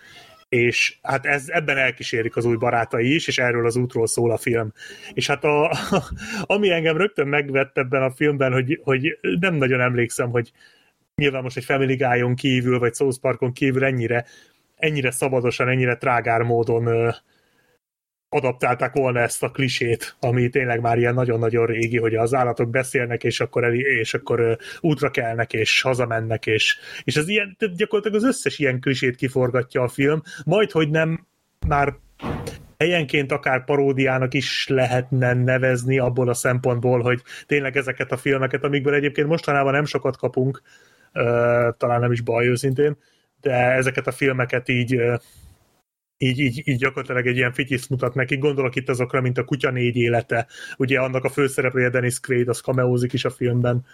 és 0.50 0.98
hát 1.02 1.26
ez, 1.26 1.50
ebben 1.50 1.78
elkísérik 1.78 2.36
az 2.36 2.46
új 2.46 2.56
barátai 2.56 3.14
is, 3.14 3.28
és 3.28 3.38
erről 3.38 3.66
az 3.66 3.76
útról 3.76 4.08
szól 4.08 4.32
a 4.32 4.38
film. 4.38 4.74
És 5.14 5.28
hát 5.28 5.44
a, 5.44 5.78
ami 6.56 6.72
engem 6.72 6.98
rögtön 6.98 7.28
megvett 7.28 7.78
ebben 7.78 8.02
a 8.02 8.12
filmben, 8.12 8.54
hogy, 8.54 8.80
hogy 8.84 9.18
nem 9.40 9.54
nagyon 9.56 9.82
emlékszem, 9.82 10.30
hogy 10.30 10.52
nyilván 11.16 11.44
most 11.44 11.58
egy 11.58 11.66
Family 11.66 11.96
Guy-on 11.96 12.36
kívül, 12.36 12.80
vagy 12.80 12.94
South 12.94 13.20
Parkon 13.20 13.54
kívül 13.54 13.84
ennyire, 13.84 14.26
ennyire 14.76 15.12
szabadosan, 15.12 15.70
ennyire 15.70 15.96
trágár 15.96 16.42
módon 16.42 17.14
adaptálták 18.36 18.94
volna 18.94 19.20
ezt 19.20 19.44
a 19.44 19.50
klisét, 19.50 20.16
ami 20.20 20.50
tényleg 20.50 20.82
már 20.82 20.98
ilyen 20.98 21.14
nagyon-nagyon 21.14 21.66
régi, 21.66 21.98
hogy 21.98 22.16
az 22.16 22.34
állatok 22.34 22.70
beszélnek, 22.70 23.24
és 23.24 23.40
akkor, 23.40 23.64
el, 23.64 23.74
és 23.74 24.14
akkor 24.14 24.58
útra 24.80 25.12
kelnek, 25.12 25.54
és 25.54 25.82
hazamennek, 25.82 26.46
és, 26.46 26.78
és 27.04 27.16
ez 27.16 27.28
ilyen, 27.28 27.58
gyakorlatilag 27.76 28.24
az 28.24 28.28
összes 28.28 28.60
ilyen 28.60 28.80
klisét 28.80 29.16
kiforgatja 29.16 29.82
a 29.82 29.88
film, 29.88 30.22
majd, 30.46 30.72
hogy 30.72 30.90
nem 30.90 31.28
már 31.68 31.94
helyenként 32.78 33.32
akár 33.32 33.64
paródiának 33.64 34.34
is 34.34 34.68
lehetne 34.68 35.34
nevezni 35.34 36.00
abból 36.00 36.30
a 36.30 36.34
szempontból, 36.34 37.02
hogy 37.02 37.22
tényleg 37.46 37.78
ezeket 37.78 38.12
a 38.12 38.18
filmeket, 38.18 38.64
amikből 38.64 38.94
egyébként 38.94 39.28
mostanában 39.28 39.74
nem 39.74 39.86
sokat 39.86 40.18
kapunk, 40.18 40.62
talán 41.78 42.00
nem 42.00 42.12
is 42.12 42.22
baj 42.22 42.48
őszintén, 42.48 42.98
de 43.42 43.54
ezeket 43.54 44.08
a 44.08 44.12
filmeket 44.12 44.70
így 44.70 45.02
így, 46.18 46.40
így, 46.40 46.62
így 46.66 46.78
gyakorlatilag 46.78 47.28
egy 47.28 47.38
ilyen 47.38 47.54
fityiszt 47.54 47.90
mutat 47.90 48.14
neki. 48.14 48.38
Gondolok 48.38 48.76
itt 48.76 48.90
azokra, 48.90 49.22
mint 49.22 49.38
a 49.38 49.44
Kutya 49.44 49.72
négy 49.72 49.96
élete. 49.96 50.48
Ugye 50.78 51.00
annak 51.00 51.24
a 51.24 51.30
főszereplője 51.30 51.90
Dennis 51.90 52.20
Quaid, 52.20 52.48
az 52.48 52.60
kameózik 52.60 53.14
is 53.14 53.26
a 53.26 53.30
filmben. 53.30 53.86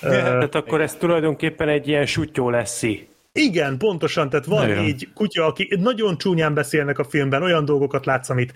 Tehát 0.00 0.54
uh, 0.54 0.60
akkor 0.60 0.80
ez 0.80 0.94
tulajdonképpen 0.94 1.68
egy 1.68 1.88
ilyen 1.88 2.06
sutyó 2.06 2.50
leszi. 2.50 3.08
Igen, 3.32 3.78
pontosan, 3.78 4.30
tehát 4.30 4.46
van 4.46 4.70
Igen. 4.70 4.84
így 4.84 5.08
kutya, 5.14 5.46
aki 5.46 5.76
nagyon 5.80 6.18
csúnyán 6.18 6.54
beszélnek 6.54 6.98
a 6.98 7.04
filmben, 7.04 7.42
olyan 7.42 7.64
dolgokat 7.64 8.06
látsz, 8.06 8.28
amit 8.28 8.52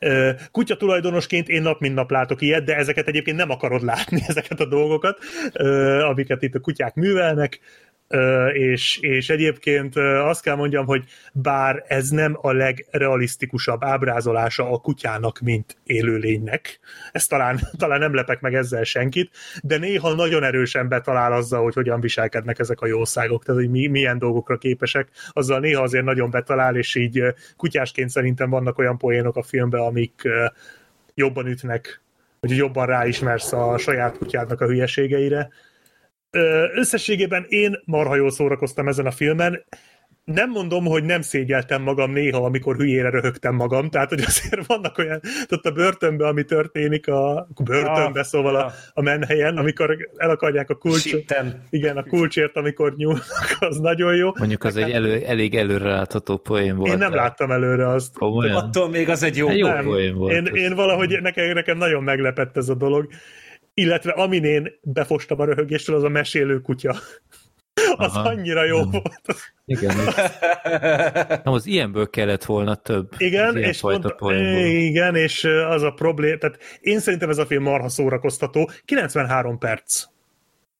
uh, 0.00 0.30
kutya 0.50 0.76
tulajdonosként 0.76 1.48
én 1.48 1.62
nap 1.62 1.80
mint 1.80 1.94
nap 1.94 2.10
látok 2.10 2.42
ilyet, 2.42 2.64
de 2.64 2.76
ezeket 2.76 3.08
egyébként 3.08 3.36
nem 3.36 3.50
akarod 3.50 3.82
látni, 3.82 4.22
ezeket 4.28 4.60
a 4.60 4.66
dolgokat, 4.66 5.18
uh, 5.54 6.08
amiket 6.08 6.42
itt 6.42 6.54
a 6.54 6.60
kutyák 6.60 6.94
művelnek, 6.94 7.60
és, 8.52 8.98
és 9.00 9.30
egyébként 9.30 9.96
azt 9.96 10.42
kell 10.42 10.54
mondjam, 10.54 10.86
hogy 10.86 11.04
bár 11.32 11.84
ez 11.88 12.08
nem 12.08 12.38
a 12.40 12.52
legrealisztikusabb 12.52 13.84
ábrázolása 13.84 14.70
a 14.70 14.78
kutyának, 14.78 15.40
mint 15.40 15.76
élőlénynek, 15.84 16.80
ezt 17.12 17.28
talán, 17.28 17.60
talán 17.78 17.98
nem 17.98 18.14
lepek 18.14 18.40
meg 18.40 18.54
ezzel 18.54 18.84
senkit, 18.84 19.30
de 19.62 19.78
néha 19.78 20.14
nagyon 20.14 20.42
erősen 20.42 20.88
betalál 20.88 21.32
azzal, 21.32 21.62
hogy 21.62 21.74
hogyan 21.74 22.00
viselkednek 22.00 22.58
ezek 22.58 22.80
a 22.80 22.86
jószágok, 22.86 23.44
tehát 23.44 23.60
hogy 23.60 23.70
mi, 23.70 23.86
milyen 23.86 24.18
dolgokra 24.18 24.58
képesek, 24.58 25.08
azzal 25.30 25.60
néha 25.60 25.82
azért 25.82 26.04
nagyon 26.04 26.30
betalál, 26.30 26.76
és 26.76 26.94
így 26.94 27.22
kutyásként 27.56 28.10
szerintem 28.10 28.50
vannak 28.50 28.78
olyan 28.78 28.98
poénok 28.98 29.36
a 29.36 29.42
filmben, 29.42 29.80
amik 29.80 30.22
jobban 31.14 31.46
ütnek, 31.46 32.00
hogy 32.40 32.56
jobban 32.56 32.86
ráismersz 32.86 33.52
a 33.52 33.78
saját 33.78 34.18
kutyádnak 34.18 34.60
a 34.60 34.66
hülyeségeire, 34.66 35.48
összességében 36.74 37.44
én 37.48 37.80
marha 37.84 38.16
jól 38.16 38.30
szórakoztam 38.30 38.88
ezen 38.88 39.06
a 39.06 39.10
filmen. 39.10 39.64
Nem 40.24 40.50
mondom, 40.50 40.84
hogy 40.84 41.04
nem 41.04 41.20
szégyeltem 41.20 41.82
magam 41.82 42.12
néha, 42.12 42.44
amikor 42.44 42.76
hülyére 42.76 43.10
röhögtem 43.10 43.54
magam, 43.54 43.90
tehát 43.90 44.08
hogy 44.08 44.22
azért 44.26 44.66
vannak 44.66 44.98
olyan, 44.98 45.20
tehát 45.20 45.66
a 45.66 45.70
börtönbe, 45.70 46.26
ami 46.26 46.44
történik, 46.44 47.08
a 47.08 47.48
börtönbe, 47.64 48.20
ah, 48.20 48.26
szóval 48.26 48.56
a, 48.56 48.72
a 48.94 49.02
menhelyen, 49.02 49.56
amikor 49.56 49.96
el 50.16 50.30
akarják 50.30 50.70
a 50.70 50.74
kulcs, 50.74 51.12
igen, 51.70 51.96
a 51.96 52.02
kulcsért, 52.02 52.56
amikor 52.56 52.94
nyúlnak, 52.96 53.56
az 53.58 53.78
nagyon 53.78 54.14
jó. 54.14 54.30
Mondjuk 54.38 54.64
az 54.64 54.76
egy 54.76 54.90
elő, 54.90 55.22
elég 55.26 55.54
előrelátható 55.54 56.36
poén 56.36 56.76
volt. 56.76 56.92
Én 56.92 56.98
nem 56.98 57.14
láttam 57.14 57.50
előre 57.50 57.88
azt. 57.88 58.18
Komolyan? 58.18 58.56
Attól 58.56 58.88
még 58.88 59.08
az 59.08 59.22
egy 59.22 59.36
jó, 59.36 59.50
jó 59.50 59.68
poén 59.70 60.14
volt. 60.14 60.32
Én, 60.32 60.44
én 60.44 60.74
valahogy 60.74 61.18
nekem, 61.22 61.52
nekem 61.52 61.78
nagyon 61.78 62.02
meglepett 62.02 62.56
ez 62.56 62.68
a 62.68 62.74
dolog 62.74 63.08
illetve 63.80 64.10
amin 64.10 64.44
én 64.44 64.72
befostam 64.82 65.40
a 65.40 65.44
röhögéstől, 65.44 65.96
az 65.96 66.02
a 66.02 66.08
mesélő 66.08 66.60
kutya. 66.60 66.96
Az 67.96 68.14
Aha. 68.14 68.28
annyira 68.28 68.64
jó 68.64 68.82
hmm. 68.82 68.90
volt. 68.90 69.54
Igen. 69.64 69.96
Nem, 71.44 71.52
az 71.52 71.66
ilyenből 71.66 72.10
kellett 72.10 72.44
volna 72.44 72.74
több. 72.74 73.12
Igen, 73.18 73.56
és, 73.56 73.80
pont, 73.80 74.14
igen, 74.66 75.14
és 75.14 75.44
az 75.44 75.82
a 75.82 75.90
problém, 75.90 76.38
tehát 76.38 76.58
én 76.80 77.00
szerintem 77.00 77.30
ez 77.30 77.38
a 77.38 77.46
film 77.46 77.62
marha 77.62 77.88
szórakoztató. 77.88 78.70
93 78.84 79.58
perc. 79.58 80.04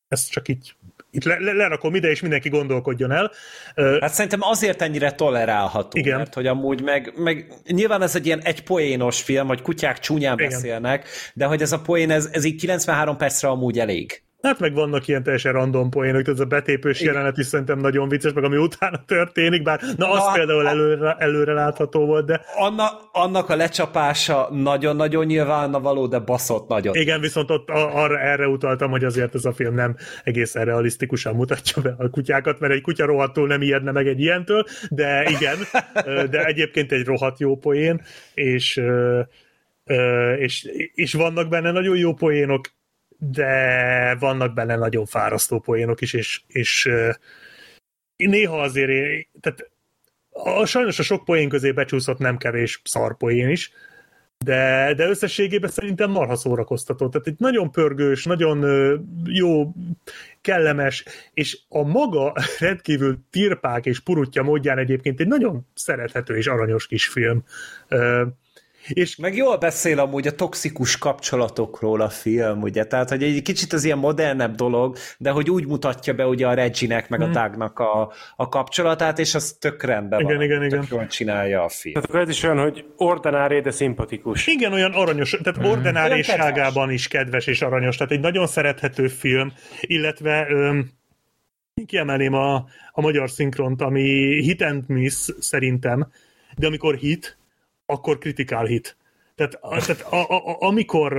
Ez 0.08 0.28
csak 0.28 0.48
így 0.48 0.75
itt 1.16 1.24
le, 1.24 1.38
le, 1.38 1.52
lerakom 1.52 1.94
ide, 1.94 2.10
és 2.10 2.20
mindenki 2.20 2.48
gondolkodjon 2.48 3.12
el. 3.12 3.32
Hát 4.00 4.12
szerintem 4.12 4.42
azért 4.42 4.82
ennyire 4.82 5.12
tolerálható, 5.12 5.98
Igen. 5.98 6.16
mert 6.16 6.34
hogy 6.34 6.46
amúgy 6.46 6.82
meg, 6.82 7.12
meg 7.16 7.52
nyilván 7.66 8.02
ez 8.02 8.16
egy 8.16 8.26
ilyen 8.26 8.40
egy 8.42 8.62
poénos 8.62 9.22
film, 9.22 9.46
hogy 9.46 9.62
kutyák 9.62 9.98
csúnyán 9.98 10.38
Igen. 10.38 10.50
beszélnek, 10.50 11.08
de 11.34 11.44
hogy 11.44 11.62
ez 11.62 11.72
a 11.72 11.80
poén, 11.80 12.10
ez, 12.10 12.28
ez 12.32 12.44
így 12.44 12.60
93 12.60 13.16
percre 13.16 13.48
amúgy 13.48 13.78
elég. 13.78 14.25
Hát 14.42 14.58
meg 14.58 14.74
vannak 14.74 15.08
ilyen 15.08 15.22
teljesen 15.22 15.52
random 15.52 15.90
poénok, 15.90 16.22
tehát 16.22 16.38
ez 16.38 16.44
a 16.44 16.48
betépős 16.48 17.00
Igen. 17.00 17.12
jelenet 17.12 17.38
is 17.38 17.46
szerintem 17.46 17.78
nagyon 17.78 18.08
vicces, 18.08 18.32
meg 18.32 18.44
ami 18.44 18.56
utána 18.56 19.04
történik, 19.04 19.62
bár 19.62 19.80
na, 19.96 20.10
az 20.10 20.24
na, 20.24 20.32
például 20.32 20.68
előre, 20.68 21.16
előre 21.18 21.52
látható 21.52 22.06
volt, 22.06 22.26
de... 22.26 22.40
Anna, 22.56 22.90
annak 23.12 23.48
a 23.48 23.56
lecsapása 23.56 24.48
nagyon-nagyon 24.50 25.26
nyilván 25.26 25.70
való, 25.70 26.06
de 26.06 26.18
baszott 26.18 26.68
nagyon. 26.68 26.94
Igen, 26.94 27.20
viszont 27.20 27.50
ott 27.50 27.70
arra, 27.70 28.18
erre 28.18 28.48
utaltam, 28.48 28.90
hogy 28.90 29.04
azért 29.04 29.34
ez 29.34 29.44
a 29.44 29.52
film 29.52 29.74
nem 29.74 29.96
egészen 30.24 30.64
realisztikusan 30.64 31.34
mutatja 31.34 31.82
be 31.82 31.94
a 31.98 32.10
kutyákat, 32.10 32.60
mert 32.60 32.72
egy 32.72 32.82
kutya 32.82 33.06
rohadtul 33.06 33.46
nem 33.46 33.62
ijedne 33.62 33.90
meg 33.90 34.06
egy 34.06 34.20
ilyentől, 34.20 34.64
de 34.90 35.24
igen, 35.30 35.56
de 36.30 36.44
egyébként 36.44 36.92
egy 36.92 37.04
rohadt 37.04 37.40
jó 37.40 37.56
poén, 37.56 38.02
és 38.34 38.82
és, 40.38 40.68
és 40.94 41.12
vannak 41.12 41.48
benne 41.48 41.70
nagyon 41.70 41.96
jó 41.96 42.14
poénok, 42.14 42.70
de 43.18 44.16
vannak 44.20 44.54
benne 44.54 44.76
nagyon 44.76 45.06
fárasztó 45.06 45.58
poénok 45.58 46.00
is, 46.00 46.12
és, 46.12 46.42
és 46.46 46.90
néha 48.16 48.60
azért, 48.60 48.88
én, 48.88 49.26
tehát 49.40 49.70
a, 50.30 50.64
sajnos 50.64 50.98
a 50.98 51.02
sok 51.02 51.24
poén 51.24 51.48
közé 51.48 51.72
becsúszott 51.72 52.18
nem 52.18 52.36
kevés 52.36 52.80
szarpoén 52.84 53.48
is, 53.48 53.72
de, 54.38 54.92
de 54.96 55.08
összességében 55.08 55.70
szerintem 55.70 56.10
marha 56.10 56.36
szórakoztató. 56.36 57.08
Tehát 57.08 57.26
egy 57.26 57.38
nagyon 57.38 57.70
pörgős, 57.70 58.24
nagyon 58.24 58.64
jó, 59.24 59.72
kellemes, 60.40 61.04
és 61.34 61.58
a 61.68 61.82
maga 61.82 62.32
rendkívül 62.58 63.18
tirpák 63.30 63.86
és 63.86 64.00
purutja 64.00 64.42
módján 64.42 64.78
egyébként 64.78 65.20
egy 65.20 65.28
nagyon 65.28 65.66
szerethető 65.74 66.36
és 66.36 66.46
aranyos 66.46 66.86
kis 66.86 67.08
film. 67.08 67.44
És 68.88 69.16
meg 69.16 69.36
jól 69.36 69.56
beszél 69.56 69.98
amúgy 69.98 70.26
a 70.26 70.34
toxikus 70.34 70.98
kapcsolatokról 70.98 72.00
a 72.00 72.08
film, 72.08 72.62
ugye, 72.62 72.84
tehát 72.84 73.08
hogy 73.08 73.22
egy 73.22 73.42
kicsit 73.42 73.72
az 73.72 73.84
ilyen 73.84 73.98
modernebb 73.98 74.54
dolog, 74.54 74.96
de 75.18 75.30
hogy 75.30 75.50
úgy 75.50 75.66
mutatja 75.66 76.14
be 76.14 76.26
ugye 76.26 76.46
a 76.46 76.54
Reginek 76.54 77.08
meg 77.08 77.20
hmm. 77.20 77.30
a 77.30 77.32
Dagnak 77.32 77.78
a, 77.78 78.12
a 78.36 78.48
kapcsolatát, 78.48 79.18
és 79.18 79.34
az 79.34 79.56
tök 79.60 79.82
rendben 79.82 80.20
igen, 80.20 80.36
van. 80.36 80.44
Igen, 80.44 80.64
igen, 80.64 80.86
jól 80.90 81.06
csinálja 81.06 81.62
a 81.62 81.68
film. 81.68 81.94
Tehát 81.94 82.08
akkor 82.08 82.20
ez 82.20 82.28
is 82.28 82.42
olyan, 82.42 82.58
hogy 82.58 82.84
ordinári, 82.96 83.60
de 83.60 83.70
szimpatikus. 83.70 84.46
Igen, 84.46 84.72
olyan 84.72 84.92
aranyos, 84.92 85.30
tehát 85.42 85.58
hmm. 85.58 85.70
ordináriságában 85.70 86.90
is 86.90 87.08
kedves 87.08 87.46
és 87.46 87.62
aranyos, 87.62 87.96
tehát 87.96 88.12
egy 88.12 88.20
nagyon 88.20 88.46
szerethető 88.46 89.08
film, 89.08 89.52
illetve 89.80 90.46
öm, 90.50 90.90
kiemelném 91.86 92.34
a, 92.34 92.54
a 92.92 93.00
magyar 93.00 93.30
szinkront, 93.30 93.82
ami 93.82 94.02
hit 94.42 94.62
and 94.62 94.88
miss 94.88 95.28
szerintem, 95.38 96.08
de 96.56 96.66
amikor 96.66 96.94
hit, 96.94 97.38
akkor 97.86 98.18
kritikál 98.18 98.64
hit. 98.64 98.96
Tehát, 99.34 99.58
tehát 99.60 100.00
a, 100.12 100.16
a, 100.16 100.50
a, 100.50 100.56
amikor 100.58 101.16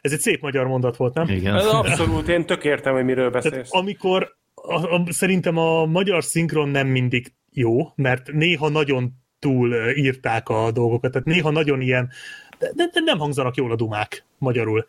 ez 0.00 0.12
egy 0.12 0.20
szép 0.20 0.40
magyar 0.40 0.66
mondat 0.66 0.96
volt, 0.96 1.14
nem? 1.14 1.28
Igen. 1.28 1.54
Ez 1.54 1.66
abszolút, 1.66 2.28
én 2.28 2.46
tök 2.46 2.64
értem, 2.64 2.94
hogy 2.94 3.04
miről 3.04 3.30
beszélsz. 3.30 3.52
Tehát 3.52 3.68
amikor 3.70 4.36
a, 4.54 4.94
a, 4.94 5.04
szerintem 5.08 5.56
a 5.56 5.86
magyar 5.86 6.24
szinkron 6.24 6.68
nem 6.68 6.86
mindig 6.86 7.32
jó, 7.52 7.92
mert 7.94 8.32
néha 8.32 8.68
nagyon 8.68 9.12
túl 9.38 9.74
írták 9.94 10.48
a 10.48 10.70
dolgokat, 10.70 11.12
tehát 11.12 11.26
néha 11.26 11.50
nagyon 11.50 11.80
ilyen, 11.80 12.10
de, 12.58 12.70
de 12.74 13.00
nem 13.04 13.18
hangzanak 13.18 13.56
jól 13.56 13.72
a 13.72 13.76
dumák 13.76 14.24
magyarul. 14.38 14.86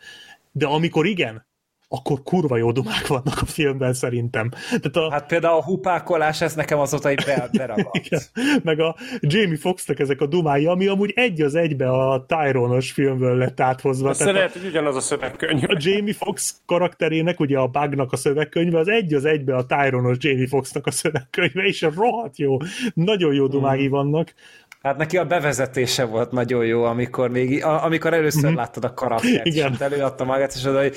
De 0.51 0.65
amikor 0.65 1.05
igen, 1.05 1.46
akkor 1.89 2.23
kurva 2.23 2.57
jó 2.57 2.71
dumák 2.71 3.07
vannak 3.07 3.41
a 3.41 3.45
filmben 3.45 3.93
szerintem. 3.93 4.49
Tehát 4.69 4.95
a... 4.95 5.11
Hát 5.11 5.25
például 5.25 5.57
a 5.57 5.63
hupákolás, 5.63 6.41
ez 6.41 6.55
nekem 6.55 6.79
azóta 6.79 7.09
egy 7.09 7.23
beragadt. 7.57 8.31
Meg 8.63 8.79
a 8.79 8.95
Jamie 9.19 9.57
Foxnak 9.57 9.99
ezek 9.99 10.21
a 10.21 10.25
dumái, 10.25 10.65
ami 10.65 10.87
amúgy 10.87 11.11
egy 11.15 11.41
az 11.41 11.55
egybe 11.55 11.89
a 11.89 12.25
Tyronos 12.25 12.91
filmből 12.91 13.37
lett 13.37 13.59
áthozva. 13.59 14.09
Azt 14.09 14.23
lehet, 14.23 14.51
hogy 14.51 14.65
ugyanaz 14.65 14.95
a 14.95 14.99
szövegkönyv. 14.99 15.63
A 15.67 15.77
Jamie 15.79 16.13
Fox 16.13 16.61
karakterének, 16.65 17.39
ugye 17.39 17.57
a 17.57 17.67
Bugnak 17.67 18.11
a 18.11 18.17
szövegkönyve, 18.17 18.79
az 18.79 18.87
egy 18.87 19.13
az 19.13 19.25
egybe 19.25 19.55
a 19.55 19.65
Tyronos 19.65 20.17
Jamie 20.19 20.47
Foxnak 20.47 20.85
a 20.87 20.91
szövegkönyve, 20.91 21.63
és 21.63 21.81
rohadt 21.81 22.37
jó. 22.37 22.57
Nagyon 22.93 23.33
jó 23.33 23.47
dumái 23.47 23.81
hmm. 23.81 23.89
vannak. 23.89 24.33
Hát 24.81 24.97
neki 24.97 25.17
a 25.17 25.25
bevezetése 25.25 26.05
volt 26.05 26.31
nagyon 26.31 26.65
jó, 26.65 26.83
amikor 26.83 27.29
még, 27.29 27.63
amikor 27.63 28.13
először 28.13 28.45
mm-hmm. 28.45 28.55
láttad 28.55 28.83
a 28.83 28.93
karaktert, 28.93 29.45
Igen. 29.45 29.71
és 29.71 29.79
előadta 29.79 30.23
magát, 30.23 30.53
és 30.55 30.65
oda, 30.65 30.81
hogy 30.81 30.95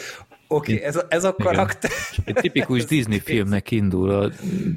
Oké, 0.53 0.73
okay, 0.75 0.85
ez, 0.85 0.97
a, 0.97 1.03
ez 1.09 1.25
a 1.25 1.35
karakter. 1.35 1.91
Igen. 2.13 2.25
Egy 2.25 2.35
tipikus 2.35 2.85
Disney 2.95 3.19
filmnek 3.19 3.71
indul 3.71 4.11
az 4.11 4.33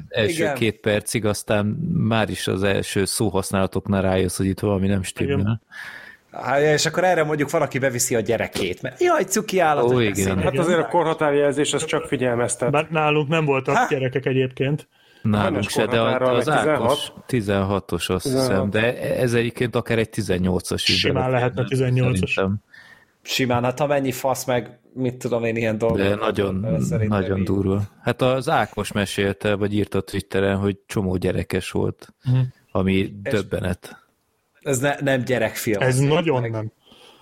első 0.08 0.42
Igen. 0.42 0.54
két 0.54 0.80
percig, 0.80 1.24
aztán 1.24 1.66
már 1.92 2.30
is 2.30 2.46
az 2.46 2.62
első 2.62 3.04
szóhasználatoknál 3.04 4.02
rájössz, 4.02 4.36
hogy 4.36 4.46
itt 4.46 4.60
valami 4.60 4.86
nem 4.86 5.02
stimmel. 5.02 5.60
Hát, 6.30 6.60
és 6.60 6.86
akkor 6.86 7.04
erre 7.04 7.24
mondjuk 7.24 7.50
valaki 7.50 7.78
beviszi 7.78 8.14
a 8.14 8.20
gyerekét, 8.20 8.82
mert 8.82 9.00
jaj, 9.02 9.24
cuki 9.24 9.58
állat. 9.58 9.92
Ó, 9.92 10.00
igen. 10.00 10.38
Hát 10.38 10.58
azért 10.58 10.78
a 10.78 10.86
korhatárjelzés 10.86 11.72
az 11.72 11.84
csak 11.84 12.06
figyelmeztet. 12.06 12.70
Bár 12.70 12.86
nálunk 12.90 13.28
nem 13.28 13.44
voltak 13.44 13.76
ha? 13.76 13.86
gyerekek 13.88 14.26
egyébként. 14.26 14.88
Nálunk 15.22 15.68
se, 15.68 15.86
de 15.86 16.00
az 16.00 16.48
Ákos 16.48 17.12
16-os 17.28 18.10
azt 18.10 18.24
16. 18.24 18.24
hiszem, 18.24 18.70
de 18.70 18.98
ez 19.16 19.34
egyébként 19.34 19.76
akár 19.76 19.98
egy 19.98 20.08
18-as 20.12 20.82
is. 20.86 20.98
Simán 20.98 21.30
lehetne 21.30 21.64
18-as. 21.68 22.50
Simán, 23.24 23.64
hát 23.64 23.80
amennyi 23.80 24.12
fasz 24.12 24.44
meg 24.44 24.78
mit 24.94 25.16
tudom 25.16 25.44
én, 25.44 25.56
ilyen 25.56 25.78
dolgok. 25.78 25.98
De 25.98 26.14
nagyon, 26.14 26.66
nagyon 27.08 27.38
így. 27.38 27.44
durva. 27.44 27.82
Hát 28.02 28.22
az 28.22 28.48
Ákos 28.48 28.92
mesélte, 28.92 29.54
vagy 29.54 29.74
írta 29.74 30.00
Twitteren, 30.00 30.56
hogy 30.56 30.78
csomó 30.86 31.16
gyerekes 31.16 31.70
volt, 31.70 32.14
uh-huh. 32.26 32.42
ami 32.70 33.12
döbbenet. 33.22 34.02
Ez 34.60 34.78
ne, 34.78 34.94
nem 35.00 35.24
gyerekfilm. 35.24 35.80
Ez 35.80 35.98
nagyon 35.98 36.40
meg, 36.40 36.50
nem. 36.50 36.72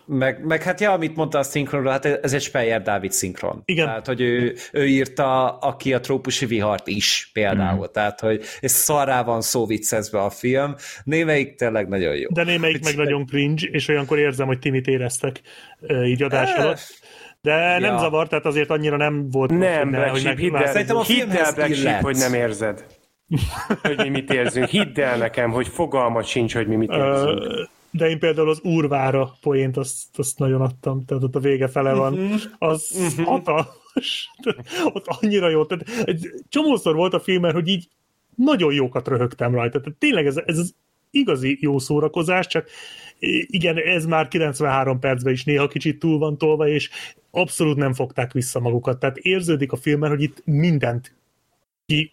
Meg, 0.05 0.45
meg 0.45 0.63
hát 0.63 0.81
ja, 0.81 0.93
amit 0.93 1.17
mondta 1.17 1.39
a 1.39 1.43
szinkronról, 1.43 1.91
hát 1.91 2.05
ez 2.05 2.33
egy 2.33 2.43
Speyer 2.43 2.83
Dávid 2.83 3.13
szinkron. 3.13 3.63
Igen. 3.65 3.87
Tehát, 3.87 4.07
hogy 4.07 4.21
ő, 4.21 4.55
ő 4.73 4.87
írta, 4.87 5.59
aki 5.59 5.95
a 5.95 6.01
trópusi 6.01 6.47
vihart 6.47 6.87
is 6.87 7.31
például. 7.33 7.87
Mm. 7.87 7.93
Tehát, 7.93 8.21
hogy 8.21 8.43
ez 8.61 8.73
szarrá 8.73 9.23
van 9.23 9.41
szó 9.41 9.67
viccezve 9.67 10.21
a 10.21 10.31
film. 10.31 10.75
Némelyik 11.05 11.55
tényleg 11.55 11.89
nagyon 11.89 12.15
jó. 12.15 12.29
De 12.29 12.45
némelyik 12.45 12.85
meg 12.85 12.97
nagyon 12.97 13.27
cringe, 13.27 13.67
és 13.71 13.89
olyankor 13.89 14.19
érzem, 14.19 14.47
hogy 14.47 14.59
Timit 14.59 14.87
éreztek 14.87 15.41
így 16.05 16.23
adás 16.23 16.53
alatt. 16.53 16.81
De 17.41 17.79
nem 17.79 17.93
ja. 17.93 17.99
zavar, 17.99 18.29
tehát 18.29 18.47
azért 18.47 18.71
annyira 18.71 18.97
nem 18.97 19.31
volt. 19.31 19.51
Nem, 19.51 19.91
Black 19.91 20.11
hogy 20.11 20.21
Sheep, 20.21 20.39
hidd 20.39 20.55
el, 20.55 20.67
Szerintem 20.67 20.97
a 20.97 21.03
hidd 21.03 21.31
el 21.31 21.53
Black 21.53 21.75
Sheep, 21.75 22.03
hogy 22.03 22.17
nem 22.17 22.35
érzed. 22.35 22.85
hogy 23.83 23.97
mi 23.97 24.09
mit 24.09 24.33
érzünk. 24.33 24.67
Hidd 24.67 25.01
el 25.01 25.17
nekem, 25.17 25.51
hogy 25.51 25.69
fogalmat 25.69 26.25
sincs, 26.25 26.55
hogy 26.55 26.67
mi 26.67 26.77
mit 26.77 26.91
érzünk. 26.91 27.69
De 27.93 28.09
én 28.09 28.19
például 28.19 28.49
az 28.49 28.61
Úrvára 28.61 29.37
poént 29.41 29.77
azt, 29.77 30.19
azt 30.19 30.39
nagyon 30.39 30.61
adtam, 30.61 31.05
tehát 31.05 31.23
ott 31.23 31.35
a 31.35 31.41
vége 31.41 31.69
fele 31.69 31.93
van. 31.93 32.12
Mhm. 32.12 32.35
Az 32.59 32.91
uh-huh. 32.95 33.27
hatalmas. 33.27 34.31
Ott 34.93 35.07
annyira 35.07 35.49
jó. 35.49 35.65
Tehát 35.65 36.09
egy 36.09 36.29
csomószor 36.49 36.95
volt 36.95 37.15
a 37.15 37.21
filmen, 37.21 37.53
hogy 37.53 37.69
így 37.69 37.89
nagyon 38.37 38.73
jókat 38.73 39.09
röhögtem 39.09 39.55
rajta. 39.55 39.81
Tehát 39.81 39.99
tényleg 39.99 40.27
ez, 40.27 40.37
ez 40.37 40.59
az 40.59 40.75
igazi 41.11 41.59
jó 41.61 41.79
szórakozás, 41.79 42.47
csak 42.47 42.69
igen, 43.47 43.77
ez 43.77 44.07
már 44.07 44.29
93 44.29 44.99
percben 44.99 45.33
is 45.33 45.45
néha 45.45 45.69
kicsit 45.69 45.99
túl 45.99 46.19
van 46.19 46.39
tolva, 46.39 46.69
és 46.69 46.91
abszolút 47.31 47.77
nem 47.77 47.93
fogták 47.93 48.33
vissza 48.33 48.61
magukat. 48.61 48.99
Tehát 48.99 49.17
érződik 49.17 49.73
a 49.73 49.77
filmben, 49.77 50.11
hogy 50.11 50.23
itt 50.23 50.43
mindent 50.45 51.15
ki... 51.87 52.11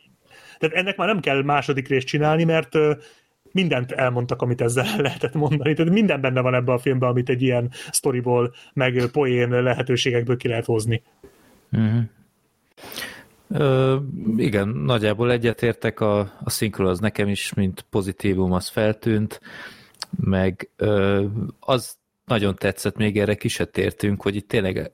Tehát 0.58 0.76
ennek 0.76 0.98
már 0.98 1.08
nem 1.08 1.20
kell 1.20 1.44
második 1.44 1.88
részt 1.88 2.08
csinálni, 2.08 2.44
mert 2.44 2.76
mindent 3.52 3.92
elmondtak, 3.92 4.42
amit 4.42 4.62
ezzel 4.62 4.86
lehetett 5.02 5.34
mondani. 5.34 5.74
Tehát 5.74 5.94
minden 5.94 6.22
benne 6.22 6.42
van 6.42 6.54
ebben 6.54 6.76
a 6.76 6.80
filmben, 6.80 7.10
amit 7.10 7.30
egy 7.30 7.42
ilyen 7.42 7.72
storyból, 7.92 8.54
meg 8.74 9.04
poén 9.12 9.50
lehetőségekből 9.50 10.38
ki 10.38 10.48
lehet 10.48 10.66
hozni. 10.66 11.04
Uh-huh. 11.72 12.02
Ö, 13.52 13.98
igen, 14.38 14.68
nagyjából 14.68 15.32
egyetértek, 15.32 16.00
a, 16.00 16.20
a 16.20 16.50
szinkron 16.50 16.88
az 16.88 17.00
nekem 17.00 17.28
is, 17.28 17.54
mint 17.54 17.86
pozitívum, 17.90 18.52
az 18.52 18.68
feltűnt, 18.68 19.42
meg 20.20 20.70
ö, 20.76 21.26
az 21.60 21.98
nagyon 22.26 22.56
tetszett, 22.56 22.98
még 22.98 23.20
erre 23.20 23.36
ki 23.36 23.48
se 23.48 23.66
tértünk, 23.66 24.22
hogy 24.22 24.36
itt 24.36 24.48
tényleg 24.48 24.92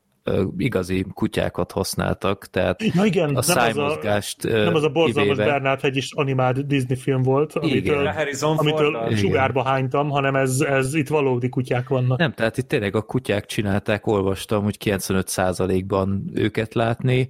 igazi 0.57 1.05
kutyákat 1.13 1.71
használtak, 1.71 2.45
tehát 2.45 2.83
Na 2.93 3.05
igen, 3.05 3.35
a 3.35 3.41
szájmozgást 3.41 4.43
Nem 4.43 4.53
az 4.53 4.61
a, 4.61 4.63
nem 4.63 4.75
az 4.75 4.83
a 4.83 4.89
borzalmas 4.89 5.37
Bernát 5.37 5.81
hegy 5.81 5.95
is 5.95 6.11
animált 6.13 6.67
Disney 6.67 6.97
film 6.97 7.21
volt, 7.21 7.53
amitől, 7.53 8.11
amitől 8.41 9.15
sugárba 9.15 9.63
hánytam, 9.63 10.09
hanem 10.09 10.35
ez, 10.35 10.59
ez 10.59 10.93
itt 10.93 11.07
valódi 11.07 11.49
kutyák 11.49 11.89
vannak. 11.89 12.17
Nem, 12.17 12.31
tehát 12.31 12.57
itt 12.57 12.67
tényleg 12.67 12.95
a 12.95 13.01
kutyák 13.01 13.45
csinálták, 13.45 14.07
olvastam, 14.07 14.63
hogy 14.63 14.77
95%-ban 14.83 16.31
őket 16.33 16.73
látni, 16.73 17.29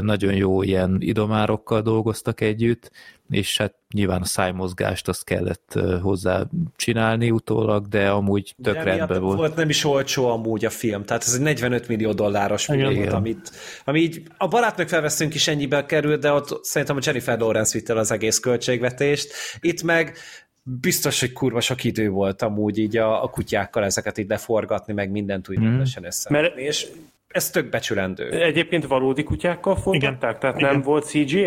nagyon 0.00 0.34
jó 0.34 0.62
ilyen 0.62 0.96
idomárokkal 1.00 1.82
dolgoztak 1.82 2.40
együtt, 2.40 2.90
és 3.30 3.58
hát 3.58 3.74
nyilván 3.94 4.20
a 4.20 4.24
szájmozgást 4.24 5.08
azt 5.08 5.24
kellett 5.24 5.78
hozzá 6.02 6.46
csinálni 6.76 7.30
utólag, 7.30 7.88
de 7.88 8.10
amúgy 8.10 8.54
tök 8.62 8.74
de 8.74 8.82
rendben 8.82 9.20
volt. 9.20 9.38
volt. 9.38 9.56
nem 9.56 9.68
is 9.68 9.84
olcsó 9.84 10.30
amúgy 10.30 10.64
a 10.64 10.70
film, 10.70 11.04
tehát 11.04 11.22
ez 11.22 11.34
egy 11.34 11.40
45 11.40 11.88
millió 11.88 12.12
dolláros 12.12 12.64
film 12.64 12.94
volt, 12.94 13.12
amit, 13.12 13.50
ami 13.84 14.00
így 14.00 14.22
a 14.36 14.48
barátnak 14.48 14.88
felveszünk 14.88 15.34
is 15.34 15.48
ennyibe 15.48 15.86
kerül, 15.86 16.16
de 16.16 16.32
ott 16.32 16.64
szerintem 16.64 16.96
a 16.96 17.00
Jennifer 17.02 17.38
Lawrence 17.38 17.78
vitte 17.78 17.94
az 17.94 18.10
egész 18.10 18.38
költségvetést. 18.38 19.32
Itt 19.60 19.82
meg 19.82 20.16
biztos, 20.62 21.20
hogy 21.20 21.32
kurva 21.32 21.60
sok 21.60 21.84
idő 21.84 22.08
volt 22.08 22.42
amúgy 22.42 22.78
így 22.78 22.96
a, 22.96 23.22
a 23.22 23.28
kutyákkal 23.28 23.84
ezeket 23.84 24.18
így 24.18 24.28
leforgatni, 24.28 24.92
meg 24.92 25.10
mindent 25.10 25.48
úgy 25.48 25.58
mm. 25.58 25.62
rendesen 25.62 26.04
össze. 26.04 26.30
Mert 26.30 26.56
és 26.56 26.86
ez 27.30 27.50
tök 27.50 27.68
becsülendő. 27.68 28.30
Egyébként 28.30 28.86
valódi 28.86 29.22
kutyákkal 29.22 29.76
forgatták? 29.76 30.38
Tehát 30.38 30.58
Igen. 30.58 30.72
nem 30.72 30.82
volt 30.82 31.04
CGI? 31.04 31.44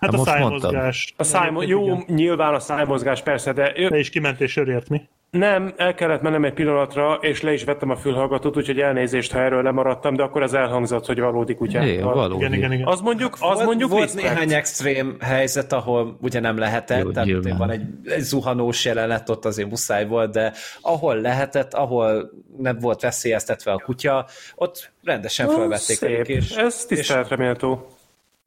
Hát 0.00 0.12
a 0.12 0.18
szájmozgás. 0.18 1.14
A 1.16 1.24
szájmo- 1.24 1.66
jó, 1.66 1.98
nyilván 2.06 2.54
a 2.54 2.58
szájmozgás 2.60 3.22
persze, 3.22 3.52
de... 3.52 3.72
Te 3.72 3.98
is 3.98 4.10
kimentél 4.10 4.46
sörért, 4.46 4.88
mi? 4.88 5.08
Nem, 5.30 5.74
el 5.76 5.94
kellett 5.94 6.22
mennem 6.22 6.44
egy 6.44 6.52
pillanatra, 6.52 7.14
és 7.20 7.42
le 7.42 7.52
is 7.52 7.64
vettem 7.64 7.90
a 7.90 7.96
fülhallgatót, 7.96 8.56
úgyhogy 8.56 8.80
elnézést, 8.80 9.32
ha 9.32 9.38
erről 9.40 9.62
lemaradtam, 9.62 10.16
de 10.16 10.22
akkor 10.22 10.42
az 10.42 10.54
elhangzott, 10.54 11.06
hogy 11.06 11.20
valódi 11.20 11.54
kutyák. 11.54 11.84
É, 11.86 11.98
valódi. 12.00 12.34
Igen, 12.34 12.52
igen, 12.52 12.72
igen. 12.72 12.86
Az 12.86 13.00
mondjuk, 13.00 13.32
az 13.32 13.54
volt, 13.54 13.64
mondjuk 13.64 13.90
Volt 13.90 14.02
respect. 14.02 14.28
néhány 14.28 14.52
extrém 14.52 15.16
helyzet, 15.20 15.72
ahol 15.72 16.16
ugye 16.20 16.40
nem 16.40 16.58
lehetett, 16.58 17.02
Jó, 17.02 17.10
tehát 17.10 17.28
nyilván. 17.28 17.56
van 17.58 17.70
egy, 17.70 17.82
egy 18.04 18.20
zuhanós 18.22 18.84
jelenet, 18.84 19.28
ott 19.30 19.44
azért 19.44 19.68
muszáj 19.68 20.06
volt, 20.06 20.32
de 20.32 20.52
ahol 20.80 21.20
lehetett, 21.20 21.74
ahol 21.74 22.30
nem 22.58 22.78
volt 22.78 23.00
veszélyeztetve 23.00 23.72
a 23.72 23.78
kutya, 23.78 24.26
ott 24.54 24.92
rendesen 25.02 25.48
felvették. 25.48 25.96
Szép. 25.96 26.24
És, 26.26 26.50
Ez 26.50 26.84
tiszteletre 26.84 27.36
méltó. 27.36 27.86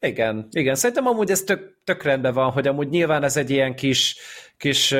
Igen, 0.01 0.47
igen. 0.51 0.75
Szerintem 0.75 1.07
amúgy 1.07 1.31
ez 1.31 1.41
tök, 1.41 1.75
tök 1.83 2.03
rendben 2.03 2.33
van, 2.33 2.51
hogy 2.51 2.67
amúgy 2.67 2.89
nyilván 2.89 3.23
ez 3.23 3.37
egy 3.37 3.49
ilyen 3.49 3.75
kis, 3.75 4.15
kis, 4.57 4.95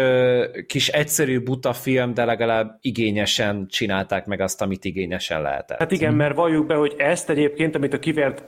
kis 0.68 0.88
egyszerű 0.88 1.40
buta 1.40 1.74
film, 1.74 2.14
de 2.14 2.26
legalább 2.26 2.78
igényesen 2.82 3.68
csinálták 3.68 4.26
meg 4.26 4.42
azt, 4.42 4.62
amit 4.62 4.86
igényesen 4.86 5.42
lehetett. 5.42 5.80
Hát 5.80 5.92
igen, 5.92 6.14
mert 6.14 6.36
valljuk 6.36 6.66
be, 6.66 6.76
hogy 6.76 6.96
ezt 6.98 7.30
egyébként, 7.30 7.76
amit 7.76 7.94
a 7.94 8.00
kivert 8.00 8.44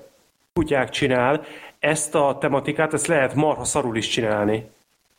kutyák 0.54 0.90
csinál, 0.90 1.46
ezt 1.80 2.16
a 2.16 2.38
tematikát, 2.40 2.94
ezt 2.94 3.08
lehet 3.08 3.34
marha 3.36 3.64
szarul 3.64 3.98
is 3.98 4.08
csinálni. 4.08 4.70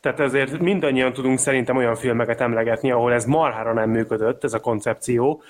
Tehát 0.01 0.21
ezért 0.21 0.59
mindannyian 0.59 1.13
tudunk 1.13 1.39
szerintem 1.39 1.77
olyan 1.77 1.97
filmeket 1.97 2.41
emlegetni, 2.41 2.91
ahol 2.91 3.13
ez 3.13 3.25
marhára 3.25 3.73
nem 3.73 3.91
működött, 3.91 4.45
ez 4.45 4.53
a 4.53 4.61
koncepció, 4.61 5.43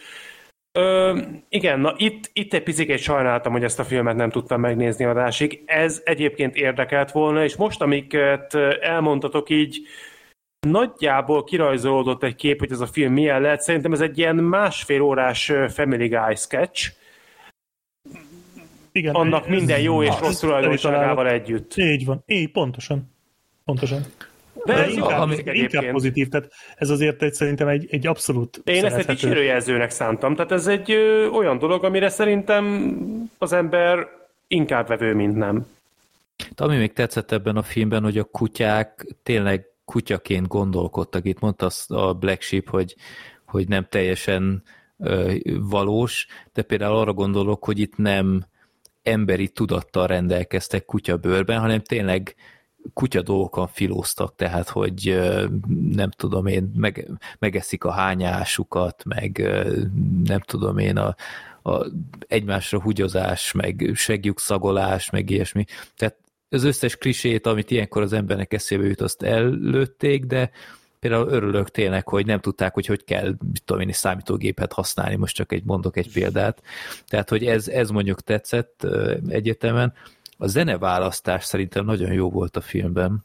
Ö, 0.73 1.19
igen, 1.49 1.81
na 1.81 1.95
itt, 1.97 2.31
itt 2.33 2.55
egy 2.55 2.63
picit 2.63 2.99
sajnáltam, 2.99 3.53
hogy 3.53 3.65
ezt 3.65 3.79
a 3.79 3.85
filmet 3.85 4.17
nem 4.17 4.31
tudtam 4.31 4.61
megnézni 4.61 5.05
adásig. 5.05 5.63
Ez 5.67 6.01
egyébként 6.05 6.57
érdekelt 6.57 7.11
volna, 7.11 7.45
és 7.45 7.57
most, 7.57 7.83
amiket 7.83 8.55
elmondtatok 8.81 9.51
így, 9.51 9.87
nagyjából 10.67 11.45
kirajzolódott 11.45 12.23
egy 12.23 12.35
kép, 12.35 12.59
hogy 12.59 12.73
ez 12.73 12.81
a 12.81 12.87
film 12.87 13.13
milyen 13.13 13.41
lehet. 13.41 13.61
Szerintem 13.61 13.93
ez 13.93 14.01
egy 14.01 14.19
ilyen 14.19 14.37
másfél 14.37 15.01
órás 15.01 15.53
Family 15.69 16.09
Guy 16.09 16.35
sketch. 16.35 16.93
Igen, 18.93 19.15
annak 19.15 19.49
minden 19.49 19.81
jó 19.81 20.03
és 20.03 20.21
rossz 20.21 20.39
tulajdonságával 20.39 21.29
együtt. 21.29 21.77
Így 21.77 22.05
van, 22.05 22.23
így 22.27 22.51
pontosan. 22.51 23.11
Pontosan. 23.65 24.03
De 24.65 24.75
ez 24.75 24.93
inkább, 24.93 25.21
ami, 25.21 25.37
inkább 25.45 25.91
pozitív, 25.91 26.29
tehát 26.29 26.53
ez 26.77 26.91
azért 26.91 27.23
egy, 27.23 27.35
szerintem 27.35 27.69
egy, 27.69 27.87
egy 27.91 28.07
abszolút 28.07 28.61
De 28.65 28.73
én 28.73 28.85
ezt 28.85 28.97
egy 28.97 29.07
dicsérőjelzőnek 29.07 29.91
szántam, 29.91 30.35
tehát 30.35 30.53
ez 30.53 30.67
egy 30.67 30.91
ö, 30.91 31.27
olyan 31.27 31.59
dolog, 31.59 31.85
amire 31.85 32.09
szerintem 32.09 32.93
az 33.39 33.53
ember 33.53 34.09
inkább 34.47 34.89
vevő, 34.89 35.15
mint 35.15 35.37
nem. 35.37 35.67
De 36.55 36.65
ami 36.65 36.77
még 36.77 36.93
tetszett 36.93 37.33
ebben 37.33 37.57
a 37.57 37.63
filmben, 37.63 38.03
hogy 38.03 38.19
a 38.19 38.25
kutyák 38.25 39.07
tényleg 39.23 39.67
kutyaként 39.85 40.49
gondolkodtak. 40.49 41.27
Itt 41.27 41.41
mondta 41.41 41.71
a 41.89 42.13
Black 42.13 42.43
Sheep, 42.43 42.69
hogy, 42.69 42.97
hogy 43.45 43.69
nem 43.69 43.87
teljesen 43.89 44.63
ö, 44.99 45.35
valós, 45.61 46.27
de 46.55 46.63
például 46.63 46.97
arra 46.97 47.13
gondolok, 47.13 47.65
hogy 47.65 47.79
itt 47.79 47.97
nem 47.97 48.45
emberi 49.03 49.49
tudattal 49.49 50.07
rendelkeztek 50.07 50.85
kutyabőrben, 50.85 51.61
hanem 51.61 51.81
tényleg 51.81 52.35
kutya 52.95 53.23
dolgokon 53.23 53.67
filóztak, 53.67 54.37
tehát 54.37 54.69
hogy 54.69 55.21
nem 55.91 56.11
tudom 56.11 56.47
én, 56.47 56.73
meg, 56.77 57.11
megeszik 57.39 57.85
a 57.85 57.91
hányásukat, 57.91 59.05
meg 59.05 59.39
nem 60.25 60.41
tudom 60.41 60.79
én, 60.79 60.97
a, 60.97 61.15
a 61.71 61.87
egymásra 62.29 62.81
húgyozás, 62.81 63.53
meg 63.53 63.93
szagolás, 64.35 65.11
meg 65.11 65.31
ilyesmi. 65.31 65.65
Tehát 65.97 66.17
az 66.49 66.65
összes 66.65 66.97
klisét, 66.97 67.47
amit 67.47 67.71
ilyenkor 67.71 68.03
az 68.03 68.13
embernek 68.13 68.53
eszébe 68.53 68.87
jut, 68.87 69.01
azt 69.01 69.23
előtték, 69.23 70.25
de 70.25 70.51
például 71.01 71.29
örülök 71.29 71.71
tényleg, 71.71 72.09
hogy 72.09 72.27
nem 72.27 72.41
tudták, 72.41 72.75
hogy 72.75 72.87
hogy 72.87 73.05
kell, 73.05 73.35
mit 73.53 73.63
tudom 73.65 73.83
én, 73.83 73.93
számítógépet 73.93 74.73
használni, 74.73 75.17
most 75.17 75.35
csak 75.35 75.53
egy 75.53 75.65
mondok 75.65 75.97
egy 75.97 76.13
példát. 76.13 76.63
Tehát, 77.09 77.29
hogy 77.29 77.47
ez, 77.47 77.69
ez 77.69 77.91
mondjuk 77.91 78.21
tetszett 78.21 78.87
egyetemen. 79.29 79.93
A 80.43 80.47
zeneválasztás 80.47 81.45
szerintem 81.45 81.85
nagyon 81.85 82.13
jó 82.13 82.31
volt 82.31 82.57
a 82.57 82.61
filmben. 82.61 83.25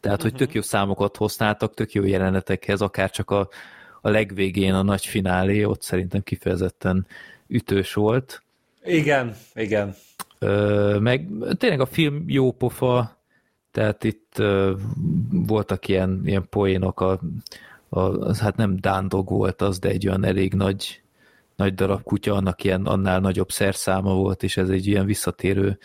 Tehát, 0.00 0.22
hogy 0.22 0.34
tök 0.34 0.54
jó 0.54 0.62
számokat 0.62 1.16
használtak, 1.16 1.74
tök 1.74 1.92
jó 1.92 2.04
jelenetekhez, 2.04 2.80
akár 2.80 3.10
csak 3.10 3.30
a, 3.30 3.48
a 4.00 4.10
legvégén 4.10 4.74
a 4.74 4.82
nagy 4.82 5.06
finálé, 5.06 5.64
ott 5.64 5.82
szerintem 5.82 6.22
kifejezetten 6.22 7.06
ütős 7.46 7.94
volt. 7.94 8.42
Igen, 8.84 9.34
igen. 9.54 9.94
Ö, 10.38 10.98
meg 11.00 11.28
tényleg 11.58 11.80
a 11.80 11.86
film 11.86 12.24
jó 12.26 12.52
pofa, 12.52 13.18
tehát 13.70 14.04
itt 14.04 14.38
ö, 14.38 14.72
voltak 15.30 15.88
ilyen, 15.88 16.22
ilyen 16.24 16.46
poénok, 16.50 17.00
a, 17.00 17.20
a, 17.88 18.00
az, 18.00 18.40
hát 18.40 18.56
nem 18.56 18.76
dándog 18.80 19.28
volt 19.28 19.62
az, 19.62 19.78
de 19.78 19.88
egy 19.88 20.08
olyan 20.08 20.24
elég 20.24 20.52
nagy, 20.52 21.02
nagy 21.56 21.74
darab 21.74 22.02
kutya, 22.02 22.34
annak 22.34 22.64
ilyen 22.64 22.86
annál 22.86 23.20
nagyobb 23.20 23.50
szerszáma 23.50 24.14
volt, 24.14 24.42
és 24.42 24.56
ez 24.56 24.68
egy 24.68 24.86
ilyen 24.86 25.06
visszatérő 25.06 25.78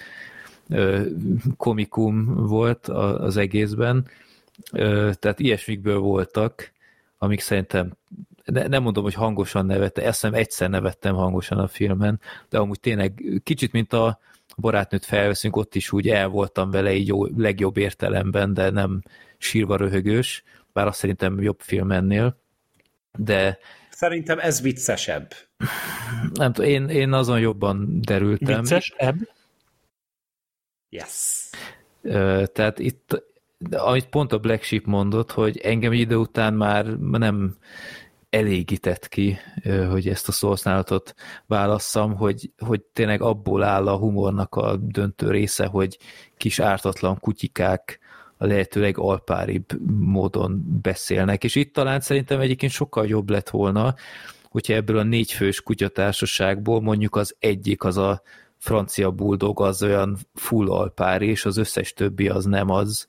komikum 1.58 2.48
volt 2.48 2.88
az 2.88 3.38
egészben. 3.38 4.08
Tehát 5.20 5.40
ilyesmikből 5.40 6.00
voltak, 6.00 6.72
amik 7.18 7.40
szerintem 7.40 7.94
nem 8.46 8.84
mondom, 8.84 9.04
hogy 9.04 9.14
hangosan 9.14 9.66
nevette, 9.66 10.02
ezt 10.02 10.22
hiszem 10.22 10.34
egyszer 10.34 10.70
nevettem 10.70 11.16
hangosan 11.16 11.58
a 11.58 11.68
filmen, 11.68 12.20
de 12.50 12.58
amúgy 12.58 12.80
tényleg 12.80 13.24
kicsit, 13.44 13.72
mint 13.72 13.94
a 13.94 14.20
barátnőt 14.58 15.06
felveszünk, 15.06 15.56
ott 15.56 15.76
is 15.76 15.92
úgy 15.92 16.10
el 16.10 16.28
voltam 16.28 16.72
vele 16.72 16.94
így 16.94 17.08
jó, 17.08 17.26
legjobb 17.26 17.78
értelemben, 17.78 18.54
de 18.54 18.70
nem 18.70 19.02
sírva 19.38 19.76
röhögős, 19.76 20.44
bár 20.74 20.88
azt 20.88 21.00
szerintem 21.00 21.42
jobb 21.42 21.60
film 21.60 21.92
ennél, 21.92 22.38
de 23.18 23.58
Szerintem 23.90 24.40
ez 24.40 24.62
viccesebb. 24.62 25.34
Nem 26.34 26.54
tudom, 26.54 26.70
én, 26.70 26.90
én 26.90 27.14
azon 27.14 27.40
jobban 27.40 28.02
derültem. 28.02 28.62
Viccesebb? 28.62 29.16
Yes. 30.90 31.50
Tehát 32.54 32.80
itt, 32.80 33.24
amit 33.72 34.10
pont 34.10 34.34
a 34.34 34.40
Black 34.40 34.64
Sheep 34.64 34.86
mondott, 34.86 35.32
hogy 35.32 35.58
engem 35.58 35.94
idő 35.94 36.16
után 36.16 36.54
már 36.54 36.86
nem 36.98 37.58
elégített 38.30 39.08
ki, 39.08 39.38
hogy 39.90 40.08
ezt 40.08 40.28
a 40.28 40.32
szóhasználatot 40.32 41.14
válasszam, 41.46 42.16
hogy, 42.16 42.52
hogy 42.58 42.82
tényleg 42.82 43.22
abból 43.22 43.64
áll 43.64 43.88
a 43.88 43.98
humornak 43.98 44.56
a 44.56 44.76
döntő 44.76 45.30
része, 45.30 45.66
hogy 45.66 45.98
kis 46.38 46.60
ártatlan 46.60 47.20
kutyikák 47.20 48.00
a 48.38 48.46
lehetőleg 48.46 48.98
alpáribb 48.98 49.66
módon 50.00 50.80
beszélnek, 50.82 51.44
és 51.44 51.56
itt 51.56 51.74
talán 51.74 52.00
szerintem 52.00 52.40
egyébként 52.40 52.72
sokkal 52.72 53.08
jobb 53.08 53.30
lett 53.30 53.50
volna, 53.50 53.96
hogyha 54.50 54.74
ebből 54.74 54.98
a 54.98 55.04
négyfős 55.04 55.62
kutyatársaságból 55.62 56.82
mondjuk 56.82 57.16
az 57.16 57.36
egyik 57.40 57.84
az 57.84 57.98
a 57.98 58.22
francia 58.60 59.12
buldog 59.12 59.62
az 59.62 59.84
olyan 59.84 60.18
full 60.34 60.70
alpári, 60.70 61.28
és 61.28 61.46
az 61.46 61.58
összes 61.58 61.94
többi 61.94 62.30
az 62.30 62.46
nem 62.46 62.70
az, 62.70 63.08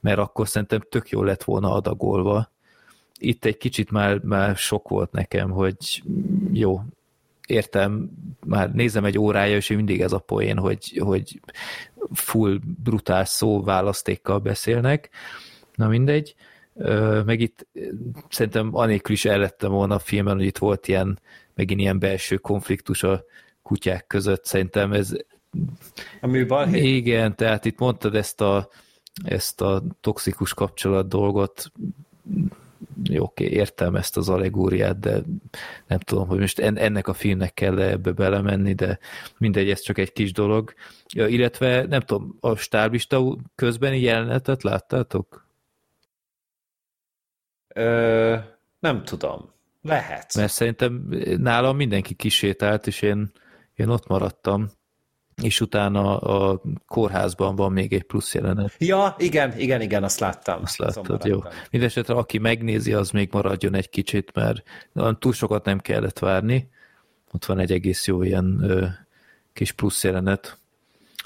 mert 0.00 0.18
akkor 0.18 0.48
szerintem 0.48 0.80
tök 0.88 1.08
jó 1.08 1.22
lett 1.22 1.44
volna 1.44 1.72
adagolva 1.72 2.50
itt 3.18 3.44
egy 3.44 3.56
kicsit 3.56 3.90
már, 3.90 4.18
már 4.18 4.56
sok 4.56 4.88
volt 4.88 5.12
nekem, 5.12 5.50
hogy 5.50 6.02
jó, 6.52 6.82
értem, 7.46 8.10
már 8.46 8.72
nézem 8.72 9.04
egy 9.04 9.18
órája, 9.18 9.56
és 9.56 9.68
mindig 9.68 10.00
ez 10.00 10.12
a 10.12 10.18
poén, 10.18 10.58
hogy, 10.58 11.00
hogy 11.04 11.40
full 12.12 12.58
brutál 12.82 13.24
szó 13.24 13.62
választékkal 13.62 14.38
beszélnek. 14.38 15.10
Na 15.74 15.88
mindegy. 15.88 16.34
Meg 17.24 17.40
itt 17.40 17.66
szerintem 18.28 18.68
anélkül 18.72 19.14
is 19.14 19.24
ellettem 19.24 19.70
volna 19.70 19.94
a 19.94 19.98
filmen, 19.98 20.36
hogy 20.36 20.44
itt 20.44 20.58
volt 20.58 20.88
ilyen, 20.88 21.20
megint 21.54 21.80
ilyen 21.80 21.98
belső 21.98 22.36
konfliktus 22.36 23.02
a 23.02 23.24
kutyák 23.68 24.06
között. 24.06 24.44
Szerintem 24.44 24.92
ez... 24.92 25.12
A 26.20 26.26
műbalhé? 26.26 26.94
Igen, 26.94 27.36
tehát 27.36 27.64
itt 27.64 27.78
mondtad 27.78 28.14
ezt 28.14 28.40
a, 28.40 28.68
ezt 29.24 29.60
a 29.60 29.82
toxikus 30.00 30.54
kapcsolat 30.54 31.08
dolgot, 31.08 31.72
jó, 33.02 33.22
oké, 33.22 33.44
értem 33.44 33.94
ezt 33.94 34.16
az 34.16 34.28
allegóriát, 34.28 34.98
de 34.98 35.22
nem 35.86 35.98
tudom, 35.98 36.28
hogy 36.28 36.38
most 36.38 36.58
ennek 36.58 37.08
a 37.08 37.12
filmnek 37.12 37.54
kell 37.54 37.78
-e 37.80 37.90
ebbe 37.90 38.12
belemenni, 38.12 38.74
de 38.74 38.98
mindegy, 39.38 39.70
ez 39.70 39.80
csak 39.80 39.98
egy 39.98 40.12
kis 40.12 40.32
dolog. 40.32 40.74
Ja, 41.14 41.26
illetve 41.26 41.86
nem 41.86 42.00
tudom, 42.00 42.36
a 42.40 42.56
stáblista 42.56 43.36
közbeni 43.54 44.00
jelenetet 44.00 44.62
láttátok? 44.62 45.46
Ö, 47.68 48.36
nem 48.78 49.04
tudom. 49.04 49.50
Lehet. 49.82 50.34
Mert 50.34 50.52
szerintem 50.52 51.08
nálam 51.36 51.76
mindenki 51.76 52.14
kisétált, 52.14 52.86
és 52.86 53.02
én, 53.02 53.30
én 53.78 53.88
ott 53.88 54.06
maradtam 54.06 54.70
és 55.42 55.60
utána 55.60 56.18
a 56.18 56.62
kórházban 56.86 57.56
van 57.56 57.72
még 57.72 57.92
egy 57.92 58.02
plusz 58.02 58.34
jelenet. 58.34 58.74
Ja, 58.78 59.14
igen, 59.18 59.58
igen, 59.58 59.80
igen, 59.80 60.02
azt 60.02 60.20
láttam. 60.20 60.60
Azt 60.62 60.78
láttad, 60.78 61.24
jó. 61.24 61.40
Mindenesetre 61.70 62.14
aki 62.14 62.38
megnézi, 62.38 62.92
az 62.92 63.10
még 63.10 63.28
maradjon 63.32 63.74
egy 63.74 63.88
kicsit, 63.88 64.32
mert 64.34 64.62
túl 65.18 65.32
sokat 65.32 65.64
nem 65.64 65.78
kellett 65.78 66.18
várni. 66.18 66.68
Ott 67.32 67.44
van 67.44 67.58
egy 67.58 67.72
egész 67.72 68.06
jó 68.06 68.22
ilyen 68.22 68.60
ö, 68.62 68.86
kis 69.52 69.72
plusz 69.72 70.04
jelenet. 70.04 70.58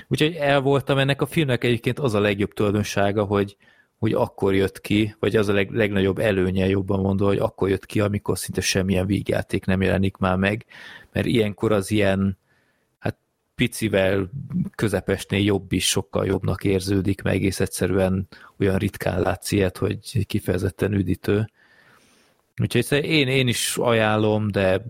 Úgyhogy 0.09 0.35
el 0.35 0.61
voltam 0.61 0.99
ennek 0.99 1.23
a 1.23 1.27
filmnek 1.27 1.65
egyébként 1.65 1.99
az 1.99 2.15
a 2.15 2.21
legjobb 2.21 2.53
tulajdonsága, 2.53 3.25
hogy, 3.25 3.57
hogy 3.99 4.13
akkor 4.13 4.55
jött 4.55 4.81
ki, 4.81 5.17
vagy 5.19 5.37
az 5.37 5.49
a 5.49 5.53
leg, 5.53 5.71
legnagyobb 5.71 6.19
előnye 6.19 6.69
jobban 6.69 7.01
mondva, 7.01 7.27
hogy 7.27 7.39
akkor 7.39 7.69
jött 7.69 7.87
ki, 7.87 8.01
amikor 8.01 8.39
szinte 8.39 8.61
semmilyen 8.61 9.07
vígjáték 9.07 9.65
nem 9.65 9.83
jelenik 9.83 10.17
már 10.17 10.37
meg, 10.37 10.65
mert 11.13 11.27
ilyenkor 11.27 11.73
az 11.73 11.91
ilyen 11.91 12.41
picivel 13.63 14.31
közepesnél 14.75 15.45
jobb 15.45 15.73
is 15.73 15.89
sokkal 15.89 16.27
jobbnak 16.27 16.65
érződik, 16.65 17.23
meg 17.23 17.35
egész 17.35 17.61
egyszerűen 17.61 18.29
olyan 18.59 18.77
ritkán 18.77 19.21
látsz 19.21 19.53
ilyet, 19.53 19.79
hogy 19.79 20.27
kifejezetten 20.27 20.93
üdítő. 20.93 21.51
Úgyhogy 22.63 23.05
én, 23.05 23.29
én 23.29 23.49
is 23.49 23.77
ajánlom, 23.77 24.51
de 24.51 24.85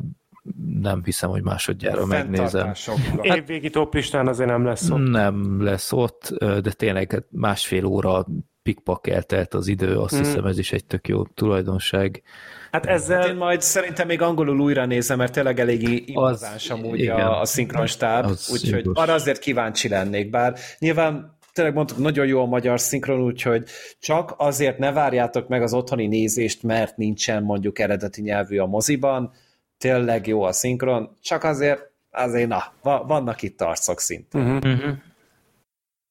nem 0.80 1.04
hiszem, 1.04 1.30
hogy 1.30 1.42
másodjára 1.42 2.06
megnézem. 2.06 2.66
Hát, 2.66 2.78
Évvégi 3.20 3.70
toplistán 3.70 4.28
azért 4.28 4.48
nem 4.48 4.64
lesz 4.64 4.90
ott. 4.90 5.08
Nem 5.08 5.62
lesz 5.62 5.92
ott, 5.92 6.34
de 6.38 6.72
tényleg 6.72 7.24
másfél 7.30 7.84
óra 7.84 8.26
pikpak 8.62 9.06
eltelt 9.06 9.54
az 9.54 9.66
idő, 9.66 9.98
azt 9.98 10.14
hmm. 10.14 10.24
hiszem 10.24 10.44
ez 10.44 10.58
is 10.58 10.72
egy 10.72 10.84
tök 10.84 11.08
jó 11.08 11.24
tulajdonság. 11.24 12.22
Hát 12.70 12.86
ezzel... 12.86 13.20
Hát 13.20 13.28
én 13.28 13.36
majd 13.36 13.62
szerintem 13.62 14.06
még 14.06 14.22
angolul 14.22 14.60
újra 14.60 14.86
nézem, 14.86 15.18
mert 15.18 15.32
tényleg 15.32 15.60
elég 15.60 16.08
impozáns 16.08 16.70
amúgy 16.70 16.98
igen, 16.98 17.16
a, 17.16 17.40
a 17.40 17.44
szinkronstáb, 17.44 18.26
úgyhogy 18.52 18.90
arra 18.92 19.12
azért 19.12 19.38
kíváncsi 19.38 19.88
lennék, 19.88 20.30
bár 20.30 20.58
nyilván 20.78 21.38
tényleg 21.52 21.74
mondtuk, 21.74 21.98
nagyon 21.98 22.26
jó 22.26 22.40
a 22.40 22.46
magyar 22.46 22.80
szinkron, 22.80 23.20
úgyhogy 23.20 23.64
csak 23.98 24.34
azért 24.36 24.78
ne 24.78 24.92
várjátok 24.92 25.48
meg 25.48 25.62
az 25.62 25.74
otthoni 25.74 26.06
nézést, 26.06 26.62
mert 26.62 26.96
nincsen 26.96 27.42
mondjuk 27.42 27.78
eredeti 27.78 28.22
nyelvű 28.22 28.58
a 28.58 28.66
moziban, 28.66 29.32
tényleg 29.78 30.26
jó 30.26 30.42
a 30.42 30.52
szinkron, 30.52 31.16
csak 31.20 31.44
azért, 31.44 31.90
azért 32.10 32.48
na, 32.48 32.72
vannak 32.82 33.42
itt 33.42 33.60
arcok 33.60 34.00
szintén. 34.00 34.40
Uh-huh. 34.40 34.72
Uh-huh. 34.72 34.96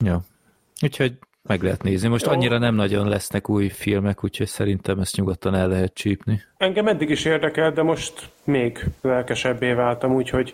Ja. 0.03 0.21
Úgyhogy 0.81 1.17
meg 1.43 1.61
lehet 1.61 1.83
nézni. 1.83 2.07
Most 2.07 2.25
Jó. 2.25 2.31
annyira 2.31 2.57
nem 2.57 2.75
nagyon 2.75 3.07
lesznek 3.07 3.49
új 3.49 3.69
filmek, 3.69 4.23
úgyhogy 4.23 4.47
szerintem 4.47 4.99
ezt 4.99 5.15
nyugodtan 5.15 5.55
el 5.55 5.67
lehet 5.67 5.93
csípni. 5.93 6.41
Engem 6.57 6.87
eddig 6.87 7.09
is 7.09 7.25
érdekel, 7.25 7.71
de 7.71 7.81
most 7.81 8.29
még 8.43 8.85
lelkesebbé 9.01 9.73
váltam, 9.73 10.13
úgyhogy 10.13 10.53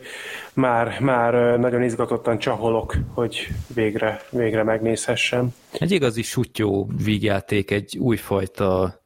már, 0.53 0.99
már 0.99 1.59
nagyon 1.59 1.83
izgatottan 1.83 2.37
csaholok, 2.37 2.95
hogy 3.13 3.47
végre, 3.73 4.21
végre 4.29 4.63
megnézhessem. 4.63 5.49
Egy 5.71 5.91
igazi 5.91 6.21
sutyó 6.21 6.89
vígjáték, 7.03 7.71
egy 7.71 7.97
újfajta 7.97 9.01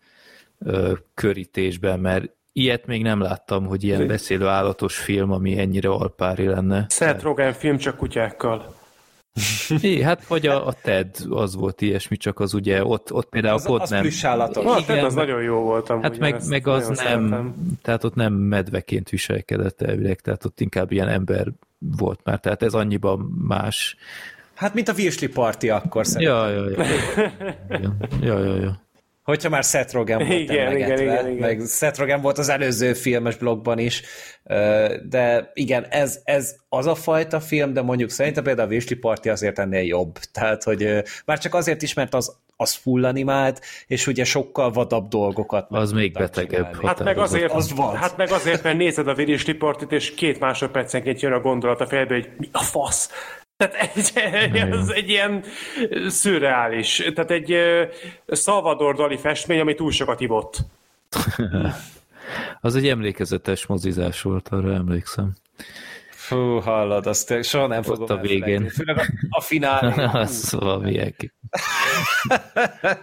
ö, 0.59 0.91
körítésben, 1.13 1.99
mert 1.99 2.25
ilyet 2.53 2.85
még 2.85 3.01
nem 3.01 3.21
láttam, 3.21 3.65
hogy 3.65 3.83
ilyen 3.83 4.07
beszélő 4.07 4.47
állatos 4.47 4.97
film, 4.97 5.31
ami 5.31 5.59
ennyire 5.59 5.89
alpári 5.89 6.45
lenne. 6.45 6.85
Seth 6.89 7.23
Rogen 7.23 7.53
film 7.53 7.77
csak 7.77 7.97
kutyákkal. 7.97 8.79
É, 9.81 10.01
hát 10.01 10.27
vagy 10.27 10.47
a, 10.47 10.67
a 10.67 10.73
TED 10.73 11.15
az 11.29 11.55
volt 11.55 11.81
ilyesmi, 11.81 12.17
csak 12.17 12.39
az 12.39 12.53
ugye 12.53 12.85
ott, 12.85 13.13
ott 13.13 13.29
például 13.29 13.53
az, 13.53 13.67
ott 13.67 13.81
az 13.81 13.89
nem... 13.89 14.05
Az 14.05 14.25
állatok. 14.25 14.65
A 14.65 14.83
TED 14.85 15.03
az 15.03 15.13
nagyon 15.13 15.41
jó 15.41 15.59
volt 15.59 15.87
Hát 15.87 16.19
meg, 16.19 16.41
meg 16.47 16.67
az 16.67 16.85
nem, 16.85 16.95
szeretem. 16.95 17.55
tehát 17.81 18.03
ott 18.03 18.15
nem 18.15 18.33
medveként 18.33 19.09
viselkedett 19.09 19.81
elvileg, 19.81 20.19
tehát 20.19 20.45
ott 20.45 20.59
inkább 20.59 20.91
ilyen 20.91 21.07
ember 21.07 21.47
volt 21.77 22.19
már, 22.23 22.39
tehát 22.39 22.63
ez 22.63 22.73
annyiban 22.73 23.19
más. 23.47 23.95
Hát 24.53 24.73
mint 24.73 24.87
a 24.87 24.93
Virsli 24.93 25.27
Party 25.27 25.69
akkor 25.69 26.05
szerintem. 26.07 26.35
Ja, 26.37 26.49
ja, 26.49 26.69
ja. 26.69 26.83
ja, 27.69 27.93
ja, 28.21 28.39
ja, 28.39 28.55
ja. 28.55 28.81
Hogyha 29.23 29.49
már 29.49 29.63
Seth 29.63 29.93
Rogen 29.93 30.17
volt 30.17 30.39
igen, 30.39 30.75
igen, 30.75 30.91
igen, 30.91 31.01
igen. 31.01 31.31
meg 31.31 31.61
Seth 31.67 31.99
Rogen 31.99 32.21
volt 32.21 32.37
az 32.37 32.49
előző 32.49 32.93
filmes 32.93 33.35
blogban 33.35 33.77
is, 33.77 34.01
de 35.09 35.51
igen, 35.53 35.85
ez, 35.89 36.19
ez 36.23 36.55
az 36.69 36.85
a 36.85 36.95
fajta 36.95 37.39
film, 37.39 37.73
de 37.73 37.81
mondjuk 37.81 38.09
szerintem 38.09 38.43
például 38.43 38.67
a 38.67 38.71
Vésli 38.71 38.95
Party 38.95 39.29
azért 39.29 39.59
ennél 39.59 39.83
jobb. 39.83 40.17
Tehát, 40.31 40.63
hogy 40.63 41.03
már 41.25 41.39
csak 41.39 41.53
azért 41.53 41.81
is, 41.81 41.93
mert 41.93 42.13
az, 42.13 42.35
az 42.55 42.73
full 42.73 43.05
animált, 43.05 43.61
és 43.87 44.07
ugye 44.07 44.23
sokkal 44.23 44.71
vadabb 44.71 45.07
dolgokat. 45.07 45.65
Az 45.69 45.91
még 45.91 46.13
betegebb. 46.13 46.85
Hát 46.85 47.03
meg, 47.03 47.17
azért, 47.17 47.51
az 47.51 47.73
van. 47.73 47.95
hát 47.95 48.17
meg 48.17 48.31
azért, 48.31 48.63
mert 48.63 48.77
nézed 48.77 49.07
a 49.07 49.13
Vésli 49.13 49.53
Partit, 49.53 49.91
és 49.91 50.13
két 50.13 50.39
másodpercenként 50.39 51.21
jön 51.21 51.31
a 51.31 51.39
gondolat 51.39 51.81
a 51.81 51.87
fejedbe, 51.87 52.13
hogy 52.13 52.29
mi 52.37 52.49
a 52.51 52.63
fasz? 52.63 53.09
Tehát 53.67 53.91
egy, 53.95 54.55
ez 54.55 54.89
egy 54.89 55.09
ilyen 55.09 55.43
szürreális. 56.07 57.09
Tehát 57.13 57.31
egy 57.31 57.57
Salvador 58.27 58.95
Dali 58.95 59.17
festmény, 59.17 59.59
ami 59.59 59.73
túl 59.73 59.91
sokat 59.91 60.21
ivott. 60.21 60.57
az 62.61 62.75
egy 62.75 62.87
emlékezetes 62.87 63.65
mozizás 63.65 64.21
volt, 64.21 64.47
arra 64.47 64.73
emlékszem. 64.73 65.33
Fú, 66.09 66.59
hallod, 66.59 67.07
azt 67.07 67.43
soha 67.43 67.67
nem 67.67 67.81
fogom 67.81 68.17
a 68.17 68.21
végén. 68.21 68.69
Főleg 68.69 68.97
a, 68.97 69.05
a 69.29 69.41
finálé. 69.41 70.03
az 70.13 70.51
valami 70.51 71.13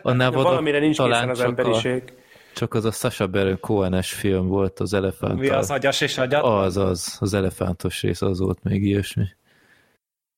Annál 0.03 0.31
volt 0.31 0.47
valamire 0.47 0.79
nincs 0.79 0.97
talán 0.97 1.29
az 1.29 1.41
emberiség. 1.41 2.03
A, 2.07 2.13
csak 2.55 2.75
az 2.75 2.85
a 2.85 2.91
Sasha 2.91 3.27
Baron 3.27 3.61
cohen 3.61 4.03
film 4.03 4.47
volt 4.47 4.81
az 4.81 4.95
elefánt. 4.95 5.39
Mi 5.39 5.49
az 5.49 5.71
agyas 5.71 6.01
és 6.01 6.19
agyat? 6.19 6.43
Az, 6.45 6.77
az, 6.77 7.17
az 7.21 7.35
elefántos 7.35 8.03
rész, 8.03 8.23
az 8.23 8.39
volt 8.39 8.63
még 8.63 8.83
ilyesmi 8.83 9.25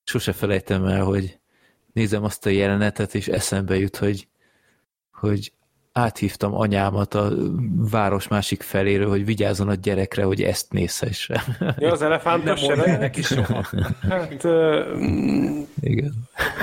sose 0.05 0.33
felejtem 0.33 0.85
el, 0.85 1.05
hogy 1.05 1.39
nézem 1.93 2.25
azt 2.25 2.47
a 2.47 2.51
jelenetet, 2.51 3.15
és 3.15 3.29
eszembe 3.29 3.79
jut, 3.79 3.97
hogy, 3.97 4.29
hogy 5.12 5.53
áthívtam 5.93 6.55
anyámat 6.55 7.15
a 7.15 7.31
város 7.91 8.29
másik 8.29 8.62
feléről, 8.62 9.09
hogy 9.09 9.25
vigyázzon 9.25 9.69
a 9.69 9.75
gyerekre, 9.75 10.25
hogy 10.25 10.43
ezt 10.43 10.73
nézhesse. 10.73 11.43
Ja, 11.79 11.93
az 11.93 12.03
elefántos 12.03 12.61
se 12.61 12.97
neki 12.99 13.23
soha. 13.23 13.65
Hát, 14.09 14.45
uh, 14.45 14.99
Igen. 15.81 16.12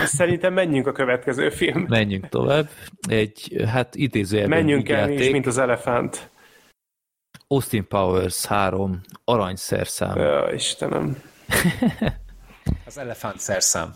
Szerintem 0.05 0.53
menjünk 0.53 0.87
a 0.87 0.91
következő 0.91 1.49
film. 1.49 1.85
Menjünk 1.89 2.29
tovább. 2.29 2.69
Egy, 3.09 3.63
hát 3.67 3.95
idézőjelben 3.95 4.57
Menjünk 4.57 4.89
el 4.89 5.11
is, 5.11 5.29
mint 5.29 5.45
az 5.45 5.57
elefánt. 5.57 6.29
Austin 7.47 7.87
Powers 7.87 8.45
3, 8.45 9.01
aranyszerszám. 9.23 10.17
Ja, 10.17 10.51
Istenem. 10.53 11.17
Az 12.87 12.97
elefánt 12.97 13.39
szerszám. 13.39 13.93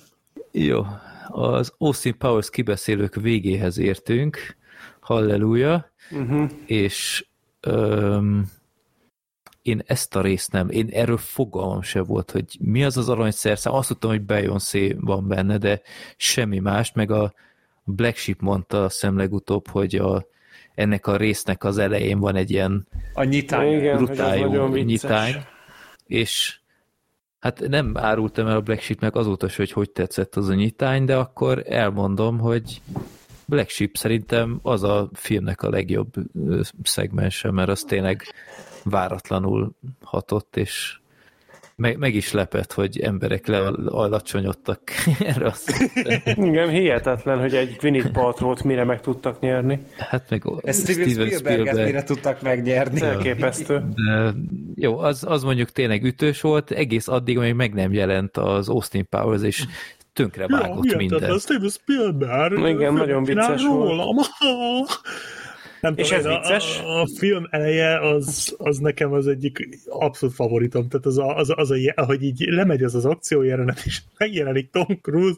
Jó. 0.52 0.86
Az 1.28 1.74
Austin 1.78 2.18
Powers 2.18 2.50
kibeszélők 2.50 3.16
végéhez 3.16 3.78
értünk. 3.78 4.56
Halleluja. 5.00 5.92
Uh-huh. 6.11 6.50
És 6.66 7.26
öm, 7.60 8.52
én 9.61 9.84
ezt 9.86 10.16
a 10.16 10.22
részt 10.22 10.52
nem, 10.52 10.70
én 10.70 10.90
erről 10.92 11.18
fogalmam 11.18 11.82
se 11.82 12.02
volt, 12.02 12.32
hogy 12.32 12.58
mi 12.60 12.84
az 12.84 12.98
az 12.98 13.10
aranyszerszám. 13.10 13.74
Azt 13.74 13.88
tudtam, 13.88 14.10
hogy 14.10 14.22
Beyoncé 14.22 14.95
van 15.00 15.28
benne, 15.28 15.58
de 15.58 15.82
semmi 16.18 16.60
más, 16.60 16.92
meg 16.92 17.11
a 17.11 17.34
Black 17.84 18.16
Sheep 18.18 18.42
mondta 18.42 18.84
a 18.84 18.90
szem 18.90 19.18
legutóbb, 19.18 19.68
hogy 19.68 19.95
a, 19.95 20.26
ennek 20.76 21.08
a 21.08 21.18
résznek 21.18 21.64
az 21.64 21.78
elején 21.78 22.20
van 22.20 22.36
egy 22.36 22.52
ilyen 22.52 22.88
a 23.14 23.24
nyitány, 23.24 23.74
Igen, 23.74 23.98
brutájú 23.98 24.66
nyitány, 24.66 25.45
és 26.08 26.60
Hát 27.42 27.68
nem 27.68 27.98
árultam 27.98 28.48
el 28.48 28.56
a 28.56 28.61
Black 28.61 28.82
Sheep-nek 28.82 29.16
azóta 29.16 29.48
se, 29.50 29.56
hogy 29.58 29.72
hogy 29.72 29.90
tetszett 29.90 30.36
az 30.36 30.50
a 30.50 30.53
nyitány, 30.53 31.06
de 31.06 31.16
akkor 31.16 31.64
elmondom, 31.68 32.40
hogy 32.40 32.82
Black 33.45 33.70
Sheep 33.70 33.98
szerintem 33.98 34.60
az 34.61 34.84
a 34.84 35.10
filmnek 35.14 35.61
a 35.61 35.70
legjobb 35.70 36.14
szegmense, 36.84 37.52
mert 37.52 37.70
az 37.70 37.82
tényleg 37.82 38.24
váratlanul 38.84 39.72
hatott, 40.02 40.58
és 40.58 41.00
meg, 41.82 41.98
meg 41.98 42.16
is 42.16 42.32
lepett, 42.32 42.74
hogy 42.74 43.00
emberek 43.00 43.48
lealacsonyodtak 43.48 44.80
erre 45.19 45.45
a 45.45 45.53
Igen, 46.26 46.69
hihetetlen, 46.69 47.40
hogy 47.40 47.56
egy 47.56 47.76
Gwyneth 47.80 48.11
Paltrow-t 48.11 48.64
mire 48.64 48.84
meg 48.84 49.01
tudtak 49.01 49.40
nyerni. 49.40 49.80
Hát 49.98 50.30
meg 50.30 50.43
Ezt 50.61 50.82
Steven, 50.82 51.10
Steven 51.10 51.30
Spielberg, 51.30 51.85
mire 51.85 52.03
tudtak 52.03 52.42
megnyerni. 52.42 53.01
Elképesztő. 53.01 53.84
De, 53.95 54.34
jó, 54.76 55.00
az, 55.00 55.24
az 55.27 55.43
mondjuk 55.43 55.69
tényleg 55.69 56.03
ütős 56.03 56.42
volt, 56.42 56.72
egész 56.72 57.08
addig, 57.08 57.38
amíg 57.38 57.53
meg 57.53 57.74
nem 57.74 57.93
jelent 57.93 58.38
az 58.38 58.69
Austin 58.69 59.08
Powers, 59.10 59.43
és 59.43 59.66
tönkre 60.14 60.48
vágott 60.48 60.92
ja, 60.92 60.98
minden. 60.98 61.40
Steven 61.40 61.69
Spielberg. 61.69 62.68
Igen, 62.68 62.93
nagyon 62.93 63.24
vicces 63.24 63.64
volt. 63.64 64.22
Nem 65.82 65.93
és 65.95 66.10
tudom, 66.10 66.26
ez 66.26 66.40
vicces? 66.40 66.80
A, 66.80 67.00
a, 67.00 67.08
film 67.18 67.48
eleje 67.50 68.00
az, 68.00 68.56
az 68.58 68.77
nekem 68.77 69.11
az 69.11 69.27
egyik 69.27 69.80
abszolút 69.90 70.35
favoritom. 70.35 70.88
Tehát 70.88 71.06
az, 71.06 71.18
a, 71.18 71.35
az, 71.35 71.53
az 71.56 71.72
a, 71.72 71.76
ahogy 71.95 72.24
így 72.24 72.40
lemegy 72.40 72.84
az 72.84 72.95
az 72.95 73.06
akció 73.06 73.42
jelenet, 73.42 73.82
és 73.85 74.01
megjelenik 74.18 74.69
Tom 74.72 75.00
Cruise. 75.01 75.38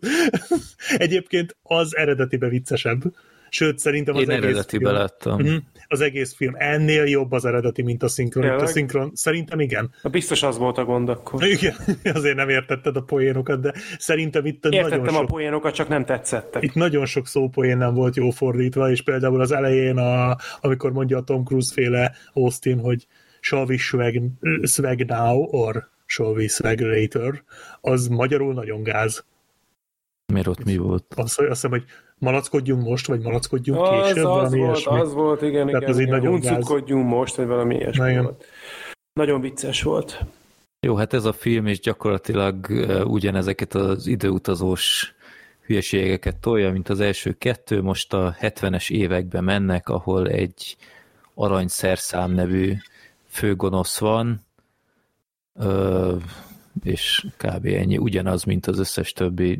Egyébként 0.98 1.56
az 1.64 1.96
eredetibe 1.96 2.48
viccesebb. 2.48 3.02
Sőt, 3.50 3.80
szerintem 3.80 4.16
az 4.16 4.22
Én 4.22 4.30
egész 4.30 4.66
láttam. 4.80 5.42
Uh-huh, 5.42 5.62
az 5.94 6.02
egész 6.02 6.34
film 6.34 6.54
ennél 6.58 7.04
jobb 7.04 7.32
az 7.32 7.46
eredeti, 7.46 7.82
mint 7.82 8.04
a 8.04 8.08
szinkron. 8.08 8.50
A 8.50 8.66
szinkron 8.66 9.12
szerintem 9.14 9.60
igen. 9.60 9.94
A 10.02 10.10
biztos 10.10 10.44
az 10.44 10.58
volt 10.58 10.78
a 10.78 10.86
gond 10.86 11.10
akkor. 11.10 11.44
Igen, 11.44 11.76
azért 12.18 12.36
nem 12.36 12.50
értetted 12.50 12.96
a 12.96 13.02
poénokat, 13.02 13.62
de 13.62 13.74
szerintem 13.98 14.46
itt 14.46 14.66
Értettem 14.66 15.00
nagyon 15.00 15.14
sok... 15.14 15.24
a 15.24 15.26
poénokat, 15.26 15.74
csak 15.74 15.88
nem 15.88 16.06
tetszettek. 16.06 16.64
Itt 16.64 16.74
nagyon 16.74 17.06
sok 17.06 17.28
szópoén 17.28 17.78
nem 17.78 17.94
volt 17.94 18.16
jó 18.16 18.30
fordítva, 18.30 18.90
és 18.90 19.02
például 19.02 19.42
az 19.42 19.52
elején, 19.52 19.98
a, 19.98 20.38
amikor 20.62 20.92
mondja 20.92 21.18
a 21.18 21.24
Tom 21.24 21.44
Cruise 21.44 21.74
féle 21.74 22.16
Austin, 22.34 22.80
hogy 22.80 23.08
shall 23.40 23.66
we 23.66 23.78
swag, 23.78 24.22
swag 24.64 25.02
now, 25.02 25.48
or 25.52 25.90
shall 26.06 26.34
we 26.34 26.48
swag 26.48 26.80
later, 26.80 27.44
az 27.82 28.08
magyarul 28.08 28.54
nagyon 28.54 28.84
gáz. 28.84 29.26
Miért 30.34 30.48
ott 30.48 30.64
mi 30.64 30.78
volt? 30.78 31.06
Azt, 31.16 31.40
azt 31.40 31.50
hiszem, 31.50 31.70
hogy 31.70 31.84
malackodjunk 32.24 32.84
most, 32.84 33.08
vagy 33.08 33.22
malackodjunk 33.22 33.82
az, 33.82 33.90
később, 33.90 34.26
az 34.26 34.32
valami 34.32 34.58
volt, 34.60 34.78
ilyesmi. 34.78 35.00
Az 35.00 35.14
volt, 35.14 35.42
igen, 35.42 35.68
Tehát 35.68 35.90
igen, 35.90 36.08
igen. 36.08 36.28
Huncutkodjunk 36.28 37.08
most, 37.08 37.36
vagy 37.36 37.48
valami 37.48 37.76
ilyesmi 37.76 38.18
volt. 38.18 38.46
Nagyon 39.14 39.42
vicces 39.42 39.82
volt. 39.84 40.26
Jó, 40.80 40.96
hát 40.96 41.14
ez 41.14 41.26
a 41.26 41.34
film 41.34 41.68
is 41.68 41.80
gyakorlatilag 41.80 42.66
uh, 42.70 43.02
ugyanezeket 43.06 43.74
az 43.74 44.08
időutazós 44.08 45.14
hülyeségeket 45.66 46.38
tolja, 46.38 46.72
mint 46.72 46.90
az 46.90 47.00
első 47.00 47.32
kettő, 47.32 47.82
most 47.82 48.14
a 48.14 48.36
70-es 48.42 48.92
években 48.92 49.44
mennek, 49.44 49.90
ahol 49.90 50.28
egy 50.28 50.78
aranyszerszám 51.34 52.32
nevű 52.32 52.74
főgonosz 53.28 54.00
van, 54.00 54.42
uh, 55.54 56.22
és 56.84 57.26
kb. 57.38 57.66
ennyi, 57.66 57.98
ugyanaz, 57.98 58.44
mint 58.44 58.68
az 58.68 58.80
összes 58.80 59.12
többi 59.12 59.60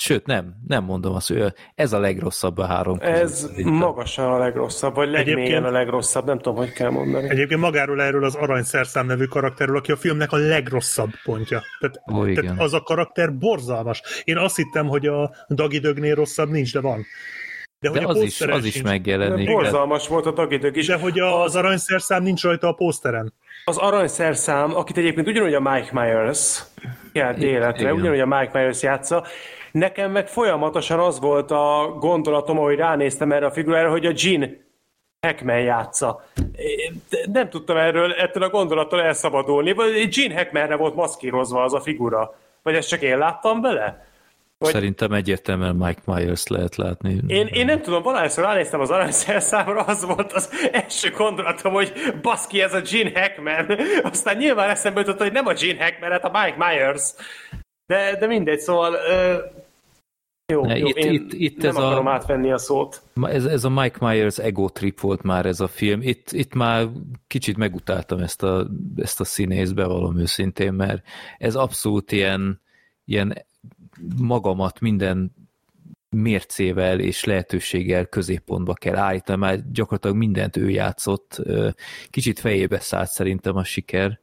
Sőt, 0.00 0.26
nem, 0.26 0.54
nem 0.66 0.84
mondom 0.84 1.14
azt, 1.14 1.28
hogy 1.28 1.54
ez 1.74 1.92
a 1.92 1.98
legrosszabb 1.98 2.58
a 2.58 2.66
három 2.66 2.98
között. 2.98 3.14
Ez 3.14 3.50
magasan 3.64 4.32
a 4.32 4.38
legrosszabb, 4.38 4.94
vagy 4.94 5.10
legmélyen 5.10 5.64
a 5.64 5.70
legrosszabb, 5.70 6.26
nem 6.26 6.36
tudom, 6.36 6.58
hogy 6.58 6.72
kell 6.72 6.90
mondani. 6.90 7.28
Egyébként 7.28 7.60
magáról 7.60 8.02
erről 8.02 8.24
az 8.24 8.34
aranyszerszám 8.34 9.06
nevű 9.06 9.24
karakterről, 9.24 9.76
aki 9.76 9.92
a 9.92 9.96
filmnek 9.96 10.32
a 10.32 10.36
legrosszabb 10.36 11.10
pontja. 11.24 11.62
Tehát, 11.80 12.02
Ó, 12.12 12.24
igen. 12.24 12.44
tehát 12.44 12.60
az 12.60 12.74
a 12.74 12.80
karakter 12.80 13.38
borzalmas. 13.38 14.02
Én 14.24 14.36
azt 14.36 14.56
hittem, 14.56 14.86
hogy 14.86 15.06
a 15.06 15.30
Dagi 15.48 15.78
Dögnél 15.78 16.14
rosszabb 16.14 16.48
nincs, 16.48 16.72
de 16.72 16.80
van. 16.80 17.06
De, 17.80 17.90
de 17.90 18.06
az, 18.06 18.22
is, 18.22 18.40
az 18.40 18.64
is 18.64 18.82
megjelenik. 18.82 19.46
Borzalmas 19.46 20.08
volt 20.08 20.26
a 20.26 20.32
Dagi 20.32 20.70
is. 20.72 20.86
De 20.86 20.98
hogy 20.98 21.18
a, 21.18 21.42
az 21.42 21.56
aranyszerszám 21.56 22.22
nincs 22.22 22.42
rajta 22.42 22.68
a 22.68 22.72
pószteren. 22.72 23.32
Az 23.64 23.76
aranyszerszám, 23.76 24.76
akit 24.76 24.96
egyébként 24.96 25.28
ugyanúgy 25.28 25.54
a 25.54 25.60
Mike 25.60 25.90
Myers 25.92 26.62
járt 27.12 27.42
életre, 27.42 27.94
ugyanúgy 27.94 28.20
a 28.20 28.26
Mike 28.26 28.50
Myers 28.52 28.82
játsza, 28.82 29.24
Nekem 29.72 30.10
meg 30.10 30.28
folyamatosan 30.28 30.98
az 30.98 31.20
volt 31.20 31.50
a 31.50 31.96
gondolatom, 31.98 32.58
ahogy 32.58 32.76
ránéztem 32.76 33.32
erre 33.32 33.46
a 33.46 33.50
figurára, 33.50 33.90
hogy 33.90 34.06
a 34.06 34.12
Jean 34.14 34.68
Hackman 35.26 35.60
játsza. 35.60 36.24
Nem 37.32 37.48
tudtam 37.48 37.76
erről, 37.76 38.12
ettől 38.12 38.42
a 38.42 38.50
gondolattól 38.50 39.02
elszabadulni. 39.02 39.72
Vagy 39.72 40.08
Gene 40.08 40.34
Hackmanre 40.34 40.76
volt 40.76 40.94
maszkírozva 40.94 41.62
az 41.62 41.74
a 41.74 41.80
figura. 41.80 42.34
Vagy 42.62 42.74
ezt 42.74 42.88
csak 42.88 43.02
én 43.02 43.18
láttam 43.18 43.60
bele? 43.60 44.08
Vagy... 44.58 44.72
Szerintem 44.72 45.12
egyértelműen 45.12 45.76
Mike 45.76 46.00
Myers 46.04 46.46
lehet 46.46 46.76
látni. 46.76 47.20
Én, 47.26 47.46
én 47.46 47.64
nem 47.64 47.80
tudom, 47.80 48.02
valahányszor 48.02 48.44
ránéztem 48.44 48.80
az 48.80 48.90
aranyszerszámra, 48.90 49.82
az 49.82 50.04
volt 50.04 50.32
az 50.32 50.68
első 50.72 51.10
gondolatom, 51.10 51.72
hogy 51.72 51.92
baszki, 52.22 52.60
ez 52.60 52.74
a 52.74 52.80
Gene 52.80 53.20
Hackman. 53.20 53.78
Aztán 54.02 54.36
nyilván 54.36 54.70
eszembe 54.70 55.00
jutott, 55.00 55.18
hogy 55.18 55.32
nem 55.32 55.46
a 55.46 55.52
Gene 55.52 55.84
Hackman, 55.84 56.10
hát 56.10 56.24
a 56.24 56.30
Mike 56.42 56.66
Myers. 56.66 57.12
De, 57.86 58.16
de 58.18 58.26
mindegy, 58.26 58.58
szóval 58.58 58.96
jó, 60.50 60.68
jó 60.68 60.86
itt, 60.86 60.96
én 60.96 61.12
itt, 61.12 61.32
itt 61.32 61.56
nem 61.56 61.76
ez 61.76 61.76
akarom 61.76 62.06
a, 62.06 62.10
átvenni 62.10 62.52
a 62.52 62.58
szót. 62.58 63.02
Ez, 63.22 63.44
ez 63.44 63.64
a 63.64 63.70
Mike 63.70 64.06
Myers 64.06 64.38
ego 64.38 64.68
trip 64.68 65.00
volt 65.00 65.22
már 65.22 65.46
ez 65.46 65.60
a 65.60 65.68
film. 65.68 66.02
Itt, 66.02 66.32
itt 66.32 66.54
már 66.54 66.88
kicsit 67.26 67.56
megutáltam 67.56 68.18
ezt 68.18 68.42
a, 68.42 68.66
ezt 68.96 69.20
a 69.20 69.24
színész, 69.24 69.70
bevallom 69.70 70.18
őszintén, 70.18 70.72
mert 70.72 71.02
ez 71.38 71.54
abszolút 71.54 72.12
ilyen, 72.12 72.60
ilyen 73.04 73.46
magamat 74.16 74.80
minden 74.80 75.32
mércével 76.16 77.00
és 77.00 77.24
lehetőséggel 77.24 78.06
középpontba 78.06 78.74
kell 78.74 78.96
állítani, 78.96 79.38
mert 79.38 79.72
gyakorlatilag 79.72 80.16
mindent 80.16 80.56
ő 80.56 80.70
játszott. 80.70 81.42
Kicsit 82.10 82.38
fejébe 82.38 82.78
szállt 82.80 83.10
szerintem 83.10 83.56
a 83.56 83.64
siker. 83.64 84.20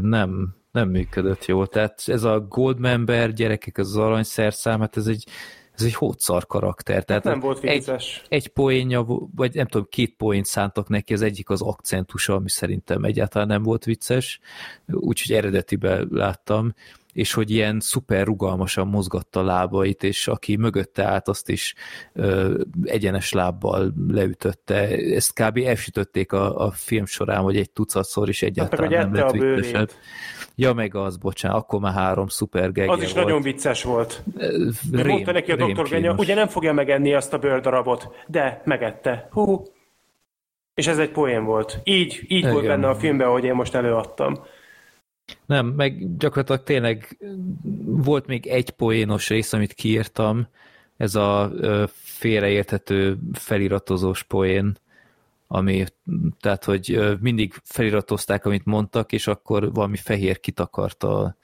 Nem, 0.00 0.54
nem 0.72 0.88
működött 0.88 1.44
jól. 1.44 1.66
Tehát 1.66 2.02
ez 2.06 2.24
a 2.24 2.40
Goldmember 2.40 3.32
gyerekek, 3.32 3.78
az, 3.78 3.96
aranyszerszám, 3.96 4.80
hát 4.80 4.96
ez 4.96 5.06
egy, 5.06 5.26
ez 5.74 5.84
egy 5.84 5.94
hótszar 5.94 6.46
karakter. 6.46 7.04
Tehát 7.04 7.24
nem 7.24 7.40
volt 7.40 7.60
vicces. 7.60 8.22
Egy, 8.28 8.44
egy 8.44 8.48
poénja, 8.48 9.06
vagy 9.34 9.54
nem 9.54 9.66
tudom, 9.66 9.86
két 9.90 10.14
poént 10.16 10.46
szántak 10.46 10.88
neki, 10.88 11.12
az 11.12 11.22
egyik 11.22 11.50
az 11.50 11.62
akcentusa, 11.62 12.34
ami 12.34 12.48
szerintem 12.48 13.04
egyáltalán 13.04 13.48
nem 13.48 13.62
volt 13.62 13.84
vicces, 13.84 14.40
úgyhogy 14.86 15.36
eredetiben 15.36 16.08
láttam, 16.10 16.74
és 17.12 17.32
hogy 17.32 17.50
ilyen 17.50 17.80
szuper 17.80 18.26
rugalmasan 18.26 18.86
mozgatta 18.86 19.40
a 19.40 19.44
lábait, 19.44 20.02
és 20.02 20.28
aki 20.28 20.56
mögötte 20.56 21.04
állt, 21.04 21.28
azt 21.28 21.48
is 21.48 21.74
ö, 22.12 22.60
egyenes 22.84 23.32
lábbal 23.32 23.94
leütötte. 24.08 24.74
Ezt 25.14 25.32
kb. 25.32 25.56
elsütötték 25.56 26.32
a, 26.32 26.66
a 26.66 26.70
film 26.70 27.06
során, 27.06 27.42
vagy 27.42 27.56
egy 27.56 27.70
tucatszor, 27.70 28.28
is 28.28 28.42
egyáltalán 28.42 28.92
hát, 28.92 29.10
nem 29.10 29.14
lett 29.14 29.30
viccesebb. 29.30 29.90
Ja, 30.54 30.72
meg 30.72 30.94
az, 30.94 31.16
bocsánat, 31.16 31.58
akkor 31.58 31.80
már 31.80 31.92
három 31.92 32.28
szuper 32.28 32.72
gegje 32.72 32.92
Az 32.92 33.02
is 33.02 33.12
volt. 33.12 33.24
nagyon 33.24 33.42
vicces 33.42 33.82
volt. 33.82 34.22
Rém, 34.92 35.06
mondta 35.06 35.32
neki 35.32 35.52
a 35.52 35.56
doktor 35.56 35.88
Genya, 35.88 36.14
ugye 36.14 36.34
nem 36.34 36.48
fogja 36.48 36.72
megenni 36.72 37.14
azt 37.14 37.32
a 37.32 37.38
bőrdarabot, 37.38 38.08
de 38.26 38.62
megette. 38.64 39.28
Hú. 39.30 39.62
És 40.74 40.86
ez 40.86 40.98
egy 40.98 41.10
poén 41.10 41.44
volt. 41.44 41.80
Így, 41.84 42.20
így 42.28 42.38
Igen. 42.38 42.52
volt 42.52 42.66
benne 42.66 42.88
a 42.88 42.94
filmben, 42.94 43.26
ahogy 43.26 43.44
én 43.44 43.54
most 43.54 43.74
előadtam. 43.74 44.44
Nem, 45.46 45.66
meg 45.66 46.16
gyakorlatilag 46.16 46.62
tényleg 46.62 47.18
volt 47.84 48.26
még 48.26 48.46
egy 48.46 48.70
poénos 48.70 49.28
rész, 49.28 49.52
amit 49.52 49.72
kiírtam, 49.72 50.46
ez 50.96 51.14
a 51.14 51.52
félreérthető 51.92 53.18
feliratozós 53.32 54.22
poén, 54.22 54.76
ami, 55.46 55.84
tehát, 56.40 56.64
hogy 56.64 56.98
mindig 57.20 57.54
feliratozták, 57.62 58.44
amit 58.44 58.64
mondtak, 58.64 59.12
és 59.12 59.26
akkor 59.26 59.72
valami 59.72 59.96
fehér 59.96 60.40
kitakarta 60.40 61.18
a, 61.18 61.36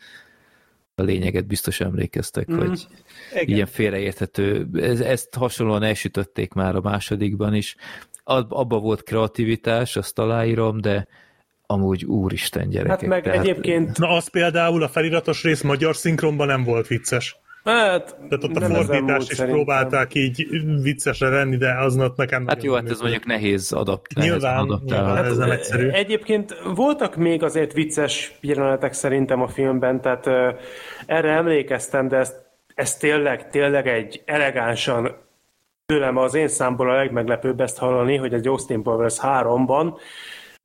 a 0.94 1.02
lényeget, 1.02 1.46
biztos 1.46 1.80
emlékeztek, 1.80 2.52
mm. 2.52 2.56
hogy 2.58 2.86
Igen. 3.32 3.54
ilyen 3.54 3.66
félreérthető, 3.66 4.68
ez, 4.74 5.00
ezt 5.00 5.34
hasonlóan 5.34 5.82
elsütötték 5.82 6.52
már 6.52 6.76
a 6.76 6.80
másodikban 6.80 7.54
is. 7.54 7.76
Abba 8.24 8.78
volt 8.78 9.02
kreativitás, 9.02 9.96
azt 9.96 10.18
aláírom, 10.18 10.80
de 10.80 11.06
amúgy 11.70 12.04
úristen 12.04 12.68
gyerekek. 12.68 13.00
Hát 13.00 13.08
meg 13.08 13.22
tehát... 13.22 13.38
egyébként... 13.38 13.98
Na 13.98 14.08
az 14.08 14.28
például 14.28 14.82
a 14.82 14.88
feliratos 14.88 15.42
rész 15.42 15.62
magyar 15.62 15.96
szinkronban 15.96 16.46
nem 16.46 16.64
volt 16.64 16.86
vicces. 16.86 17.36
Hát, 17.64 18.16
Tehát 18.28 18.44
ott 18.44 18.56
a 18.56 18.60
fordítást 18.60 19.30
is 19.30 19.36
szerintem. 19.36 19.64
próbálták 19.64 20.14
így 20.14 20.46
viccesre 20.82 21.28
venni, 21.28 21.56
de 21.56 21.72
aznap 21.72 22.16
nekem 22.16 22.46
Hát 22.46 22.62
jó, 22.62 22.74
hát 22.74 22.90
ez 22.90 23.00
mondjuk 23.00 23.24
nehéz 23.24 23.72
adaptálni. 23.72 24.30
Nyilván, 24.30 24.80
nyilván 24.84 25.16
hát, 25.16 25.24
ez 25.24 25.36
nem 25.36 25.50
egyszerű. 25.50 25.88
Egyébként 25.88 26.56
voltak 26.74 27.16
még 27.16 27.42
azért 27.42 27.72
vicces 27.72 28.38
jelenetek 28.40 28.92
szerintem 28.92 29.42
a 29.42 29.48
filmben, 29.48 30.00
tehát 30.00 30.26
uh, 30.26 30.34
erre 31.06 31.30
emlékeztem, 31.30 32.08
de 32.08 32.16
ez, 32.16 32.34
ez 32.74 32.96
tényleg, 32.96 33.50
tényleg 33.50 33.86
egy 33.88 34.22
elegánsan 34.24 35.16
tőlem 35.86 36.16
az 36.16 36.34
én 36.34 36.48
számból 36.48 36.90
a 36.90 36.94
legmeglepőbb 36.94 37.60
ezt 37.60 37.78
hallani, 37.78 38.16
hogy 38.16 38.34
egy 38.34 38.46
Austin 38.46 38.82
Powers 38.82 39.16
3-ban 39.22 39.92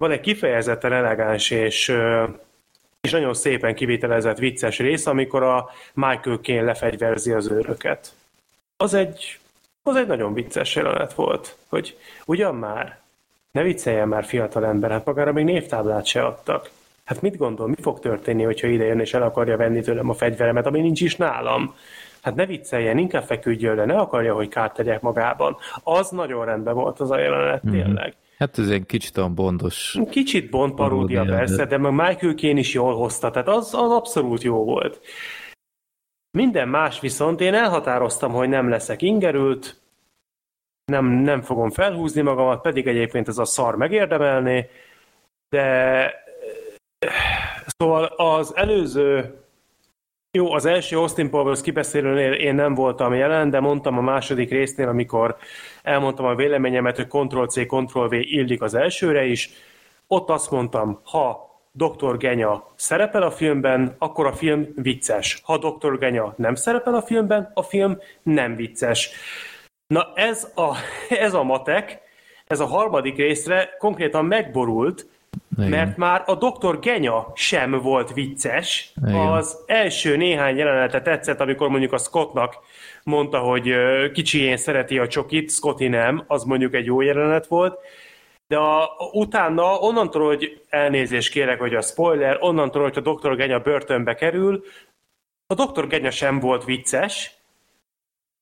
van 0.04 0.12
egy 0.12 0.20
kifejezetten 0.20 0.94
elegáns 0.94 1.50
és 1.50 1.96
és 3.02 3.12
nagyon 3.12 3.34
szépen 3.34 3.76
kivitelezett 3.76 4.38
vicces 4.38 4.80
rész, 4.80 5.06
amikor 5.06 5.44
a 5.44 5.70
Michael 5.94 6.38
Caine 6.38 6.62
lefegyverzi 6.62 7.32
az 7.32 7.48
őröket. 7.48 8.14
Az 8.78 8.94
egy, 8.94 9.40
az 9.84 9.96
egy 9.96 10.08
nagyon 10.08 10.34
vicces 10.34 10.76
jelenet 10.76 11.14
volt, 11.14 11.56
hogy 11.68 11.98
ugyan 12.26 12.56
már, 12.56 13.00
ne 13.52 13.62
vicceljen 13.62 14.08
már 14.08 14.26
fiatal 14.26 14.66
ember, 14.66 14.92
hát 14.92 15.06
magára 15.06 15.32
még 15.32 15.46
névtáblát 15.46 16.06
se 16.06 16.26
adtak. 16.26 16.70
Hát 17.04 17.22
mit 17.22 17.38
gondol, 17.38 17.68
mi 17.68 17.76
fog 17.82 18.00
történni, 18.00 18.44
hogyha 18.44 18.68
ide 18.68 18.86
jön 18.86 19.00
és 19.00 19.14
el 19.14 19.24
akarja 19.24 19.58
venni 19.58 19.82
tőlem 19.82 20.10
a 20.10 20.14
fegyveremet, 20.14 20.66
ami 20.66 20.82
nincs 20.82 21.02
is 21.02 21.16
nálam? 21.16 21.76
Hát 22.22 22.36
ne 22.36 22.46
vicceljen, 22.46 22.98
inkább 22.98 23.24
feküdjön 23.24 23.76
le, 23.76 23.86
ne 23.86 23.98
akarja, 23.98 24.34
hogy 24.34 24.48
kárt 24.48 24.74
tegyek 24.74 25.02
magában. 25.02 25.58
Az 25.84 26.10
nagyon 26.10 26.46
rendben 26.46 26.74
volt 26.74 27.00
az 27.00 27.12
a 27.12 27.20
jelenet, 27.20 27.66
mm-hmm. 27.66 27.76
tényleg. 27.76 28.16
Hát 28.38 28.58
ez 28.58 28.70
egy 28.70 28.86
kicsit 28.86 29.18
olyan 29.18 29.36
bondos. 29.36 29.98
Kicsit 30.10 30.50
bond 30.50 30.74
paródia 30.74 31.26
persze, 31.26 31.66
de 31.66 31.78
meg 31.78 31.92
Michael 31.92 32.34
Caine 32.34 32.60
is 32.60 32.74
jól 32.74 32.96
hozta, 32.96 33.32
tehát 33.32 33.48
az, 33.48 33.74
az 33.74 33.92
abszolút 33.92 34.44
jó 34.44 34.64
volt. 34.64 35.02
Minden 36.38 36.68
más 36.68 37.00
viszont 37.00 37.42
én 37.42 37.54
elhatároztam, 37.54 38.32
hogy 38.32 38.50
nem 38.50 38.70
leszek 38.70 39.02
ingerült, 39.02 39.82
nem, 40.86 41.06
nem 41.06 41.42
fogom 41.42 41.70
felhúzni 41.70 42.22
magamat, 42.22 42.62
pedig 42.62 42.88
egyébként 42.88 43.28
ez 43.28 43.38
a 43.38 43.46
szar 43.46 43.76
megérdemelné, 43.76 44.70
de 45.50 46.08
szóval 47.66 48.04
az 48.04 48.56
előző 48.56 49.43
jó, 50.36 50.54
az 50.54 50.66
első 50.66 50.98
Austin 50.98 51.30
Powers 51.30 51.62
kibeszélőnél 51.62 52.34
én 52.34 52.56
nem 52.56 52.74
voltam 52.74 53.14
jelen, 53.14 53.50
de 53.50 53.60
mondtam 53.60 53.98
a 53.98 54.02
második 54.02 54.50
résznél, 54.50 54.88
amikor 54.88 55.38
elmondtam 55.84 56.26
a 56.26 56.36
véleményemet, 56.36 56.96
hogy 56.96 57.08
Ctrl-C, 57.08 57.66
Ctrl-V 57.66 58.14
illik 58.14 58.62
az 58.62 58.74
elsőre 58.74 59.26
is. 59.26 59.50
Ott 60.08 60.30
azt 60.30 60.52
mondtam, 60.52 61.00
ha 61.04 61.52
Dr. 61.72 62.18
Genya 62.18 62.74
szerepel 62.76 63.22
a 63.22 63.32
filmben, 63.32 63.96
akkor 63.98 64.26
a 64.26 64.34
film 64.34 64.68
vicces. 64.76 65.42
Ha 65.44 65.58
Dr. 65.58 65.98
Genya 65.98 66.34
nem 66.38 66.56
szerepel 66.56 66.96
a 66.96 67.02
filmben, 67.02 67.52
a 67.54 67.64
film 67.64 67.98
nem 68.24 68.56
vicces. 68.56 69.10
Na 69.88 70.12
ez 70.16 70.52
a, 70.56 70.76
ez 71.10 71.34
a 71.34 71.44
matek, 71.44 72.02
ez 72.48 72.60
a 72.60 72.66
harmadik 72.66 73.16
részre 73.16 73.70
konkrétan 73.80 74.26
megborult, 74.26 75.08
igen. 75.58 75.70
Mert 75.70 75.98
már 75.98 76.24
a 76.26 76.36
doktor 76.36 76.80
Genya 76.80 77.32
sem 77.36 77.72
volt 77.72 78.14
vicces. 78.14 78.94
Igen. 79.06 79.16
Az 79.16 79.58
első 79.66 80.18
néhány 80.18 80.58
jelenete 80.58 81.02
tetszett, 81.02 81.40
amikor 81.40 81.70
mondjuk 81.70 81.94
a 81.94 81.98
Scottnak 81.98 82.56
mondta, 83.04 83.40
hogy 83.40 83.74
kicsi 84.12 84.58
szereti 84.58 84.98
a 84.98 85.08
csokit, 85.08 85.52
Scotty 85.52 85.88
nem, 85.88 86.24
az 86.28 86.44
mondjuk 86.44 86.74
egy 86.74 86.86
jó 86.86 87.02
jelenet 87.02 87.48
volt. 87.48 87.80
De 88.48 88.58
a, 88.58 88.90
utána 89.12 89.80
onnantól, 89.80 90.26
hogy 90.26 90.62
elnézést 90.70 91.32
kérek, 91.32 91.60
hogy 91.60 91.76
a 91.76 91.82
spoiler, 91.82 92.38
onnantól, 92.40 92.82
hogy 92.82 92.98
a 92.98 93.02
doktor 93.02 93.36
Genya 93.36 93.60
börtönbe 93.60 94.16
kerül, 94.16 94.64
a 95.48 95.54
doktor 95.54 95.88
Genya 95.88 96.12
sem 96.12 96.40
volt 96.40 96.64
vicces, 96.64 97.38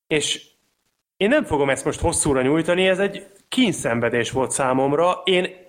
és 0.08 0.46
én 1.18 1.30
nem 1.30 1.44
fogom 1.44 1.70
ezt 1.70 1.86
most 1.86 2.00
hosszúra 2.00 2.42
nyújtani, 2.42 2.88
ez 2.88 3.00
egy 3.00 3.28
kínszenvedés 3.50 4.32
volt 4.32 4.52
számomra. 4.52 5.22
Én 5.24 5.61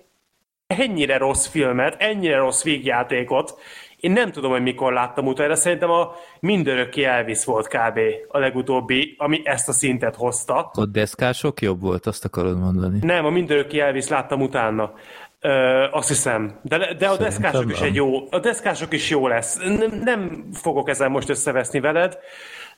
ennyire 0.77 1.17
rossz 1.17 1.47
filmet, 1.47 1.95
ennyire 1.97 2.37
rossz 2.37 2.63
végjátékot, 2.63 3.57
én 4.03 4.11
nem 4.11 4.31
tudom, 4.31 4.51
hogy 4.51 4.61
mikor 4.61 4.93
láttam 4.93 5.27
utána, 5.27 5.55
szerintem 5.55 5.89
a 5.89 6.15
mindörökké 6.39 7.03
Elvis 7.03 7.45
volt 7.45 7.67
kb. 7.67 7.99
a 8.27 8.37
legutóbbi, 8.37 9.15
ami 9.17 9.41
ezt 9.43 9.69
a 9.69 9.71
szintet 9.71 10.15
hozta. 10.15 10.71
A 10.73 10.85
deszkások 10.85 11.61
jobb 11.61 11.81
volt, 11.81 12.05
azt 12.05 12.25
akarod 12.25 12.59
mondani? 12.59 12.99
Nem, 13.01 13.25
a 13.25 13.29
mindörökké 13.29 13.79
Elvis 13.79 14.07
láttam 14.07 14.41
utána. 14.41 14.93
Ö, 15.39 15.49
azt 15.91 16.07
hiszem. 16.07 16.59
De, 16.61 16.93
de 16.93 17.07
a 17.07 17.17
deszkások 17.17 17.71
is 17.71 17.79
egy 17.79 17.95
jó, 17.95 18.27
a 18.29 18.39
deszkások 18.39 18.93
is 18.93 19.09
jó 19.09 19.27
lesz. 19.27 19.57
Nem, 19.57 20.01
nem 20.03 20.49
fogok 20.53 20.89
ezen 20.89 21.11
most 21.11 21.29
összeveszni 21.29 21.79
veled. 21.79 22.17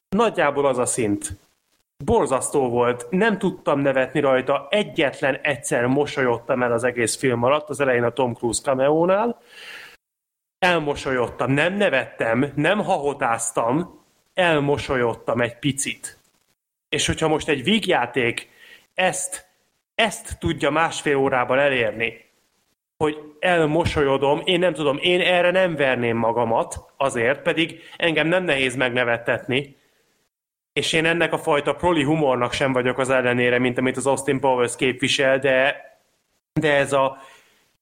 Nagyjából 0.09 0.65
az 0.65 0.77
a 0.77 0.85
szint 0.85 1.38
borzasztó 2.03 2.69
volt, 2.69 3.07
nem 3.09 3.38
tudtam 3.38 3.80
nevetni 3.80 4.19
rajta, 4.19 4.67
egyetlen 4.69 5.35
egyszer 5.35 5.85
mosolyodtam 5.85 6.64
el 6.64 6.72
az 6.72 6.83
egész 6.83 7.15
film 7.15 7.43
alatt, 7.43 7.69
az 7.69 7.80
elején 7.80 8.03
a 8.03 8.11
Tom 8.11 8.33
Cruise 8.33 8.61
cameónál, 8.61 9.41
elmosolyodtam, 10.59 11.51
nem 11.51 11.74
nevettem, 11.74 12.51
nem 12.56 12.83
hahotáztam, 12.83 14.03
elmosolyodtam 14.33 15.41
egy 15.41 15.59
picit. 15.59 16.19
És 16.90 17.06
hogyha 17.07 17.27
most 17.27 17.48
egy 17.48 17.64
vígjáték 17.64 18.49
ezt, 18.93 19.48
ezt 19.95 20.40
tudja 20.40 20.69
másfél 20.69 21.15
órában 21.15 21.59
elérni, 21.59 22.24
hogy 22.98 23.17
elmosolyodom, 23.40 24.41
én 24.43 24.59
nem 24.59 24.74
tudom, 24.74 24.98
én 25.01 25.22
erre 25.22 25.51
nem 25.51 25.75
verném 25.75 26.17
magamat, 26.17 26.93
azért, 26.98 27.41
pedig 27.41 27.80
engem 27.98 28.27
nem 28.27 28.43
nehéz 28.43 28.75
megnevettetni, 28.75 29.75
és 30.76 30.94
én 30.94 31.06
ennek 31.06 31.34
a 31.34 31.38
fajta 31.38 31.76
proli 31.76 32.04
humornak 32.04 32.54
sem 32.54 32.74
vagyok 32.74 32.98
az 32.98 33.10
ellenére, 33.10 33.60
mint 33.60 33.78
amit 33.78 33.98
az 33.98 34.06
Austin 34.06 34.40
Powers 34.40 34.76
képvisel, 34.76 35.40
de, 35.40 35.76
de 36.54 36.74
ez 36.74 36.94
a 36.94 37.18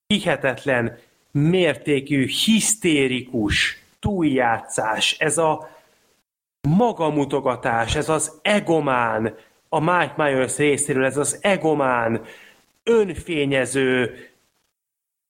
hihetetlen 0.07 0.99
mértékű, 1.31 2.27
hisztérikus 2.27 3.77
túljátszás, 3.99 5.15
ez 5.19 5.37
a 5.37 5.69
magamutogatás, 6.61 7.95
ez 7.95 8.09
az 8.09 8.39
egomán, 8.41 9.35
a 9.69 9.79
Mike 9.79 10.13
Myers 10.17 10.57
részéről, 10.57 11.05
ez 11.05 11.17
az 11.17 11.37
egomán, 11.41 12.21
önfényező, 12.83 14.17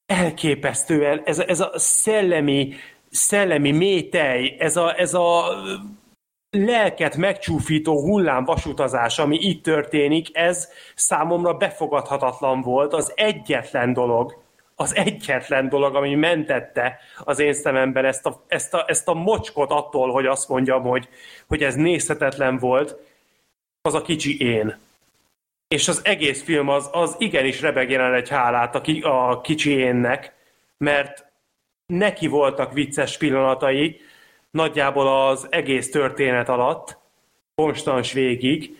elképesztően, 0.06 1.22
ez, 1.24 1.38
ez 1.38 1.60
a 1.60 1.70
szellemi, 1.74 2.74
szellemi 3.10 3.70
métej, 3.70 4.56
ez 4.58 4.76
a, 4.76 4.98
ez 4.98 5.14
a 5.14 5.44
lelket 6.54 7.16
megcsúfító 7.16 8.00
hullámvasutazás, 8.00 9.18
ami 9.18 9.36
itt 9.40 9.62
történik, 9.62 10.36
ez 10.36 10.68
számomra 10.94 11.54
befogadhatatlan 11.54 12.60
volt. 12.60 12.92
Az 12.92 13.12
egyetlen 13.16 13.92
dolog, 13.92 14.42
az 14.74 14.94
egyetlen 14.94 15.68
dolog, 15.68 15.94
ami 15.94 16.14
mentette 16.14 16.98
az 17.24 17.38
én 17.38 17.52
szememben 17.52 18.04
ezt 18.04 18.26
a, 18.26 18.44
ezt 18.48 18.74
a, 18.74 18.84
ezt 18.86 19.08
a 19.08 19.14
mocskot 19.14 19.70
attól, 19.70 20.12
hogy 20.12 20.26
azt 20.26 20.48
mondjam, 20.48 20.82
hogy, 20.82 21.08
hogy 21.46 21.62
ez 21.62 21.74
nézhetetlen 21.74 22.58
volt, 22.58 22.96
az 23.82 23.94
a 23.94 24.02
kicsi 24.02 24.40
én. 24.40 24.78
És 25.68 25.88
az 25.88 26.00
egész 26.04 26.42
film 26.42 26.68
az, 26.68 26.88
az 26.92 27.14
igenis 27.18 27.60
rebegjen 27.60 28.14
egy 28.14 28.28
hálát 28.28 28.74
a, 28.74 28.80
ki, 28.80 29.00
a 29.00 29.40
kicsi 29.40 29.70
énnek, 29.70 30.34
mert 30.76 31.26
neki 31.86 32.26
voltak 32.26 32.72
vicces 32.72 33.16
pillanatai, 33.16 34.00
nagyjából 34.54 35.28
az 35.28 35.46
egész 35.50 35.90
történet 35.90 36.48
alatt, 36.48 36.98
konstans 37.54 38.12
végig. 38.12 38.78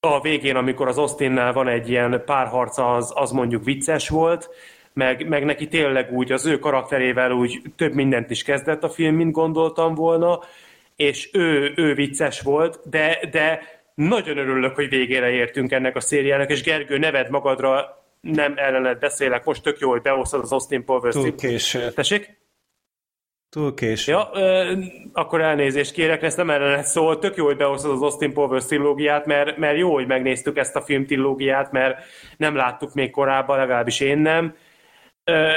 A 0.00 0.20
végén, 0.20 0.56
amikor 0.56 0.88
az 0.88 0.98
Austinnel 0.98 1.52
van 1.52 1.68
egy 1.68 1.88
ilyen 1.88 2.22
párharca, 2.24 2.94
az, 2.94 3.12
az 3.14 3.30
mondjuk 3.30 3.64
vicces 3.64 4.08
volt, 4.08 4.50
meg, 4.92 5.28
meg 5.28 5.44
neki 5.44 5.68
tényleg 5.68 6.12
úgy, 6.12 6.32
az 6.32 6.46
ő 6.46 6.58
karakterével 6.58 7.32
úgy 7.32 7.62
több 7.76 7.94
mindent 7.94 8.30
is 8.30 8.42
kezdett 8.42 8.84
a 8.84 8.88
film, 8.88 9.14
mint 9.14 9.32
gondoltam 9.32 9.94
volna, 9.94 10.40
és 10.96 11.30
ő, 11.32 11.72
ő 11.76 11.94
vicces 11.94 12.40
volt, 12.40 12.80
de, 12.90 13.18
de 13.30 13.62
nagyon 13.94 14.38
örülök, 14.38 14.74
hogy 14.74 14.88
végére 14.88 15.30
értünk 15.30 15.72
ennek 15.72 15.96
a 15.96 16.00
szériának, 16.00 16.50
és 16.50 16.62
Gergő, 16.62 16.98
neved 16.98 17.30
magadra, 17.30 18.02
nem 18.20 18.52
ellened 18.56 18.98
beszélek, 18.98 19.44
most 19.44 19.62
tök 19.62 19.78
jó, 19.78 19.90
hogy 19.90 20.02
beosztod 20.02 20.40
az 20.40 20.52
Austin 20.52 20.84
Powers. 20.84 21.14
Túl 21.14 21.34
késő. 21.34 21.90
Tessék? 21.90 22.42
Túl 23.54 23.74
késő. 23.74 24.12
Ja, 24.12 24.30
ö, 24.32 24.72
akkor 25.12 25.40
elnézést 25.40 25.92
kérek, 25.92 26.22
ezt 26.22 26.36
nem 26.36 26.50
ellenet 26.50 26.86
szól. 26.86 27.18
Tök 27.18 27.36
jó, 27.36 27.44
hogy 27.44 27.56
behoztad 27.56 27.90
az 27.90 28.02
Austin 28.02 28.32
Powers 28.32 28.64
trilógiát, 28.64 29.26
mert, 29.26 29.56
mert 29.56 29.78
jó, 29.78 29.92
hogy 29.92 30.06
megnéztük 30.06 30.56
ezt 30.56 30.76
a 30.76 30.80
film 30.80 31.06
trilógiát, 31.06 31.72
mert 31.72 32.04
nem 32.36 32.54
láttuk 32.54 32.94
még 32.94 33.10
korábban, 33.10 33.58
legalábbis 33.58 34.00
én 34.00 34.18
nem. 34.18 34.54
Ö, 35.24 35.50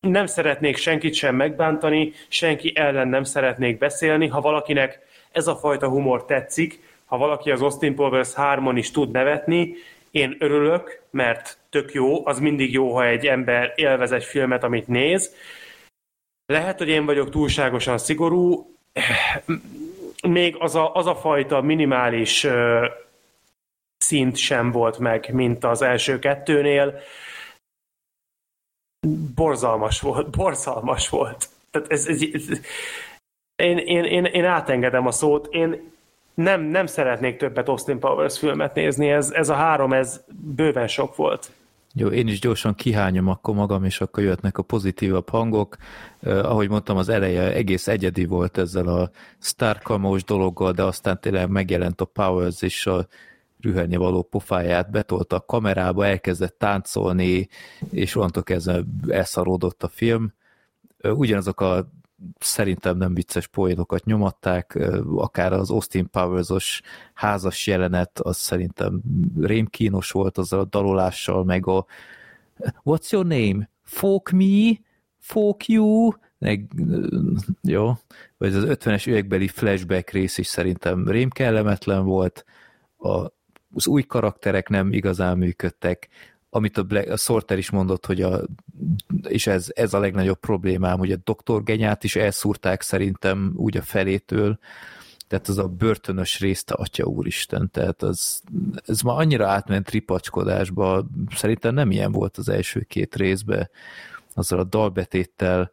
nem 0.00 0.26
szeretnék 0.26 0.76
senkit 0.76 1.14
sem 1.14 1.34
megbántani, 1.34 2.12
senki 2.28 2.72
ellen 2.74 3.08
nem 3.08 3.24
szeretnék 3.24 3.78
beszélni. 3.78 4.26
Ha 4.26 4.40
valakinek 4.40 5.00
ez 5.32 5.46
a 5.46 5.56
fajta 5.56 5.88
humor 5.88 6.24
tetszik, 6.24 6.80
ha 7.06 7.16
valaki 7.16 7.50
az 7.50 7.62
Austin 7.62 7.94
Powers 7.94 8.32
3-on 8.36 8.74
is 8.74 8.90
tud 8.90 9.10
nevetni, 9.10 9.74
én 10.10 10.36
örülök, 10.38 11.02
mert 11.10 11.58
tök 11.70 11.92
jó, 11.92 12.26
az 12.26 12.38
mindig 12.38 12.72
jó, 12.72 12.94
ha 12.94 13.06
egy 13.06 13.26
ember 13.26 13.72
élvez 13.76 14.12
egy 14.12 14.24
filmet, 14.24 14.64
amit 14.64 14.88
néz, 14.88 15.34
lehet, 16.52 16.78
hogy 16.78 16.88
én 16.88 17.04
vagyok 17.04 17.30
túlságosan 17.30 17.98
szigorú, 17.98 18.76
még 20.28 20.56
az 20.58 20.74
a, 20.74 20.94
az 20.94 21.06
a 21.06 21.16
fajta 21.16 21.60
minimális 21.60 22.44
uh, 22.44 22.84
szint 23.96 24.36
sem 24.36 24.70
volt 24.70 24.98
meg, 24.98 25.32
mint 25.32 25.64
az 25.64 25.82
első 25.82 26.18
kettőnél. 26.18 27.00
Borzalmas 29.34 30.00
volt, 30.00 30.30
borzalmas 30.30 31.08
volt. 31.08 31.48
Tehát 31.70 31.90
ez, 31.90 32.06
ez, 32.06 32.22
ez, 32.32 32.60
én, 33.62 33.78
én, 33.78 34.04
én, 34.04 34.24
én 34.24 34.44
átengedem 34.44 35.06
a 35.06 35.10
szót, 35.10 35.54
én 35.54 35.92
nem, 36.34 36.60
nem 36.60 36.86
szeretnék 36.86 37.36
többet 37.36 37.68
Austin 37.68 37.98
Powers 37.98 38.38
filmet 38.38 38.74
nézni, 38.74 39.10
ez, 39.10 39.30
ez 39.30 39.48
a 39.48 39.54
három, 39.54 39.92
ez 39.92 40.24
bőven 40.28 40.88
sok 40.88 41.16
volt. 41.16 41.50
Jó, 41.94 42.08
én 42.08 42.28
is 42.28 42.40
gyorsan 42.40 42.74
kihányom 42.74 43.28
akkor 43.28 43.54
magam, 43.54 43.84
és 43.84 44.00
akkor 44.00 44.22
jöhetnek 44.22 44.58
a 44.58 44.62
pozitívabb 44.62 45.28
hangok. 45.28 45.76
Uh, 46.22 46.38
ahogy 46.38 46.68
mondtam, 46.68 46.96
az 46.96 47.08
eleje 47.08 47.52
egész 47.52 47.88
egyedi 47.88 48.24
volt 48.24 48.58
ezzel 48.58 48.86
a 48.86 49.10
sztárkalmós 49.38 50.24
dologgal, 50.24 50.72
de 50.72 50.82
aztán 50.82 51.20
tényleg 51.20 51.48
megjelent 51.48 52.00
a 52.00 52.04
Powers, 52.04 52.62
és 52.62 52.86
a 52.86 53.06
rühelni 53.60 53.96
való 53.96 54.22
pofáját 54.22 54.90
betolta 54.90 55.36
a 55.36 55.44
kamerába, 55.44 56.06
elkezdett 56.06 56.58
táncolni, 56.58 57.48
és 57.90 58.16
onnantól 58.16 58.42
kezdve 58.42 58.82
elszaródott 59.08 59.82
a 59.82 59.88
film. 59.88 60.32
Ugyanazok 61.02 61.60
a 61.60 61.90
szerintem 62.38 62.96
nem 62.96 63.14
vicces 63.14 63.46
poénokat 63.46 64.04
nyomatták, 64.04 64.78
akár 65.16 65.52
az 65.52 65.70
Austin 65.70 66.10
Powers-os 66.10 66.80
házas 67.14 67.66
jelenet, 67.66 68.20
az 68.20 68.36
szerintem 68.36 69.00
rémkínos 69.40 70.10
volt 70.10 70.38
azzal 70.38 70.60
a 70.60 70.64
dalolással, 70.64 71.44
meg 71.44 71.66
a 71.66 71.86
What's 72.84 73.10
your 73.10 73.26
name? 73.26 73.68
Folk 73.82 74.30
me? 74.30 74.78
Folk 75.18 75.66
you? 75.66 76.10
Meg, 76.38 76.70
jó, 77.62 77.92
vagy 78.38 78.54
az 78.54 78.64
50-es 78.66 79.06
évekbeli 79.06 79.48
flashback 79.48 80.10
rész 80.10 80.38
is 80.38 80.46
szerintem 80.46 81.08
rémkellemetlen 81.08 82.04
volt, 82.04 82.44
a, 82.96 83.24
az 83.74 83.86
új 83.86 84.02
karakterek 84.02 84.68
nem 84.68 84.92
igazán 84.92 85.38
működtek, 85.38 86.08
amit 86.54 86.78
a, 86.78 86.82
Black, 86.82 87.10
a 87.10 87.16
Sorter 87.16 87.58
is 87.58 87.70
mondott, 87.70 88.06
hogy 88.06 88.22
a, 88.22 88.40
és 89.28 89.46
ez, 89.46 89.66
ez 89.74 89.94
a 89.94 89.98
legnagyobb 89.98 90.38
problémám, 90.38 90.98
hogy 90.98 91.12
a 91.12 91.20
doktor 91.24 91.62
Genyát 91.62 92.04
is 92.04 92.16
elszúrták 92.16 92.82
szerintem 92.82 93.52
úgy 93.56 93.76
a 93.76 93.82
felétől, 93.82 94.58
tehát 95.28 95.48
az 95.48 95.58
a 95.58 95.68
börtönös 95.68 96.40
részt, 96.40 96.70
atya 96.70 97.04
úristen, 97.04 97.70
tehát 97.70 98.02
az, 98.02 98.42
ez 98.86 99.00
ma 99.00 99.14
annyira 99.14 99.48
átment 99.48 99.90
ripacskodásba, 99.90 101.06
szerintem 101.34 101.74
nem 101.74 101.90
ilyen 101.90 102.12
volt 102.12 102.36
az 102.36 102.48
első 102.48 102.80
két 102.80 103.16
részbe, 103.16 103.70
azzal 104.34 104.58
a 104.58 104.64
dalbetéttel, 104.64 105.72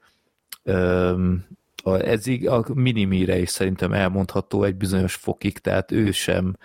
a, 1.83 1.93
ez 1.93 2.27
a 2.45 2.73
minimire 2.73 3.39
is 3.39 3.49
szerintem 3.49 3.93
elmondható 3.93 4.63
egy 4.63 4.75
bizonyos 4.75 5.15
fokig, 5.15 5.57
tehát 5.57 5.91
ő 5.91 6.11
sem 6.11 6.55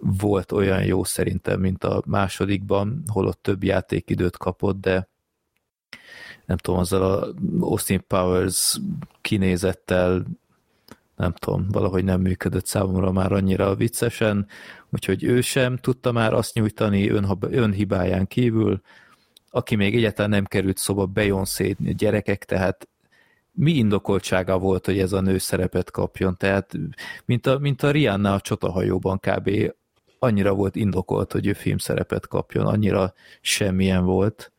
volt 0.00 0.52
olyan 0.52 0.84
jó 0.84 1.04
szerintem, 1.04 1.60
mint 1.60 1.84
a 1.84 2.02
másodikban, 2.06 3.02
holott 3.06 3.42
több 3.42 3.64
játékidőt 3.64 4.36
kapott, 4.36 4.80
de 4.80 5.08
nem 6.46 6.56
tudom, 6.56 6.80
azzal 6.80 7.02
a 7.02 7.34
Austin 7.60 8.04
Powers 8.06 8.78
kinézettel 9.20 10.26
nem 11.16 11.32
tudom, 11.32 11.66
valahogy 11.70 12.04
nem 12.04 12.20
működött 12.20 12.66
számomra 12.66 13.12
már 13.12 13.32
annyira 13.32 13.74
viccesen, 13.74 14.46
úgyhogy 14.90 15.24
ő 15.24 15.40
sem 15.40 15.76
tudta 15.76 16.12
már 16.12 16.32
azt 16.32 16.54
nyújtani 16.54 17.10
önhibáján 17.40 18.26
kívül, 18.26 18.80
aki 19.50 19.76
még 19.76 19.96
egyáltalán 19.96 20.30
nem 20.30 20.44
került 20.44 20.76
szóba 20.76 21.06
Beyoncé 21.06 21.76
gyerekek, 21.78 22.44
tehát 22.44 22.88
mi 23.52 23.72
indokoltsága 23.72 24.58
volt, 24.58 24.86
hogy 24.86 24.98
ez 24.98 25.12
a 25.12 25.20
nő 25.20 25.38
szerepet 25.38 25.90
kapjon, 25.90 26.36
tehát 26.36 26.72
mint 27.24 27.46
a, 27.46 27.58
mint 27.58 27.82
a 27.82 27.90
Rihanna 27.90 28.34
a 28.34 28.40
csotahajóban 28.40 29.18
kb 29.18 29.50
annyira 30.18 30.54
volt 30.54 30.76
indokolt, 30.76 31.32
hogy 31.32 31.46
ő 31.46 31.52
filmszerepet 31.52 32.26
kapjon, 32.26 32.66
annyira 32.66 33.14
semmilyen 33.40 34.04
volt. 34.04 34.52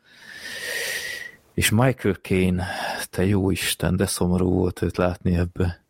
És 1.54 1.70
Michael 1.70 2.14
Caine, 2.14 2.68
te 3.10 3.26
jó 3.26 3.50
Isten, 3.50 3.96
de 3.96 4.06
szomorú 4.06 4.50
volt 4.50 4.82
őt 4.82 4.98
látni 4.98 5.36
ebbe. 5.36 5.84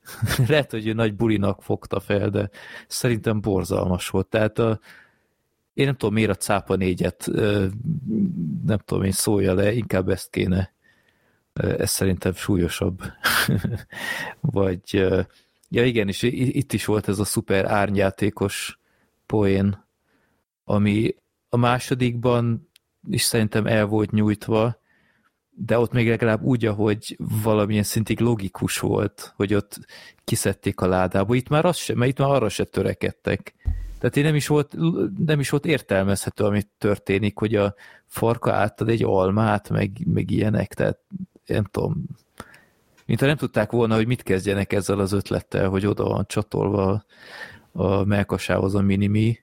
Lehet, 0.48 0.70
hogy 0.70 0.86
ő 0.86 0.92
nagy 0.92 1.14
bulinak 1.14 1.62
fogta 1.62 2.00
fel, 2.00 2.30
de 2.30 2.50
szerintem 2.86 3.40
borzalmas 3.40 4.08
volt. 4.08 4.26
Tehát 4.26 4.58
a, 4.58 4.80
én 5.74 5.84
nem 5.84 5.96
tudom, 5.96 6.14
miért 6.14 6.30
a 6.30 6.34
cápa 6.34 6.74
négyet, 6.74 7.26
nem 8.66 8.78
tudom 8.84 9.04
én 9.04 9.12
szólja 9.12 9.54
le, 9.54 9.72
inkább 9.72 10.08
ezt 10.08 10.30
kéne. 10.30 10.74
Ez 11.52 11.90
szerintem 11.90 12.34
súlyosabb. 12.34 13.02
Vagy, 14.40 15.06
ja 15.68 15.84
igen, 15.84 16.08
és 16.08 16.22
itt 16.22 16.72
is 16.72 16.84
volt 16.84 17.08
ez 17.08 17.18
a 17.18 17.24
szuper 17.24 17.64
árnyátékos 17.64 18.78
poén, 19.26 19.84
ami 20.64 21.14
a 21.48 21.56
másodikban 21.56 22.70
is 23.08 23.22
szerintem 23.22 23.66
el 23.66 23.86
volt 23.86 24.10
nyújtva, 24.10 24.80
de 25.50 25.78
ott 25.78 25.92
még 25.92 26.08
legalább 26.08 26.42
úgy, 26.42 26.64
ahogy 26.64 27.16
valamilyen 27.42 27.82
szintig 27.82 28.20
logikus 28.20 28.78
volt, 28.78 29.32
hogy 29.36 29.54
ott 29.54 29.78
kiszedték 30.24 30.80
a 30.80 30.86
ládába. 30.86 31.34
Itt 31.34 31.48
már, 31.48 31.64
az 31.64 31.76
sem, 31.76 31.96
mert 31.98 32.10
itt 32.10 32.18
már 32.18 32.28
arra 32.28 32.48
se 32.48 32.64
törekedtek. 32.64 33.54
Tehát 33.98 34.16
én 34.16 34.24
nem 34.24 34.34
is 34.34 34.46
volt, 34.46 34.76
nem 35.26 35.40
is 35.40 35.50
volt 35.50 35.66
értelmezhető, 35.66 36.44
amit 36.44 36.68
történik, 36.78 37.38
hogy 37.38 37.54
a 37.54 37.74
farka 38.06 38.52
átad 38.52 38.88
egy 38.88 39.02
almát, 39.04 39.70
meg, 39.70 39.90
meg 40.04 40.30
ilyenek, 40.30 40.74
tehát 40.74 40.98
nem 41.46 41.64
tudom, 41.64 42.04
mint 43.06 43.20
ha 43.20 43.26
nem 43.26 43.36
tudták 43.36 43.70
volna, 43.70 43.94
hogy 43.94 44.06
mit 44.06 44.22
kezdjenek 44.22 44.72
ezzel 44.72 44.98
az 44.98 45.12
ötlettel, 45.12 45.68
hogy 45.68 45.86
oda 45.86 46.04
van 46.04 46.24
csatolva 46.26 47.04
a 47.76 48.04
melkasához 48.04 48.74
a 48.74 48.80
minimi. 48.80 49.38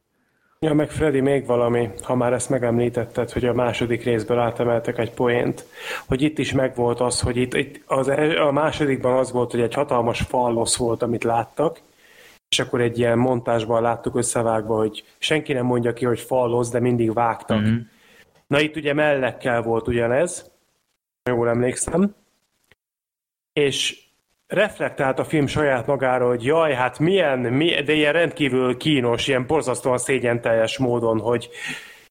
Ja, 0.60 0.74
meg 0.74 0.92
Freddy, 0.92 1.20
még 1.20 1.46
valami, 1.46 1.90
ha 2.02 2.16
már 2.16 2.34
ezt 2.34 2.50
megemlítetted, 2.50 3.32
hogy 3.32 3.46
a 3.46 3.54
második 3.54 4.04
részből 4.04 4.40
átemeltek 4.40 4.98
egy 4.98 5.12
poént, 5.12 5.66
hogy 6.08 6.22
itt 6.22 6.38
is 6.38 6.52
megvolt 6.52 7.00
az, 7.00 7.20
hogy 7.20 7.38
itt, 7.38 7.54
itt 7.54 7.84
az, 7.86 8.08
a 8.48 8.52
másodikban 8.52 9.18
az 9.18 9.32
volt, 9.32 9.52
hogy 9.52 9.62
egy 9.62 9.74
hatalmas 9.74 10.22
fallosz 10.22 10.76
volt, 10.76 11.02
amit 11.02 11.24
láttak, 11.24 11.80
és 12.50 12.60
akkor 12.60 12.82
egy 12.82 13.00
ilyen 13.00 13.18
montásban 13.18 13.82
láttuk 13.82 14.16
összevágva, 14.16 14.76
hogy 14.76 15.04
senki 15.18 15.54
nem 15.54 15.66
mondja 15.66 15.94
ki, 15.94 16.06
hogy 16.06 16.20
fallosz, 16.20 16.70
de 16.70 16.80
mindig 16.80 17.14
vágtak. 17.14 17.60
Mm-hmm. 17.60 17.78
Na 18.48 18.60
itt 18.60 18.76
ugye 18.76 18.94
mellekkel 18.94 19.62
volt 19.62 19.88
ugyanez, 19.88 20.52
jól 21.30 21.50
emlékszem, 21.50 22.16
és 23.54 24.03
reflektált 24.54 25.20
a 25.20 25.24
film 25.24 25.48
saját 25.48 25.88
magára, 25.88 26.28
hogy 26.28 26.44
jaj, 26.44 26.74
hát 26.74 27.00
milyen, 27.00 27.40
milyen 27.40 27.86
de 27.86 27.94
ilyen 27.94 28.14
rendkívül 28.14 28.78
kínos, 28.78 29.28
ilyen 29.28 29.46
borzasztóan 29.48 29.98
szégyenteljes 29.98 30.78
módon, 30.78 31.20
hogy 31.20 31.50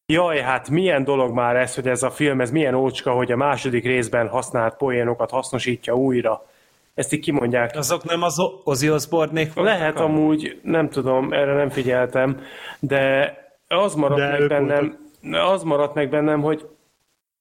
jaj, 0.06 0.40
hát 0.40 0.70
milyen 0.70 1.04
dolog 1.04 1.34
már 1.34 1.56
ez, 1.56 1.74
hogy 1.74 1.88
ez 1.88 2.02
a 2.02 2.10
film, 2.10 2.40
ez 2.40 2.50
milyen 2.50 2.74
ócska, 2.74 3.12
hogy 3.12 3.32
a 3.32 3.36
második 3.36 3.84
részben 3.84 4.28
használt 4.28 4.76
poénokat 4.76 5.30
hasznosítja 5.30 5.94
újra. 5.94 6.46
Ezt 6.94 7.12
így 7.12 7.20
kimondják. 7.20 7.76
Azok 7.76 8.04
nem 8.04 8.22
az 8.22 8.36
Ozzy 8.64 8.90
osbourne 8.90 9.46
Lehet 9.54 10.00
amúgy, 10.00 10.60
nem 10.62 10.88
tudom, 10.88 11.32
erre 11.32 11.54
nem 11.54 11.68
figyeltem, 11.68 12.40
de 12.80 13.34
az 13.68 13.94
maradt 13.94 14.20
de 14.20 14.38
meg 14.38 14.48
bennem, 14.48 14.98
az 15.30 15.62
maradt 15.62 15.94
meg 15.94 16.08
bennem, 16.08 16.40
hogy, 16.40 16.68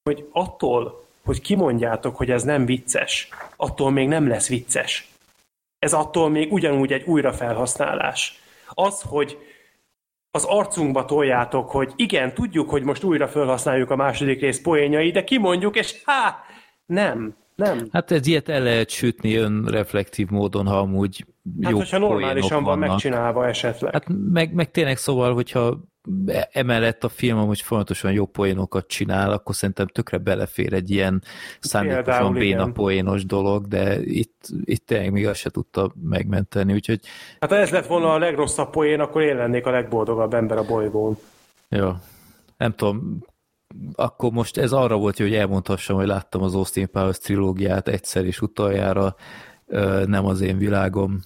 hogy 0.03 0.27
attól, 0.31 1.00
hogy 1.23 1.41
kimondjátok, 1.41 2.15
hogy 2.15 2.31
ez 2.31 2.43
nem 2.43 2.65
vicces, 2.65 3.29
attól 3.55 3.91
még 3.91 4.07
nem 4.07 4.27
lesz 4.27 4.47
vicces. 4.47 5.09
Ez 5.79 5.93
attól 5.93 6.29
még 6.29 6.51
ugyanúgy 6.53 6.91
egy 6.91 7.03
újrafelhasználás. 7.05 8.39
Az, 8.67 9.01
hogy 9.01 9.37
az 10.31 10.43
arcunkba 10.43 11.05
toljátok, 11.05 11.69
hogy 11.69 11.93
igen, 11.95 12.33
tudjuk, 12.33 12.69
hogy 12.69 12.83
most 12.83 13.03
újra 13.03 13.27
felhasználjuk 13.27 13.89
a 13.89 13.95
második 13.95 14.39
rész 14.39 14.61
poénjai, 14.61 15.11
de 15.11 15.23
kimondjuk, 15.23 15.75
és 15.75 16.01
há, 16.05 16.43
nem, 16.85 17.35
nem. 17.55 17.87
Hát 17.91 18.11
ez 18.11 18.27
ilyet 18.27 18.49
el 18.49 18.61
lehet 18.61 18.89
sütni 18.89 19.35
önreflektív 19.35 20.29
módon, 20.29 20.67
ha 20.67 20.77
amúgy 20.77 21.25
hát, 21.61 21.71
jó 21.71 21.77
hogyha 21.77 21.97
normálisan 21.97 22.63
van 22.63 22.79
megcsinálva 22.79 23.47
esetleg. 23.47 23.93
Hát 23.93 24.05
meg, 24.31 24.53
meg 24.53 24.71
tényleg 24.71 24.97
szóval, 24.97 25.33
hogyha 25.33 25.77
emellett 26.51 27.03
a 27.03 27.09
film 27.09 27.37
amúgy 27.37 27.61
folyamatosan 27.61 28.11
jó 28.11 28.25
poénokat 28.25 28.87
csinál, 28.87 29.31
akkor 29.31 29.55
szerintem 29.55 29.87
tökre 29.87 30.17
belefér 30.17 30.73
egy 30.73 30.91
ilyen 30.91 31.23
szándékosan 31.59 32.33
béna 32.33 32.71
poénos 32.71 33.25
dolog, 33.25 33.67
de 33.67 33.99
itt, 34.01 34.47
itt 34.63 34.85
tényleg 34.85 35.11
még 35.11 35.27
azt 35.27 35.39
se 35.39 35.49
tudta 35.49 35.91
megmenteni, 36.03 36.73
úgyhogy... 36.73 36.99
Hát 37.39 37.49
ha 37.49 37.55
ez 37.55 37.69
lett 37.69 37.87
volna 37.87 38.13
a 38.13 38.17
legrosszabb 38.17 38.69
poén, 38.69 38.99
akkor 38.99 39.21
én 39.21 39.35
lennék 39.35 39.65
a 39.65 39.71
legboldogabb 39.71 40.33
ember 40.33 40.57
a 40.57 40.65
bolygón. 40.65 41.17
Jó. 41.69 41.91
Nem 42.57 42.73
tudom, 42.73 43.23
akkor 43.95 44.31
most 44.31 44.57
ez 44.57 44.71
arra 44.71 44.97
volt, 44.97 45.17
hogy 45.17 45.35
elmondhassam, 45.35 45.95
hogy 45.95 46.07
láttam 46.07 46.41
az 46.41 46.55
Austin 46.55 46.89
Powers 46.91 47.17
trilógiát 47.17 47.87
egyszer 47.87 48.25
is 48.25 48.41
utoljára, 48.41 49.15
nem 50.05 50.25
az 50.25 50.41
én 50.41 50.57
világom, 50.57 51.19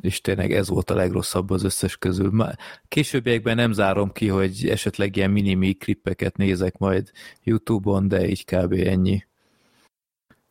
és 0.00 0.20
tényleg 0.20 0.52
ez 0.52 0.68
volt 0.68 0.90
a 0.90 0.94
legrosszabb 0.94 1.50
az 1.50 1.64
összes 1.64 1.96
közül. 1.96 2.46
Későbbiekben 2.88 3.56
nem 3.56 3.72
zárom 3.72 4.12
ki, 4.12 4.28
hogy 4.28 4.68
esetleg 4.68 5.16
ilyen 5.16 5.30
minimi 5.30 5.74
klippeket 5.74 6.36
nézek 6.36 6.78
majd 6.78 7.10
YouTube-on, 7.42 8.08
de 8.08 8.28
így 8.28 8.44
kb. 8.44 8.72
ennyi. 8.72 9.26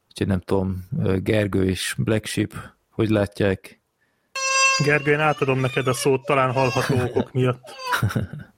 Úgyhogy 0.09 0.27
nem 0.27 0.39
tudom, 0.39 0.87
Gergő 1.17 1.65
és 1.65 1.95
Black 1.97 2.25
Sheep, 2.25 2.53
hogy 2.89 3.09
látják? 3.09 3.79
Gergő, 4.83 5.11
én 5.11 5.19
átadom 5.19 5.59
neked 5.59 5.87
a 5.87 5.93
szót, 5.93 6.25
talán 6.25 6.51
hallható 6.51 7.01
okok 7.03 7.31
miatt. 7.31 7.75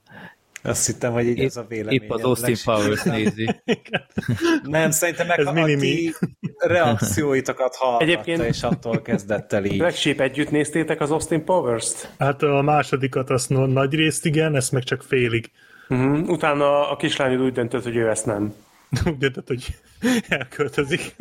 Azt 0.68 0.86
hittem, 0.86 1.12
hogy 1.12 1.26
így 1.26 1.38
épp, 1.38 1.46
ez 1.46 1.58
a 1.58 1.66
vélemény. 1.70 2.02
Épp 2.02 2.10
az 2.10 2.24
Austin 2.24 2.56
Powers 2.64 3.04
nézi. 3.04 3.50
Nem, 4.64 4.92
szerintem 4.92 5.28
meg 5.28 5.48
a 5.48 5.64
ti 5.64 6.14
reakcióitokat 6.58 7.76
hallgatta, 7.76 8.04
Egyébként... 8.04 8.42
és 8.44 8.64
attól 8.64 9.02
kezdett 9.02 9.54
el 9.54 9.66
így. 9.66 9.78
Black 9.78 9.96
Sheep 9.96 10.20
együtt 10.20 10.52
néztétek 10.52 11.02
az 11.02 11.12
Austin 11.12 11.44
Powers-t? 11.44 12.12
Hát 12.18 12.44
a 12.44 12.62
másodikat 12.62 13.30
azt 13.30 13.50
nagy 13.50 13.94
részt 13.94 14.26
igen, 14.26 14.56
ezt 14.56 14.72
meg 14.72 14.84
csak 14.84 15.04
félig. 15.04 15.52
Uh-huh. 15.90 16.30
Utána 16.30 16.90
a 16.90 16.96
kislányod 16.96 17.42
úgy 17.42 17.54
döntött, 17.54 17.84
hogy 17.84 17.96
ő 17.96 18.10
ezt 18.10 18.26
nem. 18.26 18.54
Úgy 19.06 19.18
döntött, 19.18 19.48
hogy 19.48 19.66
elköltözik. 20.30 21.16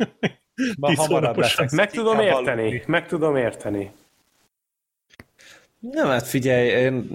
Ma 0.77 0.95
hamarabb. 0.95 1.45
Meg 1.71 1.91
tudom 1.91 2.19
érteni, 2.19 2.61
valami. 2.61 2.81
meg 2.85 3.07
tudom 3.07 3.35
érteni. 3.35 3.91
Nem, 5.79 6.07
hát 6.07 6.27
figyelj, 6.27 6.67
én 6.67 7.09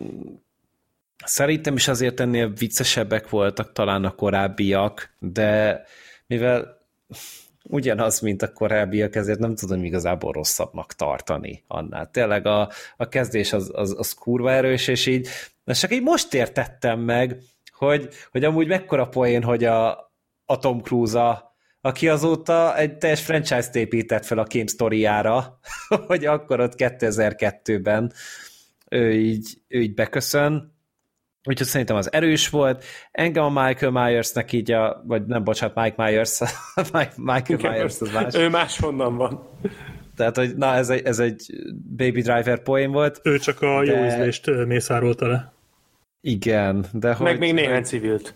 Szerintem 1.25 1.75
is 1.75 1.89
azért 1.89 2.21
ennél 2.21 2.53
viccesebbek 2.53 3.29
voltak 3.29 3.73
talán 3.73 4.05
a 4.05 4.15
korábbiak, 4.15 5.15
de 5.19 5.83
mivel 6.27 6.81
ugyanaz, 7.65 8.21
mint 8.21 8.43
a 8.43 8.53
korábbiak, 8.53 9.15
ezért 9.15 9.39
nem 9.39 9.55
tudom 9.55 9.85
igazából 9.85 10.33
rosszabbnak 10.33 10.93
tartani 10.93 11.65
annál. 11.67 12.11
Tényleg 12.11 12.47
a, 12.47 12.71
a 12.97 13.09
kezdés 13.09 13.53
az, 13.53 13.71
az, 13.75 13.95
az 13.99 14.13
kurva 14.13 14.51
erős, 14.51 14.89
és 14.89 15.07
így, 15.07 15.29
de 15.65 15.73
csak 15.73 15.93
így 15.93 16.03
most 16.03 16.35
értettem 16.35 17.01
meg, 17.01 17.39
hogy, 17.73 18.09
hogy 18.31 18.45
amúgy 18.45 18.67
mekkora 18.67 19.09
poén, 19.09 19.43
hogy 19.43 19.65
a, 19.65 19.91
a 20.47 20.59
Tom 20.59 20.81
Cruise 20.81 21.23
a, 21.23 21.55
aki 21.81 22.09
azóta 22.09 22.77
egy 22.77 22.99
teljes 22.99 23.23
franchise-t 23.23 23.75
épített 23.75 24.25
fel 24.25 24.39
a 24.39 24.47
Game 24.49 24.67
Story-jára, 24.67 25.59
hogy 26.07 26.27
akkor 26.27 26.61
ott 26.61 26.75
2002-ben 26.77 28.13
ő 28.89 29.13
így, 29.13 29.63
ő 29.69 29.81
így 29.81 29.95
beköszön, 29.95 30.75
Úgyhogy 31.45 31.67
szerintem 31.67 31.97
az 31.97 32.13
erős 32.13 32.49
volt. 32.49 32.85
Engem 33.11 33.45
a 33.45 33.65
Michael 33.65 33.93
Myersnek 33.93 34.53
így 34.53 34.73
a, 34.73 35.03
vagy 35.07 35.27
nem, 35.27 35.45
bocsánat, 35.45 35.77
Mike 35.77 36.05
Myers, 36.05 36.41
Michael 37.17 37.59
Myers 37.73 38.01
az 38.01 38.13
más. 38.13 38.35
Ő 38.35 38.49
máshonnan 38.49 39.17
van. 39.17 39.49
Tehát, 40.17 40.37
hogy 40.37 40.57
na, 40.57 40.75
ez 40.75 40.91
egy, 40.91 41.05
ez 41.05 41.19
egy 41.19 41.47
Baby 41.97 42.21
Driver 42.21 42.63
poén 42.63 42.91
volt. 42.91 43.21
Ő 43.23 43.39
csak 43.39 43.63
a 43.63 43.85
de... 43.85 43.93
jó 43.93 44.05
ízlést 44.05 44.67
mészárolta 44.67 45.27
le. 45.27 45.53
Igen, 46.21 46.85
de 46.93 47.09
Meg 47.09 47.17
hogy... 47.17 47.39
még 47.39 47.55
néhány 47.55 47.83
civilt. 47.83 48.35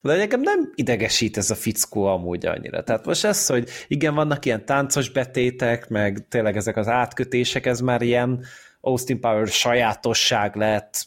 De 0.00 0.16
nekem 0.16 0.40
nem 0.40 0.72
idegesít 0.74 1.36
ez 1.36 1.50
a 1.50 1.54
fickó 1.54 2.04
amúgy 2.06 2.46
annyira. 2.46 2.82
Tehát 2.82 3.06
most 3.06 3.24
ez, 3.24 3.46
hogy 3.46 3.68
igen, 3.88 4.14
vannak 4.14 4.44
ilyen 4.44 4.64
táncos 4.64 5.10
betétek, 5.10 5.88
meg 5.88 6.26
tényleg 6.28 6.56
ezek 6.56 6.76
az 6.76 6.88
átkötések, 6.88 7.66
ez 7.66 7.80
már 7.80 8.02
ilyen 8.02 8.44
Austin 8.80 9.20
Power 9.20 9.46
sajátosság 9.46 10.56
lett, 10.56 11.06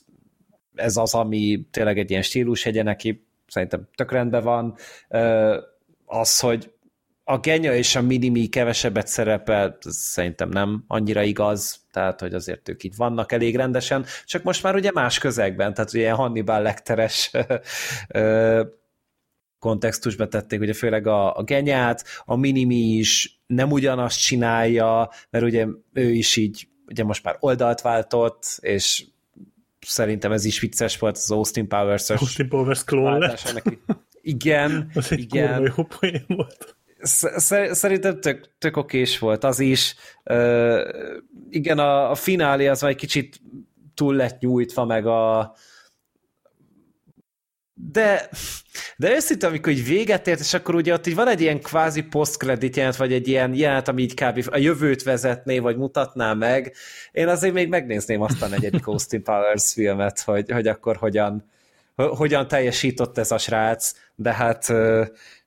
ez 0.77 0.97
az, 0.97 1.13
ami 1.13 1.67
tényleg 1.71 1.97
egy 1.97 2.09
ilyen 2.09 2.21
stílus 2.21 2.63
hegye 2.63 2.83
neki, 2.83 3.27
szerintem 3.47 3.87
tök 3.95 4.11
rendben 4.11 4.43
van. 4.43 4.75
Az, 6.05 6.39
hogy 6.39 6.71
a 7.23 7.37
Genya 7.37 7.75
és 7.75 7.95
a 7.95 8.01
Minimi 8.01 8.47
kevesebbet 8.47 9.07
szerepel, 9.07 9.77
szerintem 9.89 10.49
nem 10.49 10.83
annyira 10.87 11.21
igaz, 11.21 11.79
tehát 11.91 12.19
hogy 12.19 12.33
azért 12.33 12.69
ők 12.69 12.83
itt 12.83 12.95
vannak 12.95 13.31
elég 13.31 13.55
rendesen, 13.55 14.05
csak 14.25 14.43
most 14.43 14.63
már 14.63 14.75
ugye 14.75 14.91
más 14.93 15.19
közegben, 15.19 15.73
tehát 15.73 15.93
ugye 15.93 16.11
Hannibal 16.11 16.61
lekteres 16.61 17.31
kontextusba 19.59 20.27
tették, 20.27 20.59
ugye 20.59 20.73
főleg 20.73 21.07
a, 21.07 21.35
a 21.35 21.43
Genyát, 21.43 22.03
a 22.25 22.35
Minimi 22.35 22.75
is 22.75 23.41
nem 23.47 23.71
ugyanazt 23.71 24.21
csinálja, 24.21 25.09
mert 25.29 25.45
ugye 25.45 25.65
ő 25.93 26.09
is 26.11 26.35
így 26.35 26.67
ugye 26.87 27.03
most 27.03 27.23
már 27.23 27.37
oldalt 27.39 27.81
váltott, 27.81 28.57
és 28.59 29.05
szerintem 29.79 30.31
ez 30.31 30.45
is 30.45 30.59
vicces 30.59 30.97
volt 30.97 31.15
az 31.15 31.31
Austin 31.31 31.67
Powers-os 31.67 32.19
Austin 32.19 32.49
Powers 32.49 32.83
klón 32.83 33.17
lett. 33.17 33.53
Neki. 33.53 33.79
Igen, 34.21 34.89
az 34.93 35.11
egy 35.11 35.19
igen. 35.19 35.73
jó 35.75 35.83
poén 35.83 36.25
volt. 36.27 36.75
Szerintem 37.71 38.19
tök, 38.19 38.49
tök 38.57 38.77
okés 38.77 39.19
volt 39.19 39.43
az 39.43 39.59
is. 39.59 39.95
Uh, 40.23 40.81
igen, 41.49 41.79
a, 41.79 42.11
a 42.11 42.15
finálé 42.15 42.67
az 42.67 42.81
már 42.81 42.91
egy 42.91 42.97
kicsit 42.97 43.41
túl 43.93 44.15
lett 44.15 44.39
nyújtva, 44.39 44.85
meg 44.85 45.05
a, 45.05 45.55
de, 47.79 48.29
de 48.97 49.15
őszintén, 49.15 49.49
amikor 49.49 49.71
így 49.71 49.85
véget 49.85 50.27
ért, 50.27 50.39
és 50.39 50.53
akkor 50.53 50.75
ugye 50.75 50.93
ott 50.93 51.07
így 51.07 51.15
van 51.15 51.27
egy 51.27 51.41
ilyen 51.41 51.61
kvázi 51.61 52.01
post-credit 52.01 52.75
jelent, 52.75 52.95
vagy 52.95 53.13
egy 53.13 53.27
ilyen 53.27 53.53
jelent, 53.53 53.87
ami 53.87 54.01
így 54.01 54.13
kb. 54.13 54.47
a 54.51 54.57
jövőt 54.57 55.03
vezetné, 55.03 55.59
vagy 55.59 55.77
mutatná 55.77 56.33
meg, 56.33 56.75
én 57.11 57.27
azért 57.27 57.53
még 57.53 57.69
megnézném 57.69 58.21
azt 58.21 58.41
a 58.41 58.47
negyedik 58.47 58.87
Austin 58.87 59.23
Powers 59.23 59.73
filmet, 59.73 60.19
hogy, 60.19 60.51
hogy 60.51 60.67
akkor 60.67 60.95
hogyan, 60.95 61.49
hogyan 61.95 62.47
teljesított 62.47 63.17
ez 63.17 63.31
a 63.31 63.37
srác, 63.37 63.91
de 64.15 64.33
hát 64.33 64.73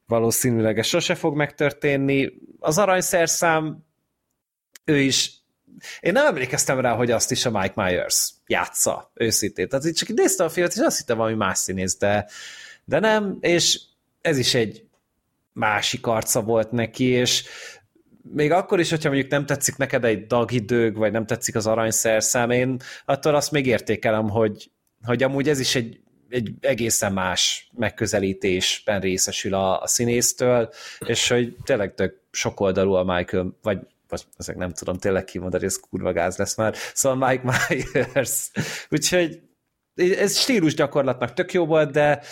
valószínűleg 0.06 0.78
ez 0.78 0.86
sose 0.86 1.14
fog 1.14 1.36
megtörténni. 1.36 2.32
Az 2.58 2.78
aranyszerszám 2.78 3.84
ő 4.84 4.98
is 4.98 5.32
én 6.00 6.12
nem 6.12 6.26
emlékeztem 6.26 6.80
rá, 6.80 6.94
hogy 6.94 7.10
azt 7.10 7.30
is 7.30 7.46
a 7.46 7.50
Mike 7.50 7.82
Myers 7.82 8.32
játsza, 8.50 9.10
őszintén. 9.14 9.68
Tehát 9.68 9.84
itt 9.84 9.96
csak 9.96 10.08
néztem 10.08 10.46
a 10.46 10.48
filmet, 10.48 10.72
és 10.72 10.80
azt 10.80 10.98
hittem 10.98 11.16
valami 11.16 11.36
más 11.36 11.58
színész, 11.58 11.98
de, 11.98 12.26
de 12.84 12.98
nem, 12.98 13.38
és 13.40 13.80
ez 14.20 14.38
is 14.38 14.54
egy 14.54 14.84
másik 15.52 16.06
arca 16.06 16.42
volt 16.42 16.70
neki, 16.70 17.04
és 17.04 17.44
még 18.22 18.52
akkor 18.52 18.80
is, 18.80 18.90
hogyha 18.90 19.08
mondjuk 19.08 19.30
nem 19.30 19.46
tetszik 19.46 19.76
neked 19.76 20.04
egy 20.04 20.26
dagidőg, 20.26 20.96
vagy 20.96 21.12
nem 21.12 21.26
tetszik 21.26 21.54
az 21.54 21.66
aranyszerszám, 21.66 22.50
én 22.50 22.80
attól 23.04 23.34
azt 23.34 23.50
még 23.50 23.66
értékelem, 23.66 24.28
hogy, 24.28 24.70
hogy 25.02 25.22
amúgy 25.22 25.48
ez 25.48 25.60
is 25.60 25.74
egy, 25.74 26.00
egy 26.28 26.52
egészen 26.60 27.12
más 27.12 27.70
megközelítésben 27.76 29.00
részesül 29.00 29.54
a, 29.54 29.80
a 29.80 29.86
színésztől, 29.86 30.70
és 31.06 31.28
hogy 31.28 31.56
tényleg 31.64 31.94
tök 31.94 32.20
sokoldalú 32.30 32.92
a 32.92 33.04
Michael, 33.04 33.58
vagy 33.62 33.78
vagy 34.10 34.24
ezek 34.36 34.56
nem 34.56 34.70
tudom 34.70 34.98
tényleg 34.98 35.24
kimondani, 35.24 35.64
ez 35.64 35.76
kurva 35.76 36.12
gáz 36.12 36.36
lesz 36.36 36.56
már. 36.56 36.74
Szóval 36.94 37.28
Mike 37.28 37.42
Myers. 37.68 38.50
Úgyhogy 38.90 39.40
ez 39.94 40.36
stílus 40.36 40.74
gyakorlatnak 40.74 41.32
tök 41.32 41.52
jó 41.52 41.66
volt, 41.66 41.90
de 41.90 42.22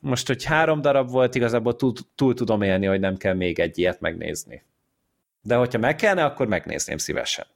most, 0.00 0.26
hogy 0.26 0.44
három 0.44 0.80
darab 0.80 1.10
volt, 1.10 1.34
igazából 1.34 1.76
túl, 1.76 1.92
túl 2.14 2.34
tudom 2.34 2.62
élni, 2.62 2.86
hogy 2.86 3.00
nem 3.00 3.16
kell 3.16 3.34
még 3.34 3.58
egy 3.58 3.78
ilyet 3.78 4.00
megnézni. 4.00 4.62
De 5.42 5.54
hogyha 5.54 5.78
meg 5.78 5.96
kellene, 5.96 6.24
akkor 6.24 6.46
megnézném 6.46 6.98
szívesen. 6.98 7.46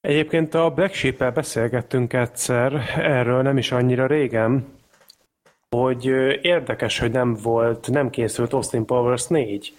Egyébként 0.00 0.54
a 0.54 0.70
Black 0.70 0.94
sheep 0.94 1.34
beszélgettünk 1.34 2.12
egyszer 2.12 2.72
erről 2.96 3.42
nem 3.42 3.58
is 3.58 3.72
annyira 3.72 4.06
régen, 4.06 4.78
hogy 5.68 6.04
érdekes, 6.42 6.98
hogy 6.98 7.10
nem 7.10 7.34
volt, 7.34 7.90
nem 7.90 8.10
készült 8.10 8.52
Austin 8.52 8.84
Powers 8.84 9.26
4. 9.26 9.74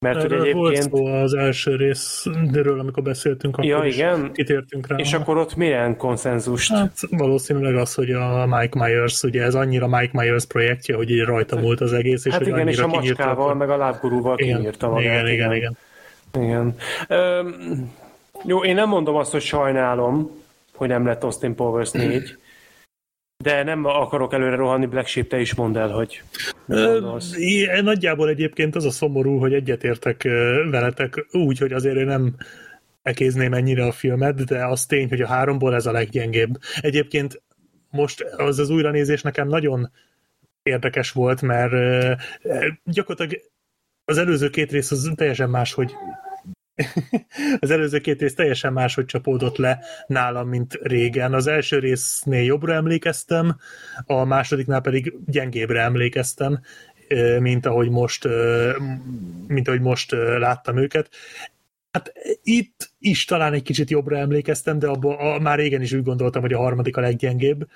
Mert 0.00 0.16
Erről 0.16 0.40
egyébként... 0.40 0.56
volt 0.56 0.82
szó 0.82 1.06
az 1.06 1.34
első 1.34 1.76
részről, 1.76 2.80
amikor 2.80 3.02
beszéltünk, 3.02 3.56
akkor 3.56 3.68
ja, 3.68 3.84
igen? 3.84 4.32
kitértünk 4.32 4.86
rá. 4.86 4.96
És 4.96 5.12
akkor 5.12 5.36
ott 5.36 5.56
milyen 5.56 5.96
konszenzust? 5.96 6.72
Hát 6.72 6.92
valószínűleg 7.10 7.76
az, 7.76 7.94
hogy 7.94 8.10
a 8.10 8.46
Mike 8.46 8.84
Myers, 8.84 9.22
ugye 9.22 9.42
ez 9.42 9.54
annyira 9.54 9.86
Mike 9.86 10.10
Myers 10.12 10.46
projektje, 10.46 10.96
hogy 10.96 11.10
így 11.10 11.24
rajta 11.24 11.54
hát, 11.54 11.64
volt 11.64 11.80
az 11.80 11.92
egész, 11.92 12.24
és 12.24 12.32
hát 12.32 12.40
hogy 12.40 12.52
igen, 12.52 12.68
és 12.68 12.78
a 12.78 12.86
macskával, 12.86 13.54
meg 13.54 13.70
a 13.70 13.76
lábgurúval 13.76 14.36
kinyírta 14.36 14.88
magát. 14.88 15.02
Igen, 15.02 15.26
igen, 15.26 15.52
igen. 15.52 15.76
igen. 16.32 16.74
Üm, 17.08 17.92
jó, 18.44 18.64
én 18.64 18.74
nem 18.74 18.88
mondom 18.88 19.16
azt, 19.16 19.32
hogy 19.32 19.42
sajnálom, 19.42 20.30
hogy 20.74 20.88
nem 20.88 21.06
lett 21.06 21.24
Austin 21.24 21.54
Powers 21.54 21.90
4, 21.90 22.36
de 23.44 23.62
nem 23.62 23.84
akarok 23.84 24.32
előre 24.32 24.56
rohanni, 24.56 24.86
Black 24.86 25.06
Sheep, 25.06 25.28
te 25.28 25.40
is 25.40 25.54
mondd 25.54 25.76
el, 25.76 25.88
hogy 25.88 26.22
é, 27.36 27.80
Nagyjából 27.80 28.28
egyébként 28.28 28.76
az 28.76 28.84
a 28.84 28.90
szomorú, 28.90 29.38
hogy 29.38 29.52
egyetértek 29.52 30.22
veletek 30.70 31.26
úgy, 31.30 31.58
hogy 31.58 31.72
azért 31.72 31.96
én 31.96 32.06
nem 32.06 32.34
ekézném 33.02 33.52
ennyire 33.52 33.84
a 33.86 33.92
filmet, 33.92 34.44
de 34.44 34.66
az 34.66 34.86
tény, 34.86 35.08
hogy 35.08 35.20
a 35.20 35.26
háromból 35.26 35.74
ez 35.74 35.86
a 35.86 35.92
leggyengébb. 35.92 36.58
Egyébként 36.80 37.42
most 37.90 38.20
az 38.20 38.58
az 38.58 38.70
újranézés 38.70 39.22
nekem 39.22 39.48
nagyon 39.48 39.90
érdekes 40.62 41.10
volt, 41.10 41.42
mert 41.42 41.72
gyakorlatilag 42.84 43.42
az 44.04 44.18
előző 44.18 44.50
két 44.50 44.70
rész 44.70 44.90
az 44.90 45.12
teljesen 45.14 45.50
más, 45.50 45.72
hogy 45.72 45.94
az 47.60 47.70
előző 47.70 47.98
két 47.98 48.20
rész 48.20 48.34
teljesen 48.34 48.72
máshogy 48.72 49.04
csapódott 49.04 49.56
le 49.56 49.78
nálam, 50.06 50.48
mint 50.48 50.78
régen. 50.82 51.34
Az 51.34 51.46
első 51.46 51.78
résznél 51.78 52.42
jobbra 52.42 52.74
emlékeztem, 52.74 53.56
a 54.04 54.24
másodiknál 54.24 54.80
pedig 54.80 55.14
gyengébbre 55.26 55.80
emlékeztem, 55.80 56.60
mint 57.38 57.66
ahogy 57.66 57.90
most, 57.90 58.28
mint 59.46 59.68
ahogy 59.68 59.80
most 59.80 60.12
láttam 60.38 60.76
őket. 60.76 61.10
Hát 61.90 62.12
itt 62.42 62.90
is 62.98 63.24
talán 63.24 63.52
egy 63.52 63.62
kicsit 63.62 63.90
jobbra 63.90 64.16
emlékeztem, 64.16 64.78
de 64.78 64.86
abba, 64.86 65.16
a, 65.16 65.38
már 65.38 65.58
régen 65.58 65.82
is 65.82 65.92
úgy 65.92 66.02
gondoltam, 66.02 66.42
hogy 66.42 66.52
a 66.52 66.58
harmadik 66.58 66.96
a 66.96 67.00
leggyengébb. 67.00 67.66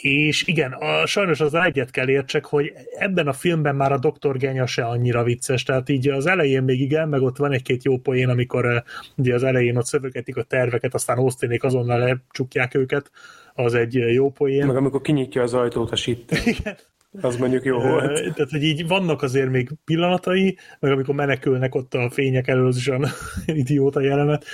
És 0.00 0.46
igen, 0.46 0.72
a, 0.72 1.06
sajnos 1.06 1.40
az 1.40 1.54
egyet 1.54 1.90
kell 1.90 2.08
értsek, 2.08 2.44
hogy 2.44 2.72
ebben 2.98 3.26
a 3.26 3.32
filmben 3.32 3.76
már 3.76 3.92
a 3.92 3.98
doktor 3.98 4.36
Genya 4.36 4.66
se 4.66 4.84
annyira 4.84 5.22
vicces, 5.22 5.62
tehát 5.62 5.88
így 5.88 6.08
az 6.08 6.26
elején 6.26 6.62
még 6.62 6.80
igen, 6.80 7.08
meg 7.08 7.22
ott 7.22 7.36
van 7.36 7.52
egy-két 7.52 7.84
jó 7.84 7.98
poén, 7.98 8.28
amikor 8.28 8.64
uh, 8.64 8.76
ugye 9.16 9.34
az 9.34 9.42
elején 9.42 9.76
ott 9.76 9.86
szövegetik 9.86 10.36
a 10.36 10.42
terveket, 10.42 10.94
aztán 10.94 11.18
Austinék 11.18 11.64
azonnal 11.64 11.98
lecsukják 11.98 12.74
őket, 12.74 13.10
az 13.54 13.74
egy 13.74 13.94
jó 13.94 14.30
poén. 14.30 14.66
Meg 14.66 14.76
amikor 14.76 15.00
kinyitja 15.00 15.42
az 15.42 15.54
ajtót 15.54 15.90
a 15.90 15.96
sitt. 15.96 16.30
Igen. 16.58 16.76
Az 17.20 17.36
mondjuk 17.36 17.64
jó 17.64 17.78
volt. 17.78 18.34
Tehát, 18.34 18.50
hogy 18.50 18.62
így 18.62 18.86
vannak 18.86 19.22
azért 19.22 19.50
még 19.50 19.70
pillanatai, 19.84 20.56
meg 20.80 20.92
amikor 20.92 21.14
menekülnek 21.14 21.74
ott 21.74 21.94
a 21.94 22.10
fények 22.10 22.48
elől, 22.48 22.66
az 22.66 22.76
is 22.76 22.88
olyan 22.88 23.06
idióta 23.46 24.00
jelenet, 24.00 24.44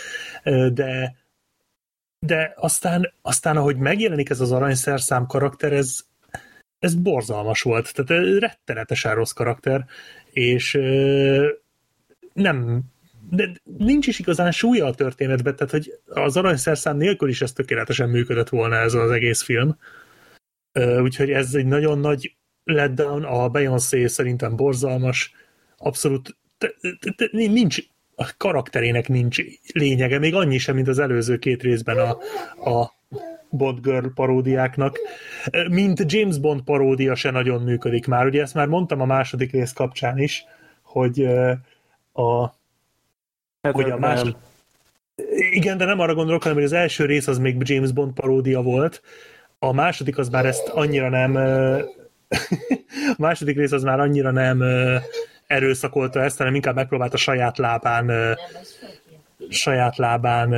de 0.73 1.17
de 2.19 2.53
aztán, 2.57 3.13
aztán 3.23 3.57
ahogy 3.57 3.77
megjelenik 3.77 4.31
ez 4.31 4.41
az 4.41 4.53
aranyszerszám 4.53 5.27
karakter, 5.27 5.73
ez, 5.73 6.01
ez 6.79 6.95
borzalmas 6.95 7.63
volt. 7.63 7.95
Tehát 7.95 8.39
rettenetesen 8.39 9.15
rossz 9.15 9.33
karakter, 9.33 9.87
és 10.31 10.79
nem, 12.33 12.83
de 13.31 13.53
nincs 13.79 14.07
is 14.07 14.19
igazán 14.19 14.51
súlya 14.51 14.87
a 14.87 14.95
történetben, 14.95 15.57
tehát 15.57 15.73
hogy 15.73 16.01
az 16.07 16.37
aranyszerszám 16.37 16.97
nélkül 16.97 17.29
is 17.29 17.43
ez 17.43 17.53
tökéletesen 17.53 18.09
működött 18.09 18.49
volna 18.49 18.77
ez 18.77 18.95
az 18.95 19.11
egész 19.11 19.43
film. 19.43 19.79
Úgyhogy 21.01 21.31
ez 21.31 21.55
egy 21.55 21.67
nagyon 21.67 21.99
nagy 21.99 22.37
letdown, 22.65 23.25
a 23.25 23.49
Beyoncé 23.49 24.07
szerintem 24.07 24.57
borzalmas, 24.57 25.33
abszolút 25.77 26.37
te, 26.59 26.75
te, 27.01 27.13
te, 27.17 27.29
nincs 27.33 27.79
a 28.21 28.35
karakterének 28.37 29.09
nincs 29.09 29.43
lényege, 29.73 30.19
még 30.19 30.35
annyi 30.35 30.59
sem, 30.59 30.75
mint 30.75 30.89
az 30.89 30.99
előző 30.99 31.39
két 31.39 31.63
részben 31.63 31.99
a, 31.99 32.11
a 32.71 32.93
Bond 33.51 33.81
Girl 33.81 34.07
paródiáknak. 34.15 34.99
Mint 35.69 36.13
James 36.13 36.39
Bond 36.39 36.63
paródia 36.63 37.15
se 37.15 37.31
nagyon 37.31 37.63
működik 37.63 38.07
már. 38.07 38.27
Ugye 38.27 38.43
ezt 38.43 38.55
már 38.55 38.67
mondtam 38.67 39.01
a 39.01 39.05
második 39.05 39.53
rész 39.53 39.73
kapcsán 39.73 40.19
is, 40.19 40.45
hogy 40.83 41.25
a, 42.13 42.43
hát 43.63 43.73
hogy 43.73 43.91
a 43.91 43.99
más... 43.99 44.23
Igen, 45.51 45.79
de 45.79 45.85
nem 45.85 46.01
arra 46.01 46.15
gondolok, 46.15 46.43
hanem 46.43 46.57
hogy 46.57 46.67
az 46.67 46.73
első 46.73 47.05
rész 47.05 47.27
az 47.27 47.39
még 47.39 47.57
James 47.59 47.93
Bond 47.93 48.13
paródia 48.13 48.63
volt, 48.63 49.03
a 49.59 49.73
második 49.73 50.19
az 50.19 50.29
már 50.29 50.47
ezt 50.47 50.69
annyira 50.69 51.09
nem 51.09 51.37
a 53.17 53.17
második 53.19 53.57
rész 53.57 53.73
az 53.73 53.83
már 53.83 54.01
annyira 54.01 54.31
nem 54.31 54.63
erőszakolta 55.49 56.23
ezt, 56.23 56.39
hanem 56.39 56.55
inkább 56.55 56.75
megpróbálta 56.75 57.17
saját 57.17 57.59
lábán 57.59 58.37
saját 59.49 59.97
lábán... 59.97 60.55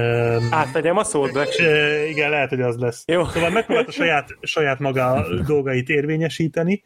Átvegyem 0.51 0.97
a 0.97 1.05
szót, 1.05 1.33
Black 1.33 1.59
Igen, 2.09 2.31
lehet, 2.31 2.49
hogy 2.49 2.61
az 2.61 2.77
lesz. 2.77 3.03
Jó. 3.07 3.25
Szóval 3.25 3.51
megpróbálta 3.51 3.91
saját, 3.91 4.37
saját 4.43 4.79
maga 4.79 5.27
dolgait 5.47 5.89
érvényesíteni, 5.89 6.83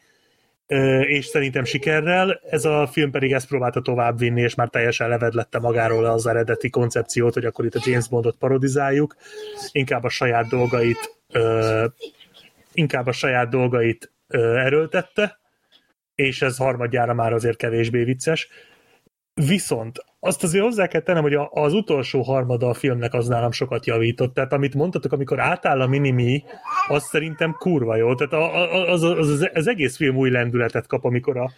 és 1.01 1.25
szerintem 1.25 1.63
sikerrel. 1.63 2.39
Ez 2.49 2.65
a 2.65 2.87
film 2.91 3.11
pedig 3.11 3.33
ezt 3.33 3.47
próbálta 3.47 3.81
továbbvinni, 3.81 4.41
és 4.41 4.55
már 4.55 4.69
teljesen 4.69 5.09
levedlette 5.09 5.59
magáról 5.59 6.05
az 6.05 6.27
eredeti 6.27 6.69
koncepciót, 6.69 7.33
hogy 7.33 7.45
akkor 7.45 7.65
itt 7.65 7.75
a 7.75 7.81
James 7.83 8.07
Bondot 8.07 8.37
parodizáljuk. 8.39 9.15
Inkább 9.71 10.03
a 10.03 10.09
saját 10.09 10.47
dolgait 10.49 11.15
inkább 12.73 13.07
a 13.07 13.11
saját 13.11 13.49
dolgait 13.49 14.11
erőltette, 14.55 15.39
és 16.15 16.41
ez 16.41 16.57
harmadjára 16.57 17.13
már 17.13 17.33
azért 17.33 17.57
kevésbé 17.57 18.03
vicces. 18.03 18.47
Viszont 19.33 20.03
azt 20.19 20.43
azért 20.43 20.63
hozzá 20.63 20.87
kell 20.87 21.01
tennem, 21.01 21.21
hogy 21.21 21.37
az 21.49 21.73
utolsó 21.73 22.21
harmada 22.21 22.69
a 22.69 22.73
filmnek 22.73 23.13
az 23.13 23.27
nálam 23.27 23.51
sokat 23.51 23.85
javított. 23.85 24.33
Tehát 24.33 24.53
amit 24.53 24.73
mondtatok, 24.73 25.11
amikor 25.11 25.39
átáll 25.39 25.81
a 25.81 25.87
minimi, 25.87 26.43
az 26.87 27.03
szerintem 27.03 27.55
kurva 27.59 27.95
jó. 27.95 28.15
Tehát 28.15 28.33
az, 28.89 29.03
az, 29.03 29.29
az, 29.29 29.49
az 29.53 29.67
egész 29.67 29.95
film 29.95 30.15
új 30.15 30.29
lendületet 30.29 30.87
kap, 30.87 31.03
amikor 31.03 31.37
a, 31.37 31.51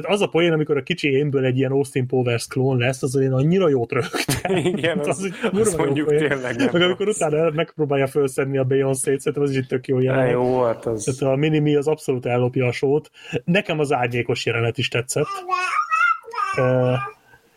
tehát 0.00 0.14
az 0.14 0.20
a 0.20 0.26
poén, 0.26 0.52
amikor 0.52 0.76
a 0.76 0.82
kicsi 0.82 1.08
énből 1.08 1.44
egy 1.44 1.58
ilyen 1.58 1.70
Austin 1.70 2.06
Powers 2.06 2.46
klón 2.46 2.78
lesz, 2.78 3.02
az 3.02 3.14
én 3.14 3.32
annyira 3.32 3.68
jót 3.68 3.92
rögtem. 3.92 4.56
Igen, 4.74 4.98
az, 4.98 5.08
az, 5.08 5.30
az, 5.52 5.58
az 5.58 5.74
mondjuk 5.74 6.06
poén. 6.06 6.28
tényleg 6.28 6.56
nem 6.56 6.68
Meg 6.72 6.82
amikor 6.82 7.08
utána 7.08 7.50
megpróbálja 7.50 8.06
felszedni 8.06 8.58
a 8.58 8.64
Beyoncé-t, 8.64 9.20
szerintem 9.20 9.42
az 9.42 9.50
is 9.50 9.56
egy 9.56 9.66
tök 9.66 9.86
jó 9.86 10.00
jelenet. 10.00 10.32
Jó 10.32 10.42
volt 10.42 10.86
az. 10.86 11.04
Tehát 11.04 11.34
a 11.34 11.38
Minimi 11.38 11.74
az 11.74 11.86
abszolút 11.86 12.26
ellopja 12.26 12.66
a 12.66 12.72
sót. 12.72 13.10
Nekem 13.44 13.78
az 13.78 13.92
árnyékos 13.92 14.46
jelenet 14.46 14.78
is 14.78 14.88
tetszett. 14.88 15.26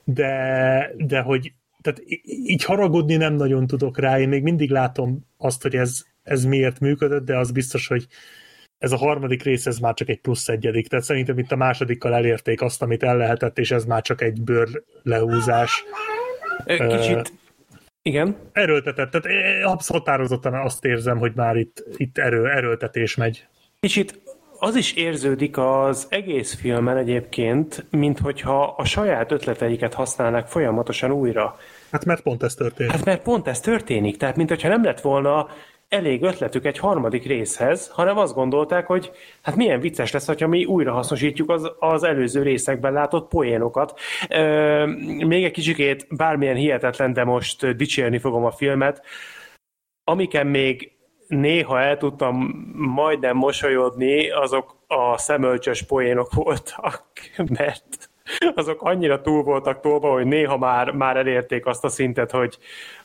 De, 0.04 0.92
de 0.98 1.22
hogy 1.22 1.54
tehát 1.82 2.02
így 2.24 2.64
haragudni 2.64 3.16
nem 3.16 3.34
nagyon 3.34 3.68
tudok 3.68 4.00
rá, 4.00 4.20
én 4.20 4.30
még 4.30 4.44
mindig 4.44 4.70
látom 4.70 5.26
azt, 5.38 5.62
hogy 5.62 5.76
ez, 5.76 6.04
ez 6.24 6.46
miért 6.46 6.80
működött, 6.80 7.26
de 7.26 7.38
az 7.38 7.52
biztos, 7.52 7.88
hogy 7.88 8.08
ez 8.80 8.92
a 8.92 8.98
harmadik 8.98 9.44
rész, 9.44 9.66
ez 9.66 9.78
már 9.78 9.94
csak 9.94 10.10
egy 10.10 10.20
plusz 10.20 10.48
egyedik, 10.48 10.88
tehát 10.88 11.06
szerintem 11.06 11.38
itt 11.38 11.52
a 11.52 11.56
másodikkal 11.56 12.14
elérték 12.14 12.62
azt, 12.62 12.82
amit 12.82 13.04
el 13.04 13.18
lehetett, 13.18 13.60
és 13.60 13.72
ez 13.72 13.86
már 13.86 14.02
csak 14.02 14.22
egy 14.22 14.42
bőr 14.42 14.84
lehúzás. 15.04 15.84
Kicsit, 16.66 17.16
uh, 17.16 17.24
igen. 18.02 18.36
Erőltetett, 18.52 19.12
tehát 19.12 19.28
abszolút 19.64 20.06
határozottan 20.06 20.54
azt 20.54 20.86
érzem, 20.86 21.18
hogy 21.18 21.32
már 21.36 21.56
itt, 21.56 21.84
itt 21.96 22.18
erő, 22.18 22.50
erőltetés 22.50 23.16
megy. 23.16 23.48
Kicsit 23.80 24.20
az 24.60 24.76
is 24.76 24.94
érződik 24.94 25.58
az 25.58 26.08
egész 26.10 26.56
filmen 26.56 26.98
egyébként, 26.98 27.86
mint 27.90 28.20
hogyha 28.20 28.64
a 28.78 28.86
saját 28.86 29.32
ötleteiket 29.32 29.94
használnák 29.94 30.48
folyamatosan 30.48 31.12
újra. 31.12 31.58
Hát 31.92 32.06
mert 32.06 32.22
pont 32.22 32.44
ez 32.44 32.54
történik. 32.54 32.92
Hát 32.92 33.06
mert 33.06 33.22
pont 33.22 33.48
ez 33.48 33.60
történik. 33.60 34.18
Tehát, 34.18 34.36
mint 34.36 34.50
hogyha 34.50 34.68
nem 34.68 34.84
lett 34.84 35.02
volna 35.02 35.48
elég 35.90 36.24
ötletük 36.24 36.66
egy 36.66 36.78
harmadik 36.78 37.26
részhez, 37.26 37.88
hanem 37.88 38.18
azt 38.18 38.34
gondolták, 38.34 38.86
hogy 38.86 39.12
hát 39.42 39.56
milyen 39.56 39.80
vicces 39.80 40.12
lesz, 40.12 40.40
ha 40.40 40.48
mi 40.48 40.66
újra 40.66 40.94
hasznosítjuk 40.94 41.50
az, 41.50 41.72
az 41.80 42.04
előző 42.04 42.42
részekben 42.42 42.94
látott 42.94 43.28
poénokat. 43.28 44.00
Ö, 44.30 44.86
még 45.26 45.44
egy 45.44 45.52
kicsikét 45.52 46.08
bármilyen 46.10 46.56
hihetetlen, 46.56 47.14
de 47.14 47.24
most 47.24 47.76
dicsérni 47.76 48.18
fogom 48.18 48.46
a 48.46 48.52
filmet. 48.52 49.06
Amiken 50.04 50.48
még 50.48 50.92
néha 51.28 51.82
el 51.82 51.98
tudtam 51.98 52.36
majdnem 52.76 53.38
mosolyodni, 53.38 54.30
azok 54.30 54.76
a 54.88 55.18
szemölcsös 55.18 55.84
poénok 55.84 56.34
voltak, 56.34 57.04
mert 57.58 58.10
azok 58.56 58.82
annyira 58.82 59.22
túl 59.22 59.44
voltak 59.44 59.80
tolva, 59.80 60.12
hogy 60.12 60.26
néha 60.26 60.58
már, 60.58 60.92
már 60.92 61.18
elérték 61.18 61.66
azt 61.66 61.84
a 61.84 61.90
szintet, 61.90 62.32
hogy 62.32 62.58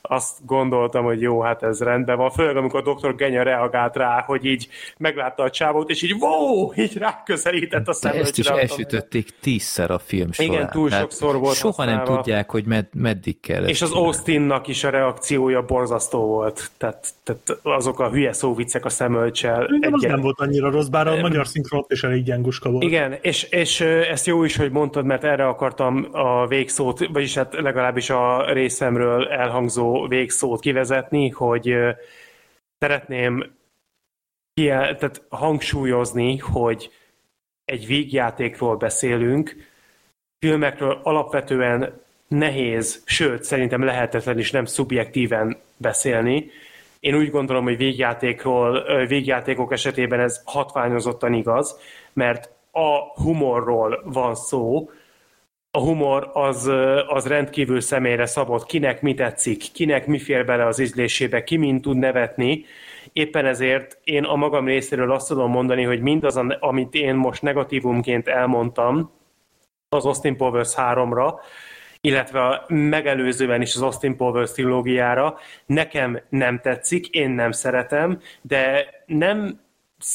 azt 0.09 0.47
gondoltam, 0.47 1.05
hogy 1.05 1.21
jó, 1.21 1.41
hát 1.41 1.63
ez 1.63 1.81
rendben 1.81 2.17
van. 2.17 2.31
Főleg, 2.31 2.57
amikor 2.57 2.81
a 2.81 2.83
doktor 2.83 3.15
Genya 3.15 3.43
reagált 3.43 3.97
rá, 3.97 4.23
hogy 4.27 4.45
így 4.45 4.69
meglátta 4.99 5.43
a 5.43 5.51
csávót, 5.51 5.91
és 5.91 6.03
így 6.03 6.15
wow, 6.19 6.73
így 6.77 6.97
ráközelített 6.97 7.89
a 7.89 7.93
szemölcsre. 7.93 8.29
Ezt 8.29 8.39
is 8.39 8.47
elsütötték 8.47 9.29
tízszer 9.41 9.91
a 9.91 9.99
film 9.99 10.33
során. 10.33 10.53
Igen, 10.53 10.71
túl 10.71 10.89
Tehát 10.89 11.05
sokszor 11.05 11.39
volt 11.39 11.57
Soha 11.57 11.75
használva. 11.77 12.05
nem 12.05 12.15
tudják, 12.15 12.51
hogy 12.51 12.65
med, 12.65 12.87
meddig 12.93 13.41
kell. 13.41 13.65
És 13.65 13.83
az 13.83 13.93
Austinnak 13.93 14.67
is 14.67 14.85
a 14.85 14.91
reakciója 14.91 15.63
borzasztó 15.63 16.27
volt. 16.27 16.71
Tehát, 16.77 17.07
tehát 17.23 17.59
azok 17.63 18.01
a 18.01 18.11
hülye 18.11 18.33
szóviccek 18.33 18.85
a 18.85 18.89
szemölcsel. 18.89 19.69
egy... 19.81 19.93
az 19.93 20.03
nem 20.03 20.21
volt 20.21 20.41
annyira 20.41 20.71
rossz, 20.71 20.87
bár 20.87 21.07
a 21.07 21.17
magyar 21.17 21.47
szinkron 21.47 21.85
is 21.89 22.03
elég 22.05 22.25
gyenguska 22.25 22.71
volt. 22.71 22.83
Igen, 22.83 23.19
és, 23.21 23.43
és 23.43 23.81
ezt 23.81 24.27
jó 24.27 24.45
is, 24.45 24.57
hogy 24.57 24.71
mondtad, 24.71 25.05
mert 25.05 25.25
erre 25.25 25.47
akartam 25.47 26.09
a 26.13 26.47
végszót, 26.47 27.07
vagyis 27.13 27.35
hát 27.35 27.55
legalábbis 27.61 28.11
a 28.11 28.53
részemről 28.53 29.29
elhangzó 29.29 29.94
végszót 30.09 30.61
kivezetni, 30.61 31.29
hogy 31.29 31.75
szeretném 32.79 33.53
tehát 34.55 35.23
hangsúlyozni, 35.29 36.37
hogy 36.37 36.91
egy 37.65 37.87
vígjátékról 37.87 38.77
beszélünk, 38.77 39.57
filmekről 40.39 41.01
alapvetően 41.03 42.01
nehéz, 42.29 43.03
sőt, 43.05 43.45
szerintem 43.45 43.85
lehetetlen 43.85 44.39
is 44.39 44.51
nem 44.51 44.65
szubjektíven 44.65 45.57
beszélni. 45.77 46.51
Én 47.01 47.15
úgy 47.15 47.31
gondolom, 47.31 47.65
hogy 47.65 47.77
végjátékról, 47.77 49.07
végjátékok 49.07 49.73
esetében 49.73 50.21
ez 50.21 50.43
hatványozottan 50.45 51.33
igaz, 51.33 51.79
mert 52.13 52.51
a 52.71 53.21
humorról 53.23 54.03
van 54.05 54.35
szó, 54.35 54.91
a 55.77 55.81
humor 55.81 56.31
az, 56.33 56.71
az 57.07 57.27
rendkívül 57.27 57.81
személyre 57.81 58.27
szabott, 58.27 58.67
kinek 58.67 59.03
mi 59.03 59.15
tetszik, 59.15 59.73
kinek 59.73 60.07
mi 60.07 60.19
fér 60.19 60.45
bele 60.45 60.67
az 60.67 60.79
ízlésébe, 60.79 61.45
ki 61.45 61.57
mind 61.57 61.83
tud 61.83 61.97
nevetni. 61.97 62.65
Éppen 63.13 63.47
ezért 63.47 63.99
én 64.05 64.25
a 64.25 64.37
magam 64.37 64.67
részéről 64.67 65.13
azt 65.13 65.29
tudom 65.29 65.51
mondani, 65.51 65.83
hogy 65.83 66.01
mindaz, 66.01 66.41
amit 66.61 66.95
én 66.95 67.15
most 67.15 67.43
negatívumként 67.43 68.29
elmondtam 68.29 69.11
az 69.89 70.05
Austin 70.05 70.37
Powers 70.37 70.73
3-ra, 70.77 71.35
illetve 72.01 72.65
megelőzően 72.69 73.63
is 73.63 73.75
az 73.75 73.83
Austin 73.83 74.17
Powers 74.17 74.53
trilógiára, 74.53 75.39
nekem 75.67 76.21
nem 76.29 76.61
tetszik, 76.61 77.09
én 77.09 77.31
nem 77.31 77.51
szeretem, 77.51 78.21
de 78.43 78.87
nem 79.07 79.61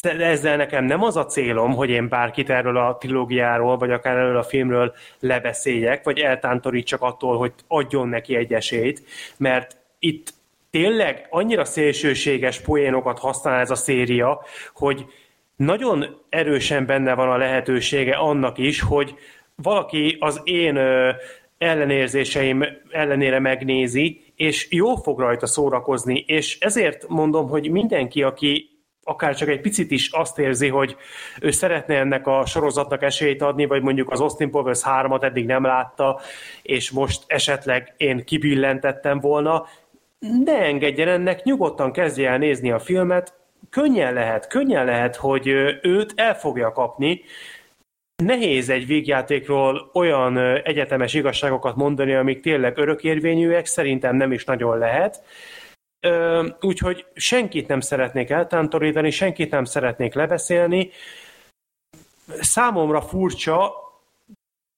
ezzel 0.02 0.58
nekem 0.58 0.86
nem 0.86 1.04
az 1.04 1.18
a 1.18 1.26
célom, 1.26 1.74
hogy 1.74 1.90
én 1.90 2.10
bárkit 2.10 2.50
erről 2.50 2.78
a 2.78 2.98
trilógiáról, 2.98 3.78
vagy 3.78 3.92
akár 3.92 4.18
erről 4.18 4.38
a 4.38 4.44
filmről 4.44 4.94
lebeszéljek, 5.20 6.04
vagy 6.04 6.20
eltántorítsak 6.20 7.02
attól, 7.02 7.38
hogy 7.38 7.54
adjon 7.68 8.08
neki 8.08 8.36
egy 8.36 8.54
esélyt, 8.54 9.04
mert 9.38 9.78
itt 10.00 10.34
tényleg 10.72 11.28
annyira 11.30 11.66
szélsőséges 11.66 12.60
poénokat 12.60 13.20
használ 13.20 13.60
ez 13.60 13.72
a 13.72 13.76
széria, 13.76 14.42
hogy 14.74 15.06
nagyon 15.56 16.22
erősen 16.30 16.86
benne 16.86 17.14
van 17.14 17.30
a 17.30 17.38
lehetősége 17.38 18.16
annak 18.16 18.58
is, 18.58 18.82
hogy 18.82 19.16
valaki 19.56 20.18
az 20.20 20.42
én 20.44 20.80
ellenérzéseim 21.58 22.66
ellenére 22.92 23.40
megnézi, 23.40 24.22
és 24.36 24.68
jó 24.72 24.96
fog 24.96 25.20
rajta 25.20 25.46
szórakozni, 25.46 26.24
és 26.28 26.60
ezért 26.60 27.08
mondom, 27.08 27.50
hogy 27.50 27.72
mindenki, 27.72 28.24
aki 28.24 28.79
akár 29.10 29.36
csak 29.36 29.50
egy 29.50 29.62
picit 29.62 29.92
is 29.92 30.10
azt 30.12 30.40
érzi, 30.40 30.68
hogy 30.68 30.96
ő 31.42 31.52
szeretne 31.52 31.96
ennek 31.96 32.28
a 32.28 32.46
sorozatnak 32.46 33.04
esélyt 33.04 33.42
adni, 33.42 33.66
vagy 33.66 33.82
mondjuk 33.82 34.12
az 34.12 34.20
Austin 34.20 34.50
Powers 34.50 34.82
3-at 34.84 35.24
eddig 35.24 35.46
nem 35.46 35.64
látta, 35.64 36.20
és 36.62 36.92
most 36.92 37.24
esetleg 37.28 37.94
én 37.98 38.24
kibillentettem 38.26 39.20
volna, 39.20 39.66
ne 40.44 40.58
engedjen 40.58 41.08
ennek, 41.08 41.44
nyugodtan 41.44 41.92
kezdje 41.92 42.30
el 42.30 42.38
nézni 42.38 42.72
a 42.72 42.80
filmet, 42.80 43.34
könnyen 43.70 44.14
lehet, 44.14 44.48
könnyen 44.48 44.86
lehet, 44.86 45.16
hogy 45.16 45.48
őt 45.82 46.14
el 46.16 46.36
fogja 46.36 46.72
kapni, 46.72 47.22
Nehéz 48.24 48.70
egy 48.70 48.88
végjátékról 48.88 49.90
olyan 49.94 50.38
egyetemes 50.64 51.14
igazságokat 51.14 51.76
mondani, 51.76 52.14
amik 52.14 52.40
tényleg 52.40 52.78
örökérvényűek, 52.78 53.66
szerintem 53.66 54.16
nem 54.16 54.32
is 54.32 54.46
nagyon 54.46 54.78
lehet, 54.78 55.22
Úgyhogy 56.62 57.06
senkit 57.14 57.68
nem 57.68 57.80
szeretnék 57.80 58.30
eltántorítani, 58.30 59.10
senkit 59.10 59.52
nem 59.52 59.66
szeretnék 59.66 60.14
lebeszélni. 60.14 60.90
Számomra 62.40 63.02
furcsa, 63.02 63.74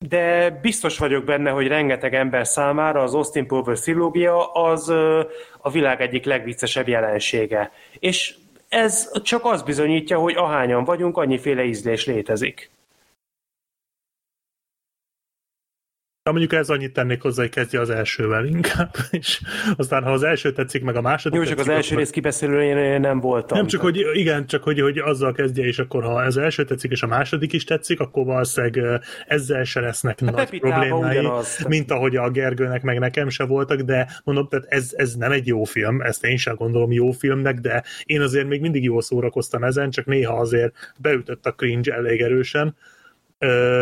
de 0.05 0.49
biztos 0.49 0.97
vagyok 0.97 1.23
benne, 1.23 1.49
hogy 1.49 1.67
rengeteg 1.67 2.13
ember 2.13 2.47
számára 2.47 3.01
az 3.01 3.13
Austin 3.13 3.47
Powers 3.47 3.81
trilógia 3.81 4.51
az 4.51 4.89
a 5.57 5.69
világ 5.71 6.01
egyik 6.01 6.25
legviccesebb 6.25 6.87
jelensége. 6.87 7.71
És 7.99 8.35
ez 8.69 9.21
csak 9.21 9.45
az 9.45 9.61
bizonyítja, 9.61 10.19
hogy 10.19 10.35
ahányan 10.35 10.83
vagyunk, 10.83 11.17
annyiféle 11.17 11.63
ízlés 11.63 12.05
létezik. 12.05 12.71
Na 16.23 16.31
mondjuk 16.31 16.53
ez 16.53 16.69
annyit 16.69 16.93
tennék 16.93 17.21
hozzá, 17.21 17.41
hogy 17.41 17.51
kezdje 17.51 17.79
az 17.79 17.89
elsővel 17.89 18.45
inkább, 18.45 18.95
és 19.11 19.41
aztán 19.77 20.03
ha 20.03 20.11
az 20.11 20.23
első 20.23 20.51
tetszik, 20.51 20.83
meg 20.83 20.95
a 20.95 21.01
második 21.01 21.39
Jó, 21.39 21.45
csak 21.45 21.59
az 21.59 21.67
első 21.67 21.95
rész 21.95 22.09
kibeszélője 22.09 22.97
nem 22.97 23.19
voltam. 23.19 23.57
Nem, 23.57 23.67
csak 23.67 23.81
hogy 23.81 24.05
igen, 24.13 24.45
csak 24.47 24.63
hogy, 24.63 24.79
hogy 24.79 24.97
azzal 24.97 25.31
kezdje, 25.31 25.65
és 25.65 25.79
akkor 25.79 26.03
ha 26.03 26.13
az 26.13 26.37
első 26.37 26.65
tetszik, 26.65 26.91
és 26.91 27.03
a 27.03 27.07
második 27.07 27.53
is 27.53 27.63
tetszik, 27.63 27.99
akkor 27.99 28.25
valószínűleg 28.25 29.01
ezzel 29.27 29.63
se 29.63 29.79
lesznek 29.79 30.19
a 30.21 30.31
nagy 30.31 30.59
problémái, 30.59 31.17
ugyanaz. 31.17 31.65
mint 31.67 31.91
ahogy 31.91 32.15
a 32.15 32.29
Gergőnek, 32.29 32.81
meg 32.81 32.99
nekem 32.99 33.29
se 33.29 33.43
voltak, 33.43 33.79
de 33.79 34.07
mondom, 34.23 34.47
tehát 34.47 34.65
ez, 34.69 34.91
ez 34.95 35.15
nem 35.15 35.31
egy 35.31 35.47
jó 35.47 35.63
film, 35.63 36.01
ezt 36.01 36.23
én 36.23 36.37
sem 36.37 36.55
gondolom 36.55 36.91
jó 36.91 37.11
filmnek, 37.11 37.59
de 37.59 37.83
én 38.03 38.21
azért 38.21 38.47
még 38.47 38.61
mindig 38.61 38.83
jól 38.83 39.01
szórakoztam 39.01 39.63
ezen, 39.63 39.89
csak 39.89 40.05
néha 40.05 40.39
azért 40.39 40.93
beütött 40.97 41.45
a 41.45 41.53
cringe 41.53 41.93
elég 41.93 42.21
erősen, 42.21 42.75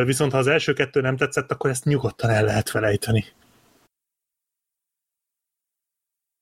viszont 0.06 0.32
ha 0.32 0.38
az 0.38 0.48
első 0.48 0.74
kettő 0.74 1.02
nem 1.02 1.18
tetszett, 1.18 1.52
akkor 1.52 1.70
ezt 1.70 1.86
nyugodtan 1.86 2.30
el 2.30 2.44
lehet 2.44 2.70
felejteni. 2.70 3.26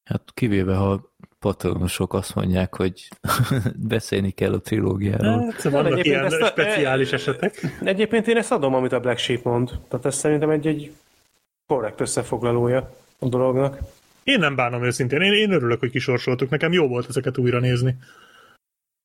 Hát 0.04 0.32
kivéve, 0.34 0.76
ha 0.76 1.14
patronosok 1.40 2.14
azt 2.14 2.36
mondják, 2.36 2.76
hogy 2.76 3.08
beszélni 3.94 4.32
kell 4.32 4.54
a 4.54 4.60
trilógiáról. 4.60 5.40
Hát, 5.40 5.60
szóval 5.60 5.84
vannak 5.84 6.06
ilyen 6.06 6.26
ezt 6.26 6.42
a, 6.42 6.46
speciális 6.46 7.12
esetek. 7.12 7.80
Egyébként 7.84 8.28
én 8.28 8.38
ezt 8.38 8.52
adom, 8.52 8.74
amit 8.74 8.92
a 8.92 9.00
Black 9.00 9.18
Sheep 9.18 9.44
mond. 9.44 9.80
Tehát 9.88 10.06
ez 10.06 10.16
szerintem 10.16 10.50
egy, 10.50 10.68
egy 10.68 10.96
korrekt 11.68 12.02
összefoglalója 12.02 12.96
a 13.20 13.28
dolognak. 13.28 13.80
Én 14.24 14.40
nem 14.40 14.56
bánom 14.56 14.84
őszintén. 14.84 15.22
Én, 15.22 15.34
én 15.34 15.52
örülök, 15.52 15.80
hogy 15.80 15.92
kisorsoltuk. 15.92 16.50
Nekem 16.50 16.74
jó 16.74 16.88
volt 16.88 17.10
ezeket 17.10 17.38
újra 17.38 17.60
nézni. 17.60 17.98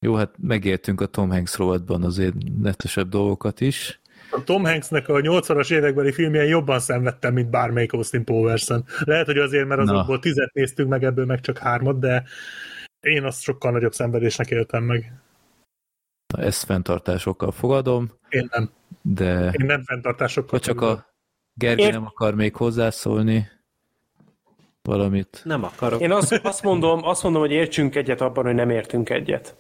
Jó, 0.04 0.14
hát 0.14 0.34
megértünk 0.40 1.00
a 1.00 1.06
Tom 1.06 1.30
Hanks 1.30 1.56
rovatban 1.56 2.02
azért 2.02 2.34
netesebb 2.60 3.08
dolgokat 3.08 3.60
is 3.60 4.00
a 4.32 4.44
Tom 4.44 4.64
Hanksnek 4.64 5.08
a 5.08 5.14
80-as 5.14 5.72
évekbeli 5.72 6.12
filmjén 6.12 6.44
jobban 6.44 6.78
szenvedtem, 6.78 7.32
mint 7.32 7.50
bármelyik 7.50 7.92
Austin 7.92 8.24
Powers-en. 8.24 8.84
Lehet, 8.98 9.26
hogy 9.26 9.38
azért, 9.38 9.68
mert 9.68 9.80
azokból 9.80 10.18
tizet 10.18 10.52
néztünk 10.52 10.88
meg, 10.88 11.04
ebből 11.04 11.24
meg 11.24 11.40
csak 11.40 11.58
hármat, 11.58 11.98
de 11.98 12.24
én 13.00 13.24
azt 13.24 13.42
sokkal 13.42 13.70
nagyobb 13.72 13.92
szenvedésnek 13.92 14.50
éltem 14.50 14.82
meg. 14.82 15.12
Na, 16.34 16.42
ezt 16.42 16.64
fenntartásokkal 16.64 17.52
fogadom. 17.52 18.12
Én 18.28 18.48
nem. 18.50 18.70
De... 19.02 19.50
Én 19.58 19.66
nem 19.66 19.82
fenntartásokkal. 19.82 20.58
Ha 20.58 20.64
csak 20.64 20.80
a 20.80 21.12
Gergely 21.54 21.86
Én... 21.86 21.92
nem 21.92 22.06
akar 22.06 22.34
még 22.34 22.56
hozzászólni 22.56 23.48
valamit. 24.82 25.40
Nem 25.44 25.64
akarok. 25.64 26.00
Én 26.00 26.12
azt, 26.12 26.40
azt, 26.42 26.62
mondom, 26.62 27.04
azt 27.04 27.22
mondom, 27.22 27.40
hogy 27.40 27.50
értsünk 27.50 27.94
egyet 27.94 28.20
abban, 28.20 28.44
hogy 28.44 28.54
nem 28.54 28.70
értünk 28.70 29.10
egyet. 29.10 29.56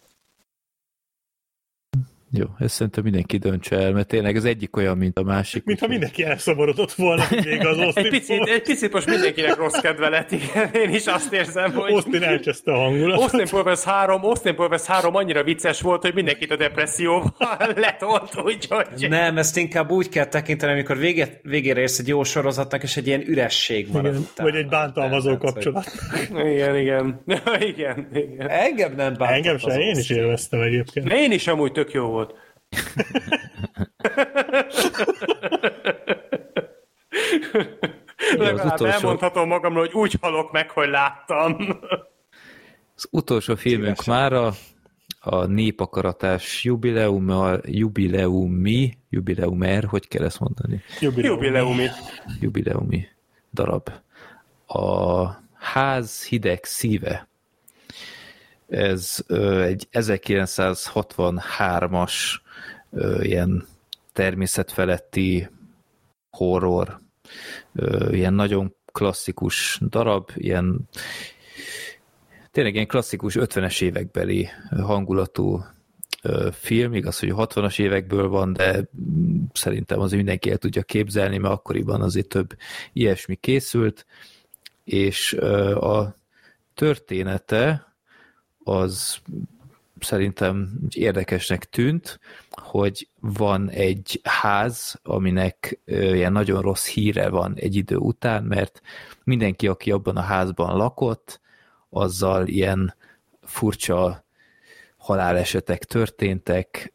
Jó, 2.34 2.46
ezt 2.58 2.74
szerintem 2.74 3.02
mindenki 3.02 3.36
döntse 3.36 3.76
el, 3.76 3.92
mert 3.92 4.06
tényleg 4.06 4.36
az 4.36 4.44
egyik 4.44 4.76
olyan, 4.76 4.96
mint 4.96 5.18
a 5.18 5.22
másik. 5.22 5.64
Mintha 5.64 5.86
mindenki 5.86 6.24
elszomorodott 6.24 6.92
volna 6.92 7.24
még 7.44 7.66
az 7.66 7.78
Austin 7.84 8.04
egy, 8.04 8.10
picit, 8.10 8.48
egy 8.48 8.62
picit 8.62 8.92
most 8.92 9.06
mindenkinek 9.06 9.56
rossz 9.56 9.80
kedve 9.80 10.08
lett, 10.08 10.30
igen. 10.30 10.70
Én 10.72 10.94
is 10.94 11.06
azt 11.06 11.32
érzem, 11.32 11.72
hogy... 11.72 11.92
Austin 11.92 12.22
elcseszte 12.22 12.72
a 12.72 12.76
hangulatot. 12.76 13.22
Austin 13.22 13.58
Powers 13.58 13.84
3, 13.84 14.24
Austin 14.24 14.54
Powers 14.54 14.86
3 14.86 15.14
annyira 15.14 15.42
vicces 15.42 15.80
volt, 15.80 16.02
hogy 16.02 16.14
mindenkit 16.14 16.50
a 16.50 16.56
depresszióval 16.56 17.32
letolt, 17.74 18.40
úgyhogy... 18.44 19.08
Nem, 19.08 19.38
ezt 19.38 19.56
inkább 19.56 19.90
úgy 19.90 20.08
kell 20.08 20.26
tekinteni, 20.26 20.72
amikor 20.72 20.98
vége, 20.98 21.40
végére 21.42 21.80
érsz 21.80 21.98
egy 21.98 22.08
jó 22.08 22.24
sorozatnak, 22.24 22.82
és 22.82 22.96
egy 22.96 23.06
ilyen 23.06 23.22
üresség 23.26 23.92
van. 23.92 24.06
Igen, 24.06 24.26
vagy 24.36 24.54
egy 24.54 24.68
bántalmazó 24.68 25.36
kapcsolat. 25.36 25.92
Igen, 26.30 26.76
igen. 26.76 27.22
igen, 27.74 28.08
igen. 28.12 28.48
Engem 28.48 28.94
nem 28.96 29.14
bántott 29.18 29.36
Engem 29.36 29.58
sem, 29.58 29.80
én 29.80 29.96
is 29.96 30.10
élveztem 30.10 30.60
egyébként. 30.60 31.12
Én 31.12 31.32
is 31.32 31.46
amúgy 31.46 31.72
tök 31.72 31.92
jó 31.92 32.06
volt. 32.06 32.20
Legalább 38.36 38.74
utolsó... 38.74 38.86
elmondhatom 38.86 39.48
magamról, 39.48 39.86
hogy 39.86 39.94
úgy 39.94 40.16
halok 40.20 40.52
meg, 40.52 40.70
hogy 40.70 40.88
láttam. 40.88 41.56
Az 42.96 43.08
utolsó 43.10 43.54
filmünk 43.54 44.04
mára 44.04 44.52
a 45.20 45.44
népakaratás 45.44 46.64
jubileum, 46.64 47.28
a 47.28 47.58
jubileumi, 47.62 48.98
jubileumer, 49.10 49.84
hogy 49.84 50.08
kell 50.08 50.24
ezt 50.24 50.40
mondani? 50.40 50.82
Jubileumi. 51.00 51.86
Jubileumi 52.40 53.06
darab. 53.52 53.88
A 54.66 55.26
ház 55.54 56.26
hideg 56.26 56.64
szíve 56.64 57.28
ez 58.72 59.24
egy 59.66 59.88
1963-as 59.92 62.12
ilyen 63.20 63.66
természetfeletti 64.12 65.48
horror, 66.30 67.00
ilyen 68.10 68.34
nagyon 68.34 68.74
klasszikus 68.92 69.78
darab, 69.88 70.30
ilyen 70.34 70.88
tényleg 72.50 72.74
ilyen 72.74 72.86
klasszikus 72.86 73.34
50-es 73.38 73.82
évekbeli 73.82 74.48
hangulatú 74.70 75.64
film, 76.52 76.94
igaz, 76.94 77.18
hogy 77.18 77.28
a 77.28 77.46
60-as 77.46 77.78
évekből 77.80 78.28
van, 78.28 78.52
de 78.52 78.84
szerintem 79.52 80.00
az 80.00 80.12
mindenki 80.12 80.50
el 80.50 80.56
tudja 80.56 80.82
képzelni, 80.82 81.38
mert 81.38 81.54
akkoriban 81.54 82.02
azért 82.02 82.28
több 82.28 82.56
ilyesmi 82.92 83.34
készült, 83.34 84.06
és 84.84 85.32
a 85.74 86.14
története 86.74 87.94
az 88.64 89.18
szerintem 90.00 90.72
érdekesnek 90.94 91.64
tűnt, 91.64 92.20
hogy 92.72 93.08
van 93.20 93.70
egy 93.70 94.20
ház, 94.22 95.00
aminek 95.02 95.80
ilyen 95.84 96.32
nagyon 96.32 96.62
rossz 96.62 96.86
híre 96.86 97.28
van 97.28 97.54
egy 97.56 97.74
idő 97.76 97.96
után, 97.96 98.44
mert 98.44 98.80
mindenki, 99.24 99.68
aki 99.68 99.90
abban 99.90 100.16
a 100.16 100.20
házban 100.20 100.76
lakott, 100.76 101.40
azzal 101.90 102.46
ilyen 102.46 102.94
furcsa 103.42 104.24
halálesetek 104.96 105.84
történtek, 105.84 106.94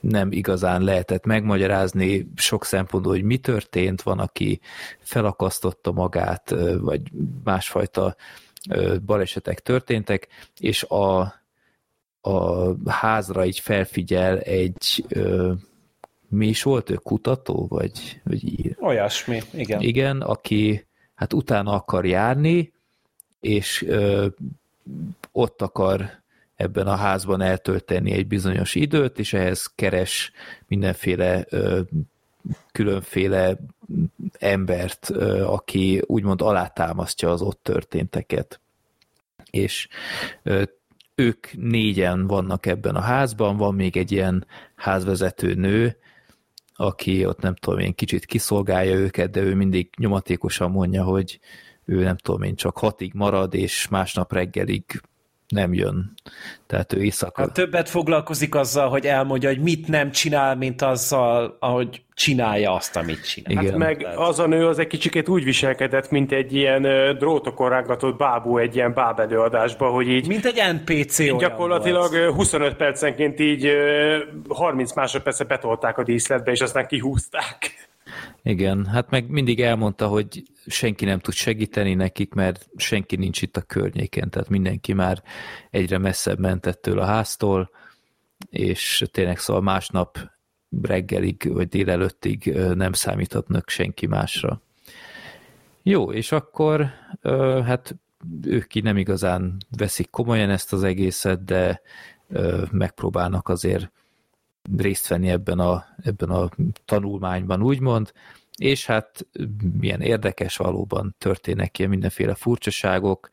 nem 0.00 0.32
igazán 0.32 0.82
lehetett 0.82 1.24
megmagyarázni 1.24 2.30
sok 2.36 2.64
szempontból, 2.64 3.12
hogy 3.12 3.22
mi 3.22 3.38
történt, 3.38 4.02
van, 4.02 4.18
aki 4.18 4.60
felakasztotta 4.98 5.92
magát, 5.92 6.54
vagy 6.80 7.02
másfajta 7.44 8.16
balesetek 9.04 9.60
történtek, 9.60 10.28
és 10.58 10.82
a, 10.82 11.34
a 12.26 12.74
házra 12.90 13.44
így 13.44 13.58
felfigyel 13.58 14.38
egy 14.38 15.04
mi 16.28 16.46
is 16.46 16.62
volt 16.62 16.90
ő, 16.90 16.94
kutató, 16.94 17.66
vagy, 17.68 18.20
vagy 18.24 18.76
Olyasmi, 18.80 19.42
igen. 19.52 19.80
Igen, 19.80 20.20
aki 20.20 20.86
hát 21.14 21.32
utána 21.32 21.72
akar 21.72 22.06
járni, 22.06 22.72
és 23.40 23.82
ö, 23.82 24.26
ott 25.32 25.62
akar 25.62 26.10
ebben 26.56 26.86
a 26.86 26.94
házban 26.94 27.40
eltölteni 27.40 28.12
egy 28.12 28.26
bizonyos 28.26 28.74
időt, 28.74 29.18
és 29.18 29.32
ehhez 29.32 29.72
keres 29.74 30.32
mindenféle 30.66 31.44
ö, 31.48 31.80
különféle 32.72 33.56
embert, 34.38 35.10
aki 35.44 36.02
úgymond 36.06 36.42
alátámasztja 36.42 37.30
az 37.30 37.42
ott 37.42 37.62
történteket. 37.62 38.60
És 39.50 39.88
ők 41.16 41.52
négyen 41.52 42.26
vannak 42.26 42.66
ebben 42.66 42.94
a 42.94 43.00
házban, 43.00 43.56
van 43.56 43.74
még 43.74 43.96
egy 43.96 44.12
ilyen 44.12 44.46
házvezető 44.74 45.54
nő, 45.54 45.96
aki 46.74 47.26
ott 47.26 47.40
nem 47.40 47.54
tudom 47.54 47.78
én 47.78 47.94
kicsit 47.94 48.24
kiszolgálja 48.24 48.94
őket, 48.94 49.30
de 49.30 49.40
ő 49.40 49.54
mindig 49.54 49.90
nyomatékosan 49.98 50.70
mondja, 50.70 51.04
hogy 51.04 51.40
ő 51.84 52.02
nem 52.02 52.16
tudom 52.16 52.42
én 52.42 52.56
csak 52.56 52.78
hatig 52.78 53.14
marad, 53.14 53.54
és 53.54 53.88
másnap 53.88 54.32
reggelig 54.32 54.84
nem 55.48 55.74
jön. 55.74 56.12
Tehát 56.66 56.92
ő 56.92 57.02
éjszaka... 57.02 57.42
Hát 57.42 57.52
többet 57.52 57.88
foglalkozik 57.88 58.54
azzal, 58.54 58.88
hogy 58.88 59.06
elmondja, 59.06 59.48
hogy 59.48 59.60
mit 59.60 59.88
nem 59.88 60.10
csinál, 60.10 60.56
mint 60.56 60.82
azzal, 60.82 61.56
ahogy 61.60 62.02
csinálja 62.14 62.72
azt, 62.72 62.96
amit 62.96 63.26
csinál. 63.26 63.54
Hát 63.54 63.64
Igen. 63.64 63.78
meg 63.78 64.06
az 64.16 64.38
a 64.38 64.46
nő 64.46 64.66
az 64.66 64.78
egy 64.78 64.86
kicsikét 64.86 65.28
úgy 65.28 65.44
viselkedett, 65.44 66.10
mint 66.10 66.32
egy 66.32 66.54
ilyen 66.54 66.82
drótokon 67.18 67.68
rángatott 67.68 68.16
bábú 68.16 68.58
egy 68.58 68.74
ilyen 68.74 68.94
bábelőadásba, 68.94 69.88
hogy 69.88 70.08
így... 70.08 70.26
Mint 70.26 70.44
egy 70.44 70.62
NPC 70.74 71.18
így 71.18 71.36
Gyakorlatilag 71.36 72.10
volt. 72.10 72.34
25 72.34 72.74
percenként 72.74 73.40
így 73.40 73.72
30 74.48 74.94
másodpercre 74.94 75.44
betolták 75.44 75.98
a 75.98 76.02
díszletbe, 76.02 76.50
és 76.50 76.60
aztán 76.60 76.86
kihúzták. 76.86 77.86
Igen, 78.42 78.86
hát 78.86 79.10
meg 79.10 79.28
mindig 79.28 79.60
elmondta, 79.60 80.08
hogy 80.08 80.42
senki 80.66 81.04
nem 81.04 81.18
tud 81.18 81.34
segíteni 81.34 81.94
nekik, 81.94 82.34
mert 82.34 82.68
senki 82.76 83.16
nincs 83.16 83.42
itt 83.42 83.56
a 83.56 83.62
környéken, 83.62 84.30
tehát 84.30 84.48
mindenki 84.48 84.92
már 84.92 85.22
egyre 85.70 85.98
messzebb 85.98 86.38
ment 86.38 86.66
ettől 86.66 86.98
a 86.98 87.04
háztól, 87.04 87.70
és 88.50 89.04
tényleg 89.10 89.38
szóval 89.38 89.62
másnap 89.62 90.18
reggelig 90.82 91.52
vagy 91.52 91.68
délelőttig 91.68 92.54
nem 92.74 92.92
számíthatnak 92.92 93.68
senki 93.68 94.06
másra. 94.06 94.62
Jó, 95.82 96.12
és 96.12 96.32
akkor 96.32 96.90
hát 97.64 97.96
ők 98.42 98.66
ki 98.66 98.80
nem 98.80 98.96
igazán 98.96 99.56
veszik 99.76 100.10
komolyan 100.10 100.50
ezt 100.50 100.72
az 100.72 100.82
egészet, 100.82 101.44
de 101.44 101.80
megpróbálnak 102.70 103.48
azért 103.48 103.92
részt 104.76 105.08
venni 105.08 105.28
ebben 105.28 105.58
a, 105.58 105.84
ebben 106.02 106.30
a 106.30 106.48
tanulmányban, 106.84 107.62
úgymond, 107.62 108.12
és 108.58 108.86
hát 108.86 109.26
milyen 109.80 110.00
érdekes 110.00 110.56
valóban 110.56 111.14
történnek 111.18 111.78
ilyen 111.78 111.90
mindenféle 111.90 112.34
furcsaságok, 112.34 113.30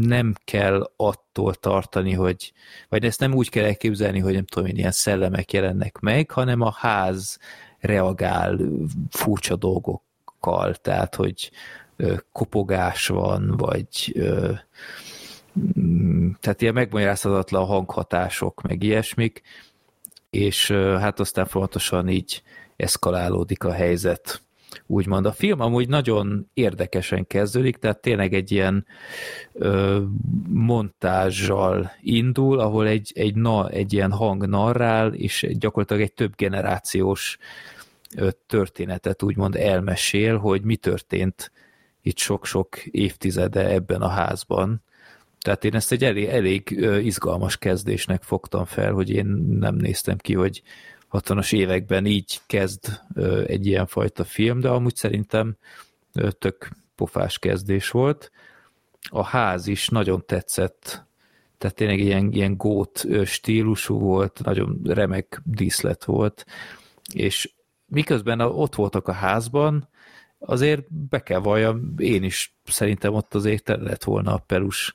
nem 0.00 0.34
kell 0.44 0.90
attól 0.96 1.54
tartani, 1.54 2.12
hogy, 2.12 2.52
vagy 2.88 3.04
ezt 3.04 3.20
nem 3.20 3.34
úgy 3.34 3.48
kell 3.48 3.64
elképzelni, 3.64 4.18
hogy 4.18 4.34
nem 4.34 4.44
tudom 4.44 4.68
én, 4.68 4.76
ilyen 4.76 4.90
szellemek 4.90 5.52
jelennek 5.52 5.98
meg, 5.98 6.30
hanem 6.30 6.60
a 6.60 6.72
ház 6.72 7.38
reagál 7.78 8.58
furcsa 9.10 9.56
dolgokkal, 9.56 10.74
tehát, 10.74 11.14
hogy 11.14 11.50
kopogás 12.32 13.06
van, 13.06 13.56
vagy 13.56 14.14
tehát 16.40 16.62
ilyen 16.62 16.74
megmagyarázhatatlan 16.74 17.66
hanghatások, 17.66 18.62
meg 18.62 18.82
ilyesmik, 18.82 19.42
és 20.38 20.70
hát 20.70 21.20
aztán 21.20 21.46
fontosan 21.46 22.08
így 22.08 22.42
eszkalálódik 22.76 23.64
a 23.64 23.72
helyzet. 23.72 24.42
Úgymond 24.86 25.26
a 25.26 25.32
film 25.32 25.60
amúgy 25.60 25.88
nagyon 25.88 26.50
érdekesen 26.54 27.26
kezdődik, 27.26 27.76
tehát 27.76 28.00
tényleg 28.00 28.34
egy 28.34 28.52
ilyen 28.52 28.86
ö, 29.52 30.00
montázsal 30.48 31.92
indul, 32.00 32.58
ahol 32.58 32.86
egy, 32.86 33.12
egy, 33.14 33.34
na, 33.34 33.68
egy 33.68 33.92
ilyen 33.92 34.12
hang 34.12 34.46
narrál, 34.46 35.14
és 35.14 35.46
gyakorlatilag 35.58 36.02
egy 36.02 36.12
több 36.12 36.36
generációs 36.36 37.38
ö, 38.16 38.28
történetet 38.46 39.22
úgymond 39.22 39.56
elmesél, 39.56 40.36
hogy 40.36 40.62
mi 40.62 40.76
történt 40.76 41.52
itt 42.02 42.18
sok-sok 42.18 42.84
évtizede 42.84 43.68
ebben 43.68 44.02
a 44.02 44.08
házban. 44.08 44.82
Tehát 45.40 45.64
én 45.64 45.74
ezt 45.74 45.92
egy 45.92 46.04
elég, 46.04 46.24
elég 46.24 46.70
izgalmas 47.02 47.56
kezdésnek 47.56 48.22
fogtam 48.22 48.64
fel, 48.64 48.92
hogy 48.92 49.10
én 49.10 49.26
nem 49.50 49.74
néztem 49.74 50.16
ki, 50.16 50.34
hogy 50.34 50.62
60-as 51.12 51.52
években 51.52 52.06
így 52.06 52.40
kezd 52.46 53.00
egy 53.46 53.66
ilyen 53.66 53.86
fajta 53.86 54.24
film, 54.24 54.60
de 54.60 54.68
amúgy 54.68 54.96
szerintem 54.96 55.56
tök 56.38 56.68
pofás 56.94 57.38
kezdés 57.38 57.90
volt. 57.90 58.30
A 59.00 59.24
ház 59.24 59.66
is 59.66 59.88
nagyon 59.88 60.26
tetszett, 60.26 61.06
tehát 61.58 61.76
tényleg 61.76 61.98
ilyen, 61.98 62.32
ilyen 62.32 62.56
gót 62.56 63.06
stílusú 63.24 63.98
volt, 63.98 64.40
nagyon 64.44 64.80
remek 64.84 65.40
díszlet 65.44 66.04
volt, 66.04 66.46
és 67.12 67.52
miközben 67.86 68.40
ott 68.40 68.74
voltak 68.74 69.08
a 69.08 69.12
házban, 69.12 69.88
azért 70.38 70.94
be 71.08 71.22
kell 71.22 71.38
valljam, 71.38 71.94
én 71.96 72.22
is 72.22 72.56
szerintem 72.64 73.14
ott 73.14 73.34
azért 73.34 73.68
lett 73.68 74.04
volna 74.04 74.34
a 74.34 74.42
perus 74.46 74.94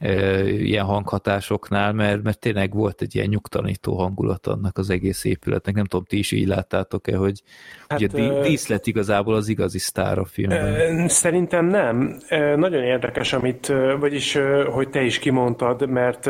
ilyen 0.00 0.84
hanghatásoknál, 0.84 1.92
mert, 1.92 2.22
mert 2.22 2.38
tényleg 2.38 2.74
volt 2.74 3.00
egy 3.00 3.14
ilyen 3.14 3.26
nyugtanító 3.26 3.96
hangulat 3.96 4.46
annak 4.46 4.78
az 4.78 4.90
egész 4.90 5.24
épületnek. 5.24 5.74
Nem 5.74 5.84
tudom, 5.84 6.04
ti 6.04 6.18
is 6.18 6.32
így 6.32 6.46
láttátok-e, 6.46 7.16
hogy 7.16 7.42
hát, 7.88 8.00
ugye 8.00 8.40
díszlet 8.42 8.86
igazából 8.86 9.34
az 9.34 9.48
igazi 9.48 9.78
sztár 9.78 10.18
a 10.18 10.24
filmben. 10.24 11.08
Szerintem 11.08 11.66
nem. 11.66 12.18
Nagyon 12.56 12.82
érdekes, 12.82 13.32
amit, 13.32 13.72
vagyis, 14.00 14.38
hogy 14.72 14.88
te 14.88 15.02
is 15.02 15.18
kimondtad, 15.18 15.88
mert 15.88 16.26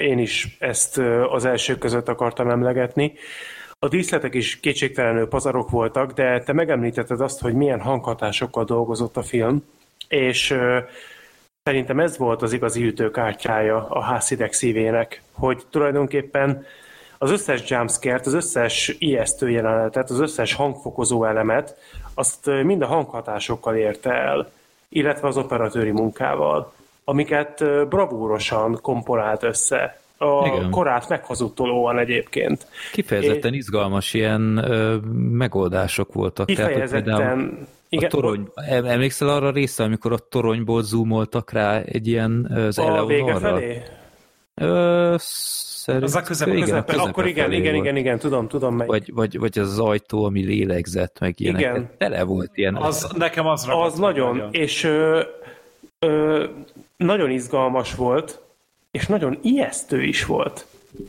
én 0.00 0.18
is 0.18 0.56
ezt 0.60 0.98
az 1.30 1.44
első 1.44 1.76
között 1.76 2.08
akartam 2.08 2.50
emlegetni. 2.50 3.12
A 3.78 3.88
díszletek 3.88 4.34
is 4.34 4.60
kétségtelenül 4.60 5.28
pazarok 5.28 5.70
voltak, 5.70 6.12
de 6.12 6.40
te 6.40 6.52
megemlítetted 6.52 7.20
azt, 7.20 7.40
hogy 7.40 7.54
milyen 7.54 7.80
hanghatásokkal 7.80 8.64
dolgozott 8.64 9.16
a 9.16 9.22
film, 9.22 9.64
és 10.08 10.54
Szerintem 11.62 12.00
ez 12.00 12.18
volt 12.18 12.42
az 12.42 12.52
igazi 12.52 12.84
ütőkártyája 12.84 13.86
a 13.88 14.02
házideg 14.02 14.52
szívének, 14.52 15.22
hogy 15.32 15.62
tulajdonképpen 15.70 16.64
az 17.18 17.30
összes 17.30 17.70
jumpscare 17.70 18.20
az 18.24 18.34
összes 18.34 18.96
ijesztő 18.98 19.50
jelenetet, 19.50 20.10
az 20.10 20.20
összes 20.20 20.54
hangfokozó 20.54 21.24
elemet, 21.24 21.76
azt 22.14 22.50
mind 22.62 22.82
a 22.82 22.86
hanghatásokkal 22.86 23.76
érte 23.76 24.12
el, 24.12 24.50
illetve 24.88 25.28
az 25.28 25.36
operatőri 25.36 25.90
munkával, 25.90 26.72
amiket 27.04 27.64
bravúrosan 27.88 28.78
komponált 28.82 29.42
össze. 29.42 30.00
A 30.16 30.46
Igen. 30.46 30.70
korát 30.70 31.08
meghazudtolóan 31.08 31.98
egyébként. 31.98 32.66
Kifejezetten 32.92 33.54
izgalmas 33.54 34.14
ilyen 34.14 34.56
ö, 34.56 34.96
megoldások 35.30 36.12
voltak. 36.12 36.46
Kifejezetten 36.46 37.16
Tehát, 37.16 37.38
igen, 37.90 38.10
a 38.10 38.12
torony, 38.12 38.48
emlékszel 38.66 39.28
arra 39.28 39.46
a 39.46 39.50
részre, 39.50 39.84
amikor 39.84 40.12
a 40.12 40.18
toronyból 40.18 40.82
zoomoltak 40.82 41.52
rá 41.52 41.80
egy 41.80 42.06
ilyen 42.06 42.44
az 42.44 42.78
A 42.78 43.06
vége 43.06 43.34
felé? 43.34 43.82
Ö, 44.54 45.14
szerint, 45.18 46.04
az 46.04 46.14
a 46.14 46.22
közep, 46.22 46.48
igen, 46.48 46.60
közep, 46.60 46.88
a 46.88 47.02
akkor 47.02 47.26
igen, 47.26 47.52
igen, 47.52 47.74
igen, 47.74 47.96
igen, 47.96 48.18
tudom, 48.18 48.48
tudom 48.48 48.74
meg. 48.74 48.86
Vagy, 48.86 49.12
vagy, 49.12 49.38
vagy 49.38 49.58
az 49.58 49.78
ajtó, 49.78 50.24
ami 50.24 50.44
lélegzett, 50.44 51.18
meg 51.18 51.40
ilyenek. 51.40 51.60
Igen. 51.60 51.90
Tele 51.98 52.22
volt 52.22 52.50
ilyen. 52.54 52.76
Az, 52.76 53.10
nekem 53.16 53.46
az 53.46 53.66
Az 53.70 53.98
nagyon, 53.98 54.36
nagyon. 54.36 54.52
és 54.52 54.84
ö, 54.84 55.22
ö, 55.98 56.44
nagyon 56.96 57.30
izgalmas 57.30 57.94
volt, 57.94 58.40
és 58.90 59.06
nagyon 59.06 59.38
ijesztő 59.42 60.02
is 60.02 60.24
volt. 60.24 60.66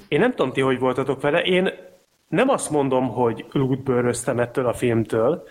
Én 0.07 0.19
nem 0.19 0.29
tudom 0.29 0.51
ti, 0.51 0.61
hogy 0.61 0.79
voltatok 0.79 1.21
vele, 1.21 1.41
én 1.41 1.69
nem 2.27 2.49
azt 2.49 2.69
mondom, 2.69 3.07
hogy 3.07 3.45
lútbőröztem 3.51 4.39
ettől 4.39 4.65
a 4.65 4.73
filmtől, 4.73 5.43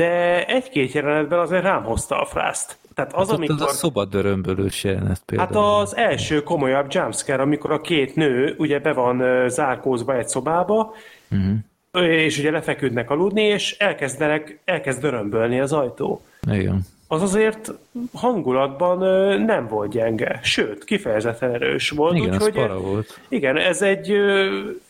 de 0.00 0.46
egy-két 0.46 0.92
jelenetben 0.92 1.38
azért 1.38 1.62
rám 1.62 1.84
hozta 1.84 2.20
a 2.20 2.24
frászt. 2.24 2.78
Tehát 2.94 3.12
az, 3.12 3.28
hát 3.28 3.36
amikor... 3.36 3.56
Az 3.60 3.62
a 3.62 3.74
szobadörömbölős 3.74 4.84
jelenet 4.84 5.22
például. 5.26 5.48
Hát 5.48 5.82
az 5.82 5.96
első 5.96 6.42
komolyabb 6.42 6.86
jumpscare, 6.92 7.42
amikor 7.42 7.72
a 7.72 7.80
két 7.80 8.14
nő 8.14 8.54
ugye 8.58 8.78
be 8.78 8.92
van 8.92 9.48
zárkózva 9.48 10.16
egy 10.16 10.28
szobába, 10.28 10.94
uh-huh. 11.30 12.12
és 12.12 12.38
ugye 12.38 12.50
lefeküdnek 12.50 13.10
aludni, 13.10 13.42
és 13.42 13.76
elkezdenek, 13.78 14.60
elkezd 14.64 15.00
dörömbölni 15.00 15.60
az 15.60 15.72
ajtó. 15.72 16.22
Igen 16.50 16.86
az 17.12 17.22
azért 17.22 17.72
hangulatban 18.12 18.98
nem 19.40 19.66
volt 19.66 19.90
gyenge, 19.90 20.40
sőt, 20.42 20.84
kifejezetten 20.84 21.52
erős 21.52 21.90
volt. 21.90 22.16
Igen, 22.16 22.34
úgyhogy, 22.34 22.56
ez 22.56 22.80
volt. 22.80 23.20
Igen, 23.28 23.56
ez 23.56 23.82
egy, 23.82 24.12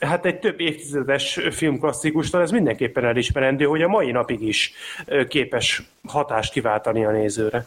hát 0.00 0.24
egy 0.24 0.38
több 0.38 0.60
évtizedes 0.60 1.40
filmklasszikus, 1.50 2.32
ez 2.32 2.50
mindenképpen 2.50 3.04
elismerendő, 3.04 3.64
hogy 3.64 3.82
a 3.82 3.88
mai 3.88 4.10
napig 4.10 4.42
is 4.42 4.72
képes 5.28 5.82
hatást 6.08 6.52
kiváltani 6.52 7.04
a 7.04 7.10
nézőre. 7.10 7.66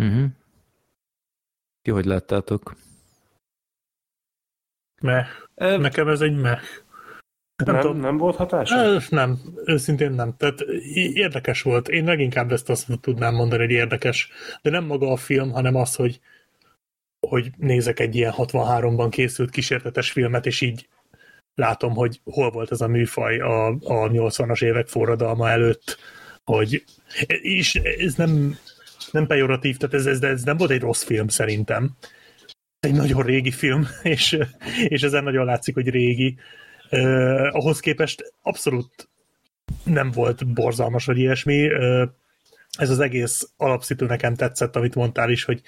Uh-huh. 0.00 0.24
Ki 1.82 1.90
hogy 1.90 2.04
láttátok? 2.04 2.74
Meh. 5.02 5.26
Nekem 5.54 6.08
ez 6.08 6.20
egy 6.20 6.36
meh. 6.36 6.60
Nem, 7.64 7.76
nem, 7.76 7.96
nem 7.96 8.16
volt 8.16 8.36
hatása? 8.36 9.00
Nem, 9.10 9.38
őszintén 9.64 10.10
nem. 10.10 10.34
Tehát 10.36 10.60
érdekes 11.14 11.62
volt. 11.62 11.88
Én 11.88 12.04
leginkább 12.04 12.52
ezt 12.52 12.70
azt 12.70 12.86
tudnám 13.00 13.34
mondani, 13.34 13.62
hogy 13.62 13.70
érdekes. 13.70 14.30
De 14.62 14.70
nem 14.70 14.84
maga 14.84 15.12
a 15.12 15.16
film, 15.16 15.50
hanem 15.50 15.74
az, 15.74 15.94
hogy, 15.94 16.20
hogy 17.26 17.50
nézek 17.56 18.00
egy 18.00 18.14
ilyen 18.16 18.34
63-ban 18.36 19.06
készült 19.10 19.50
kísértetes 19.50 20.10
filmet, 20.10 20.46
és 20.46 20.60
így 20.60 20.88
látom, 21.54 21.94
hogy 21.94 22.20
hol 22.24 22.50
volt 22.50 22.70
ez 22.70 22.80
a 22.80 22.88
műfaj 22.88 23.38
a, 23.38 23.66
a 23.66 24.08
80-as 24.08 24.62
évek 24.62 24.86
forradalma 24.86 25.50
előtt, 25.50 25.98
hogy 26.44 26.84
és 27.42 27.74
ez 27.74 28.14
nem, 28.14 28.56
nem 29.10 29.26
pejoratív, 29.26 29.76
tehát 29.76 29.94
ez, 29.94 30.06
ez, 30.06 30.22
ez 30.22 30.42
nem 30.42 30.56
volt 30.56 30.70
egy 30.70 30.80
rossz 30.80 31.02
film 31.02 31.28
szerintem. 31.28 31.96
Egy 32.80 32.94
nagyon 32.94 33.22
régi 33.22 33.50
film, 33.50 33.86
és, 34.02 34.38
és 34.88 35.02
ezen 35.02 35.24
nagyon 35.24 35.44
látszik, 35.44 35.74
hogy 35.74 35.88
régi, 35.88 36.36
Uh, 36.90 37.48
ahhoz 37.52 37.80
képest 37.80 38.34
abszolút 38.42 39.08
nem 39.84 40.10
volt 40.10 40.52
borzalmas, 40.52 41.04
vagy 41.04 41.18
ilyesmi. 41.18 41.66
Uh, 41.66 42.02
ez 42.78 42.90
az 42.90 42.98
egész 42.98 43.50
alapszítő 43.56 44.06
nekem 44.06 44.34
tetszett, 44.34 44.76
amit 44.76 44.94
mondtál 44.94 45.30
is, 45.30 45.44
hogy, 45.44 45.62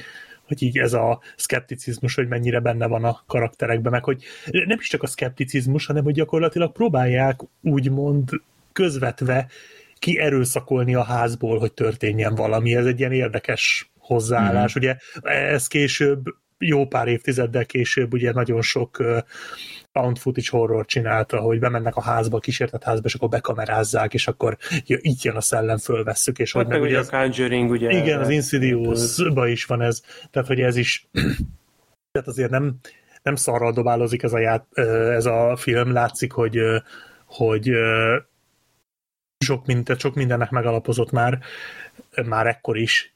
hogy 0.46 0.62
így 0.62 0.78
ez 0.78 0.92
a 0.92 1.20
szkepticizmus, 1.36 2.14
hogy 2.14 2.28
mennyire 2.28 2.60
benne 2.60 2.86
van 2.86 3.04
a 3.04 3.22
karakterekben, 3.26 3.92
meg 3.92 4.04
hogy 4.04 4.24
nem 4.50 4.78
is 4.80 4.88
csak 4.88 5.02
a 5.02 5.06
szkepticizmus, 5.06 5.86
hanem 5.86 6.04
hogy 6.04 6.14
gyakorlatilag 6.14 6.72
próbálják 6.72 7.40
úgymond 7.60 8.30
közvetve 8.72 9.46
kierőszakolni 9.98 10.94
a 10.94 11.02
házból, 11.02 11.58
hogy 11.58 11.72
történjen 11.72 12.34
valami. 12.34 12.74
Ez 12.74 12.86
egy 12.86 12.98
ilyen 12.98 13.12
érdekes 13.12 13.90
hozzáállás. 13.98 14.76
Mm. 14.76 14.80
Ugye 14.80 14.96
ez 15.22 15.66
később, 15.66 16.24
jó 16.58 16.86
pár 16.86 17.08
évtizeddel 17.08 17.66
később 17.66 18.12
ugye 18.12 18.32
nagyon 18.32 18.62
sok 18.62 19.02
found 19.92 20.18
footage 20.18 20.48
horror 20.50 20.84
csinálta, 20.84 21.40
hogy 21.40 21.58
bemennek 21.58 21.96
a 21.96 22.02
házba, 22.02 22.36
a 22.36 22.40
kísértett 22.40 22.82
házba, 22.82 23.06
és 23.06 23.14
akkor 23.14 23.28
bekamerázzák, 23.28 24.14
és 24.14 24.28
akkor 24.28 24.56
ja, 24.86 24.98
így 25.00 25.24
jön 25.24 25.36
a 25.36 25.40
szellem, 25.40 25.78
fölvesszük, 25.78 26.38
és 26.38 26.52
hát 26.52 26.62
hogy 26.62 26.72
meg 26.72 26.82
ugye 26.82 26.98
a 26.98 27.06
Conjuring, 27.06 27.70
ugye. 27.70 27.90
Igen, 27.90 28.20
az 28.20 28.28
insidious 28.28 29.18
is 29.46 29.64
van 29.64 29.82
ez, 29.82 30.02
tehát 30.30 30.48
hogy 30.48 30.60
ez 30.60 30.76
is 30.76 31.08
tehát 32.12 32.28
azért 32.28 32.50
nem, 32.50 32.74
nem 33.22 33.34
szarral 33.34 33.72
dobálozik 33.72 34.22
ez 34.22 34.32
a, 34.32 34.38
ját, 34.38 34.66
ez 35.12 35.26
a 35.26 35.56
film, 35.56 35.92
látszik, 35.92 36.32
hogy, 36.32 36.58
hogy 37.24 37.70
sok, 39.38 39.66
minden, 39.66 39.98
sok 39.98 40.14
mindennek 40.14 40.50
megalapozott 40.50 41.10
már, 41.10 41.38
már 42.24 42.46
ekkor 42.46 42.76
is, 42.76 43.14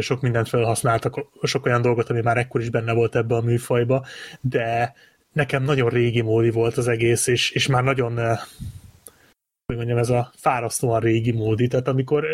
sok 0.00 0.20
mindent 0.20 0.48
felhasználtak, 0.48 1.26
sok 1.42 1.66
olyan 1.66 1.82
dolgot, 1.82 2.10
ami 2.10 2.20
már 2.20 2.36
ekkor 2.36 2.60
is 2.60 2.70
benne 2.70 2.92
volt 2.92 3.16
ebbe 3.16 3.34
a 3.34 3.40
műfajba, 3.40 4.06
de 4.40 4.94
nekem 5.32 5.62
nagyon 5.62 5.88
régi 5.88 6.20
módi 6.20 6.50
volt 6.50 6.76
az 6.76 6.88
egész, 6.88 7.26
és, 7.26 7.50
és 7.50 7.66
már 7.66 7.82
nagyon 7.82 8.38
hogy 9.66 9.76
mondjam, 9.76 9.98
ez 9.98 10.10
a 10.10 10.32
fárasztóan 10.36 11.00
régi 11.00 11.32
módi, 11.32 11.66
tehát 11.66 11.88
amikor 11.88 12.26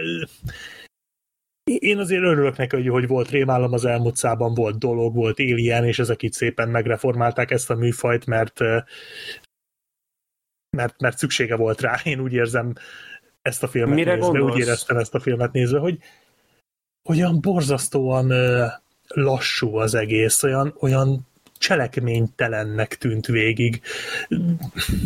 én 1.64 1.98
azért 1.98 2.22
örülök 2.22 2.56
neki, 2.56 2.76
hogy, 2.76 2.88
hogy 2.88 3.06
volt 3.06 3.30
rémálom 3.30 3.72
az 3.72 3.84
elmúlt 3.84 4.16
szában, 4.16 4.54
volt 4.54 4.78
dolog, 4.78 5.14
volt 5.14 5.40
Alien, 5.40 5.84
és 5.84 5.98
ezek 5.98 6.22
itt 6.22 6.32
szépen 6.32 6.68
megreformálták 6.68 7.50
ezt 7.50 7.70
a 7.70 7.74
műfajt, 7.74 8.26
mert 8.26 8.60
mert, 10.76 11.00
mert 11.00 11.18
szüksége 11.18 11.56
volt 11.56 11.80
rá. 11.80 12.00
Én 12.04 12.20
úgy 12.20 12.32
érzem 12.32 12.72
ezt 13.42 13.62
a 13.62 13.68
filmet 13.68 13.94
Mire 13.94 14.14
nézve, 14.14 14.26
gondolsz? 14.26 14.54
úgy 14.54 14.60
éreztem 14.60 14.96
ezt 14.96 15.14
a 15.14 15.20
filmet 15.20 15.52
nézve, 15.52 15.78
hogy 15.78 15.98
olyan 17.08 17.40
borzasztóan 17.40 18.32
lassú 19.08 19.76
az 19.76 19.94
egész, 19.94 20.42
olyan, 20.42 20.74
olyan 20.80 21.26
cselekménytelennek 21.58 22.94
tűnt 22.98 23.26
végig. 23.26 23.80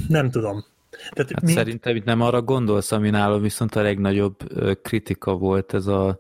Nem 0.08 0.30
tudom. 0.30 0.64
Tehát 1.10 1.32
hát 1.32 1.42
mi... 1.42 1.52
Szerintem 1.52 1.96
itt 1.96 2.04
nem 2.04 2.20
arra 2.20 2.42
gondolsz, 2.42 2.92
ami 2.92 3.10
nálam 3.10 3.42
viszont 3.42 3.74
a 3.74 3.82
legnagyobb 3.82 4.36
kritika 4.82 5.36
volt 5.36 5.74
ez 5.74 5.86
a 5.86 6.18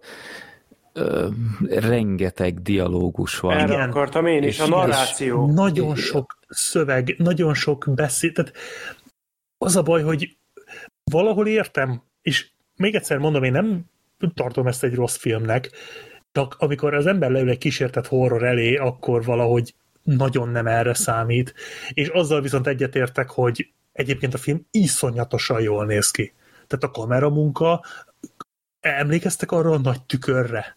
ö, 0.92 1.28
rengeteg 1.68 2.62
dialógus 2.62 3.38
van. 3.38 3.56
Erre 3.56 3.72
Igen. 3.72 3.88
akartam 3.88 4.26
én 4.26 4.42
is, 4.42 4.58
és, 4.58 4.60
a 4.60 4.68
narráció. 4.68 5.48
És 5.48 5.54
nagyon 5.54 5.96
sok 5.96 6.38
szöveg, 6.48 7.14
nagyon 7.18 7.54
sok 7.54 7.86
beszéd. 7.94 8.32
Tehát 8.32 8.52
az 9.58 9.76
a 9.76 9.82
baj, 9.82 10.02
hogy 10.02 10.36
valahol 11.04 11.46
értem, 11.46 12.02
és 12.22 12.48
még 12.76 12.94
egyszer 12.94 13.18
mondom, 13.18 13.42
én 13.42 13.52
nem 13.52 13.84
tartom 14.34 14.66
ezt 14.66 14.84
egy 14.84 14.94
rossz 14.94 15.16
filmnek, 15.16 15.70
csak 16.32 16.56
amikor 16.58 16.94
az 16.94 17.06
ember 17.06 17.30
leül 17.30 17.50
egy 17.50 17.58
kísértett 17.58 18.06
horror 18.06 18.42
elé, 18.42 18.76
akkor 18.76 19.24
valahogy 19.24 19.74
nagyon 20.02 20.48
nem 20.48 20.66
erre 20.66 20.94
számít, 20.94 21.54
és 21.88 22.08
azzal 22.08 22.40
viszont 22.40 22.66
egyetértek, 22.66 23.30
hogy 23.30 23.72
egyébként 23.92 24.34
a 24.34 24.38
film 24.38 24.66
iszonyatosan 24.70 25.60
jól 25.60 25.86
néz 25.86 26.10
ki. 26.10 26.32
Tehát 26.66 26.84
a 26.84 27.00
kameramunka, 27.00 27.84
emlékeztek 28.80 29.52
arra 29.52 29.70
a 29.70 29.78
nagy 29.78 30.02
tükörre? 30.02 30.76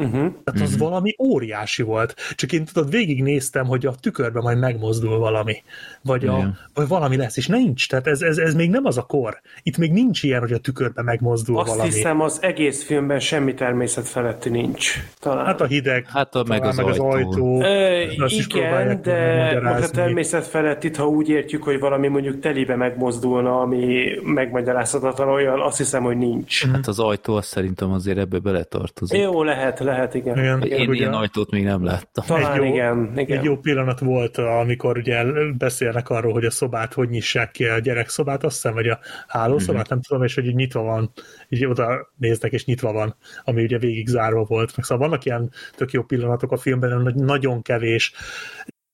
Uh-huh. 0.00 0.32
Tehát 0.44 0.60
az 0.60 0.72
uh-huh. 0.72 0.88
valami 0.88 1.14
óriási 1.18 1.82
volt. 1.82 2.14
Csak 2.34 2.52
én 2.52 2.64
tudod, 2.64 2.90
végignéztem, 2.90 3.66
hogy 3.66 3.86
a 3.86 3.94
tükörben 4.00 4.42
majd 4.42 4.58
megmozdul 4.58 5.18
valami. 5.18 5.62
Vagy, 6.02 6.26
a, 6.26 6.54
vagy 6.74 6.88
valami 6.88 7.16
lesz, 7.16 7.36
és 7.36 7.46
nincs. 7.46 7.88
Tehát 7.88 8.06
ez, 8.06 8.22
ez, 8.22 8.38
ez 8.38 8.54
még 8.54 8.70
nem 8.70 8.84
az 8.84 8.98
a 8.98 9.02
kor. 9.02 9.40
Itt 9.62 9.76
még 9.76 9.92
nincs 9.92 10.22
ilyen, 10.22 10.40
hogy 10.40 10.52
a 10.52 10.58
tükörben 10.58 11.04
megmozdul 11.04 11.58
Azt 11.58 11.68
valami. 11.68 11.88
Azt 11.88 11.96
hiszem, 11.96 12.20
az 12.20 12.38
egész 12.42 12.84
filmben 12.84 13.20
semmi 13.20 13.54
természet 13.54 14.08
feletti 14.08 14.48
nincs. 14.48 14.94
Talán. 15.18 15.44
Hát 15.46 15.60
a 15.60 15.66
hideg, 15.66 16.06
hát 16.06 16.34
a 16.34 16.44
meg, 16.46 16.64
az, 16.64 16.76
meg 16.76 16.86
ajtó. 16.86 17.08
az 17.08 17.14
ajtó. 17.14 17.62
Ö, 17.62 18.00
igen, 18.28 19.02
de 19.02 19.60
most 19.62 19.82
a 19.82 19.90
természet 19.90 20.46
felett 20.46 20.84
itt, 20.84 20.96
ha 20.96 21.06
úgy 21.06 21.28
értjük, 21.28 21.62
hogy 21.62 21.78
valami 21.78 22.08
mondjuk 22.08 22.40
telibe 22.40 22.76
megmozdulna, 22.76 23.60
ami 23.60 24.04
megmagyarázhatatlan 24.22 25.28
olyan, 25.28 25.60
azt 25.60 25.76
hiszem, 25.76 26.02
hogy 26.02 26.16
nincs. 26.16 26.66
Hát 26.66 26.86
az 26.86 26.98
ajtó 26.98 27.34
azt 27.34 27.48
szerintem 27.48 27.92
azért 27.92 28.18
ebbe 28.18 28.38
beletartozik. 28.38 29.20
Jó, 29.20 29.42
lehet, 29.42 29.78
lehet, 29.90 30.14
igen. 30.14 30.38
igen. 30.38 30.62
Én 30.62 30.80
igen, 30.80 30.94
ilyen 30.94 31.12
ajtót 31.12 31.50
még 31.50 31.64
nem 31.64 31.84
láttam. 31.84 32.24
Talán 32.26 32.52
egy 32.52 32.58
jó, 32.58 32.64
igen, 32.64 33.12
igen. 33.16 33.38
Egy 33.38 33.44
jó 33.44 33.56
pillanat 33.56 33.98
volt, 33.98 34.38
amikor 34.38 34.98
ugye 34.98 35.24
beszélnek 35.58 36.08
arról, 36.08 36.32
hogy 36.32 36.44
a 36.44 36.50
szobát 36.50 36.92
hogy 36.92 37.08
nyissák 37.08 37.50
ki 37.50 37.64
a 37.64 37.78
gyerek 37.78 38.08
szobát, 38.08 38.44
azt 38.44 38.54
hiszem, 38.54 38.74
vagy 38.74 38.88
a 38.88 38.98
hálószobát, 39.26 39.74
mm-hmm. 39.74 39.88
nem 39.88 40.00
tudom, 40.00 40.22
és 40.22 40.34
hogy 40.34 40.46
így 40.46 40.54
nyitva 40.54 40.82
van, 40.82 41.12
így 41.48 41.66
oda 41.66 42.12
néznek, 42.16 42.52
és 42.52 42.64
nyitva 42.64 42.92
van, 42.92 43.16
ami 43.44 43.62
ugye 43.62 43.78
végig 43.78 44.06
zárva 44.06 44.44
volt. 44.44 44.76
Meg 44.76 44.84
szóval 44.84 45.08
vannak 45.08 45.24
ilyen 45.24 45.50
tök 45.76 45.90
jó 45.90 46.02
pillanatok 46.02 46.52
a 46.52 46.56
filmben, 46.56 47.02
hogy 47.02 47.14
nagyon 47.14 47.62
kevés. 47.62 48.12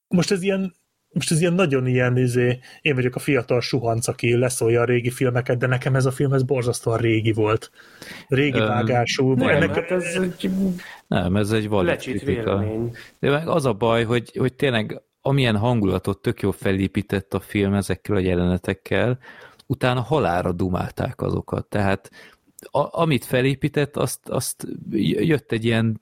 Most 0.08 0.30
ez 0.30 0.42
ilyen 0.42 0.74
most 1.16 1.30
ez 1.30 1.40
ilyen 1.40 1.52
nagyon 1.52 1.86
ilyen, 1.86 2.16
izé, 2.16 2.58
én 2.80 2.94
vagyok 2.94 3.14
a 3.14 3.18
fiatal 3.18 3.60
suhanc, 3.60 4.08
aki 4.08 4.36
leszólja 4.36 4.80
a 4.80 4.84
régi 4.84 5.10
filmeket, 5.10 5.58
de 5.58 5.66
nekem 5.66 5.94
ez 5.94 6.06
a 6.06 6.10
film 6.10 6.32
ez 6.32 6.42
borzasztóan 6.42 6.98
régi 6.98 7.32
volt. 7.32 7.70
Régi 8.28 8.58
um, 8.58 8.66
vágású. 8.66 9.32
Nem, 9.32 9.48
ennek, 9.48 9.74
hát 9.74 9.90
ez 9.90 10.04
egy... 10.04 10.50
Nem, 11.06 11.36
ez 11.36 11.50
egy 11.50 11.68
valid 11.68 11.96
kritika. 11.96 12.64
De 13.18 13.30
meg 13.30 13.48
az 13.48 13.64
a 13.64 13.72
baj, 13.72 14.04
hogy, 14.04 14.36
hogy 14.38 14.54
tényleg 14.54 15.02
amilyen 15.20 15.56
hangulatot 15.56 16.22
tök 16.22 16.40
jó 16.40 16.50
felépített 16.50 17.34
a 17.34 17.40
film 17.40 17.74
ezekkel 17.74 18.16
a 18.16 18.20
jelenetekkel, 18.20 19.18
utána 19.66 20.00
halára 20.00 20.52
dumálták 20.52 21.20
azokat. 21.20 21.66
Tehát 21.66 22.10
a, 22.70 23.00
amit 23.00 23.24
felépített, 23.24 23.96
azt, 23.96 24.28
azt 24.28 24.66
jött 25.18 25.52
egy 25.52 25.64
ilyen 25.64 26.00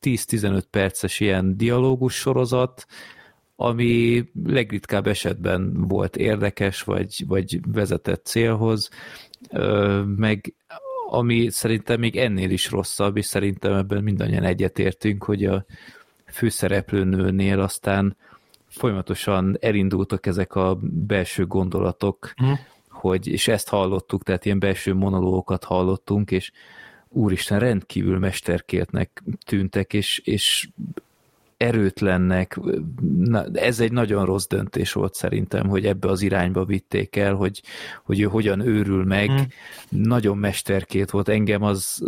10-15 0.00 0.62
perces 0.70 1.20
ilyen 1.20 1.56
dialógus 1.56 2.14
sorozat, 2.14 2.86
ami 3.62 4.24
legritkább 4.44 5.06
esetben 5.06 5.86
volt 5.88 6.16
érdekes, 6.16 6.82
vagy, 6.82 7.24
vagy 7.26 7.60
vezetett 7.72 8.24
célhoz, 8.24 8.90
meg 10.16 10.54
ami 11.08 11.50
szerintem 11.50 12.00
még 12.00 12.16
ennél 12.16 12.50
is 12.50 12.70
rosszabb, 12.70 13.16
és 13.16 13.26
szerintem 13.26 13.72
ebben 13.72 14.02
mindannyian 14.02 14.42
egyetértünk, 14.42 15.24
hogy 15.24 15.44
a 15.44 15.64
főszereplőnőnél 16.26 17.60
aztán 17.60 18.16
folyamatosan 18.68 19.56
elindultak 19.60 20.26
ezek 20.26 20.54
a 20.54 20.78
belső 20.82 21.46
gondolatok, 21.46 22.32
mm. 22.44 22.52
hogy, 22.88 23.26
és 23.26 23.48
ezt 23.48 23.68
hallottuk, 23.68 24.22
tehát 24.22 24.44
ilyen 24.44 24.58
belső 24.58 24.94
monológokat 24.94 25.64
hallottunk, 25.64 26.30
és 26.30 26.52
úristen, 27.08 27.58
rendkívül 27.58 28.18
mesterkéltnek 28.18 29.22
tűntek, 29.46 29.92
és, 29.92 30.18
és 30.24 30.68
erőtlennek. 31.60 32.58
Na, 33.18 33.44
ez 33.52 33.80
egy 33.80 33.92
nagyon 33.92 34.24
rossz 34.24 34.46
döntés 34.46 34.92
volt 34.92 35.14
szerintem, 35.14 35.68
hogy 35.68 35.86
ebbe 35.86 36.08
az 36.08 36.22
irányba 36.22 36.64
vitték 36.64 37.16
el, 37.16 37.34
hogy, 37.34 37.62
hogy 38.04 38.20
ő 38.20 38.24
hogyan 38.24 38.60
őrül 38.60 39.04
meg. 39.04 39.28
Hmm. 39.28 39.46
Nagyon 39.88 40.38
mesterkét 40.38 41.10
volt. 41.10 41.28
Engem 41.28 41.62
az, 41.62 42.04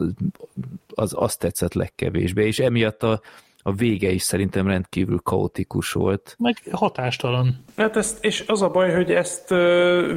az 0.94 1.12
azt 1.16 1.38
tetszett 1.38 1.74
legkevésbé, 1.74 2.46
és 2.46 2.58
emiatt 2.58 3.02
a, 3.02 3.20
a 3.62 3.72
vége 3.72 4.10
is 4.10 4.22
szerintem 4.22 4.66
rendkívül 4.66 5.18
kaotikus 5.18 5.92
volt. 5.92 6.36
Meg 6.38 6.62
hatástalan. 6.70 7.64
Hát 7.76 7.96
ezt, 7.96 8.24
és 8.24 8.44
az 8.46 8.62
a 8.62 8.68
baj, 8.68 8.94
hogy 8.94 9.10
ezt 9.10 9.48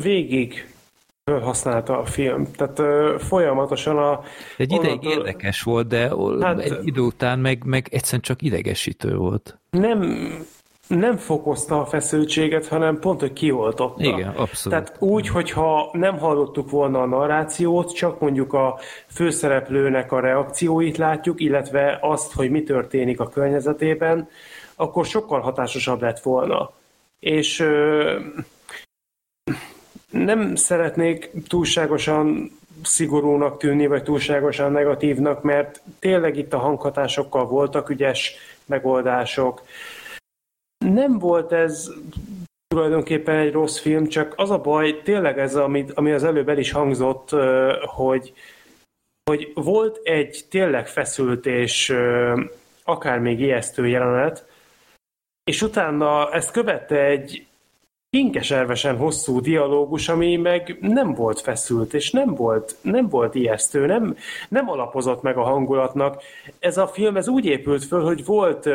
végig 0.01 0.74
felhasználta 1.31 1.99
a 1.99 2.05
film. 2.05 2.51
Tehát 2.51 2.79
uh, 2.79 3.19
folyamatosan 3.19 3.97
a... 3.97 4.21
Egy 4.57 4.71
ideig 4.71 4.83
onnantól... 4.83 5.11
érdekes 5.11 5.61
volt, 5.61 5.87
de 5.87 6.11
hát, 6.41 6.59
egy 6.59 6.77
idő 6.83 7.01
után 7.01 7.39
meg, 7.39 7.63
meg 7.63 7.87
egyszerűen 7.91 8.21
csak 8.21 8.41
idegesítő 8.41 9.15
volt. 9.15 9.57
Nem, 9.69 10.29
nem 10.87 11.17
fokozta 11.17 11.81
a 11.81 11.85
feszültséget, 11.85 12.67
hanem 12.67 12.99
pont, 12.99 13.19
hogy 13.19 13.33
kioltotta. 13.33 14.03
Igen, 14.03 14.29
abszolút. 14.29 14.79
Tehát 14.79 14.95
úgy, 15.01 15.27
hogyha 15.27 15.89
nem 15.91 16.17
hallottuk 16.17 16.69
volna 16.69 17.01
a 17.01 17.05
narrációt, 17.05 17.93
csak 17.93 18.19
mondjuk 18.19 18.53
a 18.53 18.79
főszereplőnek 19.07 20.11
a 20.11 20.19
reakcióit 20.19 20.97
látjuk, 20.97 21.41
illetve 21.41 21.99
azt, 22.01 22.33
hogy 22.33 22.49
mi 22.49 22.63
történik 22.63 23.19
a 23.19 23.29
környezetében, 23.29 24.29
akkor 24.75 25.05
sokkal 25.05 25.39
hatásosabb 25.39 26.01
lett 26.01 26.19
volna. 26.19 26.71
És 27.19 27.65
nem 30.15 30.55
szeretnék 30.55 31.31
túlságosan 31.47 32.51
szigorúnak 32.83 33.57
tűnni, 33.57 33.87
vagy 33.87 34.03
túlságosan 34.03 34.71
negatívnak, 34.71 35.43
mert 35.43 35.81
tényleg 35.99 36.37
itt 36.37 36.53
a 36.53 36.57
hanghatásokkal 36.57 37.45
voltak 37.45 37.89
ügyes 37.89 38.35
megoldások. 38.65 39.61
Nem 40.85 41.19
volt 41.19 41.51
ez 41.51 41.89
tulajdonképpen 42.67 43.35
egy 43.35 43.51
rossz 43.51 43.79
film, 43.79 44.07
csak 44.07 44.33
az 44.37 44.49
a 44.49 44.57
baj, 44.57 45.01
tényleg 45.03 45.39
ez, 45.39 45.55
ami, 45.55 45.85
ami 45.93 46.11
az 46.11 46.23
előbb 46.23 46.49
el 46.49 46.57
is 46.57 46.71
hangzott, 46.71 47.29
hogy, 47.81 48.33
hogy 49.23 49.51
volt 49.53 49.99
egy 50.03 50.45
tényleg 50.49 50.87
feszült 50.87 51.45
és 51.45 51.95
akár 52.83 53.19
még 53.19 53.39
ijesztő 53.39 53.87
jelenet, 53.87 54.45
és 55.43 55.61
utána 55.61 56.31
ezt 56.31 56.51
követte 56.51 57.05
egy, 57.05 57.45
kinkeservesen 58.15 58.97
hosszú 58.97 59.39
dialógus, 59.39 60.09
ami 60.09 60.35
meg 60.35 60.77
nem 60.81 61.13
volt 61.13 61.41
feszült, 61.41 61.93
és 61.93 62.11
nem 62.11 62.35
volt, 62.35 62.75
nem 62.81 63.09
volt 63.09 63.35
ijesztő, 63.35 63.85
nem, 63.85 64.15
nem 64.49 64.69
alapozott 64.69 65.21
meg 65.21 65.37
a 65.37 65.43
hangulatnak. 65.43 66.23
Ez 66.59 66.77
a 66.77 66.87
film 66.87 67.17
ez 67.17 67.27
úgy 67.27 67.45
épült 67.45 67.85
föl, 67.85 68.03
hogy 68.03 68.25
volt 68.25 68.69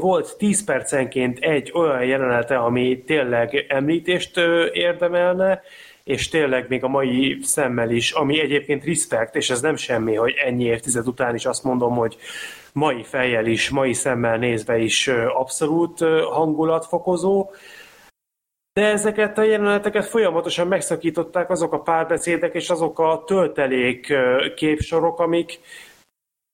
volt 0.00 0.36
10 0.38 0.64
percenként 0.64 1.38
egy 1.38 1.70
olyan 1.74 2.04
jelenete, 2.04 2.56
ami 2.56 3.02
tényleg 3.06 3.66
említést 3.68 4.36
érdemelne, 4.72 5.62
és 6.04 6.28
tényleg 6.28 6.66
még 6.68 6.84
a 6.84 6.88
mai 6.88 7.38
szemmel 7.42 7.90
is, 7.90 8.12
ami 8.12 8.40
egyébként 8.40 8.84
respect, 8.84 9.36
és 9.36 9.50
ez 9.50 9.60
nem 9.60 9.76
semmi, 9.76 10.14
hogy 10.14 10.34
ennyi 10.44 10.64
évtized 10.64 11.06
után 11.06 11.34
is 11.34 11.46
azt 11.46 11.64
mondom, 11.64 11.96
hogy 11.96 12.16
mai 12.72 13.02
fejjel 13.02 13.46
is, 13.46 13.68
mai 13.68 13.92
szemmel 13.92 14.36
nézve 14.36 14.78
is 14.78 15.08
abszolút 15.34 15.98
hangulatfokozó, 16.30 17.50
de 18.80 18.86
ezeket 18.86 19.38
a 19.38 19.42
jeleneteket 19.42 20.06
folyamatosan 20.06 20.66
megszakították 20.66 21.50
azok 21.50 21.72
a 21.72 21.80
párbeszédek 21.80 22.54
és 22.54 22.70
azok 22.70 22.98
a 22.98 23.22
töltelék 23.26 24.12
képsorok, 24.56 25.18
amik 25.20 25.60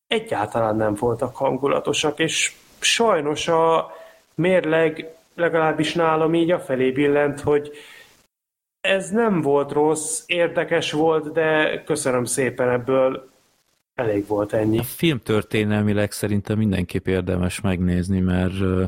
egyáltalán 0.06 0.76
nem 0.76 0.94
voltak 0.94 1.36
hangulatosak, 1.36 2.18
és 2.18 2.52
sajnos 2.80 3.48
a 3.48 3.90
mérleg 4.34 5.14
legalábbis 5.34 5.94
nálam 5.94 6.34
így 6.34 6.50
afelé 6.50 6.90
billent, 6.90 7.40
hogy 7.40 7.72
ez 8.80 9.10
nem 9.10 9.40
volt 9.40 9.72
rossz, 9.72 10.22
érdekes 10.26 10.92
volt, 10.92 11.32
de 11.32 11.82
köszönöm 11.84 12.24
szépen 12.24 12.68
ebből 12.68 13.30
elég 13.96 14.26
volt 14.26 14.52
ennyi. 14.52 14.78
A 14.78 14.82
film 14.82 15.18
történelmileg 15.18 16.12
szerintem 16.12 16.58
mindenképp 16.58 17.06
érdemes 17.06 17.60
megnézni, 17.60 18.20
mert 18.20 18.60
uh, 18.60 18.84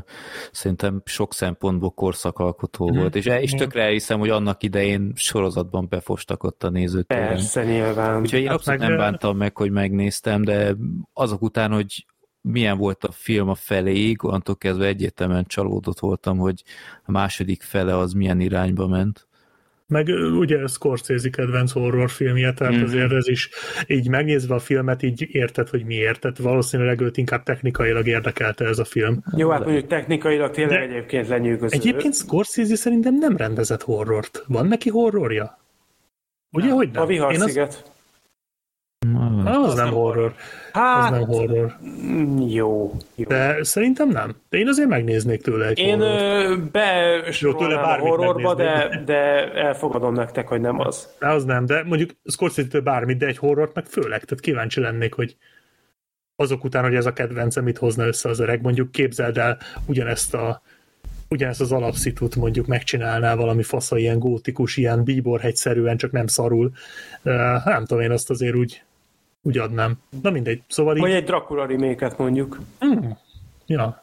szerintem 0.52 1.02
sok 1.04 1.34
szempontból 1.34 1.90
korszakalkotó 1.90 2.88
hmm. 2.88 2.98
volt, 2.98 3.14
és, 3.14 3.26
és 3.26 3.50
tökre 3.50 3.82
elhiszem, 3.82 4.18
hogy 4.18 4.30
annak 4.30 4.62
idején 4.62 5.12
sorozatban 5.14 5.86
befostak 5.88 6.42
ott 6.42 6.64
a 6.64 6.70
nézőtéren. 6.70 7.28
Persze, 7.28 7.64
nyilván. 7.64 8.20
Úgyhogy 8.20 8.40
én 8.40 8.46
hát 8.46 8.56
abszolút 8.56 8.80
nem 8.80 8.96
bántam 8.96 9.36
meg, 9.36 9.56
hogy 9.56 9.70
megnéztem, 9.70 10.44
de 10.44 10.76
azok 11.12 11.42
után, 11.42 11.72
hogy 11.72 12.06
milyen 12.40 12.78
volt 12.78 13.04
a 13.04 13.12
film 13.12 13.48
a 13.48 13.54
feléig, 13.54 14.24
onnantól 14.24 14.56
kezdve 14.56 14.86
egyértelműen 14.86 15.44
csalódott 15.46 15.98
voltam, 15.98 16.38
hogy 16.38 16.62
a 17.04 17.10
második 17.10 17.62
fele 17.62 17.96
az 17.96 18.12
milyen 18.12 18.40
irányba 18.40 18.86
ment. 18.86 19.27
Meg 19.88 20.08
ugye 20.38 20.66
Scorsese 20.66 21.30
kedvenc 21.30 21.72
horrorfilmje, 21.72 22.52
tehát 22.52 22.74
mm. 22.74 22.82
azért 22.82 23.12
ez 23.12 23.28
is 23.28 23.50
így 23.86 24.08
megnézve 24.08 24.54
a 24.54 24.58
filmet, 24.58 25.02
így 25.02 25.26
érted, 25.30 25.68
hogy 25.68 25.84
miért. 25.84 26.20
Tehát 26.20 26.38
valószínűleg 26.38 27.00
őt 27.00 27.16
inkább 27.16 27.42
technikailag 27.42 28.06
érdekelte 28.06 28.64
ez 28.64 28.78
a 28.78 28.84
film. 28.84 29.22
Jó, 29.36 29.50
hát 29.50 29.64
mondjuk 29.64 29.86
technikailag 29.86 30.50
tényleg 30.50 30.78
De 30.78 30.94
egyébként 30.94 31.28
lenyűgöző. 31.28 31.76
Egyébként 31.76 32.14
Scorsese 32.14 32.76
szerintem 32.76 33.14
nem 33.14 33.36
rendezett 33.36 33.82
horrort. 33.82 34.44
Van 34.46 34.66
neki 34.66 34.90
horrorja? 34.90 35.58
Ugye, 36.52 36.66
nem. 36.66 36.76
hogy 36.76 36.90
nem? 36.90 37.02
A 37.02 37.06
Viharsziget. 37.06 37.97
Az... 39.44 39.56
Az, 39.56 39.68
az 39.68 39.74
nem 39.74 39.90
horror. 39.90 40.34
Hát, 40.72 41.12
az 41.12 41.18
nem 41.18 41.26
horror. 41.26 41.76
Jó, 42.48 42.94
jó. 43.14 43.26
De 43.26 43.64
szerintem 43.64 44.08
nem. 44.08 44.36
De 44.48 44.58
én 44.58 44.68
azért 44.68 44.88
megnéznék 44.88 45.42
tőle 45.42 45.66
egy 45.66 45.78
Én 45.78 45.98
besorolnám 46.72 47.84
a 47.84 47.98
horrorba, 47.98 48.54
de, 48.54 49.02
de 49.04 49.52
elfogadom 49.52 50.14
nektek, 50.14 50.48
hogy 50.48 50.60
nem 50.60 50.80
az. 50.80 51.08
De 51.18 51.28
az 51.28 51.44
nem, 51.44 51.66
de 51.66 51.84
mondjuk 51.84 52.10
Scorsese-től 52.24 52.80
bármit, 52.80 53.18
de 53.18 53.26
egy 53.26 53.38
horrort 53.38 53.74
meg 53.74 53.84
főleg, 53.84 54.24
tehát 54.24 54.44
kíváncsi 54.44 54.80
lennék, 54.80 55.14
hogy 55.14 55.36
azok 56.36 56.64
után, 56.64 56.82
hogy 56.82 56.94
ez 56.94 57.06
a 57.06 57.12
kedvence 57.12 57.60
mit 57.60 57.78
hozna 57.78 58.06
össze 58.06 58.28
az 58.28 58.38
öreg. 58.38 58.62
Mondjuk 58.62 58.90
képzeld 58.90 59.38
el 59.38 59.58
ugyanezt 59.86 60.34
a 60.34 60.62
ugyanezt 61.30 61.60
az 61.60 61.72
alapszitut 61.72 62.36
mondjuk 62.36 62.66
megcsinálná 62.66 63.34
valami 63.34 63.62
fasza, 63.62 63.98
ilyen 63.98 64.18
gótikus, 64.18 64.76
ilyen 64.76 65.04
bíborhegyszerűen, 65.04 65.96
csak 65.96 66.10
nem 66.12 66.26
szarul. 66.26 66.72
Uh, 67.22 67.64
nem 67.64 67.84
tudom, 67.84 68.02
én 68.02 68.10
azt 68.10 68.30
azért 68.30 68.54
úgy, 68.54 68.82
úgy 69.42 69.58
adnám. 69.58 69.98
Na 70.22 70.30
mindegy, 70.30 70.62
szóval 70.68 70.96
így... 70.96 71.02
Vagy 71.02 71.12
egy 71.12 71.24
Dracula 71.24 71.66
reméket 71.66 72.18
mondjuk. 72.18 72.58
Mm. 72.84 73.10
Ja, 73.66 74.02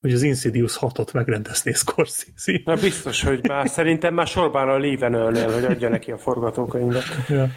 hogy 0.00 0.12
az 0.12 0.22
Insidious 0.22 0.78
6-ot 0.80 1.12
megrendezné 1.12 1.72
Scorsese. 1.72 2.60
Na 2.64 2.74
biztos, 2.74 3.22
hogy 3.22 3.46
már 3.48 3.68
szerintem 3.68 4.14
már 4.14 4.26
sorban 4.26 4.68
a 4.68 4.78
Levenölnél, 4.78 5.52
hogy 5.52 5.64
adja 5.64 5.88
neki 5.88 6.10
a 6.10 6.18
forgatókönyvet. 6.18 7.04
Ja. 7.28 7.50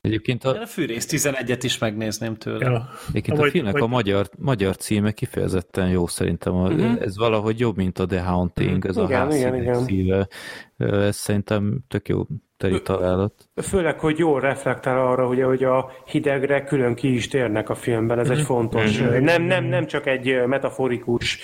Egyébként 0.00 0.44
a... 0.44 0.60
a 0.60 0.66
Fűrész 0.66 1.06
11-et 1.10 1.60
is 1.62 1.78
megnézném 1.78 2.36
tőle. 2.36 2.70
Ja. 2.70 2.88
Egyébként 3.08 3.38
a, 3.38 3.42
a 3.42 3.50
filmnek 3.50 3.72
vagy... 3.72 3.82
a 3.82 3.86
magyar, 3.86 4.28
magyar 4.38 4.76
címe 4.76 5.12
kifejezetten 5.12 5.88
jó 5.88 6.06
szerintem. 6.06 6.54
A, 6.54 6.68
uh-huh. 6.68 7.02
Ez 7.02 7.16
valahogy 7.16 7.58
jobb, 7.58 7.76
mint 7.76 7.98
a 7.98 8.06
The 8.06 8.22
Haunting, 8.22 8.86
ez 8.86 8.96
igen, 8.96 9.10
a 9.10 9.14
ház 9.14 9.36
igen, 9.36 9.54
igen. 9.54 9.84
szíve. 9.84 10.28
Ez 10.76 11.16
szerintem 11.16 11.78
tök 11.88 12.08
jó 12.08 12.26
teri 12.58 12.82
találat. 12.82 13.32
Főleg, 13.56 13.98
hogy 13.98 14.18
jól 14.18 14.40
reflektál 14.40 15.06
arra, 15.06 15.26
ugye, 15.26 15.44
hogy 15.44 15.64
a 15.64 15.90
hidegre 16.06 16.64
külön 16.64 16.94
ki 16.94 17.14
is 17.14 17.28
térnek 17.28 17.68
a 17.68 17.74
filmben, 17.74 18.18
ez 18.18 18.30
egy 18.30 18.36
mhm. 18.36 18.46
fontos. 18.46 19.00
Uh-huh. 19.00 19.18
Nem, 19.18 19.42
nem, 19.42 19.64
nem 19.64 19.86
csak 19.86 20.06
egy 20.06 20.46
metaforikus, 20.46 21.38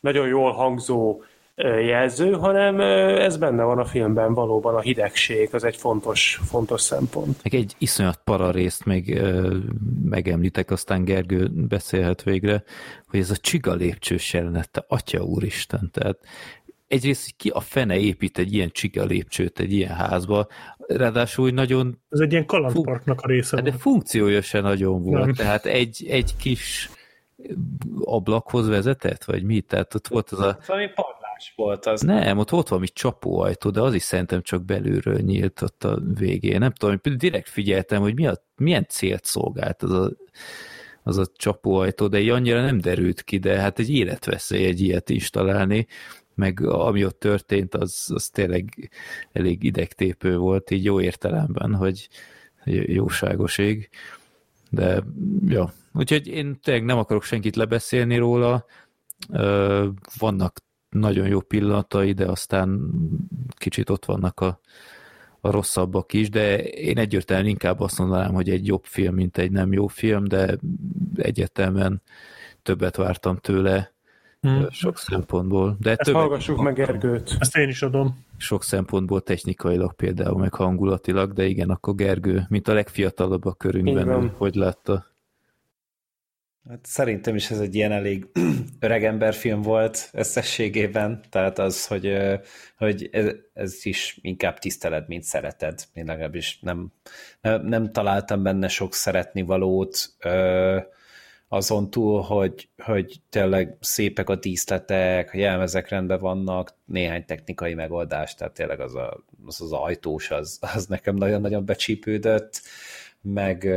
nagyon 0.00 0.26
jól 0.28 0.52
hangzó 0.52 1.22
jelző, 1.64 2.32
hanem 2.32 2.80
ez 3.20 3.36
benne 3.36 3.62
van 3.62 3.78
a 3.78 3.84
filmben 3.84 4.34
valóban 4.34 4.74
a 4.74 4.80
hidegség, 4.80 5.48
az 5.52 5.64
egy 5.64 5.76
fontos, 5.76 6.40
fontos 6.44 6.80
szempont. 6.80 7.40
Meg 7.42 7.54
egy 7.54 7.74
iszonyat 7.78 8.20
para 8.24 8.50
részt 8.50 8.84
még 8.84 9.22
megemlítek, 10.04 10.70
aztán 10.70 11.04
Gergő 11.04 11.48
beszélhet 11.54 12.22
végre, 12.22 12.62
hogy 13.08 13.20
ez 13.20 13.30
a 13.30 13.36
csiga 13.36 13.74
lépcsős 13.74 14.32
jelenet, 14.32 14.70
te 14.70 14.84
atya 14.88 15.22
úristen, 15.22 15.90
tehát 15.92 16.18
egyrészt 16.88 17.34
ki 17.36 17.48
a 17.48 17.60
fene 17.60 17.98
épít 17.98 18.38
egy 18.38 18.54
ilyen 18.54 18.70
csiga 18.70 19.04
lépcsőt 19.04 19.58
egy 19.58 19.72
ilyen 19.72 19.94
házba, 19.94 20.46
ráadásul 20.78 21.50
nagyon... 21.50 22.00
Ez 22.10 22.20
egy 22.20 22.32
ilyen 22.32 22.46
kalandparknak 22.46 23.20
a 23.20 23.26
része 23.26 23.56
hát 23.56 23.64
De 23.64 23.72
funkciója 23.72 24.42
se 24.42 24.60
nagyon 24.60 25.02
volt, 25.02 25.24
Nem. 25.24 25.34
tehát 25.34 25.66
egy, 25.66 26.06
egy 26.08 26.36
kis 26.36 26.90
ablakhoz 28.00 28.68
vezetett, 28.68 29.24
vagy 29.24 29.42
mi? 29.42 29.60
Tehát 29.60 29.94
ott 29.94 30.08
volt 30.08 30.30
az 30.30 30.40
a... 30.40 30.58
Valami 30.66 30.90
más 31.38 31.52
volt 31.56 31.86
az. 31.86 32.00
Nem, 32.00 32.38
ott 32.38 32.50
volt 32.50 32.68
valami 32.68 32.88
csapóajtó, 32.88 33.70
de 33.70 33.80
az 33.80 33.94
is 33.94 34.02
szerintem 34.02 34.42
csak 34.42 34.64
belülről 34.64 35.18
nyílt 35.18 35.62
ott 35.62 35.84
a 35.84 35.98
végén. 36.14 36.58
Nem 36.58 36.72
tudom, 36.72 37.00
direkt 37.16 37.48
figyeltem, 37.48 38.00
hogy 38.00 38.14
mi 38.14 38.26
a, 38.26 38.44
milyen 38.56 38.86
célt 38.88 39.24
szolgált 39.24 39.82
az 39.82 39.92
a, 39.92 40.10
az 41.02 41.18
a 41.18 41.26
csapóajtó, 41.36 42.08
de 42.08 42.20
így 42.20 42.28
annyira 42.28 42.62
nem 42.62 42.80
derült 42.80 43.22
ki, 43.22 43.38
de 43.38 43.60
hát 43.60 43.78
egy 43.78 43.90
életveszély 43.90 44.64
egy 44.64 44.80
ilyet 44.80 45.10
is 45.10 45.30
találni, 45.30 45.86
meg 46.38 46.60
ami 46.66 47.04
ott 47.04 47.18
történt, 47.18 47.74
az, 47.74 48.10
az 48.14 48.28
tényleg 48.28 48.90
elég 49.32 49.62
idegtépő 49.62 50.36
volt, 50.36 50.70
így 50.70 50.84
jó 50.84 51.00
értelemben, 51.00 51.74
hogy 51.74 52.08
jóságoség. 52.86 53.88
De 54.70 55.04
ja, 55.46 55.72
úgyhogy 55.92 56.26
én 56.26 56.60
tényleg 56.62 56.84
nem 56.84 56.98
akarok 56.98 57.22
senkit 57.22 57.56
lebeszélni 57.56 58.16
róla, 58.16 58.64
vannak 60.18 60.60
nagyon 60.88 61.26
jó 61.26 61.40
pillanatai, 61.40 62.12
de 62.12 62.26
aztán 62.26 62.90
kicsit 63.56 63.90
ott 63.90 64.04
vannak 64.04 64.40
a, 64.40 64.60
a 65.40 65.50
rosszabbak 65.50 66.12
is, 66.12 66.30
de 66.30 66.62
én 66.64 66.98
egyértelműen 66.98 67.50
inkább 67.50 67.80
azt 67.80 67.98
mondanám, 67.98 68.34
hogy 68.34 68.50
egy 68.50 68.66
jobb 68.66 68.84
film, 68.84 69.14
mint 69.14 69.38
egy 69.38 69.50
nem 69.50 69.72
jó 69.72 69.86
film, 69.86 70.24
de 70.24 70.58
egyértelműen 71.16 72.02
többet 72.62 72.96
vártam 72.96 73.36
tőle 73.36 73.96
hmm. 74.40 74.66
sok 74.70 74.98
szempontból. 74.98 75.76
De 75.80 75.90
Ezt 75.90 76.00
többet, 76.00 76.20
hallgassuk 76.20 76.62
meg 76.62 76.74
Gergőt. 76.74 77.36
Ezt 77.38 77.56
én 77.56 77.68
is 77.68 77.82
adom. 77.82 78.24
Sok 78.36 78.64
szempontból 78.64 79.20
technikailag 79.20 79.94
például, 79.94 80.38
meg 80.38 80.54
hangulatilag, 80.54 81.32
de 81.32 81.44
igen, 81.44 81.70
akkor 81.70 81.94
Gergő, 81.94 82.46
mint 82.48 82.68
a 82.68 82.72
legfiatalabb 82.72 83.44
a 83.44 83.52
körünkben, 83.52 84.28
hogy 84.28 84.54
látta. 84.54 85.06
Hát 86.68 86.86
szerintem 86.86 87.34
is 87.34 87.50
ez 87.50 87.60
egy 87.60 87.74
ilyen 87.74 87.92
elég 87.92 88.26
öregember 88.80 89.34
film 89.34 89.62
volt 89.62 90.08
összességében, 90.12 91.20
tehát 91.30 91.58
az, 91.58 91.86
hogy, 91.86 92.16
hogy 92.76 93.08
ez, 93.12 93.26
ez 93.52 93.78
is 93.82 94.18
inkább 94.22 94.58
tiszteled, 94.58 95.08
mint 95.08 95.22
szereted. 95.22 95.84
Én 95.92 96.04
legalábbis 96.04 96.58
nem, 96.60 96.92
nem, 97.40 97.66
nem 97.66 97.92
találtam 97.92 98.42
benne 98.42 98.68
sok 98.68 98.94
szeretni 98.94 99.42
valót, 99.42 100.16
azon 101.48 101.90
túl, 101.90 102.20
hogy, 102.20 102.68
hogy 102.78 103.20
tényleg 103.30 103.76
szépek 103.80 104.28
a 104.28 104.36
díszletek, 104.36 105.34
a 105.34 105.36
jelmezek 105.36 105.88
rendben 105.88 106.20
vannak, 106.20 106.74
néhány 106.84 107.24
technikai 107.24 107.74
megoldás, 107.74 108.34
tehát 108.34 108.54
tényleg 108.54 108.80
az 108.80 108.94
a, 108.94 109.24
az, 109.46 109.60
az 109.60 109.72
ajtós, 109.72 110.30
az, 110.30 110.58
az 110.74 110.86
nekem 110.86 111.14
nagyon-nagyon 111.14 111.64
becsípődött, 111.64 112.60
meg 113.20 113.68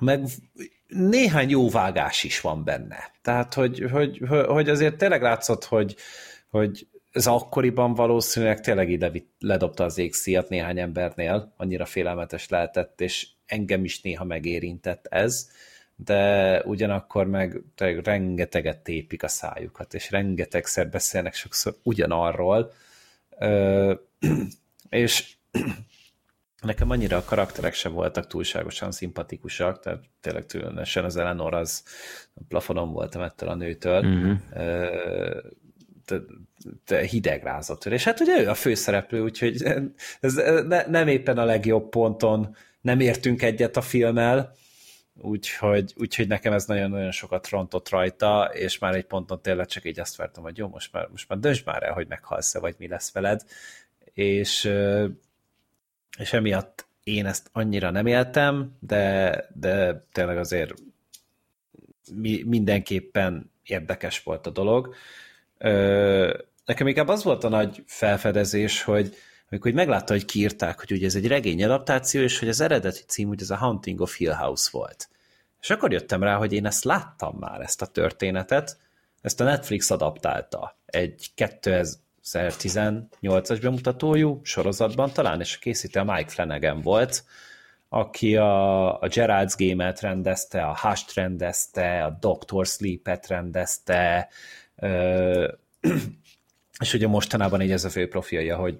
meg 0.00 0.26
néhány 0.86 1.48
jó 1.50 1.70
vágás 1.70 2.24
is 2.24 2.40
van 2.40 2.64
benne. 2.64 3.12
Tehát, 3.22 3.54
hogy, 3.54 3.84
hogy, 3.90 4.22
hogy 4.46 4.68
azért 4.68 4.96
tényleg 4.96 5.22
látszott, 5.22 5.64
hogy, 5.64 5.96
hogy 6.50 6.86
ez 7.12 7.26
akkoriban 7.26 7.94
valószínűleg 7.94 8.60
tényleg 8.60 8.90
ide 8.90 9.12
ledobta 9.38 9.84
az 9.84 9.98
égszíjat 9.98 10.48
néhány 10.48 10.78
embernél, 10.78 11.52
annyira 11.56 11.84
félelmetes 11.84 12.48
lehetett, 12.48 13.00
és 13.00 13.28
engem 13.46 13.84
is 13.84 14.00
néha 14.00 14.24
megérintett 14.24 15.06
ez, 15.06 15.50
de 16.04 16.62
ugyanakkor 16.64 17.26
meg 17.26 17.62
rengeteget 18.02 18.78
tépik 18.78 19.22
a 19.22 19.28
szájukat, 19.28 19.94
és 19.94 20.10
rengetegszer 20.10 20.88
beszélnek 20.88 21.34
sokszor 21.34 21.76
ugyanarról, 21.82 22.72
és 24.88 25.34
Nekem 26.62 26.90
annyira 26.90 27.16
a 27.16 27.24
karakterek 27.24 27.74
sem 27.74 27.92
voltak 27.92 28.26
túlságosan 28.26 28.92
szimpatikusak, 28.92 29.80
tehát 29.80 30.04
tényleg 30.20 30.46
különösen 30.46 31.04
az 31.04 31.16
Eleanor 31.16 31.54
az 31.54 31.82
plafonon 32.48 32.92
voltam 32.92 33.22
ettől 33.22 33.48
a 33.48 33.54
nőtől, 33.54 34.02
mm-hmm. 34.02 34.34
de, 36.06 36.20
de 36.86 37.00
hideg 37.00 37.42
rázott 37.42 37.84
és 37.84 38.04
hát 38.04 38.20
ugye 38.20 38.40
ő 38.40 38.48
a 38.48 38.54
főszereplő, 38.54 39.22
úgyhogy 39.22 39.62
ez 40.20 40.34
ne, 40.66 40.86
nem 40.86 41.08
éppen 41.08 41.38
a 41.38 41.44
legjobb 41.44 41.88
ponton 41.88 42.56
nem 42.80 43.00
értünk 43.00 43.42
egyet 43.42 43.76
a 43.76 43.80
filmmel, 43.80 44.54
úgyhogy, 45.20 45.94
úgyhogy 45.96 46.28
nekem 46.28 46.52
ez 46.52 46.64
nagyon-nagyon 46.64 47.10
sokat 47.10 47.48
rontott 47.48 47.88
rajta, 47.88 48.50
és 48.52 48.78
már 48.78 48.94
egy 48.94 49.06
ponton 49.06 49.42
tényleg 49.42 49.66
csak 49.66 49.84
így 49.84 50.00
azt 50.00 50.16
vártam, 50.16 50.42
hogy 50.42 50.56
jó, 50.56 50.68
most 50.68 50.92
már, 50.92 51.08
most 51.10 51.28
már 51.28 51.38
dönts 51.38 51.64
már 51.64 51.82
el, 51.82 51.92
hogy 51.92 52.06
meghalsz-e, 52.08 52.58
vagy 52.58 52.74
mi 52.78 52.88
lesz 52.88 53.12
veled, 53.12 53.44
és 54.12 54.72
és 56.18 56.32
emiatt 56.32 56.86
én 57.04 57.26
ezt 57.26 57.50
annyira 57.52 57.90
nem 57.90 58.06
éltem, 58.06 58.76
de, 58.80 59.44
de 59.54 60.06
tényleg 60.12 60.38
azért 60.38 60.74
mi, 62.14 62.42
mindenképpen 62.46 63.50
érdekes 63.62 64.22
volt 64.22 64.46
a 64.46 64.50
dolog. 64.50 64.94
Nekem 66.64 66.86
inkább 66.86 67.08
az 67.08 67.22
volt 67.22 67.44
a 67.44 67.48
nagy 67.48 67.82
felfedezés, 67.86 68.82
hogy 68.82 69.16
amikor 69.50 69.72
meglátta, 69.72 70.12
hogy 70.12 70.24
kiírták, 70.24 70.78
hogy 70.78 70.92
ugye 70.92 71.06
ez 71.06 71.14
egy 71.14 71.26
regény 71.26 71.64
adaptáció, 71.64 72.20
és 72.20 72.38
hogy 72.38 72.48
az 72.48 72.60
eredeti 72.60 73.02
cím 73.06 73.28
ugye 73.28 73.42
ez 73.42 73.50
a 73.50 73.56
Haunting 73.56 74.00
of 74.00 74.16
Hill 74.16 74.32
House 74.32 74.68
volt. 74.72 75.08
És 75.60 75.70
akkor 75.70 75.92
jöttem 75.92 76.22
rá, 76.22 76.36
hogy 76.36 76.52
én 76.52 76.66
ezt 76.66 76.84
láttam 76.84 77.36
már, 77.38 77.60
ezt 77.60 77.82
a 77.82 77.86
történetet, 77.86 78.78
ezt 79.20 79.40
a 79.40 79.44
Netflix 79.44 79.90
adaptálta 79.90 80.76
egy 80.86 81.30
2000, 81.34 81.86
2018-as 82.32 83.58
bemutatójú 83.62 84.40
sorozatban 84.42 85.12
talán, 85.12 85.40
és 85.40 85.54
a 85.54 85.58
készítő 85.60 86.02
Mike 86.02 86.28
Flanagan 86.28 86.80
volt, 86.80 87.24
aki 87.88 88.36
a, 88.36 89.00
a 89.00 89.08
Gerald's 89.08 89.54
Game-et 89.56 90.00
rendezte, 90.00 90.62
a 90.62 90.78
Hush-t 90.80 91.14
rendezte, 91.14 92.04
a 92.04 92.16
Doctor 92.20 92.66
Sleep-et 92.66 93.26
rendezte, 93.26 94.28
ö, 94.76 95.52
és 96.80 96.94
ugye 96.94 97.06
mostanában 97.06 97.60
így 97.60 97.70
ez 97.70 97.84
a 97.84 97.90
fő 97.90 98.08
profilja, 98.08 98.56
hogy 98.56 98.78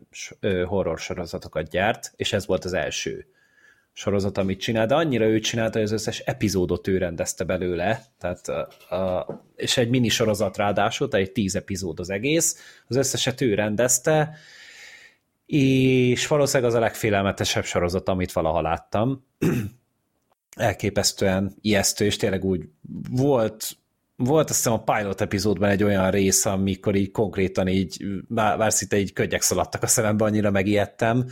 horror 0.67 0.99
sorozatokat 0.99 1.69
gyárt, 1.69 2.13
és 2.17 2.33
ez 2.33 2.47
volt 2.47 2.65
az 2.65 2.73
első 2.73 3.27
sorozat, 3.93 4.39
amit 4.39 4.61
csinál, 4.61 4.87
de 4.87 4.95
annyira 4.95 5.25
ő 5.25 5.39
csinálta, 5.39 5.73
hogy 5.73 5.87
az 5.87 5.93
összes 5.93 6.19
epizódot 6.19 6.87
ő 6.87 6.99
rendezte 6.99 7.45
belőle, 7.45 8.05
tehát 8.19 8.49
a, 8.49 9.27
és 9.57 9.77
egy 9.77 9.89
mini 9.89 10.09
sorozat 10.09 10.57
ráadásul, 10.57 11.09
tehát 11.09 11.27
egy 11.27 11.33
tíz 11.33 11.57
epizód 11.57 12.01
az 12.01 12.11
egész, 12.11 12.57
az 12.87 12.97
összeset 12.97 13.41
ő 13.41 13.55
rendezte, 13.55 14.37
és 15.47 16.27
valószínűleg 16.27 16.71
az 16.71 16.77
a 16.77 16.81
legfélelmetesebb 16.81 17.65
sorozat, 17.65 18.09
amit 18.09 18.33
valaha 18.33 18.61
láttam. 18.61 19.25
Elképesztően 20.57 21.55
ijesztő, 21.61 22.05
és 22.05 22.17
tényleg 22.17 22.45
úgy 22.45 22.69
volt, 23.11 23.77
volt 24.21 24.51
azt 24.51 24.59
hiszem 24.59 24.73
a 24.73 24.83
pilot 24.83 25.21
epizódban 25.21 25.69
egy 25.69 25.83
olyan 25.83 26.11
rész, 26.11 26.45
amikor 26.45 26.95
így 26.95 27.11
konkrétan 27.11 27.69
így, 27.69 28.05
már, 28.29 28.57
már 28.57 28.73
szinte 28.73 28.99
így 28.99 29.13
ködgyek 29.13 29.43
szaladtak 29.43 29.83
a 29.83 29.87
szemembe, 29.87 30.25
annyira 30.25 30.51
megijedtem, 30.51 31.27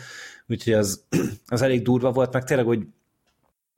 úgyhogy 0.49 0.73
az, 0.73 1.05
az 1.47 1.63
elég 1.63 1.83
durva 1.83 2.13
volt, 2.13 2.33
meg 2.33 2.45
tényleg, 2.45 2.67
hogy 2.67 2.87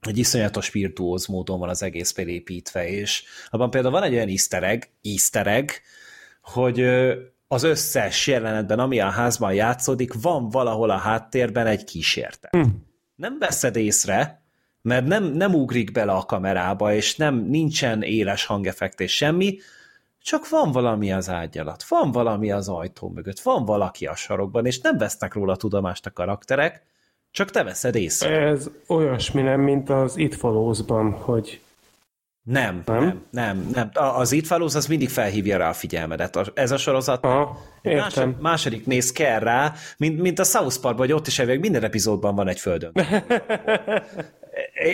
egy 0.01 0.19
iszonyatos 0.19 0.70
virtuóz 0.70 1.27
módon 1.27 1.59
van 1.59 1.69
az 1.69 1.83
egész 1.83 2.12
felépítve, 2.12 2.89
és 2.89 3.25
abban 3.49 3.70
például 3.70 3.93
van 3.93 4.03
egy 4.03 4.15
olyan 4.15 4.28
easter 4.28 4.62
egg, 4.62 4.83
easter 5.03 5.47
egg 5.47 5.70
hogy 6.43 6.87
az 7.49 7.62
összes 7.62 8.27
jelenetben, 8.27 8.78
ami 8.78 9.01
a 9.01 9.11
házban 9.11 9.55
játszódik, 9.55 10.20
van 10.20 10.49
valahol 10.49 10.91
a 10.91 10.97
háttérben 10.97 11.67
egy 11.67 11.85
kísértet. 11.85 12.51
Hm. 12.51 12.62
Nem 13.15 13.39
veszed 13.39 13.77
észre, 13.77 14.43
mert 14.83 15.07
nem, 15.07 15.25
nem 15.25 15.55
ugrik 15.55 15.93
bele 15.93 16.13
a 16.13 16.25
kamerába, 16.25 16.95
és 16.95 17.17
nem 17.17 17.35
nincsen 17.35 18.03
éles 18.03 18.45
hangeffekt 18.45 19.01
és 19.01 19.17
semmi, 19.17 19.59
csak 20.23 20.49
van 20.49 20.73
valami 20.73 21.13
az 21.13 21.29
ágy 21.29 21.59
alatt, 21.59 21.83
van 21.83 22.13
valami 22.13 22.51
az 22.53 22.69
ajtó 22.69 23.09
mögött, 23.09 23.41
van 23.41 23.65
valaki 23.65 24.07
a 24.07 24.15
sarokban, 24.15 24.67
és 24.67 24.81
nem 24.81 24.99
vesznek 24.99 25.35
róla 25.35 25.57
tudomást 25.57 26.07
a 26.07 26.13
karakterek, 26.13 26.83
csak 27.31 27.51
te 27.51 27.63
veszed 27.63 27.95
észre. 27.95 28.41
Ez 28.41 28.71
olyasmi 28.87 29.43
nem, 29.43 29.61
mint 29.61 29.91
az 29.91 30.17
It 30.17 30.35
Follows-ban, 30.35 31.13
hogy 31.13 31.61
nem, 32.49 32.83
nem, 32.86 33.02
nem, 33.02 33.23
nem, 33.31 33.70
nem. 33.73 33.91
Az 33.93 34.33
It 34.33 34.47
Follows 34.47 34.75
az 34.75 34.86
mindig 34.86 35.09
felhívja 35.09 35.57
rá 35.57 35.68
a 35.68 35.73
figyelmedet. 35.73 36.52
Ez 36.55 36.70
a 36.70 36.77
sorozat 36.77 37.25
Aha, 37.25 37.59
második, 37.83 38.39
második 38.39 38.86
néz 38.86 39.12
kell 39.12 39.39
rá, 39.39 39.75
mint, 39.97 40.20
mint 40.20 40.39
a 40.39 40.44
South 40.44 40.81
Parkban, 40.81 41.07
hogy 41.07 41.15
ott 41.15 41.27
is 41.27 41.39
elvég 41.39 41.60
minden 41.60 41.85
epizódban 41.85 42.35
van 42.35 42.49
egy 42.49 42.60
földön. 42.60 42.93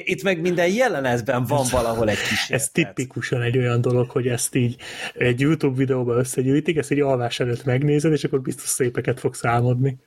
Itt 0.04 0.22
meg 0.22 0.40
minden 0.40 0.68
jelenetben 0.68 1.44
van 1.44 1.66
valahol 1.70 2.08
egy 2.08 2.22
kis. 2.28 2.50
Ez 2.50 2.68
tipikusan 2.68 3.42
egy 3.42 3.58
olyan 3.58 3.80
dolog, 3.80 4.10
hogy 4.10 4.26
ezt 4.26 4.54
így 4.54 4.76
egy 5.14 5.40
YouTube 5.40 5.76
videóban 5.76 6.18
összegyűjtik, 6.18 6.76
ezt 6.76 6.90
egy 6.90 7.00
alvás 7.00 7.40
előtt 7.40 7.64
megnézed, 7.64 8.12
és 8.12 8.24
akkor 8.24 8.40
biztos 8.40 8.68
szépeket 8.68 9.20
fogsz 9.20 9.44
álmodni. 9.44 9.98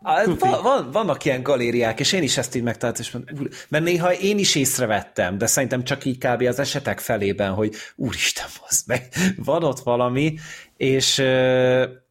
Van, 0.00 0.62
van, 0.62 0.90
vannak 0.90 1.24
ilyen 1.24 1.42
galériák, 1.42 2.00
és 2.00 2.12
én 2.12 2.22
is 2.22 2.36
ezt 2.36 2.54
így 2.54 2.62
megtaláltam, 2.62 3.04
és 3.04 3.10
mondom, 3.10 3.48
mert 3.68 3.84
néha 3.84 4.12
én 4.12 4.38
is 4.38 4.54
észrevettem, 4.54 5.38
de 5.38 5.46
szerintem 5.46 5.84
csak 5.84 6.04
így 6.04 6.18
kb. 6.18 6.42
az 6.42 6.58
esetek 6.58 6.98
felében, 6.98 7.52
hogy 7.52 7.74
úristen, 7.96 8.46
az 8.68 8.82
meg, 8.86 9.08
van 9.36 9.64
ott 9.64 9.78
valami, 9.78 10.38
és 10.76 11.14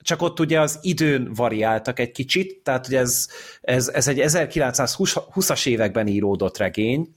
csak 0.01 0.21
ott 0.21 0.39
ugye 0.39 0.59
az 0.59 0.79
időn 0.81 1.33
variáltak 1.33 1.99
egy 1.99 2.11
kicsit, 2.11 2.63
tehát 2.63 2.87
ugye 2.87 2.99
ez, 2.99 3.27
ez, 3.61 3.87
ez 3.87 4.07
egy 4.07 4.21
1920-as 4.23 5.67
években 5.67 6.07
íródott 6.07 6.57
regény. 6.57 7.15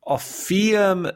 A 0.00 0.18
film 0.18 1.06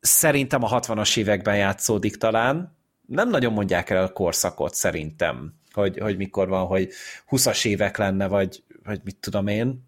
szerintem 0.00 0.62
a 0.62 0.80
60-as 0.80 1.16
években 1.16 1.56
játszódik 1.56 2.16
talán, 2.16 2.76
nem 3.06 3.28
nagyon 3.28 3.52
mondják 3.52 3.90
el 3.90 4.04
a 4.04 4.12
korszakot 4.12 4.74
szerintem 4.74 5.54
hogy, 5.76 5.98
hogy 5.98 6.16
mikor 6.16 6.48
van, 6.48 6.66
hogy 6.66 6.90
20-as 7.30 7.66
évek 7.66 7.96
lenne, 7.96 8.26
vagy, 8.26 8.62
vagy 8.84 9.00
mit 9.04 9.16
tudom 9.16 9.46
én, 9.46 9.84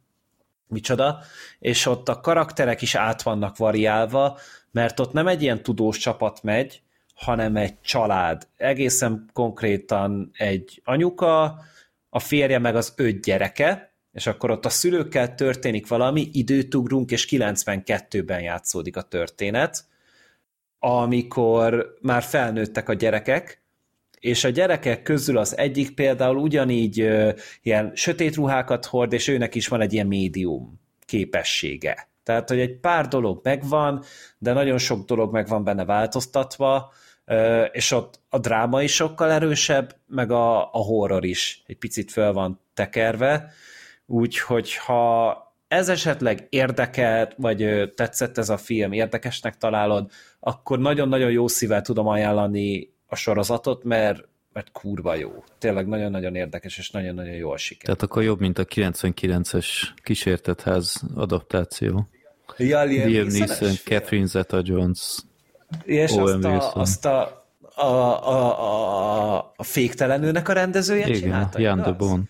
micsoda, 0.67 1.18
és 1.58 1.86
ott 1.86 2.08
a 2.08 2.20
karakterek 2.20 2.83
is 2.83 2.94
át 2.94 3.23
vannak 3.23 3.57
variálva, 3.57 4.39
mert 4.70 5.00
ott 5.00 5.12
nem 5.12 5.26
egy 5.26 5.42
ilyen 5.42 5.62
tudós 5.62 5.99
csapat 5.99 6.42
megy, 6.42 6.83
hanem 7.15 7.57
egy 7.57 7.81
család. 7.81 8.49
Egészen 8.57 9.31
konkrétan 9.33 10.31
egy 10.33 10.81
anyuka, 10.84 11.60
a 12.10 12.18
férje 12.18 12.58
meg 12.58 12.76
az 12.76 12.92
öt 12.97 13.20
gyereke, 13.20 13.92
és 14.12 14.26
akkor 14.26 14.50
ott 14.50 14.65
a 14.65 14.68
szülőkkel 14.68 15.34
történik 15.34 15.89
valami, 15.89 16.28
időt 16.33 16.75
ugrunk, 16.75 17.10
és 17.10 17.28
92-ben 17.31 18.41
játszódik 18.41 18.97
a 18.97 19.02
történet, 19.02 19.84
amikor 20.78 21.94
már 22.00 22.23
felnőttek 22.23 22.89
a 22.89 22.94
gyerekek, 22.94 23.62
és 24.20 24.44
a 24.44 24.48
gyerekek 24.48 25.02
közül 25.02 25.38
az 25.38 25.56
egyik 25.56 25.94
például 25.94 26.36
ugyanígy 26.36 27.08
ilyen 27.62 27.92
sötét 27.94 28.34
ruhákat 28.34 28.86
hord, 28.86 29.12
és 29.12 29.28
őnek 29.28 29.55
is 29.55 29.68
van 29.68 29.80
egy 29.80 29.92
ilyen 29.92 30.06
médium 30.06 30.80
képessége. 31.06 32.08
Tehát, 32.22 32.48
hogy 32.48 32.60
egy 32.60 32.76
pár 32.76 33.08
dolog 33.08 33.40
megvan, 33.42 34.02
de 34.38 34.52
nagyon 34.52 34.78
sok 34.78 35.05
dolog 35.06 35.32
meg 35.32 35.48
van 35.48 35.64
benne 35.64 35.84
változtatva, 35.84 36.92
és 37.72 37.90
ott 37.90 38.20
a 38.28 38.38
dráma 38.38 38.82
is 38.82 38.94
sokkal 38.94 39.30
erősebb, 39.30 39.97
meg 40.06 40.30
a, 40.30 40.62
a 40.62 40.78
horror 40.78 41.24
is 41.24 41.62
egy 41.66 41.76
picit 41.76 42.12
föl 42.12 42.32
van 42.32 42.60
tekerve, 42.74 43.52
úgyhogy 44.06 44.76
ha 44.76 45.36
ez 45.68 45.88
esetleg 45.88 46.47
érdekelt, 46.50 47.34
vagy 47.36 47.92
tetszett 47.94 48.38
ez 48.38 48.48
a 48.48 48.56
film, 48.56 48.92
érdekesnek 48.92 49.56
találod, 49.56 50.10
akkor 50.40 50.78
nagyon-nagyon 50.78 51.30
jó 51.30 51.48
szívvel 51.48 51.82
tudom 51.82 52.06
ajánlani 52.06 52.92
a 53.08 53.16
sorozatot, 53.16 53.84
mert, 53.84 54.28
mert 54.52 54.72
kurva 54.72 55.14
jó. 55.14 55.44
Tényleg 55.58 55.86
nagyon-nagyon 55.86 56.34
érdekes, 56.34 56.78
és 56.78 56.90
nagyon-nagyon 56.90 57.34
jól 57.34 57.56
sikerült. 57.56 57.98
Tehát 57.98 58.02
akkor 58.02 58.22
jobb, 58.22 58.40
mint 58.40 58.58
a 58.58 58.64
99-es 58.64 59.66
kísértetház 60.02 61.02
adaptáció. 61.14 62.08
Ja, 62.56 62.82
Liam 62.82 63.26
Neeson, 63.26 63.74
Catherine 63.84 64.26
Zeta-Jones, 64.26 65.18
és 65.84 66.12
azt 66.12 66.44
a, 66.44 66.72
azt 66.74 67.04
a, 67.04 67.44
a, 67.74 67.84
a, 67.84 68.62
a, 69.36 69.52
a 69.56 69.62
féktelenőnek 69.62 70.48
a 70.48 70.52
rendezője 70.52 71.06
Igen, 71.08 71.20
csinálta, 71.20 71.60
Jan 71.60 71.82
de 71.82 71.92
Bond. 71.92 72.26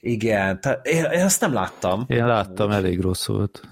Igen, 0.00 0.60
tehát 0.60 0.86
én, 0.86 1.04
én 1.04 1.24
azt 1.24 1.40
nem 1.40 1.52
láttam. 1.52 2.04
Én 2.08 2.26
láttam, 2.26 2.70
elég 2.70 3.00
rossz 3.00 3.26
volt. 3.26 3.68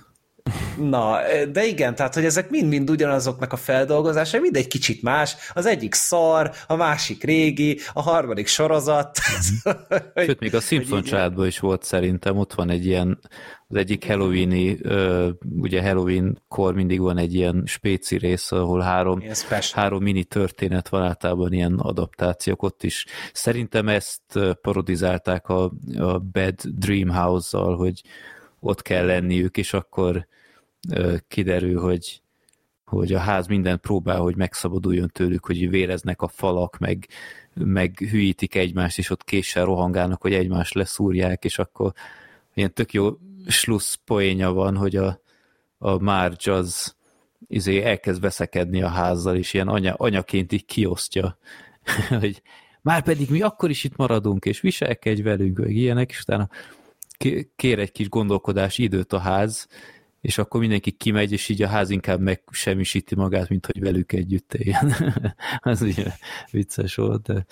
Na, 0.77 1.18
de 1.52 1.67
igen, 1.67 1.94
tehát, 1.94 2.15
hogy 2.15 2.25
ezek 2.25 2.51
mind-mind 2.51 2.91
ugyanazoknak 2.91 3.52
a 3.52 3.57
feldolgozása, 3.57 4.41
mind 4.41 4.57
egy 4.57 4.67
kicsit 4.67 5.02
más, 5.02 5.36
az 5.52 5.67
egyik 5.67 5.94
szar, 5.94 6.51
a 6.67 6.77
másik 6.77 7.25
régi, 7.25 7.78
a 7.93 8.02
harmadik 8.02 8.47
sorozat. 8.47 9.18
Mhm. 9.65 9.77
Sőt, 10.27 10.41
még 10.41 10.55
a 10.55 10.60
Simpson 10.60 11.02
családban 11.02 11.47
is 11.47 11.59
volt 11.59 11.83
szerintem, 11.83 12.36
ott 12.36 12.55
van 12.55 12.70
egy 12.70 12.86
ilyen, 12.86 13.18
az 13.68 13.77
egyik 13.77 14.07
Halloweeni, 14.07 14.78
ugye 15.60 15.83
Halloween-kor 15.83 16.75
mindig 16.75 17.01
van 17.01 17.18
egy 17.18 17.35
ilyen 17.35 17.62
spéci 17.67 18.17
rész, 18.17 18.52
ahol 18.52 18.81
három, 18.81 19.23
három 19.73 20.02
mini 20.02 20.25
történet 20.25 20.89
van 20.89 21.02
általában 21.02 21.52
ilyen 21.52 21.75
adaptációk, 21.75 22.62
ott 22.62 22.83
is. 22.83 23.07
Szerintem 23.33 23.89
ezt 23.89 24.23
parodizálták 24.62 25.49
a, 25.49 25.73
a 25.97 26.18
Bad 26.18 26.55
Dream 26.62 27.09
House-zal, 27.09 27.77
hogy 27.77 28.02
ott 28.60 28.83
kell 28.83 29.07
lenniük, 29.07 29.57
és 29.57 29.73
akkor 29.73 30.27
kiderül, 31.28 31.81
hogy, 31.81 32.23
hogy 32.84 33.12
a 33.12 33.18
ház 33.18 33.47
minden 33.47 33.81
próbál, 33.81 34.20
hogy 34.20 34.36
megszabaduljon 34.36 35.10
tőlük, 35.12 35.47
hogy 35.47 35.70
véreznek 35.70 36.23
a 36.23 36.28
falak, 36.28 36.78
meg, 36.78 37.08
meg 37.55 37.99
hülyítik 37.99 38.55
egymást, 38.55 38.99
és 38.99 39.10
ott 39.10 39.25
késsel 39.25 39.65
rohangálnak, 39.65 40.23
hogy 40.23 40.34
egymást 40.34 40.75
leszúrják, 40.75 41.44
és 41.44 41.58
akkor 41.58 41.92
ilyen 42.55 42.75
tök 42.75 42.92
jó 42.92 43.18
slussz 43.47 43.94
poénja 43.94 44.52
van, 44.52 44.76
hogy 44.76 44.97
a, 44.97 45.20
a 45.78 45.99
Marge 45.99 46.52
az 46.52 46.97
izé 47.47 47.83
elkezd 47.83 48.20
veszekedni 48.20 48.83
a 48.83 48.89
házzal, 48.89 49.36
és 49.36 49.55
ilyen 49.55 49.68
anya, 49.68 49.94
anyaként 49.94 50.52
így 50.52 50.65
kiosztja, 50.65 51.39
hogy 52.20 52.42
már 52.83 53.02
pedig 53.02 53.31
mi 53.31 53.41
akkor 53.41 53.70
is 53.70 53.84
itt 53.84 53.97
maradunk, 53.97 54.44
és 54.44 54.60
viselkedj 54.60 55.23
velünk, 55.23 55.58
meg 55.58 55.76
ilyenek, 55.76 56.10
és 56.10 56.20
utána 56.20 56.49
kér 57.57 57.78
egy 57.78 57.92
kis 57.92 58.08
gondolkodás 58.08 58.78
időt 58.78 59.12
a 59.12 59.18
ház, 59.18 59.68
és 60.21 60.39
akkor 60.39 60.61
mindenki 60.61 60.91
kimegy, 60.91 61.33
és 61.33 61.49
így 61.49 61.63
a 61.63 61.69
ház 61.69 61.91
inkább 61.91 62.21
megsemmisíti 62.21 63.15
magát, 63.15 63.49
mint 63.49 63.67
hogy 63.67 63.81
velük 63.81 64.13
együtt 64.13 64.55
éljen. 64.55 64.95
az 65.61 65.83
ugye 65.83 66.07
vicces 66.51 66.95
volt, 66.95 67.23
de 67.23 67.47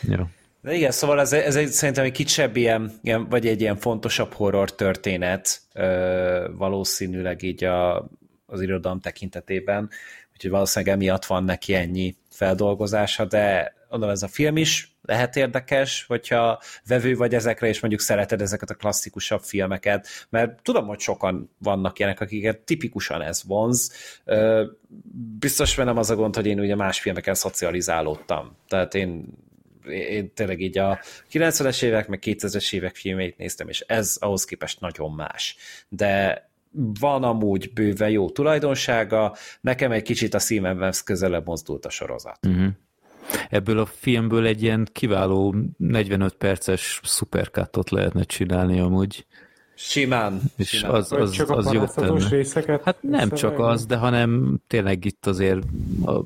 jó. 0.00 0.24
De 0.62 0.74
igen, 0.74 0.90
szóval 0.90 1.20
ez, 1.20 1.32
ez 1.32 1.56
egy, 1.56 1.68
szerintem 1.68 2.04
egy 2.04 2.12
kicsebb 2.12 2.56
ilyen, 2.56 2.92
ilyen, 3.02 3.28
vagy 3.28 3.46
egy 3.46 3.60
ilyen 3.60 3.76
fontosabb 3.76 4.32
horror 4.32 4.74
történet, 4.74 5.60
ö, 5.74 6.48
valószínűleg 6.56 7.42
így 7.42 7.64
a, 7.64 8.08
az 8.46 8.60
irodalom 8.60 9.00
tekintetében, 9.00 9.90
úgyhogy 10.32 10.50
valószínűleg 10.50 10.94
emiatt 10.94 11.24
van 11.24 11.44
neki 11.44 11.74
ennyi 11.74 12.16
feldolgozása, 12.30 13.24
de 13.24 13.74
mondom, 13.90 14.10
ez 14.10 14.22
a 14.22 14.28
film 14.28 14.56
is 14.56 14.96
lehet 15.02 15.36
érdekes, 15.36 16.04
hogyha 16.08 16.60
vevő 16.86 17.16
vagy 17.16 17.34
ezekre, 17.34 17.68
és 17.68 17.80
mondjuk 17.80 18.02
szereted 18.02 18.40
ezeket 18.40 18.70
a 18.70 18.74
klasszikusabb 18.74 19.42
filmeket, 19.42 20.08
mert 20.28 20.62
tudom, 20.62 20.86
hogy 20.86 21.00
sokan 21.00 21.50
vannak 21.58 21.98
ilyenek, 21.98 22.20
akiket 22.20 22.58
tipikusan 22.58 23.22
ez 23.22 23.42
vonz. 23.46 23.92
Biztos 25.38 25.74
nem 25.74 25.96
az 25.96 26.10
a 26.10 26.14
gond, 26.14 26.34
hogy 26.34 26.46
én 26.46 26.60
ugye 26.60 26.74
más 26.74 27.00
filmeken 27.00 27.34
szocializálódtam. 27.34 28.56
Tehát 28.68 28.94
én 28.94 29.26
én 29.90 30.34
tényleg 30.34 30.60
így 30.60 30.78
a 30.78 31.00
90-es 31.32 31.82
évek, 31.82 32.08
meg 32.08 32.22
2000-es 32.24 32.72
évek 32.72 32.96
filmeit 32.96 33.38
néztem, 33.38 33.68
és 33.68 33.80
ez 33.80 34.16
ahhoz 34.20 34.44
képest 34.44 34.80
nagyon 34.80 35.12
más. 35.12 35.56
De 35.88 36.42
van 37.00 37.24
amúgy 37.24 37.72
bőve 37.72 38.10
jó 38.10 38.30
tulajdonsága, 38.30 39.36
nekem 39.60 39.92
egy 39.92 40.02
kicsit 40.02 40.34
a 40.34 40.38
szívemhez 40.38 41.02
közelebb 41.02 41.46
mozdult 41.46 41.86
a 41.86 41.90
sorozat. 41.90 42.46
Uh-huh. 42.46 42.68
Ebből 43.50 43.78
a 43.78 43.86
filmből 43.86 44.46
egy 44.46 44.62
ilyen 44.62 44.88
kiváló 44.92 45.54
45 45.76 46.34
perces 46.34 47.00
szuperkattot 47.04 47.90
lehetne 47.90 48.22
csinálni 48.22 48.80
amúgy. 48.80 49.26
Simán. 49.74 50.40
És 50.56 50.68
simán. 50.68 50.94
az, 50.94 51.12
az, 51.12 51.30
csak 51.30 51.50
az, 51.50 51.66
az 51.66 51.72
jobb 51.72 51.90
tenne. 51.90 52.28
részeket? 52.28 52.82
Hát 52.82 52.96
nem 53.00 53.30
csak 53.30 53.58
az, 53.58 53.86
de 53.86 53.96
hanem 53.96 54.60
tényleg 54.66 55.04
itt 55.04 55.26
azért 55.26 55.62
a 56.04 56.22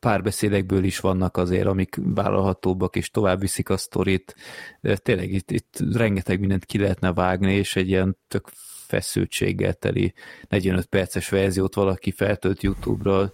párbeszédekből 0.00 0.84
is 0.84 1.00
vannak 1.00 1.36
azért, 1.36 1.66
amik 1.66 1.98
vállalhatóbbak, 2.04 2.96
és 2.96 3.10
tovább 3.10 3.40
viszik 3.40 3.68
a 3.68 3.76
sztorit. 3.76 4.34
De 4.80 4.96
tényleg 4.96 5.32
itt, 5.32 5.50
itt 5.50 5.78
rengeteg 5.92 6.40
mindent 6.40 6.64
ki 6.64 6.78
lehetne 6.78 7.12
vágni, 7.12 7.52
és 7.52 7.76
egy 7.76 7.88
ilyen 7.88 8.16
tök 8.28 8.48
feszültséggel 8.86 9.74
teli 9.74 10.14
45 10.48 10.86
perces 10.86 11.28
verziót 11.28 11.74
valaki 11.74 12.10
feltölt 12.10 12.62
YouTube-ra, 12.62 13.32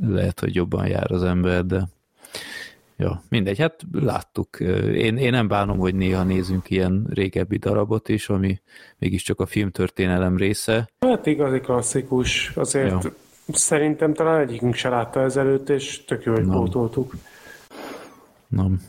lehet, 0.00 0.40
hogy 0.40 0.54
jobban 0.54 0.86
jár 0.86 1.10
az 1.10 1.22
ember, 1.22 1.64
de 1.66 1.88
Ja, 2.96 3.22
mindegy, 3.28 3.58
hát 3.58 3.80
láttuk. 3.92 4.60
Én, 4.94 5.16
én 5.16 5.30
nem 5.30 5.48
bánom, 5.48 5.78
hogy 5.78 5.94
néha 5.94 6.22
nézünk 6.22 6.70
ilyen 6.70 7.06
régebbi 7.10 7.56
darabot 7.56 8.08
is, 8.08 8.28
ami 8.28 8.60
mégiscsak 8.98 9.40
a 9.40 9.46
filmtörténelem 9.46 10.36
része. 10.36 10.90
Hát 10.98 11.26
igazi 11.26 11.60
klasszikus, 11.60 12.52
azért 12.56 13.04
ja. 13.04 13.12
szerintem 13.46 14.14
talán 14.14 14.40
egyikünk 14.40 14.74
se 14.74 14.88
látta 14.88 15.20
ezelőtt, 15.20 15.68
és 15.68 16.04
tök 16.04 16.24
jó, 16.24 16.32
hogy 16.32 16.46
pótoltuk. 16.46 17.14
Nem. 18.48 18.82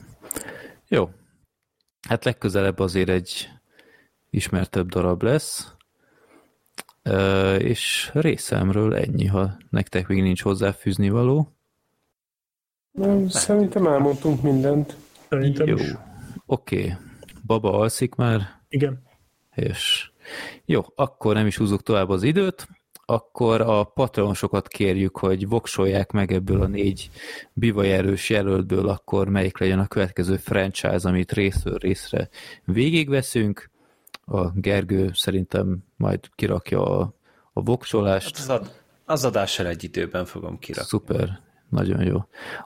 Jó. 0.87 1.09
Hát 2.07 2.25
legközelebb 2.25 2.79
azért 2.79 3.09
egy 3.09 3.49
ismertebb 4.29 4.87
darab 4.87 5.23
lesz, 5.23 5.73
és 7.57 8.11
részemről 8.13 8.95
ennyi, 8.95 9.25
ha 9.25 9.57
nektek 9.69 10.07
még 10.07 10.21
nincs 10.21 10.41
hozzáfűzni 10.41 11.09
való. 11.09 11.55
Nem, 12.95 13.29
szerintem 13.29 13.87
elmondtunk 13.87 14.41
mindent. 14.41 14.95
Szerintem 15.29 15.67
Jó. 15.67 15.75
Oké. 16.45 16.77
Okay. 16.77 16.93
Baba 17.45 17.79
alszik 17.79 18.15
már? 18.15 18.41
Igen. 18.69 19.03
És 19.55 20.11
jó, 20.65 20.81
akkor 20.95 21.33
nem 21.33 21.47
is 21.47 21.57
húzzuk 21.57 21.83
tovább 21.83 22.09
az 22.09 22.23
időt, 22.23 22.67
akkor 23.05 23.61
a 23.61 23.83
patronosokat 23.83 24.67
kérjük, 24.67 25.17
hogy 25.17 25.47
voksolják 25.47 26.11
meg 26.11 26.31
ebből 26.31 26.61
a 26.61 26.67
négy 26.67 27.09
bivajerős 27.53 28.29
jelöltből, 28.29 28.89
akkor 28.89 29.29
melyik 29.29 29.57
legyen 29.57 29.79
a 29.79 29.87
következő 29.87 30.37
franchise, 30.37 31.09
amit 31.09 31.31
részről 31.31 31.77
részre 31.77 32.29
végigveszünk. 32.63 33.69
A 34.25 34.49
Gergő 34.49 35.11
szerintem 35.13 35.77
majd 35.97 36.19
kirakja 36.35 36.99
a, 36.99 37.13
a 37.53 37.61
voksolást. 37.61 38.37
Az, 38.37 38.49
ad, 38.49 38.71
az 39.05 39.25
adással 39.25 39.67
egy 39.67 39.83
időben 39.83 40.25
fogom 40.25 40.59
kirakni. 40.59 40.87
Szuper, 40.87 41.39
nagyon 41.69 42.03
jó. 42.03 42.15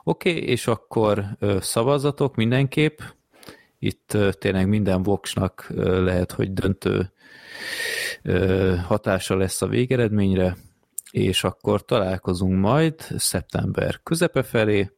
Oké, 0.02 0.30
okay, 0.30 0.42
és 0.42 0.66
akkor 0.66 1.24
szavazatok 1.60 2.34
mindenképp. 2.34 2.98
Itt 3.78 4.16
tényleg 4.38 4.68
minden 4.68 5.02
voksnak 5.02 5.66
lehet, 5.76 6.32
hogy 6.32 6.52
döntő 6.52 7.12
hatása 8.84 9.36
lesz 9.36 9.62
a 9.62 9.66
végeredményre, 9.66 10.56
és 11.10 11.44
akkor 11.44 11.84
találkozunk 11.84 12.60
majd 12.60 12.94
szeptember 13.16 14.00
közepe 14.02 14.42
felé. 14.42 14.90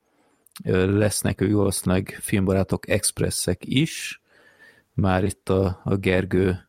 Lesznek 0.64 1.40
valószínűleg 1.40 2.18
filmbarátok 2.20 2.88
expresszek 2.88 3.62
is. 3.64 4.22
Már 4.94 5.24
itt 5.24 5.48
a, 5.48 5.80
a 5.84 5.96
Gergő 5.96 6.68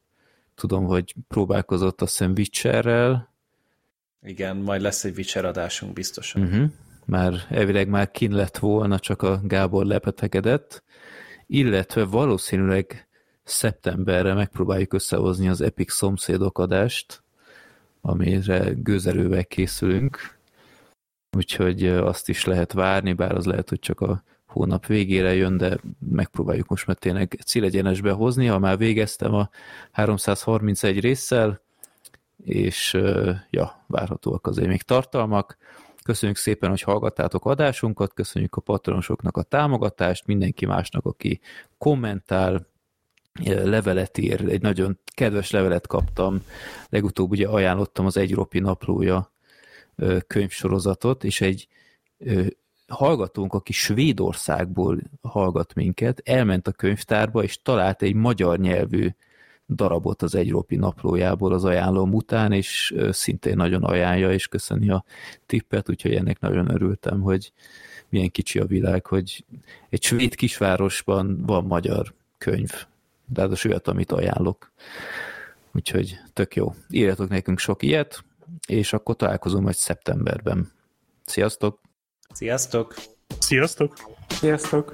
tudom, 0.56 0.86
hogy 0.86 1.16
próbálkozott 1.28 2.02
a 2.02 2.06
hiszem 2.06 2.34
Witcherrel. 2.38 3.34
Igen, 4.22 4.58
majd 4.58 4.82
lesz 4.82 5.04
egy 5.04 5.18
Witcher 5.18 5.46
adásunk 5.46 5.94
biztosan. 5.94 6.42
Uh-huh 6.42 6.70
már 7.06 7.34
elvileg 7.50 7.88
már 7.88 8.12
kin 8.12 8.32
lett 8.32 8.58
volna, 8.58 9.00
csak 9.00 9.22
a 9.22 9.40
Gábor 9.44 9.86
lepetegedett, 9.86 10.84
illetve 11.48 12.06
valószínűleg 12.06 13.08
szeptemberre 13.44 14.34
megpróbáljuk 14.34 14.94
összehozni 14.94 15.50
az 15.50 15.62
Epic 15.62 15.94
szomszédok 15.94 16.58
adást, 16.58 17.24
amire 18.02 18.74
gőzerővel 18.76 19.46
készülünk, 19.46 20.38
úgyhogy 21.38 21.88
azt 21.88 22.30
is 22.30 22.46
lehet 22.46 22.74
várni, 22.74 23.14
bár 23.14 23.36
az 23.36 23.46
lehet, 23.46 23.70
hogy 23.70 23.80
csak 23.80 24.02
a 24.02 24.24
hónap 24.46 24.86
végére 24.86 25.34
jön, 25.34 25.58
de 25.58 25.78
megpróbáljuk 26.10 26.68
most 26.68 26.88
már 26.88 26.96
tényleg 26.96 27.40
célegyenesbe 27.46 28.12
hozni, 28.12 28.46
ha 28.46 28.60
már 28.60 28.78
végeztem 28.78 29.34
a 29.34 29.50
331 29.92 31.00
résszel, 31.00 31.62
és 32.44 32.98
ja, 33.50 33.86
várhatóak 33.88 34.48
azért 34.48 34.68
még 34.68 34.82
tartalmak. 34.82 35.58
Köszönjük 36.04 36.38
szépen, 36.38 36.70
hogy 36.70 36.82
hallgattátok 36.82 37.46
adásunkat, 37.46 38.14
köszönjük 38.14 38.56
a 38.56 38.62
patronosoknak 38.62 39.38
a 39.38 39.44
támogatást, 39.44 40.28
mindenki 40.28 40.66
másnak, 40.66 41.06
aki 41.06 41.40
kommentál, 41.78 42.68
levelet 43.46 44.18
ír, 44.18 44.50
egy 44.50 44.62
nagyon 44.62 45.00
kedves 45.16 45.52
levelet 45.52 45.88
kaptam, 45.88 46.44
legutóbb 46.90 47.32
ugye 47.32 47.48
ajánlottam 47.48 48.06
az 48.06 48.18
Egy 48.18 48.34
Ropi 48.34 48.60
naplója 48.60 49.32
könyvsorozatot, 50.28 51.24
és 51.24 51.42
egy 51.42 51.68
hallgatónk, 52.88 53.54
aki 53.54 53.74
Svédországból 53.74 55.00
hallgat 55.22 55.74
minket, 55.74 56.22
elment 56.26 56.68
a 56.68 56.72
könyvtárba, 56.72 57.44
és 57.44 57.62
talált 57.62 58.02
egy 58.02 58.14
magyar 58.14 58.60
nyelvű 58.60 59.08
darabot 59.68 60.22
az 60.22 60.36
egy 60.36 60.50
ropi 60.50 60.76
naplójából 60.76 61.54
az 61.54 61.66
ajánlóm 61.66 62.14
után, 62.14 62.52
és 62.52 62.94
szintén 63.10 63.56
nagyon 63.56 63.84
ajánlja, 63.84 64.32
és 64.32 64.48
köszöni 64.48 64.90
a 64.90 65.04
tippet, 65.46 65.90
úgyhogy 65.90 66.14
ennek 66.14 66.40
nagyon 66.40 66.72
örültem, 66.72 67.22
hogy 67.22 67.52
milyen 68.10 68.32
kicsi 68.32 68.60
a 68.60 68.66
világ, 68.66 69.06
hogy 69.06 69.46
egy 69.90 70.04
svéd 70.04 70.36
kisvárosban 70.36 71.44
van 71.46 71.66
magyar 71.66 72.14
könyv, 72.38 72.72
de 73.26 73.44
az 73.44 73.66
olyat, 73.66 73.88
amit 73.88 74.12
ajánlok. 74.12 74.72
Úgyhogy 75.72 76.20
tök 76.34 76.56
jó. 76.56 76.74
Írjatok 76.90 77.30
nekünk 77.30 77.60
sok 77.60 77.84
ilyet, 77.84 78.24
és 78.68 78.94
akkor 78.94 79.16
találkozunk 79.16 79.64
majd 79.64 79.76
szeptemberben. 79.76 80.72
Sziasztok! 81.26 81.80
Sziasztok! 82.34 82.96
Sziasztok! 83.40 83.94
Sziasztok! 84.28 84.94